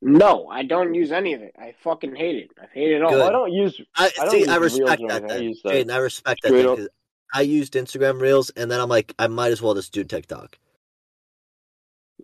No, 0.06 0.48
I 0.48 0.64
don't 0.64 0.92
use 0.92 1.12
any 1.12 1.32
of 1.32 1.40
it. 1.40 1.54
I 1.58 1.74
fucking 1.82 2.14
hate 2.14 2.36
it. 2.36 2.50
I 2.60 2.66
hate 2.74 2.92
it 2.92 3.02
all. 3.02 3.10
Good. 3.10 3.22
I 3.22 3.30
don't 3.32 3.50
use 3.52 3.80
I, 3.96 4.06
I 4.06 4.24
don't 4.24 4.30
see. 4.30 4.38
use 4.40 4.48
I 4.48 4.56
Reels 4.56 4.78
respect 4.80 5.02
that. 5.08 5.24
I 5.24 5.26
Then. 5.28 5.42
use 5.44 5.60
the 5.64 5.70
Jaden, 5.70 5.90
I 5.90 5.96
respect 5.96 6.42
that. 6.42 6.88
Straight 7.34 7.72
Then, 7.72 7.86
up- 7.86 7.92
'cause 7.92 7.98
I 7.98 7.98
used 8.02 8.18
Instagram 8.18 8.20
Reels, 8.20 8.50
and 8.50 8.70
then 8.70 8.80
I'm 8.80 8.88
like, 8.88 9.14
I 9.18 9.26
might 9.26 9.52
as 9.52 9.60
well 9.62 9.74
just 9.74 9.92
do 9.92 10.04
TikTok. 10.04 10.58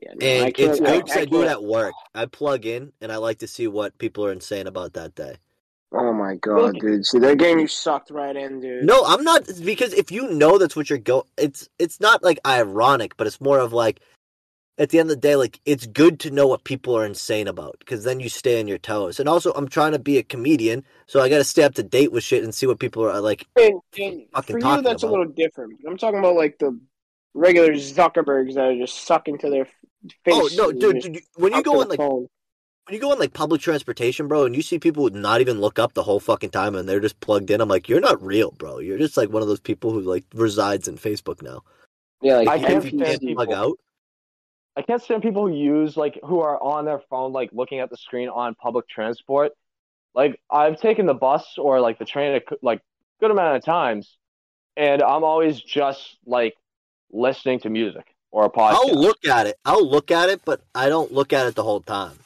Yeah, 0.01 0.13
no, 0.15 0.27
And 0.27 0.55
can't- 0.55 0.81
it's 0.81 0.81
I- 0.81 1.19
I, 1.19 1.23
I 1.23 1.25
do 1.25 1.43
it 1.43 1.49
at 1.49 1.63
work. 1.63 1.95
I 2.15 2.27
plug 2.27 2.65
in, 2.65 2.93
and 3.01 3.13
I 3.13 3.17
like 3.17 3.39
to 3.39 3.49
see 3.49 3.67
what 3.67 3.99
people 3.99 4.25
are 4.25 4.41
saying 4.41 4.67
about 4.67 4.95
that 4.95 5.15
day. 5.15 5.37
Oh 5.93 6.13
my 6.13 6.37
god, 6.37 6.79
dude! 6.79 7.05
See, 7.05 7.19
they're 7.19 7.35
getting 7.35 7.59
you 7.59 7.67
sucked 7.67 8.11
right 8.11 8.37
in, 8.37 8.61
dude. 8.61 8.85
No, 8.85 9.05
I'm 9.05 9.25
not 9.25 9.43
because 9.65 9.93
if 9.93 10.13
you 10.13 10.29
know 10.31 10.57
that's 10.57 10.77
what 10.77 10.89
you're 10.89 11.01
go, 11.01 11.27
it's 11.37 11.69
it's 11.81 11.99
not 11.99 12.23
like 12.23 12.39
ironic, 12.47 13.17
but 13.17 13.27
it's 13.27 13.41
more 13.41 13.59
of 13.59 13.73
like 13.73 14.01
at 14.81 14.89
the 14.89 14.99
end 14.99 15.11
of 15.11 15.17
the 15.17 15.21
day, 15.21 15.37
like 15.37 15.61
it's 15.67 15.87
good 15.87 16.19
to 16.21 16.31
know 16.31 16.47
what 16.47 16.65
people 16.65 16.97
are 16.97 17.05
insane 17.05 17.47
about 17.47 17.77
because 17.81 18.03
then 18.03 18.19
you 18.19 18.31
stay 18.31 18.59
on 18.59 18.67
your 18.67 18.79
toes. 18.79 19.21
And 19.21 19.29
also, 19.29 19.53
I'm 19.53 19.69
trying 19.69 19.93
to 19.93 19.99
be 19.99 20.17
a 20.17 20.23
comedian, 20.23 20.85
so 21.07 21.21
I 21.21 21.29
got 21.29 21.37
to 21.39 21.45
stay 21.45 21.63
up 21.65 21.75
to 21.75 21.83
date 21.83 22.13
with 22.13 22.25
shit 22.25 22.43
and 22.43 22.55
see 22.55 22.67
what 22.67 22.81
people 22.81 23.05
are 23.05 23.21
like. 23.21 23.47
And- 23.57 23.81
and 23.99 24.27
fucking 24.33 24.55
for 24.55 24.59
you, 24.59 24.63
talking 24.63 24.85
that's 24.85 25.03
about. 25.03 25.11
a 25.11 25.19
little 25.19 25.33
different. 25.37 25.81
I'm 25.87 25.99
talking 25.99 26.19
about 26.19 26.35
like 26.35 26.59
the 26.59 26.81
regular 27.35 27.75
Zuckerbergs 27.75 28.55
that 28.55 28.65
are 28.69 28.77
just 28.77 29.05
sucking 29.05 29.39
to 29.39 29.51
their 29.51 29.67
oh, 29.67 30.09
face. 30.25 30.35
Oh 30.35 30.49
no, 30.57 30.73
dude! 30.73 31.03
dude, 31.03 31.23
When 31.37 31.53
you 31.53 31.63
go 31.63 31.75
the 31.75 31.81
on 31.81 31.89
like 31.89 31.99
phone. 31.99 32.27
when 32.87 32.95
you 32.95 33.01
go 33.01 33.13
on 33.13 33.19
like 33.19 33.35
public 33.35 33.61
transportation, 33.61 34.29
bro, 34.29 34.47
and 34.47 34.57
you 34.57 34.63
see 34.63 34.79
people 34.79 35.07
who 35.07 35.11
not 35.19 35.43
even 35.43 35.61
look 35.61 35.79
up 35.79 35.93
the 35.93 36.03
whole 36.03 36.21
fucking 36.21 36.51
time 36.51 36.75
and 36.75 36.89
they're 36.89 37.01
just 37.01 37.21
plugged 37.21 37.51
in, 37.51 37.61
I'm 37.61 37.69
like, 37.69 37.87
you're 37.87 38.01
not 38.01 38.23
real, 38.25 38.53
bro. 38.53 38.79
You're 38.79 38.99
just 38.99 39.19
like 39.19 39.29
one 39.29 39.43
of 39.43 39.49
those 39.49 39.61
people 39.61 39.93
who 39.93 40.01
like 40.01 40.25
resides 40.35 40.89
in 40.89 40.97
Facebook 40.97 41.43
now. 41.43 41.63
yeah, 42.23 42.39
like 42.39 42.49
I 42.49 42.59
can't 42.59 42.91
you 42.91 42.99
can't 42.99 43.23
plug 43.35 43.53
out. 43.53 43.79
I 44.81 44.83
can't 44.83 45.03
stand 45.03 45.23
people 45.23 45.47
who 45.47 45.55
use 45.55 45.95
like 45.95 46.19
who 46.25 46.41
are 46.41 46.59
on 46.59 46.87
their 46.87 47.03
phone, 47.11 47.35
like 47.35 47.51
looking 47.53 47.81
at 47.81 47.91
the 47.91 47.99
screen 47.99 48.31
on 48.31 48.55
public 48.55 48.89
transport. 48.89 49.53
Like 50.15 50.41
I've 50.51 50.81
taken 50.81 51.05
the 51.05 51.13
bus 51.13 51.59
or 51.59 51.83
like 51.83 51.99
the 51.99 52.07
train 52.07 52.37
a, 52.37 52.55
like 52.63 52.81
good 53.21 53.31
amount 53.31 53.59
of 53.59 53.63
times, 53.63 54.17
and 54.79 55.03
I'm 55.03 55.23
always 55.23 55.61
just 55.61 56.17
like 56.25 56.55
listening 57.13 57.61
to 57.61 57.69
music 57.69 58.07
or 58.31 58.47
a 58.47 58.49
podcast. 58.49 58.73
I'll 58.73 58.99
look 58.99 59.27
at 59.27 59.47
it. 59.47 59.59
I'll 59.67 59.87
look 59.87 60.11
at 60.11 60.31
it, 60.31 60.47
but 60.47 60.63
I 60.75 60.89
don't 60.89 61.13
look 61.13 61.35
at 61.35 61.47
it 61.47 61.57
the 61.57 61.63
whole 61.63 61.83
time. 61.83 62.19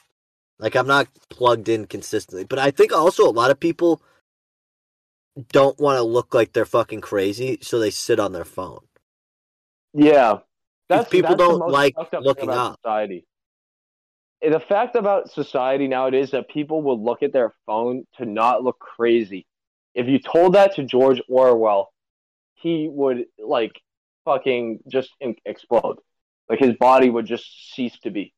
Like 0.57 0.77
I'm 0.77 0.87
not 0.87 1.09
plugged 1.29 1.67
in 1.67 1.87
consistently. 1.87 2.45
But 2.45 2.59
I 2.59 2.71
think 2.71 2.93
also 2.93 3.27
a 3.27 3.35
lot 3.35 3.51
of 3.51 3.59
people 3.59 4.01
don't 5.51 5.77
want 5.77 5.97
to 5.97 6.03
look 6.03 6.33
like 6.33 6.53
they're 6.53 6.63
fucking 6.63 7.01
crazy, 7.01 7.59
so 7.61 7.79
they 7.79 7.89
sit 7.89 8.17
on 8.17 8.31
their 8.31 8.45
phone. 8.45 8.85
Yeah, 9.93 10.39
that's 10.89 11.09
people 11.09 11.35
that's 11.35 11.39
don't 11.39 11.69
like 11.69 11.95
looking 12.21 12.49
up. 12.49 12.79
Society. 12.83 13.25
Eh, 14.41 14.49
the 14.49 14.59
fact 14.59 14.95
about 14.95 15.31
society 15.31 15.87
nowadays 15.87 16.31
that 16.31 16.49
people 16.49 16.81
will 16.81 17.03
look 17.03 17.23
at 17.23 17.33
their 17.33 17.53
phone 17.65 18.05
to 18.17 18.25
not 18.25 18.63
look 18.63 18.79
crazy. 18.79 19.45
If 19.93 20.07
you 20.07 20.19
told 20.19 20.53
that 20.53 20.75
to 20.75 20.83
George 20.83 21.21
Orwell, 21.29 21.91
he 22.55 22.87
would 22.91 23.25
like 23.39 23.71
fucking 24.25 24.79
just 24.87 25.11
explode. 25.45 25.97
Like 26.49 26.59
his 26.59 26.73
body 26.73 27.09
would 27.09 27.25
just 27.25 27.73
cease 27.73 27.97
to 27.99 28.11
be. 28.11 28.33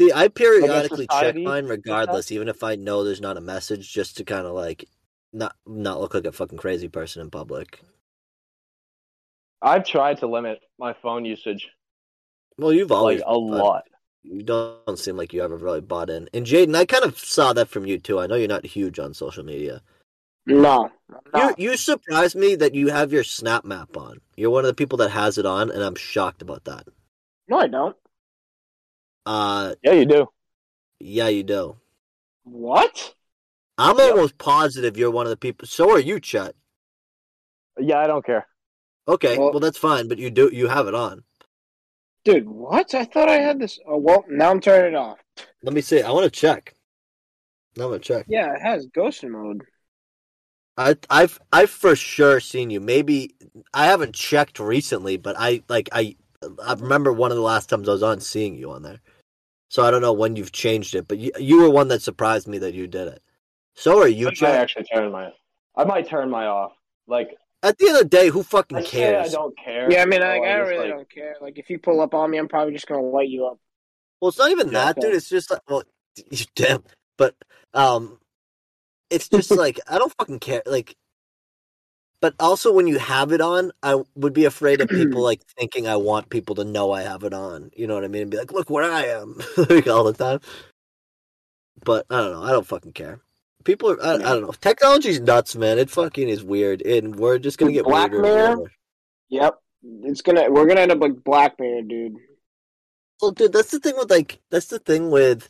See, 0.00 0.12
I 0.12 0.28
periodically 0.28 1.06
check 1.06 1.12
society 1.12 1.44
mine 1.44 1.64
like 1.64 1.78
regardless, 1.78 2.30
even 2.30 2.48
if 2.48 2.62
I 2.62 2.76
know 2.76 3.04
there's 3.04 3.20
not 3.20 3.36
a 3.36 3.40
message, 3.40 3.92
just 3.92 4.16
to 4.16 4.24
kind 4.24 4.46
of 4.46 4.54
like 4.54 4.84
not 5.32 5.54
not 5.66 6.00
look 6.00 6.14
like 6.14 6.24
a 6.24 6.32
fucking 6.32 6.58
crazy 6.58 6.88
person 6.88 7.20
in 7.20 7.30
public. 7.30 7.80
I've 9.62 9.84
tried 9.84 10.18
to 10.18 10.26
limit 10.26 10.60
my 10.78 10.94
phone 11.02 11.24
usage 11.24 11.68
Well, 12.58 12.72
you've 12.72 12.92
always 12.92 13.20
like 13.20 13.28
a 13.28 13.36
lot. 13.38 13.84
You 14.22 14.42
don't 14.42 14.98
seem 14.98 15.16
like 15.16 15.32
you 15.32 15.42
ever 15.42 15.56
really 15.56 15.80
bought 15.80 16.10
in. 16.10 16.28
And 16.34 16.44
Jaden, 16.44 16.76
I 16.76 16.84
kind 16.84 17.04
of 17.04 17.18
saw 17.18 17.52
that 17.52 17.68
from 17.68 17.86
you 17.86 17.98
too. 17.98 18.18
I 18.20 18.26
know 18.26 18.34
you're 18.34 18.48
not 18.48 18.66
huge 18.66 18.98
on 18.98 19.14
social 19.14 19.44
media. 19.44 19.80
No, 20.46 20.90
I'm. 21.34 21.54
You 21.58 21.70
you 21.70 21.76
surprised 21.76 22.36
me 22.36 22.54
that 22.56 22.74
you 22.74 22.88
have 22.88 23.12
your 23.12 23.24
Snap 23.24 23.64
Map 23.64 23.96
on. 23.96 24.20
You're 24.36 24.50
one 24.50 24.64
of 24.64 24.68
the 24.68 24.74
people 24.74 24.98
that 24.98 25.10
has 25.10 25.38
it 25.38 25.46
on, 25.46 25.70
and 25.70 25.82
I'm 25.82 25.94
shocked 25.94 26.42
about 26.42 26.64
that. 26.64 26.86
no, 27.48 27.58
I 27.58 27.66
don't. 27.68 27.96
Uh, 29.26 29.74
Yeah, 29.82 29.92
you 29.92 30.06
do. 30.06 30.26
yeah, 31.00 31.28
you 31.28 31.42
do. 31.42 31.76
What? 32.44 33.14
I'm 33.78 33.98
Yep. 33.98 34.10
almost 34.10 34.38
positive 34.38 34.96
you're 34.96 35.10
one 35.10 35.26
of 35.26 35.30
the 35.30 35.36
people. 35.36 35.66
So 35.68 35.90
are 35.92 36.00
you, 36.00 36.18
Chet. 36.20 36.54
Yeah, 37.78 37.98
I 38.00 38.06
don't 38.06 38.24
care. 38.24 38.46
Okay, 39.08 39.38
Well- 39.38 39.52
well 39.52 39.60
that's 39.60 39.78
fine, 39.78 40.06
but 40.08 40.18
you 40.18 40.30
do 40.30 40.50
you 40.52 40.68
have 40.68 40.86
it 40.86 40.94
on. 40.94 41.24
Dude, 42.24 42.48
what? 42.48 42.92
I 42.94 43.04
thought 43.04 43.28
I 43.28 43.38
had 43.38 43.58
this. 43.58 43.78
Oh, 43.86 43.96
well, 43.96 44.24
now 44.28 44.50
I'm 44.50 44.60
turning 44.60 44.92
it 44.92 44.96
off. 44.96 45.18
Let 45.62 45.72
me 45.72 45.80
see. 45.80 46.02
I 46.02 46.10
want 46.10 46.24
to 46.24 46.30
check. 46.30 46.74
I'm 47.76 47.84
gonna 47.84 47.98
check. 48.00 48.26
Yeah, 48.28 48.52
it 48.54 48.60
has 48.60 48.86
ghost 48.86 49.24
mode. 49.24 49.62
I 50.76 50.96
I've 51.08 51.38
I've 51.52 51.70
for 51.70 51.94
sure 51.96 52.40
seen 52.40 52.70
you. 52.70 52.80
Maybe 52.80 53.34
I 53.72 53.86
haven't 53.86 54.14
checked 54.14 54.58
recently, 54.58 55.16
but 55.16 55.36
I 55.38 55.62
like 55.68 55.88
I 55.92 56.16
I 56.64 56.74
remember 56.74 57.12
one 57.12 57.30
of 57.30 57.36
the 57.36 57.42
last 57.42 57.68
times 57.68 57.88
I 57.88 57.92
was 57.92 58.02
on 58.02 58.20
seeing 58.20 58.56
you 58.56 58.72
on 58.72 58.82
there. 58.82 59.00
So 59.70 59.84
I 59.84 59.90
don't 59.90 60.02
know 60.02 60.12
when 60.12 60.34
you've 60.36 60.52
changed 60.52 60.94
it, 60.94 61.06
but 61.08 61.18
you 61.18 61.30
you 61.38 61.62
were 61.62 61.70
one 61.70 61.88
that 61.88 62.02
surprised 62.02 62.48
me 62.48 62.58
that 62.58 62.74
you 62.74 62.86
did 62.86 63.08
it. 63.08 63.22
So 63.74 64.00
are 64.00 64.08
you, 64.08 64.28
I 64.28 64.32
might 64.40 64.50
actually 64.50 64.84
turn 64.84 65.12
my. 65.12 65.30
I 65.76 65.84
might 65.84 66.08
turn 66.08 66.30
my 66.30 66.46
off. 66.46 66.72
Like 67.06 67.30
At 67.62 67.76
the 67.78 67.88
end 67.88 67.96
of 67.96 68.02
the 68.04 68.08
day, 68.08 68.28
who 68.28 68.42
fucking 68.44 68.78
I 68.78 68.82
say 68.84 69.16
I 69.16 69.28
don't 69.28 69.56
care. 69.58 69.90
Yeah, 69.90 70.02
I 70.02 70.06
mean, 70.06 70.20
like, 70.20 70.42
I 70.42 70.58
just, 70.58 70.70
really 70.70 70.88
like- 70.88 70.96
don't 70.96 71.10
care. 71.10 71.36
Like, 71.40 71.58
if 71.58 71.68
you 71.70 71.78
pull 71.78 72.00
up 72.00 72.14
on 72.14 72.30
me, 72.30 72.38
I'm 72.38 72.48
probably 72.48 72.72
just 72.72 72.86
gonna 72.86 73.02
light 73.02 73.28
you 73.28 73.46
up. 73.46 73.58
Well, 74.20 74.28
it's 74.28 74.38
not 74.38 74.50
even 74.50 74.68
Yeah, 74.68 74.72
that, 74.84 74.98
okay. 74.98 75.08
dude. 75.08 75.16
It's 75.16 75.28
just 75.28 75.50
like, 75.50 75.60
well, 75.68 75.82
damn. 76.54 76.84
But 77.16 77.34
um, 77.74 78.18
it's 79.10 79.28
just 79.28 79.50
like 79.56 79.80
I 79.88 79.98
don't 79.98 80.12
fucking 80.18 80.38
care. 80.38 80.62
Like, 80.66 80.94
but 82.20 82.34
also 82.38 82.72
when 82.72 82.86
you 82.86 82.98
have 82.98 83.32
it 83.32 83.40
on, 83.40 83.72
I 83.82 84.02
would 84.14 84.32
be 84.32 84.44
afraid 84.44 84.80
of 84.80 84.88
people 84.88 85.20
like 85.22 85.40
thinking 85.58 85.88
I 85.88 85.96
want 85.96 86.30
people 86.30 86.54
to 86.56 86.64
know 86.64 86.92
I 86.92 87.02
have 87.02 87.24
it 87.24 87.34
on. 87.34 87.70
You 87.74 87.88
know 87.88 87.94
what 87.94 88.04
I 88.04 88.08
mean? 88.08 88.22
And 88.22 88.30
be 88.30 88.36
like, 88.36 88.52
look 88.52 88.70
where 88.70 88.90
I 88.90 89.06
am, 89.06 89.40
like 89.68 89.88
all 89.88 90.04
the 90.04 90.12
time. 90.12 90.40
But 91.84 92.06
I 92.10 92.18
don't 92.18 92.32
know. 92.32 92.42
I 92.42 92.50
don't 92.50 92.66
fucking 92.66 92.92
care. 92.92 93.20
People 93.64 93.90
are. 93.90 94.02
I, 94.02 94.14
I 94.14 94.18
don't 94.18 94.42
know. 94.42 94.52
Technology's 94.60 95.20
nuts, 95.20 95.56
man. 95.56 95.78
It 95.78 95.90
fucking 95.90 96.28
is 96.28 96.42
weird, 96.44 96.82
and 96.82 97.16
we're 97.16 97.38
just 97.38 97.58
gonna 97.58 97.72
get 97.72 97.84
Black 97.84 98.10
weirder. 98.10 98.22
Mirror? 98.22 98.56
weirder. 98.56 98.72
Yep, 99.30 99.58
it's 100.04 100.22
gonna. 100.22 100.50
We're 100.50 100.66
gonna 100.66 100.80
end 100.80 100.92
up 100.92 101.00
like 101.00 101.22
Black 101.24 101.58
Mirror, 101.58 101.82
dude. 101.82 102.16
Well, 103.20 103.32
dude, 103.32 103.52
that's 103.52 103.70
the 103.70 103.80
thing 103.80 103.96
with 103.96 104.10
like 104.10 104.40
that's 104.50 104.66
the 104.66 104.78
thing 104.78 105.10
with 105.10 105.48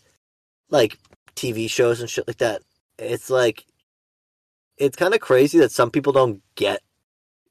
like 0.71 0.99
TV 1.37 1.69
shows 1.71 2.01
and 2.01 2.09
shit 2.09 2.27
like 2.27 2.39
that. 2.39 2.63
It's 2.99 3.31
like 3.31 3.67
it's 4.79 4.97
kind 4.97 5.15
of 5.15 5.21
crazy 5.21 5.59
that 5.59 5.73
some 5.73 5.91
people 5.91 6.13
don't 6.13 6.43
get 6.55 6.81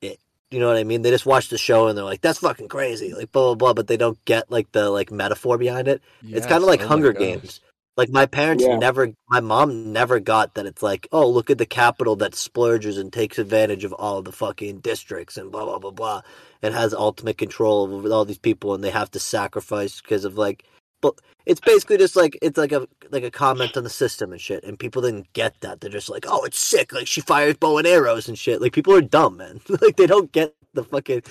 it. 0.02 0.20
You 0.50 0.60
know 0.60 0.68
what 0.68 0.78
I 0.78 0.84
mean? 0.84 1.02
They 1.02 1.12
just 1.12 1.26
watch 1.26 1.50
the 1.50 1.58
show 1.58 1.88
and 1.88 1.98
they're 1.98 2.06
like, 2.06 2.22
"That's 2.22 2.40
fucking 2.40 2.68
crazy," 2.68 3.14
like 3.14 3.32
blah 3.32 3.44
blah 3.44 3.56
blah, 3.56 3.74
but 3.74 3.88
they 3.88 3.98
don't 3.98 4.24
get 4.26 4.52
like 4.52 4.72
the 4.72 4.90
like 4.90 5.12
metaphor 5.12 5.58
behind 5.58 5.88
it. 5.88 6.02
it's 6.24 6.48
kind 6.48 6.64
of 6.64 6.68
like 6.68 6.82
oh 6.82 6.84
my 6.84 6.90
Hunger 6.90 7.14
gosh. 7.14 7.20
Games. 7.22 7.62
Like 7.98 8.10
my 8.12 8.28
parents 8.28 8.64
Yeah. 8.64 8.78
never, 8.80 9.14
my 9.30 9.42
mom 9.42 9.94
never 9.94 10.20
got 10.20 10.56
that. 10.56 10.68
It's 10.68 10.84
like, 10.84 11.08
oh, 11.12 11.30
look 11.30 11.50
at 11.52 11.60
the 11.60 11.68
capital 11.68 12.16
that 12.18 12.36
splurges 12.36 12.98
and 13.00 13.14
takes 13.14 13.40
advantage 13.40 13.86
of 13.86 13.94
all 13.94 14.22
the 14.24 14.34
fucking 14.34 14.80
districts 14.80 15.38
and 15.38 15.52
blah 15.52 15.66
blah 15.66 15.80
blah 15.80 15.92
blah, 15.92 16.22
and 16.64 16.76
has 16.76 16.94
ultimate 16.94 17.38
control 17.40 17.84
over 17.94 18.10
all 18.12 18.26
these 18.26 18.40
people, 18.40 18.76
and 18.76 18.84
they 18.84 18.92
have 18.92 19.12
to 19.12 19.20
sacrifice 19.20 20.02
because 20.02 20.26
of 20.26 20.38
like, 20.38 20.66
but 21.02 21.16
it's 21.46 21.62
basically 21.62 21.98
just 21.98 22.16
like 22.18 22.38
it's 22.42 22.58
like 22.58 22.74
a 22.74 22.88
like 23.12 23.24
a 23.26 23.32
comment 23.32 23.78
on 23.78 23.84
the 23.86 23.92
system 23.92 24.32
and 24.34 24.42
shit, 24.42 24.64
and 24.66 24.80
people 24.80 25.02
didn't 25.04 25.34
get 25.34 25.60
that. 25.62 25.82
They're 25.82 25.92
just 25.92 26.10
like, 26.10 26.26
oh, 26.28 26.46
it's 26.46 26.60
sick. 26.60 26.94
Like 26.94 27.08
she 27.08 27.22
fires 27.22 27.58
bow 27.58 27.80
and 27.80 27.88
arrows 27.88 28.30
and 28.30 28.40
shit. 28.40 28.62
Like 28.62 28.74
people 28.74 28.96
are 28.96 29.02
dumb, 29.02 29.38
man. 29.38 29.62
like 29.82 29.98
they 29.98 30.08
don't 30.08 30.32
get 30.34 30.56
the 30.74 30.84
fucking, 30.86 31.24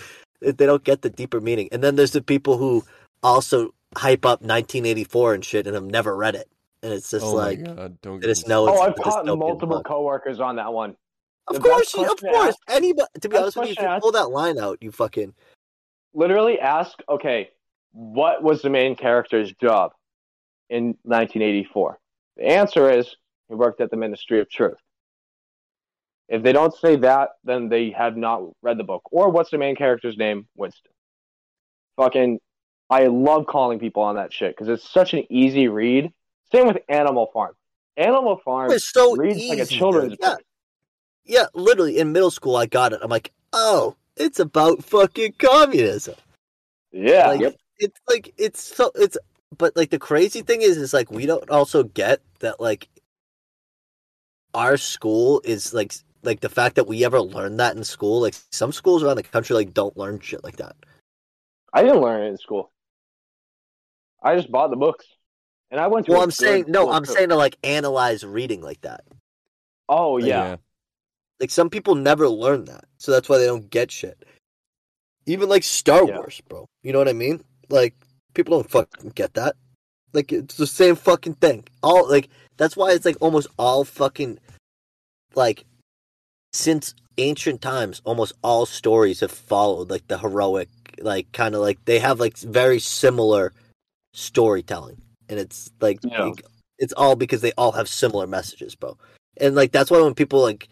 they 0.43 0.67
don't 0.67 0.85
get 0.85 1.03
the 1.03 1.11
deeper 1.11 1.41
meaning. 1.41 1.69
And 1.73 1.83
then 1.85 1.97
there's 1.97 2.13
the 2.13 2.23
people 2.23 2.59
who 2.59 2.85
also 3.23 3.75
hype 3.97 4.27
up 4.27 4.43
1984 4.43 5.35
and 5.35 5.45
shit, 5.45 5.67
and 5.67 5.75
have 5.75 5.85
never 5.85 6.17
read 6.17 6.37
it, 6.37 6.49
and 6.83 6.93
it's 6.93 7.11
just 7.11 7.25
oh 7.25 7.35
like. 7.35 7.61
my 7.61 7.75
god! 7.75 8.01
Don't 8.03 8.21
get 8.21 8.27
just 8.29 8.47
me 8.47 8.51
know 8.51 8.69
Oh, 8.69 8.81
I've 8.81 8.91
a 8.93 8.95
caught 8.95 9.25
dystopian 9.25 9.39
multiple 9.39 9.77
book. 9.79 9.87
coworkers 9.87 10.41
on 10.41 10.57
that 10.57 10.73
one. 10.73 10.97
Of 11.49 11.55
The 11.57 11.61
course, 11.61 11.95
you- 11.95 12.11
of 12.11 12.21
course. 12.21 12.49
ask- 12.49 12.59
Anybody, 12.69 13.09
to 13.21 13.29
be 13.29 13.33
best 13.35 13.43
honest 13.43 13.57
with 13.57 13.67
you, 13.69 13.73
if 13.73 13.79
you 13.81 13.85
ask- 13.87 14.03
pull 14.03 14.13
that 14.13 14.31
line 14.31 14.59
out, 14.59 14.79
you 14.83 14.91
fucking. 14.91 15.35
Literally 16.15 16.59
ask, 16.59 16.99
okay, 17.09 17.51
what 17.93 18.43
was 18.43 18.63
the 18.63 18.71
main 18.71 18.97
character's 18.97 19.53
job 19.55 19.93
in 20.71 20.97
1984? 21.05 21.99
The 22.37 22.45
answer 22.47 22.91
is 22.91 23.15
he 23.49 23.55
worked 23.55 23.81
at 23.81 23.91
the 23.91 23.97
Ministry 23.97 24.41
of 24.41 24.49
Truth. 24.51 24.79
If 26.29 26.43
they 26.43 26.53
don't 26.53 26.75
say 26.75 26.97
that, 26.97 27.31
then 27.45 27.69
they 27.69 27.91
have 27.91 28.17
not 28.17 28.43
read 28.63 28.79
the 28.79 28.85
book. 28.85 29.03
Or 29.13 29.31
what's 29.31 29.51
the 29.51 29.59
main 29.59 29.77
character's 29.77 30.17
name? 30.17 30.49
Winston. 30.57 30.91
Fucking, 31.97 32.41
I 32.91 33.05
love 33.05 33.47
calling 33.47 33.79
people 33.79 34.03
on 34.03 34.17
that 34.17 34.33
shit 34.33 34.51
because 34.55 34.69
it's 34.69 34.89
such 34.91 35.15
an 35.15 35.25
easy 35.31 35.69
read. 35.69 36.13
Same 36.53 36.67
with 36.69 36.79
Animal 36.89 37.31
Farm. 37.33 37.55
Animal 37.97 38.41
Farm 38.45 38.71
It's 38.71 38.91
so 38.93 39.17
reads 39.17 39.39
easy. 39.39 39.51
like 39.51 39.59
a 39.59 39.67
children's 39.67 40.17
yeah, 40.21 40.31
book. 40.31 40.43
yeah. 41.25 41.47
Literally 41.55 41.99
in 41.99 42.13
middle 42.13 42.31
school, 42.31 42.57
I 42.57 42.67
got 42.67 42.93
it. 42.93 43.01
I'm 43.03 43.11
like, 43.11 43.33
oh, 43.53 43.97
it's 44.17 44.39
about 44.39 44.85
fucking 44.85 45.35
communism. 45.39 46.15
Yeah. 46.93 47.29
Like, 47.29 47.57
It's 47.79 48.01
like 48.09 48.33
it's 48.39 48.63
so 48.63 48.91
it's. 48.95 49.19
But 49.57 49.77
like 49.77 49.91
the 49.91 49.99
crazy 49.99 50.43
thing 50.43 50.61
is, 50.63 50.77
is 50.77 50.93
like 50.93 51.11
we 51.11 51.25
don't 51.25 51.49
also 51.51 51.85
get 51.85 52.21
that 52.41 52.61
like 52.61 52.89
our 54.55 54.77
school 54.77 55.41
is 55.45 55.73
like 55.73 55.95
like 56.23 56.41
the 56.41 56.49
fact 56.49 56.75
that 56.77 56.87
we 56.89 57.05
ever 57.05 57.21
learned 57.21 57.61
that 57.61 57.77
in 57.77 57.85
school. 57.85 58.21
Like 58.21 58.35
some 58.53 58.73
schools 58.73 59.03
around 59.03 59.17
the 59.17 59.23
country 59.23 59.55
like 59.55 59.73
don't 59.73 59.97
learn 59.97 60.19
shit 60.21 60.43
like 60.43 60.57
that. 60.57 60.75
I 61.73 61.83
didn't 61.83 62.01
learn 62.01 62.23
it 62.25 62.29
in 62.31 62.39
school. 62.39 62.73
I 64.23 64.35
just 64.37 64.51
bought 64.51 64.71
the 64.71 64.77
books, 64.77 65.07
and 65.71 65.81
I 65.81 65.87
went 65.87 66.07
to. 66.07 66.13
Well, 66.13 66.21
a 66.21 66.25
I'm 66.25 66.31
saying 66.31 66.67
no. 66.69 66.91
I'm 66.91 67.05
too. 67.05 67.13
saying 67.13 67.29
to 67.31 67.37
like 67.37 67.57
analyze 67.63 68.25
reading 68.25 68.63
like 68.63 68.81
that. 68.83 69.05
Oh 69.89 70.15
uh, 70.17 70.25
yeah. 70.25 70.57
Like 71.41 71.51
some 71.51 71.69
people 71.71 71.95
never 71.95 72.29
learn 72.29 72.65
that, 72.67 72.85
so 72.99 73.13
that's 73.13 73.29
why 73.29 73.39
they 73.39 73.47
don't 73.47 73.71
get 73.71 73.91
shit. 73.91 74.25
Even 75.27 75.49
like 75.49 75.65
Star 75.65 76.07
Yeah. 76.07 76.17
Wars, 76.17 76.41
bro. 76.49 76.67
You 76.83 76.93
know 76.93 76.99
what 76.99 77.09
I 77.09 77.13
mean? 77.13 77.43
Like 77.69 77.95
people 78.35 78.57
don't 78.59 78.71
fucking 78.71 79.11
get 79.11 79.35
that. 79.35 79.57
Like 80.13 80.33
it's 80.33 80.57
the 80.57 80.67
same 80.67 80.97
fucking 80.97 81.35
thing. 81.35 81.65
All 81.83 82.09
like 82.09 82.29
that's 82.57 82.77
why 82.77 82.93
it's 82.93 83.05
like 83.05 83.17
almost 83.21 83.49
all 83.59 83.85
fucking 83.85 84.39
like 85.35 85.65
since 86.53 86.95
ancient 87.19 87.61
times, 87.61 88.01
almost 88.05 88.33
all 88.43 88.67
stories 88.67 89.21
have 89.21 89.31
followed 89.31 89.91
like 89.91 90.07
the 90.09 90.19
heroic, 90.19 90.69
like 91.01 91.31
kind 91.33 91.55
of 91.55 91.61
like 91.61 91.85
they 91.85 91.99
have 91.99 92.21
like 92.21 92.37
very 92.39 92.79
similar 92.79 93.53
storytelling, 94.15 95.03
and 95.29 95.39
it's 95.39 95.71
like 95.81 95.99
Yeah. 96.03 96.25
like, 96.25 96.43
it's 96.79 96.93
all 96.93 97.17
because 97.17 97.41
they 97.41 97.53
all 97.53 97.73
have 97.73 97.89
similar 97.89 98.27
messages, 98.27 98.75
bro. 98.75 98.97
And 99.39 99.55
like 99.55 99.73
that's 99.73 99.91
why 99.91 100.01
when 100.01 100.15
people 100.15 100.41
like 100.41 100.69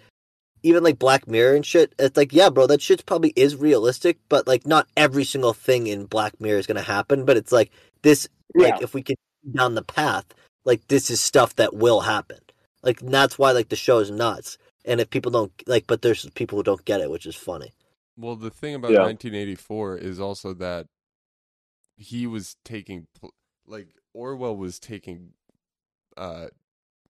even 0.62 0.82
like 0.82 0.98
Black 0.98 1.28
Mirror 1.28 1.56
and 1.56 1.66
shit, 1.66 1.94
it's 1.98 2.16
like, 2.16 2.32
yeah, 2.32 2.48
bro, 2.48 2.66
that 2.66 2.81
shit 2.81 3.05
probably 3.05 3.32
is 3.36 3.56
realistic, 3.56 4.18
but 4.28 4.47
like 4.47 4.66
not 4.66 4.89
every 4.97 5.24
single 5.24 5.52
thing 5.52 5.86
in 5.86 6.06
Black 6.06 6.40
Mirror 6.40 6.59
is 6.59 6.66
gonna 6.66 6.82
happen. 6.82 7.24
But 7.24 7.36
it's 7.36 7.52
like 7.52 7.70
this, 8.02 8.28
like 8.55 8.81
if 8.82 8.94
we 8.94 9.02
can 9.02 9.16
down 9.55 9.74
the 9.74 9.82
path, 9.82 10.24
like 10.64 10.86
this 10.89 11.10
is 11.10 11.20
stuff 11.20 11.56
that 11.56 11.74
will 11.74 12.01
happen. 12.01 12.39
Like 12.82 13.01
and 13.02 13.12
that's 13.12 13.39
why 13.39 13.52
like 13.52 13.68
the 13.68 13.76
show 13.76 13.98
is 13.98 14.10
nuts. 14.10 14.59
And 14.86 15.01
if 15.01 15.09
people 15.10 15.32
don't 15.32 15.52
like, 15.66 15.86
but 15.86 16.02
there's 16.02 16.28
people 16.31 16.59
who 16.59 16.62
don't 16.62 16.85
get 16.85 17.01
it, 17.01 17.10
which 17.10 17.26
is 17.26 17.36
funny. 17.36 17.72
Well, 18.16 18.36
the 18.36 18.51
thing 18.51 18.74
about 18.74 18.93
Yeah. 18.93 19.01
1984 19.01 19.97
is 19.98 20.20
also 20.20 20.55
that 20.55 20.86
he 21.97 22.26
was 22.26 22.56
taking, 22.64 23.06
like 23.66 23.89
Orwell 24.15 24.57
was 24.57 24.78
taking, 24.78 25.35
uh, 26.16 26.47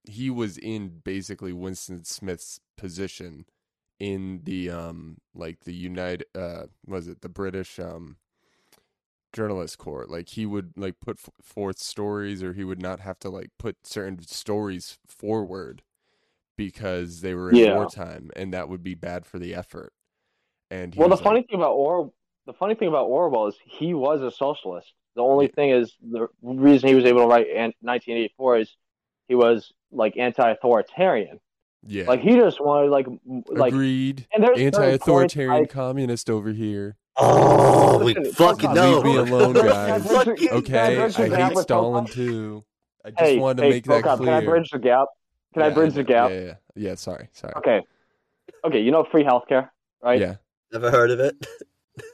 he 0.05 0.31
was 0.31 0.59
in 0.59 1.01
basically 1.05 1.53
Winston 1.53 2.05
Smith's 2.05 2.59
position 2.77 3.47
in 4.01 4.41
the 4.43 4.69
um 4.69 5.19
like 5.37 5.61
the 5.65 5.73
United 5.73 6.27
uh 6.35 6.65
was 6.85 7.07
it 7.07 7.21
the 7.21 7.29
British 7.29 7.79
um 7.79 8.17
journalist 9.33 9.79
court 9.79 10.11
like 10.11 10.31
he 10.31 10.45
would 10.45 10.73
like 10.77 10.99
put 11.01 11.17
f- 11.19 11.31
forth 11.41 11.79
stories 11.79 12.43
or 12.43 12.53
he 12.53 12.65
would 12.65 12.83
not 12.83 13.01
have 13.01 13.19
to 13.21 13.29
like 13.29 13.51
put 13.59 13.77
certain 13.87 14.21
stories 14.23 14.99
forward 15.07 15.83
because 16.57 17.21
they 17.21 17.35
were 17.35 17.51
in 17.51 17.57
Yeah. 17.57 17.75
wartime 17.77 18.31
and 18.37 18.53
that 18.53 18.69
would 18.69 18.83
be 18.83 18.95
bad 18.95 19.25
for 19.27 19.39
the 19.39 19.55
effort 19.55 19.93
and 20.71 20.93
he 20.95 20.99
Well, 21.01 21.09
the 21.09 21.15
like- 21.15 21.25
funny 21.25 21.43
thing 21.43 21.61
about 21.61 21.73
Or 21.75 22.13
the 22.47 22.53
funny 22.53 22.75
thing 22.75 22.89
about 22.89 23.07
Orwell 23.07 23.47
is 23.47 23.57
he 23.65 23.95
was 23.95 24.23
a 24.23 24.31
socialist. 24.31 24.93
The 25.15 25.23
only 25.23 25.49
thing 25.49 25.71
is 25.71 25.93
the 26.03 26.29
reason 26.43 26.89
he 26.89 26.95
was 26.95 27.05
able 27.05 27.23
to 27.23 27.27
write 27.29 27.47
in 27.49 27.73
1984 27.81 28.59
is 28.59 28.77
he 29.29 29.35
was 29.35 29.73
like 29.93 30.17
anti-authoritarian. 30.17 31.39
yeah 31.87 32.05
Like 32.07 32.21
he 32.21 32.35
just 32.37 32.61
wanted 32.61 32.91
like 32.91 33.07
m- 33.07 33.45
like 33.49 33.73
agreed 33.73 34.27
and 34.33 34.43
there's 34.43 34.59
anti-authoritarian 34.59 35.63
points 35.63 35.73
communist 35.75 36.31
over 36.31 36.51
here 36.51 36.97
Oh, 37.17 37.99
we 37.99 38.07
Listen, 38.15 38.33
fucking 38.33 38.71
fuck 38.71 38.75
know. 38.75 38.99
Leave 38.99 39.05
me 39.05 39.17
alone, 39.19 39.53
guys. 39.55 40.05
Okay 40.51 40.99
i 41.05 41.09
hate 41.09 41.59
stalin 41.59 42.07
too 42.07 42.65
i 43.05 43.11
just 43.11 43.21
hey, 43.21 43.39
wanted 43.39 43.59
to 43.59 43.63
hey, 43.65 43.71
make 43.71 43.85
that 43.85 44.03
Volkov, 44.05 44.17
clear 44.17 44.33
Can 44.35 44.43
I 44.43 44.45
bridge 44.45 44.71
the 44.71 44.79
gap? 44.81 45.07
Can 45.53 45.63
I 45.63 45.71
bridge 45.71 45.91
know. 45.91 46.03
the 46.03 46.05
gap? 46.05 46.31
yeah 46.31 46.41
yeah 46.41 46.55
yeah 46.75 46.95
sorry 46.97 47.29
sorry 47.33 47.53
Okay. 47.59 47.81
Okay, 48.65 48.81
you 48.81 48.91
know 48.91 49.05
free 49.13 49.23
healthcare, 49.25 49.69
right? 50.03 50.19
yeah 50.19 50.37
Never 50.73 50.91
heard 50.91 51.11
of 51.13 51.21
it. 51.21 51.37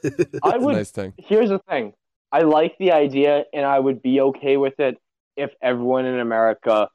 I 0.03 0.07
it's 0.07 0.43
a 0.43 0.59
would 0.59 0.75
nice 0.75 0.91
thing 0.91 1.13
here's 1.17 1.49
the 1.49 1.57
thing. 1.67 1.93
I 2.31 2.39
like 2.41 2.77
the 2.77 2.91
idea 2.93 3.45
and 3.53 3.65
I 3.65 3.79
would 3.79 4.01
be 4.01 4.21
okay 4.21 4.57
with 4.57 4.79
it 4.79 4.97
if 5.35 5.51
everyone 5.61 6.05
in 6.05 6.19
America 6.19 6.89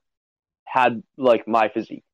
had 0.65 1.03
like 1.17 1.47
my 1.47 1.69
physique. 1.69 2.05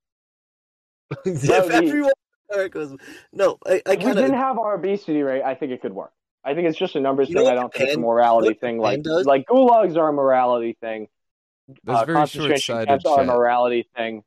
if 1.25 1.49
Well, 1.49 1.69
the- 1.69 1.75
everyone 1.75 2.11
in 2.11 2.55
America 2.55 2.79
was 2.79 2.97
no, 3.33 3.59
I, 3.67 3.83
I 3.87 3.93
If 3.93 4.05
we 4.05 4.13
didn't 4.13 4.35
have 4.35 4.59
our 4.59 4.75
obesity 4.75 5.23
rate, 5.23 5.43
I 5.43 5.55
think 5.55 5.73
it 5.73 5.83
could 5.83 5.93
work. 5.93 6.13
I 6.45 6.55
think 6.55 6.69
it's 6.69 6.79
just 6.79 6.97
a 6.97 7.01
numbers 7.01 7.29
thing. 7.29 7.47
I 7.47 7.55
don't 7.55 7.73
think 7.73 7.85
it's 7.85 7.97
a 7.97 8.01
morality 8.01 8.55
thing. 8.55 8.79
Like 8.79 9.03
does? 9.03 9.27
like 9.27 9.47
gulags 9.47 9.97
are 9.97 10.09
a 10.09 10.13
morality 10.13 10.77
thing. 10.81 11.07
that's 11.85 12.03
uh, 12.03 12.05
very 12.05 12.19
concentration 12.19 12.87
camps 12.87 13.05
are 13.05 13.21
a 13.21 13.25
morality 13.25 13.89
thing. 13.97 14.25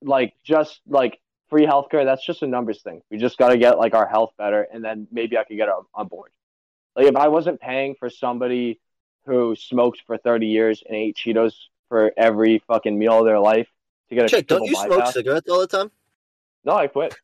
Like 0.00 0.34
just 0.44 0.80
like 0.86 1.20
free 1.50 1.66
healthcare, 1.66 2.06
that's 2.06 2.24
just 2.24 2.42
a 2.42 2.46
numbers 2.46 2.82
thing. 2.82 3.02
We 3.10 3.18
just 3.18 3.36
got 3.36 3.50
to 3.50 3.58
get 3.58 3.78
like 3.78 3.94
our 3.94 4.06
health 4.06 4.32
better, 4.38 4.66
and 4.72 4.82
then 4.82 5.06
maybe 5.12 5.36
I 5.36 5.44
could 5.44 5.58
get 5.58 5.68
on, 5.68 5.84
on 5.94 6.08
board. 6.08 6.30
Like 6.96 7.06
if 7.06 7.16
I 7.16 7.28
wasn't 7.28 7.60
paying 7.60 7.94
for 7.98 8.10
somebody 8.10 8.80
who 9.26 9.54
smoked 9.56 10.02
for 10.06 10.16
thirty 10.18 10.46
years 10.48 10.82
and 10.86 10.96
ate 10.96 11.16
Cheetos 11.16 11.54
for 11.88 12.12
every 12.16 12.62
fucking 12.66 12.98
meal 12.98 13.18
of 13.20 13.24
their 13.24 13.38
life 13.40 13.68
to 14.08 14.14
get 14.14 14.24
a 14.26 14.28
Chick, 14.28 14.46
don't 14.46 14.66
triple 14.66 14.68
you 14.90 14.96
smoke 14.96 15.06
cigarettes 15.12 15.48
all 15.48 15.60
the 15.60 15.66
time? 15.66 15.90
no, 16.64 16.74
I 16.74 16.86
quit. 16.86 17.14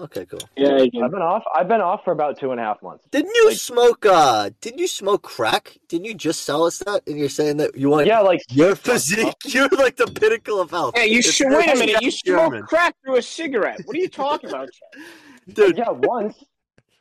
Okay, 0.00 0.26
cool. 0.26 0.38
Yeah, 0.56 0.76
I 0.76 0.86
do. 0.86 1.02
I've 1.02 1.10
been 1.10 1.22
off. 1.22 1.42
I've 1.56 1.66
been 1.66 1.80
off 1.80 2.04
for 2.04 2.12
about 2.12 2.38
two 2.38 2.52
and 2.52 2.60
a 2.60 2.62
half 2.62 2.80
months. 2.84 3.04
Didn't 3.10 3.34
you 3.34 3.48
Like- 3.48 3.56
smoke? 3.56 4.06
uh 4.06 4.50
Didn't 4.60 4.78
you 4.78 4.86
smoke 4.86 5.22
crack? 5.22 5.76
Didn't 5.88 6.04
you 6.04 6.14
just 6.14 6.42
sell 6.42 6.62
us 6.64 6.78
that? 6.86 7.02
And 7.08 7.18
you're 7.18 7.28
saying 7.28 7.56
that 7.56 7.76
you 7.76 7.88
want 7.90 8.06
Yeah, 8.06 8.20
like 8.20 8.40
your 8.48 8.76
physique? 8.76 9.34
You're 9.46 9.68
like 9.70 9.96
the 9.96 10.06
pinnacle 10.06 10.60
of 10.60 10.70
health. 10.70 10.94
Yeah, 10.96 11.02
you 11.02 11.20
should 11.20 11.48
wait 11.50 11.68
a 11.70 11.74
minute. 11.76 12.00
You 12.00 12.12
German. 12.12 12.60
smoke 12.60 12.68
crack 12.68 12.94
through 13.04 13.16
a 13.16 13.22
cigarette. 13.22 13.80
What 13.86 13.96
are 13.96 14.00
you 14.00 14.08
talking 14.08 14.50
about? 14.50 14.68
Chad? 14.72 15.04
dude. 15.56 15.78
yeah, 15.78 15.90
once, 15.90 16.44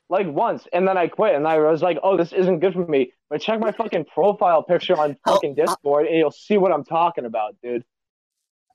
like 0.09 0.27
once, 0.27 0.67
and 0.71 0.87
then 0.87 0.97
I 0.97 1.07
quit, 1.07 1.35
and 1.35 1.47
I 1.47 1.57
was 1.59 1.81
like, 1.81 1.97
"Oh, 2.03 2.17
this 2.17 2.31
isn't 2.33 2.59
good 2.59 2.73
for 2.73 2.85
me." 2.85 3.11
But 3.29 3.41
check 3.41 3.59
my 3.59 3.71
fucking 3.71 4.05
profile 4.05 4.63
picture 4.63 4.97
on 4.97 5.17
fucking 5.25 5.55
Discord, 5.55 6.07
and 6.07 6.15
you'll 6.17 6.31
see 6.31 6.57
what 6.57 6.71
I'm 6.71 6.85
talking 6.85 7.25
about, 7.25 7.55
dude. 7.61 7.83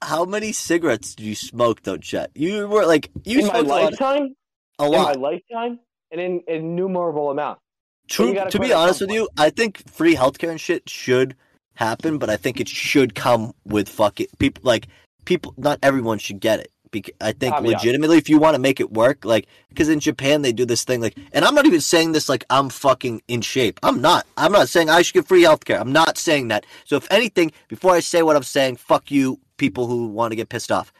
How 0.02 0.24
many 0.24 0.52
cigarettes 0.52 1.14
did 1.14 1.24
you 1.24 1.34
smoke 1.34 1.82
though, 1.82 1.96
Chet? 1.96 2.30
You 2.34 2.66
were 2.66 2.84
like 2.86 3.10
you 3.24 3.40
in 3.40 3.46
my 3.46 3.52
smoked 3.60 3.66
a 3.66 3.68
lot. 3.68 3.82
lifetime, 3.84 4.34
A 4.80 4.84
in 4.86 4.90
lot. 4.92 5.16
my 5.16 5.30
lifetime, 5.30 5.78
and 6.10 6.20
in 6.20 6.32
an 6.32 6.42
innumerable 6.48 7.30
amount. 7.30 7.60
True. 8.08 8.34
gotta 8.34 8.58
be 8.58 8.72
honest 8.72 9.00
with 9.00 9.12
you, 9.12 9.28
I 9.38 9.50
think 9.50 9.88
free 9.88 10.16
healthcare 10.16 10.50
and 10.50 10.60
shit 10.60 10.88
should 10.90 11.36
happen, 11.74 12.18
but 12.18 12.28
I 12.28 12.36
think 12.36 12.60
it 12.60 12.68
should 12.68 13.14
come 13.14 13.52
with 13.64 13.88
fucking 13.88 14.26
people. 14.38 14.62
Like 14.66 14.88
people, 15.24 15.54
not 15.56 15.78
everyone 15.82 16.18
should 16.18 16.40
get 16.40 16.58
it. 16.60 16.71
Because 16.92 17.14
I 17.20 17.32
think 17.32 17.54
Caveat. 17.54 17.72
legitimately, 17.72 18.18
if 18.18 18.28
you 18.28 18.38
want 18.38 18.54
to 18.54 18.60
make 18.60 18.78
it 18.78 18.92
work, 18.92 19.24
like 19.24 19.48
because 19.70 19.88
in 19.88 19.98
Japan 19.98 20.42
they 20.42 20.52
do 20.52 20.64
this 20.64 20.84
thing, 20.84 21.00
like, 21.00 21.18
and 21.32 21.44
I'm 21.44 21.54
not 21.54 21.66
even 21.66 21.80
saying 21.80 22.12
this 22.12 22.28
like 22.28 22.44
I'm 22.50 22.68
fucking 22.68 23.22
in 23.26 23.40
shape. 23.40 23.80
I'm 23.82 24.00
not. 24.00 24.26
I'm 24.36 24.52
not 24.52 24.68
saying 24.68 24.88
I 24.88 25.02
should 25.02 25.14
get 25.14 25.26
free 25.26 25.42
healthcare. 25.42 25.80
I'm 25.80 25.92
not 25.92 26.16
saying 26.16 26.48
that. 26.48 26.64
So 26.84 26.96
if 26.96 27.10
anything, 27.10 27.50
before 27.68 27.92
I 27.92 28.00
say 28.00 28.22
what 28.22 28.36
I'm 28.36 28.44
saying, 28.44 28.76
fuck 28.76 29.10
you, 29.10 29.40
people 29.56 29.88
who 29.88 30.06
want 30.06 30.30
to 30.30 30.36
get 30.36 30.48
pissed 30.48 30.70
off. 30.70 30.92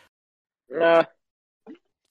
Nah. 0.70 1.05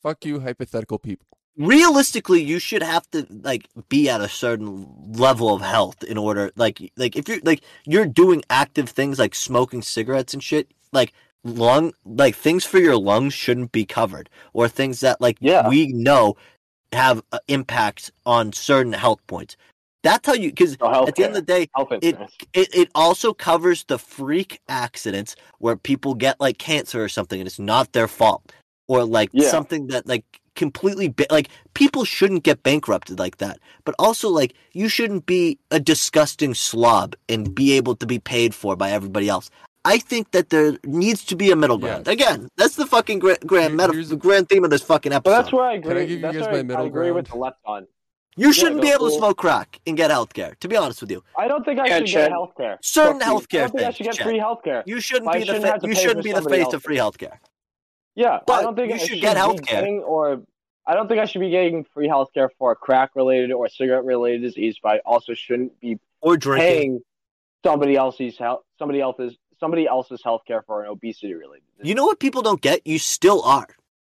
fuck 0.03 0.23
you 0.23 0.39
hypothetical 0.39 0.99
people 0.99 1.25
realistically 1.57 2.41
you 2.41 2.59
should 2.59 2.81
have 2.83 3.09
to 3.11 3.25
like 3.43 3.67
be 3.89 4.09
at 4.09 4.21
a 4.21 4.29
certain 4.29 4.87
level 5.13 5.53
of 5.53 5.61
health 5.61 6.03
in 6.03 6.17
order 6.17 6.51
like 6.55 6.91
like 6.95 7.15
if 7.15 7.27
you're 7.27 7.39
like 7.43 7.61
you're 7.85 8.05
doing 8.05 8.41
active 8.49 8.89
things 8.89 9.19
like 9.19 9.35
smoking 9.35 9.81
cigarettes 9.81 10.33
and 10.33 10.41
shit 10.41 10.71
like 10.91 11.13
lung 11.43 11.93
like 12.05 12.35
things 12.35 12.65
for 12.65 12.77
your 12.79 12.97
lungs 12.97 13.33
shouldn't 13.33 13.71
be 13.71 13.85
covered 13.85 14.29
or 14.53 14.67
things 14.67 14.99
that 14.99 15.19
like 15.19 15.37
Yeah. 15.41 15.67
we 15.67 15.87
know 15.87 16.35
have 16.93 17.23
uh, 17.31 17.39
impact 17.47 18.11
on 18.25 18.53
certain 18.53 18.93
health 18.93 19.25
points 19.27 19.57
that's 20.03 20.27
how 20.27 20.33
you 20.33 20.49
because 20.49 20.77
So 20.79 21.07
at 21.07 21.15
the 21.15 21.23
end 21.23 21.35
of 21.35 21.45
the 21.45 21.53
day 21.53 21.69
it, 22.01 22.17
it 22.53 22.75
it 22.75 22.89
also 22.95 23.33
covers 23.33 23.83
the 23.85 23.97
freak 23.97 24.59
accidents 24.67 25.35
where 25.59 25.75
people 25.75 26.13
get 26.15 26.39
like 26.39 26.57
cancer 26.57 27.03
or 27.03 27.09
something 27.09 27.39
and 27.39 27.47
it's 27.47 27.59
not 27.59 27.93
their 27.93 28.07
fault 28.07 28.51
or 28.87 29.03
like 29.05 29.29
Yeah. 29.33 29.49
something 29.49 29.87
that 29.87 30.07
like 30.07 30.25
completely 30.55 31.07
ba- 31.07 31.27
like 31.31 31.49
people 31.73 32.03
shouldn't 32.03 32.43
get 32.43 32.61
bankrupted 32.61 33.17
like 33.19 33.37
that 33.37 33.57
but 33.85 33.95
also 33.97 34.29
like 34.29 34.53
you 34.73 34.89
shouldn't 34.89 35.25
be 35.25 35.57
a 35.71 35.79
disgusting 35.79 36.53
slob 36.53 37.15
and 37.29 37.55
be 37.55 37.71
able 37.71 37.95
to 37.95 38.05
be 38.05 38.19
paid 38.19 38.53
for 38.53 38.75
by 38.75 38.91
everybody 38.91 39.29
else 39.29 39.49
i 39.85 39.97
think 39.97 40.31
that 40.31 40.49
there 40.49 40.77
needs 40.85 41.23
to 41.25 41.35
be 41.35 41.51
a 41.51 41.55
middle 41.55 41.77
ground 41.77 42.05
Yes. 42.07 42.13
again 42.13 42.47
that's 42.57 42.75
the 42.75 42.85
fucking 42.85 43.19
grand 43.19 43.39
grand, 43.45 43.79
Here- 43.79 43.87
meta- 43.93 44.07
the 44.07 44.15
grand 44.15 44.49
theme 44.49 44.63
of 44.63 44.69
this 44.69 44.81
fucking 44.83 45.11
But 45.11 45.17
episode 45.27 45.35
that's 45.37 45.51
where 45.53 45.65
I 45.65 45.73
agree. 45.73 45.89
Can 45.93 45.97
I 45.97 46.01
give 46.01 46.09
you 46.11 46.19
that's 46.19 46.37
guys 46.37 46.45
where 46.45 46.53
my 46.53 46.59
I, 46.59 46.63
middle 46.63 46.83
I 46.83 46.87
agree 46.87 47.11
with 47.11 47.27
the 47.27 47.37
left 47.37 47.57
on. 47.65 47.87
you 48.37 48.53
shouldn't 48.53 48.81
be 48.81 48.89
able 48.89 49.09
to 49.09 49.15
smoke 49.17 49.37
crack 49.37 49.79
and 49.87 49.97
get 49.97 50.09
health 50.11 50.33
care 50.33 50.55
to 50.59 50.67
be 50.67 50.75
honest 50.77 51.01
with 51.01 51.11
you 51.11 51.23
I 51.37 51.47
don't 51.47 51.63
think 51.65 51.79
I 51.79 51.87
Yeah, 51.87 51.97
should 51.99 52.07
Chad. 52.07 52.21
get 52.25 52.31
health 52.31 52.53
care. 52.57 52.77
certain 52.81 53.21
health 53.21 53.43
I 53.43 53.51
care 53.53 53.61
don't 53.67 53.71
think 53.77 53.87
I 53.87 53.91
should 53.91 54.03
get 54.05 54.15
Chad. 54.15 54.25
free 54.27 54.37
health 54.39 54.59
care. 54.63 54.83
you 54.85 54.99
shouldn't 55.01 55.29
I 55.29 55.33
be 55.33 55.39
the 55.39 55.45
shouldn't 55.45 55.65
fa- 55.81 55.87
you 55.87 55.95
shouldn't 55.95 56.23
be 56.23 56.31
the 56.31 56.41
face 56.43 56.65
else. 56.65 56.73
of 56.75 56.83
free 56.83 56.97
health 56.97 57.17
care 57.17 57.39
Yeah, 58.15 58.39
But 58.45 58.53
I 58.53 58.61
don't 58.63 58.75
think 58.75 58.89
you 58.89 58.95
I 58.95 58.97
should 58.97 59.07
should 59.09 59.21
get 59.21 59.35
be 59.35 59.41
healthcare. 59.41 59.65
getting 59.67 59.99
or 60.01 60.43
I 60.85 60.95
don't 60.95 61.07
think 61.07 61.19
I 61.21 61.25
should 61.25 61.39
be 61.41 61.49
getting 61.51 61.83
free 61.93 62.07
healthcare 62.07 62.49
for 62.57 62.71
a 62.71 62.75
crack 62.75 63.11
related 63.15 63.51
or 63.51 63.69
cigarette 63.69 64.03
related 64.03 64.41
disease, 64.41 64.77
but 64.81 64.89
I 64.95 64.97
also 65.05 65.33
shouldn't 65.33 65.79
be 65.79 65.99
or 66.21 66.35
drinking 66.37 66.67
paying 66.67 66.99
somebody 67.63 67.95
else's 67.95 68.37
health 68.37 68.61
somebody 68.79 68.99
else's 68.99 69.37
somebody 69.61 69.87
else's 69.87 70.21
healthcare 70.21 70.65
for 70.65 70.83
an 70.83 70.89
obesity 70.89 71.33
related. 71.33 71.63
You 71.81 71.95
know 71.95 72.05
what 72.05 72.19
people 72.19 72.41
don't 72.41 72.59
get? 72.61 72.85
You 72.85 72.99
still 72.99 73.41
are. 73.43 73.67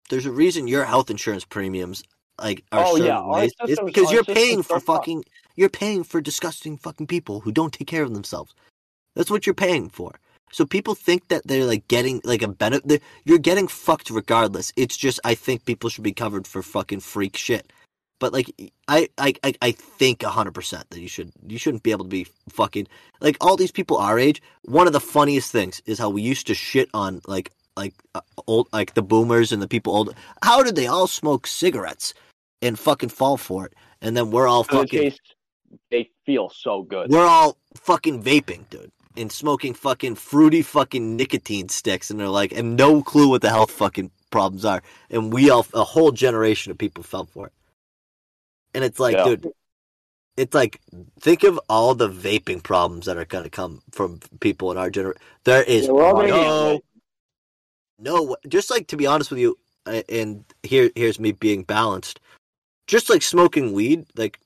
There's 0.10 0.28
a 0.28 0.32
reason 0.32 0.68
your 0.68 0.86
health 0.86 1.10
insurance 1.10 1.46
premiums 1.46 2.04
like 2.40 2.64
are 2.72 2.86
Oh, 2.86 2.98
certain 2.98 3.08
yeah, 3.08 3.26
ways. 3.26 3.52
It's 3.62 3.82
because 3.82 4.12
you're 4.12 4.24
paying 4.24 4.62
for 4.62 4.80
fucking 4.80 5.24
you're 5.56 5.70
paying 5.70 6.04
for 6.04 6.22
disgusting 6.22 6.78
fucking 6.78 7.08
people 7.08 7.40
who 7.40 7.52
don't 7.52 7.74
take 7.74 7.88
care 7.88 8.04
of 8.04 8.14
themselves. 8.14 8.54
That's 9.16 9.32
what 9.32 9.48
you're 9.48 9.56
paying 9.56 9.90
for. 9.90 10.20
So 10.52 10.66
people 10.66 10.96
think 10.96 11.28
that 11.30 11.46
they're 11.46 11.66
like 11.66 11.88
getting 11.88 12.22
like 12.24 12.42
a 12.42 12.48
benefit. 12.48 13.02
You're 13.26 13.40
getting 13.40 13.68
fucked 13.68 14.10
regardless. 14.10 14.72
It's 14.78 14.96
just 14.96 15.20
I 15.26 15.34
think 15.34 15.66
people 15.66 15.90
should 15.90 16.04
be 16.04 16.14
covered 16.14 16.46
for 16.48 16.62
fucking 16.62 17.00
freak 17.02 17.36
shit. 17.36 17.74
But 18.20 18.34
like 18.34 18.54
I 18.88 19.10
I 19.18 19.34
I, 19.62 19.72
think 19.72 20.24
hundred 20.24 20.54
percent 20.54 20.90
that 20.90 21.00
you 21.00 21.08
should 21.08 21.32
you 21.48 21.58
shouldn't 21.58 21.84
be 21.84 21.92
able 21.92 22.06
to 22.06 22.10
be 22.10 22.28
fucking 22.50 22.88
like 23.22 23.38
all 23.42 23.58
these 23.58 23.72
people 23.72 23.98
our 23.98 24.18
age. 24.18 24.42
One 24.64 24.88
of 24.88 24.94
the 24.94 25.00
funniest 25.00 25.52
things 25.52 25.82
is 25.86 26.00
how 26.00 26.10
we 26.10 26.22
used 26.22 26.48
to 26.48 26.56
shit 26.56 26.90
on 26.94 27.22
like 27.28 27.52
like 27.76 27.94
uh, 28.16 28.22
old 28.48 28.70
like 28.74 28.96
the 28.96 29.04
boomers 29.04 29.52
and 29.52 29.62
the 29.62 29.68
people 29.68 29.96
old. 29.96 30.16
How 30.44 30.64
did 30.64 30.76
they 30.76 30.88
all 30.88 31.08
smoke 31.08 31.46
cigarettes 31.46 32.14
and 32.62 32.78
fucking 32.78 33.10
fall 33.10 33.38
for 33.38 33.66
it? 33.68 33.74
And 34.02 34.18
then 34.18 34.32
we're 34.32 34.48
all 34.48 34.64
fucking 34.64 35.00
taste 35.00 35.36
they 35.92 36.10
feel 36.26 36.50
so 36.50 36.84
good. 36.84 37.10
we're 37.10 37.26
all 37.26 37.58
fucking 37.76 38.24
vaping, 38.24 38.70
dude, 38.70 38.92
and 39.16 39.32
smoking 39.32 39.74
fucking 39.74 40.16
fruity 40.16 40.62
fucking 40.62 41.16
nicotine 41.16 41.70
sticks, 41.70 42.10
and 42.10 42.20
they're 42.20 42.28
like, 42.28 42.52
and 42.52 42.76
no 42.76 43.02
clue 43.02 43.30
what 43.30 43.42
the 43.42 43.50
health 43.50 43.72
fucking 43.72 44.12
problems 44.30 44.66
are, 44.66 44.82
and 45.10 45.34
we 45.34 45.50
all, 45.50 45.66
a 45.74 45.84
whole 45.84 46.12
generation 46.12 46.72
of 46.72 46.78
people 46.78 47.04
fell 47.04 47.26
for 47.26 47.48
it, 47.48 47.54
and 48.78 48.86
it's 48.86 49.00
like, 49.00 49.16
Yeah. 49.18 49.24
dude, 49.24 49.48
it's 50.38 50.54
like, 50.54 50.80
think 51.20 51.44
of 51.44 51.60
all 51.68 51.96
the 51.96 52.08
vaping 52.08 52.62
problems 52.62 53.08
that 53.08 53.18
are 53.18 53.26
gonna 53.26 53.50
come 53.50 53.82
from 53.92 54.20
people 54.40 54.72
in 54.72 54.78
our 54.78 54.92
generation. 54.92 55.20
There 55.46 55.64
is 55.64 55.88
Yeah, 55.88 55.94
we're 55.94 56.04
all 56.06 56.14
gonna 56.14 56.30
no, 56.30 56.82
no, 58.00 58.38
just 58.48 58.70
like 58.70 58.86
to 58.90 58.98
be 58.98 59.08
honest 59.08 59.32
with 59.32 59.40
you, 59.40 59.58
and 59.86 60.46
here, 60.62 60.92
here's 60.96 61.20
me 61.20 61.32
being 61.32 61.64
balanced. 61.64 62.20
Just 62.86 63.10
like 63.10 63.24
smoking 63.24 63.74
weed, 63.74 64.06
like 64.16 64.40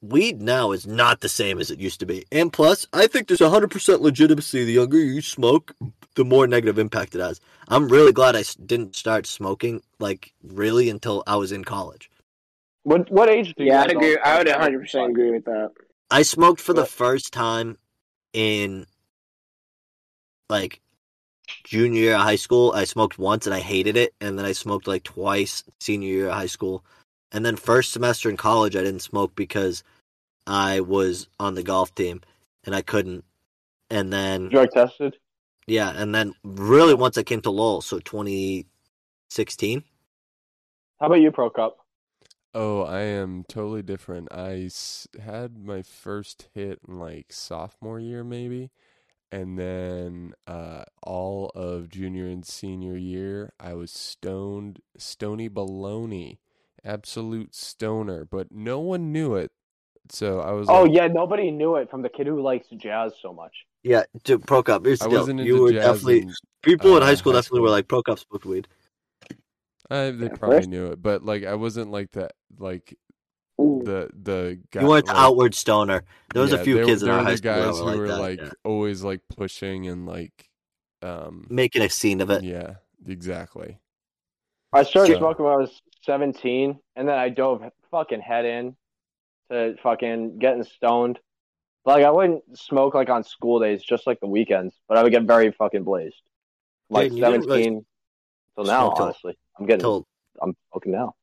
weed 0.00 0.40
now 0.40 0.72
is 0.72 0.86
not 0.86 1.20
the 1.20 1.28
same 1.28 1.58
as 1.58 1.70
it 1.70 1.80
used 1.80 2.00
to 2.00 2.06
be. 2.06 2.24
And 2.32 2.50
plus, 2.50 2.86
I 2.94 3.06
think 3.06 3.28
there's 3.28 3.40
100% 3.40 4.00
legitimacy. 4.00 4.64
The 4.64 4.72
younger 4.72 4.98
you 4.98 5.20
smoke, 5.20 5.74
the 6.14 6.24
more 6.24 6.46
negative 6.46 6.78
impact 6.78 7.14
it 7.14 7.20
has. 7.20 7.40
I'm 7.68 7.88
really 7.88 8.12
glad 8.12 8.36
I 8.36 8.44
didn't 8.64 8.96
start 8.96 9.26
smoking, 9.26 9.82
like, 9.98 10.32
really 10.42 10.88
until 10.88 11.22
I 11.26 11.36
was 11.36 11.52
in 11.52 11.64
college. 11.64 12.10
What 12.86 13.10
what 13.10 13.28
age 13.28 13.52
do 13.56 13.64
you 13.64 13.70
Yeah, 13.70 13.82
I'd 13.82 13.90
agree. 13.90 14.16
I 14.16 14.38
would 14.38 14.46
100 14.46 14.78
percent 14.78 15.10
agree 15.10 15.32
with 15.32 15.44
that. 15.46 15.72
I 16.08 16.22
smoked 16.22 16.60
for 16.60 16.72
the 16.72 16.86
first 16.86 17.32
time 17.32 17.78
in, 18.32 18.86
like, 20.48 20.80
junior 21.64 22.00
year 22.00 22.14
of 22.14 22.20
high 22.20 22.36
school. 22.36 22.70
I 22.76 22.84
smoked 22.84 23.18
once 23.18 23.44
and 23.44 23.52
I 23.52 23.58
hated 23.58 23.96
it. 23.96 24.14
And 24.20 24.38
then 24.38 24.46
I 24.46 24.52
smoked, 24.52 24.86
like, 24.86 25.02
twice 25.02 25.64
senior 25.80 26.08
year 26.08 26.28
of 26.28 26.34
high 26.34 26.46
school. 26.46 26.84
And 27.32 27.44
then 27.44 27.56
first 27.56 27.90
semester 27.92 28.30
in 28.30 28.36
college, 28.36 28.76
I 28.76 28.84
didn't 28.84 29.02
smoke 29.02 29.34
because 29.34 29.82
I 30.46 30.78
was 30.78 31.26
on 31.40 31.54
the 31.54 31.64
golf 31.64 31.92
team 31.92 32.20
and 32.62 32.72
I 32.72 32.82
couldn't. 32.82 33.24
And 33.90 34.12
then 34.12 34.48
drug 34.50 34.70
tested? 34.70 35.16
Yeah, 35.66 35.92
and 35.92 36.14
then 36.14 36.34
really 36.44 36.94
once 36.94 37.18
I 37.18 37.24
came 37.24 37.40
to 37.40 37.50
Lowell, 37.50 37.80
so 37.80 37.98
2016. 37.98 39.82
How 41.00 41.06
about 41.06 41.20
you, 41.20 41.32
Prokop? 41.32 41.72
Oh, 42.56 42.82
I 42.84 43.02
am 43.02 43.44
totally 43.44 43.82
different. 43.82 44.28
I 44.32 44.64
s- 44.66 45.08
had 45.22 45.58
my 45.58 45.82
first 45.82 46.48
hit 46.54 46.80
in 46.88 46.98
like 46.98 47.32
sophomore 47.32 48.00
year, 48.00 48.24
maybe. 48.24 48.70
And 49.32 49.58
then 49.58 50.34
uh, 50.46 50.84
all 51.02 51.50
of 51.54 51.88
junior 51.90 52.26
and 52.28 52.46
senior 52.46 52.96
year, 52.96 53.52
I 53.60 53.74
was 53.74 53.92
stoned, 53.92 54.80
stony 54.98 55.50
baloney, 55.50 56.38
absolute 56.84 57.54
stoner, 57.54 58.24
but 58.26 58.52
no 58.52 58.80
one 58.80 59.12
knew 59.12 59.34
it. 59.36 59.52
So 60.10 60.40
I 60.40 60.52
was 60.52 60.70
Oh 60.70 60.84
like, 60.84 60.94
yeah, 60.94 61.08
nobody 61.08 61.50
knew 61.50 61.74
it 61.76 61.90
from 61.90 62.02
the 62.02 62.08
kid 62.08 62.26
who 62.28 62.40
likes 62.40 62.68
jazz 62.68 63.14
so 63.20 63.32
much. 63.32 63.66
Yeah, 63.82 64.04
to 64.24 64.38
Prokop. 64.38 64.84
Here's 64.84 65.02
the 65.02 65.06
I 65.06 65.08
deal. 65.08 65.28
wasn't 65.28 65.40
You 65.40 65.58
into 65.58 65.60
were 65.60 65.72
jazz. 65.72 66.04
definitely 66.04 66.26
and, 66.28 66.36
people 66.62 66.96
in 66.96 67.02
uh, 67.02 67.04
high 67.04 67.14
school 67.14 67.32
high 67.32 67.40
definitely 67.40 67.60
were 67.60 67.70
school. 67.70 67.70
like 67.70 67.88
Prokop 67.88 68.18
smoked 68.18 68.44
weed. 68.44 68.68
Uh, 69.90 70.10
they 70.12 70.26
At 70.26 70.38
probably 70.38 70.56
first- 70.58 70.68
knew 70.68 70.86
it, 70.86 71.02
but 71.02 71.24
like 71.24 71.44
I 71.44 71.54
wasn't 71.54 71.90
like 71.90 72.12
that, 72.12 72.32
like 72.58 72.96
Ooh. 73.60 73.82
the 73.84 74.10
the 74.20 74.60
guy. 74.70 74.82
You 74.82 74.88
weren't 74.88 75.06
the 75.06 75.12
like- 75.12 75.22
outward 75.22 75.54
stoner. 75.54 76.04
There 76.32 76.42
was 76.42 76.52
a 76.52 76.62
few 76.62 76.76
there- 76.76 76.84
kids 76.86 77.02
in 77.02 77.06
there 77.08 77.14
our 77.16 77.20
were 77.22 77.24
high 77.26 77.30
the 77.32 77.36
school 77.38 77.52
that 77.54 77.66
guys 77.66 77.78
who 77.78 77.84
like 77.84 77.96
were 77.98 78.08
that, 78.08 78.18
like 78.20 78.40
yeah. 78.40 78.50
always 78.64 79.02
like 79.04 79.20
pushing 79.36 79.88
and 79.88 80.06
like 80.06 80.48
um 81.02 81.46
making 81.50 81.82
a 81.82 81.88
scene 81.90 82.20
of 82.20 82.30
it. 82.30 82.42
yeah 82.42 82.74
exactly 83.06 83.78
I 84.72 84.82
started 84.82 85.12
So- 85.14 85.18
smoking 85.18 85.44
when 85.44 85.54
I 85.54 85.58
was 85.58 85.80
17, 86.02 86.78
and 86.96 87.08
then 87.08 87.18
I 87.18 87.28
dove 87.30 87.62
fucking 87.90 88.20
head 88.20 88.44
in 88.44 88.76
to 89.50 89.76
fucking 89.82 90.38
getting 90.38 90.64
stoned. 90.64 91.18
Like 91.84 92.04
I 92.04 92.10
wouldn't 92.10 92.58
smoke 92.58 92.94
like 92.94 93.08
on 93.08 93.22
school 93.24 93.60
days, 93.60 93.82
just 93.82 94.06
like 94.06 94.18
the 94.20 94.26
weekends, 94.26 94.74
but 94.88 94.98
I 94.98 95.02
would 95.02 95.12
get 95.12 95.22
very 95.22 95.52
fucking 95.52 95.84
blazed. 95.84 96.20
Like 96.90 97.10
Dude, 97.10 97.18
you 97.18 97.24
didn't 97.24 97.46
really 97.46 97.62
17 97.64 97.86
till 98.56 98.64
now, 98.64 98.86
smoke 98.86 98.96
till- 98.96 99.04
honestly, 99.06 99.38
I'm 99.58 99.66
getting, 99.66 99.80
Till 99.80 100.06
I'm 100.40 100.54
smoking 100.70 100.92
now. 100.92 101.14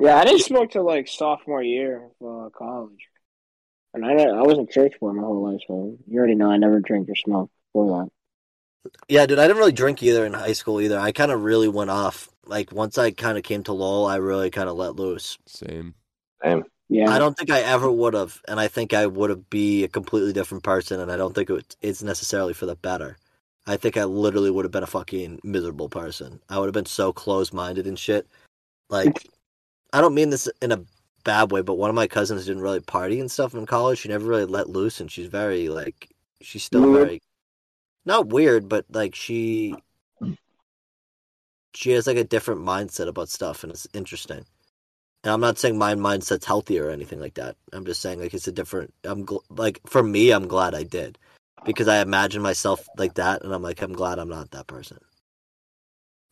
Yeah, 0.00 0.16
I 0.16 0.24
didn't 0.24 0.42
smoke 0.42 0.70
till 0.70 0.84
like 0.84 1.08
sophomore 1.08 1.62
year 1.62 2.08
of 2.20 2.46
uh, 2.46 2.48
college, 2.50 3.08
and 3.94 4.04
I 4.04 4.12
I 4.12 4.42
was 4.42 4.58
in 4.58 4.68
church 4.68 4.94
for 5.00 5.12
my 5.12 5.22
whole 5.22 5.50
life, 5.50 5.60
so 5.66 5.96
you 6.06 6.18
already 6.18 6.34
know 6.34 6.50
I 6.50 6.56
never 6.56 6.80
drink 6.80 7.08
or 7.08 7.16
smoke 7.16 7.50
before 7.72 8.08
that. 8.84 8.92
yeah, 9.08 9.26
dude, 9.26 9.38
I 9.38 9.46
didn't 9.46 9.58
really 9.58 9.72
drink 9.72 10.02
either 10.02 10.24
in 10.24 10.34
high 10.34 10.52
school 10.52 10.80
either. 10.80 10.98
I 10.98 11.12
kind 11.12 11.32
of 11.32 11.42
really 11.42 11.68
went 11.68 11.90
off. 11.90 12.28
Like 12.44 12.70
once 12.72 12.96
I 12.96 13.10
kind 13.10 13.36
of 13.36 13.44
came 13.44 13.64
to 13.64 13.72
Lowell, 13.72 14.06
I 14.06 14.16
really 14.16 14.50
kind 14.50 14.68
of 14.68 14.76
let 14.76 14.96
loose. 14.96 15.38
same 15.46 15.94
Damn. 16.42 16.64
Yeah, 16.90 17.10
I 17.10 17.18
don't 17.18 17.36
think 17.36 17.50
I 17.50 17.60
ever 17.60 17.90
would 17.90 18.14
have, 18.14 18.40
and 18.48 18.58
I 18.58 18.68
think 18.68 18.94
I 18.94 19.06
would 19.06 19.28
have 19.28 19.50
be 19.50 19.84
a 19.84 19.88
completely 19.88 20.32
different 20.32 20.64
person, 20.64 21.00
and 21.00 21.12
I 21.12 21.18
don't 21.18 21.34
think 21.34 21.50
it, 21.50 21.76
it's 21.82 22.02
necessarily 22.02 22.54
for 22.54 22.64
the 22.64 22.76
better. 22.76 23.18
I 23.68 23.76
think 23.76 23.98
I 23.98 24.04
literally 24.04 24.50
would 24.50 24.64
have 24.64 24.72
been 24.72 24.82
a 24.82 24.86
fucking 24.86 25.40
miserable 25.44 25.90
person. 25.90 26.40
I 26.48 26.58
would 26.58 26.66
have 26.66 26.74
been 26.74 26.86
so 26.86 27.12
close 27.12 27.52
minded 27.52 27.86
and 27.86 27.98
shit. 27.98 28.26
Like, 28.88 29.28
I 29.92 30.00
don't 30.00 30.14
mean 30.14 30.30
this 30.30 30.48
in 30.62 30.72
a 30.72 30.80
bad 31.22 31.52
way, 31.52 31.60
but 31.60 31.74
one 31.74 31.90
of 31.90 31.94
my 31.94 32.06
cousins 32.06 32.46
didn't 32.46 32.62
really 32.62 32.80
party 32.80 33.20
and 33.20 33.30
stuff 33.30 33.52
in 33.52 33.66
college. 33.66 33.98
She 33.98 34.08
never 34.08 34.24
really 34.24 34.46
let 34.46 34.70
loose, 34.70 35.00
and 35.00 35.12
she's 35.12 35.26
very 35.26 35.68
like, 35.68 36.08
she's 36.40 36.64
still 36.64 36.90
Weird. 36.90 37.06
very, 37.06 37.22
not 38.06 38.28
weird, 38.28 38.70
but 38.70 38.86
like 38.90 39.14
she, 39.14 39.74
she 41.74 41.90
has 41.90 42.06
like 42.06 42.16
a 42.16 42.24
different 42.24 42.62
mindset 42.62 43.06
about 43.06 43.28
stuff, 43.28 43.64
and 43.64 43.70
it's 43.70 43.86
interesting. 43.92 44.46
And 45.24 45.32
I'm 45.32 45.42
not 45.42 45.58
saying 45.58 45.76
my 45.76 45.94
mindset's 45.94 46.46
healthier 46.46 46.86
or 46.86 46.90
anything 46.90 47.20
like 47.20 47.34
that. 47.34 47.56
I'm 47.74 47.84
just 47.84 48.00
saying 48.00 48.18
like 48.18 48.32
it's 48.32 48.48
a 48.48 48.52
different. 48.52 48.94
I'm 49.04 49.26
gl- 49.26 49.42
like 49.50 49.80
for 49.84 50.02
me, 50.02 50.30
I'm 50.30 50.48
glad 50.48 50.74
I 50.74 50.84
did 50.84 51.18
because 51.64 51.88
I 51.88 52.00
imagine 52.00 52.42
myself 52.42 52.88
like 52.96 53.14
that, 53.14 53.42
and 53.42 53.52
I'm 53.52 53.62
like 53.62 53.82
I'm 53.82 53.92
glad 53.92 54.18
I'm 54.18 54.28
not 54.28 54.50
that 54.52 54.66
person. 54.66 54.98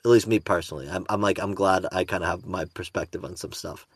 At 0.05 0.11
least 0.11 0.27
me 0.27 0.39
personally, 0.39 0.89
I'm 0.89 1.07
I'm 1.09 1.21
like 1.21 1.39
I'm 1.41 1.55
glad 1.55 1.87
I 1.93 2.05
kind 2.05 2.23
of 2.23 2.31
have 2.31 2.47
my 2.47 2.65
perspective 2.67 3.25
on 3.25 3.37
some 3.37 3.53
stuff, 3.53 3.87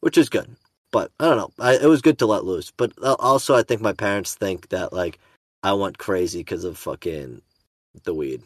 which 0.00 0.18
is 0.18 0.28
good. 0.28 0.56
But 0.90 1.10
I 1.20 1.26
don't 1.26 1.36
know. 1.36 1.52
I, 1.58 1.74
it 1.74 1.86
was 1.86 2.00
good 2.00 2.18
to 2.20 2.26
let 2.26 2.44
loose. 2.44 2.70
But 2.70 2.92
also, 3.02 3.54
I 3.54 3.62
think 3.62 3.80
my 3.80 3.92
parents 3.92 4.34
think 4.34 4.68
that 4.70 4.92
like 4.92 5.18
I 5.62 5.72
went 5.74 5.98
crazy 5.98 6.40
because 6.40 6.64
of 6.64 6.78
fucking 6.78 7.42
the 8.04 8.14
weed. 8.14 8.42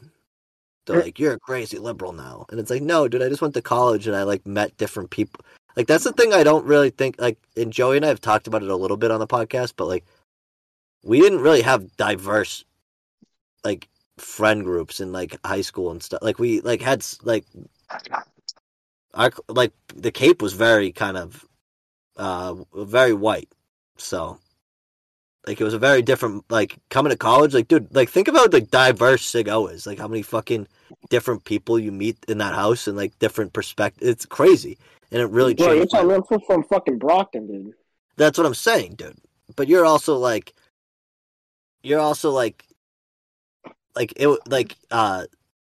They're 0.87 0.99
er 0.99 1.03
like, 1.03 1.19
"You're 1.19 1.35
a 1.35 1.41
crazy 1.41 1.79
liberal 1.79 2.13
now," 2.13 2.47
and 2.51 2.59
it's 2.59 2.71
like, 2.71 2.83
"No, 2.83 3.07
dude. 3.07 3.23
I 3.23 3.29
just 3.29 3.43
went 3.43 3.55
to 3.55 3.63
college 3.63 4.07
and 4.07 4.17
I 4.17 4.25
like 4.25 4.47
met 4.47 4.77
different 4.77 5.11
people. 5.11 5.45
Like 5.77 5.87
that's 5.87 6.05
the 6.05 6.13
thing 6.13 6.33
I 6.33 6.43
don't 6.43 6.67
really 6.67 6.91
think. 6.91 7.21
Like, 7.21 7.39
and 7.57 7.73
Joey 7.73 7.97
and 7.97 8.05
I 8.05 8.09
have 8.09 8.21
talked 8.21 8.47
about 8.47 8.63
it 8.63 8.71
a 8.71 8.77
little 8.77 8.97
bit 8.97 9.11
on 9.11 9.21
the 9.21 9.27
podcast, 9.27 9.75
but 9.77 9.87
like, 9.87 10.05
we 11.03 11.21
didn't 11.21 11.41
really 11.41 11.63
have 11.63 11.97
diverse, 11.97 12.65
like, 13.65 13.89
friend 14.19 14.65
groups 14.65 15.01
in 15.01 15.13
like 15.13 15.37
high 15.45 15.61
school 15.61 15.91
and 15.91 16.03
stuff. 16.03 16.23
Like 16.23 16.39
we 16.39 16.61
like 16.61 16.81
had 16.81 17.05
like 17.23 17.45
our 19.15 19.31
like 19.49 19.73
the 19.95 20.13
Cape 20.13 20.43
was 20.43 20.53
very 20.53 20.93
kind 20.93 21.17
of 21.17 21.45
uh 22.17 22.55
very 22.75 23.15
white, 23.15 23.49
so 23.97 24.39
like 25.47 25.61
it 25.61 25.65
was 25.65 25.75
a 25.75 25.79
very 25.79 26.03
different 26.03 26.45
like 26.51 26.79
coming 26.89 27.11
to 27.11 27.17
college. 27.17 27.55
Like, 27.55 27.69
dude, 27.69 27.95
like 27.95 28.09
think 28.09 28.29
about 28.29 28.53
like 28.53 28.71
diverse 28.71 29.27
Sig 29.27 29.49
O 29.49 29.67
is. 29.67 29.87
Like 29.87 29.99
how 29.99 30.09
many 30.09 30.23
fucking 30.23 30.69
different 31.11 31.45
people 31.45 31.79
you 31.79 31.93
meet 31.93 32.19
in 32.29 32.39
that 32.39 32.55
house 32.55 32.87
and 32.87 32.97
like 32.97 33.19
different 33.19 33.53
perspectives. 33.53 34.09
It's 34.09 34.27
crazy, 34.27 34.79
and 35.11 35.21
it 35.21 35.31
really 35.31 35.55
bro, 35.55 35.73
you're 35.73 35.87
talking 35.87 36.39
from 36.47 36.63
fucking 36.65 36.99
Brockton, 36.99 37.47
dude. 37.47 37.75
that's 38.17 38.39
what 38.39 38.47
I'm 38.47 38.55
saying, 38.55 38.95
dude. 38.95 39.19
But 39.57 39.69
you're 39.69 39.85
also 39.85 40.17
like, 40.17 40.55
you're 41.83 42.01
also 42.01 42.31
like, 42.31 42.65
like 43.97 44.13
it, 44.17 44.29
like 44.49 44.77
uh, 44.91 45.27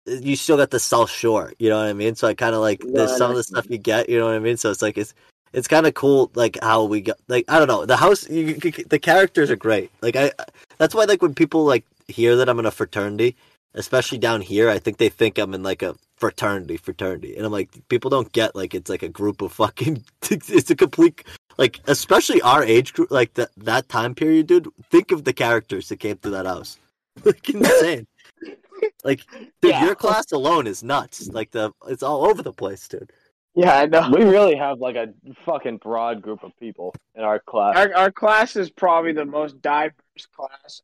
you 0.08 0.36
still 0.36 0.58
got 0.58 0.72
the 0.72 0.80
South 0.80 1.10
Shore. 1.10 1.54
You 1.60 1.70
know 1.70 1.78
what 1.80 1.88
I 1.90 1.94
mean? 1.94 2.16
So 2.16 2.28
I 2.28 2.34
kind 2.36 2.56
of 2.56 2.62
like 2.62 2.84
Yeah, 2.84 3.08
some 3.08 3.32
of 3.32 3.38
the 3.38 3.44
stuff 3.44 3.68
you 3.70 3.78
get. 3.80 4.10
You 4.10 4.20
know 4.20 4.26
what 4.28 4.36
I 4.36 4.40
mean? 4.40 4.58
So 4.58 4.72
it's 4.72 4.82
like 4.82 4.98
it's 4.98 5.14
it's 5.54 5.68
kind 5.70 5.88
of 5.88 5.94
cool, 5.96 6.32
like 6.36 6.60
how 6.62 6.84
we 6.86 7.02
got. 7.02 7.18
Like 7.30 7.46
I 7.50 7.60
don't 7.60 7.68
know, 7.70 7.86
the 7.86 7.98
house, 7.98 8.30
you, 8.30 8.60
you- 8.64 8.72
the 8.90 9.00
characters 9.00 9.52
are 9.52 9.56
great. 9.58 9.92
Like 10.02 10.16
I, 10.16 10.32
that's 10.80 10.96
why 10.96 11.06
like 11.06 11.22
when 11.22 11.36
people 11.36 11.66
like 11.66 11.86
hear 12.08 12.36
that 12.38 12.50
I'm 12.50 12.60
in 12.60 12.66
a 12.68 12.72
fraternity, 12.72 13.36
especially 13.76 14.18
down 14.20 14.42
here, 14.42 14.70
I 14.70 14.80
think 14.80 14.98
they 14.98 15.10
think 15.10 15.38
I'm 15.38 15.54
in 15.54 15.64
like 15.64 15.82
a 15.84 15.96
fraternity, 16.18 16.78
fraternity, 16.78 17.36
and 17.38 17.46
I'm 17.46 17.52
like, 17.54 17.70
people 17.90 18.10
don't 18.12 18.32
get 18.34 18.56
like 18.56 18.76
it's 18.76 18.90
like 18.90 19.04
a 19.04 19.10
group 19.10 19.42
of 19.42 19.54
fucking. 19.54 20.04
It's 20.32 20.72
a 20.72 20.76
complete 20.76 21.24
like 21.60 21.80
especially 21.88 22.42
our 22.42 22.64
age 22.64 22.94
group 22.94 23.12
like 23.12 23.34
that 23.36 23.50
that 23.58 23.88
time 23.90 24.16
period 24.16 24.48
dude 24.48 24.68
think 24.90 25.12
of 25.12 25.24
the 25.26 25.34
characters 25.34 25.90
that 25.90 25.98
came 25.98 26.18
through 26.18 26.32
that 26.32 26.46
house 26.48 26.80
like 27.26 27.48
insane 27.50 28.08
like 29.04 29.22
dude 29.62 29.72
Yeah. 29.72 29.86
your 29.86 29.96
class 29.96 30.32
alone 30.32 30.66
is 30.66 30.82
nuts 30.82 31.28
like 31.28 31.52
the 31.52 31.72
it's 31.88 32.02
all 32.02 32.26
over 32.26 32.42
the 32.42 32.54
place 32.54 32.88
dude 32.88 33.12
Yeah, 33.56 33.76
I 33.82 33.86
know. 33.88 34.10
We 34.10 34.24
really 34.24 34.56
have 34.56 34.80
like 34.80 34.96
a 34.96 35.08
fucking 35.46 35.78
broad 35.78 36.22
group 36.22 36.44
of 36.44 36.52
people 36.60 36.94
in 37.16 37.24
our 37.24 37.40
class. 37.40 37.76
Our 37.76 37.94
our 38.02 38.12
class 38.12 38.56
is 38.56 38.70
probably 38.70 39.12
the 39.12 39.26
most 39.26 39.60
diverse 39.62 40.26
class. 40.38 40.82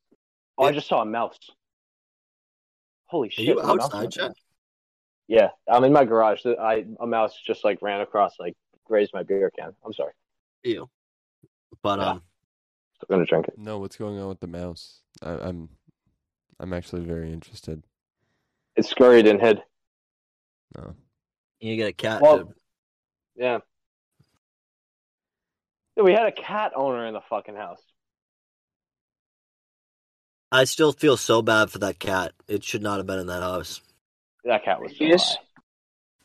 Oh, 0.58 0.66
I 0.66 0.72
just 0.74 0.88
saw 0.88 1.02
a 1.02 1.06
mouse. 1.06 1.40
Holy 3.06 3.30
shit! 3.30 3.44
are 3.44 3.46
shit! 3.46 3.56
you 3.56 3.62
there's 3.62 3.70
a 3.70 3.76
mouse 3.76 3.94
in 3.94 3.98
outside 4.00 4.22
my 4.28 4.34
Yeah, 5.28 5.50
I'm 5.72 5.84
in 5.84 5.94
my 5.94 6.06
garage. 6.06 6.42
I 6.46 6.86
a 7.00 7.08
mouse 7.08 7.34
just 7.50 7.64
like 7.64 7.82
ran 7.82 8.02
across, 8.02 8.34
like 8.40 8.56
grazed 8.84 9.14
my 9.14 9.24
beer 9.24 9.52
can. 9.58 9.72
I'm 9.86 9.94
sorry. 9.94 10.14
You 10.66 10.90
but 11.82 12.00
Yeah. 12.00 12.10
um 12.12 12.22
Still 12.96 13.08
gonna 13.18 13.26
drink 13.26 13.48
it. 13.48 13.58
no 13.58 13.80
what's 13.80 13.98
going 13.98 14.18
on 14.20 14.30
with 14.30 14.40
the 14.40 14.48
mouse 14.48 15.02
I, 15.22 15.32
i'm 15.32 15.70
i'm 16.60 16.74
actually 16.74 17.04
very 17.04 17.32
interested 17.32 17.84
It 18.76 18.86
scurried 18.86 19.28
and 19.28 19.40
hid. 19.42 19.62
no 20.78 20.96
you 21.60 21.76
get 21.78 21.88
a 21.90 21.94
cat 21.94 22.22
Well- 22.22 22.38
dude. 22.40 22.54
Yeah. 23.38 23.60
Dude, 25.98 26.06
we 26.06 26.14
had 26.14 26.26
a 26.26 26.32
cat 26.32 26.72
owner 26.76 27.06
in 27.08 27.14
the 27.14 27.22
fucking 27.30 27.56
house. 27.56 27.82
i 30.52 30.64
still 30.64 30.92
feel 30.94 31.18
so 31.18 31.42
bad 31.42 31.70
for 31.70 31.80
that 31.80 32.00
cat 32.00 32.34
it 32.48 32.64
should 32.64 32.82
not 32.84 32.98
have 32.98 33.06
been 33.08 33.20
in 33.20 33.28
that 33.28 33.42
house 33.42 33.82
That 34.46 34.64
cat 34.64 34.80
was 34.82 34.92
so 34.98 35.04
Yes. 35.04 35.36
high. 35.36 35.42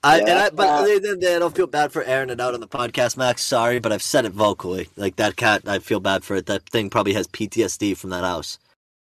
I, 0.03 0.17
Yeah, 0.19 0.23
and 0.29 0.39
I, 0.39 0.51
but 0.51 0.67
uh, 0.69 0.81
at 0.81 0.85
the 0.85 0.91
end 0.93 1.05
of 1.05 1.11
the 1.11 1.17
day, 1.17 1.37
I 1.37 1.39
don't 1.39 1.55
feel 1.55 1.67
bad 1.67 1.93
for 1.93 2.03
airing 2.03 2.31
it 2.31 2.41
out 2.41 2.55
on 2.55 2.61
the 2.61 2.69
podcast, 2.69 3.17
Max. 3.17 3.43
Sorry, 3.43 3.79
but 3.79 3.93
I've 3.93 4.03
said 4.03 4.25
it 4.25 4.33
vocally. 4.33 4.89
Like 4.97 5.17
that 5.17 5.37
cat, 5.37 5.63
I 5.67 5.79
feel 5.79 6.01
bad 6.01 6.25
for 6.25 6.37
it. 6.37 6.47
That 6.47 6.69
thing 6.69 6.89
probably 6.89 7.13
has 7.13 7.27
PTSD 7.29 7.97
from 7.97 8.11
that 8.11 8.25
house. 8.25 8.59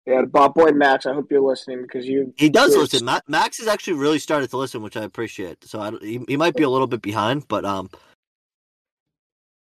Yeah, 0.06 0.22
Bob 0.22 0.54
Boy 0.54 0.70
Max. 0.70 1.04
I 1.04 1.12
hope 1.12 1.30
you're 1.30 1.40
listening 1.40 1.82
because 1.82 2.06
you. 2.06 2.32
He 2.36 2.48
does 2.48 2.70
Yes. 2.70 2.92
listen. 2.92 3.04
Ma- 3.04 3.20
Max 3.26 3.58
has 3.58 3.66
actually 3.66 3.94
really 3.94 4.20
started 4.20 4.48
to 4.50 4.56
listen, 4.56 4.80
which 4.80 4.96
I 4.96 5.02
appreciate. 5.02 5.64
So 5.64 5.80
I, 5.80 5.90
he, 6.00 6.24
he 6.28 6.36
might 6.36 6.54
be 6.54 6.62
a 6.62 6.70
little 6.70 6.86
bit 6.86 7.02
behind, 7.02 7.48
but 7.48 7.64
um, 7.64 7.90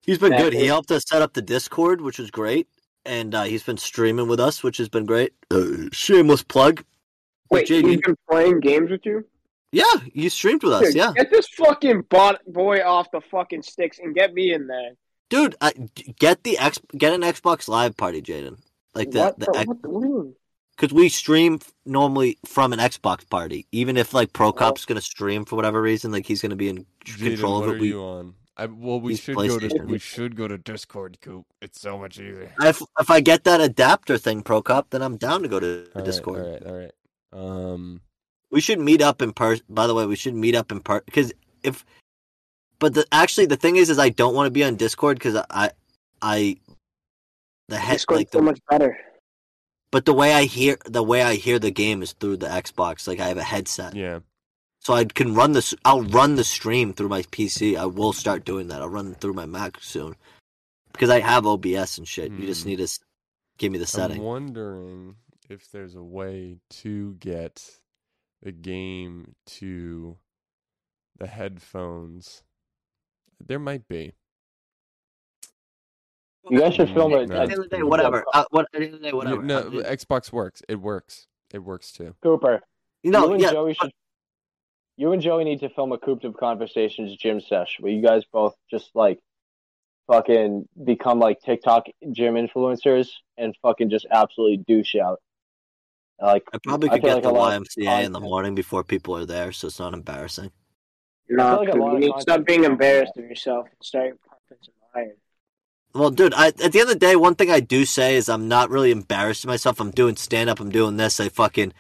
he's 0.04 0.20
been 0.20 0.34
Yeah, 0.34 0.44
good. 0.44 0.54
He 0.54 0.68
helped 0.68 0.92
us 0.92 1.04
set 1.08 1.22
up 1.22 1.34
the 1.34 1.42
Discord, 1.42 2.00
which 2.00 2.20
was 2.20 2.30
great, 2.30 2.68
and 3.06 3.34
uh, 3.34 3.44
he's 3.44 3.64
been 3.64 3.78
streaming 3.78 4.28
with 4.28 4.40
us, 4.40 4.64
which 4.64 4.78
has 4.78 4.88
been 4.88 5.06
great. 5.06 5.34
Uh, 5.52 5.90
shameless 5.92 6.44
plug. 6.44 6.84
Wait, 7.50 7.68
JD 7.68 7.88
he's 7.88 8.02
been 8.02 8.16
playing 8.30 8.60
games 8.60 8.92
with 8.92 9.06
you? 9.06 9.26
Yeah, 9.76 10.02
you 10.14 10.30
streamed 10.30 10.64
with 10.64 10.74
us. 10.74 10.84
Dude, 10.86 10.96
Yeah, 10.96 11.12
Get 11.16 11.30
this 11.32 11.48
fucking 11.50 12.04
bot 12.10 12.42
boy 12.48 12.82
off 12.84 13.12
the 13.12 13.22
fucking 13.22 13.62
sticks 13.64 14.00
and 14.00 14.16
get 14.16 14.34
me 14.34 14.54
in 14.54 14.68
there. 14.68 14.92
dude, 15.30 15.56
I, 15.60 15.74
get 16.20 16.44
the 16.44 16.58
X, 16.58 16.80
get 16.98 17.14
an 17.14 17.22
Xbox 17.22 17.68
Live 17.68 17.98
party, 17.98 18.22
Jaden. 18.22 18.58
Like 18.94 19.12
the 19.12 19.20
what, 19.20 19.40
the 19.40 19.46
the, 19.52 19.58
X- 19.60 19.68
what, 19.68 19.78
what 19.88 20.02
do 20.02 20.08
you 20.08 20.14
mean? 20.24 20.36
because 20.78 20.94
we 20.94 21.10
stream 21.10 21.60
normally 21.86 22.38
from 22.46 22.72
an 22.74 22.80
Xbox 22.80 23.30
party. 23.30 23.68
Even 23.72 23.98
if 23.98 24.14
like 24.14 24.30
Oh. 24.36 24.52
Prokop's 24.52 24.86
gonna 24.86 25.02
stream 25.02 25.44
for 25.46 25.56
whatever 25.58 25.82
reason, 25.82 26.12
like 26.12 26.26
he's 26.26 26.42
gonna 26.42 26.56
be 26.56 26.70
in 26.70 26.86
Jaden, 27.06 27.32
control 27.32 27.60
what 27.60 27.64
of 27.70 27.74
are 27.74 27.76
it. 27.78 27.82
We, 27.82 27.88
you 27.90 28.02
on? 28.02 28.36
I, 28.58 28.68
well, 28.68 29.02
we 29.02 29.18
should 29.18 29.36
go 29.36 29.60
to 29.60 29.84
we 29.86 30.00
should 30.00 30.38
go 30.38 30.48
to 30.48 30.58
Discord, 30.58 31.18
Coop. 31.20 31.46
It's 31.62 31.82
so 31.82 31.98
much 31.98 32.18
easier. 32.18 32.54
if 32.62 32.82
if 32.98 33.10
I 33.10 33.20
get 33.20 33.44
that 33.44 33.60
adapter 33.60 34.18
thing, 34.18 34.44
Prokop, 34.44 34.86
then 34.92 35.02
I'm 35.02 35.18
down 35.18 35.42
to 35.42 35.50
go 35.50 35.60
to 35.60 35.80
All 35.88 35.92
right, 35.96 36.06
Discord. 36.06 36.40
all 36.42 36.52
right, 36.52 36.64
all 36.66 36.78
right. 36.78 36.92
Um, 37.34 38.02
We 38.56 38.62
should 38.62 38.80
meet 38.80 39.02
up 39.02 39.22
in 39.22 39.34
person. 39.34 39.66
By 39.70 39.86
the 39.86 39.94
way, 39.94 40.06
we 40.06 40.16
should 40.16 40.34
meet 40.34 40.56
up 40.56 40.72
in 40.72 40.80
person 40.80 41.04
because 41.08 41.34
if. 41.62 41.84
But 42.80 42.94
the 42.94 43.06
actually 43.12 43.48
the 43.48 43.58
thing 43.58 43.76
is, 43.76 43.90
is 43.90 44.00
I 44.00 44.08
don't 44.10 44.34
want 44.34 44.48
to 44.48 44.52
be 44.52 44.64
on 44.64 44.78
Discord 44.78 45.18
because 45.20 45.36
I, 45.50 45.72
I, 46.22 46.56
the 47.68 47.78
head 47.78 47.96
Discord's 47.96 48.20
like 48.20 48.30
so 48.32 48.40
much 48.42 48.60
better. 48.70 48.98
but 49.92 50.06
the 50.06 50.14
way 50.14 50.32
I 50.34 50.44
hear 50.44 50.78
the 50.86 51.04
way 51.04 51.22
I 51.22 51.36
hear 51.36 51.60
the 51.60 51.70
game 51.72 52.02
is 52.02 52.14
through 52.14 52.38
the 52.38 52.48
Xbox. 52.48 53.08
Like 53.10 53.20
I 53.20 53.28
have 53.28 53.38
a 53.38 53.44
headset. 53.44 53.94
yeah. 53.94 54.20
So 54.80 54.94
I 54.94 55.04
can 55.04 55.34
run 55.36 55.52
this. 55.52 55.74
I'll 55.84 56.04
run 56.04 56.36
the 56.36 56.44
stream 56.46 56.94
through 56.94 57.10
my 57.10 57.24
PC. 57.24 57.76
I 57.76 57.88
will 57.88 58.14
start 58.14 58.46
doing 58.46 58.68
that. 58.70 58.82
I'll 58.82 58.88
run 58.90 59.16
through 59.16 59.34
my 59.34 59.46
Mac 59.48 59.78
soon 59.82 60.16
because 60.94 61.10
I 61.10 61.20
have 61.20 61.46
OBS 61.46 61.98
and 61.98 62.08
shit. 62.08 62.32
You 62.32 62.46
just 62.46 62.64
Hmm. 62.64 62.70
need 62.70 62.78
to 62.78 62.88
give 63.58 63.72
me 63.74 63.80
the 63.80 63.84
I'm 63.84 63.88
setting. 64.00 64.22
wondering 64.22 65.16
if 65.50 65.70
there's 65.72 65.96
a 65.96 66.04
way 66.04 66.58
to 66.84 67.16
get 67.20 67.68
the 68.42 68.52
game 68.52 69.36
to 69.46 70.18
the 71.18 71.28
headphones. 71.28 72.44
There 73.46 73.60
might 73.60 73.88
be. 73.88 74.14
You 76.50 76.60
guys 76.60 76.76
should 76.76 76.90
film 76.90 77.14
it. 77.14 77.28
no. 77.30 77.36
The 77.36 77.42
end 77.42 77.54
of 77.54 77.70
the 77.70 77.76
day, 77.78 77.84
whatever. 77.84 78.24
Uh, 78.34 78.46
what, 78.52 78.68
at 78.74 78.80
the 78.80 78.86
end 78.86 78.94
of 78.96 79.00
the 79.02 79.04
day, 79.06 79.10
You- 79.10 79.16
whatever. 79.18 79.42
no, 79.42 79.60
I'm 79.62 79.72
Xbox 79.74 80.32
works. 80.32 80.62
It 80.70 80.76
works. 80.76 81.28
It 81.54 81.60
works 81.60 81.92
too. 81.92 82.16
Cooper. 82.22 82.62
you 83.04 83.12
know, 83.12 83.26
you 83.28 83.34
and 83.34 83.42
yeah. 83.42 83.52
Joey 83.52 83.74
should. 83.74 83.92
You 84.98 85.12
and 85.12 85.22
Joey 85.22 85.44
need 85.44 85.60
to 85.60 85.70
film 85.70 85.92
a 85.92 85.98
Cooped 85.98 86.24
Up 86.24 86.38
Conversations 86.38 87.16
gym 87.18 87.42
sesh 87.42 87.78
where 87.80 87.92
you 87.92 88.02
guys 88.02 88.24
both 88.32 88.56
just 88.70 88.92
like 88.96 89.20
fucking 90.08 90.68
become 90.84 91.20
like 91.20 91.42
TikTok 91.42 91.88
gym 92.12 92.36
influencers 92.36 93.10
and 93.38 93.56
fucking 93.62 93.90
just 93.90 94.06
absolutely 94.12 94.58
douche 94.58 94.96
out. 94.96 95.20
Like 96.22 96.44
I 96.54 96.58
probably 96.64 96.90
could 96.90 97.02
feel 97.02 97.10
get 97.10 97.14
like 97.16 97.24
the 97.24 97.30
a 97.30 97.32
lot 97.32 97.56
of 97.56 97.64
YMCA 97.64 98.04
in 98.06 98.12
the 98.14 98.20
morning 98.20 98.56
before 98.56 98.84
people 98.84 99.18
are 99.18 99.26
there, 99.26 99.52
so 99.52 99.68
it's 99.68 99.80
not 99.80 99.94
embarrassing. 99.94 100.52
No, 101.30 101.58
like 101.58 101.70
a 101.70 101.72
dude, 101.74 101.82
lot 101.82 101.90
you 101.90 101.96
of 101.96 102.02
need 102.02 102.14
to 102.14 102.22
stop 102.22 102.46
being 102.46 102.64
embarrassed 102.64 103.18
of 103.18 103.26
yourself 103.26 103.68
and 103.68 103.76
start 103.84 104.18
pumping 104.28 104.58
some 104.64 104.74
iron. 104.96 105.14
Well, 105.94 106.10
dude, 106.12 106.34
I, 106.34 106.48
at 106.48 106.58
the 106.58 106.66
end 106.80 106.82
of 106.82 106.88
the 106.90 106.96
day, 106.96 107.16
one 107.16 107.36
thing 107.36 107.50
I 107.50 107.60
do 107.62 107.86
say 107.86 108.16
is 108.16 108.30
I'm 108.30 108.48
not 108.48 108.70
really 108.70 108.92
embarrassed 108.92 109.44
of 109.44 109.48
myself. 109.48 109.80
I'm 109.80 109.92
doing 109.92 110.16
stand 110.18 110.50
up. 110.50 110.60
I'm 110.60 110.70
doing 110.70 110.98
this. 110.98 111.20
I 111.20 111.30
fucking 111.30 111.74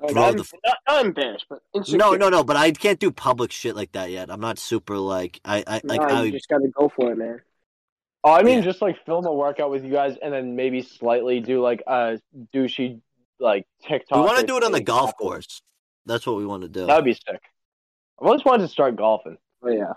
Like, 0.00 0.12
Bro, 0.14 0.22
I'm 0.24 0.36
the- 0.38 0.48
not, 0.64 0.76
not 0.88 1.06
embarrassed, 1.06 1.46
but 1.48 1.60
insecure. 1.74 1.98
no, 1.98 2.12
no, 2.14 2.28
no. 2.28 2.42
But 2.44 2.56
I 2.56 2.70
can't 2.72 2.98
do 2.98 3.10
public 3.10 3.52
shit 3.52 3.76
like 3.76 3.92
that 3.92 4.10
yet. 4.10 4.30
I'm 4.30 4.40
not 4.40 4.58
super 4.58 4.96
like 4.98 5.40
I, 5.44 5.62
I 5.66 5.80
like 5.84 6.00
no, 6.00 6.06
I. 6.08 6.30
just 6.30 6.48
gotta 6.48 6.68
go 6.68 6.88
for 6.88 7.12
it, 7.12 7.18
man. 7.18 7.40
Oh, 8.24 8.32
I 8.32 8.42
mean, 8.42 8.58
Yeah. 8.58 8.64
just 8.64 8.82
like 8.82 9.04
film 9.06 9.26
a 9.26 9.32
workout 9.32 9.70
with 9.70 9.84
you 9.84 9.92
guys, 9.92 10.16
and 10.20 10.32
then 10.34 10.56
maybe 10.56 10.82
slightly 10.82 11.40
do 11.40 11.60
like 11.62 11.82
a 11.86 12.18
douchey 12.54 13.00
like 13.40 13.66
TikTok. 13.82 14.18
We 14.18 14.24
want 14.24 14.40
to 14.40 14.46
do 14.46 14.56
it 14.56 14.64
on 14.64 14.72
the 14.72 14.80
golf 14.80 15.10
after. 15.10 15.22
course. 15.22 15.62
That's 16.06 16.26
what 16.26 16.36
we 16.36 16.46
want 16.46 16.62
to 16.62 16.68
do. 16.68 16.86
That 16.86 16.96
would 16.96 17.04
be 17.04 17.14
sick. 17.14 17.40
I've 18.20 18.26
always 18.26 18.44
wanted 18.44 18.62
to 18.64 18.68
start 18.68 18.96
golfing. 18.96 19.36
Oh 19.62 19.68
yeah. 19.68 19.92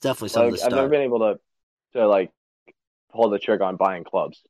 Definitely 0.00 0.30
something 0.30 0.50
Like, 0.52 0.60
to 0.60 0.66
I've 0.66 0.72
never 0.72 0.88
been 0.88 1.02
able 1.02 1.18
to 1.20 1.38
to 1.94 2.08
like 2.08 2.30
pull 3.12 3.30
the 3.30 3.38
trigger 3.38 3.64
on 3.64 3.76
buying 3.76 4.04
clubs. 4.04 4.40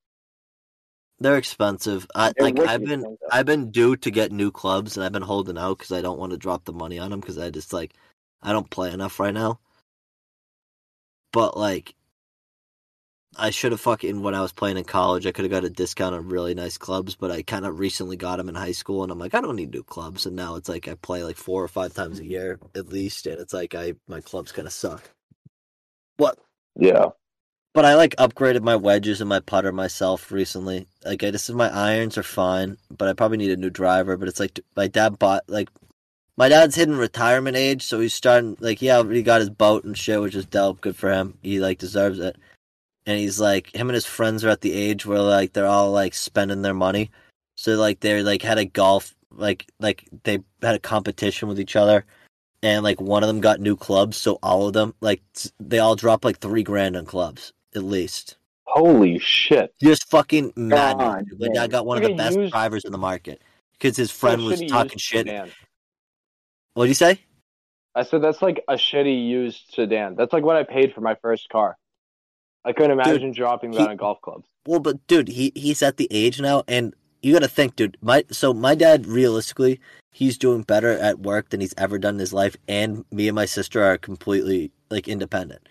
They're 1.21 1.37
expensive. 1.37 2.07
I 2.15 2.33
They're 2.37 2.51
like. 2.51 2.59
I've 2.61 2.81
been. 2.81 3.01
expensive. 3.01 3.29
I've 3.31 3.47
been 3.47 3.71
due 3.71 3.97
to 3.97 4.11
get 4.11 4.33
new 4.33 4.51
clubs, 4.51 4.97
and 4.97 5.05
I've 5.05 5.13
been 5.13 5.23
holding 5.23 5.59
out 5.59 5.79
because 5.79 5.93
I 5.93 6.01
don't 6.01 6.19
want 6.19 6.33
to 6.33 6.39
drop 6.39 6.65
the 6.65 6.73
money 6.73 6.99
on 6.99 7.11
them 7.11 7.21
because 7.21 7.39
I 7.39 7.51
just 7.51 7.73
like 7.73 7.95
I 8.43 8.53
don't 8.53 8.69
play 8.69 8.93
enough 8.93 9.21
right 9.21 9.35
now. 9.35 9.61
But 11.33 11.57
like, 11.57 11.95
I 13.37 13.51
should 13.51 13.73
have 13.73 13.81
fucking 13.81 14.23
when 14.23 14.35
I 14.35 14.41
was 14.41 14.53
playing 14.53 14.77
in 14.77 14.85
college, 14.85 15.27
I 15.27 15.33
could 15.33 15.45
have 15.45 15.53
got 15.53 15.65
a 15.65 15.71
discount 15.71 16.15
on 16.15 16.29
really 16.29 16.55
nice 16.55 16.79
clubs, 16.79 17.15
but 17.15 17.31
I 17.31 17.43
kind 17.43 17.67
of 17.67 17.79
recently 17.79 18.17
got 18.17 18.37
them 18.37 18.49
in 18.49 18.55
high 18.55 18.73
school, 18.73 19.03
and 19.03 19.11
I'm 19.11 19.19
like, 19.19 19.35
I 19.35 19.41
don't 19.41 19.57
need 19.57 19.73
new 19.73 19.83
clubs, 19.83 20.27
and 20.27 20.37
now 20.37 20.57
it's 20.57 20.69
like 20.69 20.89
I 20.89 20.95
play 20.95 21.25
like 21.25 21.37
four 21.37 21.63
or 21.63 21.69
five 21.69 21.95
times 21.95 22.19
a 22.19 22.23
mm-hmm. 22.23 22.31
year 22.31 22.59
at 22.75 22.89
least, 22.89 23.27
and 23.27 23.41
it's 23.41 23.53
like 23.53 23.75
I 23.75 23.95
my 24.09 24.21
clubs 24.21 24.53
kind 24.53 24.67
of 24.67 24.73
suck. 24.73 25.11
What? 26.17 26.39
Yeah. 26.77 27.07
But 27.73 27.85
I 27.85 27.97
like 27.97 28.15
upgraded 28.17 28.63
my 28.63 28.77
wedges 28.77 29.21
and 29.21 29.29
my 29.29 29.41
putter 29.41 29.73
myself 29.73 30.31
recently. 30.31 30.87
Like 31.05 31.25
I 31.25 31.33
just 31.33 31.53
my 31.53 31.69
irons 31.69 32.17
are 32.17 32.23
fine, 32.23 32.77
but 32.97 33.09
I 33.09 33.15
probably 33.15 33.39
need 33.39 33.51
a 33.51 33.57
new 33.57 33.71
driver. 33.71 34.17
But 34.17 34.29
it's 34.29 34.39
like 34.39 34.61
my 34.77 34.87
dad 34.87 35.19
bought 35.19 35.43
like 35.49 35.69
my 36.37 36.49
dad's 36.49 36.77
hitting 36.77 36.97
retirement 36.97 37.57
age, 37.57 37.83
so 37.83 37.99
he's 37.99 38.15
starting 38.15 38.57
like 38.61 38.81
yeah, 38.81 39.03
he 39.03 39.23
got 39.25 39.41
his 39.41 39.51
boat 39.51 39.85
and 39.85 39.99
shit, 39.99 40.21
which 40.21 40.37
is 40.37 40.47
dope. 40.47 40.81
Good 40.81 40.97
for 40.97 41.11
him. 41.13 41.39
He 41.43 41.59
like 41.59 41.79
deserves 41.79 42.21
it. 42.21 42.37
And 43.07 43.19
he's 43.19 43.41
like 43.41 43.75
him 43.75 43.89
and 43.89 43.95
his 43.95 44.07
friends 44.07 44.45
are 44.45 44.49
at 44.49 44.63
the 44.63 44.73
age 44.73 45.05
where 45.05 45.21
like 45.21 45.53
they're 45.53 45.67
all 45.67 45.91
like 45.93 46.15
spending 46.15 46.63
their 46.63 46.75
money. 46.75 47.11
So 47.57 47.77
like 47.77 48.01
they 48.01 48.23
like 48.23 48.43
had 48.43 48.59
a 48.59 48.65
golf 48.65 49.15
like 49.31 49.67
like 49.79 50.09
they 50.25 50.39
had 50.63 50.75
a 50.75 50.81
competition 50.81 51.49
with 51.49 51.61
each 51.61 51.77
other. 51.77 52.05
And 52.63 52.83
like 52.83 53.01
one 53.01 53.23
of 53.23 53.27
them 53.27 53.41
got 53.41 53.61
new 53.61 53.77
clubs, 53.77 54.17
so 54.17 54.39
all 54.43 54.67
of 54.67 54.73
them 54.73 54.95
like 55.03 55.21
they 55.61 55.81
all 55.81 55.97
dropped 55.97 56.25
like 56.25 56.39
three 56.39 56.63
grand 56.63 56.97
on 56.97 57.05
clubs 57.05 57.53
at 57.75 57.85
least. 57.85 58.37
Holy 58.65 59.19
shit. 59.19 59.75
Just 59.83 60.09
fucking 60.09 60.53
mad 60.57 60.97
God 60.99 61.53
dad 61.53 61.71
got 61.71 61.87
one 61.87 61.99
of 61.99 62.03
the 62.03 62.15
best 62.17 62.39
drivers 62.51 62.85
in 62.85 62.93
the 62.93 62.99
market 62.99 63.43
because 63.73 63.97
his 63.97 64.11
friend 64.11 64.45
was 64.45 64.63
talking 64.63 64.99
shit. 64.99 65.27
sedan. 65.27 65.53
What'd 66.75 66.89
you 66.89 66.95
say? 66.95 67.21
I 67.95 68.03
said 68.03 68.23
that's 68.23 68.43
like 68.43 68.65
a 68.67 68.75
shitty 68.75 69.29
used 69.29 69.73
sedan. 69.73 70.17
That's 70.17 70.33
like 70.33 70.43
what 70.43 70.57
I 70.57 70.65
paid 70.65 70.95
for 70.95 71.01
my 71.01 71.15
first 71.17 71.49
car. 71.49 71.77
I 72.65 72.73
couldn't 72.73 72.93
imagine 72.93 73.33
dropping 73.33 73.73
that 73.73 73.81
he- 73.83 73.87
on 73.89 73.97
golf 73.97 74.21
clubs. 74.21 74.45
Well, 74.67 74.81
but 74.81 75.07
dude, 75.07 75.29
he 75.29 75.53
he's 75.55 75.83
at 75.83 75.99
the 75.99 76.09
age 76.11 76.41
now, 76.41 76.65
and 76.67 76.95
you 77.23 77.33
got 77.35 77.43
to 77.43 77.49
think, 77.49 77.77
dude. 77.77 77.97
My 78.01 78.25
so 78.31 78.55
my 78.55 78.75
dad, 78.75 79.07
realistically, 79.07 79.79
he's 80.13 80.39
doing 80.39 80.63
better 80.63 80.91
at 80.93 81.19
work 81.21 81.51
than 81.51 81.61
he's 81.61 81.75
ever 81.77 81.99
done 81.99 82.15
in 82.15 82.21
his 82.21 82.33
life, 82.33 82.57
and 82.67 83.05
me 83.11 83.29
and 83.29 83.35
my 83.35 83.45
sister 83.45 83.83
are 83.83 83.99
completely 83.99 84.71
like 84.91 85.07
independent. 85.09 85.69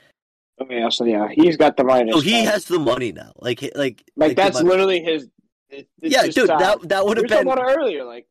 Oh 0.60 0.68
yeah, 0.70 0.90
so 0.90 1.06
yeah, 1.06 1.28
he's 1.32 1.58
got 1.58 1.76
the 1.78 1.84
money. 1.84 2.12
So 2.12 2.20
he 2.20 2.30
spend. 2.30 2.48
has 2.50 2.66
the 2.66 2.78
money 2.78 3.12
now. 3.12 3.32
Like 3.38 3.60
he- 3.60 3.72
like 3.74 4.04
like 4.16 4.36
that's 4.38 4.62
literally 4.62 5.02
his. 5.02 5.28
it- 5.72 5.88
yeah, 6.02 6.28
dude. 6.28 6.50
uh, 6.52 6.58
That 6.60 6.90
that 6.90 7.06
would 7.06 7.18
have 7.18 7.28
been 7.28 7.48
about 7.48 7.60
earlier. 7.76 8.04
Like 8.04 8.28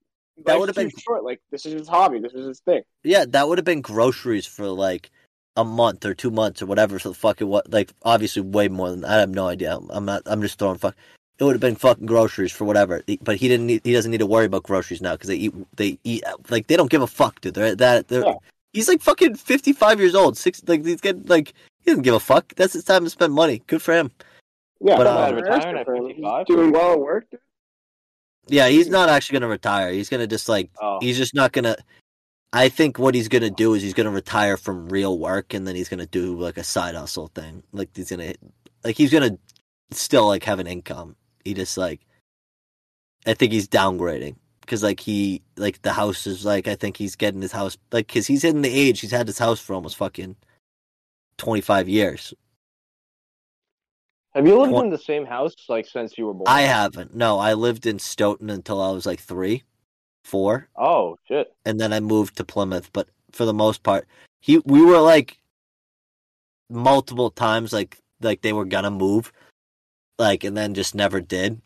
That 0.46 0.60
would've 0.60 0.76
been- 0.76 0.90
short. 0.96 1.24
Like 1.24 1.40
this 1.50 1.66
is 1.66 1.72
his 1.72 1.88
hobby. 1.88 2.20
This 2.20 2.32
is 2.34 2.46
his 2.46 2.60
thing. 2.60 2.82
yeah, 3.02 3.24
that 3.30 3.48
would 3.48 3.58
have 3.58 3.64
been 3.64 3.80
groceries 3.80 4.46
for 4.46 4.68
like 4.68 5.10
a 5.56 5.64
month 5.64 6.04
or 6.04 6.14
two 6.14 6.30
months 6.30 6.62
or 6.62 6.66
whatever. 6.66 6.98
So 6.98 7.10
the 7.10 7.14
fucking 7.14 7.46
what? 7.46 7.70
Like 7.72 7.92
obviously 8.02 8.42
way 8.42 8.68
more 8.68 8.90
than 8.90 9.04
I 9.04 9.16
have 9.18 9.30
no 9.30 9.48
idea. 9.48 9.78
I'm 9.90 10.04
not. 10.04 10.22
I'm 10.26 10.42
just 10.42 10.58
throwing 10.58 10.78
fuck. 10.78 10.96
It 11.38 11.44
would 11.44 11.54
have 11.54 11.60
been 11.60 11.76
fucking 11.76 12.06
groceries 12.06 12.52
for 12.52 12.64
whatever. 12.64 13.02
But 13.22 13.36
he 13.36 13.48
didn't. 13.48 13.66
Need, 13.66 13.80
he 13.84 13.92
doesn't 13.92 14.10
need 14.10 14.18
to 14.18 14.26
worry 14.26 14.46
about 14.46 14.62
groceries 14.62 15.00
now 15.02 15.12
because 15.12 15.28
they 15.28 15.36
eat. 15.36 15.54
They 15.76 15.98
eat 16.04 16.24
like 16.50 16.66
they 16.68 16.76
don't 16.76 16.90
give 16.90 17.02
a 17.02 17.06
fuck, 17.06 17.40
dude. 17.40 17.54
They're 17.54 17.74
that. 17.76 18.08
They're, 18.08 18.24
Yeah. 18.24 18.34
He's 18.72 18.88
like 18.88 19.02
fucking 19.02 19.34
fifty 19.34 19.72
five 19.72 20.00
years 20.00 20.14
old. 20.14 20.38
Six 20.38 20.62
like 20.66 20.84
he's 20.84 21.00
getting 21.00 21.24
like 21.26 21.52
he 21.80 21.90
doesn't 21.90 22.04
give 22.04 22.14
a 22.14 22.20
fuck. 22.20 22.54
That's 22.54 22.72
his 22.72 22.84
time 22.84 23.04
to 23.04 23.10
spend 23.10 23.34
money. 23.34 23.62
Good 23.66 23.82
for 23.82 23.92
him. 23.92 24.10
Yeah, 24.80 24.96
But, 24.96 25.06
I'm 25.06 25.16
um, 25.16 25.36
not 25.36 25.42
retiring 25.44 25.76
at 25.78 25.86
55? 25.86 26.44
He's 26.48 26.56
doing 26.56 26.72
well 26.72 26.92
at 26.92 26.98
work. 27.00 27.30
dude. 27.30 27.38
Yeah, 28.48 28.66
he's 28.68 28.88
not 28.88 29.08
actually 29.08 29.38
gonna 29.38 29.48
retire. 29.50 29.92
He's 29.92 30.08
gonna 30.08 30.26
just 30.26 30.48
like 30.48 30.70
Oh. 30.80 30.98
he's 31.00 31.16
just 31.18 31.34
not 31.34 31.52
gonna. 31.52 31.76
I 32.52 32.68
think 32.68 32.98
what 32.98 33.14
he's 33.14 33.28
gonna 33.28 33.50
do 33.50 33.74
is 33.74 33.82
he's 33.82 33.94
gonna 33.94 34.10
retire 34.10 34.56
from 34.56 34.88
real 34.88 35.18
work 35.18 35.54
and 35.54 35.66
then 35.66 35.74
he's 35.74 35.88
gonna 35.88 36.06
do 36.06 36.38
like 36.38 36.58
a 36.58 36.64
side 36.64 36.94
hustle 36.94 37.28
thing. 37.28 37.62
Like 37.72 37.88
he's 37.96 38.10
gonna, 38.10 38.34
like 38.84 38.96
he's 38.96 39.12
gonna 39.12 39.38
still 39.90 40.26
like 40.26 40.44
have 40.44 40.58
an 40.58 40.66
income. 40.66 41.16
He 41.44 41.54
just 41.54 41.78
like, 41.78 42.00
I 43.26 43.34
think 43.34 43.52
he's 43.52 43.68
downgrading 43.68 44.36
because 44.60 44.82
like 44.82 45.00
he 45.00 45.42
like 45.56 45.80
the 45.82 45.92
house 45.92 46.26
is 46.26 46.44
like 46.44 46.68
I 46.68 46.74
think 46.74 46.96
he's 46.96 47.16
getting 47.16 47.40
his 47.42 47.52
house 47.52 47.78
like 47.90 48.06
because 48.08 48.26
he's 48.26 48.44
in 48.44 48.62
the 48.62 48.68
age 48.72 49.00
he's 49.00 49.10
had 49.12 49.26
his 49.26 49.38
house 49.38 49.60
for 49.60 49.74
almost 49.74 49.96
fucking 49.96 50.36
twenty 51.38 51.62
five 51.62 51.88
years. 51.88 52.34
Have 54.34 54.46
you 54.46 54.58
lived 54.58 54.72
What- 54.72 54.84
in 54.84 54.90
the 54.90 54.98
same 54.98 55.24
house 55.26 55.54
like 55.68 55.86
since 55.86 56.16
you 56.18 56.26
were 56.26 56.34
born? 56.34 56.44
I 56.48 56.62
haven't. 56.62 57.14
No, 57.14 57.38
I 57.38 57.54
lived 57.54 57.86
in 57.86 57.98
Stoughton 57.98 58.50
until 58.50 58.80
I 58.80 58.90
was 58.90 59.04
like 59.06 59.20
three, 59.20 59.62
four, 60.24 60.68
Oh 60.76 61.18
shit. 61.26 61.52
and 61.64 61.80
then 61.80 61.92
I 61.92 62.00
moved 62.00 62.36
to 62.36 62.44
Plymouth. 62.44 62.90
But 62.92 63.08
for 63.32 63.44
the 63.44 63.54
most 63.54 63.82
part, 63.82 64.06
he 64.40 64.58
we 64.64 64.82
were 64.84 64.98
like 65.00 65.38
multiple 66.70 67.30
times 67.30 67.72
like 67.72 67.98
like 68.20 68.42
they 68.42 68.52
were 68.52 68.64
gonna 68.64 68.90
move, 68.90 69.32
like 70.18 70.44
and 70.44 70.56
then 70.56 70.74
just 70.74 70.94
never 70.94 71.20
did. 71.20 71.60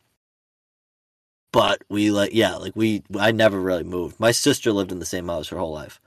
But 1.52 1.82
we 1.88 2.10
like 2.10 2.34
yeah 2.34 2.56
like 2.56 2.74
we 2.76 3.02
I 3.18 3.32
never 3.32 3.60
really 3.60 3.84
moved. 3.84 4.18
My 4.20 4.32
sister 4.32 4.72
lived 4.72 4.92
in 4.92 4.98
the 4.98 5.06
same 5.06 5.28
house 5.28 5.48
her 5.48 5.58
whole 5.58 5.72
life. 5.72 6.00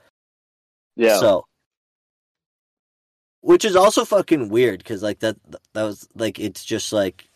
Yeah. 0.95 1.17
So, 1.17 1.45
which 3.41 3.63
is 3.65 3.75
also 3.75 4.05
fucking 4.05 4.49
weird 4.49 4.79
because 4.79 5.01
like 5.01 5.19
that 5.19 5.37
that 5.73 5.83
was 5.83 6.07
like 6.15 6.39
it's 6.39 6.63
just 6.65 6.91
like 6.91 7.29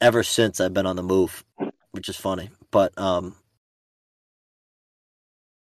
ever 0.00 0.22
since 0.22 0.60
I've 0.60 0.74
been 0.74 0.86
on 0.86 0.96
the 0.96 1.02
move, 1.02 1.44
which 1.92 2.08
is 2.08 2.16
funny. 2.16 2.50
But 2.70 2.98
um, 2.98 3.36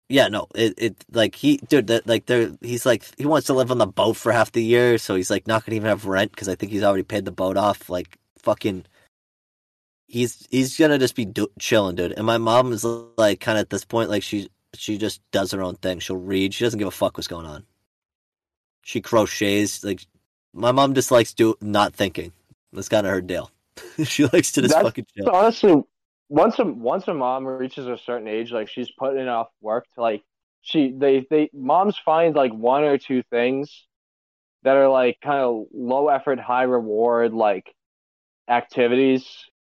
yeah, 0.09 0.27
no, 0.27 0.47
it 0.55 0.73
it 0.77 1.05
like 1.11 1.35
he 1.35 1.57
dude 1.57 1.87
that 1.87 2.05
like 2.07 2.25
there 2.27 2.51
he's 2.61 2.85
like 2.85 3.03
he 3.17 3.25
wants 3.25 3.47
to 3.47 3.53
live 3.53 3.71
on 3.71 3.77
the 3.79 3.87
boat 3.87 4.15
for 4.17 4.31
half 4.31 4.51
the 4.51 4.63
year, 4.63 4.97
so 4.97 5.15
he's 5.15 5.31
like 5.31 5.47
not 5.47 5.65
gonna 5.65 5.75
even 5.77 5.89
have 5.89 6.05
rent 6.05 6.31
because 6.31 6.47
I 6.49 6.55
think 6.55 6.71
he's 6.71 6.83
already 6.83 7.03
paid 7.03 7.25
the 7.25 7.31
boat 7.31 7.57
off. 7.57 7.89
Like 7.89 8.17
fucking. 8.39 8.85
He's 10.07 10.47
he's 10.51 10.77
gonna 10.77 10.99
just 10.99 11.15
be 11.15 11.25
do- 11.25 11.51
chilling, 11.59 11.95
dude. 11.95 12.11
And 12.13 12.25
my 12.25 12.37
mom 12.37 12.71
is 12.71 12.83
like 13.17 13.39
kind 13.39 13.57
of 13.57 13.63
at 13.63 13.69
this 13.71 13.83
point, 13.83 14.09
like 14.09 14.21
she 14.23 14.49
she 14.75 14.97
just 14.99 15.19
does 15.31 15.51
her 15.51 15.63
own 15.63 15.75
thing. 15.75 15.99
She'll 15.99 16.17
read. 16.17 16.53
She 16.53 16.63
doesn't 16.63 16.77
give 16.77 16.87
a 16.87 16.91
fuck 16.91 17.17
what's 17.17 17.27
going 17.27 17.47
on. 17.47 17.65
She 18.83 19.01
crochets. 19.01 19.83
Like 19.83 20.05
my 20.53 20.71
mom 20.71 20.93
just 20.93 21.09
likes 21.09 21.33
do 21.33 21.55
not 21.59 21.95
thinking. 21.95 22.31
That's 22.71 22.89
kind 22.89 23.07
of 23.07 23.13
her 23.13 23.21
deal. 23.21 23.49
she 24.03 24.25
likes 24.27 24.51
to 24.53 24.61
just 24.61 24.73
That's- 24.75 24.83
fucking 24.85 25.07
chill. 25.17 25.29
honestly, 25.31 25.83
once 26.29 26.59
a 26.59 26.65
once 26.65 27.07
a 27.07 27.13
mom 27.13 27.45
reaches 27.45 27.87
a 27.87 27.97
certain 27.97 28.27
age, 28.27 28.51
like 28.51 28.69
she's 28.69 28.91
putting 28.91 29.21
enough 29.21 29.47
work 29.61 29.85
to 29.95 30.01
like 30.01 30.23
she 30.61 30.93
they 30.97 31.25
they 31.29 31.49
moms 31.53 31.97
find 31.97 32.35
like 32.35 32.53
one 32.53 32.83
or 32.83 32.97
two 32.97 33.23
things 33.29 33.85
that 34.63 34.75
are 34.77 34.89
like 34.89 35.19
kind 35.21 35.39
of 35.41 35.65
low 35.73 36.07
effort, 36.09 36.39
high 36.39 36.63
reward 36.63 37.33
like 37.33 37.73
activities, 38.47 39.27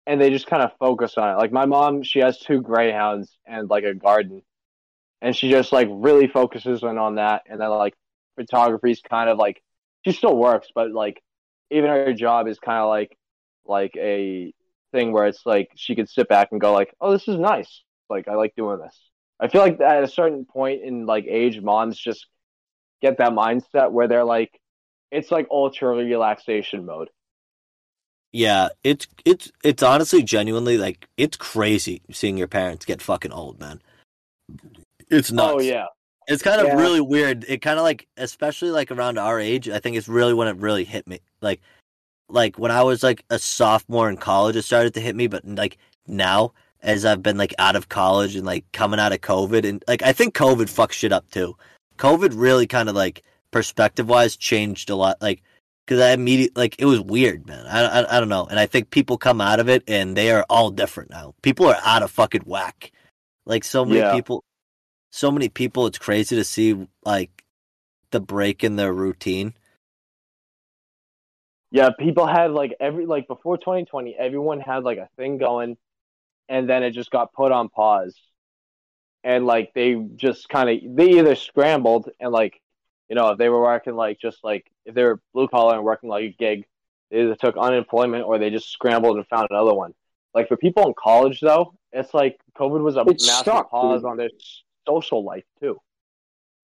and 0.05 0.19
they 0.19 0.29
just 0.29 0.47
kind 0.47 0.63
of 0.63 0.71
focus 0.79 1.17
on 1.17 1.31
it. 1.33 1.37
Like 1.37 1.51
my 1.51 1.65
mom, 1.65 2.03
she 2.03 2.19
has 2.19 2.39
two 2.39 2.61
greyhounds 2.61 3.37
and 3.45 3.69
like 3.69 3.85
a 3.85 3.93
garden, 3.93 4.41
and 5.21 5.35
she 5.35 5.49
just 5.49 5.71
like 5.71 5.87
really 5.91 6.27
focuses 6.27 6.83
in 6.83 6.97
on 6.97 7.15
that. 7.15 7.43
And 7.49 7.61
then 7.61 7.69
like 7.69 7.93
photography 8.35 8.91
is 8.91 9.01
kind 9.01 9.29
of 9.29 9.37
like 9.37 9.61
she 10.05 10.11
still 10.11 10.35
works, 10.35 10.67
but 10.75 10.91
like 10.91 11.21
even 11.69 11.89
her 11.89 12.13
job 12.13 12.47
is 12.47 12.59
kind 12.59 12.79
of 12.79 12.89
like 12.89 13.17
like 13.65 13.95
a 13.97 14.53
thing 14.91 15.11
where 15.11 15.25
it's 15.27 15.45
like 15.45 15.71
she 15.75 15.95
could 15.95 16.09
sit 16.09 16.27
back 16.29 16.49
and 16.51 16.61
go 16.61 16.73
like, 16.73 16.93
"Oh, 17.01 17.11
this 17.11 17.27
is 17.27 17.37
nice. 17.39 17.83
Like 18.09 18.27
I 18.27 18.35
like 18.35 18.53
doing 18.55 18.79
this." 18.79 18.97
I 19.39 19.47
feel 19.47 19.61
like 19.61 19.79
at 19.81 20.03
a 20.03 20.07
certain 20.07 20.45
point 20.45 20.83
in 20.83 21.05
like 21.05 21.25
age, 21.27 21.61
moms 21.61 21.97
just 21.97 22.27
get 23.01 23.17
that 23.17 23.31
mindset 23.33 23.91
where 23.91 24.07
they're 24.07 24.23
like, 24.25 24.59
it's 25.11 25.31
like 25.31 25.47
ultra 25.51 25.89
relaxation 25.89 26.85
mode. 26.85 27.09
Yeah, 28.33 28.69
it's 28.83 29.07
it's 29.25 29.51
it's 29.63 29.83
honestly 29.83 30.23
genuinely 30.23 30.77
like 30.77 31.07
it's 31.17 31.35
crazy 31.37 32.01
seeing 32.11 32.37
your 32.37 32.47
parents 32.47 32.85
get 32.85 33.01
fucking 33.01 33.31
old, 33.33 33.59
man. 33.59 33.81
It's 35.09 35.31
oh, 35.31 35.35
nuts. 35.35 35.53
Oh 35.55 35.59
yeah, 35.59 35.85
It's 36.27 36.43
kind 36.43 36.61
of 36.61 36.67
Yeah. 36.67 36.75
really 36.75 37.01
weird. 37.01 37.45
It 37.47 37.61
kind 37.61 37.77
of 37.79 37.83
like, 37.83 38.07
especially 38.17 38.71
like 38.71 38.91
around 38.91 39.17
our 39.17 39.39
age, 39.39 39.69
I 39.69 39.79
think 39.79 39.97
it's 39.97 40.07
really 40.07 40.33
when 40.33 40.47
it 40.47 40.57
really 40.57 40.83
hit 40.85 41.07
me. 41.07 41.19
Like, 41.41 41.61
like 42.31 42.57
when 42.57 42.71
I 42.71 42.83
was 42.83 43.03
like 43.03 43.23
a 43.29 43.39
sophomore 43.39 44.09
in 44.09 44.17
college, 44.17 44.55
it 44.55 44.63
started 44.63 44.93
to 44.95 45.01
hit 45.01 45.15
me. 45.15 45.27
But 45.27 45.45
like 45.45 45.77
now, 46.07 46.53
as 46.81 47.05
I've 47.05 47.23
been 47.23 47.37
like 47.37 47.53
out 47.59 47.75
of 47.75 47.89
college 47.89 48.35
and 48.35 48.45
like 48.45 48.65
coming 48.71 48.99
out 48.99 49.13
of 49.13 49.21
COVID, 49.21 49.67
and 49.67 49.83
like 49.87 50.01
I 50.03 50.13
think 50.13 50.33
COVID 50.35 50.69
fucked 50.69 50.93
shit 50.95 51.11
up 51.13 51.29
too. 51.31 51.55
COVID 51.97 52.31
really 52.35 52.67
kind 52.67 52.89
of 52.89 52.95
like 52.95 53.23
perspective 53.51 54.09
wise 54.09 54.35
changed 54.37 54.89
a 54.89 54.95
lot. 54.95 55.21
Like, 55.21 55.43
because 55.85 55.99
I 56.01 56.11
immediately 56.13 56.59
like 56.59 56.75
it 56.79 56.85
was 56.85 57.01
weird, 57.01 57.45
man. 57.47 57.65
I, 57.67 57.81
I 58.01 58.17
I 58.17 58.19
don't 58.19 58.29
know, 58.29 58.45
and 58.45 58.59
I 58.59 58.65
think 58.65 58.89
people 58.91 59.17
come 59.17 59.41
out 59.41 59.59
of 59.59 59.69
it 59.69 59.83
and 59.87 60.15
they 60.15 60.31
are 60.31 60.45
all 60.49 60.71
different 60.71 61.09
now. 61.11 61.35
People 61.41 61.67
are 61.67 61.77
out 61.83 62.03
of 62.03 62.11
fucking 62.11 62.43
whack. 62.45 62.91
Like 63.45 63.63
so 63.63 63.83
many 63.85 63.99
Yeah. 63.99 64.13
people, 64.13 64.43
so 65.11 65.31
many 65.31 65.49
people. 65.49 65.87
It's 65.87 65.97
crazy 65.97 66.35
to 66.35 66.43
see 66.43 66.87
like 67.03 67.43
the 68.11 68.19
break 68.21 68.63
in 68.63 68.75
their 68.75 68.93
routine. 68.93 69.53
Yeah. 71.71 71.89
People 71.97 72.27
had 72.27 72.51
like 72.51 72.75
every 72.79 73.05
like 73.05 73.27
before 73.27 73.57
2020, 73.57 74.15
everyone 74.17 74.59
had 74.59 74.83
like 74.83 74.97
a 74.97 75.09
thing 75.17 75.37
going, 75.37 75.77
and 76.49 76.69
then 76.69 76.83
it 76.83 76.91
just 76.91 77.11
got 77.11 77.33
put 77.33 77.51
on 77.51 77.69
pause, 77.69 78.15
and 79.23 79.45
like 79.45 79.71
they 79.73 79.95
just 80.15 80.49
kind 80.49 80.69
of 80.69 80.95
they 80.95 81.19
either 81.19 81.35
scrambled 81.35 82.09
and 82.19 82.31
like 82.31 82.59
you 83.09 83.15
know 83.15 83.29
if 83.29 83.37
they 83.37 83.49
were 83.49 83.61
working 83.61 83.95
like 83.95 84.19
just 84.19 84.43
like 84.43 84.65
if 84.85 84.95
they 84.95 85.03
were 85.03 85.21
blue 85.33 85.47
collar 85.47 85.75
and 85.75 85.83
working 85.83 86.09
like 86.09 86.23
a 86.25 86.29
gig, 86.37 86.65
they 87.11 87.21
either 87.21 87.35
took 87.35 87.57
unemployment 87.57 88.25
or 88.25 88.37
they 88.39 88.49
just 88.49 88.69
scrambled 88.71 89.17
and 89.17 89.27
found 89.27 89.47
another 89.51 89.73
one. 89.73 89.93
Like 90.33 90.47
for 90.47 90.57
people 90.57 90.87
in 90.87 90.93
college 90.97 91.39
though, 91.41 91.73
it's 91.91 92.13
like 92.13 92.39
COVID 92.57 92.81
was 92.81 92.95
a 92.97 93.05
It 93.05 93.21
massive 93.21 93.45
sucked, 93.45 93.71
pause 93.71 94.01
dude. 94.01 94.05
on 94.05 94.17
their 94.17 94.29
social 94.87 95.23
life 95.23 95.45
too. 95.59 95.79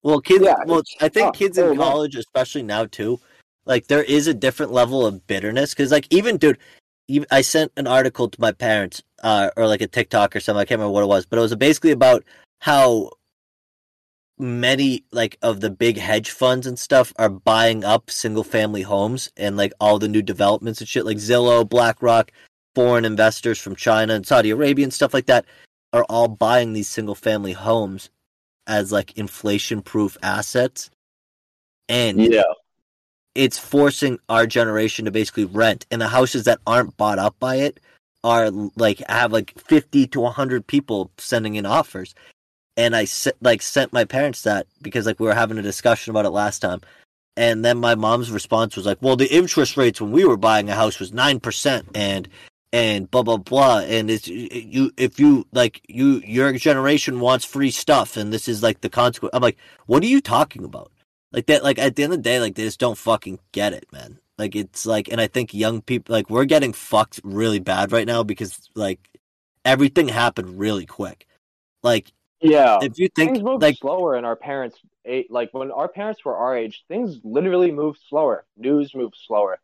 Well, 0.03 0.21
kids. 0.21 0.43
Yeah, 0.45 0.55
well, 0.65 0.81
I 1.01 1.09
think 1.09 1.33
tough. 1.33 1.35
kids 1.35 1.57
Oh, 1.57 1.71
in 1.71 1.75
college, 1.75 2.15
especially 2.15 2.63
now 2.63 2.85
too, 2.85 3.19
like 3.67 3.87
there 3.87 4.03
is 4.03 4.27
a 4.27 4.33
different 4.33 4.71
level 4.71 5.05
of 5.05 5.27
bitterness 5.27 5.73
because, 5.73 5.91
like, 5.91 6.07
even 6.09 6.37
dude, 6.37 6.57
even, 7.07 7.27
I 7.31 7.41
sent 7.41 7.71
an 7.77 7.87
article 7.87 8.29
to 8.29 8.41
my 8.41 8.51
parents, 8.51 9.03
uh, 9.23 9.51
or 9.55 9.67
like 9.67 9.81
a 9.81 9.87
TikTok 9.87 10.35
or 10.35 10.39
something. 10.39 10.59
I 10.59 10.65
can't 10.65 10.79
remember 10.79 10.93
what 10.93 11.03
it 11.03 11.07
was, 11.07 11.25
but 11.25 11.37
it 11.37 11.41
was 11.41 11.55
basically 11.55 11.91
about 11.91 12.23
how 12.59 13.11
many 14.39 15.03
like 15.11 15.37
of 15.41 15.61
the 15.61 15.69
big 15.69 15.97
hedge 15.97 16.29
funds 16.29 16.67
and 16.67 16.77
stuff 16.77 17.11
are 17.17 17.29
buying 17.29 17.83
up 17.83 18.11
single 18.11 18.43
family 18.43 18.83
homes 18.83 19.31
and 19.35 19.57
like 19.57 19.73
all 19.79 19.97
the 19.97 20.07
new 20.07 20.21
developments 20.21 20.79
and 20.79 20.87
shit, 20.87 21.05
like 21.05 21.17
Zillow, 21.17 21.67
BlackRock, 21.67 22.31
foreign 22.75 23.05
investors 23.05 23.59
from 23.59 23.75
China 23.75 24.13
and 24.13 24.27
Saudi 24.27 24.51
Arabia 24.51 24.83
and 24.83 24.93
stuff 24.93 25.13
like 25.13 25.25
that 25.25 25.45
are 25.93 26.05
all 26.09 26.27
buying 26.27 26.73
these 26.73 26.87
single 26.87 27.15
family 27.15 27.53
homes 27.53 28.09
as 28.67 28.91
like 28.91 29.17
inflation 29.17 29.81
proof 29.81 30.17
assets 30.21 30.91
and 31.89 32.19
Yeah, 32.19 32.43
it's 33.37 33.59
forcing 33.59 34.17
our 34.29 34.47
generation 34.47 35.05
to 35.05 35.11
basically 35.11 35.45
rent 35.45 35.85
and 35.91 36.01
the 36.01 36.07
houses 36.07 36.45
that 36.45 36.59
aren't 36.65 36.97
bought 36.97 37.19
up 37.19 37.35
by 37.39 37.57
it 37.57 37.79
are 38.23 38.49
like 38.75 38.97
have 39.07 39.31
like 39.31 39.53
50 39.59 40.07
to 40.07 40.19
100 40.19 40.65
people 40.65 41.11
sending 41.19 41.53
in 41.53 41.65
offers. 41.65 42.15
And 42.75 42.95
i 42.95 43.05
like 43.41 43.61
sent 43.61 43.93
my 43.93 44.05
parents 44.05 44.41
that 44.41 44.65
because 44.81 45.05
like 45.05 45.19
we 45.19 45.27
were 45.27 45.35
having 45.35 45.57
a 45.59 45.61
discussion 45.61 46.09
about 46.09 46.25
it 46.25 46.31
last 46.31 46.59
time. 46.59 46.81
And 47.35 47.63
then 47.63 47.77
my 47.77 47.93
mom's 47.93 48.31
response 48.31 48.75
was 48.75 48.87
like 48.87 48.97
well 49.01 49.15
the 49.15 49.33
interest 49.33 49.77
rates 49.77 50.01
when 50.01 50.11
we 50.11 50.25
were 50.25 50.37
buying 50.37 50.67
a 50.69 50.75
house 50.75 50.99
was 50.99 51.11
9% 51.11 51.83
and 51.93 52.27
and 52.73 53.09
blah 53.11 53.21
blah 53.21 53.37
blah. 53.37 53.79
And 53.79 54.09
it's 54.09 54.27
you 54.27 54.91
if 54.97 55.19
you 55.19 55.45
like 55.53 55.81
you 55.87 56.21
your 56.25 56.51
generation 56.53 57.19
wants 57.19 57.45
free 57.45 57.71
stuff 57.71 58.17
and 58.17 58.33
this 58.33 58.47
is 58.47 58.63
like 58.63 58.81
the 58.81 58.89
consequence 58.89 59.31
i'm 59.33 59.43
like 59.43 59.57
what 59.85 60.01
are 60.01 60.07
you 60.07 60.21
talking 60.21 60.63
about 60.63 60.91
like 61.31 61.45
that 61.47 61.63
like 61.63 61.79
at 61.79 61.95
the 61.95 62.03
end 62.03 62.13
of 62.13 62.19
the 62.19 62.23
day 62.23 62.39
like 62.39 62.55
they 62.55 62.63
just 62.63 62.79
don't 62.79 62.97
fucking 62.97 63.39
get 63.51 63.73
it 63.73 63.85
man 63.91 64.19
like 64.37 64.55
it's 64.55 64.85
like 64.85 65.07
and 65.09 65.19
i 65.19 65.27
think 65.27 65.53
young 65.53 65.81
people 65.81 66.13
like 66.13 66.29
we're 66.29 66.45
getting 66.45 66.73
fucked 66.73 67.19
really 67.23 67.59
bad 67.59 67.91
right 67.91 68.07
now 68.07 68.23
because 68.23 68.69
like 68.75 69.09
everything 69.65 70.07
happened 70.07 70.59
really 70.59 70.85
quick 70.85 71.27
like 71.83 72.11
yeah. 72.41 72.79
if 72.81 72.99
you 72.99 73.09
think 73.15 73.33
things 73.33 73.43
moved 73.43 73.61
like 73.61 73.77
slower 73.77 74.15
in 74.15 74.25
our 74.25 74.35
parents' 74.35 74.79
age. 75.07 75.27
Like 75.29 75.53
when 75.53 75.71
our 75.71 75.87
parents 75.87 76.23
were 76.23 76.35
our 76.35 76.55
age, 76.55 76.83
things 76.87 77.19
literally 77.23 77.71
moved 77.71 77.99
slower. 78.09 78.45
News 78.57 78.93
moved 78.93 79.15
slower. 79.25 79.59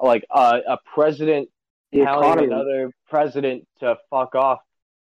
Like 0.00 0.24
uh, 0.30 0.58
a 0.66 0.78
president 0.94 1.48
telling 1.92 2.44
another 2.44 2.92
president 3.08 3.66
to 3.80 3.98
fuck 4.10 4.34
off 4.34 4.60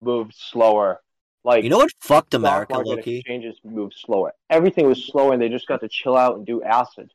moved 0.02 0.34
slower. 0.36 1.02
Like 1.44 1.64
you 1.64 1.70
know 1.70 1.78
what 1.78 1.92
fucked 2.02 2.34
america 2.34 2.74
market 2.74 2.90
loki 2.90 3.18
exchanges 3.20 3.56
moved 3.64 3.94
slower. 3.96 4.34
Everything 4.50 4.88
was 4.88 5.06
slower, 5.06 5.34
and 5.34 5.42
they 5.42 5.50
just 5.50 5.68
got 5.68 5.80
to 5.82 5.88
chill 5.88 6.18
out 6.18 6.36
and 6.38 6.46
do 6.46 6.62
acid. 6.64 7.12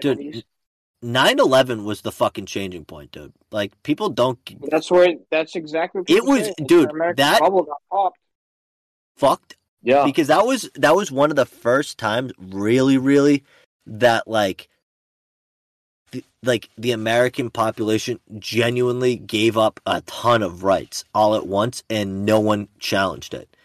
dude 0.00 0.44
9-11 1.04 1.84
was 1.84 2.00
the 2.00 2.10
fucking 2.12 2.46
changing 2.46 2.84
point 2.84 3.12
dude 3.12 3.32
like 3.50 3.80
people 3.82 4.08
don't 4.08 4.38
That's 4.70 4.90
where. 4.90 5.14
That's 5.30 5.54
exactly. 5.56 6.00
What 6.02 6.10
It 6.10 6.24
was- 6.24 6.44
say. 6.46 6.54
That's 6.58 6.68
dude, 6.68 6.90
American 6.90 7.16
that- 7.24 7.40
bubble 7.40 7.64
got 7.64 7.76
popped. 7.90 8.18
fucked 9.16 9.56
Yeah, 9.82 10.04
because 10.04 10.28
that 10.28 10.46
was 10.46 10.70
that 10.76 10.94
was 10.96 11.10
one 11.12 11.30
of 11.30 11.36
the 11.36 11.44
first 11.46 11.98
times 11.98 12.32
really 12.38 12.98
really 12.98 13.44
that 13.86 14.26
like 14.28 14.68
the, 16.12 16.24
like 16.42 16.70
the 16.78 16.92
American 16.92 17.50
population 17.50 18.20
genuinely 18.38 19.16
gave 19.16 19.56
up 19.58 19.80
a 19.86 20.00
ton 20.02 20.42
of 20.42 20.62
rights 20.62 21.04
all 21.14 21.34
at 21.34 21.46
once, 21.46 21.82
and 21.90 22.24
no 22.24 22.38
one 22.40 22.68
challenged 22.78 23.34
it. 23.34 23.55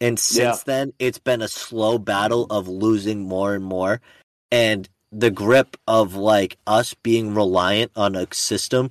And 0.00 0.18
since 0.18 0.58
Yeah. 0.58 0.62
then, 0.64 0.92
it's 0.98 1.18
been 1.18 1.42
a 1.42 1.48
slow 1.48 1.98
battle 1.98 2.46
of 2.50 2.68
losing 2.68 3.22
more 3.22 3.54
and 3.54 3.64
more, 3.64 4.00
and 4.52 4.88
the 5.10 5.30
grip 5.30 5.76
of 5.86 6.14
like 6.14 6.56
us 6.66 6.94
being 6.94 7.34
reliant 7.34 7.90
on 7.96 8.14
a 8.14 8.26
system 8.32 8.90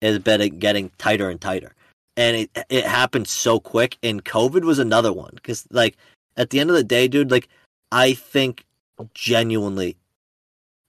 has 0.00 0.18
been 0.18 0.58
getting 0.58 0.90
tighter 0.98 1.28
and 1.28 1.40
tighter. 1.40 1.74
And 2.16 2.36
it 2.36 2.50
it 2.68 2.84
happened 2.84 3.28
so 3.28 3.60
quick. 3.60 3.98
And 4.02 4.24
COVID 4.24 4.64
was 4.64 4.78
another 4.78 5.12
one 5.12 5.32
because 5.34 5.66
like 5.70 5.96
at 6.36 6.50
the 6.50 6.58
end 6.60 6.70
of 6.70 6.76
the 6.76 6.84
day, 6.84 7.06
dude, 7.06 7.30
like 7.30 7.48
I 7.92 8.14
think 8.14 8.64
genuinely 9.14 9.96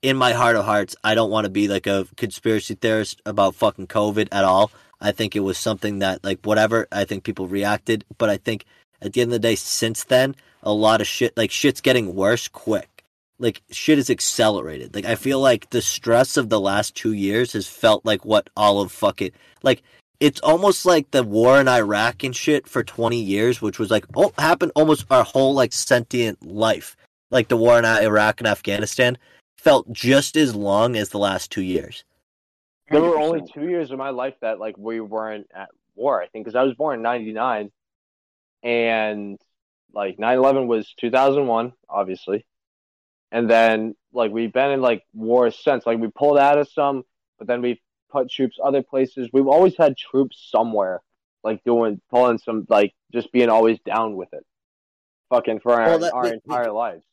in 0.01 0.17
my 0.17 0.31
heart 0.33 0.55
of 0.55 0.65
hearts, 0.65 0.95
I 1.03 1.13
don't 1.13 1.29
want 1.29 1.45
to 1.45 1.49
be 1.51 1.67
like 1.67 1.87
a 1.87 2.07
conspiracy 2.15 2.75
theorist 2.75 3.21
about 3.25 3.55
fucking 3.55 3.87
COVID 3.87 4.29
at 4.31 4.45
all. 4.45 4.71
I 5.01 5.11
think 5.11 5.35
it 5.35 5.41
was 5.41 5.57
something 5.57 5.99
that, 5.99 6.23
like, 6.23 6.39
whatever, 6.43 6.87
I 6.91 7.05
think 7.05 7.23
people 7.23 7.47
reacted. 7.47 8.03
But 8.17 8.29
I 8.29 8.37
think 8.37 8.65
at 9.01 9.13
the 9.13 9.21
end 9.21 9.29
of 9.29 9.33
the 9.33 9.47
day, 9.47 9.55
since 9.55 10.03
then, 10.03 10.35
a 10.63 10.73
lot 10.73 11.01
of 11.01 11.07
shit, 11.07 11.35
like, 11.37 11.51
shit's 11.51 11.81
getting 11.81 12.15
worse 12.15 12.47
quick. 12.47 13.03
Like, 13.39 13.61
shit 13.71 13.97
is 13.97 14.09
accelerated. 14.09 14.93
Like, 14.93 15.05
I 15.05 15.15
feel 15.15 15.39
like 15.39 15.69
the 15.69 15.81
stress 15.81 16.35
of 16.37 16.49
the 16.49 16.59
last 16.59 16.95
two 16.95 17.13
years 17.13 17.53
has 17.53 17.67
felt 17.67 18.05
like 18.05 18.25
what 18.25 18.49
all 18.57 18.81
of 18.81 18.91
fucking, 18.91 19.31
like, 19.63 19.81
it's 20.19 20.41
almost 20.41 20.85
like 20.85 21.11
the 21.11 21.23
war 21.23 21.61
in 21.61 21.69
Iraq 21.69 22.23
and 22.23 22.35
shit 22.35 22.67
for 22.67 22.83
20 22.83 23.17
years, 23.21 23.61
which 23.61 23.79
was 23.79 23.89
like, 23.89 24.05
oh, 24.15 24.33
happened 24.37 24.73
almost 24.75 25.05
our 25.09 25.23
whole, 25.23 25.53
like, 25.53 25.71
sentient 25.71 26.45
life. 26.45 26.97
Like, 27.31 27.47
the 27.47 27.57
war 27.57 27.79
in 27.79 27.85
Iraq 27.85 28.41
and 28.41 28.47
Afghanistan 28.47 29.17
felt 29.59 29.91
just 29.91 30.35
as 30.35 30.55
long 30.55 30.95
as 30.95 31.09
the 31.09 31.19
last 31.19 31.51
two 31.51 31.61
years. 31.61 32.03
There 32.89 33.01
were 33.01 33.19
only 33.19 33.41
two 33.53 33.69
years 33.69 33.91
of 33.91 33.97
my 33.97 34.09
life 34.09 34.33
that 34.41 34.59
like 34.59 34.77
we 34.77 34.99
weren't 34.99 35.47
at 35.53 35.69
war. 35.95 36.21
I 36.21 36.27
think 36.27 36.45
because 36.45 36.55
I 36.55 36.63
was 36.63 36.73
born 36.75 36.95
in 36.95 37.03
'99, 37.03 37.71
and 38.63 39.39
like 39.93 40.17
9/11 40.17 40.67
was 40.67 40.93
2001, 40.99 41.73
obviously, 41.89 42.45
and 43.31 43.49
then 43.49 43.95
like 44.13 44.31
we've 44.31 44.53
been 44.53 44.71
in 44.71 44.81
like 44.81 45.03
wars 45.13 45.57
since. 45.63 45.85
Like 45.85 45.99
we 45.99 46.07
pulled 46.07 46.37
out 46.37 46.57
of 46.57 46.67
some, 46.69 47.03
but 47.37 47.47
then 47.47 47.61
we 47.61 47.81
put 48.11 48.29
troops 48.29 48.57
other 48.63 48.81
places. 48.83 49.29
We've 49.31 49.47
always 49.47 49.75
had 49.77 49.97
troops 49.97 50.49
somewhere, 50.51 51.01
like 51.43 51.63
doing 51.63 52.01
pulling 52.09 52.37
some 52.39 52.65
like 52.69 52.93
just 53.13 53.31
being 53.31 53.49
always 53.49 53.79
down 53.85 54.15
with 54.15 54.29
it, 54.33 54.45
fucking 55.29 55.59
for 55.61 55.73
our, 55.79 55.97
that- 55.97 56.13
our 56.13 56.27
entire 56.33 56.71
lives. 56.71 57.03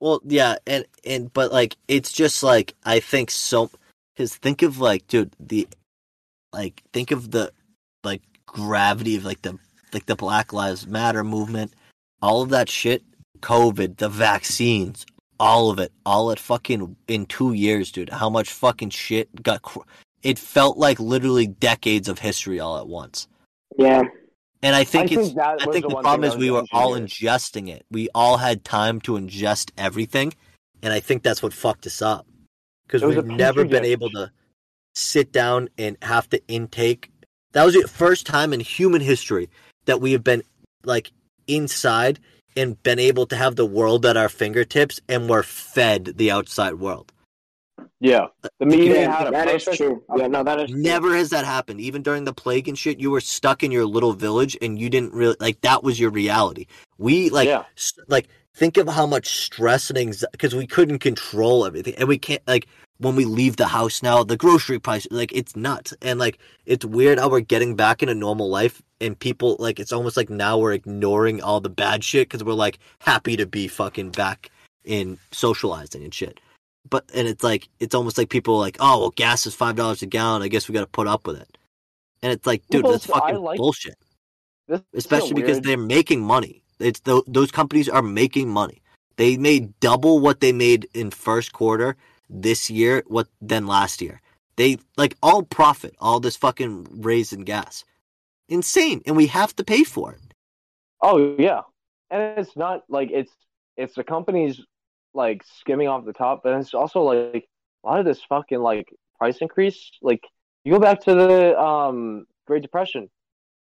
Well, 0.00 0.20
yeah, 0.24 0.56
and 0.66 0.86
and 1.04 1.30
but 1.32 1.52
like 1.52 1.76
it's 1.86 2.10
just 2.10 2.42
like 2.42 2.74
I 2.84 3.00
think 3.00 3.30
so 3.30 3.70
because 4.14 4.34
think 4.34 4.62
of 4.62 4.78
like 4.78 5.06
dude 5.08 5.34
the 5.38 5.68
like 6.54 6.82
think 6.92 7.10
of 7.10 7.30
the 7.30 7.52
like 8.02 8.22
gravity 8.46 9.16
of 9.16 9.26
like 9.26 9.42
the 9.42 9.58
like 9.92 10.06
the 10.06 10.16
Black 10.16 10.52
Lives 10.52 10.86
Matter 10.86 11.24
movement, 11.24 11.72
all 12.22 12.42
of 12.42 12.50
that 12.50 12.68
shit, 12.68 13.02
COVID, 13.40 13.96
the 13.96 14.08
vaccines, 14.08 15.06
all 15.38 15.70
of 15.70 15.78
it, 15.78 15.92
all 16.04 16.30
at 16.30 16.38
fucking 16.38 16.96
in 17.08 17.26
two 17.26 17.52
years, 17.52 17.90
dude. 17.90 18.10
How 18.10 18.30
much 18.30 18.50
fucking 18.50 18.90
shit 18.90 19.42
got? 19.42 19.62
Cr- 19.62 19.80
it 20.22 20.38
felt 20.38 20.76
like 20.76 21.00
literally 21.00 21.46
decades 21.46 22.08
of 22.08 22.18
history 22.18 22.60
all 22.60 22.78
at 22.78 22.86
once. 22.86 23.26
Yeah. 23.78 24.02
And 24.62 24.76
I 24.76 24.84
think 24.84 25.10
I 25.10 25.14
it's 25.14 25.22
think 25.28 25.36
that 25.36 25.62
I 25.62 25.72
think 25.72 25.88
the 25.88 25.88
the 25.88 26.02
problem 26.02 26.24
is 26.24 26.36
we 26.36 26.50
were 26.50 26.64
all 26.72 26.92
ingesting 26.92 27.68
it. 27.68 27.86
We 27.90 28.10
all 28.14 28.36
had 28.36 28.62
time 28.64 29.00
to 29.02 29.12
ingest 29.12 29.70
everything, 29.78 30.34
and 30.82 30.92
I 30.92 31.00
think 31.00 31.22
that's 31.22 31.42
what 31.42 31.54
fucked 31.54 31.86
us 31.86 32.02
up 32.02 32.26
because 32.86 33.02
we've 33.02 33.24
never 33.24 33.64
been 33.64 33.84
dish. 33.84 33.92
able 33.92 34.10
to 34.10 34.30
sit 34.94 35.32
down 35.32 35.70
and 35.78 35.96
have 36.02 36.28
to 36.30 36.46
intake. 36.46 37.10
That 37.52 37.64
was 37.64 37.74
the 37.74 37.88
first 37.88 38.26
time 38.26 38.52
in 38.52 38.60
human 38.60 39.00
history 39.00 39.48
that 39.86 40.00
we 40.00 40.12
have 40.12 40.24
been 40.24 40.42
like 40.84 41.10
inside 41.46 42.18
and 42.56 42.80
been 42.82 42.98
able 42.98 43.26
to 43.26 43.36
have 43.36 43.56
the 43.56 43.66
world 43.66 44.04
at 44.06 44.16
our 44.16 44.28
fingertips, 44.28 45.00
and 45.08 45.28
we're 45.28 45.42
fed 45.42 46.14
the 46.16 46.30
outside 46.30 46.74
world. 46.74 47.12
Yeah, 48.00 48.26
uh, 48.42 48.48
the 48.58 48.66
media 48.66 48.94
can't- 48.94 49.12
had 49.12 49.28
a 49.28 49.30
that 49.30 49.48
is 49.48 49.64
perfect- 49.64 49.76
true. 49.76 50.02
Yeah, 50.16 50.26
no, 50.26 50.42
that 50.42 50.58
is 50.60 50.70
true. 50.70 50.80
Never 50.80 51.14
has 51.16 51.30
that 51.30 51.44
happened. 51.44 51.80
Even 51.80 52.02
during 52.02 52.24
the 52.24 52.32
plague 52.32 52.66
and 52.68 52.78
shit, 52.78 52.98
you 52.98 53.10
were 53.10 53.20
stuck 53.20 53.62
in 53.62 53.70
your 53.70 53.86
little 53.86 54.12
village 54.14 54.56
and 54.60 54.78
you 54.78 54.88
didn't 54.90 55.12
really 55.12 55.36
like 55.38 55.60
that 55.62 55.82
was 55.84 56.00
your 56.00 56.10
reality. 56.10 56.66
We 56.98 57.30
like 57.30 57.46
Yeah. 57.48 57.64
s- 57.76 57.92
like 58.08 58.28
think 58.54 58.76
of 58.78 58.88
how 58.88 59.06
much 59.06 59.28
stress 59.44 59.90
and 59.90 59.98
anxiety 59.98 60.26
because 60.32 60.54
we 60.54 60.66
couldn't 60.66 60.98
control 60.98 61.64
everything 61.64 61.94
and 61.96 62.08
we 62.08 62.18
can't 62.18 62.42
like 62.48 62.66
when 62.98 63.16
we 63.16 63.24
leave 63.24 63.56
the 63.56 63.68
house 63.68 64.02
now 64.02 64.24
the 64.24 64.36
grocery 64.36 64.78
price 64.78 65.06
like 65.10 65.30
it's 65.32 65.54
nuts 65.54 65.94
and 66.02 66.18
like 66.18 66.38
it's 66.66 66.84
weird 66.84 67.18
how 67.18 67.28
we're 67.28 67.40
getting 67.40 67.76
back 67.76 68.02
in 68.02 68.08
a 68.08 68.14
normal 68.14 68.50
life 68.50 68.82
and 69.00 69.18
people 69.18 69.56
like 69.58 69.80
it's 69.80 69.92
almost 69.92 70.16
like 70.16 70.30
now 70.30 70.58
we're 70.58 70.72
ignoring 70.72 71.42
all 71.42 71.60
the 71.60 71.68
bad 71.68 72.04
shit 72.04 72.28
because 72.28 72.44
we're 72.44 72.52
like 72.52 72.78
happy 73.00 73.36
to 73.36 73.46
be 73.46 73.68
fucking 73.68 74.10
back 74.10 74.50
in 74.84 75.18
socializing 75.32 76.02
and 76.04 76.14
shit 76.14 76.40
but 76.88 77.04
and 77.14 77.28
it's 77.28 77.44
like 77.44 77.68
it's 77.80 77.94
almost 77.94 78.16
like 78.18 78.28
people 78.30 78.54
are 78.56 78.60
like 78.60 78.76
oh 78.80 79.00
well 79.00 79.10
gas 79.10 79.46
is 79.46 79.54
five 79.54 79.76
dollars 79.76 80.02
a 80.02 80.06
gallon 80.06 80.42
i 80.42 80.48
guess 80.48 80.68
we 80.68 80.72
got 80.72 80.80
to 80.80 80.86
put 80.86 81.06
up 81.06 81.26
with 81.26 81.40
it 81.40 81.58
and 82.22 82.32
it's 82.32 82.46
like 82.46 82.62
dude 82.70 82.80
People 82.80 82.92
that's 82.92 83.06
fucking 83.06 83.36
like- 83.36 83.58
bullshit 83.58 83.96
This 84.68 84.80
especially 84.94 85.34
because 85.34 85.60
they're 85.60 85.76
making 85.76 86.22
money. 86.22 86.62
It's 86.78 87.00
tho- 87.00 87.24
those 87.26 87.50
companies 87.50 87.88
are 87.88 88.02
making 88.02 88.48
money. 88.48 88.80
They 89.16 89.36
made 89.36 89.78
double 89.80 90.18
what 90.20 90.40
they 90.40 90.52
made 90.52 90.88
in 90.94 91.10
first 91.10 91.52
quarter 91.52 91.96
this 92.30 92.70
year 92.70 93.02
what 93.06 93.26
than 93.42 93.66
last 93.66 94.00
year. 94.00 94.20
They 94.56 94.78
like 94.96 95.16
all 95.22 95.42
profit, 95.42 95.94
all 96.00 96.20
this 96.20 96.36
fucking 96.36 96.86
raise 97.02 97.32
in 97.32 97.42
gas. 97.44 97.84
Insane, 98.50 99.02
and 99.06 99.16
we 99.16 99.28
have 99.28 99.56
to 99.56 99.64
pay 99.64 99.84
for 99.84 100.12
it. 100.12 100.34
Oh 101.02 101.36
yeah, 101.38 101.62
and 102.10 102.38
it's 102.38 102.56
not 102.56 102.82
like 102.88 103.10
it's 103.12 103.32
it's 103.76 103.94
the 103.94 104.04
companies 104.04 104.60
like 105.14 105.42
skimming 105.44 105.88
off 105.88 106.04
the 106.04 106.12
top, 106.12 106.42
but 106.44 106.54
it's 106.58 106.74
also 106.74 107.02
like 107.02 107.48
a 107.84 107.88
lot 107.88 107.98
of 108.00 108.04
this 108.04 108.22
fucking 108.28 108.60
like 108.60 108.88
price 109.18 109.38
increase. 109.38 109.90
Like 110.02 110.22
you 110.64 110.72
go 110.72 110.78
back 110.78 111.00
to 111.04 111.14
the 111.14 111.58
um 111.58 112.26
Great 112.46 112.62
Depression, 112.62 113.10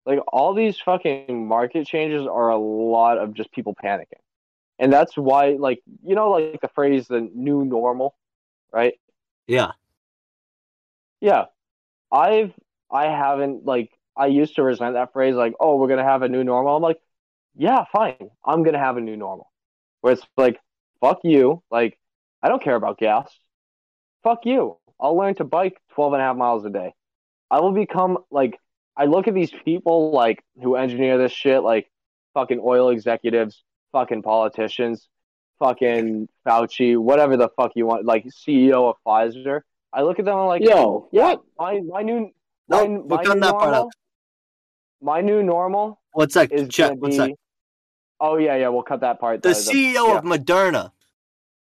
like 0.06 0.20
all 0.28 0.54
these 0.54 0.78
fucking 0.80 1.48
market 1.48 1.86
changes 1.86 2.26
are 2.26 2.50
a 2.50 2.58
lot 2.58 3.18
of 3.18 3.34
just 3.34 3.52
people 3.52 3.76
panicking, 3.82 4.22
and 4.78 4.92
that's 4.92 5.16
why 5.16 5.52
like 5.58 5.82
you 6.04 6.14
know 6.16 6.30
like 6.32 6.60
the 6.62 6.68
phrase 6.68 7.08
the 7.08 7.30
new 7.34 7.64
normal, 7.64 8.16
right? 8.72 8.94
Yeah, 9.46 9.72
Yeah, 11.20 11.46
I've 12.12 12.54
I 12.90 13.06
haven't 13.06 13.66
like 13.66 13.90
I 14.16 14.26
used 14.26 14.56
to 14.56 14.62
resent 14.62 14.94
that 14.94 15.12
phrase 15.12 15.34
like 15.34 15.54
oh 15.60 15.76
we're 15.76 15.88
gonna 15.88 16.04
have 16.04 16.22
a 16.22 16.28
new 16.28 16.44
normal. 16.44 16.76
I'm 16.76 16.82
like 16.82 17.00
yeah 17.54 17.84
fine. 17.92 18.30
I'm 18.44 18.62
gonna 18.62 18.78
have 18.78 18.96
a 18.96 19.00
new 19.00 19.16
normal. 19.16 19.50
Where 20.00 20.12
it's 20.12 20.22
like 20.36 20.58
fuck 21.00 21.20
you. 21.24 21.62
Like 21.70 21.98
I 22.42 22.48
don't 22.48 22.62
care 22.62 22.76
about 22.76 22.98
gas. 22.98 23.30
Fuck 24.22 24.40
you. 24.44 24.78
I'll 25.00 25.16
learn 25.16 25.34
to 25.36 25.44
bike 25.44 25.76
12 25.94 26.14
and 26.14 26.22
a 26.22 26.24
half 26.24 26.36
miles 26.36 26.64
a 26.64 26.70
day. 26.70 26.94
I 27.50 27.60
will 27.60 27.72
become 27.72 28.18
like 28.30 28.58
I 28.96 29.04
look 29.04 29.28
at 29.28 29.34
these 29.34 29.52
people 29.64 30.10
like 30.12 30.42
who 30.62 30.76
engineer 30.76 31.18
this 31.18 31.32
shit 31.32 31.62
like 31.62 31.90
fucking 32.34 32.60
oil 32.62 32.90
executives 32.90 33.62
fucking 33.92 34.22
politicians 34.22 35.08
fucking 35.58 36.28
Fauci 36.46 36.96
whatever 36.96 37.36
the 37.36 37.48
fuck 37.56 37.72
you 37.74 37.86
want 37.86 38.04
like 38.04 38.26
CEO 38.26 38.90
of 38.90 38.96
Pfizer. 39.06 39.60
I 39.92 40.02
look 40.02 40.18
at 40.18 40.24
them 40.24 40.34
and 40.34 40.42
I'm 40.42 40.48
like 40.48 40.62
Yo, 40.62 41.08
yeah, 41.12 41.34
what? 41.34 41.42
my 41.58 41.80
my 41.80 42.02
new 42.02 42.30
my, 42.68 42.86
no, 42.86 43.04
my 43.08 43.22
new 43.22 43.34
normal. 43.34 43.90
Out. 45.00 45.04
My 45.04 45.20
new 45.20 45.42
normal 45.42 46.00
One 46.12 46.30
sec, 46.30 46.52
is 46.52 46.68
check. 46.68 46.88
gonna 46.90 47.00
One 47.00 47.10
be. 47.10 47.16
sec. 47.16 47.30
Oh 48.20 48.36
yeah, 48.36 48.56
yeah. 48.56 48.68
We'll 48.68 48.82
cut 48.82 49.00
that 49.00 49.20
part. 49.20 49.42
The 49.42 49.50
CEO 49.50 50.16
of 50.16 50.24
Moderna. 50.24 50.92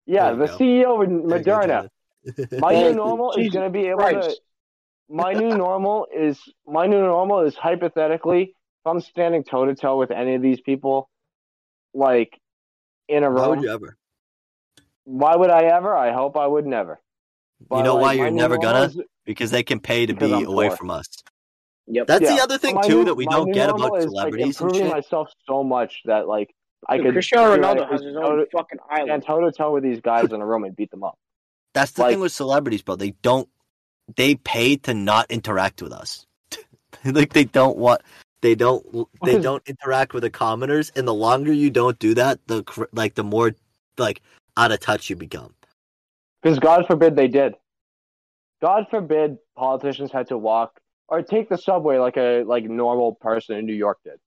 yeah, 0.07 0.33
the 0.33 0.47
go. 0.47 0.59
CEO 0.59 1.03
of 1.03 1.09
There 1.29 1.39
you 1.39 1.45
go, 1.45 1.53
Moderna. 1.53 1.89
My 2.61 2.75
new 2.75 2.95
normal 2.95 3.33
is 3.33 3.53
gonna 3.53 3.71
be 3.71 3.87
able 3.89 4.01
to. 4.05 4.37
My 5.09 5.33
new 5.35 5.57
normal 5.57 6.07
is 6.15 6.39
my 6.67 6.87
new 6.87 7.01
normal 7.01 7.41
is 7.41 7.55
hypothetically 7.55 8.43
if 8.43 8.87
I'm 8.87 9.01
standing 9.01 9.45
toe 9.45 9.67
to 9.67 9.75
toe 9.75 9.99
with 9.99 10.11
any 10.11 10.35
of 10.37 10.43
these 10.43 10.61
people, 10.61 11.11
like 11.93 12.39
in 13.09 13.23
a 13.25 13.31
row. 13.31 13.43
Why 13.43 13.49
would 13.49 13.63
you 13.63 13.71
ever? 13.71 13.97
Why 15.05 15.37
would 15.37 15.51
I 15.51 15.65
ever? 15.65 15.95
I 15.95 16.13
hope 16.13 16.37
I 16.37 16.47
would 16.47 16.65
never. 16.67 17.01
But, 17.69 17.83
know 17.83 17.95
like, 17.95 18.03
why 18.03 18.13
you're 18.15 18.31
never 18.31 18.57
gonna? 18.57 18.85
is- 18.85 19.01
Because 19.25 19.51
they 19.51 19.63
can 19.63 19.81
pay 19.81 20.07
to 20.07 20.15
be 20.15 20.33
I'm 20.33 20.47
away 20.47 20.69
poor. 20.69 20.77
from 20.77 20.91
us. 20.91 21.07
Yep. 21.89 22.07
That's 22.07 22.29
the 22.29 22.41
other 22.43 22.59
thing 22.59 22.77
My 22.77 22.83
too 22.83 22.99
new- 22.99 23.05
that 23.07 23.15
we 23.15 23.27
don't 23.27 23.51
get 23.53 23.69
about 23.71 23.97
is, 23.99 24.05
celebrities 24.05 24.15
like, 24.15 24.33
and 24.35 24.41
improving 24.71 24.87
shit. 24.87 24.93
myself 24.93 25.29
so 25.47 25.65
much 25.65 26.01
that 26.05 26.29
like 26.29 26.55
I 26.89 26.97
Dude, 26.97 27.07
could 27.07 27.13
Cristiano 27.15 27.57
be 27.57 27.63
Ronaldo 27.63 27.91
has 27.91 28.03
his 28.03 28.15
toe 28.15 28.23
own 28.41 28.47
fucking 28.53 28.79
stand 28.93 29.11
island. 29.11 29.25
toe 29.25 29.41
to 29.41 29.53
toe 29.53 29.73
with 29.73 29.83
these 29.83 30.01
guys 30.01 30.33
in 30.33 30.41
a 30.41 30.47
room 30.47 30.65
and 30.65 30.75
beat 30.75 30.91
them 30.91 31.05
up. 31.05 31.19
That's 31.75 31.93
the 31.93 32.03
Like- 32.03 32.11
thing 32.13 32.21
with 32.21 32.33
celebrities, 32.33 32.83
bro. 32.83 32.97
They 32.97 33.13
don't. 33.23 33.49
They 34.17 34.35
pay 34.35 34.77
to 34.79 34.95
not 34.95 35.31
interact 35.31 35.81
with 35.83 35.93
us. 35.93 36.27
like 37.05 37.33
they 37.33 37.45
don't 37.45 37.79
want. 37.79 38.03
They 38.43 38.55
don't. 38.57 38.85
They 39.25 39.41
don't 39.41 39.63
interact 39.69 40.13
with 40.15 40.23
the 40.25 40.31
commoners, 40.31 40.91
and 40.97 41.07
the 41.07 41.15
longer 41.15 41.53
you 41.53 41.71
don't 41.71 41.99
do 41.99 42.15
that, 42.15 42.41
the 42.49 42.65
like 42.93 43.15
the 43.15 43.23
more 43.25 43.53
like 43.99 44.21
out 44.57 44.73
of 44.73 44.81
touch 44.81 45.09
you 45.09 45.17
become. 45.17 45.55
Because 46.43 46.59
God 46.59 46.87
forbid 46.89 47.15
they 47.17 47.29
did. 47.29 47.55
God 48.61 48.87
forbid 48.91 49.39
politicians 49.57 50.11
had 50.13 50.27
to 50.29 50.37
walk 50.39 50.81
or 51.09 51.23
take 51.23 51.49
the 51.49 51.59
subway 51.59 51.99
like 51.99 52.17
a 52.17 52.43
like 52.45 52.65
normal 52.65 53.15
person 53.15 53.57
in 53.57 53.67
New 53.67 53.75
York 53.75 53.99
did. 54.05 54.19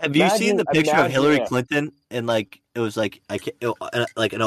Have 0.00 0.14
you 0.14 0.22
Imagine- 0.22 0.38
seen 0.38 0.56
the 0.56 0.64
picture 0.66 0.96
of 0.96 1.10
Hillary 1.10 1.36
it. 1.36 1.48
Clinton 1.48 1.92
in 2.10 2.26
like 2.26 2.60
it 2.74 2.80
was 2.80 2.96
like 2.96 3.22
I 3.30 3.38
can't, 3.38 3.56
uh, 3.62 4.04
like 4.16 4.32
an 4.34 4.42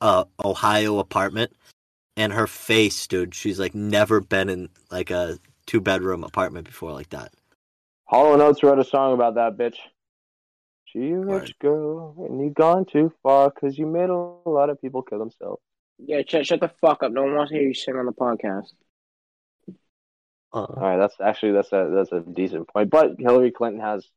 uh, 0.00 0.24
Ohio 0.44 0.98
apartment, 0.98 1.52
and 2.16 2.32
her 2.32 2.46
face, 2.46 3.06
dude. 3.06 3.34
She's 3.34 3.58
like 3.58 3.74
never 3.74 4.20
been 4.20 4.48
in 4.48 4.68
like 4.90 5.10
a 5.10 5.38
two 5.66 5.80
bedroom 5.80 6.22
apartment 6.22 6.66
before 6.66 6.92
like 6.92 7.10
that. 7.10 7.32
Hall 8.04 8.40
& 8.40 8.40
Oates 8.40 8.62
wrote 8.62 8.78
a 8.78 8.84
song 8.84 9.14
about 9.14 9.34
that 9.36 9.56
bitch. 9.56 9.76
She 10.84 11.10
a 11.10 11.14
Word. 11.14 11.42
rich 11.42 11.58
girl, 11.58 12.14
and 12.28 12.38
you 12.40 12.50
gone 12.50 12.84
too 12.84 13.12
far 13.22 13.50
because 13.50 13.76
you 13.76 13.86
made 13.86 14.10
a 14.10 14.14
lot 14.14 14.70
of 14.70 14.80
people 14.80 15.02
kill 15.02 15.18
themselves. 15.18 15.60
Yeah, 15.98 16.20
shut, 16.28 16.46
shut 16.46 16.60
the 16.60 16.70
fuck 16.80 17.02
up. 17.02 17.10
No 17.10 17.22
one 17.22 17.34
wants 17.34 17.50
to 17.50 17.58
hear 17.58 17.66
you 17.66 17.74
sing 17.74 17.96
on 17.96 18.06
the 18.06 18.12
podcast. 18.12 18.72
All 20.54 20.68
Uh, 20.76 20.80
right, 20.80 20.96
that's 20.96 21.16
actually 21.20 21.52
that's 21.52 21.72
a 21.72 21.90
that's 21.94 22.12
a 22.12 22.20
decent 22.20 22.68
point. 22.68 22.90
But 22.90 23.16
Hillary 23.18 23.50
Clinton 23.50 23.80
has 23.80 24.08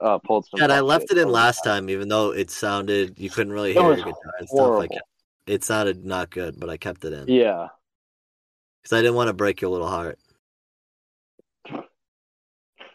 uh, 0.00 0.18
pulled 0.18 0.46
some. 0.46 0.62
and 0.62 0.72
I 0.72 0.80
left 0.80 1.10
it 1.10 1.18
in 1.18 1.28
last 1.28 1.64
time, 1.64 1.90
even 1.90 2.08
though 2.08 2.30
it 2.32 2.50
sounded 2.50 3.18
you 3.18 3.28
couldn't 3.30 3.52
really 3.52 3.70
It 3.70 3.80
hear 3.80 3.82
was 3.82 3.98
your 3.98 4.06
guitar 4.06 4.32
and 4.38 4.48
stuff 4.48 4.78
like 4.78 4.92
it. 4.92 5.02
It 5.46 5.64
sounded 5.64 6.04
not 6.04 6.30
good, 6.30 6.58
but 6.58 6.70
I 6.70 6.76
kept 6.76 7.04
it 7.04 7.12
in 7.12 7.28
Yeah, 7.28 7.68
because 8.82 8.96
I 8.96 9.02
didn't 9.02 9.14
want 9.16 9.28
to 9.28 9.34
break 9.34 9.60
your 9.60 9.70
little 9.70 9.88
heart. 9.88 10.18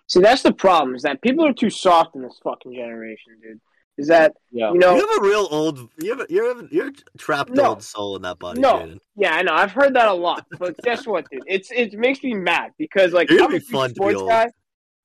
See, 0.08 0.22
that's 0.22 0.42
the 0.42 0.54
problem. 0.54 0.96
Is 0.96 1.04
that 1.04 1.22
people 1.22 1.46
are 1.46 1.54
too 1.54 1.70
soft 1.70 2.16
in 2.16 2.22
this 2.24 2.40
fucking 2.44 2.74
generation, 2.74 3.34
dude. 3.42 3.62
Is 4.00 4.08
that 4.08 4.34
yeah. 4.50 4.72
you 4.72 4.80
know? 4.80 4.96
you 4.96 5.06
have 5.06 5.20
a 5.20 5.28
real 5.28 5.46
old, 5.52 5.90
you 6.02 6.12
have 6.12 6.22
a, 6.22 6.26
you're 6.30 6.58
a, 6.58 6.68
you're 6.72 6.88
a 6.88 6.94
trapped 7.18 7.52
No. 7.52 7.72
old 7.72 7.84
soul 7.84 8.16
in 8.16 8.22
that 8.22 8.40
body, 8.40 8.62
No. 8.62 8.76
Jaden. 8.76 9.00
Yeah, 9.18 9.34
I 9.34 9.42
know. 9.42 9.54
I've 9.54 9.74
heard 9.74 9.94
that 9.96 10.08
a 10.08 10.14
lot. 10.14 10.46
But 10.58 10.78
guess 10.84 11.06
what, 11.06 11.26
dude? 11.30 11.44
It's 11.48 11.70
it 11.70 11.94
makes 12.00 12.24
me 12.24 12.34
mad 12.34 12.72
because 12.78 13.12
like 13.12 13.30
You're 13.30 13.42
I'm 13.42 13.48
gonna 13.48 13.58
a 13.58 13.60
huge 13.60 13.70
fun 13.70 13.94
sports 13.94 14.22
guy. 14.22 14.48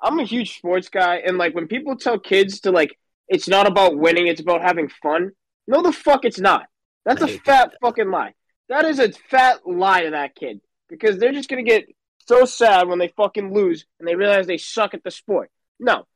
I'm 0.00 0.20
a 0.20 0.24
huge 0.24 0.56
sports 0.58 0.88
guy, 0.88 1.16
and 1.16 1.38
like 1.38 1.56
when 1.56 1.66
people 1.66 1.96
tell 1.96 2.20
kids 2.20 2.60
to 2.60 2.70
like, 2.70 2.96
it's 3.26 3.48
not 3.48 3.66
about 3.66 3.98
winning, 3.98 4.28
it's 4.28 4.40
about 4.40 4.62
having 4.62 4.88
fun. 5.02 5.32
No, 5.66 5.82
the 5.82 5.92
fuck, 5.92 6.24
it's 6.24 6.38
not. 6.38 6.66
That's 7.04 7.20
I 7.20 7.24
a 7.24 7.28
hate 7.30 7.44
fat 7.44 7.74
fucking 7.82 8.10
lie. 8.10 8.34
That 8.68 8.84
is 8.84 9.00
a 9.00 9.10
fat 9.10 9.66
lie 9.66 10.04
to 10.04 10.10
that 10.10 10.36
kid 10.36 10.60
because 10.88 11.18
they're 11.18 11.32
just 11.32 11.48
gonna 11.48 11.64
get 11.64 11.86
so 12.28 12.44
sad 12.44 12.86
when 12.86 13.00
they 13.00 13.08
fucking 13.16 13.52
lose 13.52 13.86
and 13.98 14.06
they 14.06 14.14
realize 14.14 14.46
they 14.46 14.58
suck 14.58 14.94
at 14.94 15.02
the 15.02 15.10
sport. 15.10 15.50
No, 15.80 16.06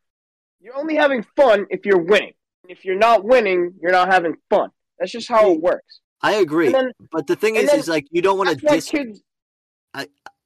you're 0.61 0.77
only 0.77 0.95
having 0.95 1.25
fun 1.35 1.67
if 1.71 1.85
you're 1.85 1.99
winning. 1.99 2.35
If 2.69 2.85
you're 2.85 2.99
not 2.99 3.25
winning, 3.25 3.75
you're 3.81 3.93
not 3.93 4.13
having 4.13 4.37
fun. 4.51 4.71
That's 4.99 5.13
just 5.13 5.29
how 5.29 5.53
it 5.53 5.61
works. 5.61 6.01
I 6.21 6.35
agree, 6.35 6.73
then 6.73 6.93
but 7.13 7.27
the 7.27 7.37
thing 7.37 7.55
is, 7.55 7.71
then 7.71 7.79
is 7.79 7.89
like 7.89 8.07
you 8.11 8.23
don't 8.23 8.39
want 8.39 8.51
to 8.51 8.57
that's 8.57 8.87
dis- 8.87 8.91
kids. 8.91 9.23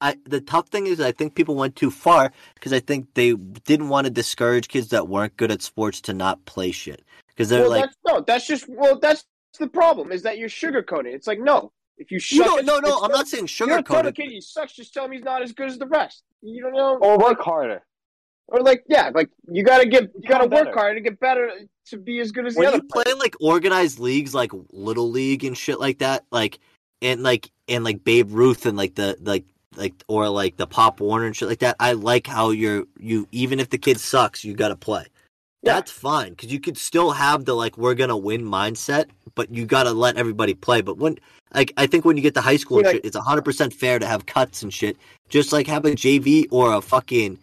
I 0.02 0.16
the 0.24 0.40
tough 0.40 0.68
thing 0.68 0.88
is 0.88 1.00
I 1.00 1.12
think 1.12 1.36
people 1.36 1.54
went 1.54 1.76
too 1.76 1.90
far 1.90 2.32
because 2.54 2.72
I 2.72 2.80
think 2.80 3.14
they 3.14 3.34
didn't 3.34 3.88
want 3.88 4.06
to 4.06 4.10
discourage 4.10 4.66
kids 4.66 4.88
that 4.88 5.06
weren't 5.08 5.36
good 5.36 5.52
at 5.52 5.62
sports 5.62 6.00
to 6.02 6.12
not 6.12 6.44
play 6.44 6.72
shit 6.72 7.02
because 7.28 7.48
they're 7.48 7.62
Well, 7.62 7.70
like 7.70 7.84
that's 7.84 7.96
no. 8.04 8.20
That's 8.20 8.46
just 8.46 8.68
well. 8.68 8.98
That's 8.98 9.24
the 9.60 9.68
problem. 9.68 10.10
Is 10.10 10.22
that 10.22 10.38
you're 10.38 10.48
sugarcoating? 10.48 11.14
It's 11.14 11.28
like 11.28 11.38
no. 11.38 11.70
If 11.98 12.10
you 12.10 12.16
you 12.16 12.20
suck, 12.20 12.46
know, 12.46 12.58
at- 12.58 12.64
no 12.64 12.80
no 12.80 13.00
I'm 13.00 13.12
not 13.12 13.28
saying 13.28 13.48
You're 13.60 13.78
a 13.78 14.12
kid 14.12 14.30
he 14.30 14.40
sucks. 14.40 14.72
Just 14.72 14.92
tell 14.92 15.04
him 15.04 15.12
he's 15.12 15.22
not 15.22 15.40
as 15.40 15.52
good 15.52 15.68
as 15.68 15.78
the 15.78 15.86
rest. 15.86 16.24
You 16.42 16.62
don't 16.62 16.72
know, 16.72 16.98
Or 17.00 17.16
work 17.16 17.40
harder. 17.40 17.82
Or 18.48 18.60
like 18.60 18.84
yeah, 18.88 19.10
like 19.14 19.30
you 19.48 19.64
gotta 19.64 19.86
get, 19.86 20.10
you 20.14 20.28
gotta 20.28 20.46
work 20.46 20.66
better. 20.66 20.74
hard 20.74 20.96
to 20.96 21.00
get 21.00 21.18
better 21.20 21.50
to 21.86 21.96
be 21.96 22.20
as 22.20 22.32
good 22.32 22.46
as 22.46 22.54
the 22.54 22.60
When 22.60 22.68
other. 22.68 22.76
you 22.78 22.82
play 22.82 23.04
in 23.10 23.18
like 23.18 23.34
organized 23.40 23.98
leagues 23.98 24.34
like 24.34 24.52
little 24.70 25.10
league 25.10 25.44
and 25.44 25.56
shit 25.56 25.80
like 25.80 25.98
that, 25.98 26.24
like 26.30 26.58
and 27.00 27.22
like 27.22 27.50
and 27.68 27.84
like 27.84 28.04
Babe 28.04 28.30
Ruth 28.32 28.66
and 28.66 28.76
like 28.76 28.94
the 28.94 29.16
like 29.20 29.44
like 29.76 29.94
or 30.08 30.28
like 30.28 30.56
the 30.56 30.66
Pop 30.66 31.00
Warner 31.00 31.26
and 31.26 31.34
shit 31.36 31.48
like 31.48 31.60
that, 31.60 31.76
I 31.80 31.92
like 31.92 32.26
how 32.26 32.50
you're 32.50 32.84
you 32.98 33.26
even 33.32 33.58
if 33.60 33.70
the 33.70 33.78
kid 33.78 33.98
sucks, 33.98 34.44
you 34.44 34.54
got 34.54 34.68
to 34.68 34.76
play. 34.76 35.06
Yeah. 35.62 35.74
That's 35.74 35.92
fine 35.92 36.30
because 36.30 36.52
you 36.52 36.58
could 36.58 36.76
still 36.76 37.12
have 37.12 37.44
the 37.44 37.54
like 37.54 37.78
we're 37.78 37.94
gonna 37.94 38.16
win 38.16 38.42
mindset, 38.42 39.06
but 39.34 39.54
you 39.54 39.64
got 39.64 39.84
to 39.84 39.92
let 39.92 40.16
everybody 40.16 40.54
play. 40.54 40.80
But 40.82 40.98
when 40.98 41.18
like 41.54 41.72
I 41.76 41.86
think 41.86 42.04
when 42.04 42.16
you 42.16 42.22
get 42.22 42.34
to 42.34 42.40
high 42.40 42.56
school 42.56 42.78
and 42.78 42.86
Yeah, 42.86 42.92
shit, 42.92 43.04
it's 43.04 43.16
hundred 43.16 43.44
percent 43.44 43.72
fair 43.72 43.98
to 43.98 44.06
have 44.06 44.26
cuts 44.26 44.62
and 44.62 44.74
shit. 44.74 44.96
Just 45.28 45.52
like 45.52 45.66
have 45.68 45.84
a 45.84 45.92
JV 45.92 46.46
or 46.50 46.74
a 46.74 46.80
fucking 46.80 47.38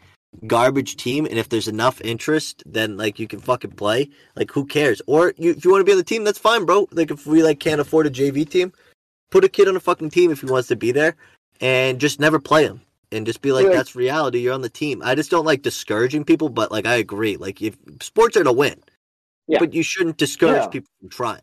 garbage 0.47 0.95
team, 0.95 1.25
and 1.25 1.37
if 1.37 1.49
there's 1.49 1.67
enough 1.67 1.99
interest, 2.01 2.63
then 2.65 2.97
like 2.97 3.19
you 3.19 3.27
can 3.27 3.39
fucking 3.39 3.71
play. 3.71 4.09
Like 4.35 4.51
who 4.51 4.65
cares? 4.65 5.01
Or 5.07 5.33
you, 5.37 5.51
if 5.51 5.65
you 5.65 5.71
want 5.71 5.81
to 5.81 5.85
be 5.85 5.91
on 5.91 5.97
the 5.97 6.03
team, 6.03 6.23
that's 6.23 6.39
fine, 6.39 6.65
bro. 6.65 6.87
Like 6.91 7.11
if 7.11 7.25
we 7.25 7.43
like 7.43 7.59
can't 7.59 7.81
afford 7.81 8.07
a 8.07 8.11
JV 8.11 8.47
team, 8.49 8.71
put 9.31 9.43
a 9.43 9.49
kid 9.49 9.67
on 9.67 9.75
a 9.75 9.79
fucking 9.79 10.11
team 10.11 10.31
if 10.31 10.41
he 10.41 10.47
wants 10.47 10.67
to 10.69 10.75
be 10.75 10.91
there, 10.91 11.15
and 11.61 11.99
just 11.99 12.19
never 12.19 12.39
play 12.39 12.63
him. 12.65 12.81
And 13.11 13.25
just 13.25 13.41
be 13.41 13.51
like, 13.51 13.65
Yeah. 13.65 13.73
that's 13.73 13.95
reality. 13.95 14.39
You're 14.39 14.53
on 14.53 14.61
the 14.61 14.69
team. 14.69 15.01
I 15.03 15.15
just 15.15 15.31
don't 15.31 15.45
like 15.45 15.63
discouraging 15.63 16.25
people, 16.25 16.49
but 16.49 16.71
like 16.71 16.85
I 16.85 16.95
agree. 16.95 17.37
Like 17.37 17.61
if 17.61 17.75
sports 18.01 18.37
are 18.37 18.43
to 18.43 18.51
win, 18.51 18.79
Yeah. 19.47 19.57
but 19.59 19.73
you 19.73 19.81
shouldn't 19.81 20.17
discourage 20.17 20.61
Yeah. 20.61 20.67
people 20.67 20.91
from 20.99 21.09
trying. 21.09 21.41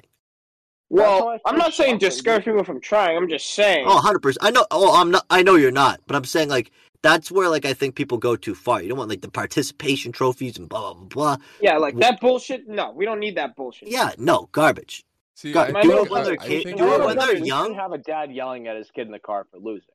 Well, 0.89 1.29
I 1.31 1.39
I'm 1.45 1.59
not 1.59 1.75
saying 1.75 1.99
discourage 1.99 2.45
people 2.45 2.63
from 2.63 2.81
trying. 2.81 3.17
I'm 3.17 3.29
just 3.29 3.53
saying. 3.55 3.85
Oh, 3.89 3.97
100 3.97 4.21
percent. 4.21 4.45
I 4.45 4.51
know. 4.51 4.65
Oh, 4.71 4.95
I'm 5.01 5.11
not. 5.11 5.27
I 5.29 5.43
know 5.43 5.57
you're 5.57 5.73
not. 5.73 6.01
But 6.07 6.15
I'm 6.15 6.25
saying 6.25 6.49
like 6.49 6.71
that's 7.03 7.31
where 7.31 7.49
like 7.49 7.65
I 7.65 7.73
think 7.75 7.95
people 7.95 8.19
go 8.19 8.37
too 8.37 8.55
far. 8.55 8.83
You 8.83 8.89
don't 8.89 8.99
want 8.99 9.11
like 9.11 9.21
the 9.23 9.31
participation 9.31 10.13
trophies 10.13 10.59
and 10.59 10.69
blah 10.69 10.95
blah 10.95 11.05
blah. 11.05 11.37
blah. 11.37 11.45
yeah, 11.61 11.79
like 11.79 11.97
that 11.99 12.21
bullshit. 12.21 12.69
No, 12.69 12.93
we 12.93 13.05
don't 13.05 13.21
need 13.21 13.37
that 13.37 13.57
bullshit. 13.57 13.89
Yeah, 13.89 14.13
no 14.19 14.49
garbage. 14.53 15.05
See, 15.35 15.53
God, 15.53 15.75
I 15.77 15.83
do 15.83 15.91
think, 15.91 16.07
it 16.07 16.11
when 16.11 16.25
they're 16.25 16.33
I 16.41 16.47
kid- 16.47 16.65
think 16.65 16.79
do 16.79 16.85
it 16.85 16.89
I 16.89 16.97
when 17.05 17.17
would- 17.17 17.21
they're 17.21 17.41
We 17.41 17.47
young. 17.49 17.65
shouldn't 17.65 17.81
have 17.81 17.93
a 17.93 17.99
dad 17.99 18.33
yelling 18.33 18.67
at 18.69 18.77
his 18.77 18.91
kid 18.91 19.07
in 19.07 19.13
the 19.13 19.19
car 19.19 19.47
for 19.51 19.59
losing. 19.59 19.89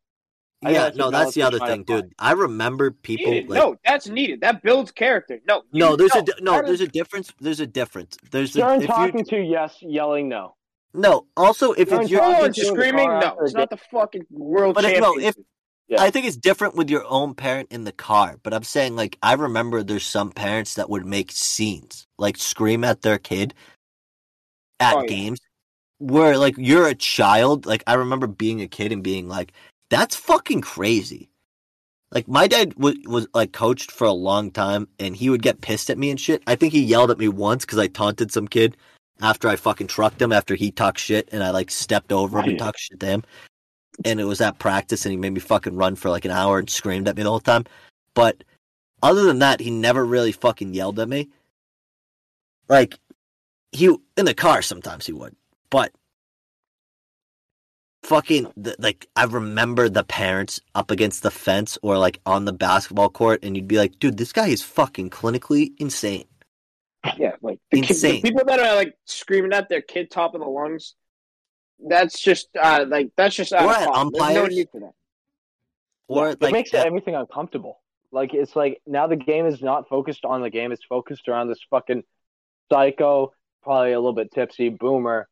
I 0.63 0.69
Yeah, 0.71 0.91
no, 0.93 1.09
that's 1.09 1.33
the 1.33 1.41
other 1.41 1.57
thing, 1.57 1.81
dude. 1.83 2.13
I 2.19 2.33
remember 2.33 2.91
people 2.91 3.33
like 3.33 3.49
no, 3.49 3.77
that's 3.83 4.07
needed. 4.07 4.41
That 4.41 4.61
builds 4.61 4.91
character. 4.91 5.39
No, 5.47 5.63
no, 5.73 5.95
there's 5.95 6.13
a 6.13 6.21
di- 6.21 6.33
no, 6.41 6.51
that 6.57 6.67
there's 6.67 6.81
is- 6.81 6.87
a 6.87 6.91
difference. 6.91 7.33
There's 7.39 7.59
a 7.59 7.65
difference. 7.65 8.17
There's 8.29 8.51
a, 8.55 8.59
Stern 8.59 8.81
if 8.81 8.87
talking 8.87 9.25
to 9.25 9.37
yes, 9.41 9.77
yelling 9.81 10.29
no. 10.29 10.53
no. 10.93 11.25
Also, 11.35 11.71
if 11.71 11.87
Stern 11.87 12.01
it's 12.03 12.11
your, 12.11 12.19
talking 12.19 12.33
Everyone's 12.35 12.55
to 12.57 12.61
in 12.61 12.67
the 12.75 12.79
screaming. 12.79 13.07
No, 13.19 13.37
it's 13.41 13.53
not 13.55 13.71
the 13.71 13.77
fucking 13.77 14.25
world 14.29 14.75
But 14.75 14.85
it- 14.85 14.99
no, 15.01 15.17
if- 15.17 15.35
Yeah. 15.91 16.01
I 16.01 16.09
think 16.09 16.25
it's 16.25 16.37
different 16.37 16.75
with 16.75 16.89
your 16.89 17.05
own 17.05 17.35
parent 17.35 17.67
in 17.69 17.83
the 17.83 17.91
car. 17.91 18.37
But 18.43 18.53
I'm 18.53 18.63
saying 18.63 18.95
like 18.95 19.17
I 19.21 19.33
remember 19.33 19.83
there's 19.83 20.05
some 20.05 20.31
parents 20.31 20.75
that 20.75 20.89
would 20.89 21.05
make 21.05 21.33
scenes, 21.33 22.07
like 22.17 22.37
scream 22.37 22.85
at 22.85 23.01
their 23.01 23.17
kid 23.17 23.53
at 24.79 24.95
Oh, 24.95 25.01
yeah. 25.01 25.07
games, 25.07 25.41
where 25.97 26.37
like 26.37 26.55
you're 26.57 26.87
a 26.87 26.95
child. 26.95 27.65
Like 27.65 27.83
I 27.87 27.95
remember 27.95 28.25
being 28.25 28.61
a 28.61 28.69
kid 28.69 28.93
and 28.93 29.03
being 29.03 29.27
like, 29.27 29.51
"That's 29.89 30.15
fucking 30.15 30.61
crazy." 30.61 31.29
Like 32.09 32.25
my 32.29 32.47
dad 32.47 32.73
was 32.77 32.95
was 33.05 33.27
like 33.33 33.51
coached 33.51 33.91
for 33.91 34.05
a 34.05 34.13
long 34.13 34.49
time, 34.49 34.87
and 34.97 35.13
he 35.13 35.29
would 35.29 35.41
get 35.41 35.59
pissed 35.59 35.89
at 35.89 35.97
me 35.97 36.09
and 36.09 36.19
shit. 36.19 36.41
I 36.47 36.55
think 36.55 36.71
he 36.71 36.81
yelled 36.81 37.11
at 37.11 37.19
me 37.19 37.27
once 37.27 37.65
because 37.65 37.79
I 37.79 37.87
taunted 37.87 38.31
some 38.31 38.47
kid 38.47 38.77
after 39.21 39.49
I 39.49 39.57
fucking 39.57 39.87
trucked 39.87 40.21
him 40.21 40.31
after 40.31 40.55
he 40.55 40.71
talked 40.71 40.99
shit, 40.99 41.27
and 41.33 41.43
I 41.43 41.49
like 41.51 41.69
stepped 41.69 42.13
over 42.13 42.39
him 42.39 42.51
and 42.51 42.59
talked 42.59 42.79
shit 42.79 43.01
to 43.01 43.05
him. 43.05 43.23
And 44.05 44.19
it 44.19 44.25
was 44.25 44.41
at 44.41 44.59
practice, 44.59 45.05
and 45.05 45.11
he 45.11 45.17
made 45.17 45.33
me 45.33 45.39
fucking 45.39 45.75
run 45.75 45.95
for 45.95 46.09
like 46.09 46.25
an 46.25 46.31
hour 46.31 46.59
and 46.59 46.69
screamed 46.69 47.07
at 47.07 47.15
me 47.15 47.23
the 47.23 47.29
whole 47.29 47.39
time. 47.39 47.65
But 48.13 48.43
other 49.03 49.23
than 49.23 49.39
that, 49.39 49.59
he 49.59 49.69
never 49.69 50.05
really 50.05 50.31
fucking 50.31 50.73
yelled 50.73 50.99
at 50.99 51.09
me. 51.09 51.29
Like 52.69 52.97
he 53.71 53.95
in 54.17 54.25
the 54.25 54.33
car 54.33 54.61
sometimes 54.61 55.05
he 55.05 55.13
would, 55.13 55.35
but 55.69 55.91
fucking 58.03 58.51
the, 58.57 58.75
like 58.79 59.07
I 59.15 59.25
remember 59.25 59.89
the 59.89 60.03
parents 60.03 60.59
up 60.73 60.89
against 60.89 61.23
the 61.23 61.31
fence 61.31 61.77
or 61.81 61.97
like 61.97 62.19
on 62.25 62.45
the 62.45 62.53
basketball 62.53 63.09
court, 63.09 63.43
and 63.43 63.55
you'd 63.55 63.67
be 63.67 63.77
like, 63.77 63.99
dude, 63.99 64.17
this 64.17 64.33
guy 64.33 64.47
is 64.47 64.61
fucking 64.61 65.09
clinically 65.09 65.73
insane. 65.77 66.25
Yeah, 67.17 67.33
like 67.41 67.59
the, 67.71 67.81
kid, 67.81 67.87
the 67.87 67.93
Insane. 67.93 68.21
people 68.21 68.45
that 68.45 68.59
are 68.59 68.75
like 68.75 68.95
screaming 69.05 69.53
at 69.53 69.69
their 69.69 69.81
kid 69.81 70.11
top 70.11 70.35
of 70.35 70.41
the 70.41 70.47
lungs. 70.47 70.95
That's 71.87 72.19
just 72.21 72.49
uh, 72.59 72.85
like 72.87 73.09
that's 73.17 73.35
just 73.35 73.53
out 73.53 73.63
Or 73.65 73.71
of 73.71 73.77
at 73.77 73.83
pocket. 73.83 74.11
There's 74.13 74.29
no 74.29 74.45
umpires. 74.45 74.47
need 74.47 74.69
for 74.71 74.79
that. 74.81 74.93
Or 76.07 76.29
it 76.29 76.41
like 76.41 76.51
makes 76.51 76.73
uh, 76.73 76.83
everything 76.85 77.15
uncomfortable. 77.15 77.79
Like 78.11 78.33
it's 78.33 78.55
like 78.55 78.81
now 78.85 79.07
the 79.07 79.15
game 79.15 79.45
is 79.45 79.61
not 79.61 79.87
focused 79.89 80.25
on 80.25 80.41
the 80.41 80.49
game; 80.49 80.71
it's 80.71 80.83
focused 80.85 81.27
around 81.27 81.47
this 81.47 81.61
fucking 81.69 82.03
psycho, 82.71 83.33
probably 83.63 83.93
a 83.93 83.99
little 83.99 84.13
bit 84.13 84.31
tipsy 84.31 84.69
boomer, 84.69 85.27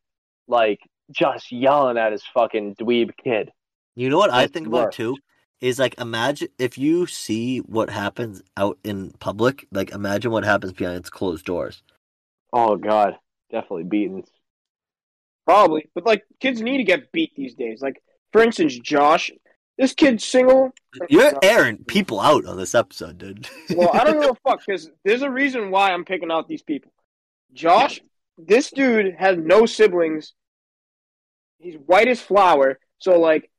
like 0.48 0.80
just 1.10 1.52
yelling 1.52 1.98
at 1.98 2.12
his 2.12 2.24
fucking 2.34 2.76
dweeb 2.76 3.10
kid. 3.22 3.52
You 3.94 4.08
know 4.08 4.18
what 4.18 4.30
I 4.32 4.44
It's 4.44 4.52
think 4.52 4.66
about 4.66 4.90
worse. 4.90 4.96
too 4.96 5.22
is 5.60 5.78
like 5.78 5.94
imagine 6.00 6.48
if 6.58 6.78
you 6.78 7.06
see 7.06 7.58
what 7.58 7.90
happens 7.90 8.42
out 8.56 8.78
in 8.82 9.12
public, 9.20 9.66
like 9.70 9.90
imagine 9.90 10.30
what 10.32 10.44
happens 10.44 10.72
behind 10.72 10.96
its 10.98 11.10
closed 11.10 11.44
doors. 11.44 11.82
Oh 12.52 12.76
god, 12.76 13.18
definitely 13.50 13.84
beatings. 13.84 14.28
Probably, 15.46 15.90
but 15.94 16.06
like 16.06 16.22
kids 16.40 16.60
need 16.60 16.78
to 16.78 16.84
get 16.84 17.12
beat 17.12 17.34
these 17.34 17.54
days. 17.54 17.80
Like 17.80 18.02
for 18.32 18.42
instance, 18.42 18.78
Josh, 18.78 19.30
this 19.78 19.94
kid's 19.94 20.24
single. 20.24 20.70
You're 21.08 21.32
airing 21.42 21.84
people 21.84 22.20
out 22.20 22.44
on 22.44 22.56
this 22.56 22.74
episode, 22.74 23.18
dude. 23.18 23.48
Well, 23.74 23.90
I 23.92 24.04
don't 24.04 24.20
give 24.20 24.30
a 24.30 24.34
fuck 24.48 24.60
because 24.64 24.90
there's 25.04 25.22
a 25.22 25.30
reason 25.30 25.70
why 25.70 25.92
I'm 25.92 26.04
picking 26.04 26.30
out 26.30 26.48
these 26.48 26.62
people. 26.62 26.92
Josh, 27.52 28.00
this 28.38 28.70
dude 28.70 29.14
has 29.18 29.36
no 29.38 29.66
siblings. 29.66 30.34
He's 31.58 31.76
white 31.86 32.08
as 32.08 32.20
flour, 32.20 32.78
so 32.98 33.18
like 33.18 33.50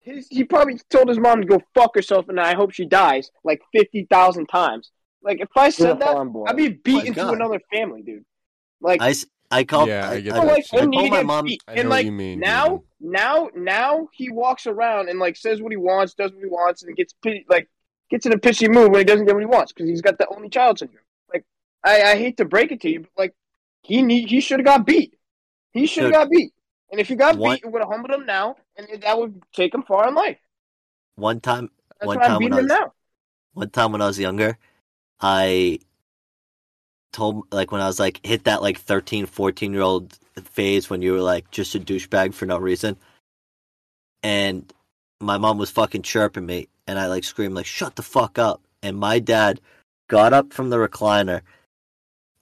his, 0.00 0.26
he 0.30 0.44
probably 0.44 0.80
told 0.90 1.08
his 1.08 1.18
mom 1.18 1.42
to 1.42 1.46
go 1.46 1.60
fuck 1.74 1.94
herself, 1.94 2.28
and 2.28 2.40
I 2.40 2.54
hope 2.54 2.72
she 2.72 2.86
dies 2.86 3.30
like 3.44 3.60
fifty 3.72 4.06
thousand 4.10 4.46
times. 4.46 4.90
Like 5.22 5.40
if 5.40 5.48
I 5.56 5.70
said 5.70 6.00
that. 6.00 6.16
I'd 6.46 6.56
be 6.56 6.68
beaten 6.68 7.14
to 7.14 7.20
God. 7.20 7.34
another 7.34 7.60
family, 7.72 8.02
dude. 8.02 8.24
Like 8.80 9.00
I, 9.00 9.10
s- 9.10 9.26
I 9.52 9.64
called. 9.64 9.88
Yeah, 9.88 10.08
I 10.08 10.14
I, 10.14 10.20
get 10.20 10.32
I, 10.34 10.36
So, 10.36 10.44
that 10.46 10.52
like. 10.52 10.64
I 10.72 10.76
you 10.80 10.86
need 10.86 10.96
told 10.96 11.06
to 11.06 11.10
my 11.12 11.22
mom. 11.22 11.44
beat. 11.44 11.62
I 11.68 11.72
and 11.74 11.84
know 11.84 11.90
like 11.90 11.96
what 11.98 12.04
you 12.06 12.12
mean, 12.12 12.40
now, 12.40 12.66
Jaden. 12.68 12.82
now, 13.00 13.50
now 13.54 14.08
he 14.12 14.30
walks 14.30 14.66
around 14.66 15.08
and 15.08 15.18
like 15.18 15.36
says 15.36 15.60
what 15.62 15.70
he 15.72 15.76
wants, 15.76 16.14
does 16.14 16.32
what 16.32 16.40
he 16.40 16.46
wants, 16.48 16.82
and 16.82 16.96
gets 16.96 17.12
pit- 17.22 17.44
like 17.48 17.68
gets 18.10 18.26
in 18.26 18.32
a 18.32 18.38
pissy 18.38 18.68
mood 18.72 18.90
when 18.90 19.00
he 19.00 19.04
doesn't 19.04 19.26
get 19.26 19.34
what 19.34 19.40
he 19.40 19.46
wants 19.46 19.72
because 19.72 19.88
he's 19.88 20.02
got 20.02 20.18
the 20.18 20.26
only 20.34 20.48
child 20.48 20.78
syndrome. 20.78 21.04
Like 21.32 21.44
I, 21.84 22.02
I 22.12 22.16
hate 22.16 22.36
to 22.38 22.44
break 22.44 22.72
it 22.72 22.80
to 22.82 22.90
you, 22.90 23.00
but 23.00 23.10
like 23.16 23.34
he 23.82 24.02
need, 24.02 24.28
he 24.30 24.40
should 24.40 24.60
have 24.60 24.66
got 24.66 24.86
beat. 24.86 25.14
He 25.72 25.86
should 25.86 26.04
have 26.04 26.12
got 26.12 26.30
beat. 26.30 26.52
And 26.90 27.00
if 27.00 27.08
he 27.08 27.14
got 27.14 27.36
What? 27.38 27.54
beat, 27.60 27.64
it 27.66 27.72
would 27.72 27.80
have 27.82 27.88
humbled 27.90 28.10
him 28.12 28.26
now, 28.26 28.56
and 28.76 28.86
that 29.02 29.18
would 29.18 29.42
take 29.54 29.74
him 29.74 29.82
far 29.82 30.06
in 30.08 30.14
life. 30.14 30.38
One 31.16 31.40
time, 31.40 31.70
That's 32.00 32.06
One 32.08 32.18
why 32.18 32.24
I'm 32.24 32.28
time 32.32 32.32
when 32.34 32.40
beating 32.40 32.52
I 32.54 32.58
him 32.58 32.64
was- 32.64 32.70
now. 32.80 32.92
one 33.54 33.70
time 33.70 33.92
when 33.92 34.02
I 34.02 34.06
was 34.06 34.18
younger, 34.18 34.58
I 35.20 35.78
told 37.12 37.46
like 37.52 37.72
when 37.72 37.80
I 37.80 37.86
was 37.86 38.00
like 38.00 38.24
hit 38.24 38.44
that 38.44 38.62
like 38.62 38.78
13, 38.78 39.26
14 39.26 39.72
year 39.72 39.82
old 39.82 40.18
phase 40.44 40.88
when 40.90 41.02
you 41.02 41.12
were 41.12 41.20
like 41.20 41.50
just 41.50 41.74
a 41.74 41.80
douchebag 41.80 42.34
for 42.34 42.46
no 42.46 42.58
reason. 42.58 42.96
And 44.22 44.72
my 45.20 45.38
mom 45.38 45.58
was 45.58 45.70
fucking 45.70 46.02
chirping 46.02 46.46
me 46.46 46.68
and 46.86 46.98
I 46.98 47.06
like 47.06 47.24
screamed 47.24 47.54
like 47.54 47.66
shut 47.66 47.96
the 47.96 48.02
fuck 48.02 48.38
up. 48.38 48.60
And 48.82 48.96
my 48.96 49.18
dad 49.18 49.60
got 50.08 50.32
up 50.32 50.52
from 50.52 50.70
the 50.70 50.76
recliner 50.76 51.42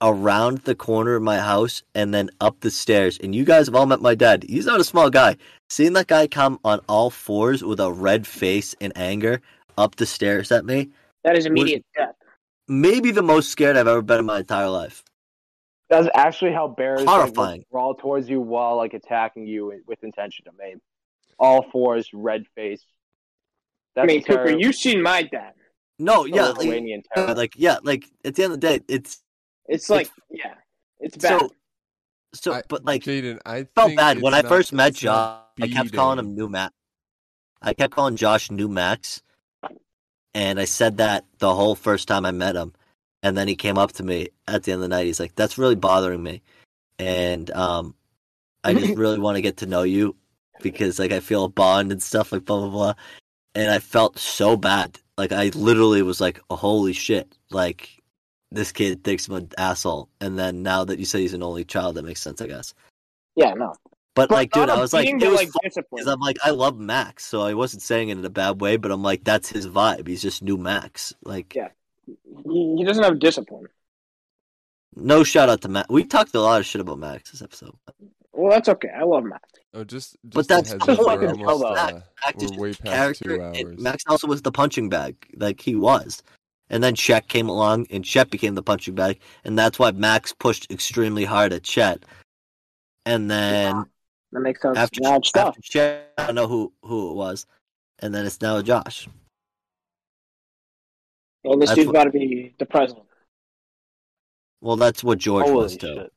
around 0.02 0.58
the 0.58 0.74
corner 0.74 1.15
of 1.15 1.23
my 1.23 1.39
house 1.39 1.82
and 1.94 2.15
then 2.15 2.31
up 2.40 2.60
the 2.60 2.70
stairs. 2.70 3.18
And 3.18 3.34
you 3.34 3.44
guys 3.44 3.66
have 3.66 3.74
all 3.74 3.86
met 3.86 4.00
my 4.00 4.15
dad. 4.15 4.44
He's 4.49 4.66
not 4.66 4.81
a 4.81 4.84
small 4.84 5.10
guy. 5.10 5.36
Seeing 5.68 5.92
that 5.92 6.07
guy 6.07 6.26
come 6.26 6.58
on 6.65 6.81
all 6.89 7.10
fours 7.10 7.62
with 7.62 7.81
a 7.81 7.92
red 7.92 8.26
face 8.26 8.74
in 8.81 8.92
anger 8.97 9.42
up 9.76 9.97
the 9.97 10.07
stairs 10.07 10.50
at 10.50 10.65
me, 10.65 10.89
That 11.24 11.36
is 11.36 11.47
immediate 11.47 11.84
death. 11.97 12.15
Maybe 12.70 13.10
the 13.10 13.23
most 13.23 13.50
scared 13.50 13.76
I've 13.76 13.89
ever 13.89 14.00
been 14.00 14.20
in 14.20 14.26
my 14.26 14.39
entire 14.39 14.68
life. 14.68 15.02
That's 15.90 16.08
actually 16.15 16.52
how 16.52 16.68
bears 16.68 17.02
Horrifying. 17.05 17.58
Like, 17.60 17.68
crawl 17.70 17.94
towards 17.97 18.31
you 18.31 18.40
while 18.40 18.76
like 18.76 18.94
attacking 18.94 19.47
you 19.47 19.73
with 19.86 20.02
intention 20.05 20.44
to 20.44 20.52
maim. 20.57 20.81
All 21.39 21.68
fours, 21.70 22.08
red 22.15 22.44
face. 22.55 22.84
I 23.97 24.02
That's 24.02 24.07
mean, 24.07 24.23
Cooper, 24.23 24.44
terrible. 24.44 24.60
you've 24.60 24.76
seen 24.76 25.02
my 25.02 25.23
dad. 25.24 25.55
No, 25.99 26.24
yeah, 26.24 26.47
like, 26.50 26.58
Lithuanian 26.58 27.02
terror. 27.12 27.34
like 27.34 27.55
yeah, 27.57 27.78
like 27.82 28.05
at 28.24 28.36
the 28.36 28.44
end 28.44 28.52
of 28.55 28.60
the 28.60 28.66
day, 28.68 28.81
it's 28.89 29.20
It's 29.68 29.90
like, 29.90 30.08
yeah, 30.31 30.55
it's 31.00 31.16
bad. 31.16 31.40
so. 31.40 31.50
So, 32.32 32.52
I- 32.52 32.62
but 32.68 32.84
like, 32.84 33.02
Jaden, 33.02 33.40
I 33.44 33.65
felt 33.74 33.97
bad 33.97 34.23
when 34.23 34.32
it's 34.32 34.44
I 34.47 34.49
first 34.49 34.73
met 34.73 34.94
Josh. 34.94 35.40
I 35.60 35.66
kept 35.66 35.92
calling 35.92 36.20
him 36.20 36.36
New 36.36 36.49
Max. 36.49 36.73
I 37.60 37.74
kept 37.74 37.92
calling 37.92 38.15
Josh 38.15 38.50
New 38.52 38.68
Max, 38.68 39.20
and 40.34 40.60
I 40.60 40.65
said 40.65 40.99
that 40.99 41.25
the 41.39 41.55
whole 41.55 41.75
first 41.75 42.09
time 42.09 42.25
I 42.25 42.31
met 42.31 42.57
him. 42.57 42.73
And 43.23 43.36
then 43.36 43.49
he 43.49 43.57
came 43.57 43.76
up 43.76 43.92
to 43.92 44.02
me 44.02 44.28
at 44.49 44.62
the 44.62 44.73
end 44.73 44.83
of 44.83 44.89
the 44.89 44.97
night. 44.97 45.07
He's 45.07 45.20
like, 45.20 45.34
"That's 45.34 45.59
really 45.59 45.75
bothering 45.75 46.23
me," 46.23 46.41
and 46.99 47.50
um, 47.50 47.94
I 48.65 48.73
just 48.73 48.94
really 48.97 49.18
want 49.18 49.36
to 49.36 49.42
get 49.42 49.59
to 49.59 49.67
know 49.67 49.83
you 49.83 50.17
because 50.62 50.99
like 50.99 51.12
I 51.12 51.20
feel 51.20 51.44
a 51.44 51.49
bond 51.49 51.92
and 51.92 52.02
stuff 52.02 52.33
like 52.33 52.47
blah 52.47 52.60
blah 52.60 52.70
blah. 52.70 52.94
And 53.55 53.70
I 53.70 53.78
felt 53.78 54.18
so 54.18 54.57
bad. 54.57 54.99
Like 55.18 55.33
I 55.33 55.50
literally 55.55 56.00
was 56.00 56.20
like, 56.20 56.41
oh, 56.49 56.57
"Holy 56.57 56.94
shit!" 56.94 57.36
Like 57.50 58.00
this 58.50 58.73
kid 58.73 59.05
thinks 59.05 59.28
I'm 59.28 59.34
an 59.34 59.50
asshole. 59.59 60.09
And 60.20 60.39
then 60.39 60.62
now 60.62 60.84
that 60.84 60.99
you 60.99 61.05
say 61.05 61.20
he's 61.20 61.34
an 61.34 61.42
only 61.42 61.65
child, 61.65 61.97
that 61.97 62.05
makes 62.05 62.23
sense, 62.23 62.41
I 62.41 62.47
guess. 62.47 62.75
yeah, 63.36 63.55
no. 63.55 63.75
But, 64.14 64.30
like, 64.30 64.50
dude, 64.50 64.68
I 64.68 64.78
was 64.80 64.92
like, 64.92 65.06
it 65.08 65.14
was 65.14 65.22
like 65.22 65.48
because 65.48 65.60
discipline. 65.62 66.08
I'm 66.08 66.20
like, 66.20 66.36
I 66.44 66.50
love 66.50 66.78
Max, 66.78 67.24
so 67.24 67.42
I 67.42 67.55
wasn't 67.55 67.82
saying 67.82 68.08
it 68.08 68.18
in 68.18 68.24
a 68.24 68.30
bad 68.30 68.60
way, 68.60 68.76
but 68.76 68.90
I'm 68.90 69.02
like, 69.02 69.22
that's 69.24 69.48
his 69.48 69.68
vibe. 69.68 70.08
He's 70.08 70.20
just 70.20 70.42
new 70.42 70.56
Max. 70.56 71.14
Like, 71.24 71.55
Yeah. 71.55 71.68
He, 72.06 72.74
he 72.78 72.84
doesn't 72.84 73.05
have 73.05 73.20
discipline. 73.20 73.66
no 74.97 75.22
shout 75.22 75.48
out 75.48 75.60
to 75.62 75.68
Max. 75.68 75.89
We 75.89 76.05
talked 76.05 76.34
a 76.34 76.40
lot 76.40 76.60
of 76.60 76.66
shit 76.66 76.80
about 76.80 76.98
Max 76.98 77.30
this 77.30 77.40
episode. 77.40 77.74
Well, 78.32 78.50
that's 78.50 78.68
okay. 78.68 78.90
I 78.97 79.05
love 79.05 79.24
Max. 79.24 79.48
Oh, 79.74 79.84
just, 79.84 80.16
just 80.24 80.34
But 80.34 80.48
that's 80.48 80.72
heads 80.72 80.86
just 80.86 81.00
up, 81.00 81.06
like 81.06 81.20
almost, 81.20 81.64
uh, 81.64 82.00
Max 82.24 82.42
is 82.42 82.52
we're 82.52 82.58
way 82.58 82.72
past 82.72 83.22
two 83.22 83.28
character. 83.28 83.42
hours. 83.42 83.78
Max 83.80 84.05
also 84.08 84.26
was 84.26 84.42
the 84.42 84.50
punching 84.50 84.89
bag, 84.89 85.14
like 85.36 85.60
he 85.60 85.76
was. 85.76 86.22
And 86.68 86.82
then 86.82 86.94
Chet 86.94 87.28
came 87.28 87.48
along, 87.48 87.86
and 87.90 88.05
Chet 88.05 88.30
became 88.30 88.55
the 88.55 88.62
punching 88.62 88.94
bag, 88.94 89.20
and 89.44 89.58
that's 89.58 89.78
why 89.78 89.90
Max 89.92 90.32
pushed 90.32 90.70
extremely 90.70 91.24
hard 91.24 91.52
at 91.52 91.62
Chet. 91.62 92.05
And 93.06 93.30
then 93.30 93.86
That 94.33 94.41
makes 94.41 94.62
sense. 94.62 94.78
after, 94.78 95.00
now 95.00 95.17
it's 95.17 95.28
stuff. 95.28 95.49
after 95.49 95.60
Chet, 95.62 96.12
I 96.18 96.26
don't 96.26 96.34
know 96.34 96.47
who 96.47 96.73
who 96.84 97.10
it 97.10 97.15
was, 97.15 97.47
and 97.99 98.15
then 98.15 98.25
it's 98.26 98.41
now 98.41 98.60
Josh. 98.62 99.09
Well, 101.44 101.59
this 101.59 101.70
that's 101.70 101.76
dude's 101.76 101.86
what- 101.89 101.97
about 101.97 102.05
to 102.12 102.18
be 102.18 102.55
the 102.59 102.67
president. 102.67 103.07
Well, 104.60 104.76
that's 104.76 105.02
what 105.02 105.18
George 105.18 105.47
Holy 105.47 105.57
was 105.57 105.76
too. 105.76 105.94
shit. 105.94 106.12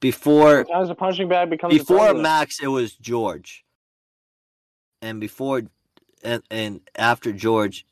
Before 0.00 0.64
Sometimes 0.64 0.90
a 0.90 0.94
punching 0.94 1.28
bag 1.28 1.50
becomes 1.50 1.76
before. 1.76 2.14
Max, 2.14 2.60
it 2.62 2.68
was 2.68 2.94
George, 2.94 3.64
and 5.02 5.20
before 5.20 5.62
and 6.24 6.42
and 6.50 6.80
after 6.96 7.32
George, 7.32 7.84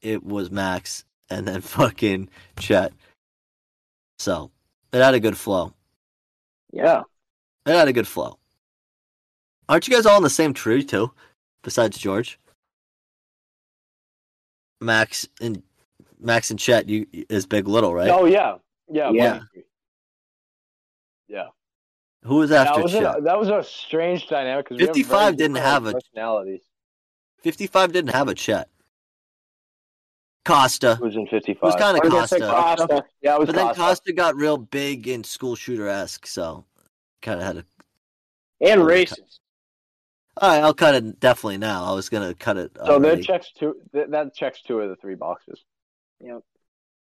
it 0.00 0.24
was 0.24 0.50
Max, 0.50 1.04
and 1.28 1.46
then 1.46 1.60
fucking 1.60 2.30
Chet. 2.58 2.92
So 4.18 4.50
it 4.92 4.98
had 5.02 5.14
a 5.14 5.20
good 5.20 5.36
flow. 5.36 5.74
Yeah. 6.72 7.02
It 7.66 7.72
had 7.72 7.88
a 7.88 7.92
good 7.92 8.06
flow. 8.08 8.38
Aren't 9.68 9.88
you 9.88 9.94
guys 9.94 10.04
all 10.06 10.18
in 10.18 10.22
the 10.22 10.30
same 10.30 10.52
tree 10.52 10.84
too? 10.84 11.12
Besides 11.62 11.96
George, 11.96 12.38
Max 14.80 15.26
and 15.40 15.62
Max 16.20 16.50
and 16.50 16.58
Chet, 16.58 16.88
you 16.88 17.06
is 17.30 17.46
Big 17.46 17.66
Little, 17.66 17.94
right? 17.94 18.10
Oh 18.10 18.26
yeah, 18.26 18.56
yeah, 18.90 19.10
Yeah. 19.10 19.40
yeah. 21.28 21.46
Who 22.24 22.36
was 22.36 22.52
after 22.52 22.74
that 22.80 22.82
was 22.82 22.92
Chet? 22.92 23.18
a, 23.18 23.20
that 23.22 23.38
was 23.38 23.48
a 23.48 23.62
strange 23.62 24.28
dynamic 24.28 24.68
because 24.68 24.84
55 24.86 25.36
didn't 25.36 25.56
have 25.56 25.86
a- 25.86 25.92
personalities. 25.94 26.62
Fifty-five 27.42 27.92
didn't 27.92 28.14
have 28.14 28.28
a 28.28 28.34
Chet. 28.34 28.68
Costa. 30.46 30.94
Who 30.96 31.04
was 31.04 31.14
in 31.16 31.26
It 31.30 31.58
was 31.62 31.74
kind 31.76 31.96
of 31.98 32.04
was 32.04 32.12
gonna 32.12 32.28
say 32.28 32.38
Costa. 32.40 32.86
Costa. 32.86 33.04
Yeah, 33.22 33.34
it 33.36 33.40
was 33.40 33.46
But 33.48 33.54
then 33.56 33.66
Costa. 33.68 33.80
Costa 33.82 34.12
got 34.14 34.36
real 34.36 34.56
big 34.58 35.08
and 35.08 35.24
school 35.24 35.54
shooter 35.54 35.88
esque, 35.88 36.26
so 36.26 36.64
kind 37.24 37.40
of 37.40 37.46
had 37.46 37.56
a 37.56 37.64
And 38.60 38.82
Oh, 38.82 38.86
racist. 38.86 39.40
All 40.36 40.48
right, 40.50 40.62
I'll 40.62 40.74
cut 40.74 40.94
it 40.96 41.18
definitely 41.20 41.58
now. 41.58 41.84
I 41.84 41.92
was 41.94 42.08
gonna 42.08 42.34
cut 42.34 42.56
it. 42.56 42.72
So 42.84 42.98
that 42.98 43.22
checks 43.22 43.50
two. 43.58 43.76
That, 43.92 44.34
checks 44.34 44.62
two 44.62 44.80
of 44.80 44.90
the 44.90 44.96
three 44.96 45.14
boxes. 45.14 45.60
Yep. 46.20 46.40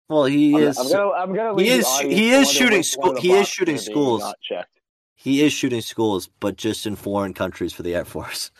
well, 0.09 0.25
he 0.25 0.55
I'm, 0.55 0.63
is. 0.63 0.77
I'm 0.79 0.89
gonna. 0.91 1.11
I'm 1.11 1.33
gonna. 1.35 1.61
he 1.61 1.69
is- 1.69 1.99
he 1.99 2.31
is 2.31 2.51
shooting 2.51 2.83
school- 2.83 3.01
one 3.01 3.17
of 3.17 3.21
the 3.21 3.21
he 3.21 3.33
is 3.33 3.47
shooting 3.47 3.77
schools. 3.77 4.21
Not 4.21 4.39
checked. 4.41 4.79
He 5.15 5.43
is 5.43 5.53
shooting 5.53 5.81
schools, 5.81 6.29
but 6.39 6.55
just 6.55 6.87
in 6.87 6.95
foreign 6.95 7.33
countries 7.35 7.73
for 7.73 7.83
the 7.83 7.95
Air 7.95 8.05
Force. 8.05 8.51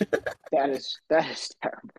That 0.52 0.70
is 0.70 1.00
that 1.10 1.28
is 1.28 1.50
terrible. 1.60 1.90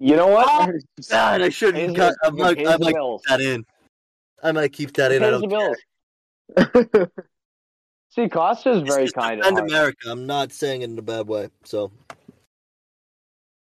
You 0.00 0.16
know 0.16 0.26
what? 0.26 0.74
Is- 0.74 0.84
oh, 1.00 1.02
God, 1.10 1.42
I 1.42 1.48
shouldn't 1.50 1.96
cut. 1.96 2.14
the- 2.20 2.26
I 2.26 2.30
might, 2.30 2.66
I 2.66 2.76
might 2.78 2.94
keep 2.96 3.22
that 3.28 3.40
in. 3.40 3.64
I 4.42 4.52
might 4.52 4.72
keep 4.72 4.92
that 4.94 5.12
in. 5.12 5.22
I 5.22 5.30
don't 5.30 5.48
bills. 5.48 5.76
See, 8.16 8.28
Costa's 8.30 8.80
It's 8.82 8.88
very 8.94 9.10
kind 9.10 9.42
defend 9.42 9.58
of 9.58 9.64
America. 9.66 10.10
I'm 10.10 10.26
not 10.26 10.50
saying 10.50 10.80
it 10.80 10.86
in 10.86 10.98
a 10.98 11.02
bad 11.02 11.28
way. 11.28 11.50
So 11.64 11.92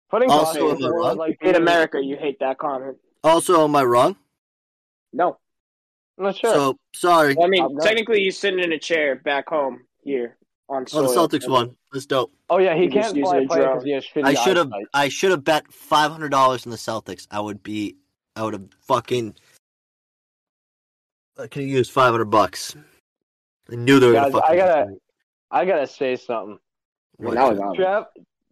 Putting 0.09 0.31
Also, 0.31 0.59
Costa 0.69 0.75
am 0.77 0.83
I 0.83 0.87
in 0.87 0.93
wrong? 0.93 1.17
like 1.17 1.37
You 1.41 1.47
hate 1.47 1.55
America, 1.57 2.01
you 2.01 2.15
hate 2.15 2.39
that 2.39 2.57
comment. 2.57 2.97
also, 3.23 3.65
am 3.65 3.75
I 3.75 3.83
wrong? 3.83 4.15
No. 5.13 5.37
I'm 6.17 6.23
not 6.23 6.37
sure. 6.37 6.53
So 6.53 6.77
sorry. 6.95 7.35
Well, 7.35 7.47
I 7.47 7.49
mean, 7.49 7.63
I'm 7.63 7.75
not- 7.75 7.83
technically, 7.83 8.19
he's 8.23 8.39
sitting 8.39 8.59
in 8.59 8.71
a 8.71 8.79
chair 8.79 9.15
back 9.17 9.49
home 9.49 9.85
here 10.03 10.37
on 10.69 10.85
Oh, 10.93 11.01
the 11.01 11.09
soil. 11.09 11.27
Celtics 11.27 11.47
won. 11.49 11.75
That's 11.91 12.05
dope. 12.05 12.31
oh 12.49 12.59
yeah, 12.59 12.75
he 12.75 12.83
you 12.83 12.91
just 12.91 13.07
can't 13.07 13.17
use 13.17 13.27
fly 13.27 13.45
play 13.45 13.59
because 13.59 13.83
he 13.83 13.91
has 13.91 14.05
shitty 14.05 14.23
I 14.23 14.33
should 14.35 14.55
have. 14.57 14.71
I 14.93 15.09
should 15.09 15.31
have 15.31 15.43
bet 15.43 15.71
five 15.73 16.11
hundred 16.11 16.29
dollars 16.29 16.63
in 16.65 16.71
the 16.71 16.77
Celtics. 16.77 17.27
I 17.29 17.39
would 17.41 17.61
be. 17.61 17.97
I 18.35 18.43
would 18.43 18.53
have 18.53 18.67
fucking. 18.81 19.35
I 21.37 21.47
could 21.47 21.63
have 21.63 21.69
used 21.69 21.91
five 21.91 22.11
hundred 22.11 22.25
bucks. 22.25 22.75
I 23.71 23.75
knew 23.75 23.99
they 23.99 24.07
were 24.07 24.13
Guys, 24.13 24.31
gonna. 24.31 24.45
I 24.45 24.55
gotta- 24.55 24.97
I 25.51 25.65
gotta 25.65 25.87
say 25.87 26.15
something. 26.15 26.59
What? 27.17 27.33
Now 27.35 27.49
it's 27.51 27.59
on. 27.59 27.75
Trav, 27.75 28.05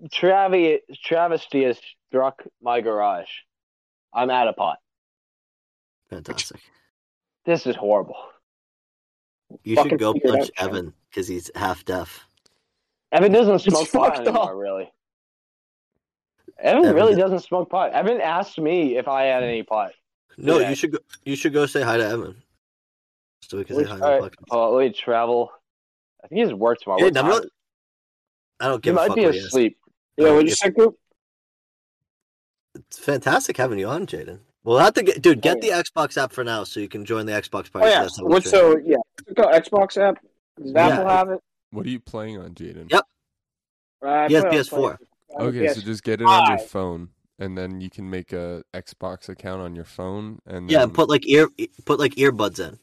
Travi, 0.10 0.80
travesty 1.04 1.64
has 1.64 1.80
struck 2.08 2.44
my 2.62 2.82
garage. 2.82 3.30
I'm 4.14 4.30
out 4.30 4.48
of 4.48 4.56
pot. 4.56 4.78
Fantastic. 6.10 6.60
This 7.46 7.66
is 7.68 7.76
horrible. 7.76 8.18
You 9.64 9.76
Fucking 9.76 9.92
should 9.92 10.00
go 10.00 10.14
punch 10.14 10.50
out, 10.58 10.68
Evan 10.70 10.94
because 11.10 11.28
he's 11.28 11.50
half 11.56 11.86
deaf. 11.86 12.26
Evan 13.12 13.32
doesn't 13.32 13.60
smoke 13.60 13.90
pot 13.92 14.20
anymore, 14.20 14.52
up. 14.52 14.56
really. 14.56 14.92
Evan, 16.60 16.84
Evan 16.84 16.96
really 16.96 17.14
does- 17.14 17.22
doesn't 17.32 17.40
smoke 17.48 17.70
pot. 17.70 17.94
Evan 17.94 18.20
asked 18.22 18.58
me 18.60 18.98
if 18.98 19.08
I 19.08 19.24
had 19.24 19.44
any 19.44 19.64
pot. 19.64 19.94
No, 20.38 20.60
Yeah. 20.60 20.70
you 20.70 20.76
should 20.76 20.92
go. 20.92 21.00
You 21.24 21.36
should 21.36 21.54
go 21.54 21.66
say 21.66 21.82
hi 21.82 21.98
to 21.98 22.06
Evan. 22.06 22.42
So 23.42 23.58
we 23.58 23.64
can 23.64 23.76
say 23.76 23.82
Which, 23.84 23.90
hi. 23.90 23.96
the 23.98 24.22
right, 24.22 24.34
oh, 24.52 24.74
let 24.76 24.88
me 24.88 24.94
travel. 24.94 25.52
I 26.24 26.28
think 26.28 26.42
he's 26.46 26.54
work 26.54 26.80
tomorrow. 26.80 27.00
Hey, 27.00 27.06
What 27.06 27.14
none 27.14 27.26
time 27.32 27.42
I 28.60 28.68
don't 28.68 28.76
He 28.84 28.90
give 28.90 28.94
a 28.94 28.96
might 28.96 29.08
fuck. 29.08 29.16
be 29.16 29.26
what 29.26 29.34
he 29.34 29.40
is. 29.40 29.46
asleep. 29.46 29.78
Yeah, 30.18 30.32
what'd 30.32 30.48
you 30.48 30.52
If- 30.52 30.58
say, 30.58 30.72
Coop? 30.72 30.96
It's 32.76 33.00
fantastic 33.00 33.58
having 33.58 33.80
you 33.80 33.88
on, 33.88 34.06
Jaden. 34.06 34.40
We'll 34.64 34.80
have 34.80 34.94
to 34.96 35.04
get, 35.04 35.22
dude. 35.22 35.42
Get 35.42 35.58
Oh, 35.58 35.60
the 35.62 35.70
Xbox 35.70 36.18
app 36.22 36.32
for 36.32 36.44
now, 36.44 36.64
so 36.64 36.80
you 36.80 36.90
can 36.90 37.06
join 37.06 37.26
the 37.26 37.32
Xbox 37.32 37.72
party. 37.72 37.88
Oh 37.88 37.90
yeah. 37.90 38.02
That's 38.02 38.18
how 38.18 38.26
we 38.26 38.34
What's 38.34 38.48
stream. 38.48 38.62
so 38.62 38.78
yeah? 38.84 38.98
Check 39.38 39.64
Xbox 39.66 39.98
app. 39.98 40.18
Does 40.62 40.72
Yeah. 40.72 40.88
Apple 40.88 41.08
have 41.10 41.30
it? 41.32 41.40
What 41.72 41.86
are 41.86 41.90
you 41.90 42.00
playing 42.00 42.38
on, 42.38 42.54
Jaden? 42.54 42.92
Yep. 42.92 43.04
Uh, 44.04 44.08
I 44.08 44.28
He 44.28 44.34
has 44.34 44.44
play 44.44 44.50
on 44.50 44.54
PS4. 44.64 44.98
Okay, 45.40 45.58
PS4. 45.68 45.74
so 45.76 45.82
just 45.82 46.04
get 46.04 46.22
it 46.22 46.26
on 46.28 46.50
your 46.50 46.58
phone, 46.60 47.10
and 47.40 47.58
then 47.58 47.80
you 47.82 47.90
can 47.90 48.10
make 48.10 48.34
a 48.34 48.64
Xbox 48.74 49.30
account 49.30 49.62
on 49.62 49.76
your 49.76 49.86
phone, 49.86 50.40
and 50.46 50.70
Yeah, 50.70 50.80
then, 50.80 50.84
and 50.90 50.94
put 50.94 51.10
like 51.10 51.28
ear 51.28 51.48
put 51.86 52.00
like 52.00 52.16
earbuds 52.16 52.60
in, 52.60 52.80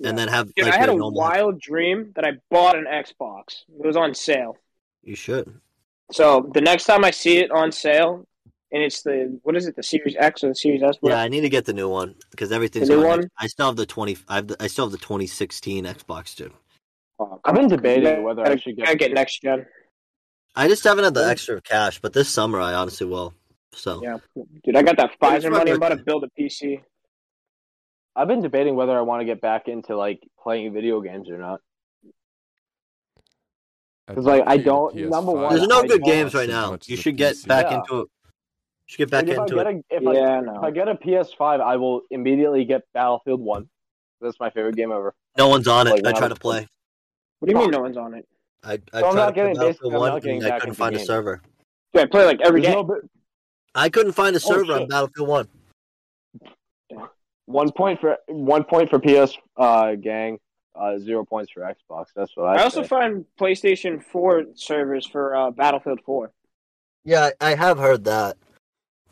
Yeah. 0.00 0.08
and 0.10 0.18
then 0.18 0.28
have 0.28 0.52
Dude, 0.54 0.64
like 0.66 0.74
I 0.74 0.78
had 0.78 0.88
a 0.88 0.92
normal- 0.96 1.12
wild 1.12 1.60
dream 1.60 2.12
that 2.16 2.24
I 2.24 2.32
bought 2.50 2.76
an 2.76 2.86
Xbox. 2.86 3.62
It 3.78 3.86
was 3.86 3.96
on 3.96 4.14
sale. 4.14 4.56
You 5.02 5.14
should. 5.14 5.60
So 6.10 6.50
the 6.54 6.60
next 6.60 6.84
time 6.84 7.04
I 7.04 7.10
see 7.10 7.38
it 7.38 7.50
on 7.50 7.70
sale, 7.70 8.26
and 8.72 8.82
it's 8.82 9.02
the 9.02 9.38
what 9.42 9.56
is 9.56 9.66
it, 9.66 9.76
the 9.76 9.82
Series 9.82 10.16
X 10.18 10.42
or 10.42 10.48
the 10.48 10.54
Series 10.54 10.82
S? 10.82 10.96
Yeah, 11.02 11.20
I 11.20 11.28
need 11.28 11.42
to 11.42 11.48
get 11.48 11.66
the 11.66 11.72
new 11.72 11.88
one 11.88 12.14
because 12.30 12.50
everything's. 12.50 12.88
The 12.88 12.94
new 12.96 13.02
going- 13.02 13.20
one? 13.20 13.30
I 13.38 13.46
still 13.46 13.66
have 13.66 13.76
the 13.76 13.86
twenty. 13.86 14.16
I 14.28 14.36
have 14.36 14.48
the, 14.48 14.56
I 14.62 14.66
still 14.68 14.86
have 14.86 14.92
the 14.92 14.98
2016 14.98 15.84
Xbox 15.84 16.34
too. 16.34 16.50
Oh, 17.18 17.38
I've 17.44 17.54
been 17.54 17.68
debating 17.68 18.04
gotta- 18.04 18.22
whether 18.22 18.42
I 18.42 18.44
gotta- 18.46 18.60
should 18.60 18.76
gotta 18.78 18.92
get. 18.96 19.08
get 19.10 19.14
next 19.14 19.42
gen. 19.42 19.66
I 20.56 20.66
just 20.66 20.82
haven't 20.82 21.04
had 21.04 21.14
the 21.14 21.26
extra 21.28 21.60
cash, 21.60 22.00
but 22.00 22.12
this 22.12 22.28
summer 22.28 22.58
I 22.60 22.72
honestly 22.74 23.06
will. 23.06 23.34
So 23.72 24.02
Yeah, 24.02 24.16
dude, 24.64 24.74
I 24.76 24.82
got 24.82 24.96
that 24.96 25.10
Maybe 25.20 25.36
Pfizer 25.46 25.50
money. 25.52 25.70
I'm 25.70 25.76
about 25.76 25.90
to 25.90 25.96
build 25.96 26.24
a 26.24 26.28
PC. 26.40 26.80
I've 28.16 28.28
been 28.28 28.42
debating 28.42 28.74
whether 28.74 28.96
I 28.96 29.02
want 29.02 29.20
to 29.20 29.24
get 29.24 29.40
back 29.40 29.68
into 29.68 29.96
like 29.96 30.20
playing 30.42 30.72
video 30.72 31.00
games 31.00 31.30
or 31.30 31.38
not. 31.38 31.60
I'd 34.08 34.16
'cause, 34.16 34.24
like, 34.24 34.42
I 34.46 34.56
don't- 34.56 34.92
PS5. 34.94 35.10
number 35.10 35.32
one, 35.32 35.54
there's 35.54 35.68
no 35.68 35.80
I 35.82 35.86
good 35.86 36.02
games 36.02 36.34
right 36.34 36.48
now. 36.48 36.76
You 36.86 36.96
should 36.96 37.16
get 37.16 37.34
PC. 37.36 37.46
back 37.48 37.66
Yeah. 37.70 37.78
into 37.78 38.00
it. 38.00 38.08
Should 38.86 38.98
get 38.98 39.10
back 39.10 39.22
Like, 39.26 39.32
if 39.34 39.38
I 39.38 39.42
into 39.42 39.54
get 39.54 39.66
it. 39.68 39.84
a 39.90 39.96
if 39.96 40.06
I 40.08 40.12
yeah, 40.14 40.40
if. 40.40 40.62
I 40.64 40.70
get 40.72 40.88
a 40.88 40.94
PS5, 40.96 41.60
I 41.60 41.76
will 41.76 42.02
immediately 42.10 42.64
get 42.64 42.82
Battlefield 42.92 43.40
One. 43.40 43.68
That's 44.20 44.40
my 44.40 44.50
favorite 44.50 44.74
game 44.74 44.90
ever. 44.90 45.14
No 45.38 45.48
one's 45.48 45.68
on 45.68 45.86
it. 45.86 45.90
like, 45.90 46.00
I 46.04 46.08
when 46.08 46.14
I 46.16 46.18
tried 46.18 46.28
to 46.28 46.34
play. 46.34 46.66
What 47.38 47.46
do 47.48 47.54
you 47.54 47.58
mean 47.60 47.70
no 47.70 47.80
one's 47.80 47.96
on 47.96 48.14
it? 48.14 48.26
I 48.64 48.72
I 48.92 49.00
So 49.00 49.06
I'm 49.06 49.12
tried 49.12 49.14
not 49.14 49.14
to 49.14 49.32
play 49.32 49.32
getting- 49.34 49.54
Battlefield 49.54 49.92
One, 49.94 50.28
and 50.28 50.44
I 50.46 50.58
couldn't 50.58 50.74
find 50.74 50.96
a 50.96 50.98
server. 50.98 51.40
Dude, 51.92 52.02
I 52.02 52.06
play 52.06 52.24
like 52.24 52.40
every 52.42 52.60
There's 52.62 52.74
day. 52.74 52.80
no 52.82 52.84
bi- 52.84 53.08
I 53.76 53.88
couldn't 53.88 54.12
find 54.12 54.34
a 54.34 54.38
oh, 54.38 54.40
server 54.40 54.72
on. 54.72 54.88
Battlefield 54.88 55.28
One. 55.28 55.48
One 57.50 57.72
point 57.72 58.00
for 58.00 58.16
one 58.28 58.64
point 58.64 58.90
for 58.90 58.98
PS 58.98 59.36
uh, 59.56 59.94
gang, 59.94 60.38
uh, 60.74 60.98
zero 60.98 61.24
points 61.24 61.52
for 61.52 61.60
Xbox. 61.60 62.06
That's 62.14 62.36
what 62.36 62.46
I. 62.46 62.60
I 62.60 62.62
also 62.62 62.82
say. 62.82 62.88
find 62.88 63.24
PlayStation 63.38 64.02
4 64.02 64.46
servers 64.54 65.06
for 65.06 65.34
uh, 65.34 65.50
Battlefield 65.50 66.00
4. 66.04 66.30
Yeah, 67.04 67.30
I 67.40 67.52
I 67.52 67.54
have 67.54 67.78
heard 67.78 68.04
that. 68.04 68.36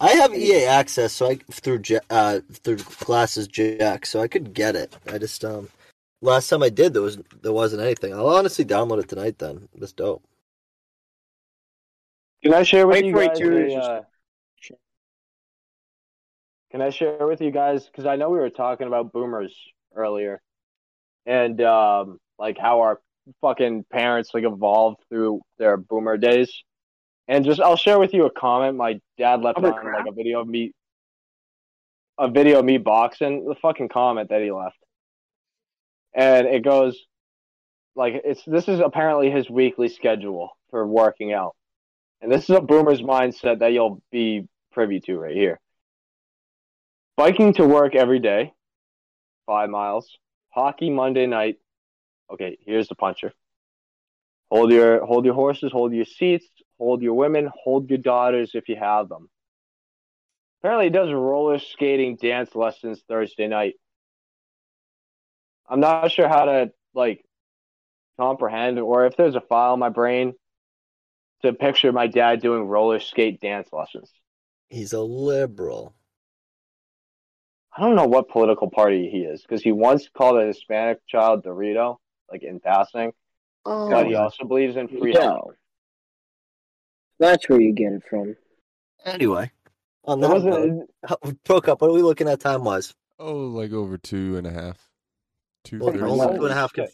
I 0.01 0.11
have 0.13 0.33
EA 0.33 0.65
access, 0.67 1.13
so 1.13 1.29
I 1.31 1.37
through 1.51 1.81
Ja- 1.85 1.99
uh 2.11 2.41
through 2.53 2.77
classes 2.77 3.49
Jack, 3.49 4.07
so 4.07 4.21
I 4.21 4.29
could 4.29 4.55
get 4.55 4.77
it. 4.77 4.97
I 5.11 5.19
just 5.19 5.45
um 5.45 5.69
last 6.23 6.49
time 6.49 6.63
I 6.63 6.69
did 6.69 6.93
there 6.95 7.03
was 7.03 7.19
there 7.43 7.53
wasn't 7.53 7.83
anything. 7.83 8.15
I'll 8.15 8.29
honestly 8.29 8.65
download 8.65 9.01
it 9.01 9.09
tonight. 9.09 9.39
Then 9.39 9.69
that's 9.77 9.93
dope. 9.93 10.23
Can 12.45 12.55
I 12.55 12.63
share 12.63 12.87
with 12.87 12.95
Wait 12.97 13.07
you 13.07 13.15
guys? 13.15 13.39
to- 13.39 13.75
a, 13.75 13.77
uh, 13.77 14.03
can 16.71 16.83
I 16.83 16.91
share 16.91 17.27
with 17.27 17.41
you 17.41 17.51
guys? 17.51 17.87
Because 17.87 18.07
I 18.07 18.17
know 18.17 18.31
we 18.31 18.39
were 18.39 18.51
talking 18.51 18.87
about 18.87 19.13
boomers 19.13 19.55
earlier, 19.95 20.41
and 21.27 21.61
um, 21.63 22.19
like 22.39 22.59
how 22.59 22.81
our 22.81 23.01
fucking 23.41 23.85
parents 23.91 24.31
like 24.35 24.45
evolved 24.45 24.99
through 25.09 25.41
their 25.59 25.77
boomer 25.77 26.17
days. 26.17 26.53
And 27.27 27.45
just, 27.45 27.61
I'll 27.61 27.77
share 27.77 27.99
with 27.99 28.15
you 28.15 28.25
a 28.25 28.31
comment 28.31 28.77
my 28.77 29.01
dad 29.19 29.43
left 29.43 29.59
Other 29.59 29.75
on 29.75 29.81
crap? 29.81 29.99
like 29.99 30.13
a 30.13 30.15
video 30.15 30.41
of 30.41 30.49
me, 30.49 30.73
a 32.19 32.29
video 32.29 32.59
of 32.61 32.65
me 32.65 32.79
boxing. 32.79 33.47
The 33.47 33.55
fucking 33.57 33.89
comment 33.89 34.31
that 34.31 34.43
he 34.43 34.51
left, 34.51 34.79
and 36.15 36.47
it 36.47 36.65
goes 36.65 36.99
like 37.95 38.15
it's 38.25 38.43
this 38.47 38.69
is 38.69 38.81
apparently 38.81 39.31
his 39.31 39.51
weekly 39.51 39.89
schedule 39.89 40.51
for 40.71 40.87
working 40.87 41.33
out. 41.33 41.55
And 42.21 42.33
this 42.33 42.45
is 42.45 42.51
a 42.51 42.61
boomer's 42.61 43.01
mindset 43.01 43.61
that 43.61 43.73
you'll 43.73 44.03
be 44.11 44.47
privy 44.73 45.01
to 45.01 45.19
right 45.19 45.37
here. 45.37 45.61
Biking 47.19 47.53
to 47.55 47.67
work 47.67 47.97
every 47.97 48.21
day, 48.21 48.53
five 49.45 49.71
miles. 49.71 50.09
Hockey 50.51 50.89
Monday 50.89 51.27
night. 51.27 51.57
Okay, 52.33 52.59
here's 52.65 52.87
the 52.87 52.95
puncher. 52.95 53.33
Hold 54.53 54.71
your 54.71 55.05
hold 55.05 55.25
your 55.25 55.35
horses, 55.35 55.73
hold 55.73 55.93
your 55.93 56.05
seats, 56.05 56.47
hold 56.79 57.03
your 57.03 57.15
women, 57.15 57.51
hold 57.53 57.91
your 57.91 57.99
daughters 57.99 58.53
if 58.55 58.69
you 58.69 58.77
have 58.77 59.09
them. 59.09 59.29
Apparently, 60.61 60.87
he 60.87 60.91
does 60.91 61.11
roller 61.13 61.59
skating 61.59 62.15
dance 62.15 62.55
lessons 62.55 63.03
Thursday 63.09 63.49
night. 63.49 63.75
I'm 65.69 65.81
not 65.81 66.13
sure 66.13 66.29
how 66.29 66.45
to 66.45 66.71
like 66.95 67.25
comprehend 68.17 68.79
or 68.79 69.07
if 69.07 69.17
there's 69.17 69.35
a 69.35 69.41
file 69.41 69.75
in 69.75 69.81
my 69.81 69.89
brain 69.89 70.35
to 71.43 71.53
picture 71.53 71.91
my 71.91 72.07
dad 72.07 72.41
doing 72.41 72.69
roller 72.69 73.01
skate 73.01 73.41
dance 73.41 73.71
lessons. 73.73 74.09
He's 74.69 74.93
a 74.93 75.03
liberal. 75.03 75.98
I 77.79 77.83
don't 77.83 77.95
know 77.95 78.07
what 78.09 78.29
political 78.29 78.69
party 78.69 79.09
he 79.09 79.19
is 79.19 79.41
because 79.43 79.63
he 79.63 79.71
once 79.71 80.09
called 80.13 80.37
a 80.43 80.47
Hispanic 80.47 80.99
child 81.07 81.45
Dorito, 81.45 81.99
like 82.31 82.43
in 82.43 82.59
passing, 82.59 83.13
Oh, 83.65 83.89
but 83.89 84.07
he 84.09 84.17
also 84.17 84.45
believes 84.45 84.77
in 84.77 84.89
free 84.89 85.13
health. 85.13 85.45
No. 85.47 85.53
That's 87.21 87.49
where 87.49 87.61
you 87.61 87.73
get 87.73 87.93
it 87.93 88.03
from. 88.11 88.35
anyway, 89.05 89.53
on 90.05 90.21
that 90.21 90.29
wasn't. 90.31 90.55
note, 90.77 90.91
how- 91.07 91.19
broke 91.45 91.69
up. 91.69 91.81
What 91.81 91.91
are 91.91 91.95
we 91.95 92.03
looking 92.03 92.29
at 92.29 92.41
time 92.41 92.65
wise? 92.65 92.95
Oh, 93.21 93.35
like 93.47 93.73
over 93.73 93.97
two 93.97 94.37
and 94.37 94.47
a 94.47 94.53
half. 94.53 94.91
Two, 95.63 95.79
well, 95.79 95.91
only 95.91 96.37
two 96.37 96.45
and 96.45 96.53
a 96.53 96.57
half. 96.57 96.73
Can, 96.73 96.89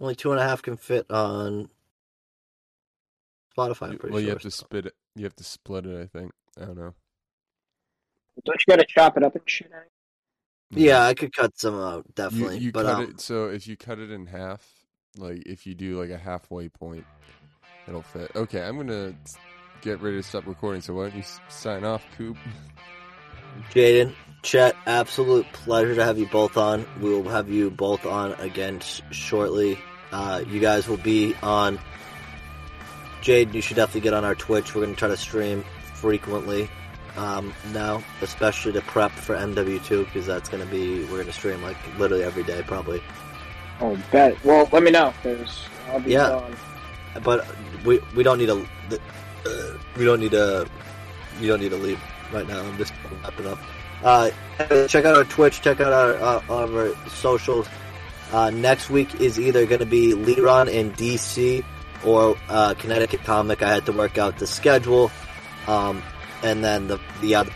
only 0.00 0.14
two 0.14 0.30
and 0.30 0.40
a 0.40 0.44
half 0.44 0.62
can 0.62 0.78
fit 0.78 1.10
on 1.10 1.68
Spotify. 3.56 3.90
I'm 3.90 3.98
pretty 3.98 4.12
well, 4.14 4.22
you 4.22 4.30
have 4.30 4.40
to 4.42 4.50
spit 4.50 4.86
it. 4.86 4.94
You 5.14 5.24
have 5.24 5.36
to 5.36 5.44
split 5.44 5.84
it. 5.84 6.00
I 6.00 6.06
think. 6.06 6.32
I 6.58 6.64
don't 6.64 6.76
know. 6.78 6.94
Don't 8.44 8.60
you 8.66 8.70
gotta 8.76 8.86
chop 8.86 9.16
it 9.18 9.22
up 9.22 9.34
and 9.34 9.44
shit? 9.46 9.70
Yeah, 10.70 11.04
I 11.04 11.14
could 11.14 11.34
cut 11.34 11.58
some 11.58 11.74
out 11.74 12.06
definitely, 12.14 12.58
you 12.58 12.72
but 12.72 12.86
cut 12.86 12.94
um, 12.96 13.02
it. 13.04 13.20
So 13.20 13.48
if 13.48 13.68
you 13.68 13.76
cut 13.76 13.98
it 13.98 14.10
in 14.10 14.26
half, 14.26 14.66
like 15.16 15.42
if 15.46 15.66
you 15.66 15.74
do 15.74 16.00
like 16.00 16.10
a 16.10 16.18
halfway 16.18 16.68
point, 16.68 17.04
it'll 17.86 18.02
fit. 18.02 18.32
Okay, 18.34 18.62
I'm 18.62 18.76
gonna 18.76 19.14
get 19.80 20.00
ready 20.00 20.16
to 20.16 20.22
stop 20.22 20.46
recording. 20.46 20.80
So 20.80 20.94
why 20.94 21.08
don't 21.08 21.16
you 21.16 21.24
sign 21.48 21.84
off, 21.84 22.04
Coop? 22.16 22.36
Jaden, 23.70 24.14
Chet, 24.42 24.76
absolute 24.86 25.46
pleasure 25.52 25.94
to 25.94 26.04
have 26.04 26.18
you 26.18 26.26
both 26.26 26.56
on. 26.56 26.84
We 27.00 27.10
will 27.10 27.28
have 27.28 27.48
you 27.48 27.70
both 27.70 28.04
on 28.04 28.32
again 28.34 28.80
shortly. 29.10 29.78
Uh, 30.12 30.44
you 30.48 30.60
guys 30.60 30.88
will 30.88 30.98
be 30.98 31.34
on. 31.42 31.78
Jade, 33.22 33.54
you 33.54 33.60
should 33.60 33.76
definitely 33.76 34.02
get 34.02 34.14
on 34.14 34.24
our 34.24 34.34
Twitch. 34.34 34.74
We're 34.74 34.82
going 34.82 34.94
to 34.94 34.98
try 34.98 35.08
to 35.08 35.16
stream 35.16 35.64
frequently 35.94 36.68
um, 37.16 37.52
now, 37.72 38.02
especially 38.20 38.72
to 38.72 38.80
prep 38.82 39.10
for 39.12 39.34
MW2 39.36 40.04
because 40.06 40.26
that's 40.26 40.48
going 40.48 40.62
to 40.64 40.70
be 40.70 41.00
we're 41.04 41.16
going 41.16 41.26
to 41.26 41.32
stream 41.32 41.62
like 41.62 41.76
literally 41.98 42.24
every 42.24 42.42
day 42.44 42.62
probably. 42.66 43.02
Oh, 43.80 43.98
bet. 44.10 44.42
Well, 44.44 44.68
let 44.72 44.82
me 44.82 44.90
know 44.90 45.12
because 45.22 45.64
I'll 45.88 46.00
be 46.00 46.12
Yeah. 46.12 46.28
gone. 46.28 46.56
But 47.22 47.46
we 47.84 48.00
we 48.14 48.22
don't 48.22 48.38
need 48.38 48.46
to 48.46 48.66
uh, 49.46 49.78
we 49.96 50.04
don't 50.04 50.20
need 50.20 50.32
to 50.32 50.66
you 51.40 51.48
don't 51.48 51.60
need 51.60 51.70
to 51.70 51.76
leave 51.76 52.00
right 52.32 52.46
now. 52.46 52.60
I'm 52.60 52.76
just 52.76 52.92
wrapping 53.22 53.46
up. 53.46 53.58
Uh, 54.02 54.30
check 54.86 55.04
out 55.04 55.16
our 55.16 55.24
Twitch. 55.24 55.62
Check 55.62 55.80
out 55.80 55.92
our 55.92 56.14
uh, 56.14 56.42
our 56.50 56.94
socials. 57.08 57.66
Uh, 58.32 58.50
next 58.50 58.90
week 58.90 59.20
is 59.20 59.38
either 59.38 59.64
going 59.66 59.78
to 59.78 59.86
be 59.86 60.12
Leron 60.12 60.68
in 60.68 60.90
DC 60.92 61.64
or 62.04 62.36
uh, 62.48 62.74
Connecticut 62.74 63.22
Comic. 63.24 63.62
I 63.62 63.72
had 63.72 63.86
to 63.86 63.92
work 63.92 64.18
out 64.18 64.38
the 64.38 64.46
schedule, 64.46 65.10
um, 65.68 66.02
and 66.42 66.62
then 66.64 66.86
the 66.88 66.98
the 67.20 67.34
other 67.34 67.52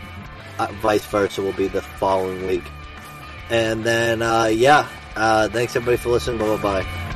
uh, 0.59 0.67
vice 0.81 1.05
versa 1.05 1.41
will 1.41 1.53
be 1.53 1.67
the 1.67 1.81
following 1.81 2.45
week. 2.47 2.63
And 3.49 3.83
then 3.83 4.21
uh, 4.21 4.45
yeah, 4.45 4.87
uh, 5.15 5.49
thanks 5.49 5.75
everybody 5.75 5.97
for 5.97 6.09
listening. 6.09 6.39
Bye 6.39 6.57
bye. 6.57 7.10